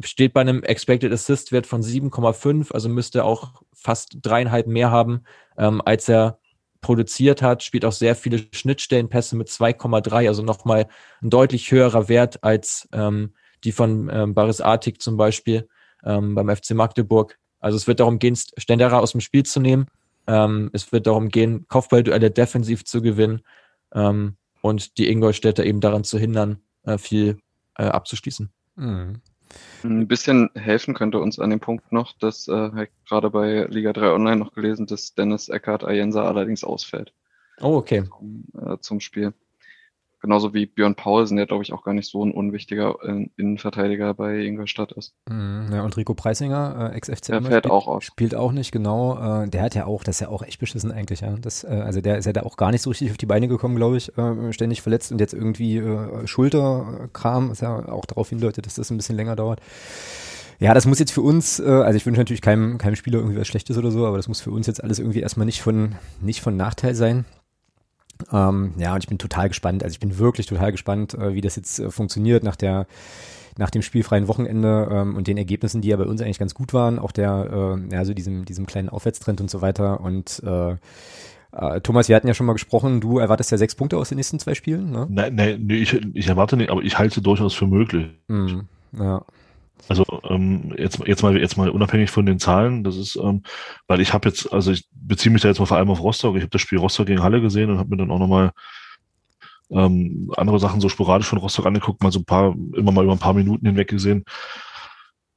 steht 0.00 0.32
bei 0.32 0.40
einem 0.40 0.62
Expected 0.62 1.12
Assist 1.12 1.52
Wert 1.52 1.66
von 1.66 1.82
7,5, 1.82 2.72
also 2.72 2.88
müsste 2.88 3.24
auch 3.24 3.62
fast 3.72 4.18
dreieinhalb 4.22 4.66
mehr 4.66 4.90
haben, 4.90 5.24
ähm, 5.56 5.82
als 5.84 6.08
er 6.08 6.38
produziert 6.80 7.42
hat, 7.42 7.62
spielt 7.62 7.84
auch 7.84 7.92
sehr 7.92 8.14
viele 8.14 8.38
Schnittstellenpässe 8.52 9.36
mit 9.36 9.48
2,3, 9.48 10.28
also 10.28 10.42
nochmal 10.42 10.88
ein 11.22 11.30
deutlich 11.30 11.70
höherer 11.70 12.08
Wert 12.08 12.44
als 12.44 12.88
ähm, 12.92 13.34
die 13.64 13.72
von 13.72 14.08
ähm, 14.12 14.34
Baris 14.34 14.60
Artik 14.60 15.02
zum 15.02 15.16
Beispiel 15.16 15.68
ähm, 16.04 16.34
beim 16.34 16.54
FC 16.54 16.70
Magdeburg. 16.70 17.38
Also 17.60 17.76
es 17.76 17.86
wird 17.86 18.00
darum 18.00 18.18
gehen, 18.18 18.36
Ständerer 18.56 19.00
aus 19.00 19.12
dem 19.12 19.20
Spiel 19.20 19.44
zu 19.44 19.60
nehmen. 19.60 19.86
Ähm, 20.26 20.70
es 20.72 20.92
wird 20.92 21.06
darum 21.06 21.28
gehen, 21.30 21.66
Kopfballduelle 21.68 22.30
defensiv 22.30 22.84
zu 22.84 23.02
gewinnen 23.02 23.42
ähm, 23.92 24.36
und 24.62 24.98
die 24.98 25.10
Ingolstädter 25.10 25.64
eben 25.64 25.80
daran 25.80 26.04
zu 26.04 26.18
hindern, 26.18 26.60
äh, 26.84 26.98
viel 26.98 27.38
äh, 27.76 27.84
abzuschließen. 27.84 28.50
Mhm. 28.76 29.20
Ein 29.84 30.08
bisschen 30.08 30.50
helfen 30.54 30.94
könnte 30.94 31.20
uns 31.20 31.38
an 31.38 31.50
dem 31.50 31.60
Punkt 31.60 31.92
noch, 31.92 32.12
dass 32.18 32.48
äh, 32.48 32.86
gerade 33.08 33.30
bei 33.30 33.66
Liga 33.68 33.92
3 33.92 34.12
Online 34.12 34.36
noch 34.36 34.52
gelesen, 34.52 34.86
dass 34.86 35.14
Dennis 35.14 35.48
Eckart 35.48 35.84
Ayensa 35.84 36.24
allerdings 36.24 36.64
ausfällt. 36.64 37.12
Oh, 37.60 37.76
okay. 37.76 38.04
Zum, 38.04 38.44
äh, 38.60 38.78
zum 38.80 39.00
Spiel. 39.00 39.34
Genauso 40.20 40.52
wie 40.52 40.66
Björn 40.66 40.96
Paulsen, 40.96 41.36
der 41.36 41.46
glaube 41.46 41.62
ich 41.62 41.72
auch 41.72 41.84
gar 41.84 41.94
nicht 41.94 42.10
so 42.10 42.24
ein 42.24 42.32
unwichtiger 42.32 42.96
äh, 43.02 43.28
Innenverteidiger 43.36 44.14
bei 44.14 44.38
Ingolstadt 44.38 44.90
ist. 44.92 45.14
Mhm, 45.30 45.68
ja, 45.72 45.82
und 45.82 45.96
Rico 45.96 46.14
Preisinger, 46.14 46.90
äh, 46.92 46.96
ex-FC, 46.96 47.26
der 47.26 47.42
fällt 47.42 47.64
spielt, 47.64 47.70
auch 47.70 47.86
aus. 47.86 48.04
Spielt 48.04 48.34
auch 48.34 48.50
nicht, 48.50 48.72
genau. 48.72 49.42
Äh, 49.44 49.48
der 49.48 49.62
hat 49.62 49.76
ja 49.76 49.86
auch, 49.86 50.02
das 50.02 50.16
ist 50.16 50.20
ja 50.20 50.28
auch 50.28 50.42
echt 50.42 50.58
beschissen 50.58 50.90
eigentlich, 50.90 51.20
ja. 51.20 51.36
Das, 51.40 51.62
äh, 51.62 51.68
also 51.68 52.00
der 52.00 52.18
ist 52.18 52.24
ja 52.24 52.32
da 52.32 52.42
auch 52.42 52.56
gar 52.56 52.72
nicht 52.72 52.82
so 52.82 52.90
richtig 52.90 53.12
auf 53.12 53.16
die 53.16 53.26
Beine 53.26 53.46
gekommen, 53.46 53.76
glaube 53.76 53.96
ich, 53.96 54.16
äh, 54.18 54.52
ständig 54.52 54.82
verletzt 54.82 55.12
und 55.12 55.20
jetzt 55.20 55.34
irgendwie 55.34 55.76
äh, 55.76 56.26
Schulterkram, 56.26 57.50
was 57.50 57.60
ja 57.60 57.88
auch 57.88 58.04
darauf 58.04 58.28
hindeutet, 58.30 58.66
dass 58.66 58.74
das 58.74 58.90
ein 58.90 58.96
bisschen 58.96 59.16
länger 59.16 59.36
dauert. 59.36 59.60
Ja, 60.60 60.74
das 60.74 60.86
muss 60.86 60.98
jetzt 60.98 61.12
für 61.12 61.22
uns, 61.22 61.60
äh, 61.60 61.68
also 61.68 61.96
ich 61.96 62.04
wünsche 62.04 62.20
natürlich 62.20 62.42
keinem, 62.42 62.78
keinem 62.78 62.96
Spieler 62.96 63.18
irgendwie 63.18 63.38
was 63.38 63.46
Schlechtes 63.46 63.78
oder 63.78 63.92
so, 63.92 64.04
aber 64.06 64.16
das 64.16 64.26
muss 64.26 64.40
für 64.40 64.50
uns 64.50 64.66
jetzt 64.66 64.82
alles 64.82 64.98
irgendwie 64.98 65.20
erstmal 65.20 65.46
nicht 65.46 65.62
von, 65.62 65.94
nicht 66.20 66.40
von 66.40 66.56
Nachteil 66.56 66.96
sein. 66.96 67.24
Ähm, 68.32 68.74
ja, 68.78 68.94
und 68.94 69.02
ich 69.02 69.08
bin 69.08 69.18
total 69.18 69.48
gespannt. 69.48 69.82
Also 69.84 69.94
ich 69.94 70.00
bin 70.00 70.18
wirklich 70.18 70.46
total 70.46 70.72
gespannt, 70.72 71.14
äh, 71.14 71.34
wie 71.34 71.40
das 71.40 71.56
jetzt 71.56 71.78
äh, 71.78 71.90
funktioniert 71.90 72.42
nach 72.44 72.56
der 72.56 72.86
nach 73.56 73.70
dem 73.70 73.82
spielfreien 73.82 74.28
Wochenende 74.28 74.88
ähm, 74.90 75.16
und 75.16 75.26
den 75.26 75.36
Ergebnissen, 75.36 75.80
die 75.80 75.88
ja 75.88 75.96
bei 75.96 76.04
uns 76.04 76.20
eigentlich 76.22 76.38
ganz 76.38 76.54
gut 76.54 76.72
waren, 76.72 77.00
auch 77.00 77.10
der, 77.10 77.76
äh, 77.90 77.94
ja, 77.94 78.04
so 78.04 78.14
diesem, 78.14 78.44
diesem 78.44 78.66
kleinen 78.66 78.88
Aufwärtstrend 78.88 79.40
und 79.40 79.50
so 79.50 79.60
weiter. 79.60 80.00
Und 80.00 80.42
äh, 80.46 80.76
Äh, 81.50 81.80
Thomas, 81.80 82.08
wir 82.08 82.14
hatten 82.16 82.28
ja 82.28 82.34
schon 82.34 82.46
mal 82.46 82.52
gesprochen, 82.52 83.00
du 83.00 83.18
erwartest 83.18 83.50
ja 83.50 83.56
sechs 83.56 83.74
Punkte 83.74 83.96
aus 83.96 84.10
den 84.10 84.16
nächsten 84.16 84.38
zwei 84.38 84.54
Spielen, 84.54 84.90
ne? 84.90 85.06
Nein, 85.08 85.34
nein, 85.34 85.64
nee, 85.64 85.76
ich, 85.76 85.94
ich 86.14 86.28
erwarte 86.28 86.58
nicht, 86.58 86.68
aber 86.70 86.82
ich 86.82 86.98
halte 86.98 87.22
durchaus 87.22 87.54
für 87.54 87.66
möglich. 87.66 88.06
Mhm. 88.28 88.64
Ja. 88.92 89.22
Also 89.88 90.04
ähm, 90.28 90.74
jetzt, 90.76 90.98
jetzt 91.06 91.22
mal 91.22 91.36
jetzt 91.38 91.56
mal 91.56 91.70
unabhängig 91.70 92.10
von 92.10 92.26
den 92.26 92.38
Zahlen, 92.38 92.84
das 92.84 92.96
ist, 92.96 93.16
ähm, 93.16 93.42
weil 93.86 94.00
ich 94.00 94.12
habe 94.12 94.28
jetzt, 94.28 94.52
also 94.52 94.70
ich 94.72 94.86
beziehe 94.92 95.32
mich 95.32 95.42
da 95.42 95.48
jetzt 95.48 95.60
mal 95.60 95.66
vor 95.66 95.76
allem 95.76 95.90
auf 95.90 96.02
Rostock. 96.02 96.36
Ich 96.36 96.42
habe 96.42 96.50
das 96.50 96.60
Spiel 96.60 96.78
Rostock 96.78 97.06
gegen 97.06 97.22
Halle 97.22 97.40
gesehen 97.40 97.70
und 97.70 97.78
habe 97.78 97.90
mir 97.90 97.96
dann 97.96 98.10
auch 98.10 98.18
nochmal 98.18 98.52
ähm, 99.70 100.32
andere 100.36 100.58
Sachen 100.58 100.80
so 100.80 100.88
sporadisch 100.88 101.28
von 101.28 101.38
Rostock 101.38 101.66
angeguckt, 101.66 102.02
mal 102.02 102.12
so 102.12 102.20
ein 102.20 102.24
paar, 102.24 102.54
immer 102.74 102.92
mal 102.92 103.04
über 103.04 103.12
ein 103.12 103.18
paar 103.18 103.34
Minuten 103.34 103.66
hinweg 103.66 103.88
gesehen. 103.88 104.24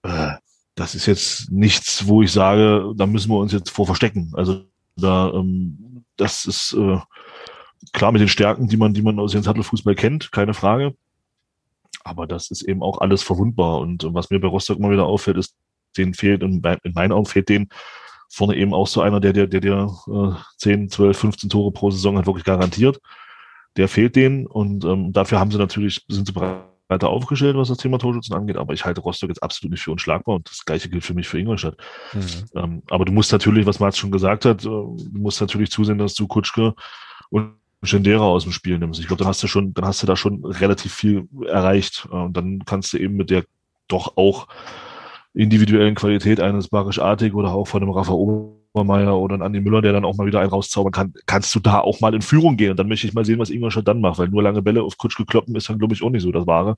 Äh, 0.04 0.32
das 0.76 0.96
ist 0.96 1.06
jetzt 1.06 1.52
nichts, 1.52 2.08
wo 2.08 2.22
ich 2.22 2.32
sage, 2.32 2.94
da 2.96 3.06
müssen 3.06 3.30
wir 3.30 3.38
uns 3.38 3.52
jetzt 3.52 3.70
vor 3.70 3.86
verstecken. 3.86 4.32
Also 4.36 4.66
da, 4.96 5.32
ähm, 5.34 6.04
das 6.18 6.46
ist 6.46 6.74
äh, 6.74 6.98
klar 7.94 8.12
mit 8.12 8.22
den 8.22 8.30
Stärken, 8.30 8.68
die 8.68 8.78
man, 8.78 8.94
die 8.94 9.02
man 9.02 9.20
aus 9.20 9.34
dem 9.34 9.44
Sattelfußball 9.44 9.96
kennt, 9.96 10.32
keine 10.32 10.54
Frage. 10.54 10.96
Aber 12.04 12.28
das 12.28 12.52
ist 12.52 12.64
eben 12.64 12.84
auch 12.84 13.00
alles 13.02 13.24
verwundbar. 13.24 13.80
Und 13.80 14.06
was 14.14 14.30
mir 14.30 14.40
bei 14.40 14.48
Rostock 14.48 14.80
immer 14.80 14.92
wieder 14.92 15.06
auffällt, 15.06 15.38
ist, 15.38 15.56
denen 15.98 16.14
fehlt, 16.14 16.42
in, 16.42 16.62
in 16.84 16.94
meinen 16.94 17.12
Augen 17.12 17.26
fehlt 17.26 17.50
denen 17.50 17.70
vorne 18.32 18.56
eben 18.56 18.74
auch 18.74 18.88
so 18.88 19.02
einer, 19.02 19.20
der 19.20 19.34
der, 19.34 19.48
der, 19.48 19.60
der 19.60 19.90
äh, 20.08 20.34
10, 20.58 20.90
12, 20.90 21.18
15 21.18 21.50
Tore 21.50 21.72
pro 21.72 21.92
Saison 21.92 22.18
hat 22.18 22.26
wirklich 22.26 22.46
garantiert. 22.46 23.00
Der 23.78 23.88
fehlt 23.88 24.16
denen 24.16 24.48
und 24.48 24.84
ähm, 24.86 25.12
dafür 25.12 25.40
haben 25.40 25.52
sie 25.52 25.58
natürlich, 25.58 26.04
sind 26.08 26.28
sie 26.28 26.34
breiter 26.34 27.10
aufgestellt, 27.10 27.56
was 27.56 27.68
das 27.70 27.78
Thema 27.78 28.00
Torschützen 28.00 28.36
angeht, 28.36 28.58
aber 28.58 28.74
ich 28.74 28.84
halte 28.84 29.02
Rostock 29.02 29.30
jetzt 29.30 29.44
absolut 29.44 29.72
nicht 29.72 29.84
für 29.84 29.92
unschlagbar 29.92 30.36
und 30.36 30.50
das 30.50 30.66
gleiche 30.66 30.90
gilt 30.90 31.04
für 31.04 31.14
mich 31.14 31.28
für 31.28 31.40
Ingolstadt. 31.40 31.78
Mhm. 32.14 32.46
Ähm, 32.56 32.84
aber 32.90 33.06
du 33.06 33.12
musst 33.12 33.32
natürlich, 33.32 33.66
was 33.66 33.80
Mats 33.80 33.98
schon 33.98 34.12
gesagt 34.12 34.46
hat, 34.46 34.64
äh, 34.64 34.68
du 34.68 35.10
musst 35.12 35.40
natürlich 35.40 35.72
zusehen, 35.72 35.98
dass 35.98 36.14
du 36.14 36.28
Kutschke 36.28 36.74
und 37.30 37.56
Schendera 37.84 38.24
aus 38.24 38.44
dem 38.44 38.52
Spiel 38.52 38.78
nimmst. 38.78 39.00
Ich 39.00 39.08
glaube, 39.08 39.20
dann 39.20 39.28
hast 39.28 39.42
du 39.42 39.48
schon, 39.48 39.74
dann 39.74 39.86
hast 39.86 40.04
du 40.04 40.08
da 40.08 40.16
schon 40.16 40.46
relativ 40.46 40.94
viel 40.94 41.28
erreicht. 41.48 42.08
Äh, 42.12 42.16
und 42.16 42.38
dann 42.38 42.64
kannst 42.66 42.94
du 42.94 42.98
eben 42.98 43.16
mit 43.16 43.30
der 43.30 43.44
doch 43.88 44.18
auch 44.18 44.48
individuellen 45.34 45.96
Qualität 45.96 46.40
eines 46.40 46.68
Barisch 46.68 47.00
Artig 47.00 47.34
oder 47.34 47.54
auch 47.54 47.68
von 47.68 47.82
einem 47.82 47.92
Rafa 47.92 48.14
Obermeier 48.14 49.18
oder 49.18 49.36
einem 49.36 49.44
Andi 49.44 49.62
Müller, 49.62 49.82
der 49.82 49.94
dann 49.94 50.06
auch 50.06 50.16
mal 50.16 50.28
wieder 50.28 50.42
einen 50.42 50.50
rauszaubern 50.50 50.92
kann, 50.92 51.14
kannst 51.26 51.54
du 51.56 51.60
da 51.60 51.80
auch 51.80 52.02
mal 52.02 52.14
in 52.14 52.22
Führung 52.22 52.58
gehen. 52.58 52.72
Und 52.72 52.78
dann 52.78 52.88
möchte 52.88 53.08
ich 53.08 53.14
mal 53.14 53.26
sehen, 53.26 53.40
was 53.40 53.50
Ingolstadt 53.50 53.88
dann 53.88 54.02
macht, 54.02 54.20
weil 54.20 54.28
nur 54.28 54.44
lange 54.44 54.62
Bälle 54.62 54.84
auf 54.84 54.98
Kutsch 54.98 55.18
gekloppen 55.18 55.56
ist 55.56 55.70
dann, 55.70 55.80
glaube 55.80 55.94
ich, 55.94 56.04
auch 56.04 56.10
nicht 56.10 56.24
so 56.24 56.32
das 56.32 56.48
Wahre. 56.48 56.76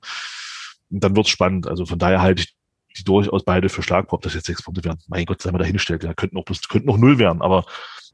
Und 0.90 1.02
dann 1.02 1.16
wird's 1.16 1.30
spannend. 1.30 1.66
Also 1.66 1.86
von 1.86 1.98
daher 1.98 2.22
halte 2.22 2.42
ich 2.42 2.54
die 2.96 3.04
durchaus 3.04 3.44
beide 3.44 3.68
für 3.68 3.82
Schlagpop, 3.82 4.22
dass 4.22 4.34
jetzt 4.34 4.46
sechs 4.46 4.62
Punkte 4.62 4.84
werden. 4.84 5.00
Mein 5.08 5.24
Gott, 5.26 5.42
sei 5.42 5.50
mal 5.50 5.58
dahingestellt. 5.58 6.04
Ja, 6.04 6.14
könnten 6.14 6.36
auch, 6.36 6.44
könnten 6.68 6.88
auch 6.88 6.96
null 6.96 7.18
werden, 7.18 7.42
aber 7.42 7.64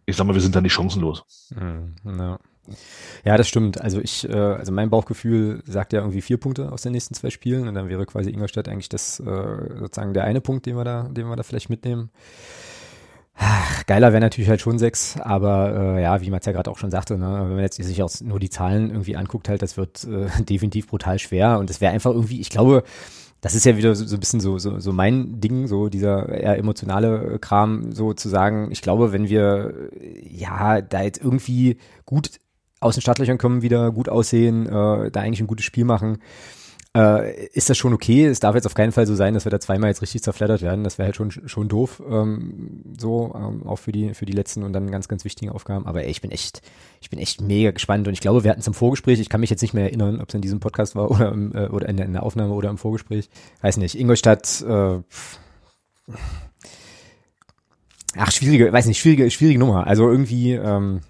ich 0.06 0.16
sag 0.16 0.26
mal, 0.26 0.34
wir 0.34 0.40
sind 0.40 0.56
da 0.56 0.60
nicht 0.60 0.72
chancenlos. 0.72 1.24
Mhm, 1.54 1.94
ja. 2.18 2.38
Ja, 3.24 3.36
das 3.36 3.48
stimmt. 3.48 3.80
Also 3.80 4.00
ich, 4.00 4.28
äh, 4.28 4.36
also 4.36 4.72
mein 4.72 4.90
Bauchgefühl 4.90 5.62
sagt 5.66 5.92
ja 5.92 6.00
irgendwie 6.00 6.20
vier 6.20 6.38
Punkte 6.38 6.72
aus 6.72 6.82
den 6.82 6.92
nächsten 6.92 7.14
zwei 7.14 7.30
Spielen 7.30 7.68
und 7.68 7.74
dann 7.74 7.88
wäre 7.88 8.06
quasi 8.06 8.30
Ingolstadt 8.30 8.68
eigentlich 8.68 8.88
das 8.88 9.20
äh, 9.20 9.78
sozusagen 9.78 10.14
der 10.14 10.24
eine 10.24 10.40
Punkt, 10.40 10.66
den 10.66 10.76
wir 10.76 10.84
da, 10.84 11.04
den 11.04 11.26
wir 11.28 11.36
da 11.36 11.42
vielleicht 11.42 11.70
mitnehmen. 11.70 12.10
Ach, 13.42 13.86
geiler 13.86 14.12
wäre 14.12 14.20
natürlich 14.20 14.50
halt 14.50 14.60
schon 14.60 14.78
sechs, 14.78 15.18
aber 15.18 15.96
äh, 15.96 16.02
ja, 16.02 16.20
wie 16.20 16.30
Mats 16.30 16.44
ja 16.44 16.52
gerade 16.52 16.70
auch 16.70 16.76
schon 16.76 16.90
sagte, 16.90 17.16
ne, 17.16 17.40
wenn 17.42 17.54
man 17.54 17.60
jetzt 17.60 17.76
sich 17.76 18.02
auch 18.02 18.10
nur 18.20 18.38
die 18.38 18.50
Zahlen 18.50 18.90
irgendwie 18.90 19.16
anguckt, 19.16 19.48
halt, 19.48 19.62
das 19.62 19.78
wird 19.78 20.04
äh, 20.04 20.28
definitiv 20.44 20.88
brutal 20.88 21.18
schwer 21.18 21.58
und 21.58 21.70
es 21.70 21.80
wäre 21.80 21.92
einfach 21.92 22.12
irgendwie, 22.12 22.40
ich 22.40 22.50
glaube, 22.50 22.84
das 23.40 23.54
ist 23.54 23.64
ja 23.64 23.78
wieder 23.78 23.94
so, 23.94 24.04
so 24.04 24.16
ein 24.16 24.20
bisschen 24.20 24.40
so, 24.40 24.58
so, 24.58 24.78
so 24.78 24.92
mein 24.92 25.40
Ding, 25.40 25.66
so 25.66 25.88
dieser 25.88 26.28
eher 26.28 26.58
emotionale 26.58 27.38
Kram, 27.38 27.92
so 27.92 28.12
zu 28.12 28.28
sagen, 28.28 28.70
ich 28.70 28.82
glaube, 28.82 29.12
wenn 29.12 29.30
wir 29.30 29.90
ja 30.22 30.82
da 30.82 31.02
jetzt 31.02 31.22
irgendwie 31.22 31.78
gut 32.04 32.32
aus 32.80 32.94
den 32.94 33.02
Startlöchern 33.02 33.38
kommen, 33.38 33.62
wieder 33.62 33.90
gut 33.92 34.08
aussehen, 34.08 34.66
äh, 34.66 35.10
da 35.10 35.20
eigentlich 35.20 35.40
ein 35.40 35.46
gutes 35.46 35.66
Spiel 35.66 35.84
machen. 35.84 36.18
Äh, 36.96 37.46
ist 37.48 37.70
das 37.70 37.78
schon 37.78 37.92
okay? 37.92 38.26
Es 38.26 38.40
darf 38.40 38.56
jetzt 38.56 38.66
auf 38.66 38.74
keinen 38.74 38.90
Fall 38.90 39.06
so 39.06 39.14
sein, 39.14 39.34
dass 39.34 39.46
wir 39.46 39.50
da 39.50 39.60
zweimal 39.60 39.90
jetzt 39.90 40.02
richtig 40.02 40.24
zerflattert 40.24 40.60
werden. 40.60 40.82
Das 40.82 40.98
wäre 40.98 41.06
halt 41.06 41.14
schon, 41.14 41.30
schon 41.30 41.68
doof, 41.68 42.02
ähm, 42.10 42.82
so, 42.98 43.32
ähm, 43.36 43.64
auch 43.64 43.76
für 43.76 43.92
die, 43.92 44.12
für 44.12 44.26
die 44.26 44.32
letzten 44.32 44.64
und 44.64 44.72
dann 44.72 44.90
ganz, 44.90 45.06
ganz 45.06 45.24
wichtigen 45.24 45.52
Aufgaben. 45.52 45.86
Aber 45.86 46.02
ey, 46.02 46.10
ich 46.10 46.20
bin 46.20 46.32
echt, 46.32 46.62
ich 47.00 47.08
bin 47.08 47.20
echt 47.20 47.40
mega 47.40 47.70
gespannt 47.70 48.08
und 48.08 48.14
ich 48.14 48.20
glaube, 48.20 48.42
wir 48.42 48.50
hatten 48.50 48.60
es 48.60 48.66
im 48.66 48.74
Vorgespräch, 48.74 49.20
ich 49.20 49.28
kann 49.28 49.40
mich 49.40 49.50
jetzt 49.50 49.62
nicht 49.62 49.72
mehr 49.72 49.84
erinnern, 49.84 50.20
ob 50.20 50.30
es 50.30 50.34
in 50.34 50.40
diesem 50.40 50.58
Podcast 50.58 50.96
war 50.96 51.10
oder, 51.12 51.30
im, 51.30 51.54
äh, 51.54 51.68
oder 51.68 51.88
in 51.88 51.96
der, 51.96 52.06
in 52.06 52.12
der 52.12 52.24
Aufnahme 52.24 52.54
oder 52.54 52.70
im 52.70 52.78
Vorgespräch. 52.78 53.30
Weiß 53.60 53.76
nicht, 53.76 53.96
Ingolstadt, 53.96 54.60
äh, 54.62 54.98
ach, 58.16 58.32
schwierige, 58.32 58.72
weiß 58.72 58.86
nicht, 58.86 58.98
schwierige, 58.98 59.30
schwierige 59.30 59.60
Nummer. 59.60 59.86
Also 59.86 60.10
irgendwie, 60.10 60.54
ähm, 60.54 61.02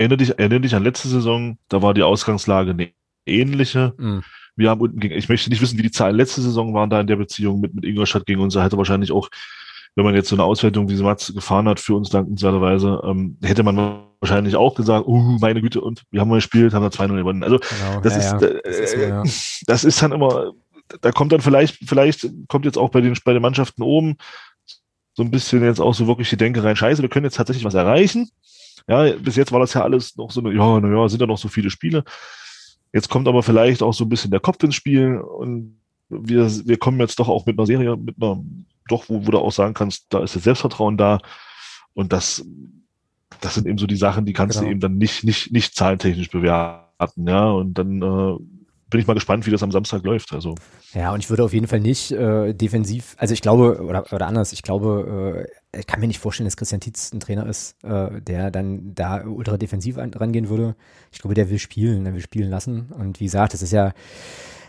Erinnere 0.00 0.16
dich, 0.16 0.38
erinnere 0.38 0.60
dich 0.62 0.74
an 0.74 0.82
letzte 0.82 1.08
Saison, 1.08 1.58
da 1.68 1.82
war 1.82 1.92
die 1.92 2.02
Ausgangslage 2.02 2.70
eine 2.70 2.88
ähnliche. 3.26 3.92
Mhm. 3.98 4.22
Wir 4.56 4.70
haben 4.70 4.80
unten 4.80 4.98
gegen, 4.98 5.14
ich 5.14 5.28
möchte 5.28 5.50
nicht 5.50 5.60
wissen, 5.60 5.76
wie 5.76 5.82
die 5.82 5.90
Zahlen 5.90 6.16
letzte 6.16 6.40
Saison 6.40 6.72
waren 6.72 6.88
da 6.88 7.02
in 7.02 7.06
der 7.06 7.16
Beziehung 7.16 7.60
mit, 7.60 7.74
mit 7.74 7.84
Ingolstadt 7.84 8.24
gegen 8.24 8.40
uns. 8.40 8.54
Da 8.54 8.64
hätte 8.64 8.78
wahrscheinlich 8.78 9.12
auch, 9.12 9.28
wenn 9.96 10.06
man 10.06 10.14
jetzt 10.14 10.30
so 10.30 10.36
eine 10.36 10.44
Auswertung, 10.44 10.88
wie 10.88 10.96
sie 10.96 11.02
Mats 11.02 11.34
gefahren 11.34 11.68
hat, 11.68 11.80
für 11.80 11.96
uns 11.96 12.08
dankenswerterweise, 12.08 13.02
ähm, 13.04 13.36
hätte 13.42 13.62
man 13.62 14.06
wahrscheinlich 14.20 14.56
auch 14.56 14.74
gesagt, 14.74 15.06
uh, 15.06 15.36
meine 15.38 15.60
Güte, 15.60 15.82
und 15.82 16.02
wir 16.10 16.22
haben 16.22 16.30
mal 16.30 16.36
gespielt, 16.36 16.72
haben 16.72 16.82
da 16.82 16.88
2-0 16.88 17.16
gewonnen. 17.16 17.42
Also, 17.42 17.58
genau. 17.58 18.00
das, 18.00 18.16
ja, 18.16 18.36
ist. 18.36 18.42
Äh, 18.42 18.60
das, 18.64 18.78
ist, 18.78 18.96
ja. 18.96 19.22
das 19.66 19.84
ist 19.84 20.00
dann 20.00 20.12
immer, 20.12 20.52
da 21.02 21.12
kommt 21.12 21.32
dann 21.32 21.42
vielleicht, 21.42 21.76
vielleicht 21.86 22.26
kommt 22.48 22.64
jetzt 22.64 22.78
auch 22.78 22.88
bei 22.88 23.02
den, 23.02 23.14
bei 23.22 23.34
den 23.34 23.42
Mannschaften 23.42 23.82
oben 23.82 24.16
so 25.12 25.22
ein 25.22 25.30
bisschen 25.30 25.62
jetzt 25.62 25.80
auch 25.80 25.92
so 25.92 26.06
wirklich 26.06 26.30
die 26.30 26.38
Denke 26.38 26.64
rein, 26.64 26.76
scheiße, 26.76 27.02
wir 27.02 27.10
können 27.10 27.26
jetzt 27.26 27.36
tatsächlich 27.36 27.66
was 27.66 27.74
erreichen. 27.74 28.30
Ja, 28.90 29.12
bis 29.12 29.36
jetzt 29.36 29.52
war 29.52 29.60
das 29.60 29.74
ja 29.74 29.84
alles 29.84 30.16
noch 30.16 30.32
so 30.32 30.40
eine, 30.40 30.52
ja, 30.52 30.80
naja, 30.80 31.08
sind 31.08 31.22
da 31.22 31.26
noch 31.26 31.38
so 31.38 31.46
viele 31.46 31.70
Spiele. 31.70 32.02
Jetzt 32.92 33.08
kommt 33.08 33.28
aber 33.28 33.44
vielleicht 33.44 33.84
auch 33.84 33.94
so 33.94 34.04
ein 34.04 34.08
bisschen 34.08 34.32
der 34.32 34.40
Kopf 34.40 34.60
ins 34.64 34.74
Spiel 34.74 35.18
und 35.18 35.80
wir, 36.08 36.50
wir 36.66 36.76
kommen 36.76 36.98
jetzt 36.98 37.20
doch 37.20 37.28
auch 37.28 37.46
mit 37.46 37.56
einer 37.56 37.66
Serie, 37.66 37.96
mit 37.96 38.16
einer, 38.20 38.42
doch, 38.88 39.08
wo, 39.08 39.24
wo 39.24 39.30
du 39.30 39.38
auch 39.38 39.52
sagen 39.52 39.74
kannst, 39.74 40.06
da 40.08 40.24
ist 40.24 40.34
das 40.34 40.42
Selbstvertrauen 40.42 40.96
da. 40.96 41.20
Und 41.94 42.12
das, 42.12 42.44
das 43.40 43.54
sind 43.54 43.68
eben 43.68 43.78
so 43.78 43.86
die 43.86 43.94
Sachen, 43.94 44.26
die 44.26 44.32
kannst 44.32 44.58
genau. 44.58 44.66
du 44.66 44.70
eben 44.72 44.80
dann 44.80 44.98
nicht, 44.98 45.22
nicht, 45.22 45.52
nicht 45.52 45.76
zahlentechnisch 45.76 46.30
bewerten, 46.30 47.28
ja. 47.28 47.48
Und 47.48 47.74
dann 47.74 48.02
äh, 48.02 48.36
bin 48.90 49.00
ich 49.00 49.06
mal 49.06 49.14
gespannt, 49.14 49.46
wie 49.46 49.50
das 49.50 49.62
am 49.62 49.70
Samstag 49.70 50.04
läuft. 50.04 50.32
Also. 50.32 50.56
Ja, 50.92 51.12
und 51.12 51.20
ich 51.20 51.30
würde 51.30 51.44
auf 51.44 51.52
jeden 51.52 51.68
Fall 51.68 51.80
nicht 51.80 52.10
äh, 52.10 52.52
defensiv, 52.52 53.14
also 53.18 53.32
ich 53.32 53.40
glaube, 53.40 53.82
oder, 53.82 54.12
oder 54.12 54.26
anders, 54.26 54.52
ich 54.52 54.62
glaube, 54.62 55.46
äh, 55.72 55.78
ich 55.78 55.86
kann 55.86 56.00
mir 56.00 56.08
nicht 56.08 56.18
vorstellen, 56.18 56.46
dass 56.46 56.56
Christian 56.56 56.80
Tietz 56.80 57.12
ein 57.12 57.20
Trainer 57.20 57.46
ist, 57.46 57.82
äh, 57.84 58.20
der 58.20 58.50
dann 58.50 58.94
da 58.94 59.24
ultra 59.24 59.56
defensiv 59.56 59.96
an, 59.98 60.12
rangehen 60.12 60.48
würde. 60.48 60.74
Ich 61.12 61.20
glaube, 61.20 61.34
der 61.34 61.48
will 61.48 61.58
spielen, 61.58 62.04
der 62.04 62.14
will 62.14 62.20
spielen 62.20 62.50
lassen. 62.50 62.92
Und 62.92 63.20
wie 63.20 63.24
gesagt, 63.24 63.54
das 63.54 63.62
ist 63.62 63.72
ja, 63.72 63.92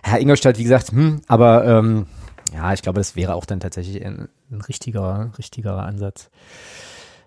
Herr 0.03 0.19
Ingolstadt, 0.19 0.57
wie 0.57 0.63
gesagt, 0.63 0.91
hm, 0.91 1.21
aber 1.27 1.65
ähm, 1.65 2.05
ja, 2.53 2.73
ich 2.73 2.81
glaube, 2.81 2.99
das 2.99 3.15
wäre 3.15 3.33
auch 3.33 3.45
dann 3.45 3.59
tatsächlich 3.59 4.05
ein, 4.05 4.29
ein 4.51 4.61
richtiger, 4.61 5.31
richtigerer 5.37 5.83
Ansatz. 5.83 6.29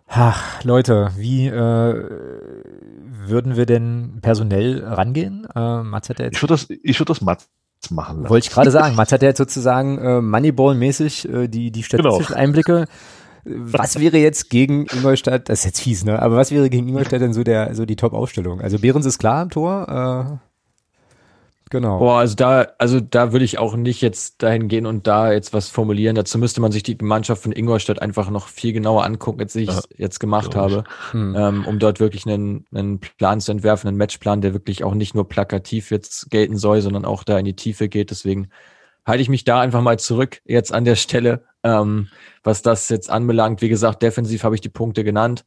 Ach, 0.06 0.62
Leute, 0.64 1.10
wie 1.16 1.48
äh, 1.48 2.04
würden 3.26 3.56
wir 3.56 3.66
denn 3.66 4.18
personell 4.22 4.84
rangehen? 4.84 5.46
Äh, 5.54 5.82
Mats 5.82 6.08
hat 6.08 6.18
ja 6.18 6.26
jetzt 6.26 6.36
ich 6.36 6.42
würde 6.42 6.54
das, 6.54 6.68
ich 6.68 6.98
würde 7.00 7.12
das 7.12 7.20
Mats 7.20 7.48
machen 7.90 8.18
lassen. 8.18 8.30
Wollte 8.30 8.46
ich 8.46 8.52
gerade 8.52 8.70
sagen. 8.70 8.96
Mats 8.96 9.12
hat 9.12 9.22
ja 9.22 9.28
jetzt 9.28 9.38
sozusagen 9.38 9.98
äh, 9.98 10.20
Moneyball-mäßig 10.20 11.28
äh, 11.28 11.48
die, 11.48 11.70
die 11.70 11.82
statistischen 11.82 12.34
genau. 12.34 12.38
Einblicke. 12.38 12.86
Was 13.44 14.00
wäre 14.00 14.16
jetzt 14.16 14.48
gegen 14.48 14.86
Ingolstadt, 14.86 15.48
das 15.50 15.60
ist 15.60 15.64
jetzt 15.66 15.80
fies, 15.80 16.02
ne? 16.02 16.22
Aber 16.22 16.36
was 16.36 16.50
wäre 16.50 16.70
gegen 16.70 16.88
Ingolstadt 16.88 17.20
denn 17.20 17.34
so 17.34 17.44
der, 17.44 17.74
so 17.74 17.84
die 17.84 17.94
Top-Aufstellung? 17.96 18.62
Also 18.62 18.78
Behrens 18.78 19.04
ist 19.04 19.18
klar 19.18 19.42
im 19.42 19.50
Tor, 19.50 20.40
äh, 20.40 20.53
Genau. 21.74 21.98
Boah, 21.98 22.18
also 22.20 22.36
da, 22.36 22.68
also 22.78 23.00
da 23.00 23.32
würde 23.32 23.44
ich 23.44 23.58
auch 23.58 23.74
nicht 23.74 24.00
jetzt 24.00 24.44
dahin 24.44 24.68
gehen 24.68 24.86
und 24.86 25.08
da 25.08 25.32
jetzt 25.32 25.52
was 25.52 25.70
formulieren. 25.70 26.14
Dazu 26.14 26.38
müsste 26.38 26.60
man 26.60 26.70
sich 26.70 26.84
die 26.84 26.96
Mannschaft 27.02 27.42
von 27.42 27.50
Ingolstadt 27.50 28.00
einfach 28.00 28.30
noch 28.30 28.46
viel 28.46 28.72
genauer 28.72 29.04
angucken, 29.04 29.40
als 29.40 29.56
ich 29.56 29.66
ja, 29.68 29.80
jetzt 29.96 30.20
gemacht 30.20 30.54
habe, 30.54 30.84
hm. 31.10 31.34
ähm, 31.36 31.66
um 31.66 31.80
dort 31.80 31.98
wirklich 31.98 32.26
einen, 32.26 32.64
einen 32.72 33.00
Plan 33.00 33.40
zu 33.40 33.50
entwerfen, 33.50 33.88
einen 33.88 33.96
Matchplan, 33.96 34.40
der 34.40 34.52
wirklich 34.52 34.84
auch 34.84 34.94
nicht 34.94 35.16
nur 35.16 35.28
plakativ 35.28 35.90
jetzt 35.90 36.30
gelten 36.30 36.58
soll, 36.58 36.80
sondern 36.80 37.04
auch 37.04 37.24
da 37.24 37.40
in 37.40 37.44
die 37.44 37.56
Tiefe 37.56 37.88
geht. 37.88 38.10
Deswegen 38.10 38.50
halte 39.04 39.22
ich 39.22 39.28
mich 39.28 39.42
da 39.42 39.60
einfach 39.60 39.82
mal 39.82 39.98
zurück 39.98 40.42
jetzt 40.44 40.72
an 40.72 40.84
der 40.84 40.94
Stelle, 40.94 41.42
ähm, 41.64 42.06
was 42.44 42.62
das 42.62 42.88
jetzt 42.88 43.10
anbelangt. 43.10 43.62
Wie 43.62 43.68
gesagt, 43.68 44.00
defensiv 44.00 44.44
habe 44.44 44.54
ich 44.54 44.60
die 44.60 44.68
Punkte 44.68 45.02
genannt 45.02 45.44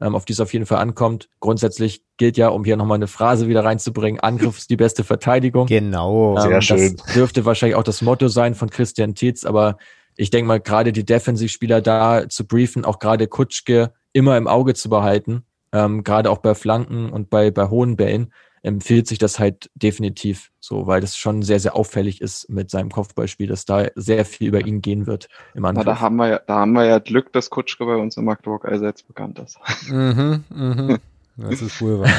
ähm, 0.00 0.14
auf 0.14 0.24
die 0.24 0.32
es 0.32 0.40
auf 0.40 0.52
jeden 0.52 0.66
Fall 0.66 0.78
ankommt. 0.78 1.28
Grundsätzlich 1.40 2.02
gilt 2.16 2.36
ja, 2.36 2.48
um 2.48 2.64
hier 2.64 2.76
nochmal 2.76 2.96
eine 2.96 3.06
Phrase 3.06 3.48
wieder 3.48 3.64
reinzubringen, 3.64 4.20
Angriff 4.20 4.58
ist 4.58 4.70
die 4.70 4.76
beste 4.76 5.04
Verteidigung. 5.04 5.66
Genau, 5.66 6.36
ähm, 6.36 6.42
sehr 6.42 6.62
schön. 6.62 6.96
Das 6.96 7.14
dürfte 7.14 7.44
wahrscheinlich 7.44 7.76
auch 7.76 7.82
das 7.82 8.02
Motto 8.02 8.28
sein 8.28 8.54
von 8.54 8.70
Christian 8.70 9.14
Tietz, 9.14 9.44
aber 9.44 9.78
ich 10.16 10.30
denke 10.30 10.48
mal, 10.48 10.60
gerade 10.60 10.92
die 10.92 11.04
Defensivspieler 11.04 11.80
da 11.80 12.28
zu 12.28 12.46
briefen, 12.46 12.84
auch 12.84 12.98
gerade 12.98 13.28
Kutschke 13.28 13.92
immer 14.12 14.36
im 14.36 14.48
Auge 14.48 14.74
zu 14.74 14.88
behalten, 14.88 15.44
ähm, 15.72 16.02
gerade 16.02 16.30
auch 16.30 16.38
bei 16.38 16.54
Flanken 16.54 17.10
und 17.10 17.30
bei, 17.30 17.50
bei 17.50 17.68
hohen 17.68 17.96
Bällen, 17.96 18.32
empfiehlt 18.62 19.06
sich 19.06 19.18
das 19.18 19.38
halt 19.38 19.70
definitiv 19.74 20.50
so, 20.60 20.86
weil 20.86 21.00
das 21.00 21.16
schon 21.16 21.42
sehr, 21.42 21.60
sehr 21.60 21.74
auffällig 21.76 22.20
ist 22.20 22.48
mit 22.50 22.70
seinem 22.70 22.90
Kopfballspiel, 22.90 23.46
dass 23.46 23.64
da 23.64 23.86
sehr 23.94 24.24
viel 24.24 24.48
über 24.48 24.66
ihn 24.66 24.82
gehen 24.82 25.06
wird 25.06 25.28
im 25.54 25.64
Angriff. 25.64 25.86
Na, 25.86 25.92
da 25.92 26.00
haben 26.00 26.16
wir 26.16 26.28
ja, 26.28 26.40
da 26.46 26.56
haben 26.56 26.72
wir 26.72 26.84
ja 26.84 26.98
Glück, 26.98 27.32
dass 27.32 27.50
Kutschke 27.50 27.84
bei 27.86 27.96
uns 27.96 28.16
in 28.16 28.24
Magdeburg 28.24 28.64
allseits 28.64 29.02
bekannt 29.02 29.38
ist. 29.38 29.58
Mhm, 29.88 30.44
mhm. 30.50 30.98
Das 31.36 31.62
ist 31.62 31.80
wohl 31.80 32.00
wahr. 32.00 32.10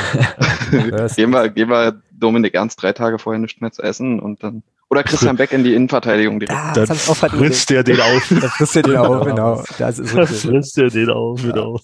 Das 0.92 1.16
gehen, 1.16 1.32
wir, 1.32 1.50
gehen 1.50 1.70
wir 1.70 2.02
Dominik 2.12 2.54
Ernst 2.54 2.82
drei 2.82 2.94
Tage 2.94 3.20
vorher 3.20 3.40
nicht 3.40 3.62
mehr 3.62 3.72
zu 3.72 3.82
essen 3.82 4.20
und 4.20 4.44
dann. 4.44 4.64
Oder 4.90 5.04
Christian 5.04 5.36
Beck 5.36 5.52
in 5.52 5.64
die 5.64 5.76
Innenverteidigung 5.76 6.40
direkt. 6.40 6.60
Ah, 6.60 6.74
Dann 6.74 6.88
das 6.88 7.10
auch 7.10 7.20
grad 7.20 7.32
frisst 7.32 7.70
der 7.70 7.84
den 7.84 8.02
auf. 8.02 8.28
Da 8.30 8.48
frisst 8.50 8.76
er 8.76 8.82
den 8.84 8.98
auf, 8.98 9.26
genau. 9.26 9.64
Das 9.78 10.00
ist 10.00 10.16
Dann 10.16 10.26
frisst 10.26 10.78
der 10.78 10.90
den 10.90 11.10
auf, 11.12 11.42
genau. 11.42 11.80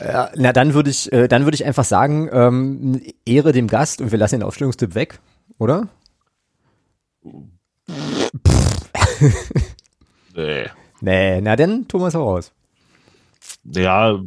Ja, 0.00 0.30
na, 0.36 0.52
dann 0.52 0.74
würde 0.74 0.90
ich, 0.90 1.12
äh, 1.12 1.26
dann 1.26 1.42
würde 1.44 1.56
ich 1.56 1.64
einfach 1.64 1.84
sagen, 1.84 2.28
ähm, 2.32 3.02
Ehre 3.26 3.50
dem 3.50 3.66
Gast 3.66 4.00
und 4.00 4.12
wir 4.12 4.18
lassen 4.18 4.36
den 4.38 4.42
Aufstellungstipp 4.44 4.94
weg, 4.94 5.18
oder? 5.58 5.88
Nee. 10.34 10.66
Nee, 11.00 11.40
na 11.42 11.56
dann, 11.56 11.86
Thomas, 11.88 12.14
hau 12.14 12.24
raus. 12.24 12.52
Ja, 13.64 14.18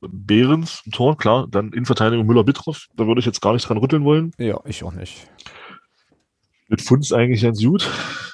Behrens, 0.00 0.82
ein 0.86 0.92
Tor, 0.92 1.16
klar. 1.16 1.46
Dann 1.50 1.72
Innenverteidigung 1.72 2.26
Müller-Bittroff. 2.26 2.86
Da 2.96 3.06
würde 3.06 3.18
ich 3.18 3.26
jetzt 3.26 3.40
gar 3.40 3.52
nicht 3.52 3.68
dran 3.68 3.78
rütteln 3.78 4.04
wollen. 4.04 4.32
Ja, 4.38 4.60
ich 4.64 4.84
auch 4.84 4.92
nicht. 4.92 5.26
Mit 6.68 6.82
Funz 6.82 7.12
eigentlich 7.12 7.42
ganz 7.42 7.62
gut. 7.62 7.88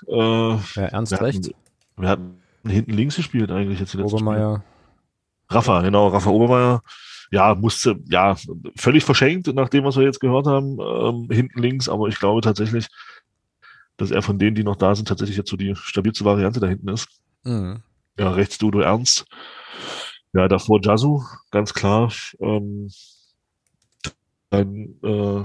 Äh, 0.08 0.14
Ja, 0.16 0.58
ernst 0.76 1.12
wir, 1.12 1.20
recht. 1.20 1.44
hatten, 1.46 1.54
wir 1.96 2.08
hatten 2.08 2.40
hinten 2.66 2.92
links 2.92 3.16
gespielt 3.16 3.50
eigentlich 3.50 3.80
jetzt. 3.80 3.94
Obermeier. 3.94 4.64
Rafa, 5.48 5.82
genau, 5.82 6.08
Rafa 6.08 6.30
Obermeier. 6.30 6.82
Ja, 7.30 7.54
musste, 7.54 7.96
ja, 8.08 8.36
völlig 8.76 9.04
verschenkt, 9.04 9.46
nach 9.54 9.70
dem, 9.70 9.84
was 9.84 9.96
wir 9.96 10.04
jetzt 10.04 10.20
gehört 10.20 10.46
haben, 10.46 10.78
ähm, 10.80 11.28
hinten 11.30 11.60
links, 11.60 11.88
aber 11.88 12.08
ich 12.08 12.18
glaube 12.18 12.42
tatsächlich, 12.42 12.88
dass 13.96 14.10
er 14.10 14.20
von 14.20 14.38
denen, 14.38 14.54
die 14.54 14.64
noch 14.64 14.76
da 14.76 14.94
sind, 14.94 15.08
tatsächlich 15.08 15.38
jetzt 15.38 15.48
so 15.48 15.56
die 15.56 15.74
stabilste 15.74 16.24
Variante 16.26 16.60
da 16.60 16.66
hinten 16.66 16.88
ist. 16.88 17.08
Mhm. 17.44 17.82
Ja, 18.18 18.30
rechts 18.32 18.58
Dodo 18.58 18.80
Ernst. 18.80 19.24
Ja, 20.34 20.46
davor 20.48 20.80
Jasu, 20.82 21.22
ganz 21.50 21.72
klar. 21.72 22.12
Ähm, 22.40 22.90
dann 24.50 24.94
äh, 25.02 25.44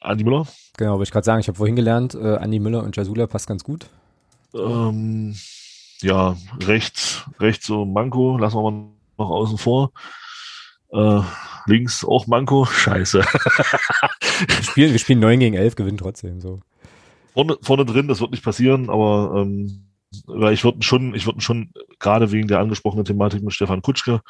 Andi 0.00 0.24
Müller. 0.24 0.46
Genau, 0.76 0.92
wollte 0.92 1.04
ich 1.04 1.12
gerade 1.12 1.24
sagen, 1.24 1.40
ich 1.40 1.48
habe 1.48 1.56
vorhin 1.56 1.76
gelernt, 1.76 2.14
äh, 2.14 2.36
Andi 2.36 2.58
Müller 2.58 2.82
und 2.82 2.96
Jasula 2.96 3.26
passt 3.26 3.46
ganz 3.46 3.64
gut. 3.64 3.86
Ähm, 4.54 5.36
ja, 6.00 6.36
rechts, 6.62 7.24
rechts 7.40 7.66
so 7.66 7.84
Manko, 7.84 8.38
lassen 8.38 8.56
wir 8.56 8.70
mal 8.70 8.86
noch 9.18 9.30
außen 9.30 9.58
vor. 9.58 9.92
Äh, 10.92 11.20
links 11.66 12.04
auch 12.04 12.26
Manko, 12.26 12.64
scheiße. 12.70 13.20
Wir 13.20 14.62
spielen, 14.62 14.92
wir 14.92 14.98
spielen 14.98 15.20
9 15.20 15.40
gegen 15.40 15.54
11, 15.56 15.76
gewinnen 15.76 15.98
trotzdem, 15.98 16.40
so. 16.40 16.60
vorne, 17.32 17.56
vorne 17.62 17.84
drin, 17.84 18.08
das 18.08 18.20
wird 18.20 18.32
nicht 18.32 18.44
passieren, 18.44 18.90
aber 18.90 19.42
ähm, 19.42 19.86
weil 20.26 20.54
ich 20.54 20.64
würde 20.64 20.82
schon, 20.82 21.14
ich 21.14 21.26
würde 21.26 21.40
schon, 21.40 21.72
gerade 21.98 22.32
wegen 22.32 22.48
der 22.48 22.60
angesprochenen 22.60 23.04
Thematik 23.04 23.42
mit 23.42 23.52
Stefan 23.52 23.82
Kutschke, 23.82 24.20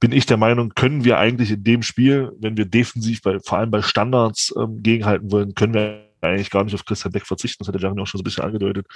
bin 0.00 0.12
ich 0.12 0.26
der 0.26 0.36
Meinung, 0.36 0.70
können 0.70 1.04
wir 1.04 1.18
eigentlich 1.18 1.50
in 1.50 1.62
dem 1.62 1.82
Spiel, 1.82 2.32
wenn 2.38 2.56
wir 2.56 2.64
defensiv 2.64 3.22
bei, 3.22 3.38
vor 3.40 3.58
allem 3.58 3.70
bei 3.70 3.82
Standards 3.82 4.52
ähm, 4.58 4.82
gegenhalten 4.82 5.30
wollen, 5.30 5.54
können 5.54 5.74
wir 5.74 6.06
eigentlich 6.22 6.50
gar 6.50 6.64
nicht 6.64 6.74
auf 6.74 6.84
Christian 6.84 7.12
Beck 7.12 7.26
verzichten. 7.26 7.58
Das 7.58 7.68
hat 7.68 7.74
der 7.74 7.82
Jeremy 7.82 8.00
auch 8.00 8.06
schon 8.06 8.18
so 8.18 8.22
ein 8.22 8.24
bisschen 8.24 8.44
angedeutet. 8.44 8.86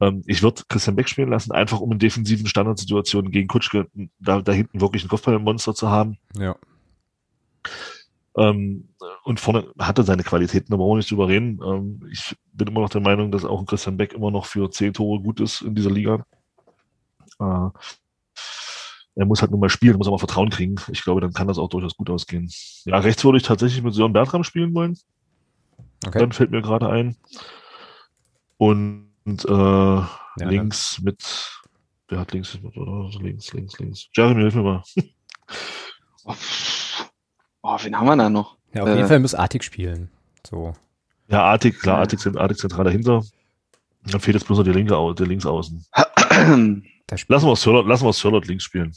Ähm, 0.00 0.22
ich 0.26 0.42
würde 0.42 0.62
Christian 0.68 0.96
Beck 0.96 1.08
spielen 1.08 1.30
lassen, 1.30 1.52
einfach 1.52 1.80
um 1.80 1.92
in 1.92 1.98
defensiven 1.98 2.46
Standardsituationen 2.46 3.30
gegen 3.30 3.48
Kutschke 3.48 3.86
da, 4.18 4.42
da 4.42 4.52
hinten 4.52 4.80
wirklich 4.80 5.04
ein 5.04 5.08
Kopfballmonster 5.08 5.74
zu 5.74 5.90
haben. 5.90 6.18
Ja. 6.38 6.56
Ähm, 8.36 8.88
und 9.24 9.40
vorne 9.40 9.72
hatte 9.78 10.02
seine 10.02 10.22
Qualitäten, 10.22 10.72
aber 10.74 10.84
auch 10.84 10.96
nicht 10.96 11.08
zu 11.08 11.14
überreden. 11.14 11.60
Ähm, 11.64 12.08
ich 12.10 12.36
bin 12.52 12.68
immer 12.68 12.80
noch 12.80 12.90
der 12.90 13.00
Meinung, 13.00 13.30
dass 13.32 13.44
auch 13.44 13.60
ein 13.60 13.66
Christian 13.66 13.96
Beck 13.96 14.12
immer 14.12 14.30
noch 14.30 14.46
für 14.46 14.70
zehn 14.70 14.92
Tore 14.92 15.20
gut 15.22 15.40
ist 15.40 15.62
in 15.62 15.74
dieser 15.74 15.90
Liga. 15.90 16.24
Äh, 17.40 17.68
er 19.18 19.24
muss 19.24 19.40
halt 19.40 19.50
nur 19.50 19.60
mal 19.60 19.70
spielen, 19.70 19.96
muss 19.96 20.08
aber 20.08 20.18
Vertrauen 20.18 20.50
kriegen. 20.50 20.76
Ich 20.88 21.02
glaube, 21.02 21.22
dann 21.22 21.32
kann 21.32 21.48
das 21.48 21.58
auch 21.58 21.70
durchaus 21.70 21.96
gut 21.96 22.10
ausgehen. 22.10 22.50
Ja, 22.84 22.98
rechts 22.98 23.24
würde 23.24 23.38
ich 23.38 23.44
tatsächlich 23.44 23.82
mit 23.82 23.94
Sören 23.94 24.12
Bertram 24.12 24.44
spielen 24.44 24.74
wollen. 24.74 24.98
Okay. 26.06 26.18
Dann 26.18 26.32
fällt 26.32 26.50
mir 26.50 26.60
gerade 26.60 26.90
ein. 26.90 27.16
Und 28.58 29.08
äh, 29.26 29.52
Ja, 29.52 30.08
links 30.36 31.00
mit, 31.00 31.50
wer 32.08 32.20
hat 32.20 32.32
links 32.32 32.58
oder? 32.62 33.10
Links, 33.18 33.54
links, 33.54 33.78
links. 33.78 34.08
Jeremy, 34.14 34.42
hilf 34.42 34.54
mir 34.54 34.62
mal. 34.62 34.82
Oh, 37.68 37.76
wen 37.82 37.96
haben 37.98 38.06
wir 38.06 38.16
da 38.16 38.30
noch? 38.30 38.56
Ja, 38.72 38.82
auf 38.82 38.88
Äh. 38.88 38.94
jeden 38.96 39.08
Fall 39.08 39.18
muss 39.18 39.34
Artig 39.34 39.64
spielen. 39.64 40.08
So. 40.46 40.74
Ja, 41.28 41.42
Artig, 41.42 41.80
klar, 41.80 41.96
Ja. 41.96 42.00
Artig, 42.02 42.24
Artig 42.36 42.58
zentral 42.58 42.84
dahinter. 42.84 43.24
Dann 44.04 44.20
fehlt 44.20 44.36
jetzt 44.36 44.46
bloß 44.46 44.58
noch 44.58 44.64
der 44.64 44.74
linke, 44.74 45.14
der 45.18 45.26
links 45.26 45.46
außen. 45.46 45.84
Da 47.08 47.16
spielt, 47.16 47.30
Lassen 47.30 47.46
wir 47.46 47.54
Sörlot, 47.56 47.86
lassen 47.86 48.04
wir 48.04 48.12
Sörlot 48.12 48.46
links 48.48 48.64
spielen. 48.64 48.92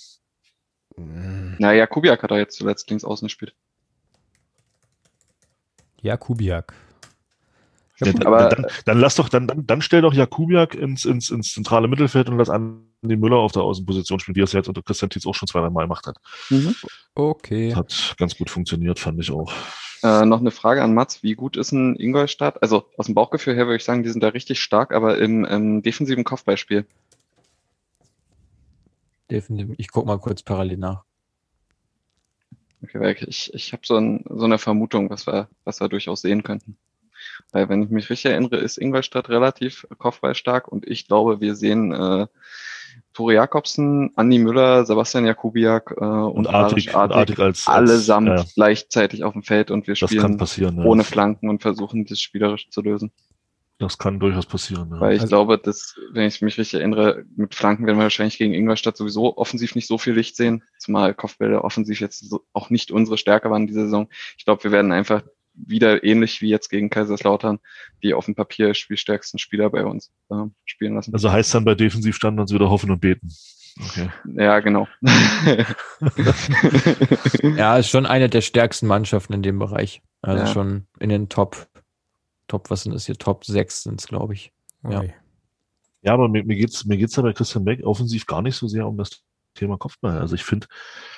Na 0.98 1.74
ja, 1.74 1.86
Kubiak 1.88 2.22
hat 2.24 2.32
er 2.32 2.38
jetzt 2.40 2.58
zuletzt 2.58 2.90
links 2.90 3.04
außen 3.04 3.28
gespielt. 3.28 3.54
ja, 6.02 6.18
Kubiak. 6.18 6.74
Ja, 8.00 8.12
dann, 8.14 8.28
aber- 8.28 8.50
dann, 8.50 8.66
dann 8.86 9.00
lass 9.00 9.16
doch, 9.16 9.30
dann, 9.30 9.48
dann, 9.48 9.66
dann 9.66 9.82
stell 9.82 10.02
doch 10.02 10.14
Jakubiak 10.14 10.76
ins, 10.76 11.06
ins, 11.06 11.30
ins 11.30 11.54
zentrale 11.54 11.88
Mittelfeld 11.88 12.30
und 12.30 12.38
lass 12.38 12.50
Andi 12.50 13.18
Müller 13.18 13.38
auf 13.38 13.52
der 13.52 13.64
Außenposition 13.64 14.20
spielen, 14.20 14.36
wie 14.36 14.42
er 14.42 14.46
es 14.46 14.54
jetzt 14.54 14.68
unter 14.70 14.82
Christian 14.82 15.10
Tietz 15.10 15.26
auch 15.26 15.36
schon 15.36 15.48
zwei, 15.48 15.60
drei 15.60 15.70
Mal 15.70 15.84
gemacht 15.84 16.08
hat. 16.08 16.18
Okay. 17.16 17.76
Hat 17.76 18.16
ganz 18.18 18.38
gut 18.38 18.50
funktioniert, 18.50 19.00
fand 19.00 19.20
ich 19.20 19.32
auch. 19.32 19.52
Äh, 20.02 20.26
noch 20.26 20.40
eine 20.40 20.52
Frage 20.52 20.82
an 20.82 20.94
Mats. 20.94 21.24
Wie 21.24 21.36
gut 21.36 21.58
ist 21.58 21.74
ein 21.74 21.98
Ingolstadt? 21.98 22.62
Also 22.64 22.86
aus 22.98 23.08
dem 23.08 23.16
Bauchgefühl 23.16 23.56
her 23.56 23.66
würde 23.66 23.76
ich 23.76 23.84
sagen, 23.84 24.04
die 24.04 24.10
sind 24.10 24.24
da 24.24 24.30
richtig 24.30 24.62
stark, 24.62 24.94
aber 24.94 25.18
im, 25.18 25.44
im 25.44 25.84
defensiven 25.84 26.24
Kopfballspiel. 26.24 26.86
Definitiv. 29.30 29.76
Ich 29.78 29.90
guck 29.90 30.06
mal 30.06 30.18
kurz 30.18 30.42
parallel 30.42 30.78
nach. 30.78 31.04
Okay, 32.82 33.00
weil 33.02 33.18
ich, 33.28 33.54
ich 33.54 33.74
habe 33.74 33.82
so, 33.86 33.98
ein, 33.98 34.24
so 34.30 34.46
eine 34.46 34.58
Vermutung, 34.58 35.10
was 35.10 35.28
wir, 35.28 35.50
was 35.66 35.82
wir 35.82 35.90
durchaus 35.90 36.22
sehen 36.22 36.44
könnten. 36.44 36.78
Weil, 37.52 37.70
wenn 37.70 37.84
ich 37.84 37.90
mich 37.90 38.10
richtig 38.10 38.32
erinnere, 38.32 38.58
ist 38.58 38.78
Ingolstadt 38.78 39.30
relativ 39.30 39.88
kopfballstark 39.98 40.68
und 40.68 40.88
ich 40.88 41.08
glaube, 41.08 41.42
wir 41.42 41.56
sehen 41.56 41.92
äh, 41.92 42.28
Tore 43.14 43.34
Jakobsen, 43.34 44.12
Andi 44.16 44.40
Müller, 44.40 44.86
Sebastian 44.86 45.26
Jakubiak 45.26 45.96
äh, 46.00 46.04
und, 46.04 46.48
Und 46.48 46.48
Artig, 46.48 46.90
und 46.90 47.12
Artig 47.12 47.40
als, 47.40 47.68
als 47.68 47.90
allesamt 47.90 48.28
ja, 48.30 48.46
gleichzeitig 48.56 49.24
auf 49.24 49.34
dem 49.34 49.44
Feld 49.44 49.72
und 49.72 49.88
wir 49.88 49.94
das 49.96 50.10
kann 50.10 50.20
spielen 50.20 50.38
passieren. 50.38 50.78
Ja. 50.78 50.84
ohne 50.86 51.04
Flanken 51.04 51.50
und 51.50 51.62
versuchen, 51.62 52.06
das 52.06 52.20
spielerisch 52.22 52.70
zu 52.70 52.82
lösen. 52.82 53.12
Das 53.80 53.98
kann 53.98 54.20
durchaus 54.20 54.46
passieren. 54.46 54.90
Ja. 54.92 55.00
Weil 55.00 55.14
ich 55.16 55.22
Also- 55.22 55.30
glaube, 55.30 55.58
dass, 55.58 55.96
wenn 56.12 56.28
ich 56.28 56.42
mich 56.42 56.58
richtig 56.58 56.80
erinnere, 56.82 57.24
mit 57.38 57.56
Flanken 57.56 57.86
werden 57.88 57.98
wir 57.98 58.04
wahrscheinlich 58.04 58.38
gegen 58.38 58.54
Ingolstadt 58.54 58.98
sowieso 58.98 59.38
offensiv 59.38 59.74
nicht 59.76 59.88
so 59.88 59.98
viel 59.98 60.14
Licht 60.14 60.36
sehen, 60.36 60.64
zumal 60.78 61.14
Kopfbälle 61.14 61.64
offensiv 61.64 62.02
jetzt 62.02 62.30
so, 62.30 62.44
auch 62.54 62.70
nicht 62.70 62.92
unsere 62.92 63.18
Stärke 63.18 63.50
waren 63.50 63.68
diese 63.68 63.84
Saison. 63.86 64.10
Ich 64.38 64.44
glaube, 64.46 64.64
wir 64.66 64.72
werden 64.72 64.92
einfach 64.92 65.24
wieder 65.66 66.04
ähnlich 66.04 66.42
wie 66.42 66.50
jetzt 66.50 66.70
gegen 66.70 66.90
Kaiserslautern 66.90 67.60
die 68.04 68.14
auf 68.14 68.26
dem 68.26 68.36
Papier 68.36 68.74
spielstärksten 68.74 69.40
Spieler 69.40 69.70
bei 69.70 69.86
uns 69.86 70.12
äh, 70.30 70.36
spielen 70.66 70.96
lassen. 70.96 71.14
Also 71.14 71.32
heißt 71.32 71.54
dann 71.54 71.66
bei 71.66 71.76
Defensivstandards 71.76 72.54
wieder 72.54 72.70
hoffen 72.70 72.92
und 72.92 73.00
beten. 73.02 73.30
Okay. 73.82 74.10
ja, 74.36 74.60
genau. 74.60 74.88
Ja, 77.56 77.78
ist 77.78 77.90
schon 77.90 78.06
eine 78.06 78.30
der 78.30 78.42
stärksten 78.42 78.88
Mannschaften 78.88 79.34
in 79.34 79.42
dem 79.42 79.60
Bereich. 79.60 80.02
Also 80.22 80.46
Ja. 80.46 80.52
schon 80.52 80.88
in 81.00 81.10
den 81.10 81.30
Top, 81.30 81.68
Top, 82.48 82.70
was 82.70 82.84
sind 82.84 82.94
das 82.94 83.06
hier? 83.06 83.16
Top 83.16 83.46
6 83.46 83.84
sind 83.84 84.02
es, 84.02 84.08
glaube 84.08 84.34
ich. 84.34 84.52
Ja. 84.84 85.02
Ui. 85.02 85.14
Ja, 86.02 86.14
aber 86.14 86.30
mir, 86.30 86.44
mir 86.46 86.56
geht's 86.56 86.86
mir 86.86 86.98
geht's 86.98 87.16
ja 87.18 87.24
bei 87.24 87.34
Christian 87.34 87.66
Beck 87.66 87.86
offensiv 87.86 88.26
gar 88.26 88.42
nicht 88.42 88.56
so 88.56 88.68
sehr 88.68 88.88
um 88.88 88.98
das 88.98 89.22
Thema 89.54 89.78
Kopfball. 89.78 90.18
Also 90.18 90.36
ich 90.36 90.44
finde, 90.44 90.68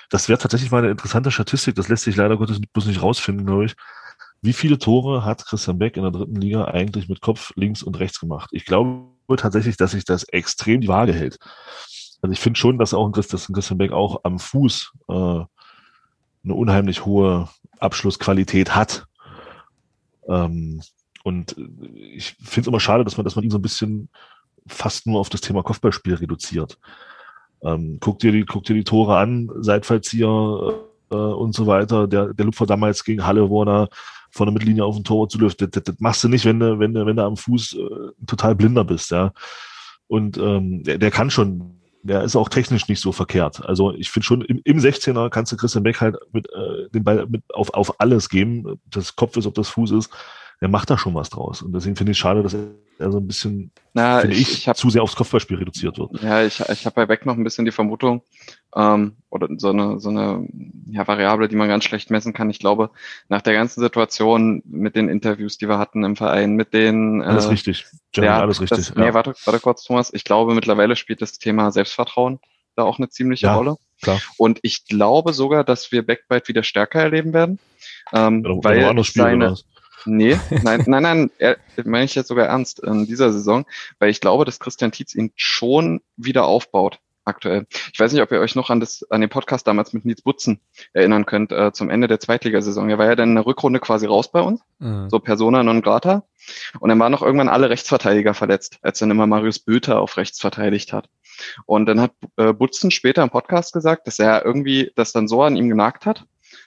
das 0.09 0.27
wäre 0.27 0.39
tatsächlich 0.39 0.71
mal 0.71 0.79
eine 0.79 0.91
interessante 0.91 1.31
Statistik. 1.31 1.75
Das 1.75 1.87
lässt 1.87 2.03
sich 2.03 2.15
leider 2.15 2.37
Gottes 2.37 2.59
bloß 2.73 2.87
nicht 2.87 3.01
rausfinden, 3.01 3.45
glaube 3.45 3.65
ich. 3.65 3.75
Wie 4.41 4.53
viele 4.53 4.79
Tore 4.79 5.23
hat 5.23 5.45
Christian 5.45 5.77
Beck 5.77 5.97
in 5.97 6.03
der 6.03 6.11
dritten 6.11 6.35
Liga 6.35 6.65
eigentlich 6.65 7.07
mit 7.07 7.21
Kopf 7.21 7.51
links 7.55 7.83
und 7.83 7.99
rechts 7.99 8.19
gemacht? 8.19 8.49
Ich 8.51 8.65
glaube 8.65 9.11
tatsächlich, 9.37 9.77
dass 9.77 9.91
sich 9.91 10.03
das 10.03 10.23
extrem 10.23 10.81
die 10.81 10.87
Waage 10.87 11.13
hält. 11.13 11.37
Also 12.21 12.33
ich 12.33 12.39
finde 12.39 12.59
schon, 12.59 12.77
dass 12.77 12.93
auch 12.93 13.05
ein 13.05 13.11
Christian 13.11 13.77
Beck 13.77 13.91
auch 13.91 14.21
am 14.23 14.39
Fuß 14.39 14.93
äh, 15.09 15.13
eine 15.13 16.53
unheimlich 16.53 17.05
hohe 17.05 17.49
Abschlussqualität 17.79 18.75
hat. 18.75 19.05
Ähm, 20.27 20.81
und 21.23 21.55
ich 21.93 22.35
finde 22.41 22.61
es 22.61 22.67
immer 22.67 22.79
schade, 22.79 23.03
dass 23.03 23.17
man, 23.17 23.23
dass 23.23 23.35
man 23.35 23.43
ihn 23.43 23.51
so 23.51 23.59
ein 23.59 23.63
bisschen 23.63 24.09
fast 24.67 25.07
nur 25.07 25.19
auf 25.19 25.29
das 25.29 25.41
Thema 25.41 25.63
Kopfballspiel 25.63 26.15
reduziert. 26.15 26.79
Ähm, 27.63 27.97
guck 27.99 28.19
dir 28.19 28.31
die, 28.31 28.45
guck 28.45 28.63
dir 28.63 28.73
die 28.73 28.83
Tore 28.83 29.17
an, 29.17 29.51
Seitfallzieher 29.57 30.79
äh, 31.11 31.15
und 31.15 31.53
so 31.53 31.67
weiter. 31.67 32.07
Der, 32.07 32.33
der 32.33 32.45
Lupfer 32.45 32.65
damals 32.65 33.03
gegen 33.03 33.25
Halle, 33.25 33.49
wo 33.49 33.63
er 33.63 33.89
von 34.31 34.47
der 34.47 34.53
Mittellinie 34.53 34.85
auf 34.85 34.95
den 34.95 35.03
Tor 35.03 35.29
zu 35.29 35.37
löst, 35.37 35.61
das, 35.61 35.69
das, 35.71 35.83
das 35.83 35.95
machst 35.99 36.23
du 36.23 36.29
nicht, 36.29 36.45
wenn 36.45 36.59
du, 36.59 36.79
wenn 36.79 36.93
du, 36.93 37.05
wenn 37.05 37.15
du 37.15 37.23
am 37.23 37.37
Fuß 37.37 37.73
äh, 37.73 38.25
total 38.25 38.55
blinder 38.55 38.83
bist, 38.83 39.11
ja. 39.11 39.33
Und 40.07 40.37
ähm, 40.37 40.83
der, 40.83 40.97
der 40.97 41.11
kann 41.11 41.29
schon, 41.29 41.79
der 42.03 42.23
ist 42.23 42.35
auch 42.35 42.49
technisch 42.49 42.87
nicht 42.87 42.99
so 42.99 43.11
verkehrt. 43.11 43.63
Also 43.65 43.93
ich 43.93 44.09
finde 44.09 44.25
schon, 44.25 44.41
im, 44.41 44.59
im 44.63 44.77
16er 44.79 45.29
kannst 45.29 45.51
du 45.51 45.57
Christian 45.57 45.83
Beck 45.83 46.01
halt 46.01 46.17
mit 46.33 46.47
äh, 46.49 46.89
den 46.93 47.03
Ball 47.03 47.27
mit 47.27 47.43
auf, 47.53 47.73
auf 47.73 47.99
alles 47.99 48.27
geben. 48.27 48.65
ob 48.67 48.79
Das 48.89 49.15
Kopf 49.15 49.37
ist, 49.37 49.45
ob 49.45 49.53
das 49.53 49.69
Fuß 49.69 49.91
ist 49.91 50.09
er 50.61 50.67
macht 50.67 50.91
da 50.91 50.97
schon 50.97 51.15
was 51.15 51.31
draus. 51.31 51.63
Und 51.63 51.73
deswegen 51.73 51.95
finde 51.95 52.11
ich 52.11 52.19
schade, 52.19 52.43
dass 52.43 52.53
er 52.53 53.11
so 53.11 53.17
ein 53.17 53.25
bisschen, 53.25 53.71
Na, 53.93 54.19
finde 54.19 54.35
ich, 54.35 54.59
ich, 54.59 54.67
hab, 54.67 54.77
zu 54.77 54.91
sehr 54.91 55.01
aufs 55.01 55.15
Kopfballspiel 55.15 55.57
reduziert 55.57 55.97
wird. 55.97 56.21
ja, 56.21 56.43
ich, 56.43 56.59
ich 56.59 56.85
habe 56.85 56.93
bei 56.93 57.07
Beck 57.07 57.25
noch 57.25 57.35
ein 57.35 57.43
bisschen 57.43 57.65
die 57.65 57.71
Vermutung, 57.71 58.21
ähm, 58.75 59.15
oder 59.31 59.47
so 59.57 59.69
eine, 59.69 59.99
so 59.99 60.09
eine 60.09 60.47
ja, 60.91 61.07
Variable, 61.07 61.47
die 61.47 61.55
man 61.55 61.67
ganz 61.67 61.83
schlecht 61.83 62.11
messen 62.11 62.33
kann. 62.33 62.51
Ich 62.51 62.59
glaube, 62.59 62.91
nach 63.27 63.41
der 63.41 63.53
ganzen 63.53 63.81
Situation 63.81 64.61
mit 64.63 64.95
den 64.95 65.09
Interviews, 65.09 65.57
die 65.57 65.67
wir 65.67 65.79
hatten 65.79 66.03
im 66.03 66.15
Verein, 66.15 66.53
mit 66.53 66.75
den 66.75 67.23
Alles 67.23 67.45
äh, 67.45 67.49
richtig. 67.49 67.87
Jeremy, 68.13 68.31
ja, 68.31 68.39
alles 68.39 68.61
richtig. 68.61 68.77
Das, 68.77 68.89
ja. 68.89 69.03
Nee, 69.03 69.13
warte, 69.15 69.33
warte 69.45 69.59
kurz, 69.59 69.83
Thomas. 69.83 70.13
Ich 70.13 70.23
glaube, 70.23 70.53
mittlerweile 70.53 70.95
spielt 70.95 71.23
das 71.23 71.39
Thema 71.39 71.71
Selbstvertrauen 71.71 72.39
da 72.75 72.83
auch 72.83 72.99
eine 72.99 73.09
ziemliche 73.09 73.47
Ja, 73.47 73.55
Rolle. 73.55 73.77
klar. 74.01 74.21
Und 74.37 74.59
ich 74.61 74.85
glaube 74.85 75.33
sogar, 75.33 75.63
dass 75.63 75.91
wir 75.91 76.05
Beck 76.05 76.25
bald 76.27 76.47
wieder 76.47 76.63
stärker 76.63 77.01
erleben 77.01 77.33
werden. 77.33 77.59
Ähm, 78.13 78.43
weil 78.45 79.03
seine? 79.03 79.55
Nee, 80.05 80.39
nein, 80.63 80.83
nein, 80.87 81.03
nein, 81.03 81.31
er, 81.37 81.57
meine 81.85 82.05
ich 82.05 82.15
jetzt 82.15 82.27
sogar 82.27 82.47
ernst 82.47 82.79
in 82.79 83.05
dieser 83.05 83.31
Saison, 83.31 83.65
weil 83.99 84.09
ich 84.09 84.21
glaube, 84.21 84.45
dass 84.45 84.59
Christian 84.59 84.91
Tietz 84.91 85.13
ihn 85.15 85.31
schon 85.35 86.01
wieder 86.17 86.45
aufbaut 86.45 86.99
aktuell. 87.23 87.67
Ich 87.93 87.99
weiß 87.99 88.11
nicht, 88.11 88.21
ob 88.23 88.31
ihr 88.31 88.39
euch 88.39 88.55
noch 88.55 88.71
an 88.71 88.79
das 88.79 89.05
an 89.11 89.21
den 89.21 89.29
Podcast 89.29 89.67
damals 89.67 89.93
mit 89.93 90.05
Nils 90.05 90.23
Butzen 90.23 90.59
erinnern 90.93 91.27
könnt 91.27 91.51
äh, 91.51 91.71
zum 91.71 91.91
Ende 91.91 92.07
der 92.07 92.19
Zweitligasaison. 92.19 92.89
Er 92.89 92.97
war 92.97 93.05
ja 93.05 93.15
dann 93.15 93.29
in 93.29 93.35
der 93.35 93.45
Rückrunde 93.45 93.79
quasi 93.79 94.07
raus 94.07 94.31
bei 94.31 94.41
uns, 94.41 94.61
Mhm. 94.79 95.07
so 95.09 95.19
Persona 95.19 95.61
non 95.63 95.81
grata. 95.83 96.23
Und 96.79 96.89
dann 96.89 96.99
waren 96.99 97.11
noch 97.11 97.21
irgendwann 97.21 97.49
alle 97.49 97.69
Rechtsverteidiger 97.69 98.33
verletzt, 98.33 98.79
als 98.81 98.97
dann 98.99 99.11
immer 99.11 99.27
Marius 99.27 99.59
Böter 99.59 99.99
auf 99.99 100.17
rechts 100.17 100.39
verteidigt 100.39 100.93
hat. 100.93 101.09
Und 101.67 101.85
dann 101.85 102.01
hat 102.01 102.11
äh, 102.37 102.53
Butzen 102.53 102.89
später 102.89 103.21
im 103.21 103.29
Podcast 103.29 103.71
gesagt, 103.73 104.07
dass 104.07 104.17
er 104.17 104.43
irgendwie 104.43 104.91
das 104.95 105.11
dann 105.11 105.27
so 105.27 105.43
an 105.43 105.55
ihm 105.55 105.69
genagt 105.69 106.07
hat, 106.07 106.25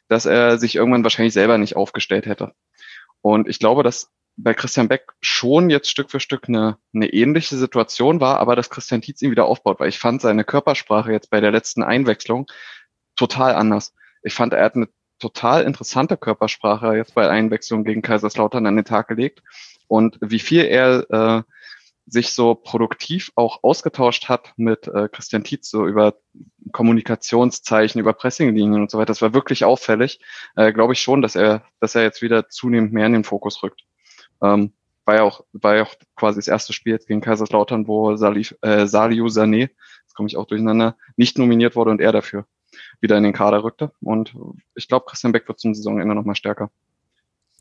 dass 0.09 0.25
er 0.25 0.59
sich 0.59 0.77
irgendwann 0.77 1.03
wahrscheinlich 1.03 1.35
selber 1.35 1.59
nicht 1.59 1.75
aufgestellt 1.75 2.27
hätte. 2.27 2.53
Und 3.25 3.49
ich 3.49 3.59
glaube, 3.59 3.83
dass 3.83 4.11
bei 4.37 4.53
Christian 4.53 4.87
Beck 4.87 5.07
schon 5.23 5.71
jetzt 5.71 5.89
Stück 5.89 6.11
für 6.11 6.21
Stück 6.21 6.47
eine, 6.47 6.77
eine 6.93 7.09
ähnliche 7.09 7.57
Situation 7.57 8.21
war, 8.21 8.39
aber 8.39 8.55
dass 8.55 8.69
Christian 8.69 9.01
Tietz 9.01 9.23
ihn 9.23 9.31
wieder 9.31 9.47
aufbaut, 9.47 9.81
weil 9.81 9.89
ich 9.89 9.99
fand 9.99 10.21
seine 10.21 10.45
Körpersprache 10.45 11.11
jetzt 11.11 11.31
bei 11.31 11.41
der 11.41 11.51
letzten 11.51 11.83
Einwechslung 11.83 12.47
total 13.17 13.55
anders. 13.55 13.95
Ich 14.23 14.35
fand, 14.35 14.53
er 14.53 14.67
hat 14.67 14.77
eine 14.77 14.89
total 15.19 15.63
interessante 15.63 16.19
Körpersprache 16.19 16.97
jetzt 16.97 17.15
bei 17.15 17.27
Einwechslung 17.27 17.85
gegen 17.85 18.03
Kaiserslautern 18.03 18.67
an 18.67 18.77
den 18.77 18.85
Tag 18.85 19.09
gelegt 19.09 19.43
und 19.89 20.19
wie 20.21 20.39
viel 20.39 20.67
er 20.67 21.11
äh, 21.11 21.43
sich 22.07 22.33
so 22.33 22.55
produktiv 22.55 23.33
auch 23.35 23.63
ausgetauscht 23.63 24.29
hat 24.29 24.53
mit 24.57 24.89
äh, 24.89 25.09
Christian 25.11 25.45
Tietz, 25.45 25.71
so 25.71 25.87
über 25.87 26.15
Kommunikationszeichen, 26.73 28.01
über 28.01 28.13
Pressinglinien 28.13 28.83
und 28.83 28.91
so 28.91 28.99
weiter. 28.99 29.07
Das 29.07 29.23
war 29.23 29.33
wirklich 29.35 29.65
auffällig. 29.65 30.21
Äh, 30.57 30.73
Glaube 30.73 30.93
ich 30.93 31.01
schon, 31.01 31.23
dass 31.23 31.35
er, 31.35 31.65
dass 31.81 31.95
er 31.95 32.03
jetzt 32.03 32.23
wieder 32.23 32.49
zunehmend 32.49 32.93
mehr 32.93 33.07
in 33.07 33.15
den 33.15 33.25
Fokus 33.25 33.63
rückt. 33.63 33.85
Ähm, 34.43 34.73
war 35.07 35.17
ja 35.17 35.23
auch, 35.23 35.45
war 35.53 35.77
ja 35.77 35.83
auch 35.85 35.95
quasi 36.17 36.39
das 36.39 36.49
erste 36.49 36.73
Spiel 36.73 36.93
jetzt 36.93 37.07
gegen 37.07 37.21
Kaiserslautern, 37.21 37.87
wo 37.87 38.17
Salif, 38.17 38.55
äh, 38.63 38.87
Saliu 38.87 39.27
Sané, 39.27 39.71
jetzt 40.03 40.15
komme 40.15 40.29
ich 40.29 40.37
auch 40.37 40.47
durcheinander, 40.47 40.97
nicht 41.17 41.39
nominiert 41.39 41.77
wurde 41.77 41.91
und 41.91 42.01
er 42.01 42.13
dafür 42.13 42.47
wieder 43.01 43.17
in 43.17 43.23
den 43.23 43.33
Kader 43.33 43.63
rückte. 43.63 43.93
Und 44.01 44.35
ich 44.75 44.89
glaube, 44.89 45.07
Christian 45.07 45.33
Beck 45.33 45.47
wird 45.49 45.61
zum 45.61 45.75
Saisonende 45.75 46.15
nochmal 46.15 46.37
stärker. 46.37 46.71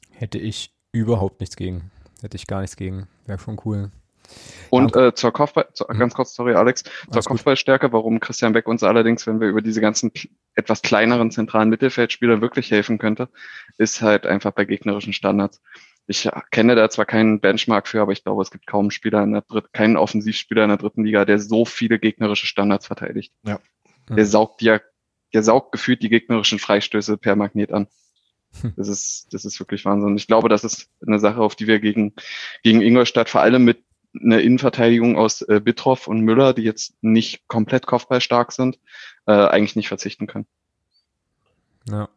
Hätte 0.10 0.38
ich 0.38 0.74
überhaupt 0.92 1.40
nichts 1.40 1.56
gegen. 1.56 1.92
Hätte 2.22 2.38
ich 2.38 2.48
gar 2.48 2.62
nichts 2.62 2.78
gegen. 2.78 3.08
Wäre 3.26 3.40
schon 3.40 3.60
cool. 3.66 3.92
Und 4.70 4.96
äh, 4.96 5.14
zur 5.14 5.32
Kopfball, 5.32 5.68
zu, 5.74 5.86
Mhm. 5.88 6.00
ganz 6.00 6.14
kurz, 6.14 6.34
sorry 6.34 6.56
Alex, 6.56 6.84
zur. 7.12 7.22
Kopfballstärke, 7.22 7.92
warum 7.94 8.20
Christian 8.20 8.54
Beck 8.54 8.68
uns 8.68 8.84
allerdings, 8.84 9.28
wenn 9.28 9.40
wir 9.40 9.48
über 9.48 9.62
diese 9.62 9.82
ganzen 9.82 10.12
etwas 10.56 10.82
kleineren 10.82 11.30
zentralen 11.32 11.70
Mittelfeldspieler 11.70 12.42
wirklich 12.42 12.72
helfen 12.72 12.98
könnte, 12.98 13.30
ist 13.78 14.02
halt 14.02 14.26
einfach 14.26 14.52
bei 14.52 14.66
gegnerischen 14.66 15.14
Standards. 15.14 15.62
Ich 16.08 16.30
kenne 16.52 16.76
da 16.76 16.90
zwar 16.90 17.06
keinen 17.06 17.40
Benchmark 17.40 17.88
für, 17.88 18.02
aber 18.02 18.12
ich 18.12 18.24
glaube, 18.24 18.42
es 18.42 18.52
gibt 18.52 18.68
kaum 18.68 18.92
Spieler 18.92 19.24
in 19.24 19.32
der 19.34 19.42
dritten, 19.44 19.70
keinen 19.72 19.96
Offensivspieler 19.96 20.64
in 20.64 20.70
der 20.70 20.78
dritten 20.78 21.06
Liga, 21.06 21.24
der 21.24 21.40
so 21.40 21.66
viele 21.66 22.00
gegnerische 22.00 22.46
Standards 22.48 22.88
verteidigt. 22.88 23.32
Der 23.44 23.60
Mhm. 24.10 24.26
saugt 24.26 24.62
ja, 24.62 24.82
der 25.34 25.44
saugt 25.44 25.72
gefühlt 25.72 26.02
die 26.02 26.10
gegnerischen 26.10 26.60
Freistöße 26.60 27.18
per 27.18 27.36
Magnet 27.36 27.72
an. 27.72 27.88
Hm. 28.62 28.74
Das 28.76 28.88
ist, 28.88 29.28
das 29.32 29.46
ist 29.46 29.60
wirklich 29.60 29.86
Wahnsinn. 29.86 30.16
Ich 30.18 30.28
glaube, 30.28 30.50
das 30.50 30.64
ist 30.64 30.90
eine 31.08 31.20
Sache, 31.20 31.40
auf 31.40 31.56
die 31.56 31.68
wir 31.68 31.80
gegen, 31.80 32.14
gegen 32.64 32.82
Ingolstadt 32.82 33.30
vor 33.30 33.42
allem 33.42 33.64
mit 33.64 33.84
einer 34.22 34.42
Innenverteidigung 34.42 35.18
aus 35.18 35.42
äh, 35.42 35.60
Bittroff 35.60 36.08
und 36.08 36.22
Müller, 36.22 36.54
die 36.54 36.64
jetzt 36.64 36.96
nicht 37.02 37.48
komplett 37.48 37.86
kopfballstark 37.88 38.52
sind, 38.52 38.80
äh, 39.26 39.32
eigentlich 39.32 39.76
nicht 39.76 39.88
verzichten 39.88 40.28
können. 40.28 40.46
Ja. 41.90 42.10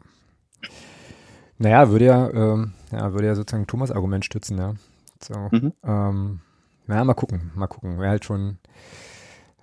Naja, 1.58 1.90
würde 1.90 2.04
ja, 2.04 2.30
ähm, 2.30 2.72
ja, 2.92 3.12
würde 3.12 3.26
ja 3.26 3.34
sozusagen 3.34 3.66
Thomas 3.66 3.90
Argument 3.90 4.24
stützen, 4.24 4.58
ja. 4.58 4.74
So, 5.22 5.34
Mhm. 5.50 5.72
ähm, 5.84 6.40
ja, 6.88 7.02
mal 7.04 7.14
gucken, 7.14 7.50
mal 7.54 7.66
gucken. 7.66 7.98
Wäre 7.98 8.10
halt 8.10 8.24
schon, 8.24 8.58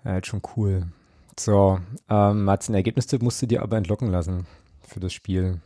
wäre 0.03 0.15
halt 0.15 0.27
schon 0.27 0.41
cool. 0.55 0.87
So, 1.39 1.79
ähm, 2.09 2.43
Mats, 2.45 2.69
ein 2.69 2.75
Ergebnistipp 2.75 3.21
musst 3.21 3.41
du 3.41 3.45
dir 3.45 3.61
aber 3.61 3.77
entlocken 3.77 4.11
lassen 4.11 4.45
für 4.87 4.99
das 4.99 5.13
Spiel. 5.13 5.59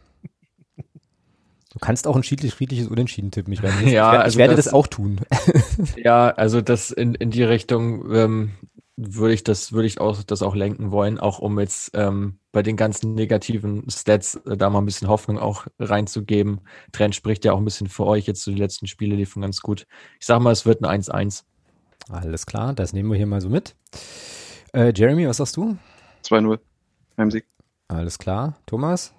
Du 1.78 1.86
kannst 1.86 2.08
auch 2.08 2.16
ein 2.16 2.24
schiedlich, 2.24 2.56
friedliches 2.56 2.88
Unentschieden 2.88 3.30
tippen. 3.30 3.54
Ich 3.54 3.62
werde, 3.62 3.78
das, 3.84 3.92
Ja, 3.92 4.10
ich 4.10 4.12
werde, 4.12 4.24
also 4.24 4.34
ich 4.34 4.38
werde 4.40 4.56
das- 4.56 4.66
das 4.66 4.74
auch 4.74 4.88
tun. 4.88 5.20
Ja, 5.98 6.30
also 6.30 6.60
das 6.62 6.90
in, 6.90 7.14
in 7.14 7.30
die 7.30 7.44
Richtung 7.44 8.12
ähm, 8.16 8.52
würde 8.96 9.36
ich 9.36 9.44
das, 9.44 9.74
würde 9.74 9.86
ich 9.86 10.02
auch 10.02 10.24
das 10.24 10.42
auch 10.42 10.56
lenken 10.56 10.90
wollen, 10.90 11.20
auch 11.20 11.38
um 11.38 11.60
jetzt 11.60 11.92
ähm, 11.94 12.40
bei 12.52 12.64
den 12.64 12.78
ganzen 12.78 13.14
negativen 13.14 13.88
Stats 13.92 14.36
äh, 14.48 14.58
da 14.58 14.72
mal 14.72 14.80
ein 14.80 14.86
bisschen 14.86 15.08
Hoffnung 15.08 15.38
auch 15.38 15.68
reinzugeben. 15.78 16.62
Trend 16.94 17.14
spricht 17.14 17.46
ja 17.46 17.54
auch 17.54 17.60
ein 17.60 17.66
bisschen 17.66 17.90
für 17.90 18.08
euch. 18.08 18.26
Jetzt 18.26 18.42
so 18.42 18.50
die 18.50 18.58
letzten 18.58 18.88
Spiele 18.88 19.16
liefen 19.16 19.44
ganz 19.44 19.62
gut. 19.62 19.86
Ich 20.20 20.26
sag 20.26 20.40
mal, 20.42 20.52
es 20.52 20.66
wird 20.66 20.84
ein 20.84 21.02
1-1. 21.04 21.44
Alles 22.10 22.48
klar, 22.48 22.74
das 22.74 22.92
nehmen 22.92 23.12
wir 23.12 23.18
hier 23.18 23.28
mal 23.28 23.42
so 23.42 23.50
mit. 23.50 23.76
Äh, 24.74 24.94
Jeremy, 24.96 25.28
was 25.28 25.38
sagst 25.38 25.58
du? 25.58 25.78
2-0. 26.24 26.58
Heimsieg. 27.20 27.46
Alles 27.88 28.18
klar. 28.18 28.58
Thomas? 28.66 29.14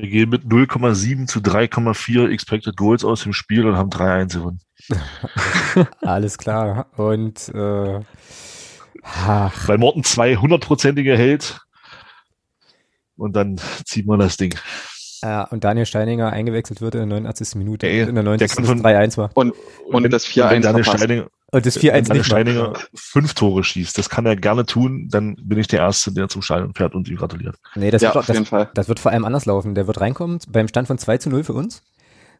Wir 0.00 0.08
gehen 0.08 0.30
mit 0.30 0.44
0,7 0.44 1.26
zu 1.26 1.40
3,4 1.40 2.30
Expected 2.30 2.76
Goals 2.76 3.04
aus 3.04 3.24
dem 3.24 3.32
Spiel 3.32 3.66
und 3.66 3.76
haben 3.76 3.90
3-1 3.90 4.34
gewonnen. 4.34 4.60
Alles 6.02 6.38
klar. 6.38 6.86
Und 6.96 7.48
äh, 7.48 8.00
ach, 9.02 9.66
Weil 9.68 9.78
Morten 9.78 10.04
zwei 10.04 10.36
hundertprozentige 10.36 11.16
hält 11.16 11.58
und 13.16 13.34
dann 13.34 13.60
zieht 13.84 14.06
man 14.06 14.20
das 14.20 14.36
Ding. 14.36 14.54
äh, 15.22 15.44
und 15.50 15.64
Daniel 15.64 15.84
Steininger 15.84 16.32
eingewechselt 16.32 16.80
wird 16.80 16.94
in 16.94 17.00
der 17.00 17.18
89. 17.20 17.56
Minute. 17.56 17.88
Ey, 17.88 18.02
und 18.02 18.10
in 18.10 18.14
der 18.14 18.22
90. 18.22 18.48
kann 18.54 18.62
das 18.64 18.70
von- 18.70 18.82
3-1 18.84 19.16
war. 19.18 19.30
Und, 19.34 19.52
und, 19.88 20.04
wenn- 20.04 20.12
das 20.12 20.24
wenn 20.36 20.44
4-1 20.44 20.60
Daniel 20.62 20.84
verpasst. 20.84 21.02
Steininger, 21.04 21.26
Und 21.50 21.64
das 21.64 21.76
wenn 21.76 21.82
4-1 21.82 21.84
Daniel 21.84 22.00
nicht 22.02 22.08
mal. 22.18 22.24
Steininger 22.24 22.72
fünf 22.94 23.34
Tore 23.34 23.64
schießt, 23.64 23.96
das 23.96 24.10
kann 24.10 24.26
er 24.26 24.36
gerne 24.36 24.66
tun, 24.66 25.08
dann 25.10 25.34
bin 25.42 25.58
ich 25.58 25.66
der 25.66 25.80
Erste, 25.80 26.12
der 26.12 26.28
zum 26.28 26.42
Stadion 26.42 26.74
fährt 26.74 26.94
und 26.94 27.08
ihm 27.08 27.16
gratuliert. 27.16 27.56
Nee, 27.74 27.90
das, 27.90 28.02
Ja, 28.02 28.08
wird, 28.10 28.16
auf 28.18 28.26
doch- 28.26 28.34
jeden 28.34 28.44
das, 28.44 28.50
Fall. 28.50 28.70
das 28.74 28.88
wird 28.88 29.00
vor 29.00 29.12
allem 29.12 29.24
anders 29.24 29.46
laufen. 29.46 29.74
Der 29.74 29.86
wird 29.86 30.00
reinkommen 30.00 30.38
beim 30.48 30.68
Stand 30.68 30.88
von 30.88 30.98
2 30.98 31.18
zu 31.18 31.30
0 31.30 31.44
für 31.44 31.54
uns. 31.54 31.82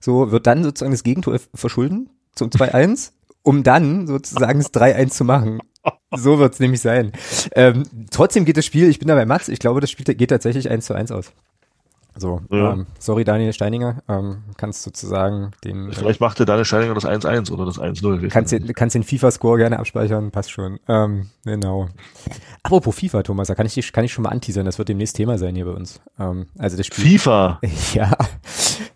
So 0.01 0.31
wird 0.31 0.47
dann 0.47 0.63
sozusagen 0.63 0.93
das 0.93 1.03
Gegentor 1.03 1.39
verschulden 1.55 2.11
zum 2.35 2.51
2-1, 2.51 3.13
um 3.43 3.63
dann 3.63 4.07
sozusagen 4.07 4.61
das 4.61 4.73
3-1 4.75 5.09
zu 5.11 5.25
machen. 5.25 5.61
So 6.15 6.39
wird 6.39 6.53
es 6.55 6.61
nämlich 6.61 6.81
sein. 6.83 7.13
Ähm, 7.53 7.85
trotzdem 8.11 8.45
geht 8.45 8.59
das 8.59 8.67
Spiel, 8.67 8.89
ich 8.91 8.99
bin 8.99 9.09
da 9.09 9.15
bei 9.15 9.25
Mats, 9.25 9.49
ich 9.49 9.59
glaube, 9.59 9.81
das 9.81 9.91
Spiel 9.91 10.05
geht 10.15 10.29
tatsächlich 10.31 10.71
1 10.71 10.85
zu 10.85 10.95
1 10.95 11.11
aus. 11.13 11.33
So, 12.21 12.41
Ja. 12.51 12.73
ähm, 12.73 12.87
sorry 12.99 13.23
Daniel 13.25 13.53
Steininger, 13.53 14.03
ähm, 14.09 14.39
kannst 14.57 14.83
sozusagen 14.83 15.53
den, 15.65 15.91
äh, 15.91 15.93
Vielleicht 15.95 16.21
macht 16.21 16.39
der 16.39 16.47
Daniel 16.47 16.65
Steininger 16.65 16.93
das 16.95 17.05
1-1 17.07 17.51
oder 17.53 17.65
das 17.65 17.79
1-0. 17.79 18.23
weiß 18.25 18.33
kannst 18.33 18.53
den, 18.53 18.67
kannst 18.75 18.95
den 18.97 19.05
FIFA-Score 19.05 19.59
gerne 19.59 19.79
abspeichern, 19.79 20.31
passt 20.33 20.51
schon. 20.51 20.81
Ähm, 20.89 21.29
genau. 21.45 21.89
Apropos 22.65 22.95
FIFA, 22.99 23.23
Thomas, 23.23 23.49
da 23.49 23.55
kann 23.55 23.67
ich, 23.67 23.75
dich- 23.75 23.93
kann 23.93 24.05
ich 24.05 24.13
schon 24.13 24.25
mal 24.25 24.31
anteasern, 24.31 24.65
das 24.67 24.79
wird 24.79 24.89
demnächst 24.89 25.17
Thema 25.17 25.39
sein 25.39 25.55
hier 25.55 25.65
bei 25.65 25.71
uns. 25.73 26.01
Ähm, 26.19 26.47
also 26.59 26.77
das 26.77 26.87
Spiel. 26.87 27.19
FIFA, 27.19 27.61
Ja. 27.95 28.13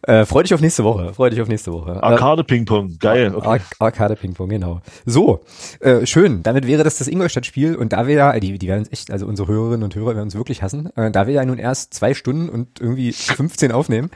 Äh, 0.02 0.24
freu 0.26 0.42
dich 0.42 0.52
auf 0.52 0.60
nächste 0.60 0.82
Woche. 0.82 1.14
Freu 1.14 1.30
dich 1.30 1.40
auf 1.40 1.46
nächste 1.48 1.72
Woche. 1.72 2.02
Arcade 2.02 2.42
Ping-Pong, 2.42 2.98
geil. 2.98 3.32
Äh, 3.34 3.40
Ar 3.46 3.60
Arcade 3.78 4.16
Ping-Pong, 4.16 4.48
genau. 4.48 4.80
So, 5.06 5.40
äh, 5.78 6.04
schön. 6.06 6.42
Damit 6.42 6.66
wäre 6.66 6.82
das 6.82 6.98
das 6.98 7.06
Ingolstadt-Spiel 7.06 7.76
und 7.76 7.92
da 7.92 8.06
wir 8.08 8.14
ja, 8.16 8.40
die, 8.40 8.58
die 8.58 8.66
werden 8.68 8.80
uns 8.80 8.90
echt, 8.92 9.12
also 9.12 9.26
unsere 9.26 9.46
Hörerinnen 9.48 9.84
und 9.84 9.94
Hörer 9.94 10.08
werden 10.16 10.24
uns 10.24 10.34
wirklich 10.34 10.60
hassen, 10.62 10.94
äh, 10.96 11.12
da 11.12 11.26
wir 11.28 11.34
ja 11.34 11.44
nun 11.44 11.58
erst 11.58 11.94
zwei 11.94 12.14
Stunden 12.14 12.48
und 12.48 12.80
irgendwie 12.80 13.11
15 13.12 13.72
aufnehmen. 13.72 14.10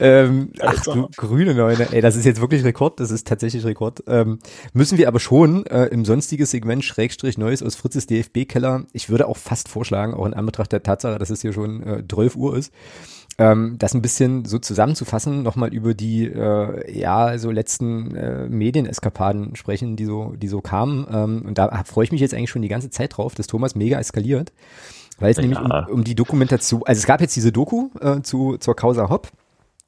Ähm, 0.00 0.52
ach 0.60 0.82
du 0.82 1.08
grüne 1.16 1.54
Neune, 1.54 1.92
ey, 1.92 2.00
das 2.00 2.16
ist 2.16 2.24
jetzt 2.24 2.40
wirklich 2.40 2.64
Rekord, 2.64 3.00
das 3.00 3.10
ist 3.10 3.26
tatsächlich 3.26 3.64
Rekord. 3.64 4.02
Ähm, 4.06 4.38
müssen 4.72 4.98
wir 4.98 5.08
aber 5.08 5.20
schon 5.20 5.66
äh, 5.66 5.86
im 5.86 6.04
sonstiges 6.04 6.50
Segment 6.50 6.84
Schrägstrich 6.84 7.38
Neues 7.38 7.62
aus 7.62 7.74
Fritzes 7.76 8.06
DFB-Keller, 8.06 8.84
ich 8.92 9.08
würde 9.08 9.26
auch 9.26 9.36
fast 9.36 9.68
vorschlagen, 9.68 10.14
auch 10.14 10.26
in 10.26 10.34
Anbetracht 10.34 10.72
der 10.72 10.82
Tatsache, 10.82 11.18
dass 11.18 11.30
es 11.30 11.42
hier 11.42 11.52
schon 11.52 11.82
äh, 11.82 12.02
12 12.06 12.36
Uhr 12.36 12.56
ist, 12.56 12.72
ähm, 13.38 13.76
das 13.78 13.94
ein 13.94 14.02
bisschen 14.02 14.44
so 14.44 14.58
zusammenzufassen, 14.58 15.42
nochmal 15.42 15.72
über 15.72 15.94
die 15.94 16.26
äh, 16.26 16.98
ja 16.98 17.38
so 17.38 17.50
letzten 17.50 18.14
äh, 18.16 18.48
Medieneskapaden 18.48 19.54
sprechen, 19.54 19.94
die 19.94 20.04
so, 20.04 20.34
die 20.36 20.48
so 20.48 20.60
kamen. 20.60 21.06
Ähm, 21.10 21.42
und 21.46 21.58
da 21.58 21.84
freue 21.84 22.04
ich 22.04 22.12
mich 22.12 22.20
jetzt 22.20 22.34
eigentlich 22.34 22.50
schon 22.50 22.62
die 22.62 22.68
ganze 22.68 22.90
Zeit 22.90 23.16
drauf, 23.16 23.36
dass 23.36 23.46
Thomas 23.46 23.76
mega 23.76 23.98
eskaliert. 23.98 24.52
Weil 25.18 25.30
es 25.30 25.36
Ja. 25.36 25.42
nämlich 25.42 25.60
um, 25.60 25.70
um 25.92 26.04
die 26.04 26.14
Dokumentation, 26.14 26.82
also 26.84 26.98
es 26.98 27.06
gab 27.06 27.20
jetzt 27.20 27.34
diese 27.36 27.52
Doku 27.52 27.90
äh, 28.00 28.20
zu, 28.22 28.56
zur 28.58 28.76
Causa 28.76 29.08
Hopp. 29.08 29.28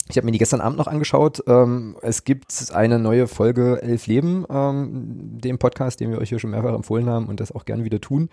Ich 0.08 0.16
habe 0.16 0.24
mir 0.24 0.32
die 0.32 0.38
gestern 0.38 0.60
Abend 0.60 0.76
noch 0.76 0.88
angeschaut. 0.88 1.40
Ähm, 1.46 1.96
es 2.02 2.24
gibt 2.24 2.52
eine 2.74 2.98
neue 2.98 3.28
Folge 3.28 3.80
Elf 3.80 4.08
Leben, 4.08 4.44
ähm, 4.50 5.38
dem 5.38 5.58
Podcast, 5.58 6.00
den 6.00 6.10
wir 6.10 6.18
euch 6.18 6.30
hier 6.30 6.40
schon 6.40 6.50
mehrfach 6.50 6.74
empfohlen 6.74 7.08
haben 7.08 7.26
und 7.26 7.38
das 7.38 7.52
auch 7.52 7.64
gerne 7.64 7.84
wieder 7.84 8.00
tun. 8.00 8.28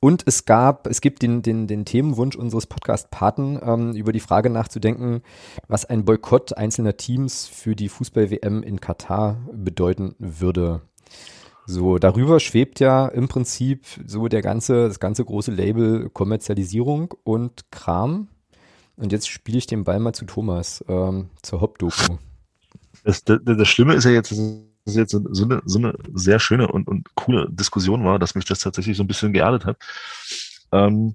Und 0.00 0.24
es 0.26 0.46
gab, 0.46 0.88
es 0.88 1.00
gibt 1.00 1.22
den, 1.22 1.42
den, 1.42 1.68
den 1.68 1.84
Themenwunsch 1.84 2.34
unseres 2.34 2.66
Podcast-Paten, 2.66 3.60
ähm, 3.64 3.92
über 3.94 4.12
die 4.12 4.18
Frage 4.18 4.50
nachzudenken, 4.50 5.22
was 5.68 5.84
ein 5.84 6.04
Boykott 6.04 6.56
einzelner 6.56 6.96
Teams 6.96 7.46
für 7.46 7.76
die 7.76 7.88
Fußball-WM 7.88 8.64
in 8.64 8.80
Katar 8.80 9.36
bedeuten 9.52 10.16
würde. 10.18 10.80
So, 11.66 11.98
darüber 11.98 12.40
schwebt 12.40 12.80
ja 12.80 13.06
im 13.06 13.28
Prinzip 13.28 13.84
so 14.06 14.28
der 14.28 14.42
ganze, 14.42 14.88
das 14.88 14.98
ganze 14.98 15.24
große 15.24 15.52
Label 15.52 16.10
Kommerzialisierung 16.10 17.14
und 17.22 17.70
Kram. 17.70 18.28
Und 18.96 19.12
jetzt 19.12 19.28
spiele 19.28 19.58
ich 19.58 19.66
den 19.66 19.84
Ball 19.84 20.00
mal 20.00 20.12
zu 20.12 20.24
Thomas, 20.24 20.84
ähm, 20.88 21.30
zur 21.42 21.60
Hauptdoku. 21.60 22.18
Das, 23.04 23.24
das, 23.24 23.40
das 23.44 23.68
Schlimme 23.68 23.94
ist 23.94 24.04
ja 24.04 24.10
jetzt, 24.10 24.32
dass 24.32 24.38
es 24.84 24.96
jetzt 24.96 25.12
so 25.12 25.44
eine, 25.44 25.62
so 25.64 25.78
eine 25.78 25.94
sehr 26.12 26.38
schöne 26.40 26.68
und, 26.68 26.88
und 26.88 27.14
coole 27.14 27.48
Diskussion 27.50 28.04
war, 28.04 28.18
dass 28.18 28.34
mich 28.34 28.44
das 28.44 28.58
tatsächlich 28.58 28.96
so 28.96 29.04
ein 29.04 29.08
bisschen 29.08 29.32
geerdet 29.32 29.64
hat. 29.64 29.78
Ähm, 30.72 31.14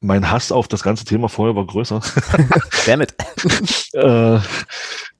mein 0.00 0.30
Hass 0.30 0.52
auf 0.52 0.68
das 0.68 0.82
ganze 0.82 1.04
Thema 1.04 1.28
vorher 1.28 1.56
war 1.56 1.66
größer. 1.66 2.00
Damit. 2.86 3.14
äh, 3.94 4.38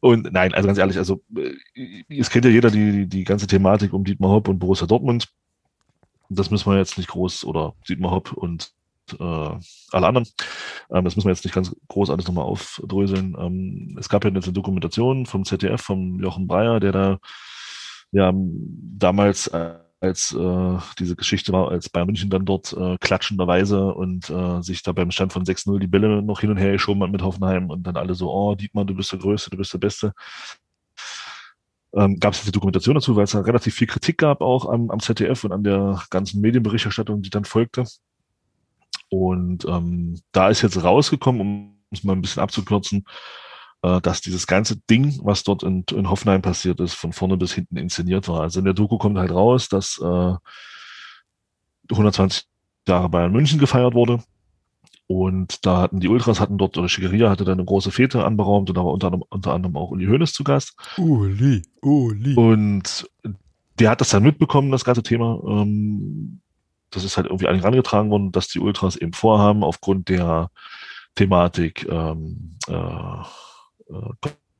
und 0.00 0.32
nein, 0.32 0.54
also 0.54 0.66
ganz 0.66 0.78
ehrlich, 0.78 0.98
also 0.98 1.20
äh, 1.36 2.04
es 2.08 2.30
kennt 2.30 2.44
ja 2.44 2.50
jeder 2.50 2.70
die, 2.70 2.92
die, 2.92 3.06
die 3.06 3.24
ganze 3.24 3.46
Thematik 3.46 3.92
um 3.92 4.04
Dietmar 4.04 4.30
Hopp 4.30 4.48
und 4.48 4.58
Borussia 4.58 4.86
Dortmund. 4.86 5.28
Das 6.28 6.50
müssen 6.50 6.70
wir 6.70 6.78
jetzt 6.78 6.98
nicht 6.98 7.08
groß, 7.08 7.44
oder 7.44 7.74
Dietmar 7.88 8.12
Hopp 8.12 8.32
und 8.32 8.72
äh, 9.18 9.24
alle 9.92 10.06
anderen. 10.06 10.28
Ähm, 10.90 11.04
das 11.04 11.16
müssen 11.16 11.26
wir 11.26 11.32
jetzt 11.32 11.44
nicht 11.44 11.54
ganz 11.54 11.74
groß 11.88 12.10
alles 12.10 12.26
nochmal 12.26 12.44
aufdröseln. 12.44 13.36
Ähm, 13.38 13.96
es 13.98 14.08
gab 14.08 14.24
ja 14.24 14.30
jetzt 14.30 14.44
eine 14.44 14.52
Dokumentation 14.52 15.26
vom 15.26 15.44
ZDF, 15.44 15.80
vom 15.80 16.20
Jochen 16.20 16.46
Breyer, 16.46 16.78
der 16.80 16.92
da 16.92 17.18
ja 18.12 18.32
damals 18.32 19.48
äh, 19.48 19.74
als 20.00 20.32
äh, 20.32 20.78
diese 20.98 21.16
Geschichte 21.16 21.52
war, 21.52 21.70
als 21.70 21.88
Bayern 21.88 22.06
München 22.06 22.30
dann 22.30 22.44
dort 22.44 22.72
äh, 22.72 22.96
klatschenderweise 22.98 23.92
und 23.94 24.30
äh, 24.30 24.62
sich 24.62 24.82
da 24.82 24.92
beim 24.92 25.10
Stand 25.10 25.32
von 25.32 25.44
6-0 25.44 25.78
die 25.78 25.86
Bälle 25.86 26.22
noch 26.22 26.40
hin 26.40 26.50
und 26.50 26.56
her 26.56 26.72
geschoben 26.72 27.02
hat 27.02 27.10
mit 27.10 27.22
Hoffenheim 27.22 27.70
und 27.70 27.82
dann 27.82 27.96
alle 27.96 28.14
so, 28.14 28.32
oh, 28.32 28.54
Dietmar, 28.54 28.84
du 28.84 28.94
bist 28.94 29.10
der 29.10 29.18
Größte, 29.18 29.50
du 29.50 29.56
bist 29.56 29.72
der 29.72 29.78
Beste. 29.78 30.12
Ähm, 31.94 32.20
gab 32.20 32.34
es 32.34 32.40
diese 32.40 32.52
Dokumentation 32.52 32.94
dazu, 32.94 33.16
weil 33.16 33.24
es 33.24 33.32
da 33.32 33.40
relativ 33.40 33.74
viel 33.74 33.86
Kritik 33.86 34.18
gab 34.18 34.40
auch 34.40 34.68
am, 34.68 34.90
am 34.90 35.00
ZDF 35.00 35.44
und 35.44 35.52
an 35.52 35.64
der 35.64 36.02
ganzen 36.10 36.40
Medienberichterstattung, 36.40 37.22
die 37.22 37.30
dann 37.30 37.44
folgte. 37.44 37.84
Und 39.10 39.64
ähm, 39.64 40.20
da 40.32 40.48
ist 40.48 40.62
jetzt 40.62 40.82
rausgekommen, 40.82 41.40
um 41.40 41.78
es 41.90 42.04
mal 42.04 42.12
ein 42.12 42.20
bisschen 42.20 42.42
abzukürzen, 42.42 43.04
äh, 43.82 44.00
dass 44.00 44.20
dieses 44.20 44.46
ganze 44.46 44.76
Ding, 44.76 45.20
was 45.22 45.44
dort 45.44 45.62
in, 45.62 45.84
in 45.92 46.10
Hoffenheim 46.10 46.42
passiert 46.42 46.80
ist, 46.80 46.94
von 46.94 47.12
vorne 47.12 47.36
bis 47.36 47.52
hinten 47.52 47.76
inszeniert 47.76 48.28
war. 48.28 48.40
Also 48.42 48.58
in 48.58 48.64
der 48.64 48.74
Doku 48.74 48.98
kommt 48.98 49.18
halt 49.18 49.30
raus, 49.30 49.68
dass 49.68 49.98
äh, 50.02 50.34
120 51.90 52.44
Jahre 52.86 53.08
Bayern 53.08 53.32
München 53.32 53.58
gefeiert 53.58 53.94
wurde. 53.94 54.20
Und 55.06 55.64
da 55.64 55.80
hatten 55.80 56.00
die 56.00 56.08
Ultras 56.08 56.38
hatten 56.38 56.58
dort, 56.58 56.76
oder 56.76 56.88
Schickeria 56.88 57.30
hatte 57.30 57.44
da 57.44 57.52
eine 57.52 57.64
große 57.64 57.90
Fete 57.90 58.24
anberaumt 58.24 58.68
und 58.68 58.76
da 58.76 58.84
war 58.84 58.92
unter 58.92 59.06
anderem, 59.06 59.24
unter 59.30 59.54
anderem 59.54 59.76
auch 59.76 59.90
Uli 59.90 60.06
Hoeneß 60.06 60.34
zu 60.34 60.44
Gast. 60.44 60.76
Uli, 60.98 61.62
Uli. 61.80 62.34
Und 62.34 63.08
der 63.78 63.90
hat 63.90 64.02
das 64.02 64.10
dann 64.10 64.22
mitbekommen, 64.22 64.70
das 64.70 64.84
ganze 64.84 65.02
Thema. 65.02 65.40
Ähm, 65.46 66.40
das 66.90 67.04
ist 67.04 67.16
halt 67.16 67.26
irgendwie 67.26 67.46
an 67.48 67.54
ihn 67.54 67.60
herangetragen 67.60 68.10
worden, 68.10 68.32
dass 68.32 68.48
die 68.48 68.60
Ultras 68.60 68.96
eben 68.96 69.14
vorhaben, 69.14 69.64
aufgrund 69.64 70.10
der 70.10 70.50
Thematik 71.14 71.86
ähm, 71.90 72.56
äh, 72.68 72.72
äh, 72.72 73.24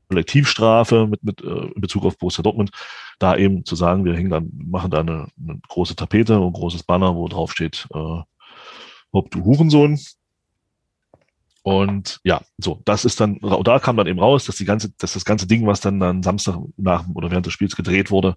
Kollektivstrafe 0.09 1.07
mit, 1.07 1.23
mit 1.23 1.43
äh, 1.43 1.67
in 1.75 1.81
Bezug 1.81 2.05
auf 2.05 2.19
Borussia 2.19 2.43
Dortmund, 2.43 2.71
da 3.19 3.37
eben 3.37 3.65
zu 3.65 3.77
sagen, 3.77 4.05
wir 4.05 4.15
hängen 4.15 4.31
dann, 4.31 4.51
machen 4.55 4.91
da 4.91 5.01
eine, 5.01 5.29
eine 5.39 5.61
große 5.69 5.97
Tapete 5.97 6.41
und 6.41 6.49
ein 6.49 6.53
großes 6.53 6.83
Banner, 6.83 7.15
wo 7.15 7.29
drauf 7.29 7.53
steht, 7.53 7.87
äh, 7.95 8.23
Haupt 9.13 9.35
du 9.35 9.45
Hurensohn. 9.45 9.99
Und 11.63 12.21
ja, 12.25 12.41
so, 12.59 12.81
das 12.85 13.05
ist 13.05 13.21
dann, 13.21 13.39
da 13.41 13.79
kam 13.79 13.97
dann 13.97 14.07
eben 14.07 14.21
raus, 14.21 14.45
dass 14.45 14.57
die 14.57 14.65
ganze, 14.65 14.91
dass 14.99 15.15
das 15.15 15.25
ganze 15.25 15.47
Ding, 15.47 15.67
was 15.67 15.81
dann 15.81 16.01
dann 16.01 16.23
Samstag 16.23 16.59
nach 16.77 17.05
oder 17.15 17.31
während 17.31 17.47
des 17.47 17.53
Spiels 17.53 17.77
gedreht 17.77 18.11
wurde, 18.11 18.37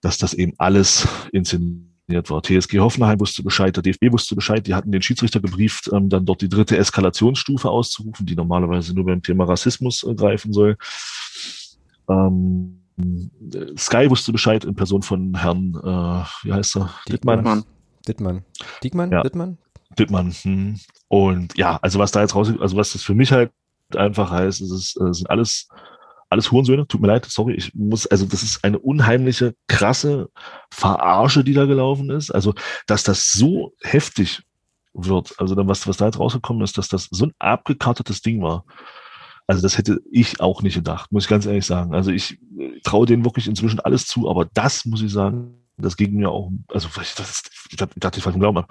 dass 0.00 0.18
das 0.18 0.34
eben 0.34 0.54
alles 0.58 1.08
inszeniert 1.32 1.91
inszeniert 2.06 2.30
war. 2.30 2.42
TSG 2.42 2.78
Hoffenheim 2.78 3.20
wusste 3.20 3.42
Bescheid, 3.42 3.74
der 3.76 3.82
DFB 3.82 4.12
wusste 4.12 4.34
Bescheid, 4.34 4.66
die 4.66 4.74
hatten 4.74 4.92
den 4.92 5.02
Schiedsrichter 5.02 5.40
gebrieft, 5.40 5.90
ähm, 5.92 6.08
dann 6.08 6.26
dort 6.26 6.42
die 6.42 6.48
dritte 6.48 6.76
Eskalationsstufe 6.76 7.68
auszurufen, 7.68 8.26
die 8.26 8.36
normalerweise 8.36 8.94
nur 8.94 9.06
beim 9.06 9.22
Thema 9.22 9.44
Rassismus 9.44 10.02
äh, 10.04 10.14
greifen 10.14 10.52
soll. 10.52 10.76
Ähm, 12.08 12.78
Sky 13.76 14.10
wusste 14.10 14.32
Bescheid 14.32 14.64
in 14.64 14.74
Person 14.74 15.02
von 15.02 15.36
Herrn, 15.36 15.74
äh, 15.74 16.46
wie 16.46 16.52
heißt 16.52 16.76
er? 16.76 16.90
Dittmann. 17.08 17.64
Dittmann. 18.06 18.44
Dittmann? 18.82 19.10
Ja. 19.10 19.22
Dittmann? 19.22 19.58
Dittmann. 19.98 20.32
Hm. 20.42 20.78
Und 21.08 21.56
ja, 21.56 21.78
also 21.82 21.98
was 21.98 22.12
da 22.12 22.20
jetzt 22.20 22.34
raus, 22.34 22.52
also 22.60 22.76
was 22.76 22.92
das 22.92 23.02
für 23.02 23.14
mich 23.14 23.32
halt 23.32 23.50
einfach 23.94 24.30
heißt, 24.30 24.60
ist, 24.60 24.70
es 24.70 24.96
äh, 24.96 25.12
sind 25.12 25.30
alles 25.30 25.68
alles 26.32 26.50
Hurensöhne, 26.50 26.86
tut 26.86 27.00
mir 27.00 27.08
leid, 27.08 27.26
sorry, 27.26 27.54
ich 27.54 27.74
muss, 27.74 28.06
also 28.06 28.26
das 28.26 28.42
ist 28.42 28.64
eine 28.64 28.78
unheimliche, 28.78 29.54
krasse 29.68 30.30
Verarsche, 30.70 31.44
die 31.44 31.54
da 31.54 31.66
gelaufen 31.66 32.10
ist. 32.10 32.30
Also, 32.30 32.54
dass 32.86 33.04
das 33.04 33.32
so 33.32 33.74
heftig 33.82 34.42
wird, 34.94 35.34
also 35.38 35.54
dann 35.54 35.68
was, 35.68 35.86
was 35.86 35.96
da 35.96 36.06
jetzt 36.06 36.18
rausgekommen 36.18 36.62
ist, 36.62 36.78
dass 36.78 36.88
das 36.88 37.08
so 37.10 37.26
ein 37.26 37.32
abgekartetes 37.38 38.20
Ding 38.22 38.42
war. 38.42 38.64
Also 39.46 39.62
das 39.62 39.76
hätte 39.76 40.00
ich 40.10 40.40
auch 40.40 40.62
nicht 40.62 40.74
gedacht, 40.74 41.12
muss 41.12 41.24
ich 41.24 41.30
ganz 41.30 41.46
ehrlich 41.46 41.66
sagen. 41.66 41.94
Also 41.94 42.10
ich 42.10 42.38
traue 42.84 43.06
denen 43.06 43.24
wirklich 43.24 43.48
inzwischen 43.48 43.80
alles 43.80 44.06
zu, 44.06 44.28
aber 44.28 44.44
das 44.44 44.84
muss 44.84 45.02
ich 45.02 45.12
sagen, 45.12 45.62
das 45.76 45.96
ging 45.96 46.14
mir 46.14 46.30
auch, 46.30 46.50
also 46.68 46.88
ich 47.00 47.14
dachte, 47.76 48.18
ich 48.18 48.22
falsch 48.22 48.38
Glauben 48.38 48.58
an. 48.58 48.66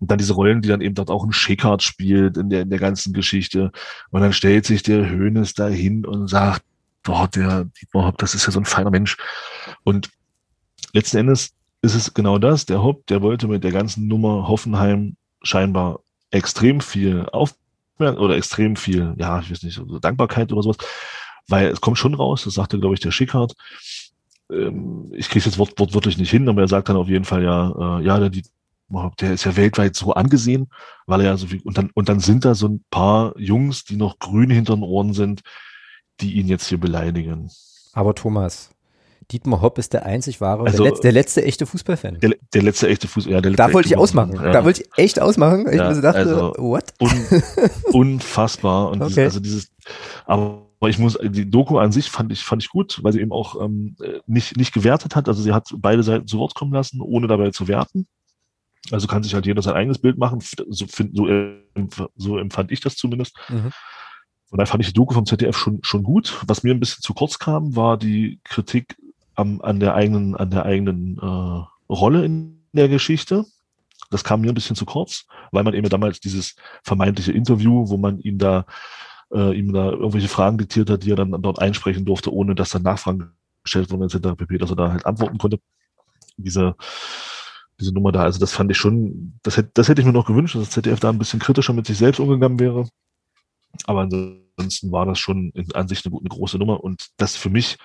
Und 0.00 0.10
dann 0.10 0.18
diese 0.18 0.34
Rollen, 0.34 0.62
die 0.62 0.68
dann 0.68 0.80
eben 0.80 0.94
dort 0.94 1.10
auch 1.10 1.24
ein 1.24 1.32
Schickard 1.32 1.82
spielt 1.82 2.36
in 2.36 2.50
der, 2.50 2.62
in 2.62 2.70
der 2.70 2.78
ganzen 2.78 3.12
Geschichte. 3.12 3.72
Und 4.10 4.20
dann 4.20 4.32
stellt 4.32 4.66
sich 4.66 4.82
der 4.82 5.08
Hönes 5.08 5.54
dahin 5.54 6.04
und 6.04 6.28
sagt, 6.28 6.62
boah, 7.02 7.28
der 7.28 7.64
Dietmar 7.80 8.06
Hopp, 8.06 8.18
das 8.18 8.34
ist 8.34 8.46
ja 8.46 8.52
so 8.52 8.60
ein 8.60 8.64
feiner 8.64 8.90
Mensch. 8.90 9.16
Und 9.84 10.10
letzten 10.92 11.18
Endes 11.18 11.54
ist 11.82 11.94
es 11.94 12.12
genau 12.12 12.38
das. 12.38 12.66
Der 12.66 12.82
Hopp, 12.82 13.06
der 13.06 13.22
wollte 13.22 13.48
mit 13.48 13.64
der 13.64 13.72
ganzen 13.72 14.08
Nummer 14.08 14.48
Hoffenheim 14.48 15.16
scheinbar 15.42 16.00
extrem 16.30 16.80
viel 16.80 17.26
Aufmerksamkeit 17.32 18.18
oder 18.18 18.36
extrem 18.36 18.76
viel, 18.76 19.14
ja, 19.18 19.40
ich 19.40 19.50
weiß 19.50 19.62
nicht, 19.62 19.76
so 19.76 19.98
Dankbarkeit 19.98 20.52
oder 20.52 20.62
sowas. 20.62 20.78
Weil 21.48 21.68
es 21.68 21.80
kommt 21.80 21.98
schon 21.98 22.14
raus, 22.14 22.44
das 22.44 22.54
sagte, 22.54 22.78
glaube 22.80 22.94
ich, 22.94 23.00
der 23.00 23.12
Schickhardt. 23.12 23.54
Ähm, 24.50 25.10
ich 25.12 25.28
kriege 25.28 25.38
es 25.40 25.44
jetzt 25.46 25.58
wort, 25.58 25.78
wortwörtlich 25.78 26.18
nicht 26.18 26.30
hin, 26.30 26.48
aber 26.48 26.62
er 26.62 26.68
sagt 26.68 26.88
dann 26.88 26.96
auf 26.96 27.08
jeden 27.08 27.24
Fall 27.24 27.44
ja, 27.44 27.98
äh, 28.00 28.04
ja, 28.04 28.18
der, 28.18 28.30
der 29.20 29.32
ist 29.32 29.44
ja 29.44 29.56
weltweit 29.56 29.96
so 29.96 30.14
angesehen, 30.14 30.68
weil 31.06 31.20
er 31.20 31.26
ja 31.26 31.36
so 31.36 31.46
viel, 31.48 31.60
und 31.62 31.76
dann, 31.78 31.90
und 31.94 32.08
dann 32.08 32.20
sind 32.20 32.44
da 32.44 32.54
so 32.54 32.68
ein 32.68 32.84
paar 32.90 33.34
Jungs, 33.38 33.84
die 33.84 33.96
noch 33.96 34.18
grün 34.18 34.50
hinter 34.50 34.74
den 34.76 34.84
Ohren 34.84 35.12
sind, 35.12 35.42
die 36.20 36.34
ihn 36.34 36.46
jetzt 36.48 36.66
hier 36.68 36.78
beleidigen. 36.78 37.50
Aber 37.92 38.14
Thomas, 38.14 38.70
Dietmar 39.32 39.60
Hopp 39.60 39.78
ist 39.78 39.92
der 39.92 40.06
einzig 40.06 40.40
wahre, 40.40 40.64
Also- 40.66 40.82
der, 40.84 40.90
letzte, 40.92 41.02
der 41.02 41.12
letzte 41.12 41.44
echte 41.44 41.66
Fußballfan. 41.66 42.20
Der, 42.20 42.34
der 42.54 42.62
letzte 42.62 42.88
echte 42.88 43.08
Fuß, 43.08 43.26
ja, 43.26 43.40
Da 43.40 43.72
wollte 43.72 43.88
ich 43.88 43.96
ausmachen. 43.96 44.34
Ja. 44.36 44.52
Da 44.52 44.64
wollte 44.64 44.82
ich 44.82 44.88
echt 44.96 45.20
ausmachen. 45.20 45.66
Ich 45.68 45.74
Ja, 45.76 45.92
dachte, 46.00 46.18
also- 46.18 46.54
what? 46.58 46.84
Un, 47.00 47.10
unfassbar. 47.92 48.90
Und 48.90 49.02
Okay. 49.02 49.08
dieses, 49.08 49.24
also 49.24 49.40
dieses, 49.40 49.70
aber 50.26 50.62
ich 50.86 50.98
muss, 50.98 51.18
die 51.22 51.50
Doku 51.50 51.78
an 51.78 51.90
sich 51.92 52.10
fand 52.10 52.30
ich, 52.32 52.44
fand 52.44 52.62
ich 52.62 52.68
gut, 52.68 53.00
weil 53.02 53.12
sie 53.12 53.20
eben 53.20 53.32
auch 53.32 53.60
ähm, 53.60 53.96
nicht, 54.26 54.56
nicht 54.56 54.72
gewertet 54.72 55.16
hat. 55.16 55.28
Also 55.28 55.42
sie 55.42 55.52
hat 55.52 55.74
beide 55.78 56.02
Seiten 56.02 56.26
zu 56.26 56.38
Wort 56.38 56.54
kommen 56.54 56.72
lassen, 56.72 57.00
ohne 57.00 57.26
dabei 57.26 57.50
zu 57.50 57.66
werten. 57.66 58.06
Also 58.90 59.06
kann 59.06 59.22
sich 59.22 59.34
halt 59.34 59.46
jeder 59.46 59.62
sein 59.62 59.74
eigenes 59.74 59.98
Bild 59.98 60.18
machen. 60.18 60.40
So, 60.40 60.86
find, 60.86 61.16
so, 61.16 61.26
so 62.16 62.38
empfand 62.38 62.70
ich 62.72 62.80
das 62.80 62.96
zumindest. 62.96 63.36
Mhm. 63.48 63.72
Und 64.50 64.58
da 64.58 64.66
fand 64.66 64.82
ich 64.82 64.88
die 64.88 64.94
Doku 64.94 65.14
vom 65.14 65.26
ZDF 65.26 65.56
schon, 65.56 65.80
schon 65.82 66.02
gut. 66.02 66.42
Was 66.46 66.62
mir 66.62 66.72
ein 66.72 66.80
bisschen 66.80 67.02
zu 67.02 67.14
kurz 67.14 67.38
kam, 67.38 67.74
war 67.74 67.96
die 67.96 68.40
Kritik 68.44 68.96
am, 69.34 69.60
an 69.60 69.80
der 69.80 69.94
eigenen, 69.94 70.36
an 70.36 70.50
der 70.50 70.64
eigenen 70.64 71.18
äh, 71.18 71.92
Rolle 71.92 72.24
in 72.24 72.64
der 72.72 72.88
Geschichte. 72.88 73.44
Das 74.10 74.22
kam 74.22 74.40
mir 74.40 74.50
ein 74.50 74.54
bisschen 74.54 74.76
zu 74.76 74.86
kurz, 74.86 75.26
weil 75.50 75.64
man 75.64 75.74
eben 75.74 75.88
damals 75.88 76.20
dieses 76.20 76.54
vermeintliche 76.84 77.32
Interview, 77.32 77.88
wo 77.88 77.96
man 77.96 78.20
ihn 78.20 78.38
da, 78.38 78.66
äh, 79.32 79.58
ihm 79.58 79.72
da 79.72 79.90
irgendwelche 79.90 80.28
Fragen 80.28 80.58
diktiert 80.58 80.90
hat, 80.90 81.02
die 81.02 81.10
er 81.10 81.16
dann 81.16 81.42
dort 81.42 81.58
einsprechen 81.58 82.04
durfte, 82.04 82.32
ohne 82.32 82.54
dass 82.54 82.70
dann 82.70 82.82
Nachfragen 82.82 83.32
gestellt 83.64 83.90
wurden, 83.90 84.04
etc. 84.04 84.36
pp., 84.36 84.58
dass 84.58 84.70
er 84.70 84.76
da 84.76 84.92
halt 84.92 85.06
antworten 85.06 85.38
konnte. 85.38 85.58
Diese, 86.36 86.76
diese 87.80 87.92
Nummer 87.92 88.12
da, 88.12 88.22
also 88.22 88.38
das 88.38 88.52
fand 88.52 88.70
ich 88.70 88.78
schon, 88.78 89.38
das 89.42 89.56
hätte, 89.56 89.70
das 89.74 89.88
hätte 89.88 90.00
ich 90.00 90.06
mir 90.06 90.12
noch 90.12 90.26
gewünscht, 90.26 90.54
dass 90.54 90.64
das 90.64 90.70
ZDF 90.70 91.00
da 91.00 91.10
ein 91.10 91.18
bisschen 91.18 91.40
kritischer 91.40 91.72
mit 91.72 91.86
sich 91.86 91.98
selbst 91.98 92.20
umgegangen 92.20 92.58
wäre. 92.58 92.88
Aber 93.84 94.00
ansonsten 94.00 94.90
war 94.92 95.04
das 95.04 95.18
schon 95.18 95.50
in, 95.50 95.72
an 95.74 95.88
sich 95.88 96.04
eine, 96.06 96.16
eine 96.16 96.28
große 96.28 96.58
Nummer 96.58 96.82
und 96.82 97.08
das 97.18 97.36
für 97.36 97.50
mich, 97.50 97.76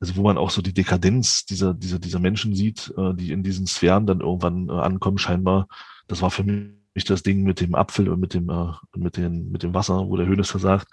also 0.00 0.16
wo 0.16 0.22
man 0.22 0.38
auch 0.38 0.50
so 0.50 0.62
die 0.62 0.74
Dekadenz 0.74 1.44
dieser, 1.44 1.74
dieser, 1.74 1.98
dieser 1.98 2.18
Menschen 2.18 2.54
sieht, 2.54 2.92
äh, 2.96 3.14
die 3.14 3.30
in 3.30 3.44
diesen 3.44 3.66
Sphären 3.66 4.06
dann 4.06 4.20
irgendwann 4.20 4.68
äh, 4.68 4.72
ankommen, 4.72 5.18
scheinbar, 5.18 5.68
das 6.08 6.22
war 6.22 6.30
für 6.30 6.42
mich 6.42 7.04
das 7.04 7.22
Ding 7.22 7.44
mit 7.44 7.60
dem 7.60 7.74
Apfel 7.74 8.08
und 8.08 8.18
mit 8.18 8.34
dem, 8.34 8.50
äh, 8.50 8.72
mit, 8.96 9.16
den, 9.16 9.50
mit 9.50 9.62
dem 9.62 9.74
Wasser, 9.74 10.08
wo 10.08 10.16
der 10.16 10.26
Hönes 10.26 10.48
sagt, 10.48 10.88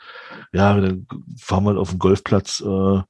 ja, 0.54 0.80
dann 0.80 1.08
fahren 1.40 1.64
wir 1.64 1.78
auf 1.78 1.90
den 1.90 2.00
Golfplatz, 2.00 2.62
äh, 2.62 3.02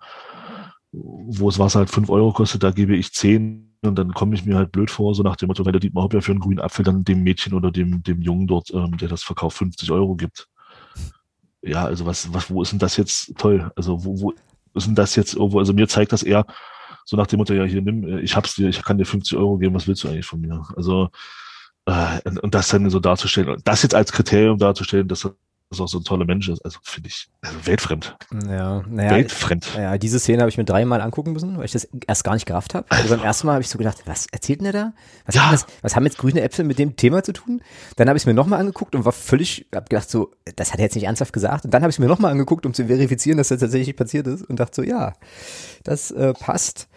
wo 0.92 1.50
das 1.50 1.60
Wasser 1.60 1.80
halt 1.80 1.90
fünf 1.90 2.10
Euro 2.10 2.32
kostet, 2.34 2.64
da 2.64 2.72
gebe 2.72 2.96
ich 2.96 3.14
zehn 3.14 3.76
und 3.82 3.96
dann 3.98 4.14
komme 4.14 4.36
ich 4.36 4.46
mir 4.46 4.58
halt 4.58 4.72
blöd 4.72 4.92
vor, 4.92 5.16
so 5.16 5.24
nach 5.24 5.36
dem 5.36 5.48
Motto, 5.48 5.66
wenn 5.66 5.72
der 5.72 5.80
Dietmar 5.80 6.04
Hopp 6.04 6.14
ja 6.14 6.22
für 6.22 6.32
einen 6.32 6.42
grünen 6.42 6.60
Apfel 6.60 6.84
dann 6.84 7.04
dem 7.04 7.24
Mädchen 7.24 7.54
oder 7.54 7.72
dem, 7.72 8.04
dem 8.04 8.22
Jungen 8.22 8.48
dort, 8.48 8.72
ähm, 8.74 8.98
der 8.98 9.08
das 9.08 9.24
verkauft, 9.24 9.58
50 9.58 9.92
Euro 9.92 10.16
gibt. 10.16 10.48
Ja, 11.62 11.86
also 11.86 12.06
was, 12.06 12.34
was, 12.34 12.50
wo 12.50 12.62
ist 12.62 12.72
denn 12.72 12.80
das 12.80 12.98
jetzt 12.98 13.38
toll? 13.38 13.72
Also 13.76 14.04
wo, 14.04 14.20
wo 14.22 14.34
ist 14.74 14.88
denn 14.88 14.96
das 14.96 15.16
jetzt 15.16 15.36
irgendwo? 15.36 15.60
Also 15.60 15.74
mir 15.74 15.88
zeigt 15.88 16.12
das 16.12 16.24
eher 16.24 16.46
so 17.06 17.18
nach 17.18 17.28
dem 17.28 17.38
Motto, 17.38 17.54
ja, 17.54 17.64
hier 17.64 17.82
nimm, 17.82 18.20
ich 18.20 18.36
hab's 18.36 18.56
dir, 18.56 18.70
ich 18.70 18.84
kann 18.84 18.98
dir 18.98 19.06
50 19.06 19.38
Euro 19.38 19.58
geben, 19.58 19.74
was 19.74 19.88
willst 19.88 20.04
du 20.04 20.10
eigentlich 20.10 20.26
von 20.26 20.42
mir? 20.42 20.64
Also 20.76 21.10
äh, 21.86 22.20
und 22.42 22.54
das 22.54 22.70
dann 22.70 22.90
so 22.90 23.00
darzustellen, 23.00 23.50
und 23.50 23.68
das 23.68 23.84
jetzt 23.84 23.96
als 23.96 24.12
Kriterium 24.12 24.58
darzustellen, 24.58 25.08
dass 25.08 25.30
das 25.70 25.80
auch 25.82 25.88
so 25.88 26.00
ein 26.00 26.04
toller 26.04 26.26
Mensch 26.26 26.50
ist, 26.50 26.66
also 26.66 26.80
finde 26.82 27.10
ich 27.10 27.28
also 27.42 27.68
weltfremd. 27.68 28.18
Ja, 28.48 28.82
naja, 28.88 29.12
weltfremd. 29.12 29.76
Ja, 29.78 30.00
diese 30.00 30.20
Szene 30.20 30.42
habe 30.42 30.50
ich 30.50 30.58
mir 30.58 30.64
dreimal 30.66 31.00
angucken 31.00 31.32
müssen, 31.34 31.58
weil 31.58 31.66
ich 31.66 31.72
das 31.74 31.88
erst 32.08 32.24
gar 32.24 32.34
nicht 32.34 32.48
gerafft 32.48 32.74
habe. 32.74 32.88
Also 32.90 33.16
beim 33.16 33.24
ersten 33.24 33.46
Mal 33.46 33.54
habe 33.54 33.62
ich 33.62 33.70
so 33.70 33.78
gedacht, 33.78 34.02
was 34.06 34.26
erzählt 34.32 34.62
denn 34.62 34.72
der 34.72 34.74
da? 34.74 34.94
Was, 35.28 35.36
Ja. 35.36 35.44
haben 35.44 35.52
das, 35.52 35.68
was 35.84 35.96
haben 35.96 36.06
jetzt 36.06 36.18
grüne 36.18 36.42
Äpfel 36.42 36.66
mit 36.66 36.80
dem 36.80 36.96
Thema 36.96 37.22
zu 37.24 37.34
tun? 37.34 37.62
Dann 37.98 38.08
habe 38.10 38.18
ich 38.18 38.24
es 38.24 38.28
mir 38.28 38.34
nochmal 38.34 38.60
angeguckt 38.60 38.96
und 38.96 39.06
war 39.06 39.12
völlig, 39.12 39.68
habe 39.74 39.88
gedacht 39.88 40.10
so, 40.10 40.32
das 40.56 40.72
hat 40.74 40.80
er 40.80 40.86
jetzt 40.86 40.96
nicht 40.96 41.06
ernsthaft 41.06 41.34
gesagt. 41.34 41.66
Und 41.66 41.74
dann 41.74 41.84
habe 41.84 41.92
ich 41.92 41.96
es 41.96 42.00
mir 42.00 42.08
nochmal 42.08 42.32
angeguckt, 42.32 42.66
um 42.66 42.74
zu 42.74 42.88
verifizieren, 42.88 43.38
dass 43.38 43.50
das 43.50 43.60
tatsächlich 43.60 43.96
passiert 43.96 44.26
ist 44.26 44.44
und 44.44 44.60
dachte 44.60 44.82
so, 44.82 44.84
ja, 44.84 45.14
das 45.84 46.10
äh, 46.10 46.34
passt. 46.34 46.88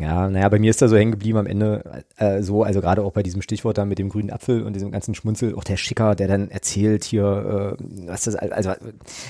Ja, 0.00 0.30
naja, 0.30 0.48
bei 0.48 0.60
mir 0.60 0.70
ist 0.70 0.80
da 0.80 0.86
so 0.86 0.96
hängen 0.96 1.10
geblieben 1.10 1.38
am 1.38 1.46
Ende 1.46 2.04
äh, 2.16 2.40
so, 2.40 2.62
also 2.62 2.80
gerade 2.80 3.02
auch 3.02 3.12
bei 3.12 3.24
diesem 3.24 3.42
Stichwort 3.42 3.78
da 3.78 3.84
mit 3.84 3.98
dem 3.98 4.10
grünen 4.10 4.30
Apfel 4.30 4.62
und 4.62 4.74
diesem 4.74 4.92
ganzen 4.92 5.16
Schmunzel, 5.16 5.56
auch 5.56 5.64
der 5.64 5.76
Schicker, 5.76 6.14
der 6.14 6.28
dann 6.28 6.50
erzählt 6.50 7.02
hier, 7.02 7.76
äh, 7.80 7.84
was 8.06 8.22
das, 8.22 8.36
also, 8.36 8.74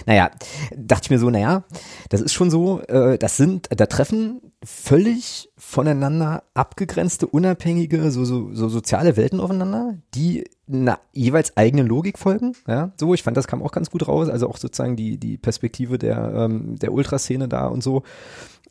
naja, 0.05 0.31
dachte 0.77 1.07
ich 1.07 1.11
mir 1.11 1.19
so, 1.19 1.31
naja, 1.31 1.65
das 2.11 2.21
ist 2.21 2.35
schon 2.35 2.51
so, 2.51 2.83
äh, 2.83 3.17
das 3.17 3.39
sind, 3.39 3.69
da 3.75 3.87
treffen 3.87 4.43
völlig 4.63 5.51
voneinander 5.57 6.43
abgegrenzte, 6.53 7.27
unabhängige, 7.27 8.11
so, 8.11 8.27
so, 8.27 8.53
so 8.53 8.69
soziale 8.69 9.17
Welten 9.17 9.41
aufeinander, 9.41 9.95
die 10.15 10.45
einer 10.71 10.99
jeweils 11.13 11.57
eigenen 11.57 11.87
Logik 11.87 12.19
folgen, 12.19 12.53
ja, 12.67 12.93
so, 12.99 13.15
ich 13.15 13.23
fand, 13.23 13.39
das 13.39 13.47
kam 13.47 13.63
auch 13.63 13.73
ganz 13.73 13.89
gut 13.89 14.07
raus, 14.07 14.29
also 14.29 14.51
auch 14.51 14.59
sozusagen 14.59 14.97
die, 14.97 15.17
die 15.17 15.39
Perspektive 15.39 15.97
der, 15.97 16.31
ähm, 16.35 16.77
der 16.79 16.93
Ultraszene 16.93 17.49
da 17.49 17.69
und 17.69 17.83
so, 17.83 18.03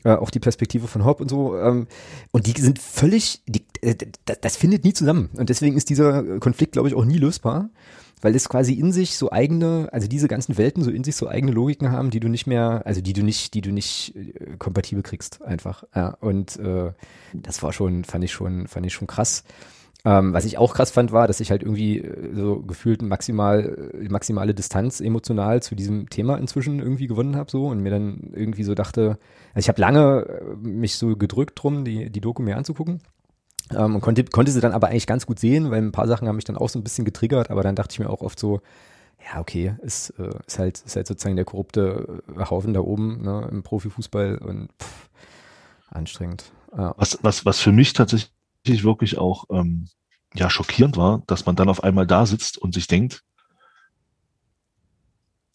äh, 0.03 0.11
auch 0.11 0.29
die 0.29 0.39
Perspektive 0.39 0.87
von 0.87 1.05
Hopp 1.05 1.21
und 1.21 1.29
so. 1.29 1.57
Ähm, 1.57 1.87
und 2.31 2.47
die 2.47 2.59
sind 2.59 2.79
völlig, 2.79 3.41
die, 3.47 3.65
äh, 3.81 3.95
das, 4.25 4.39
das 4.41 4.57
findet 4.57 4.83
nie 4.83 4.93
zusammen. 4.93 5.29
Und 5.33 5.49
deswegen 5.49 5.77
ist 5.77 5.89
dieser 5.89 6.39
Konflikt, 6.39 6.73
glaube 6.73 6.87
ich, 6.87 6.95
auch 6.95 7.05
nie 7.05 7.17
lösbar, 7.17 7.69
weil 8.21 8.35
es 8.35 8.49
quasi 8.49 8.73
in 8.73 8.91
sich 8.91 9.17
so 9.17 9.31
eigene, 9.31 9.89
also 9.91 10.07
diese 10.07 10.27
ganzen 10.27 10.57
Welten 10.57 10.83
so 10.83 10.91
in 10.91 11.03
sich 11.03 11.15
so 11.15 11.27
eigene 11.27 11.51
Logiken 11.51 11.91
haben, 11.91 12.09
die 12.09 12.19
du 12.19 12.29
nicht 12.29 12.47
mehr, 12.47 12.81
also 12.85 13.01
die 13.01 13.13
du 13.13 13.23
nicht, 13.23 13.53
die 13.53 13.61
du 13.61 13.71
nicht 13.71 14.15
äh, 14.15 14.57
kompatibel 14.57 15.03
kriegst, 15.03 15.41
einfach. 15.41 15.83
Ja, 15.95 16.17
und 16.19 16.57
äh, 16.57 16.91
das 17.33 17.61
war 17.63 17.73
schon, 17.73 18.03
fand 18.03 18.23
ich 18.23 18.31
schon, 18.31 18.67
fand 18.67 18.85
ich 18.85 18.93
schon 18.93 19.07
krass. 19.07 19.43
Ähm, 20.07 20.31
was 20.31 20.45
ich 20.45 20.57
auch 20.57 20.73
krass 20.73 20.89
fand, 20.89 21.11
war, 21.11 21.27
dass 21.27 21.41
ich 21.41 21.51
halt 21.51 21.63
irgendwie 21.63 21.99
äh, 21.99 22.33
so 22.33 22.61
gefühlt 22.61 23.01
maximal, 23.01 23.91
äh, 23.93 24.07
maximale 24.07 24.53
Distanz 24.53 25.01
emotional 25.01 25.61
zu 25.61 25.75
diesem 25.75 26.09
Thema 26.09 26.37
inzwischen 26.37 26.79
irgendwie 26.79 27.07
gewonnen 27.07 27.35
habe 27.35 27.51
so 27.51 27.67
und 27.67 27.81
mir 27.81 27.89
dann 27.89 28.31
irgendwie 28.33 28.63
so 28.63 28.73
dachte, 28.73 29.17
also 29.53 29.65
ich 29.65 29.67
habe 29.67 29.81
lange 29.81 30.25
äh, 30.25 30.55
mich 30.65 30.95
so 30.95 31.17
gedrückt 31.17 31.61
drum, 31.61 31.83
die, 31.83 32.09
die 32.09 32.21
Doku 32.21 32.41
mir 32.41 32.55
anzugucken. 32.55 33.01
Ähm, 33.75 33.95
und 33.95 34.01
konnte, 34.01 34.23
konnte 34.23 34.53
sie 34.53 34.61
dann 34.61 34.71
aber 34.71 34.87
eigentlich 34.87 35.07
ganz 35.07 35.25
gut 35.25 35.39
sehen, 35.39 35.71
weil 35.71 35.81
ein 35.81 35.91
paar 35.91 36.07
Sachen 36.07 36.29
haben 36.29 36.37
mich 36.37 36.45
dann 36.45 36.57
auch 36.57 36.69
so 36.69 36.79
ein 36.79 36.83
bisschen 36.83 37.03
getriggert, 37.03 37.51
aber 37.51 37.61
dann 37.61 37.75
dachte 37.75 37.91
ich 37.91 37.99
mir 37.99 38.09
auch 38.09 38.21
oft 38.21 38.39
so, 38.39 38.61
ja, 39.29 39.41
okay, 39.41 39.75
ist, 39.81 40.11
äh, 40.11 40.29
ist 40.47 40.57
halt, 40.57 40.83
ist 40.85 40.95
halt 40.95 41.07
sozusagen 41.07 41.35
der 41.35 41.43
korrupte 41.43 42.23
Haufen 42.49 42.73
da 42.73 42.79
oben, 42.79 43.23
ne, 43.23 43.45
im 43.51 43.61
Profifußball 43.61 44.37
und 44.37 44.69
pff, 44.81 45.09
anstrengend. 45.89 46.53
Ja. 46.77 46.93
Was, 46.95 47.19
was, 47.23 47.45
was 47.45 47.59
für 47.59 47.73
mich 47.73 47.91
tatsächlich 47.91 48.31
wirklich 48.63 49.17
auch 49.17 49.43
ähm, 49.49 49.87
ja 50.37 50.49
schockierend 50.49 50.97
war, 50.97 51.23
dass 51.27 51.45
man 51.45 51.55
dann 51.55 51.69
auf 51.69 51.83
einmal 51.83 52.07
da 52.07 52.25
sitzt 52.25 52.57
und 52.57 52.73
sich 52.73 52.87
denkt, 52.87 53.23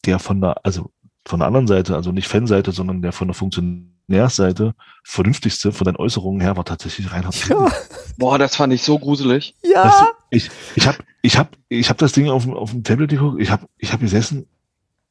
der 0.05 0.19
von 0.19 0.41
der, 0.41 0.65
also 0.65 0.91
von 1.27 1.39
der 1.41 1.47
anderen 1.47 1.67
Seite, 1.69 1.95
also 1.95 2.11
nicht 2.13 2.29
Fanseite, 2.29 2.73
sondern 2.73 3.03
der 3.03 3.13
von 3.13 3.29
der 3.29 3.35
Funktionärsseite 3.35 4.75
vernünftigste 5.05 5.71
von 5.73 5.85
den 5.85 5.97
Äußerungen 5.97 6.41
her 6.41 6.57
war 6.57 6.65
tatsächlich 6.65 7.13
Reinhard. 7.13 7.41
Grindel. 7.41 7.73
Boah, 8.19 8.39
das 8.39 8.57
fand 8.57 8.73
ich 8.73 8.83
so 8.83 8.99
gruselig. 8.99 9.55
Ja! 9.63 9.85
Weißt 9.85 10.01
du, 10.01 10.07
ich, 10.31 10.51
ich 10.75 10.87
habe 10.87 10.99
ich 11.23 11.39
hab, 11.39 11.57
ich 11.69 11.89
hab 11.89 11.99
das 11.99 12.13
Ding 12.13 12.29
auf, 12.29 12.43
dem- 12.45 12.55
auf 12.55 12.73
dem 12.73 12.83
Tablet 12.83 13.11
geguckt, 13.11 13.41
ich 13.41 13.51
habe 13.51 13.67
ich 13.79 13.93
hab 13.93 14.01
gesessen, 14.01 14.47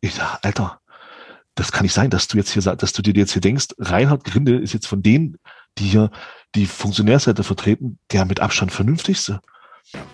ich 0.01 0.13
sag, 0.15 0.39
Alter, 0.41 0.81
das 1.55 1.71
kann 1.71 1.83
nicht 1.83 1.93
sein, 1.93 2.09
dass 2.09 2.27
du 2.27 2.37
jetzt 2.37 2.51
hier, 2.51 2.61
dass 2.61 2.91
du 2.91 3.01
dir 3.01 3.13
jetzt 3.13 3.31
hier 3.31 3.41
denkst, 3.41 3.67
Reinhard 3.77 4.23
Grindel 4.25 4.61
ist 4.61 4.73
jetzt 4.73 4.87
von 4.87 5.01
denen, 5.01 5.37
die 5.77 5.85
hier 5.85 6.11
die 6.55 6.65
Funktionärseite 6.65 7.43
vertreten, 7.43 7.97
der 8.11 8.25
mit 8.25 8.41
Abstand 8.41 8.73
vernünftigste. 8.73 9.39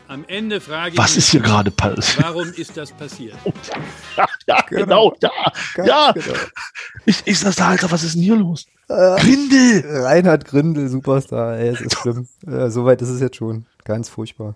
Am 0.07 0.25
Ende 0.27 0.59
frage 0.61 0.93
ich 0.93 0.97
Was 0.97 1.11
mich, 1.11 1.17
ist 1.19 1.29
hier 1.31 1.41
gerade 1.41 1.69
passiert? 1.71 2.23
warum 2.23 2.47
ist 2.53 2.75
das 2.77 2.91
passiert? 2.91 3.35
Ja, 4.17 4.25
ja, 4.47 4.61
Genau. 4.69 5.11
genau, 5.11 5.15
ja, 5.21 5.51
Ganz 5.75 5.87
ja. 5.87 6.11
genau. 6.13 6.37
Ich, 7.05 7.21
ich 7.25 7.39
sag 7.39 7.55
da, 7.55 7.67
Alter, 7.69 7.91
was 7.91 8.03
ist 8.03 8.15
denn 8.15 8.23
hier 8.23 8.35
los? 8.35 8.65
Äh, 8.89 9.15
Grindel! 9.19 9.83
Reinhard 10.03 10.45
Grindel, 10.45 10.87
Superstar, 10.89 11.57
ey, 11.57 11.69
es 11.69 11.81
ist 11.81 11.97
schlimm. 11.97 12.27
Äh, 12.47 12.69
Soweit 12.69 13.01
ist 13.01 13.09
es 13.09 13.19
jetzt 13.21 13.35
schon. 13.35 13.65
Ganz 13.85 14.09
furchtbar. 14.09 14.55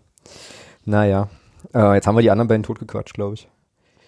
Naja. 0.86 1.30
Äh, 1.76 1.94
jetzt 1.96 2.08
haben 2.08 2.16
wir 2.16 2.22
die 2.22 2.32
anderen 2.32 2.48
beiden 2.48 2.64
totgequatscht, 2.64 3.14
glaube 3.14 3.36
ich. 3.36 3.48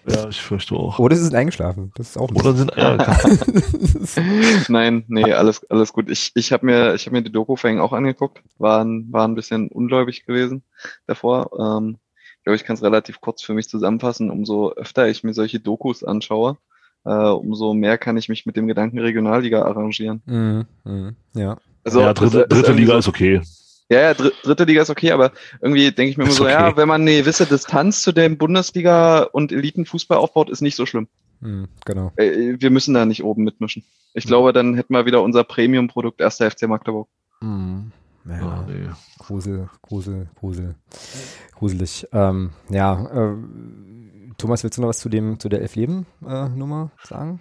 Ja, 0.06 0.28
ich 0.28 0.40
fürchte 0.42 0.74
auch. 0.76 0.98
Oder 0.98 1.16
sie 1.16 1.24
sind 1.24 1.34
eingeschlafen. 1.34 1.92
Das 1.96 2.10
ist 2.10 2.16
auch 2.18 2.30
ein 2.30 2.36
Oder 2.36 2.52
sind, 2.54 2.72
ja, 2.76 2.96
Nein, 4.68 5.04
nee, 5.08 5.32
alles, 5.32 5.68
alles 5.70 5.92
gut. 5.92 6.10
Ich, 6.10 6.32
ich 6.34 6.52
habe 6.52 6.66
mir, 6.66 6.94
ich 6.94 7.06
habe 7.06 7.16
mir 7.16 7.22
die 7.22 7.32
Doku 7.32 7.56
vorhin 7.56 7.80
auch 7.80 7.92
angeguckt, 7.92 8.42
war 8.58 8.84
ein, 8.84 9.10
war 9.10 9.26
ein 9.26 9.34
bisschen 9.34 9.68
ungläubig 9.68 10.26
gewesen 10.26 10.62
davor. 11.06 11.50
Ähm, 11.58 11.98
ich 12.38 12.44
glaube, 12.44 12.56
ich 12.56 12.64
kann 12.64 12.74
es 12.76 12.82
relativ 12.82 13.20
kurz 13.20 13.42
für 13.42 13.54
mich 13.54 13.68
zusammenfassen. 13.68 14.30
Umso 14.30 14.72
öfter 14.72 15.08
ich 15.08 15.24
mir 15.24 15.32
solche 15.32 15.60
Dokus 15.60 16.04
anschaue, 16.04 16.58
äh, 17.04 17.10
umso 17.14 17.72
mehr 17.74 17.96
kann 17.98 18.16
ich 18.16 18.28
mich 18.28 18.44
mit 18.46 18.56
dem 18.56 18.66
Gedanken 18.66 18.98
Regionalliga 18.98 19.62
arrangieren. 19.62 20.22
Mhm, 20.26 20.66
mhm, 20.84 21.16
ja. 21.34 21.56
Also 21.84 22.00
ja, 22.00 22.12
dritte, 22.12 22.38
das- 22.40 22.48
das 22.48 22.58
dritte 22.58 22.72
Liga 22.72 22.92
so, 22.92 22.98
ist 22.98 23.08
okay. 23.08 23.40
Ja, 23.90 24.00
ja, 24.00 24.14
dr 24.14 24.32
dritte 24.42 24.64
Liga 24.64 24.82
ist 24.82 24.90
okay, 24.90 25.12
aber 25.12 25.32
irgendwie 25.60 25.92
denke 25.92 26.10
ich 26.10 26.16
mir 26.16 26.24
immer 26.24 26.32
so, 26.32 26.48
ja, 26.48 26.68
okay. 26.68 26.76
wenn 26.78 26.88
man 26.88 27.02
eine 27.02 27.18
gewisse 27.18 27.44
Distanz 27.44 28.02
zu 28.02 28.12
dem 28.12 28.38
Bundesliga 28.38 29.24
und 29.24 29.52
Elitenfußball 29.52 30.16
aufbaut, 30.16 30.48
ist 30.48 30.62
nicht 30.62 30.76
so 30.76 30.86
schlimm. 30.86 31.06
Mhm, 31.40 31.68
genau. 31.84 32.12
Äh, 32.16 32.56
Wir 32.58 32.70
müssen 32.70 32.94
da 32.94 33.04
nicht 33.04 33.22
oben 33.22 33.44
mitmischen. 33.44 33.84
Ich 34.14 34.24
glaube, 34.24 34.52
dann 34.52 34.74
hätten 34.74 34.94
wir 34.94 35.04
wieder 35.04 35.22
unser 35.22 35.44
Premium-Produkt 35.44 36.20
erster 36.20 36.50
FC 36.50 36.62
Magdeburg. 36.62 37.08
Mhm. 37.40 37.92
Ja, 38.26 38.38
Ja, 38.38 38.66
nee. 38.66 38.88
Grusel, 39.18 39.68
Grusel, 39.82 40.28
Grusel. 40.40 40.76
Gruselig. 41.54 42.08
Ähm, 42.12 42.50
ja, 42.70 43.32
äh, 43.32 43.36
Thomas, 44.38 44.62
willst 44.64 44.78
du 44.78 44.82
noch 44.82 44.88
was 44.88 44.98
zu 44.98 45.10
dem, 45.10 45.38
zu 45.38 45.50
der 45.50 45.60
Elf-Leben-Nummer 45.60 46.90
sagen? 47.02 47.40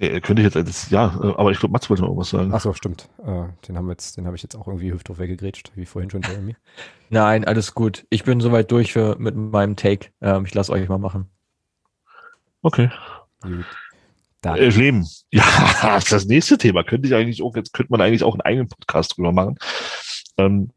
Nee, 0.00 0.18
könnte 0.22 0.40
ich 0.40 0.54
jetzt, 0.54 0.68
das, 0.68 0.88
ja, 0.88 1.14
äh, 1.22 1.34
aber 1.36 1.50
ich 1.50 1.60
glaube, 1.60 1.72
Mats 1.72 1.90
wollte 1.90 2.02
noch 2.02 2.16
was 2.16 2.30
sagen. 2.30 2.50
Ach 2.54 2.60
so, 2.60 2.72
stimmt. 2.72 3.10
Äh, 3.18 3.48
den 3.68 3.76
haben 3.76 3.86
wir 3.86 3.92
jetzt, 3.92 4.16
den 4.16 4.24
habe 4.24 4.34
ich 4.34 4.42
jetzt 4.42 4.56
auch 4.56 4.66
irgendwie 4.66 4.90
hüfthoch 4.90 5.18
weggegrätscht, 5.18 5.72
wie 5.74 5.84
vorhin 5.84 6.10
schon 6.10 6.22
Jeremy. 6.22 6.56
Nein, 7.10 7.44
alles 7.44 7.74
gut. 7.74 8.06
Ich 8.08 8.24
bin 8.24 8.40
soweit 8.40 8.70
durch 8.70 8.94
für, 8.94 9.16
mit 9.18 9.36
meinem 9.36 9.76
Take. 9.76 10.08
Ähm, 10.22 10.46
ich 10.46 10.54
lasse 10.54 10.72
euch 10.72 10.88
mal 10.88 10.96
machen. 10.96 11.28
Okay. 12.62 12.90
Gut. 13.42 13.66
Dann. 14.40 14.56
Leben. 14.56 15.06
Ja, 15.32 16.00
das 16.08 16.24
nächste 16.24 16.56
Thema. 16.56 16.82
Könnte 16.82 17.06
ich 17.06 17.14
eigentlich 17.14 17.42
auch, 17.42 17.54
jetzt 17.54 17.74
könnte 17.74 17.92
man 17.92 18.00
eigentlich 18.00 18.24
auch 18.24 18.32
einen 18.32 18.40
eigenen 18.40 18.68
Podcast 18.68 19.16
drüber 19.16 19.32
machen. 19.32 19.58
Ähm, 20.38 20.70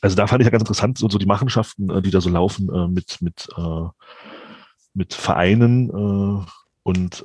also 0.00 0.16
da 0.16 0.26
fand 0.26 0.40
ich 0.40 0.46
ja 0.46 0.50
ganz 0.50 0.62
interessant, 0.62 0.96
so, 0.96 1.10
so 1.10 1.18
die 1.18 1.26
Machenschaften, 1.26 1.90
äh, 1.90 2.00
die 2.00 2.10
da 2.10 2.22
so 2.22 2.30
laufen, 2.30 2.72
äh, 2.74 2.88
mit, 2.88 3.20
mit, 3.20 3.48
äh, 3.56 3.88
mit 4.94 5.12
Vereinen 5.12 5.90
äh, 5.90 6.46
und 6.84 7.24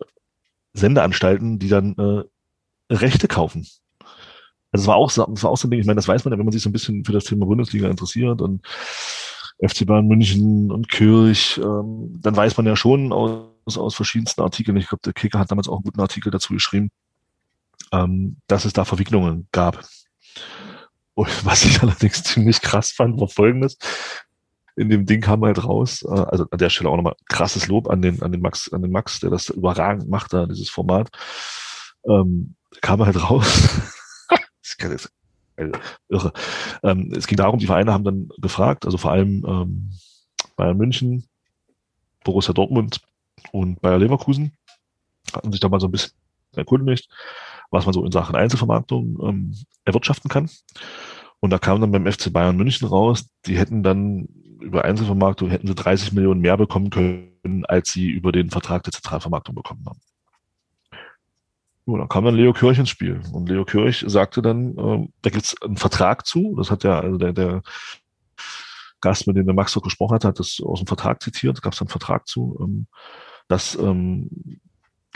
Sendeanstalten, 0.73 1.59
die 1.59 1.69
dann 1.69 1.95
äh, 1.97 2.93
Rechte 2.93 3.27
kaufen. 3.27 3.67
Also 4.71 4.83
es 4.83 4.87
war 4.87 4.95
auch 4.95 5.09
es 5.09 5.17
war 5.17 5.49
auch 5.49 5.57
so 5.57 5.67
ein 5.67 5.71
Ding, 5.71 5.79
ich 5.79 5.85
meine, 5.85 5.95
das 5.95 6.07
weiß 6.07 6.25
man 6.25 6.33
ja, 6.33 6.37
wenn 6.37 6.45
man 6.45 6.51
sich 6.51 6.61
so 6.61 6.69
ein 6.69 6.73
bisschen 6.73 7.05
für 7.05 7.13
das 7.13 7.25
Thema 7.25 7.45
Bundesliga 7.45 7.89
interessiert 7.89 8.41
und 8.41 8.65
FC 9.59 9.85
Bayern 9.85 10.07
München 10.07 10.71
und 10.71 10.89
Kirch, 10.89 11.59
ähm, 11.63 12.13
dann 12.21 12.35
weiß 12.35 12.57
man 12.57 12.67
ja 12.67 12.75
schon 12.75 13.11
aus, 13.11 13.77
aus 13.77 13.95
verschiedensten 13.95 14.41
Artikeln, 14.41 14.77
ich 14.77 14.87
glaube, 14.87 15.01
der 15.03 15.13
Kicker 15.13 15.39
hat 15.39 15.49
damals 15.51 15.67
auch 15.67 15.77
einen 15.77 15.83
guten 15.83 16.01
Artikel 16.01 16.31
dazu 16.31 16.53
geschrieben, 16.53 16.91
ähm, 17.91 18.37
dass 18.47 18.65
es 18.65 18.73
da 18.73 18.85
Verwicklungen 18.85 19.47
gab. 19.51 19.83
Und 21.15 21.45
was 21.45 21.65
ich 21.65 21.81
allerdings 21.81 22.23
ziemlich 22.23 22.61
krass 22.61 22.91
fand, 22.91 23.19
war 23.19 23.27
folgendes. 23.27 23.77
In 24.77 24.89
dem 24.89 25.05
Ding 25.05 25.21
kam 25.21 25.43
halt 25.43 25.63
raus, 25.63 26.03
äh, 26.03 26.09
also 26.09 26.45
an 26.49 26.57
der 26.57 26.69
Stelle 26.69 26.89
auch 26.89 26.95
nochmal 26.95 27.15
krasses 27.27 27.67
Lob 27.67 27.89
an 27.89 28.01
den, 28.01 28.21
an 28.21 28.31
den 28.31 28.41
Max, 28.41 28.71
an 28.71 28.81
den 28.83 28.91
Max, 28.91 29.19
der 29.19 29.29
das 29.29 29.49
überragend 29.49 30.07
macht, 30.07 30.33
da, 30.33 30.45
dieses 30.45 30.69
Format. 30.69 31.09
Ähm, 32.07 32.55
kam 32.81 33.03
halt 33.03 33.21
raus. 33.21 33.81
das 34.29 34.77
kann 34.77 34.91
jetzt, 34.91 35.11
also, 35.55 35.73
irre. 36.09 36.33
Ähm, 36.83 37.11
es 37.15 37.27
ging 37.27 37.37
darum, 37.37 37.59
die 37.59 37.65
Vereine 37.65 37.91
haben 37.91 38.03
dann 38.03 38.29
gefragt, 38.37 38.85
also 38.85 38.97
vor 38.97 39.11
allem 39.11 39.43
ähm, 39.47 39.91
Bayern 40.55 40.77
München, 40.77 41.27
Borussia 42.23 42.53
Dortmund 42.53 43.01
und 43.51 43.81
Bayer 43.81 43.97
Leverkusen. 43.97 44.53
Hatten 45.33 45.51
sich 45.51 45.59
da 45.59 45.69
mal 45.69 45.79
so 45.79 45.87
ein 45.87 45.91
bisschen 45.91 46.13
erkundigt, 46.55 47.09
was 47.71 47.85
man 47.85 47.93
so 47.93 48.05
in 48.05 48.11
Sachen 48.11 48.35
Einzelvermarktung 48.35 49.17
ähm, 49.23 49.55
erwirtschaften 49.85 50.29
kann. 50.29 50.49
Und 51.39 51.51
da 51.51 51.59
kam 51.59 51.81
dann 51.81 51.91
beim 51.91 52.11
FC 52.11 52.31
Bayern 52.33 52.57
München 52.57 52.87
raus, 52.87 53.29
die 53.45 53.57
hätten 53.57 53.83
dann 53.83 54.27
über 54.59 54.85
Einzelvermarktung 54.85 55.49
hätten 55.49 55.67
sie 55.67 55.75
30 55.75 56.13
Millionen 56.13 56.41
mehr 56.41 56.57
bekommen 56.57 56.89
können, 56.89 57.65
als 57.65 57.91
sie 57.91 58.09
über 58.09 58.31
den 58.31 58.49
Vertrag 58.49 58.83
der 58.83 58.93
Zentralvermarktung 58.93 59.55
bekommen 59.55 59.85
haben. 59.85 59.99
Ja, 61.85 61.97
dann 61.97 62.09
kam 62.09 62.25
dann 62.25 62.35
Leo 62.35 62.51
Kirch 62.53 62.77
ins 62.79 62.89
Spiel. 62.89 63.21
Und 63.31 63.47
Leo 63.47 63.63
Kirch 63.63 64.03
sagte 64.07 64.41
dann, 64.41 64.77
äh, 64.77 65.07
da 65.21 65.29
gibt 65.29 65.45
es 65.45 65.61
einen 65.61 65.77
Vertrag 65.77 66.25
zu. 66.25 66.55
Das 66.57 66.69
hat 66.69 66.83
ja, 66.83 66.99
also 66.99 67.17
der, 67.17 67.31
der 67.31 67.61
Gast, 68.99 69.25
mit 69.27 69.37
dem 69.37 69.45
der 69.45 69.55
Max 69.55 69.73
dort 69.73 69.85
gesprochen 69.85 70.15
hat, 70.15 70.25
hat 70.25 70.39
das 70.39 70.59
aus 70.61 70.79
dem 70.79 70.87
Vertrag 70.87 71.21
zitiert, 71.21 71.61
gab 71.61 71.73
es 71.73 71.81
einen 71.81 71.89
Vertrag 71.89 72.27
zu, 72.27 72.57
ähm, 72.59 72.87
dass 73.47 73.75
ähm, 73.75 74.59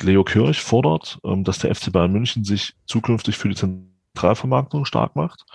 Leo 0.01 0.24
Kirch 0.24 0.61
fordert, 0.61 1.19
ähm, 1.25 1.43
dass 1.43 1.59
der 1.59 1.75
FC 1.75 1.91
Bayern 1.91 2.14
München 2.14 2.45
sich 2.45 2.74
zukünftig 2.85 3.38
für 3.38 3.50
die 3.50 3.56
Zentralvermarktung 3.56 4.85
stark 4.85 5.17
macht, 5.17 5.45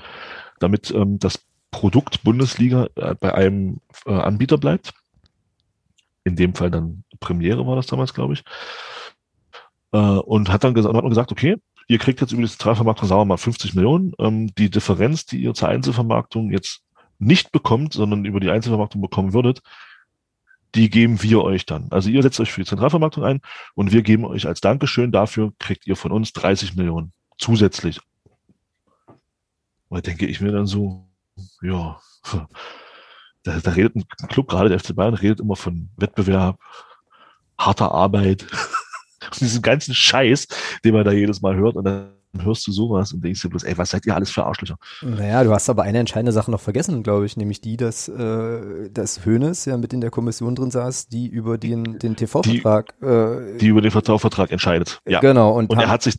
damit 0.60 0.90
ähm, 0.90 1.18
das 1.18 1.44
Produkt 1.70 2.22
Bundesliga 2.22 2.88
äh, 2.94 3.14
bei 3.14 3.34
einem 3.34 3.80
äh, 4.06 4.12
Anbieter 4.12 4.58
bleibt. 4.58 4.94
In 6.24 6.36
dem 6.36 6.54
Fall 6.54 6.70
dann 6.70 7.04
Premiere 7.20 7.66
war 7.66 7.76
das 7.76 7.86
damals, 7.86 8.14
glaube 8.14 8.34
ich. 8.34 8.44
Äh, 9.92 9.98
und 9.98 10.50
hat 10.50 10.64
dann 10.64 10.74
gesagt, 10.74 10.94
hat 10.94 11.02
man 11.02 11.10
gesagt, 11.10 11.32
okay, 11.32 11.56
ihr 11.88 11.98
kriegt 11.98 12.20
jetzt 12.20 12.32
über 12.32 12.42
die 12.42 12.48
Zentralvermarktung, 12.48 13.08
sagen 13.08 13.20
wir 13.20 13.26
mal, 13.26 13.36
50 13.36 13.74
Millionen. 13.74 14.12
Ähm, 14.18 14.54
die 14.54 14.70
Differenz, 14.70 15.26
die 15.26 15.38
ihr 15.38 15.54
zur 15.54 15.68
Einzelvermarktung 15.68 16.50
jetzt 16.50 16.82
nicht 17.18 17.52
bekommt, 17.52 17.92
sondern 17.92 18.24
über 18.24 18.40
die 18.40 18.50
Einzelvermarktung 18.50 19.00
bekommen 19.00 19.32
würdet, 19.32 19.60
die 20.74 20.90
geben 20.90 21.22
wir 21.22 21.42
euch 21.42 21.64
dann. 21.64 21.86
Also 21.90 22.10
ihr 22.10 22.22
setzt 22.22 22.38
euch 22.40 22.52
für 22.52 22.60
die 22.60 22.66
Zentralvermarktung 22.66 23.24
ein 23.24 23.40
und 23.74 23.92
wir 23.92 24.02
geben 24.02 24.24
euch 24.24 24.46
als 24.46 24.60
Dankeschön 24.60 25.12
dafür, 25.12 25.52
kriegt 25.58 25.86
ihr 25.86 25.96
von 25.96 26.12
uns 26.12 26.32
30 26.32 26.76
Millionen 26.76 27.12
zusätzlich. 27.38 28.00
Und 29.88 29.98
da 29.98 30.10
denke 30.10 30.26
ich 30.26 30.40
mir 30.40 30.52
dann 30.52 30.66
so, 30.66 31.08
ja, 31.62 31.98
da, 33.42 33.58
da 33.60 33.70
redet 33.70 33.96
ein 33.96 34.28
Club, 34.28 34.48
gerade 34.48 34.68
der 34.68 34.80
FC 34.80 34.94
Bayern, 34.94 35.14
redet 35.14 35.40
immer 35.40 35.56
von 35.56 35.88
Wettbewerb, 35.96 36.58
harter 37.58 37.92
Arbeit, 37.92 38.46
diesen 39.40 39.62
ganzen 39.62 39.94
Scheiß, 39.94 40.48
den 40.84 40.94
man 40.94 41.04
da 41.04 41.12
jedes 41.12 41.40
Mal 41.40 41.56
hört. 41.56 41.76
Und 41.76 41.84
dann 41.84 42.10
hörst 42.38 42.66
du 42.66 42.72
sowas 42.72 43.12
und 43.12 43.24
denkst 43.24 43.40
dir 43.42 43.48
bloß, 43.48 43.64
ey, 43.64 43.78
was 43.78 43.90
seid 43.90 44.06
ihr 44.06 44.14
alles 44.14 44.30
für 44.30 44.44
Arschlöcher? 44.44 44.76
Naja, 45.02 45.44
du 45.44 45.52
hast 45.52 45.70
aber 45.70 45.84
eine 45.84 45.98
entscheidende 45.98 46.32
Sache 46.32 46.50
noch 46.50 46.60
vergessen, 46.60 47.02
glaube 47.02 47.26
ich, 47.26 47.36
nämlich 47.36 47.60
die, 47.60 47.76
dass, 47.76 48.08
äh, 48.08 48.90
dass 48.90 49.24
Hoeneß 49.24 49.64
ja 49.66 49.76
mit 49.76 49.92
in 49.92 50.00
der 50.00 50.10
Kommission 50.10 50.54
drin 50.54 50.70
saß, 50.70 51.08
die 51.08 51.28
über 51.28 51.58
den, 51.58 51.98
den 51.98 52.16
TV-Vertrag. 52.16 52.94
Äh, 53.02 53.58
die 53.58 53.68
über 53.68 53.80
den 53.80 53.92
TV-Vertrag 53.92 54.50
entscheidet. 54.50 55.00
Ja. 55.06 55.20
Genau. 55.20 55.52
Und, 55.52 55.70
und 55.70 55.78
er 55.78 55.88
hat 55.88 56.02
sich 56.02 56.16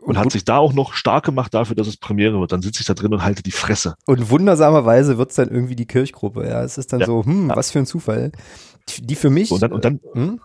und, 0.00 0.08
und 0.08 0.18
hat 0.18 0.32
sich 0.32 0.44
da 0.44 0.58
auch 0.58 0.72
noch 0.72 0.94
stark 0.94 1.24
gemacht 1.24 1.54
dafür, 1.54 1.76
dass 1.76 1.86
es 1.86 1.96
Premiere 1.96 2.40
wird. 2.40 2.52
Dann 2.52 2.62
sitze 2.62 2.80
ich 2.80 2.86
da 2.86 2.94
drin 2.94 3.12
und 3.12 3.22
halte 3.22 3.42
die 3.42 3.50
Fresse. 3.50 3.96
Und 4.06 4.30
wundersamerweise 4.30 5.18
wird 5.18 5.30
es 5.30 5.36
dann 5.36 5.48
irgendwie 5.48 5.76
die 5.76 5.86
Kirchgruppe. 5.86 6.46
Ja, 6.46 6.62
es 6.62 6.78
ist 6.78 6.92
dann 6.92 7.00
ja. 7.00 7.06
so, 7.06 7.24
hm, 7.24 7.50
ja. 7.50 7.56
was 7.56 7.70
für 7.70 7.80
ein 7.80 7.86
Zufall. 7.86 8.32
Die 8.98 9.14
für 9.14 9.30
mich. 9.30 9.50
Und 9.50 9.62
dann, 9.62 9.72
und 9.72 9.84
dann 9.84 10.00
hm? 10.12 10.40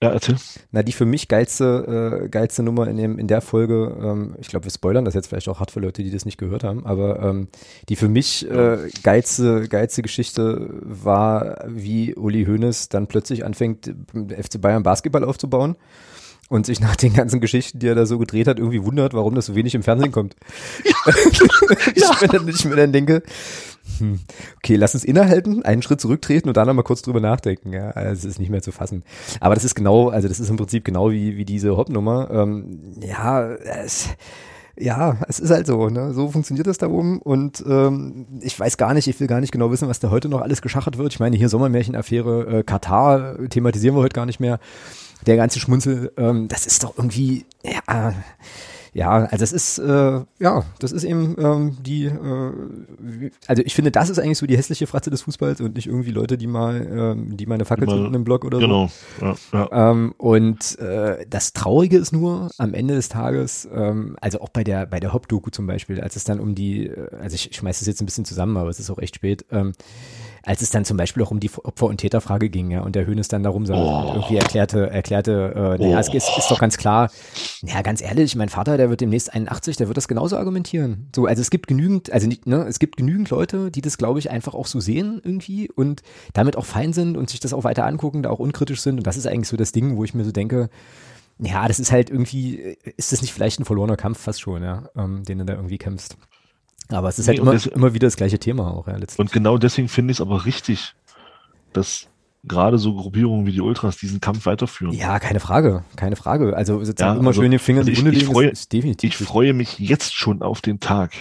Ja, 0.00 0.10
erzähl. 0.10 0.36
Na, 0.70 0.84
die 0.84 0.92
für 0.92 1.06
mich 1.06 1.26
geilste, 1.26 2.22
äh, 2.22 2.28
geilste 2.28 2.62
Nummer 2.62 2.86
in, 2.86 2.96
dem, 2.96 3.18
in 3.18 3.26
der 3.26 3.40
Folge, 3.40 3.96
ähm, 4.00 4.36
ich 4.38 4.46
glaube, 4.46 4.64
wir 4.64 4.70
spoilern 4.70 5.04
das 5.04 5.14
jetzt 5.14 5.26
vielleicht 5.26 5.48
auch 5.48 5.58
hart 5.58 5.72
für 5.72 5.80
Leute, 5.80 6.04
die 6.04 6.12
das 6.12 6.24
nicht 6.24 6.38
gehört 6.38 6.62
haben, 6.62 6.86
aber 6.86 7.20
ähm, 7.20 7.48
die 7.88 7.96
für 7.96 8.08
mich 8.08 8.48
äh, 8.48 8.88
geilste, 9.02 9.66
geilste 9.68 10.02
Geschichte 10.02 10.70
war, 10.82 11.64
wie 11.66 12.14
Uli 12.14 12.44
Hoeneß 12.44 12.90
dann 12.90 13.08
plötzlich 13.08 13.44
anfängt, 13.44 13.92
FC 14.12 14.60
Bayern 14.60 14.84
Basketball 14.84 15.24
aufzubauen 15.24 15.74
und 16.48 16.66
sich 16.66 16.80
nach 16.80 16.96
den 16.96 17.12
ganzen 17.12 17.40
Geschichten, 17.40 17.78
die 17.78 17.88
er 17.88 17.94
da 17.94 18.06
so 18.06 18.18
gedreht 18.18 18.48
hat, 18.48 18.58
irgendwie 18.58 18.82
wundert, 18.84 19.14
warum 19.14 19.34
das 19.34 19.46
so 19.46 19.54
wenig 19.54 19.74
im 19.74 19.82
Fernsehen 19.82 20.12
kommt. 20.12 20.36
Ja. 20.84 21.12
ich, 21.94 22.20
mir 22.20 22.28
dann, 22.28 22.48
ich 22.48 22.64
mir 22.64 22.76
dann 22.76 22.92
denke, 22.92 23.22
hm, 23.98 24.20
okay, 24.56 24.76
lass 24.76 24.94
uns 24.94 25.04
innehalten, 25.04 25.62
einen 25.62 25.82
Schritt 25.82 26.00
zurücktreten 26.00 26.48
und 26.48 26.56
dann 26.56 26.66
nochmal 26.66 26.84
kurz 26.84 27.02
drüber 27.02 27.20
nachdenken. 27.20 27.72
Ja, 27.72 27.90
also 27.90 28.12
es 28.12 28.24
ist 28.24 28.38
nicht 28.38 28.50
mehr 28.50 28.62
zu 28.62 28.72
fassen. 28.72 29.02
Aber 29.40 29.54
das 29.54 29.64
ist 29.64 29.74
genau, 29.74 30.08
also 30.08 30.28
das 30.28 30.40
ist 30.40 30.48
im 30.48 30.56
Prinzip 30.56 30.84
genau 30.84 31.10
wie, 31.10 31.36
wie 31.36 31.44
diese 31.44 31.76
Hop-Nummer. 31.76 32.30
Ähm, 32.30 32.94
ja, 33.02 33.46
es, 33.52 34.08
ja, 34.80 35.16
es 35.28 35.40
ist 35.40 35.50
halt 35.50 35.66
so, 35.66 35.88
ne? 35.88 36.12
So 36.12 36.30
funktioniert 36.30 36.66
das 36.66 36.78
da 36.78 36.88
oben. 36.88 37.20
Und 37.20 37.64
ähm, 37.66 38.26
ich 38.40 38.58
weiß 38.58 38.76
gar 38.76 38.94
nicht, 38.94 39.08
ich 39.08 39.18
will 39.20 39.26
gar 39.26 39.40
nicht 39.40 39.52
genau 39.52 39.70
wissen, 39.70 39.88
was 39.88 40.00
da 40.00 40.10
heute 40.10 40.28
noch 40.28 40.40
alles 40.40 40.62
geschachert 40.62 40.98
wird. 40.98 41.12
Ich 41.12 41.20
meine, 41.20 41.36
hier 41.36 41.48
Sommermärchenaffäre, 41.48 42.58
äh, 42.58 42.62
Katar 42.62 43.36
thematisieren 43.48 43.96
wir 43.96 44.02
heute 44.02 44.14
gar 44.14 44.26
nicht 44.26 44.40
mehr. 44.40 44.58
Der 45.26 45.36
ganze 45.36 45.58
Schmunzel, 45.58 46.12
ähm, 46.16 46.48
das 46.48 46.66
ist 46.66 46.84
doch 46.84 46.96
irgendwie, 46.96 47.44
ja, 47.64 48.14
ja, 48.92 49.10
also 49.10 49.36
das 49.36 49.52
ist, 49.52 49.78
äh, 49.78 50.20
ja, 50.38 50.64
das 50.78 50.92
ist 50.92 51.04
eben 51.04 51.36
ähm, 51.38 51.76
die, 51.82 52.06
äh, 52.06 53.30
also 53.46 53.62
ich 53.64 53.74
finde, 53.74 53.90
das 53.90 54.10
ist 54.10 54.18
eigentlich 54.18 54.38
so 54.38 54.46
die 54.46 54.56
hässliche 54.56 54.86
Fratze 54.86 55.10
des 55.10 55.22
Fußballs 55.22 55.60
und 55.60 55.76
nicht 55.76 55.86
irgendwie 55.86 56.10
Leute, 56.10 56.38
die 56.38 56.46
mal, 56.46 56.86
ähm, 56.90 57.36
die 57.36 57.46
mal 57.46 57.54
eine 57.54 57.64
Fackel 57.64 57.88
zünden 57.88 58.14
im 58.14 58.24
Blog 58.24 58.44
oder 58.44 58.58
genau, 58.58 58.88
so. 58.88 59.20
Genau, 59.20 59.36
ja, 59.52 59.68
ja. 59.70 59.90
Ähm, 59.90 60.14
und 60.18 60.78
äh, 60.78 61.26
das 61.28 61.52
Traurige 61.52 61.98
ist 61.98 62.12
nur, 62.12 62.50
am 62.58 62.74
Ende 62.74 62.94
des 62.94 63.08
Tages, 63.08 63.68
ähm, 63.72 64.16
also 64.20 64.40
auch 64.40 64.48
bei 64.48 64.64
der, 64.64 64.86
bei 64.86 65.00
der 65.00 65.12
Hop-Doku 65.12 65.50
zum 65.50 65.66
Beispiel, 65.66 66.00
als 66.00 66.16
es 66.16 66.24
dann 66.24 66.40
um 66.40 66.54
die, 66.54 66.86
äh, 66.86 67.08
also 67.20 67.34
ich, 67.34 67.50
ich 67.50 67.56
schmeiß 67.56 67.78
das 67.78 67.88
jetzt 67.88 68.02
ein 68.02 68.06
bisschen 68.06 68.24
zusammen, 68.24 68.56
aber 68.56 68.70
es 68.70 68.80
ist 68.80 68.90
auch 68.90 68.98
echt 68.98 69.16
spät, 69.16 69.44
ähm, 69.50 69.72
als 70.42 70.62
es 70.62 70.70
dann 70.70 70.84
zum 70.84 70.96
Beispiel 70.96 71.22
auch 71.22 71.30
um 71.30 71.40
die 71.40 71.50
Opfer- 71.50 71.86
und 71.86 71.98
Täterfrage 71.98 72.50
ging, 72.50 72.70
ja, 72.70 72.82
und 72.82 72.94
der 72.94 73.06
Hönes 73.06 73.28
dann 73.28 73.42
darum 73.42 73.64
oh. 73.68 74.12
irgendwie 74.14 74.36
erklärte, 74.36 74.90
erklärte, 74.90 75.52
äh, 75.54 75.82
naja, 75.82 75.96
oh. 75.96 76.00
es 76.00 76.08
ist, 76.12 76.28
ist 76.36 76.50
doch 76.50 76.58
ganz 76.58 76.76
klar, 76.76 77.10
ja, 77.62 77.82
ganz 77.82 78.00
ehrlich, 78.02 78.36
mein 78.36 78.48
Vater, 78.48 78.76
der 78.76 78.90
wird 78.90 79.00
demnächst 79.00 79.32
81, 79.32 79.76
der 79.76 79.88
wird 79.88 79.96
das 79.96 80.08
genauso 80.08 80.36
argumentieren. 80.36 81.08
So, 81.14 81.26
also 81.26 81.40
es 81.40 81.50
gibt 81.50 81.66
genügend, 81.66 82.12
also 82.12 82.26
nicht, 82.26 82.46
ne, 82.46 82.64
es 82.68 82.78
gibt 82.78 82.96
genügend 82.96 83.30
Leute, 83.30 83.70
die 83.70 83.80
das, 83.80 83.98
glaube 83.98 84.18
ich, 84.18 84.30
einfach 84.30 84.54
auch 84.54 84.66
so 84.66 84.80
sehen 84.80 85.20
irgendwie 85.24 85.70
und 85.70 86.02
damit 86.32 86.56
auch 86.56 86.66
fein 86.66 86.92
sind 86.92 87.16
und 87.16 87.30
sich 87.30 87.40
das 87.40 87.52
auch 87.52 87.64
weiter 87.64 87.86
angucken, 87.86 88.22
da 88.22 88.30
auch 88.30 88.38
unkritisch 88.38 88.80
sind. 88.80 88.98
Und 88.98 89.06
das 89.06 89.16
ist 89.16 89.26
eigentlich 89.26 89.48
so 89.48 89.56
das 89.56 89.72
Ding, 89.72 89.96
wo 89.96 90.04
ich 90.04 90.14
mir 90.14 90.24
so 90.24 90.32
denke, 90.32 90.70
ja, 91.38 91.68
das 91.68 91.78
ist 91.78 91.92
halt 91.92 92.10
irgendwie, 92.10 92.76
ist 92.96 93.12
das 93.12 93.22
nicht 93.22 93.32
vielleicht 93.32 93.60
ein 93.60 93.64
verlorener 93.64 93.96
Kampf 93.96 94.18
fast 94.18 94.40
schon, 94.40 94.62
ja, 94.62 94.88
ähm, 94.96 95.22
den 95.24 95.38
du 95.38 95.44
da 95.44 95.54
irgendwie 95.54 95.78
kämpfst. 95.78 96.16
Aber 96.90 97.08
es 97.08 97.18
ist 97.18 97.28
halt 97.28 97.38
nee, 97.38 97.42
immer, 97.42 97.52
das, 97.52 97.66
immer 97.66 97.94
wieder 97.94 98.06
das 98.06 98.16
gleiche 98.16 98.38
Thema 98.38 98.72
auch, 98.72 98.86
ja, 98.86 98.96
letztlich. 98.96 99.18
Und 99.18 99.32
genau 99.32 99.58
deswegen 99.58 99.88
finde 99.88 100.12
ich 100.12 100.18
es 100.18 100.20
aber 100.20 100.46
richtig, 100.46 100.94
dass 101.72 102.08
gerade 102.44 102.78
so 102.78 102.94
Gruppierungen 102.94 103.46
wie 103.46 103.52
die 103.52 103.60
Ultras 103.60 103.96
diesen 103.98 104.20
Kampf 104.20 104.46
weiterführen. 104.46 104.94
Ja, 104.94 105.18
keine 105.18 105.40
Frage, 105.40 105.84
keine 105.96 106.16
Frage. 106.16 106.56
Also 106.56 106.84
sozusagen 106.84 107.14
ja, 107.14 107.20
immer 107.20 107.28
also, 107.28 107.42
schön 107.42 107.50
den 107.50 107.60
Finger 107.60 107.82
in 107.82 107.88
also 107.88 107.92
die 107.92 107.98
Wunde 107.98 108.18
legen, 108.18 108.32
freue, 108.32 108.48
ist, 108.48 108.60
ist 108.60 108.72
definitiv. 108.72 109.20
Ich 109.20 109.26
freue 109.26 109.52
mich 109.52 109.78
jetzt 109.78 110.14
schon 110.14 110.42
auf 110.42 110.60
den 110.60 110.80
Tag, 110.80 111.12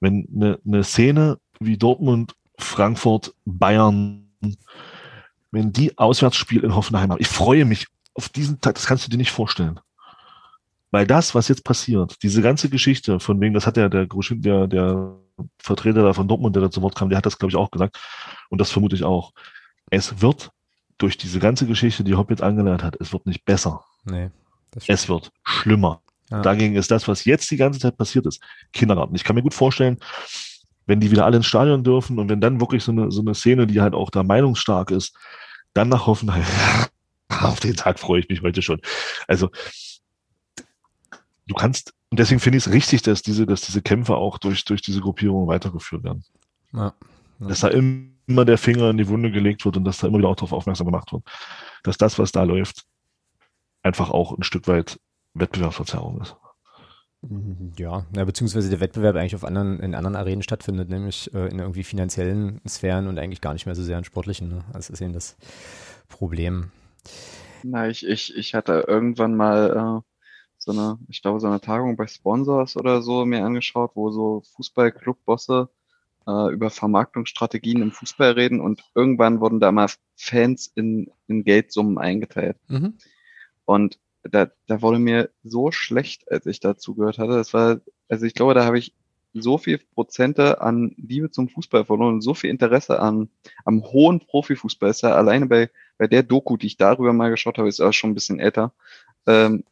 wenn 0.00 0.28
eine, 0.34 0.58
eine 0.66 0.84
Szene 0.84 1.38
wie 1.60 1.78
Dortmund, 1.78 2.34
Frankfurt, 2.58 3.34
Bayern, 3.44 4.28
wenn 5.50 5.72
die 5.72 5.96
Auswärtsspiel 5.96 6.64
in 6.64 6.74
Hoffenheim 6.74 7.10
haben. 7.10 7.20
Ich 7.20 7.28
freue 7.28 7.64
mich 7.64 7.86
auf 8.14 8.28
diesen 8.28 8.60
Tag, 8.60 8.74
das 8.74 8.86
kannst 8.86 9.06
du 9.06 9.10
dir 9.10 9.16
nicht 9.16 9.30
vorstellen. 9.30 9.80
Weil 10.90 11.06
das, 11.06 11.34
was 11.34 11.48
jetzt 11.48 11.64
passiert, 11.64 12.16
diese 12.22 12.40
ganze 12.40 12.70
Geschichte, 12.70 13.20
von 13.20 13.40
wegen, 13.40 13.54
das 13.54 13.66
hat 13.66 13.76
ja 13.76 13.88
der, 13.88 14.06
der, 14.06 14.66
der 14.66 15.14
Vertreter 15.58 16.02
da 16.02 16.12
von 16.14 16.28
Dortmund, 16.28 16.56
der 16.56 16.62
da 16.62 16.70
zu 16.70 16.80
Wort 16.82 16.94
kam, 16.94 17.10
der 17.10 17.18
hat 17.18 17.26
das, 17.26 17.38
glaube 17.38 17.50
ich, 17.50 17.56
auch 17.56 17.70
gesagt. 17.70 17.98
Und 18.48 18.60
das 18.60 18.70
vermute 18.70 18.96
ich 18.96 19.04
auch. 19.04 19.32
Es 19.90 20.22
wird 20.22 20.50
durch 20.96 21.16
diese 21.16 21.38
ganze 21.38 21.66
Geschichte, 21.66 22.04
die 22.04 22.14
Hopp 22.14 22.30
jetzt 22.30 22.42
angelernt 22.42 22.82
hat, 22.82 22.96
es 23.00 23.12
wird 23.12 23.26
nicht 23.26 23.44
besser. 23.44 23.84
Nee, 24.04 24.30
es 24.86 25.08
wird 25.08 25.30
schlimmer. 25.44 26.02
Ja. 26.30 26.42
Dagegen 26.42 26.76
ist 26.76 26.90
das, 26.90 27.08
was 27.08 27.24
jetzt 27.24 27.50
die 27.50 27.56
ganze 27.56 27.80
Zeit 27.80 27.96
passiert 27.96 28.26
ist, 28.26 28.42
Kindergarten. 28.72 29.14
Ich 29.14 29.24
kann 29.24 29.36
mir 29.36 29.42
gut 29.42 29.54
vorstellen, 29.54 29.98
wenn 30.86 31.00
die 31.00 31.10
wieder 31.10 31.24
alle 31.24 31.36
ins 31.36 31.46
Stadion 31.46 31.84
dürfen 31.84 32.18
und 32.18 32.28
wenn 32.28 32.40
dann 32.40 32.60
wirklich 32.60 32.82
so 32.82 32.92
eine, 32.92 33.10
so 33.10 33.20
eine 33.20 33.34
Szene, 33.34 33.66
die 33.66 33.80
halt 33.80 33.94
auch 33.94 34.10
da 34.10 34.22
meinungsstark 34.22 34.90
ist, 34.90 35.16
dann 35.74 35.88
nach 35.88 36.06
Hoffenheim. 36.06 36.44
Auf 37.28 37.60
den 37.60 37.76
Tag 37.76 37.98
freue 37.98 38.20
ich 38.20 38.28
mich 38.28 38.42
heute 38.42 38.62
schon. 38.62 38.80
Also, 39.26 39.50
du 41.48 41.54
kannst, 41.54 41.94
und 42.10 42.20
deswegen 42.20 42.40
finde 42.40 42.58
ich 42.58 42.66
es 42.66 42.72
richtig, 42.72 43.02
dass 43.02 43.22
diese, 43.22 43.46
dass 43.46 43.62
diese 43.62 43.82
Kämpfe 43.82 44.16
auch 44.16 44.38
durch, 44.38 44.64
durch 44.64 44.82
diese 44.82 45.00
Gruppierung 45.00 45.48
weitergeführt 45.48 46.04
werden. 46.04 46.24
Ja, 46.72 46.94
ja. 47.40 47.48
Dass 47.48 47.60
da 47.60 47.68
immer 47.68 48.44
der 48.44 48.58
Finger 48.58 48.90
in 48.90 48.98
die 48.98 49.08
Wunde 49.08 49.30
gelegt 49.30 49.64
wird 49.64 49.76
und 49.76 49.84
dass 49.84 49.98
da 49.98 50.06
immer 50.06 50.18
wieder 50.18 50.28
auch 50.28 50.36
darauf 50.36 50.52
aufmerksam 50.52 50.86
gemacht 50.86 51.12
wird, 51.12 51.24
dass 51.82 51.98
das, 51.98 52.18
was 52.18 52.32
da 52.32 52.44
läuft, 52.44 52.84
einfach 53.82 54.10
auch 54.10 54.36
ein 54.36 54.42
Stück 54.42 54.68
weit 54.68 55.00
Wettbewerbsverzerrung 55.34 56.20
ist. 56.20 56.36
Ja, 57.76 58.06
ja, 58.14 58.24
beziehungsweise 58.24 58.70
der 58.70 58.80
Wettbewerb 58.80 59.16
eigentlich 59.16 59.34
auf 59.34 59.44
anderen, 59.44 59.80
in 59.80 59.96
anderen 59.96 60.14
Arenen 60.14 60.42
stattfindet, 60.42 60.88
nämlich 60.88 61.32
äh, 61.34 61.48
in 61.48 61.58
irgendwie 61.58 61.82
finanziellen 61.82 62.60
Sphären 62.66 63.08
und 63.08 63.18
eigentlich 63.18 63.40
gar 63.40 63.54
nicht 63.54 63.66
mehr 63.66 63.74
so 63.74 63.82
sehr 63.82 63.98
in 63.98 64.04
sportlichen. 64.04 64.48
Ne? 64.48 64.64
Das 64.72 64.88
ist 64.88 65.00
eben 65.00 65.12
das 65.12 65.36
Problem. 66.08 66.70
Na, 67.64 67.88
ich, 67.88 68.06
ich, 68.06 68.36
ich 68.36 68.54
hatte 68.54 68.84
irgendwann 68.86 69.36
mal 69.36 70.02
äh, 70.04 70.17
so 70.68 70.78
eine, 70.78 70.98
ich 71.08 71.22
glaube, 71.22 71.40
so 71.40 71.46
eine 71.46 71.62
Tagung 71.62 71.96
bei 71.96 72.06
Sponsors 72.06 72.76
oder 72.76 73.00
so 73.00 73.24
mir 73.24 73.44
angeschaut, 73.44 73.92
wo 73.94 74.10
so 74.10 74.42
Fußballclub-Bosse 74.54 75.70
äh, 76.26 76.52
über 76.52 76.68
Vermarktungsstrategien 76.68 77.80
im 77.80 77.90
Fußball 77.90 78.32
reden 78.32 78.60
und 78.60 78.84
irgendwann 78.94 79.40
wurden 79.40 79.60
da 79.60 79.72
mal 79.72 79.88
Fans 80.14 80.70
in, 80.74 81.10
in 81.26 81.42
Geldsummen 81.44 81.96
eingeteilt. 81.96 82.58
Mhm. 82.68 82.98
Und 83.64 83.98
da, 84.22 84.50
da 84.66 84.82
wurde 84.82 84.98
mir 84.98 85.30
so 85.42 85.72
schlecht, 85.72 86.30
als 86.30 86.44
ich 86.44 86.60
dazu 86.60 86.94
gehört 86.94 87.18
hatte. 87.18 87.32
Das 87.32 87.54
war, 87.54 87.80
also 88.10 88.26
ich 88.26 88.34
glaube, 88.34 88.52
da 88.52 88.66
habe 88.66 88.78
ich 88.78 88.94
so 89.32 89.56
viel 89.56 89.78
Prozente 89.78 90.60
an 90.60 90.94
Liebe 90.98 91.30
zum 91.30 91.48
Fußball 91.48 91.86
verloren 91.86 92.14
und 92.14 92.20
so 92.20 92.34
viel 92.34 92.50
Interesse 92.50 93.00
an 93.00 93.30
am 93.64 93.84
hohen 93.84 94.20
Profifußball. 94.20 94.90
Ist 94.90 95.02
ja 95.02 95.14
alleine 95.14 95.46
bei, 95.46 95.70
bei 95.96 96.08
der 96.08 96.24
Doku, 96.24 96.58
die 96.58 96.66
ich 96.66 96.76
darüber 96.76 97.14
mal 97.14 97.30
geschaut 97.30 97.56
habe, 97.56 97.68
ist 97.68 97.80
auch 97.80 97.92
schon 97.92 98.10
ein 98.10 98.14
bisschen 98.14 98.38
älter. 98.38 98.74
Ähm, 99.26 99.64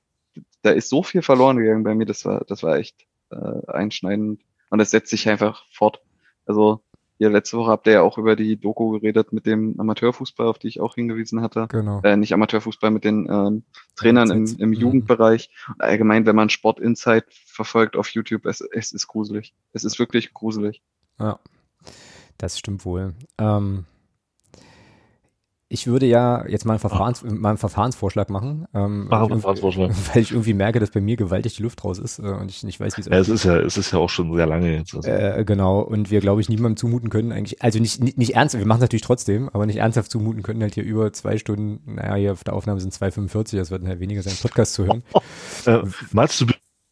da 0.66 0.72
ist 0.72 0.88
so 0.88 1.02
viel 1.02 1.22
verloren 1.22 1.56
gegangen 1.58 1.84
bei 1.84 1.94
mir, 1.94 2.06
das 2.06 2.24
war, 2.24 2.44
das 2.46 2.62
war 2.62 2.76
echt 2.76 3.06
äh, 3.30 3.66
einschneidend. 3.68 4.40
Und 4.68 4.78
das 4.78 4.90
setzt 4.90 5.10
sich 5.10 5.28
einfach 5.28 5.64
fort. 5.70 6.00
Also 6.44 6.80
ihr 7.18 7.30
letzte 7.30 7.56
Woche 7.56 7.70
habt 7.70 7.86
ihr 7.86 7.94
ja 7.94 8.02
auch 8.02 8.18
über 8.18 8.36
die 8.36 8.56
Doku 8.56 8.90
geredet 8.90 9.32
mit 9.32 9.46
dem 9.46 9.78
Amateurfußball, 9.78 10.48
auf 10.48 10.58
die 10.58 10.68
ich 10.68 10.80
auch 10.80 10.96
hingewiesen 10.96 11.40
hatte. 11.40 11.66
Genau. 11.70 12.00
Äh, 12.02 12.16
nicht 12.16 12.34
Amateurfußball, 12.34 12.90
mit 12.90 13.04
den 13.04 13.28
ähm, 13.30 13.62
Trainern 13.94 14.30
im, 14.30 14.44
im 14.58 14.70
Mhm. 14.70 14.74
Jugendbereich. 14.74 15.50
Und 15.68 15.80
allgemein, 15.82 16.26
wenn 16.26 16.36
man 16.36 16.50
Sport 16.50 16.80
Insight 16.80 17.24
verfolgt 17.30 17.96
auf 17.96 18.08
YouTube, 18.10 18.44
es, 18.44 18.60
es 18.60 18.92
ist 18.92 19.06
gruselig. 19.06 19.54
Es 19.72 19.84
ist 19.84 19.98
wirklich 19.98 20.34
gruselig. 20.34 20.82
Ja, 21.18 21.38
das 22.38 22.58
stimmt 22.58 22.84
wohl. 22.84 23.14
Ähm, 23.38 23.86
ich 25.68 25.86
würde 25.88 26.06
ja 26.06 26.46
jetzt 26.46 26.64
mal 26.64 26.74
einen, 26.74 26.78
Verfahrens, 26.80 27.24
mal 27.24 27.48
einen 27.48 27.58
Verfahrensvorschlag 27.58 28.30
machen, 28.30 28.66
ähm, 28.72 29.06
Mach 29.08 29.22
einen 29.22 29.30
weil 29.30 29.36
ich 29.38 29.42
Verfahrensvorschlag. 29.42 29.90
irgendwie- 29.90 30.08
weil 30.14 30.22
ich 30.22 30.30
irgendwie 30.30 30.54
merke, 30.54 30.78
dass 30.78 30.90
bei 30.90 31.00
mir 31.00 31.16
gewaltig 31.16 31.56
die 31.56 31.62
Luft 31.64 31.82
raus 31.84 31.98
ist 31.98 32.18
äh, 32.20 32.22
und 32.22 32.50
ich 32.50 32.62
nicht 32.62 32.78
weiß, 32.78 32.96
wie 32.96 33.00
es 33.00 33.06
Ja, 33.08 33.18
es 33.18 33.28
ist 33.28 33.44
ja, 33.44 33.56
es 33.58 33.76
ist 33.76 33.90
ja 33.92 33.98
auch 33.98 34.08
schon 34.08 34.32
sehr 34.34 34.46
lange 34.46 34.76
jetzt. 34.76 34.94
Also. 34.94 35.08
Äh, 35.10 35.44
genau, 35.44 35.80
und 35.80 36.10
wir, 36.10 36.20
glaube 36.20 36.40
ich, 36.40 36.48
niemandem 36.48 36.76
zumuten 36.76 37.10
können, 37.10 37.32
eigentlich, 37.32 37.62
also 37.62 37.80
nicht, 37.80 38.00
nicht, 38.02 38.16
nicht 38.16 38.34
ernsthaft, 38.36 38.62
wir 38.62 38.68
machen 38.68 38.78
es 38.78 38.82
natürlich 38.82 39.02
trotzdem, 39.02 39.48
aber 39.48 39.66
nicht 39.66 39.78
ernsthaft 39.78 40.10
zumuten 40.10 40.42
können, 40.42 40.62
halt 40.62 40.74
hier 40.74 40.84
über 40.84 41.12
zwei 41.12 41.36
Stunden, 41.36 41.80
naja, 41.96 42.14
hier 42.14 42.32
auf 42.32 42.44
der 42.44 42.54
Aufnahme 42.54 42.80
sind 42.80 42.94
2,45, 42.94 43.56
das 43.56 43.70
wird 43.72 43.84
halt 43.86 43.98
weniger 44.00 44.22
sein, 44.22 44.34
Podcast 44.40 44.74
zu 44.74 44.86
hören. 44.86 45.02
Äh, 45.66 45.82
Mats, 46.12 46.38
du 46.38 46.46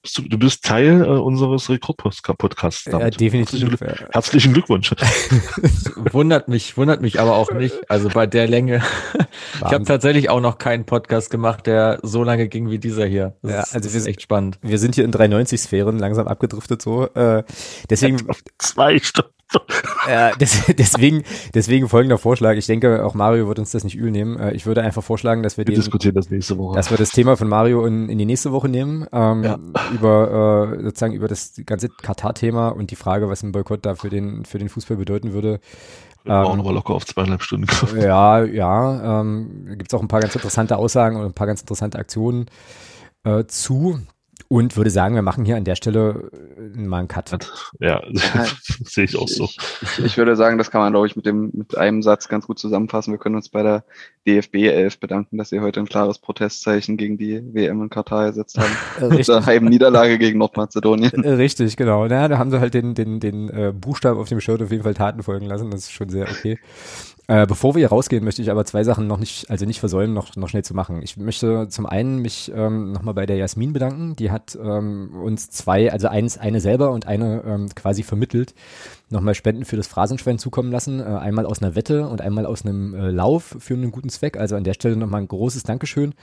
bist, 0.04 0.22
du 0.32 0.38
bist 0.38 0.64
Teil 0.64 1.02
äh, 1.02 1.06
unseres 1.08 1.68
Rekord-Podcasts. 1.68 2.84
Damit. 2.84 3.18
definitiv. 3.20 3.62
Herzlichen, 3.62 3.86
Äh, 3.86 4.06
herzlichen 4.12 4.52
Glückwunsch. 4.52 4.94
Wundert 6.12 6.48
mich, 6.48 6.76
wundert 6.76 7.00
mich 7.00 7.20
aber 7.20 7.34
auch 7.36 7.50
nicht. 7.52 7.74
Also 7.90 8.08
bei 8.08 8.26
der 8.26 8.46
Länge. 8.46 8.76
Ich 8.76 9.60
habe 9.62 9.72
Wahnsinn. 9.72 9.84
tatsächlich 9.86 10.30
auch 10.30 10.40
noch 10.40 10.58
keinen 10.58 10.84
Podcast 10.84 11.30
gemacht, 11.30 11.66
der 11.66 11.98
so 12.02 12.22
lange 12.22 12.48
ging 12.48 12.70
wie 12.70 12.78
dieser 12.78 13.06
hier. 13.06 13.34
Das 13.42 13.50
Ja, 13.52 13.60
ist, 13.60 13.74
also 13.74 13.84
das 13.86 13.92
wir 13.92 13.98
ist 13.98 14.04
sind- 14.04 14.10
echt 14.10 14.22
spannend. 14.22 14.58
wir 14.62 14.78
sind 14.78 14.94
hier 14.94 15.04
in 15.04 15.12
390-Sphären 15.12 15.98
langsam 15.98 16.28
abgedriftet 16.28 16.82
so. 16.82 17.06
Äh, 17.14 17.42
deswegen, 17.90 18.18
Zwei 18.58 18.98
Stunden. 18.98 19.30
äh, 20.08 20.36
des, 20.38 20.64
deswegen, 20.78 21.22
deswegen 21.54 21.88
folgender 21.88 22.18
Vorschlag. 22.18 22.54
Ich 22.56 22.66
denke, 22.66 23.04
auch 23.04 23.14
Mario 23.14 23.48
wird 23.48 23.58
uns 23.58 23.70
das 23.72 23.84
nicht 23.84 23.96
übel 23.96 24.10
nehmen. 24.10 24.38
Äh, 24.38 24.52
ich 24.52 24.66
würde 24.66 24.82
einfach 24.82 25.02
vorschlagen, 25.02 25.42
dass 25.42 25.56
wir 25.56 25.66
Wir 25.66 25.74
den, 25.74 25.80
diskutieren 25.80 26.14
das 26.14 26.30
nächste 26.30 26.58
Woche. 26.58 26.76
dass 26.76 26.90
wir 26.90 26.98
das 26.98 27.10
Thema 27.10 27.36
von 27.36 27.48
Mario 27.48 27.84
in, 27.86 28.08
in 28.08 28.18
die 28.18 28.24
nächste 28.26 28.52
Woche 28.52 28.68
nehmen, 28.68 29.06
ähm, 29.12 29.44
Ja. 29.44 29.58
über 29.92 30.74
äh, 30.78 30.82
sozusagen 30.84 31.14
über 31.14 31.28
das 31.28 31.54
ganze 31.66 31.88
Katar-Thema 31.88 32.68
und 32.68 32.90
die 32.90 32.96
Frage, 32.96 33.28
was 33.28 33.42
ein 33.42 33.52
Boykott 33.52 33.84
da 33.86 33.94
für 33.94 34.08
den 34.10 34.44
für 34.44 34.58
den 34.58 34.68
Fußball 34.68 34.96
bedeuten 34.96 35.32
würde. 35.32 35.60
wir 36.24 36.32
ähm, 36.34 36.60
aber 36.60 36.72
locker 36.72 36.94
auf 36.94 37.06
zweieinhalb 37.06 37.42
Stunden. 37.42 37.66
Ja, 38.00 38.42
ja, 38.44 39.20
ähm, 39.20 39.66
gibt 39.76 39.90
es 39.92 39.94
auch 39.94 40.02
ein 40.02 40.08
paar 40.08 40.20
ganz 40.20 40.34
interessante 40.34 40.76
Aussagen 40.76 41.16
und 41.16 41.24
ein 41.26 41.32
paar 41.34 41.46
ganz 41.46 41.60
interessante 41.60 41.98
Aktionen 41.98 42.46
äh, 43.24 43.44
zu 43.46 43.98
und 44.48 44.76
würde 44.76 44.90
sagen, 44.90 45.14
wir 45.14 45.22
machen 45.22 45.44
hier 45.44 45.56
an 45.56 45.64
der 45.64 45.74
Stelle 45.74 46.30
äh, 46.56 46.78
mal 46.78 46.98
einen 46.98 47.08
Cut. 47.08 47.38
Ja, 47.80 48.02
sehe 48.84 49.04
ich 49.04 49.16
auch 49.16 49.28
so. 49.28 49.44
Ich, 49.44 50.04
ich 50.04 50.16
würde 50.16 50.36
sagen, 50.36 50.58
das 50.58 50.70
kann 50.70 50.80
man, 50.80 50.92
glaube 50.92 51.06
ich, 51.06 51.16
mit 51.16 51.26
dem 51.26 51.50
mit 51.52 51.76
einem 51.76 52.02
Satz 52.02 52.28
ganz 52.28 52.46
gut 52.46 52.58
zusammenfassen. 52.58 53.12
Wir 53.12 53.18
können 53.18 53.34
uns 53.36 53.48
bei 53.48 53.62
der 53.62 53.84
DFB 54.26 54.54
11 54.56 55.00
bedanken, 55.00 55.38
dass 55.38 55.50
sie 55.50 55.60
heute 55.60 55.80
ein 55.80 55.86
klares 55.86 56.18
Protestzeichen 56.18 56.96
gegen 56.96 57.18
die 57.18 57.42
WM 57.54 57.82
in 57.82 57.90
Katar 57.90 58.24
ersetzt 58.26 58.58
haben. 58.58 58.70
Äh, 59.00 59.08
Mit 59.08 59.18
Richtig, 59.18 59.26
der 59.34 59.46
Heimniederlage 59.46 60.18
gegen 60.18 60.38
Nordmazedonien. 60.38 61.24
äh, 61.24 61.30
richtig, 61.30 61.76
genau. 61.76 62.06
Na, 62.06 62.28
da 62.28 62.38
haben 62.38 62.50
sie 62.50 62.60
halt 62.60 62.74
den, 62.74 62.94
den, 62.94 63.18
den 63.18 63.48
äh, 63.48 63.72
Buchstaben 63.72 64.20
auf 64.20 64.28
dem 64.28 64.40
Shirt 64.40 64.62
auf 64.62 64.70
jeden 64.70 64.84
Fall 64.84 64.94
Taten 64.94 65.22
folgen 65.22 65.46
lassen. 65.46 65.70
Das 65.70 65.80
ist 65.80 65.92
schon 65.92 66.08
sehr 66.08 66.28
okay. 66.28 66.58
Äh, 67.26 67.46
bevor 67.46 67.74
wir 67.74 67.80
hier 67.80 67.88
rausgehen, 67.88 68.22
möchte 68.22 68.42
ich 68.42 68.50
aber 68.50 68.66
zwei 68.66 68.84
Sachen 68.84 69.06
noch 69.06 69.18
nicht, 69.18 69.48
also 69.48 69.64
nicht 69.64 69.80
versäumen, 69.80 70.12
noch, 70.12 70.36
noch 70.36 70.50
schnell 70.50 70.62
zu 70.62 70.74
machen. 70.74 71.00
Ich 71.02 71.16
möchte 71.16 71.68
zum 71.70 71.86
einen 71.86 72.18
mich 72.18 72.52
ähm, 72.54 72.92
nochmal 72.92 73.14
bei 73.14 73.24
der 73.24 73.36
Jasmin 73.36 73.72
bedanken. 73.72 74.14
Die 74.16 74.30
hat 74.30 74.58
ähm, 74.62 75.10
uns 75.22 75.48
zwei, 75.48 75.90
also 75.90 76.08
eins, 76.08 76.36
eine 76.36 76.60
selber 76.60 76.90
und 76.90 77.06
eine 77.06 77.42
ähm, 77.46 77.68
quasi 77.74 78.02
vermittelt, 78.02 78.54
nochmal 79.08 79.34
Spenden 79.34 79.64
für 79.64 79.76
das 79.76 79.86
Phrasenschwein 79.86 80.38
zukommen 80.38 80.70
lassen. 80.70 81.00
Äh, 81.00 81.04
einmal 81.04 81.46
aus 81.46 81.62
einer 81.62 81.74
Wette 81.74 82.06
und 82.08 82.20
einmal 82.20 82.44
aus 82.44 82.66
einem 82.66 82.94
äh, 82.94 83.10
Lauf 83.10 83.56
für 83.58 83.72
einen 83.72 83.90
guten 83.90 84.10
Zweck. 84.10 84.36
Also 84.36 84.56
an 84.56 84.64
der 84.64 84.74
Stelle 84.74 84.96
nochmal 84.96 85.22
ein 85.22 85.28
großes 85.28 85.62
Dankeschön. 85.62 86.14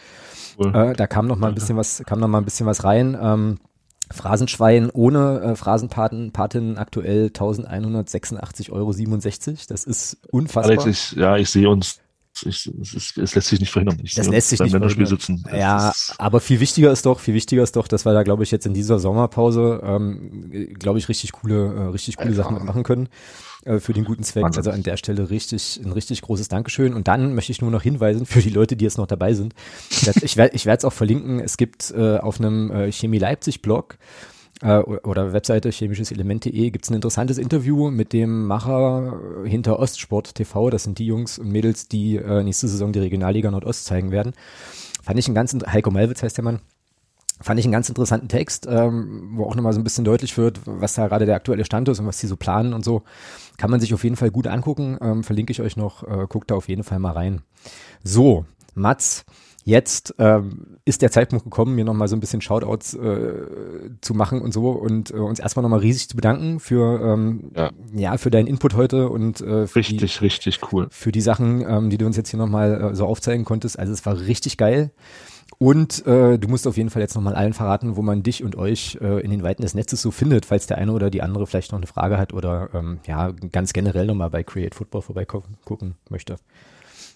Cool. 0.59 0.75
Äh, 0.75 0.93
da 0.93 1.07
kam 1.07 1.25
noch 1.25 1.37
mal 1.37 1.47
ein 1.47 1.55
bisschen 1.55 1.77
was, 1.77 2.03
kam 2.05 2.19
noch 2.19 2.27
mal 2.27 2.37
ein 2.37 2.45
bisschen 2.45 2.67
was 2.67 2.83
rein. 2.83 3.17
Ähm, 3.19 3.57
Phrasenschwein 4.11 4.89
ohne 4.89 5.41
äh, 5.41 5.55
Phrasenpaten, 5.55 6.31
Patin 6.31 6.77
aktuell 6.77 7.27
1186,67 7.27 8.71
Euro. 8.71 8.93
Das 9.67 9.83
ist 9.83 10.17
unfassbar. 10.31 10.79
Alex, 10.79 10.85
ich, 10.85 11.17
ja, 11.17 11.37
ich 11.37 11.49
sehe 11.49 11.69
uns. 11.69 11.99
Ich, 12.43 12.71
es, 12.81 12.93
ist, 12.93 13.17
es 13.17 13.35
lässt 13.35 13.49
sich 13.49 13.59
nicht 13.59 13.71
verhindern. 13.71 13.99
Ich 14.01 14.15
Das 14.15 14.27
lässt 14.27 14.49
sich 14.49 14.59
nicht 14.61 14.71
Länderspiel 14.71 15.05
sitzen. 15.05 15.43
Ja, 15.53 15.91
aber 16.17 16.39
viel 16.39 16.61
wichtiger 16.61 16.91
ist 16.91 17.05
doch, 17.05 17.19
viel 17.19 17.33
wichtiger 17.33 17.61
ist 17.61 17.75
doch, 17.75 17.87
dass 17.89 18.05
wir 18.05 18.13
da, 18.13 18.23
glaube 18.23 18.43
ich, 18.43 18.51
jetzt 18.51 18.65
in 18.65 18.73
dieser 18.73 18.99
Sommerpause, 18.99 19.81
ähm, 19.83 20.73
glaube 20.79 20.97
ich, 20.97 21.09
richtig 21.09 21.33
coole, 21.33 21.73
äh, 21.75 21.81
richtig 21.89 22.15
coole 22.17 22.33
Sachen 22.33 22.55
mitmachen 22.55 22.83
können 22.83 23.09
äh, 23.65 23.79
für 23.79 23.93
den 23.93 24.05
guten 24.05 24.23
Zweck. 24.23 24.43
Wahnsinn. 24.43 24.59
Also 24.59 24.71
an 24.71 24.83
der 24.83 24.97
Stelle 24.97 25.29
richtig, 25.29 25.79
ein 25.83 25.91
richtig 25.91 26.21
großes 26.21 26.47
Dankeschön. 26.47 26.93
Und 26.93 27.07
dann 27.07 27.33
möchte 27.35 27.51
ich 27.51 27.61
nur 27.61 27.71
noch 27.71 27.81
hinweisen 27.83 28.25
für 28.25 28.41
die 28.41 28.49
Leute, 28.49 28.75
die 28.75 28.85
jetzt 28.85 28.97
noch 28.97 29.07
dabei 29.07 29.33
sind. 29.33 29.53
Ich 30.21 30.37
werde 30.37 30.55
es 30.55 30.85
auch 30.85 30.93
verlinken. 30.93 31.39
Es 31.39 31.57
gibt 31.57 31.91
äh, 31.91 32.17
auf 32.17 32.39
einem 32.39 32.71
äh, 32.71 32.91
Chemie 32.91 33.17
Leipzig 33.19 33.61
Blog 33.61 33.97
äh, 34.61 34.77
oder 34.77 35.33
Webseite 35.33 35.69
chemischeselement.de 35.69 36.69
gibt 36.71 36.85
es 36.85 36.91
ein 36.91 36.95
interessantes 36.95 37.37
Interview 37.37 37.89
mit 37.91 38.13
dem 38.13 38.45
Macher 38.47 39.19
äh, 39.45 39.49
hinter 39.49 39.79
Ostsport 39.79 40.35
TV. 40.35 40.69
Das 40.69 40.83
sind 40.83 40.99
die 40.99 41.05
Jungs 41.05 41.39
und 41.39 41.49
Mädels, 41.49 41.87
die 41.87 42.19
nächste 42.19 42.67
Saison 42.67 42.91
die 42.91 42.99
Regionalliga 42.99 43.51
Nordost 43.51 43.85
zeigen 43.85 44.11
werden. 44.11 44.33
Fand 45.03 45.17
ich 45.17 45.25
einen 45.27 45.35
ganz, 45.35 45.53
int- 45.53 45.65
Heiko 45.71 45.89
Malwitz 45.91 46.21
heißt 46.23 46.37
der 46.37 46.43
Mann. 46.43 46.59
Fand 47.41 47.59
ich 47.59 47.65
einen 47.65 47.71
ganz 47.73 47.89
interessanten 47.89 48.27
Text, 48.27 48.67
ähm, 48.69 49.31
wo 49.33 49.45
auch 49.45 49.55
nochmal 49.55 49.73
so 49.73 49.79
ein 49.79 49.83
bisschen 49.83 50.05
deutlich 50.05 50.37
wird, 50.37 50.61
was 50.65 50.93
da 50.93 51.07
gerade 51.07 51.25
der 51.25 51.35
aktuelle 51.35 51.65
Stand 51.65 51.89
ist 51.89 51.99
und 51.99 52.07
was 52.07 52.19
die 52.19 52.27
so 52.27 52.37
planen 52.37 52.73
und 52.73 52.85
so. 52.85 53.03
Kann 53.57 53.71
man 53.71 53.79
sich 53.79 53.93
auf 53.93 54.03
jeden 54.03 54.15
Fall 54.15 54.31
gut 54.31 54.47
angucken. 54.47 54.97
Ähm, 55.01 55.23
verlinke 55.23 55.51
ich 55.51 55.61
euch 55.61 55.77
noch. 55.77 56.03
Äh, 56.03 56.27
guckt 56.27 56.51
da 56.51 56.55
auf 56.55 56.69
jeden 56.69 56.83
Fall 56.83 56.99
mal 56.99 57.11
rein. 57.11 57.41
So, 58.03 58.45
Mats, 58.73 59.25
jetzt 59.63 60.15
ähm, 60.17 60.77
ist 60.85 61.01
der 61.01 61.11
Zeitpunkt 61.11 61.43
gekommen, 61.43 61.75
mir 61.75 61.85
nochmal 61.85 62.07
so 62.07 62.15
ein 62.15 62.19
bisschen 62.19 62.41
Shoutouts 62.41 62.93
äh, 62.95 63.45
zu 64.01 64.13
machen 64.13 64.41
und 64.41 64.53
so 64.53 64.71
und 64.71 65.11
äh, 65.11 65.17
uns 65.17 65.39
erstmal 65.39 65.61
nochmal 65.63 65.79
riesig 65.79 66.09
zu 66.09 66.15
bedanken 66.15 66.59
für, 66.59 67.01
ähm, 67.01 67.51
ja. 67.55 67.71
Ja. 67.93 68.17
für 68.17 68.31
deinen 68.31 68.47
Input 68.47 68.75
heute 68.75 69.09
und 69.09 69.41
äh, 69.41 69.67
für 69.67 69.81
die, 69.81 69.97
richtig, 69.97 70.21
richtig 70.21 70.59
cool. 70.71 70.87
für 70.89 71.11
die 71.11 71.21
Sachen, 71.21 71.63
ähm, 71.67 71.89
die 71.89 71.97
du 71.97 72.05
uns 72.05 72.17
jetzt 72.17 72.29
hier 72.29 72.39
nochmal 72.39 72.91
äh, 72.91 72.95
so 72.95 73.05
aufzeigen 73.05 73.45
konntest. 73.45 73.77
Also 73.77 73.93
es 73.93 74.05
war 74.05 74.19
richtig 74.19 74.57
geil. 74.57 74.91
Und 75.61 76.05
äh, 76.07 76.39
du 76.39 76.47
musst 76.47 76.65
auf 76.65 76.75
jeden 76.75 76.89
Fall 76.89 77.03
jetzt 77.03 77.13
nochmal 77.13 77.35
allen 77.35 77.53
verraten, 77.53 77.95
wo 77.95 78.01
man 78.01 78.23
dich 78.23 78.43
und 78.43 78.55
euch 78.55 78.97
äh, 78.99 79.21
in 79.21 79.29
den 79.29 79.43
Weiten 79.43 79.61
des 79.61 79.75
Netzes 79.75 80.01
so 80.01 80.09
findet, 80.09 80.47
falls 80.47 80.65
der 80.65 80.79
eine 80.79 80.91
oder 80.91 81.11
die 81.11 81.21
andere 81.21 81.45
vielleicht 81.45 81.71
noch 81.71 81.77
eine 81.77 81.85
Frage 81.85 82.17
hat 82.17 82.33
oder 82.33 82.69
ähm, 82.73 82.99
ja, 83.05 83.31
ganz 83.51 83.71
generell 83.71 84.07
nochmal 84.07 84.31
bei 84.31 84.41
Create 84.41 84.73
Football 84.73 85.03
vorbeigucken 85.03 85.57
gucken 85.63 85.93
möchte. 86.09 86.37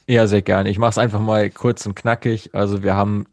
Ja, 0.06 0.28
sehr 0.28 0.44
gerne. 0.44 0.70
Ich 0.70 0.78
mache 0.78 0.92
es 0.92 1.00
einfach 1.00 1.22
mal 1.22 1.50
kurz 1.50 1.88
und 1.88 1.96
knackig. 1.96 2.52
Also 2.54 2.84
wir 2.84 2.94
haben 2.94 3.26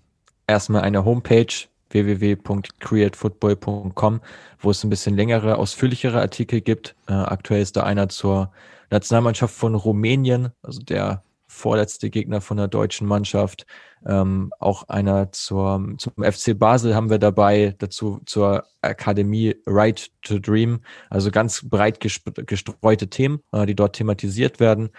erstmal 0.47 0.81
eine 0.81 1.05
Homepage 1.05 1.53
www.createfootball.com, 1.91 4.21
wo 4.61 4.71
es 4.71 4.83
ein 4.83 4.89
bisschen 4.89 5.15
längere, 5.15 5.59
ausführlichere 5.59 6.23
Artikel 6.23 6.63
gibt. 6.63 6.97
Äh, 7.07 7.13
aktuell 7.13 7.61
ist 7.61 7.77
da 7.77 7.83
einer 7.83 8.09
zur 8.09 8.51
Nationalmannschaft 8.89 9.55
von 9.55 9.75
Rumänien, 9.75 10.53
also 10.63 10.81
der 10.81 11.23
vorletzte 11.53 12.11
Gegner 12.11 12.41
von 12.41 12.57
der 12.57 12.69
deutschen 12.69 13.07
Mannschaft. 13.07 13.67
Ähm, 14.07 14.53
auch 14.59 14.89
einer 14.89 15.31
zur, 15.33 15.95
zum 15.99 16.13
FC 16.23 16.59
Basel 16.59 16.95
haben 16.95 17.11
wir 17.11 17.19
dabei, 17.19 17.77
dazu 17.79 18.21
zur 18.27 18.65
Akademie 18.81 19.55
Right 19.67 20.11
to 20.23 20.39
Dream. 20.39 20.81
Also 21.11 21.31
ganz 21.31 21.69
breit 21.69 22.01
gestreute 22.01 23.09
Themen, 23.09 23.41
äh, 23.53 23.67
die 23.67 23.77
dort 23.77 23.97
thematisiert 23.97 24.59
werden. 24.59 24.91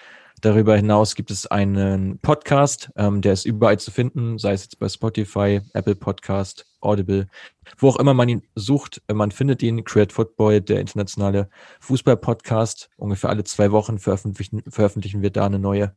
Darüber 0.42 0.76
hinaus 0.76 1.16
gibt 1.16 1.32
es 1.32 1.48
einen 1.48 2.20
Podcast, 2.20 2.92
ähm, 2.98 3.22
der 3.22 3.32
ist 3.32 3.46
überall 3.46 3.80
zu 3.80 3.92
finden, 3.92 4.38
sei 4.38 4.52
es 4.52 4.64
jetzt 4.64 4.78
bei 4.78 4.90
Spotify, 4.90 5.62
Apple 5.74 5.96
Podcast, 5.96 6.66
Audible, 6.82 7.28
wo 7.78 7.88
auch 7.88 7.96
immer 7.96 8.14
man 8.14 8.28
ihn 8.28 8.44
sucht. 8.56 9.02
äh, 9.08 9.14
Man 9.14 9.32
findet 9.32 9.64
ihn, 9.64 9.86
Create 9.86 10.12
Football, 10.12 10.60
der 10.60 10.82
internationale 10.82 11.50
Fußball-Podcast. 11.80 12.90
Ungefähr 12.98 13.30
alle 13.30 13.46
zwei 13.46 13.72
Wochen 13.72 14.00
veröffentlichen, 14.00 14.64
veröffentlichen 14.68 15.22
wir 15.22 15.30
da 15.30 15.46
eine 15.46 15.60
neue 15.60 15.96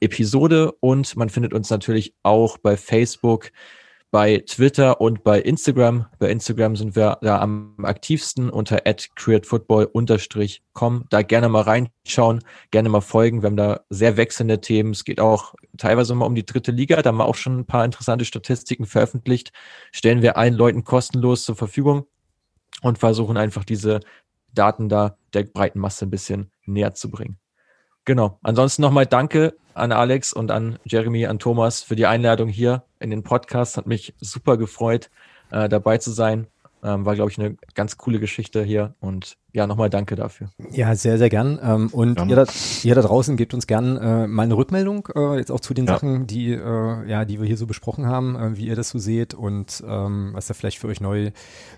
Episode 0.00 0.72
und 0.80 1.16
man 1.16 1.28
findet 1.28 1.52
uns 1.52 1.70
natürlich 1.70 2.14
auch 2.22 2.58
bei 2.58 2.76
Facebook 2.76 3.50
bei 4.10 4.42
Twitter 4.46 5.00
und 5.00 5.22
bei 5.22 5.40
Instagram. 5.40 6.06
Bei 6.18 6.28
Instagram 6.30 6.76
sind 6.76 6.96
wir 6.96 7.18
da 7.20 7.40
am 7.40 7.74
aktivsten 7.82 8.48
unter 8.48 8.80
createfootball-com. 8.80 11.04
Da 11.10 11.22
gerne 11.22 11.48
mal 11.48 11.62
reinschauen, 11.62 12.44
gerne 12.70 12.88
mal 12.88 13.02
folgen. 13.02 13.42
Wir 13.42 13.48
haben 13.48 13.56
da 13.56 13.80
sehr 13.90 14.16
wechselnde 14.16 14.60
Themen. 14.60 14.92
Es 14.92 15.02
geht 15.04 15.20
auch 15.20 15.54
teilweise 15.76 16.14
mal 16.14 16.26
um 16.26 16.34
die 16.34 16.46
dritte 16.46 16.72
Liga. 16.72 17.02
Da 17.02 17.08
haben 17.08 17.18
wir 17.18 17.26
auch 17.26 17.34
schon 17.34 17.60
ein 17.60 17.66
paar 17.66 17.84
interessante 17.84 18.24
Statistiken 18.24 18.86
veröffentlicht. 18.86 19.52
Stellen 19.92 20.22
wir 20.22 20.38
allen 20.38 20.54
Leuten 20.54 20.84
kostenlos 20.84 21.44
zur 21.44 21.56
Verfügung 21.56 22.06
und 22.82 22.98
versuchen 22.98 23.36
einfach 23.36 23.64
diese 23.64 24.00
Daten 24.54 24.88
da 24.88 25.18
der 25.34 25.42
breiten 25.42 25.80
Masse 25.80 26.06
ein 26.06 26.10
bisschen 26.10 26.50
näher 26.64 26.94
zu 26.94 27.10
bringen. 27.10 27.38
Genau. 28.06 28.38
Ansonsten 28.42 28.80
nochmal 28.80 29.04
danke 29.04 29.54
an 29.78 29.92
Alex 29.92 30.32
und 30.32 30.50
an 30.50 30.78
Jeremy, 30.84 31.26
an 31.26 31.38
Thomas 31.38 31.82
für 31.82 31.96
die 31.96 32.06
Einladung 32.06 32.48
hier 32.48 32.82
in 33.00 33.10
den 33.10 33.22
Podcast. 33.22 33.76
Hat 33.76 33.86
mich 33.86 34.14
super 34.20 34.56
gefreut, 34.56 35.10
äh, 35.50 35.68
dabei 35.68 35.98
zu 35.98 36.10
sein. 36.10 36.46
Ähm, 36.82 37.04
war, 37.04 37.14
glaube 37.14 37.30
ich, 37.30 37.38
eine 37.38 37.56
ganz 37.74 37.96
coole 37.96 38.20
Geschichte 38.20 38.62
hier 38.62 38.94
und 39.00 39.36
ja, 39.54 39.66
nochmal 39.66 39.88
danke 39.88 40.14
dafür. 40.14 40.50
Ja, 40.70 40.94
sehr, 40.94 41.16
sehr 41.16 41.30
gern. 41.30 41.58
Ähm, 41.62 41.88
und 41.88 42.20
ihr 42.28 42.36
da, 42.36 42.44
ihr 42.82 42.94
da, 42.94 43.00
draußen 43.00 43.36
gebt 43.36 43.54
uns 43.54 43.66
gern 43.66 43.96
äh, 43.96 44.26
mal 44.26 44.42
eine 44.42 44.56
Rückmeldung, 44.56 45.08
äh, 45.16 45.36
jetzt 45.36 45.50
auch 45.50 45.60
zu 45.60 45.72
den 45.72 45.86
ja. 45.86 45.94
Sachen, 45.94 46.26
die, 46.26 46.52
äh, 46.52 47.08
ja, 47.08 47.24
die 47.24 47.40
wir 47.40 47.46
hier 47.46 47.56
so 47.56 47.66
besprochen 47.66 48.06
haben, 48.06 48.36
äh, 48.36 48.56
wie 48.58 48.66
ihr 48.66 48.76
das 48.76 48.90
so 48.90 48.98
seht 48.98 49.32
und 49.32 49.82
ähm, 49.88 50.30
was 50.34 50.48
da 50.48 50.54
vielleicht 50.54 50.78
für 50.78 50.88
euch 50.88 51.00
neu 51.00 51.30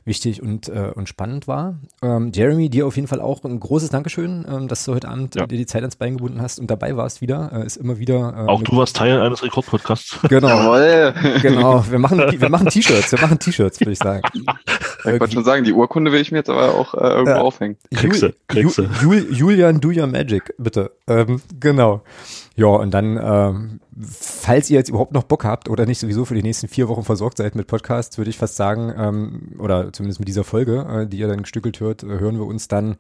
wichtig 0.05 0.43
und, 0.43 0.69
äh, 0.69 0.91
und 0.95 1.09
spannend 1.09 1.47
war. 1.47 1.77
Ähm, 2.03 2.33
Jeremy, 2.35 2.69
dir 2.71 2.87
auf 2.89 2.97
jeden 2.97 3.09
Fall 3.09 3.21
auch 3.21 3.45
ein 3.45 3.61
großes 3.61 3.91
Dankeschön, 3.91 4.45
ähm, 4.51 4.67
dass 4.67 4.85
du 4.85 4.93
heute 4.93 5.09
Abend 5.09 5.37
ja. 5.37 5.47
dir 5.47 5.57
die 5.57 5.67
Zeit 5.67 5.83
ans 5.83 5.97
Bein 5.97 6.17
gebunden 6.17 6.43
hast 6.43 6.59
und 6.59 6.71
dabei 6.71 6.97
warst 6.97 7.21
wieder. 7.21 7.53
Äh, 7.53 7.67
ist 7.67 7.77
immer 7.77 7.99
wieder. 7.99 8.35
Äh, 8.37 8.51
auch 8.51 8.63
du 8.63 8.77
warst 8.77 8.97
Teil 8.97 9.21
eines 9.21 9.45
Rekordpodcasts. 9.45 10.19
Genau. 10.29 10.49
Jawohl. 10.49 11.15
genau. 11.41 11.85
Wir 11.89 11.99
machen, 11.99 12.19
wir 12.19 12.49
machen 12.51 12.69
T-Shirts. 12.69 13.13
Wir 13.13 13.21
machen 13.21 13.39
T-Shirts, 13.39 13.81
würde 13.81 13.93
ich 13.93 13.99
sagen. 13.99 14.23
Ich 15.05 15.21
wollte 15.21 15.33
schon 15.33 15.45
sagen, 15.45 15.65
die 15.65 15.73
Urkunde 15.73 16.13
will 16.13 16.21
ich 16.21 16.33
mir 16.33 16.39
jetzt 16.39 16.51
aber 16.51 16.75
auch 16.75 16.95
äh, 16.95 17.09
irgendwo 17.09 17.41
aufhängen. 17.41 17.77
Kriegste. 17.95 18.35
Kriegste. 18.49 18.91
Jul, 19.01 19.27
Julian, 19.31 19.81
do 19.81 19.89
your 19.89 20.07
magic, 20.07 20.55
bitte. 20.59 20.93
Ähm, 21.07 21.41
genau. 21.59 22.03
Ja, 22.57 22.67
und 22.67 22.93
dann, 22.93 23.19
ähm, 23.23 23.81
falls 24.11 24.69
ihr 24.69 24.77
jetzt 24.77 24.91
überhaupt 24.91 25.13
noch 25.13 25.23
Bock 25.23 25.45
habt 25.45 25.71
oder 25.71 25.87
nicht 25.87 25.99
sowieso 25.99 26.25
für 26.25 26.35
die 26.35 26.43
nächsten 26.43 26.69
vier 26.69 26.89
Wochen 26.89 27.05
versorgt 27.05 27.39
seid 27.39 27.55
mit 27.55 27.67
Podcasts, 27.67 28.19
würde 28.19 28.31
ich 28.31 28.39
fast 28.39 28.57
sagen, 28.57 28.93
ähm, 28.97 29.53
oder 29.59 29.93
zumindest 29.93 30.21
mit 30.21 30.29
dieser 30.29 30.45
Folge, 30.45 30.87
äh, 30.87 31.07
die 31.07 31.19
ihr 31.19 31.29
dann 31.29 31.43
gestückelt 31.43 31.81
hört, 31.81 32.03
äh, 32.03 32.07
hören 32.07 32.37
wir 32.37 32.47
uns 32.47 32.69
dann 32.69 32.97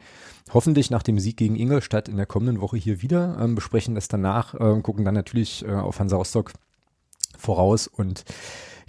hoffentlich 0.54 0.90
nach 0.90 1.02
dem 1.02 1.18
Sieg 1.18 1.36
gegen 1.36 1.56
Ingolstadt 1.56 2.08
in 2.08 2.16
der 2.16 2.26
kommenden 2.26 2.60
Woche 2.60 2.76
hier 2.76 3.02
wieder, 3.02 3.36
ähm, 3.40 3.54
besprechen 3.54 3.94
das 3.94 4.08
danach, 4.08 4.54
äh, 4.54 4.80
gucken 4.80 5.04
dann 5.04 5.14
natürlich 5.14 5.64
äh, 5.66 5.72
auf 5.72 5.98
Hansa 6.00 6.16
Rostock 6.16 6.52
voraus 7.38 7.86
und 7.86 8.24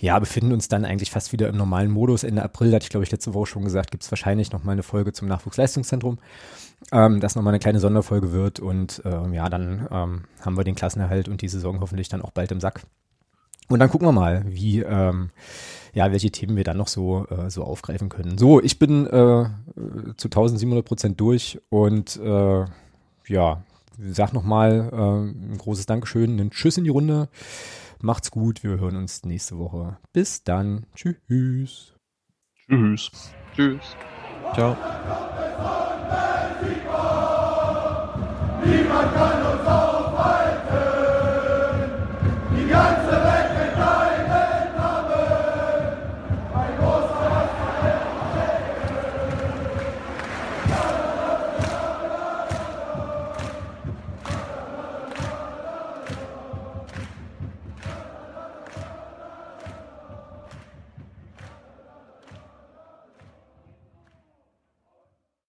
ja, 0.02 0.18
befinden 0.18 0.52
uns 0.52 0.68
dann 0.68 0.84
eigentlich 0.84 1.12
fast 1.12 1.32
wieder 1.32 1.48
im 1.48 1.56
normalen 1.56 1.92
Modus. 1.92 2.24
Ende 2.24 2.42
April, 2.42 2.74
hatte 2.74 2.84
ich 2.84 2.90
glaube 2.90 3.04
ich 3.04 3.12
letzte 3.12 3.36
Woche 3.36 3.46
schon 3.46 3.64
gesagt, 3.64 3.92
gibt 3.92 4.04
es 4.04 4.12
wahrscheinlich 4.12 4.52
noch 4.52 4.64
mal 4.64 4.72
eine 4.72 4.84
Folge 4.84 5.14
zum 5.14 5.28
Nachwuchsleistungszentrum, 5.28 6.18
ähm, 6.92 7.20
das 7.20 7.36
nochmal 7.36 7.52
eine 7.54 7.60
kleine 7.60 7.80
Sonderfolge 7.80 8.32
wird 8.32 8.60
und 8.60 9.02
ähm, 9.06 9.34
ja, 9.34 9.48
dann 9.48 9.88
ähm, 9.92 10.24
haben 10.42 10.58
wir 10.58 10.64
den 10.64 10.76
Klassenerhalt 10.76 11.30
und 11.30 11.42
die 11.42 11.48
Saison 11.48 11.80
hoffentlich 11.82 12.10
dann 12.10 12.24
auch 12.24 12.32
bald 12.32 12.52
im 12.52 12.60
Sack. 12.60 12.82
Und 13.70 13.80
dann 13.80 13.90
gucken 13.90 14.08
wir 14.08 14.12
mal, 14.12 14.44
wie, 14.48 14.80
ähm, 14.80 15.30
ja, 15.94 16.12
welche 16.12 16.32
Themen 16.32 16.58
wir 16.58 16.64
dann 16.64 16.78
noch 16.78 16.88
so, 16.88 17.28
äh, 17.30 17.50
so 17.50 17.64
aufgreifen 17.64 18.10
können. 18.10 18.40
So, 18.40 18.62
ich 18.62 18.80
bin 18.80 19.06
äh, 19.06 19.46
zu 20.18 20.28
1700 20.28 20.84
Prozent 20.84 21.22
durch 21.22 21.62
und 21.70 22.18
äh, 22.18 22.66
ja, 23.28 23.64
sag 23.98 24.34
nochmal 24.34 24.90
äh, 24.92 24.96
ein 24.98 25.58
großes 25.60 25.86
Dankeschön, 25.86 26.32
einen 26.32 26.50
Tschüss 26.50 26.78
in 26.78 26.86
die 26.86 26.90
Runde. 26.90 27.30
Macht's 28.04 28.32
gut, 28.32 28.64
wir 28.64 28.80
hören 28.80 28.96
uns 28.96 29.24
nächste 29.26 29.60
Woche. 29.60 29.98
Bis 30.12 30.44
dann. 30.44 30.88
Tschüss. 30.96 31.94
Tschüss. 32.56 33.12
Tschüss. 33.56 33.96
Ciao. 34.54 34.76
Niemand 38.66 39.14
kann 39.14 39.46
uns 39.46 40.01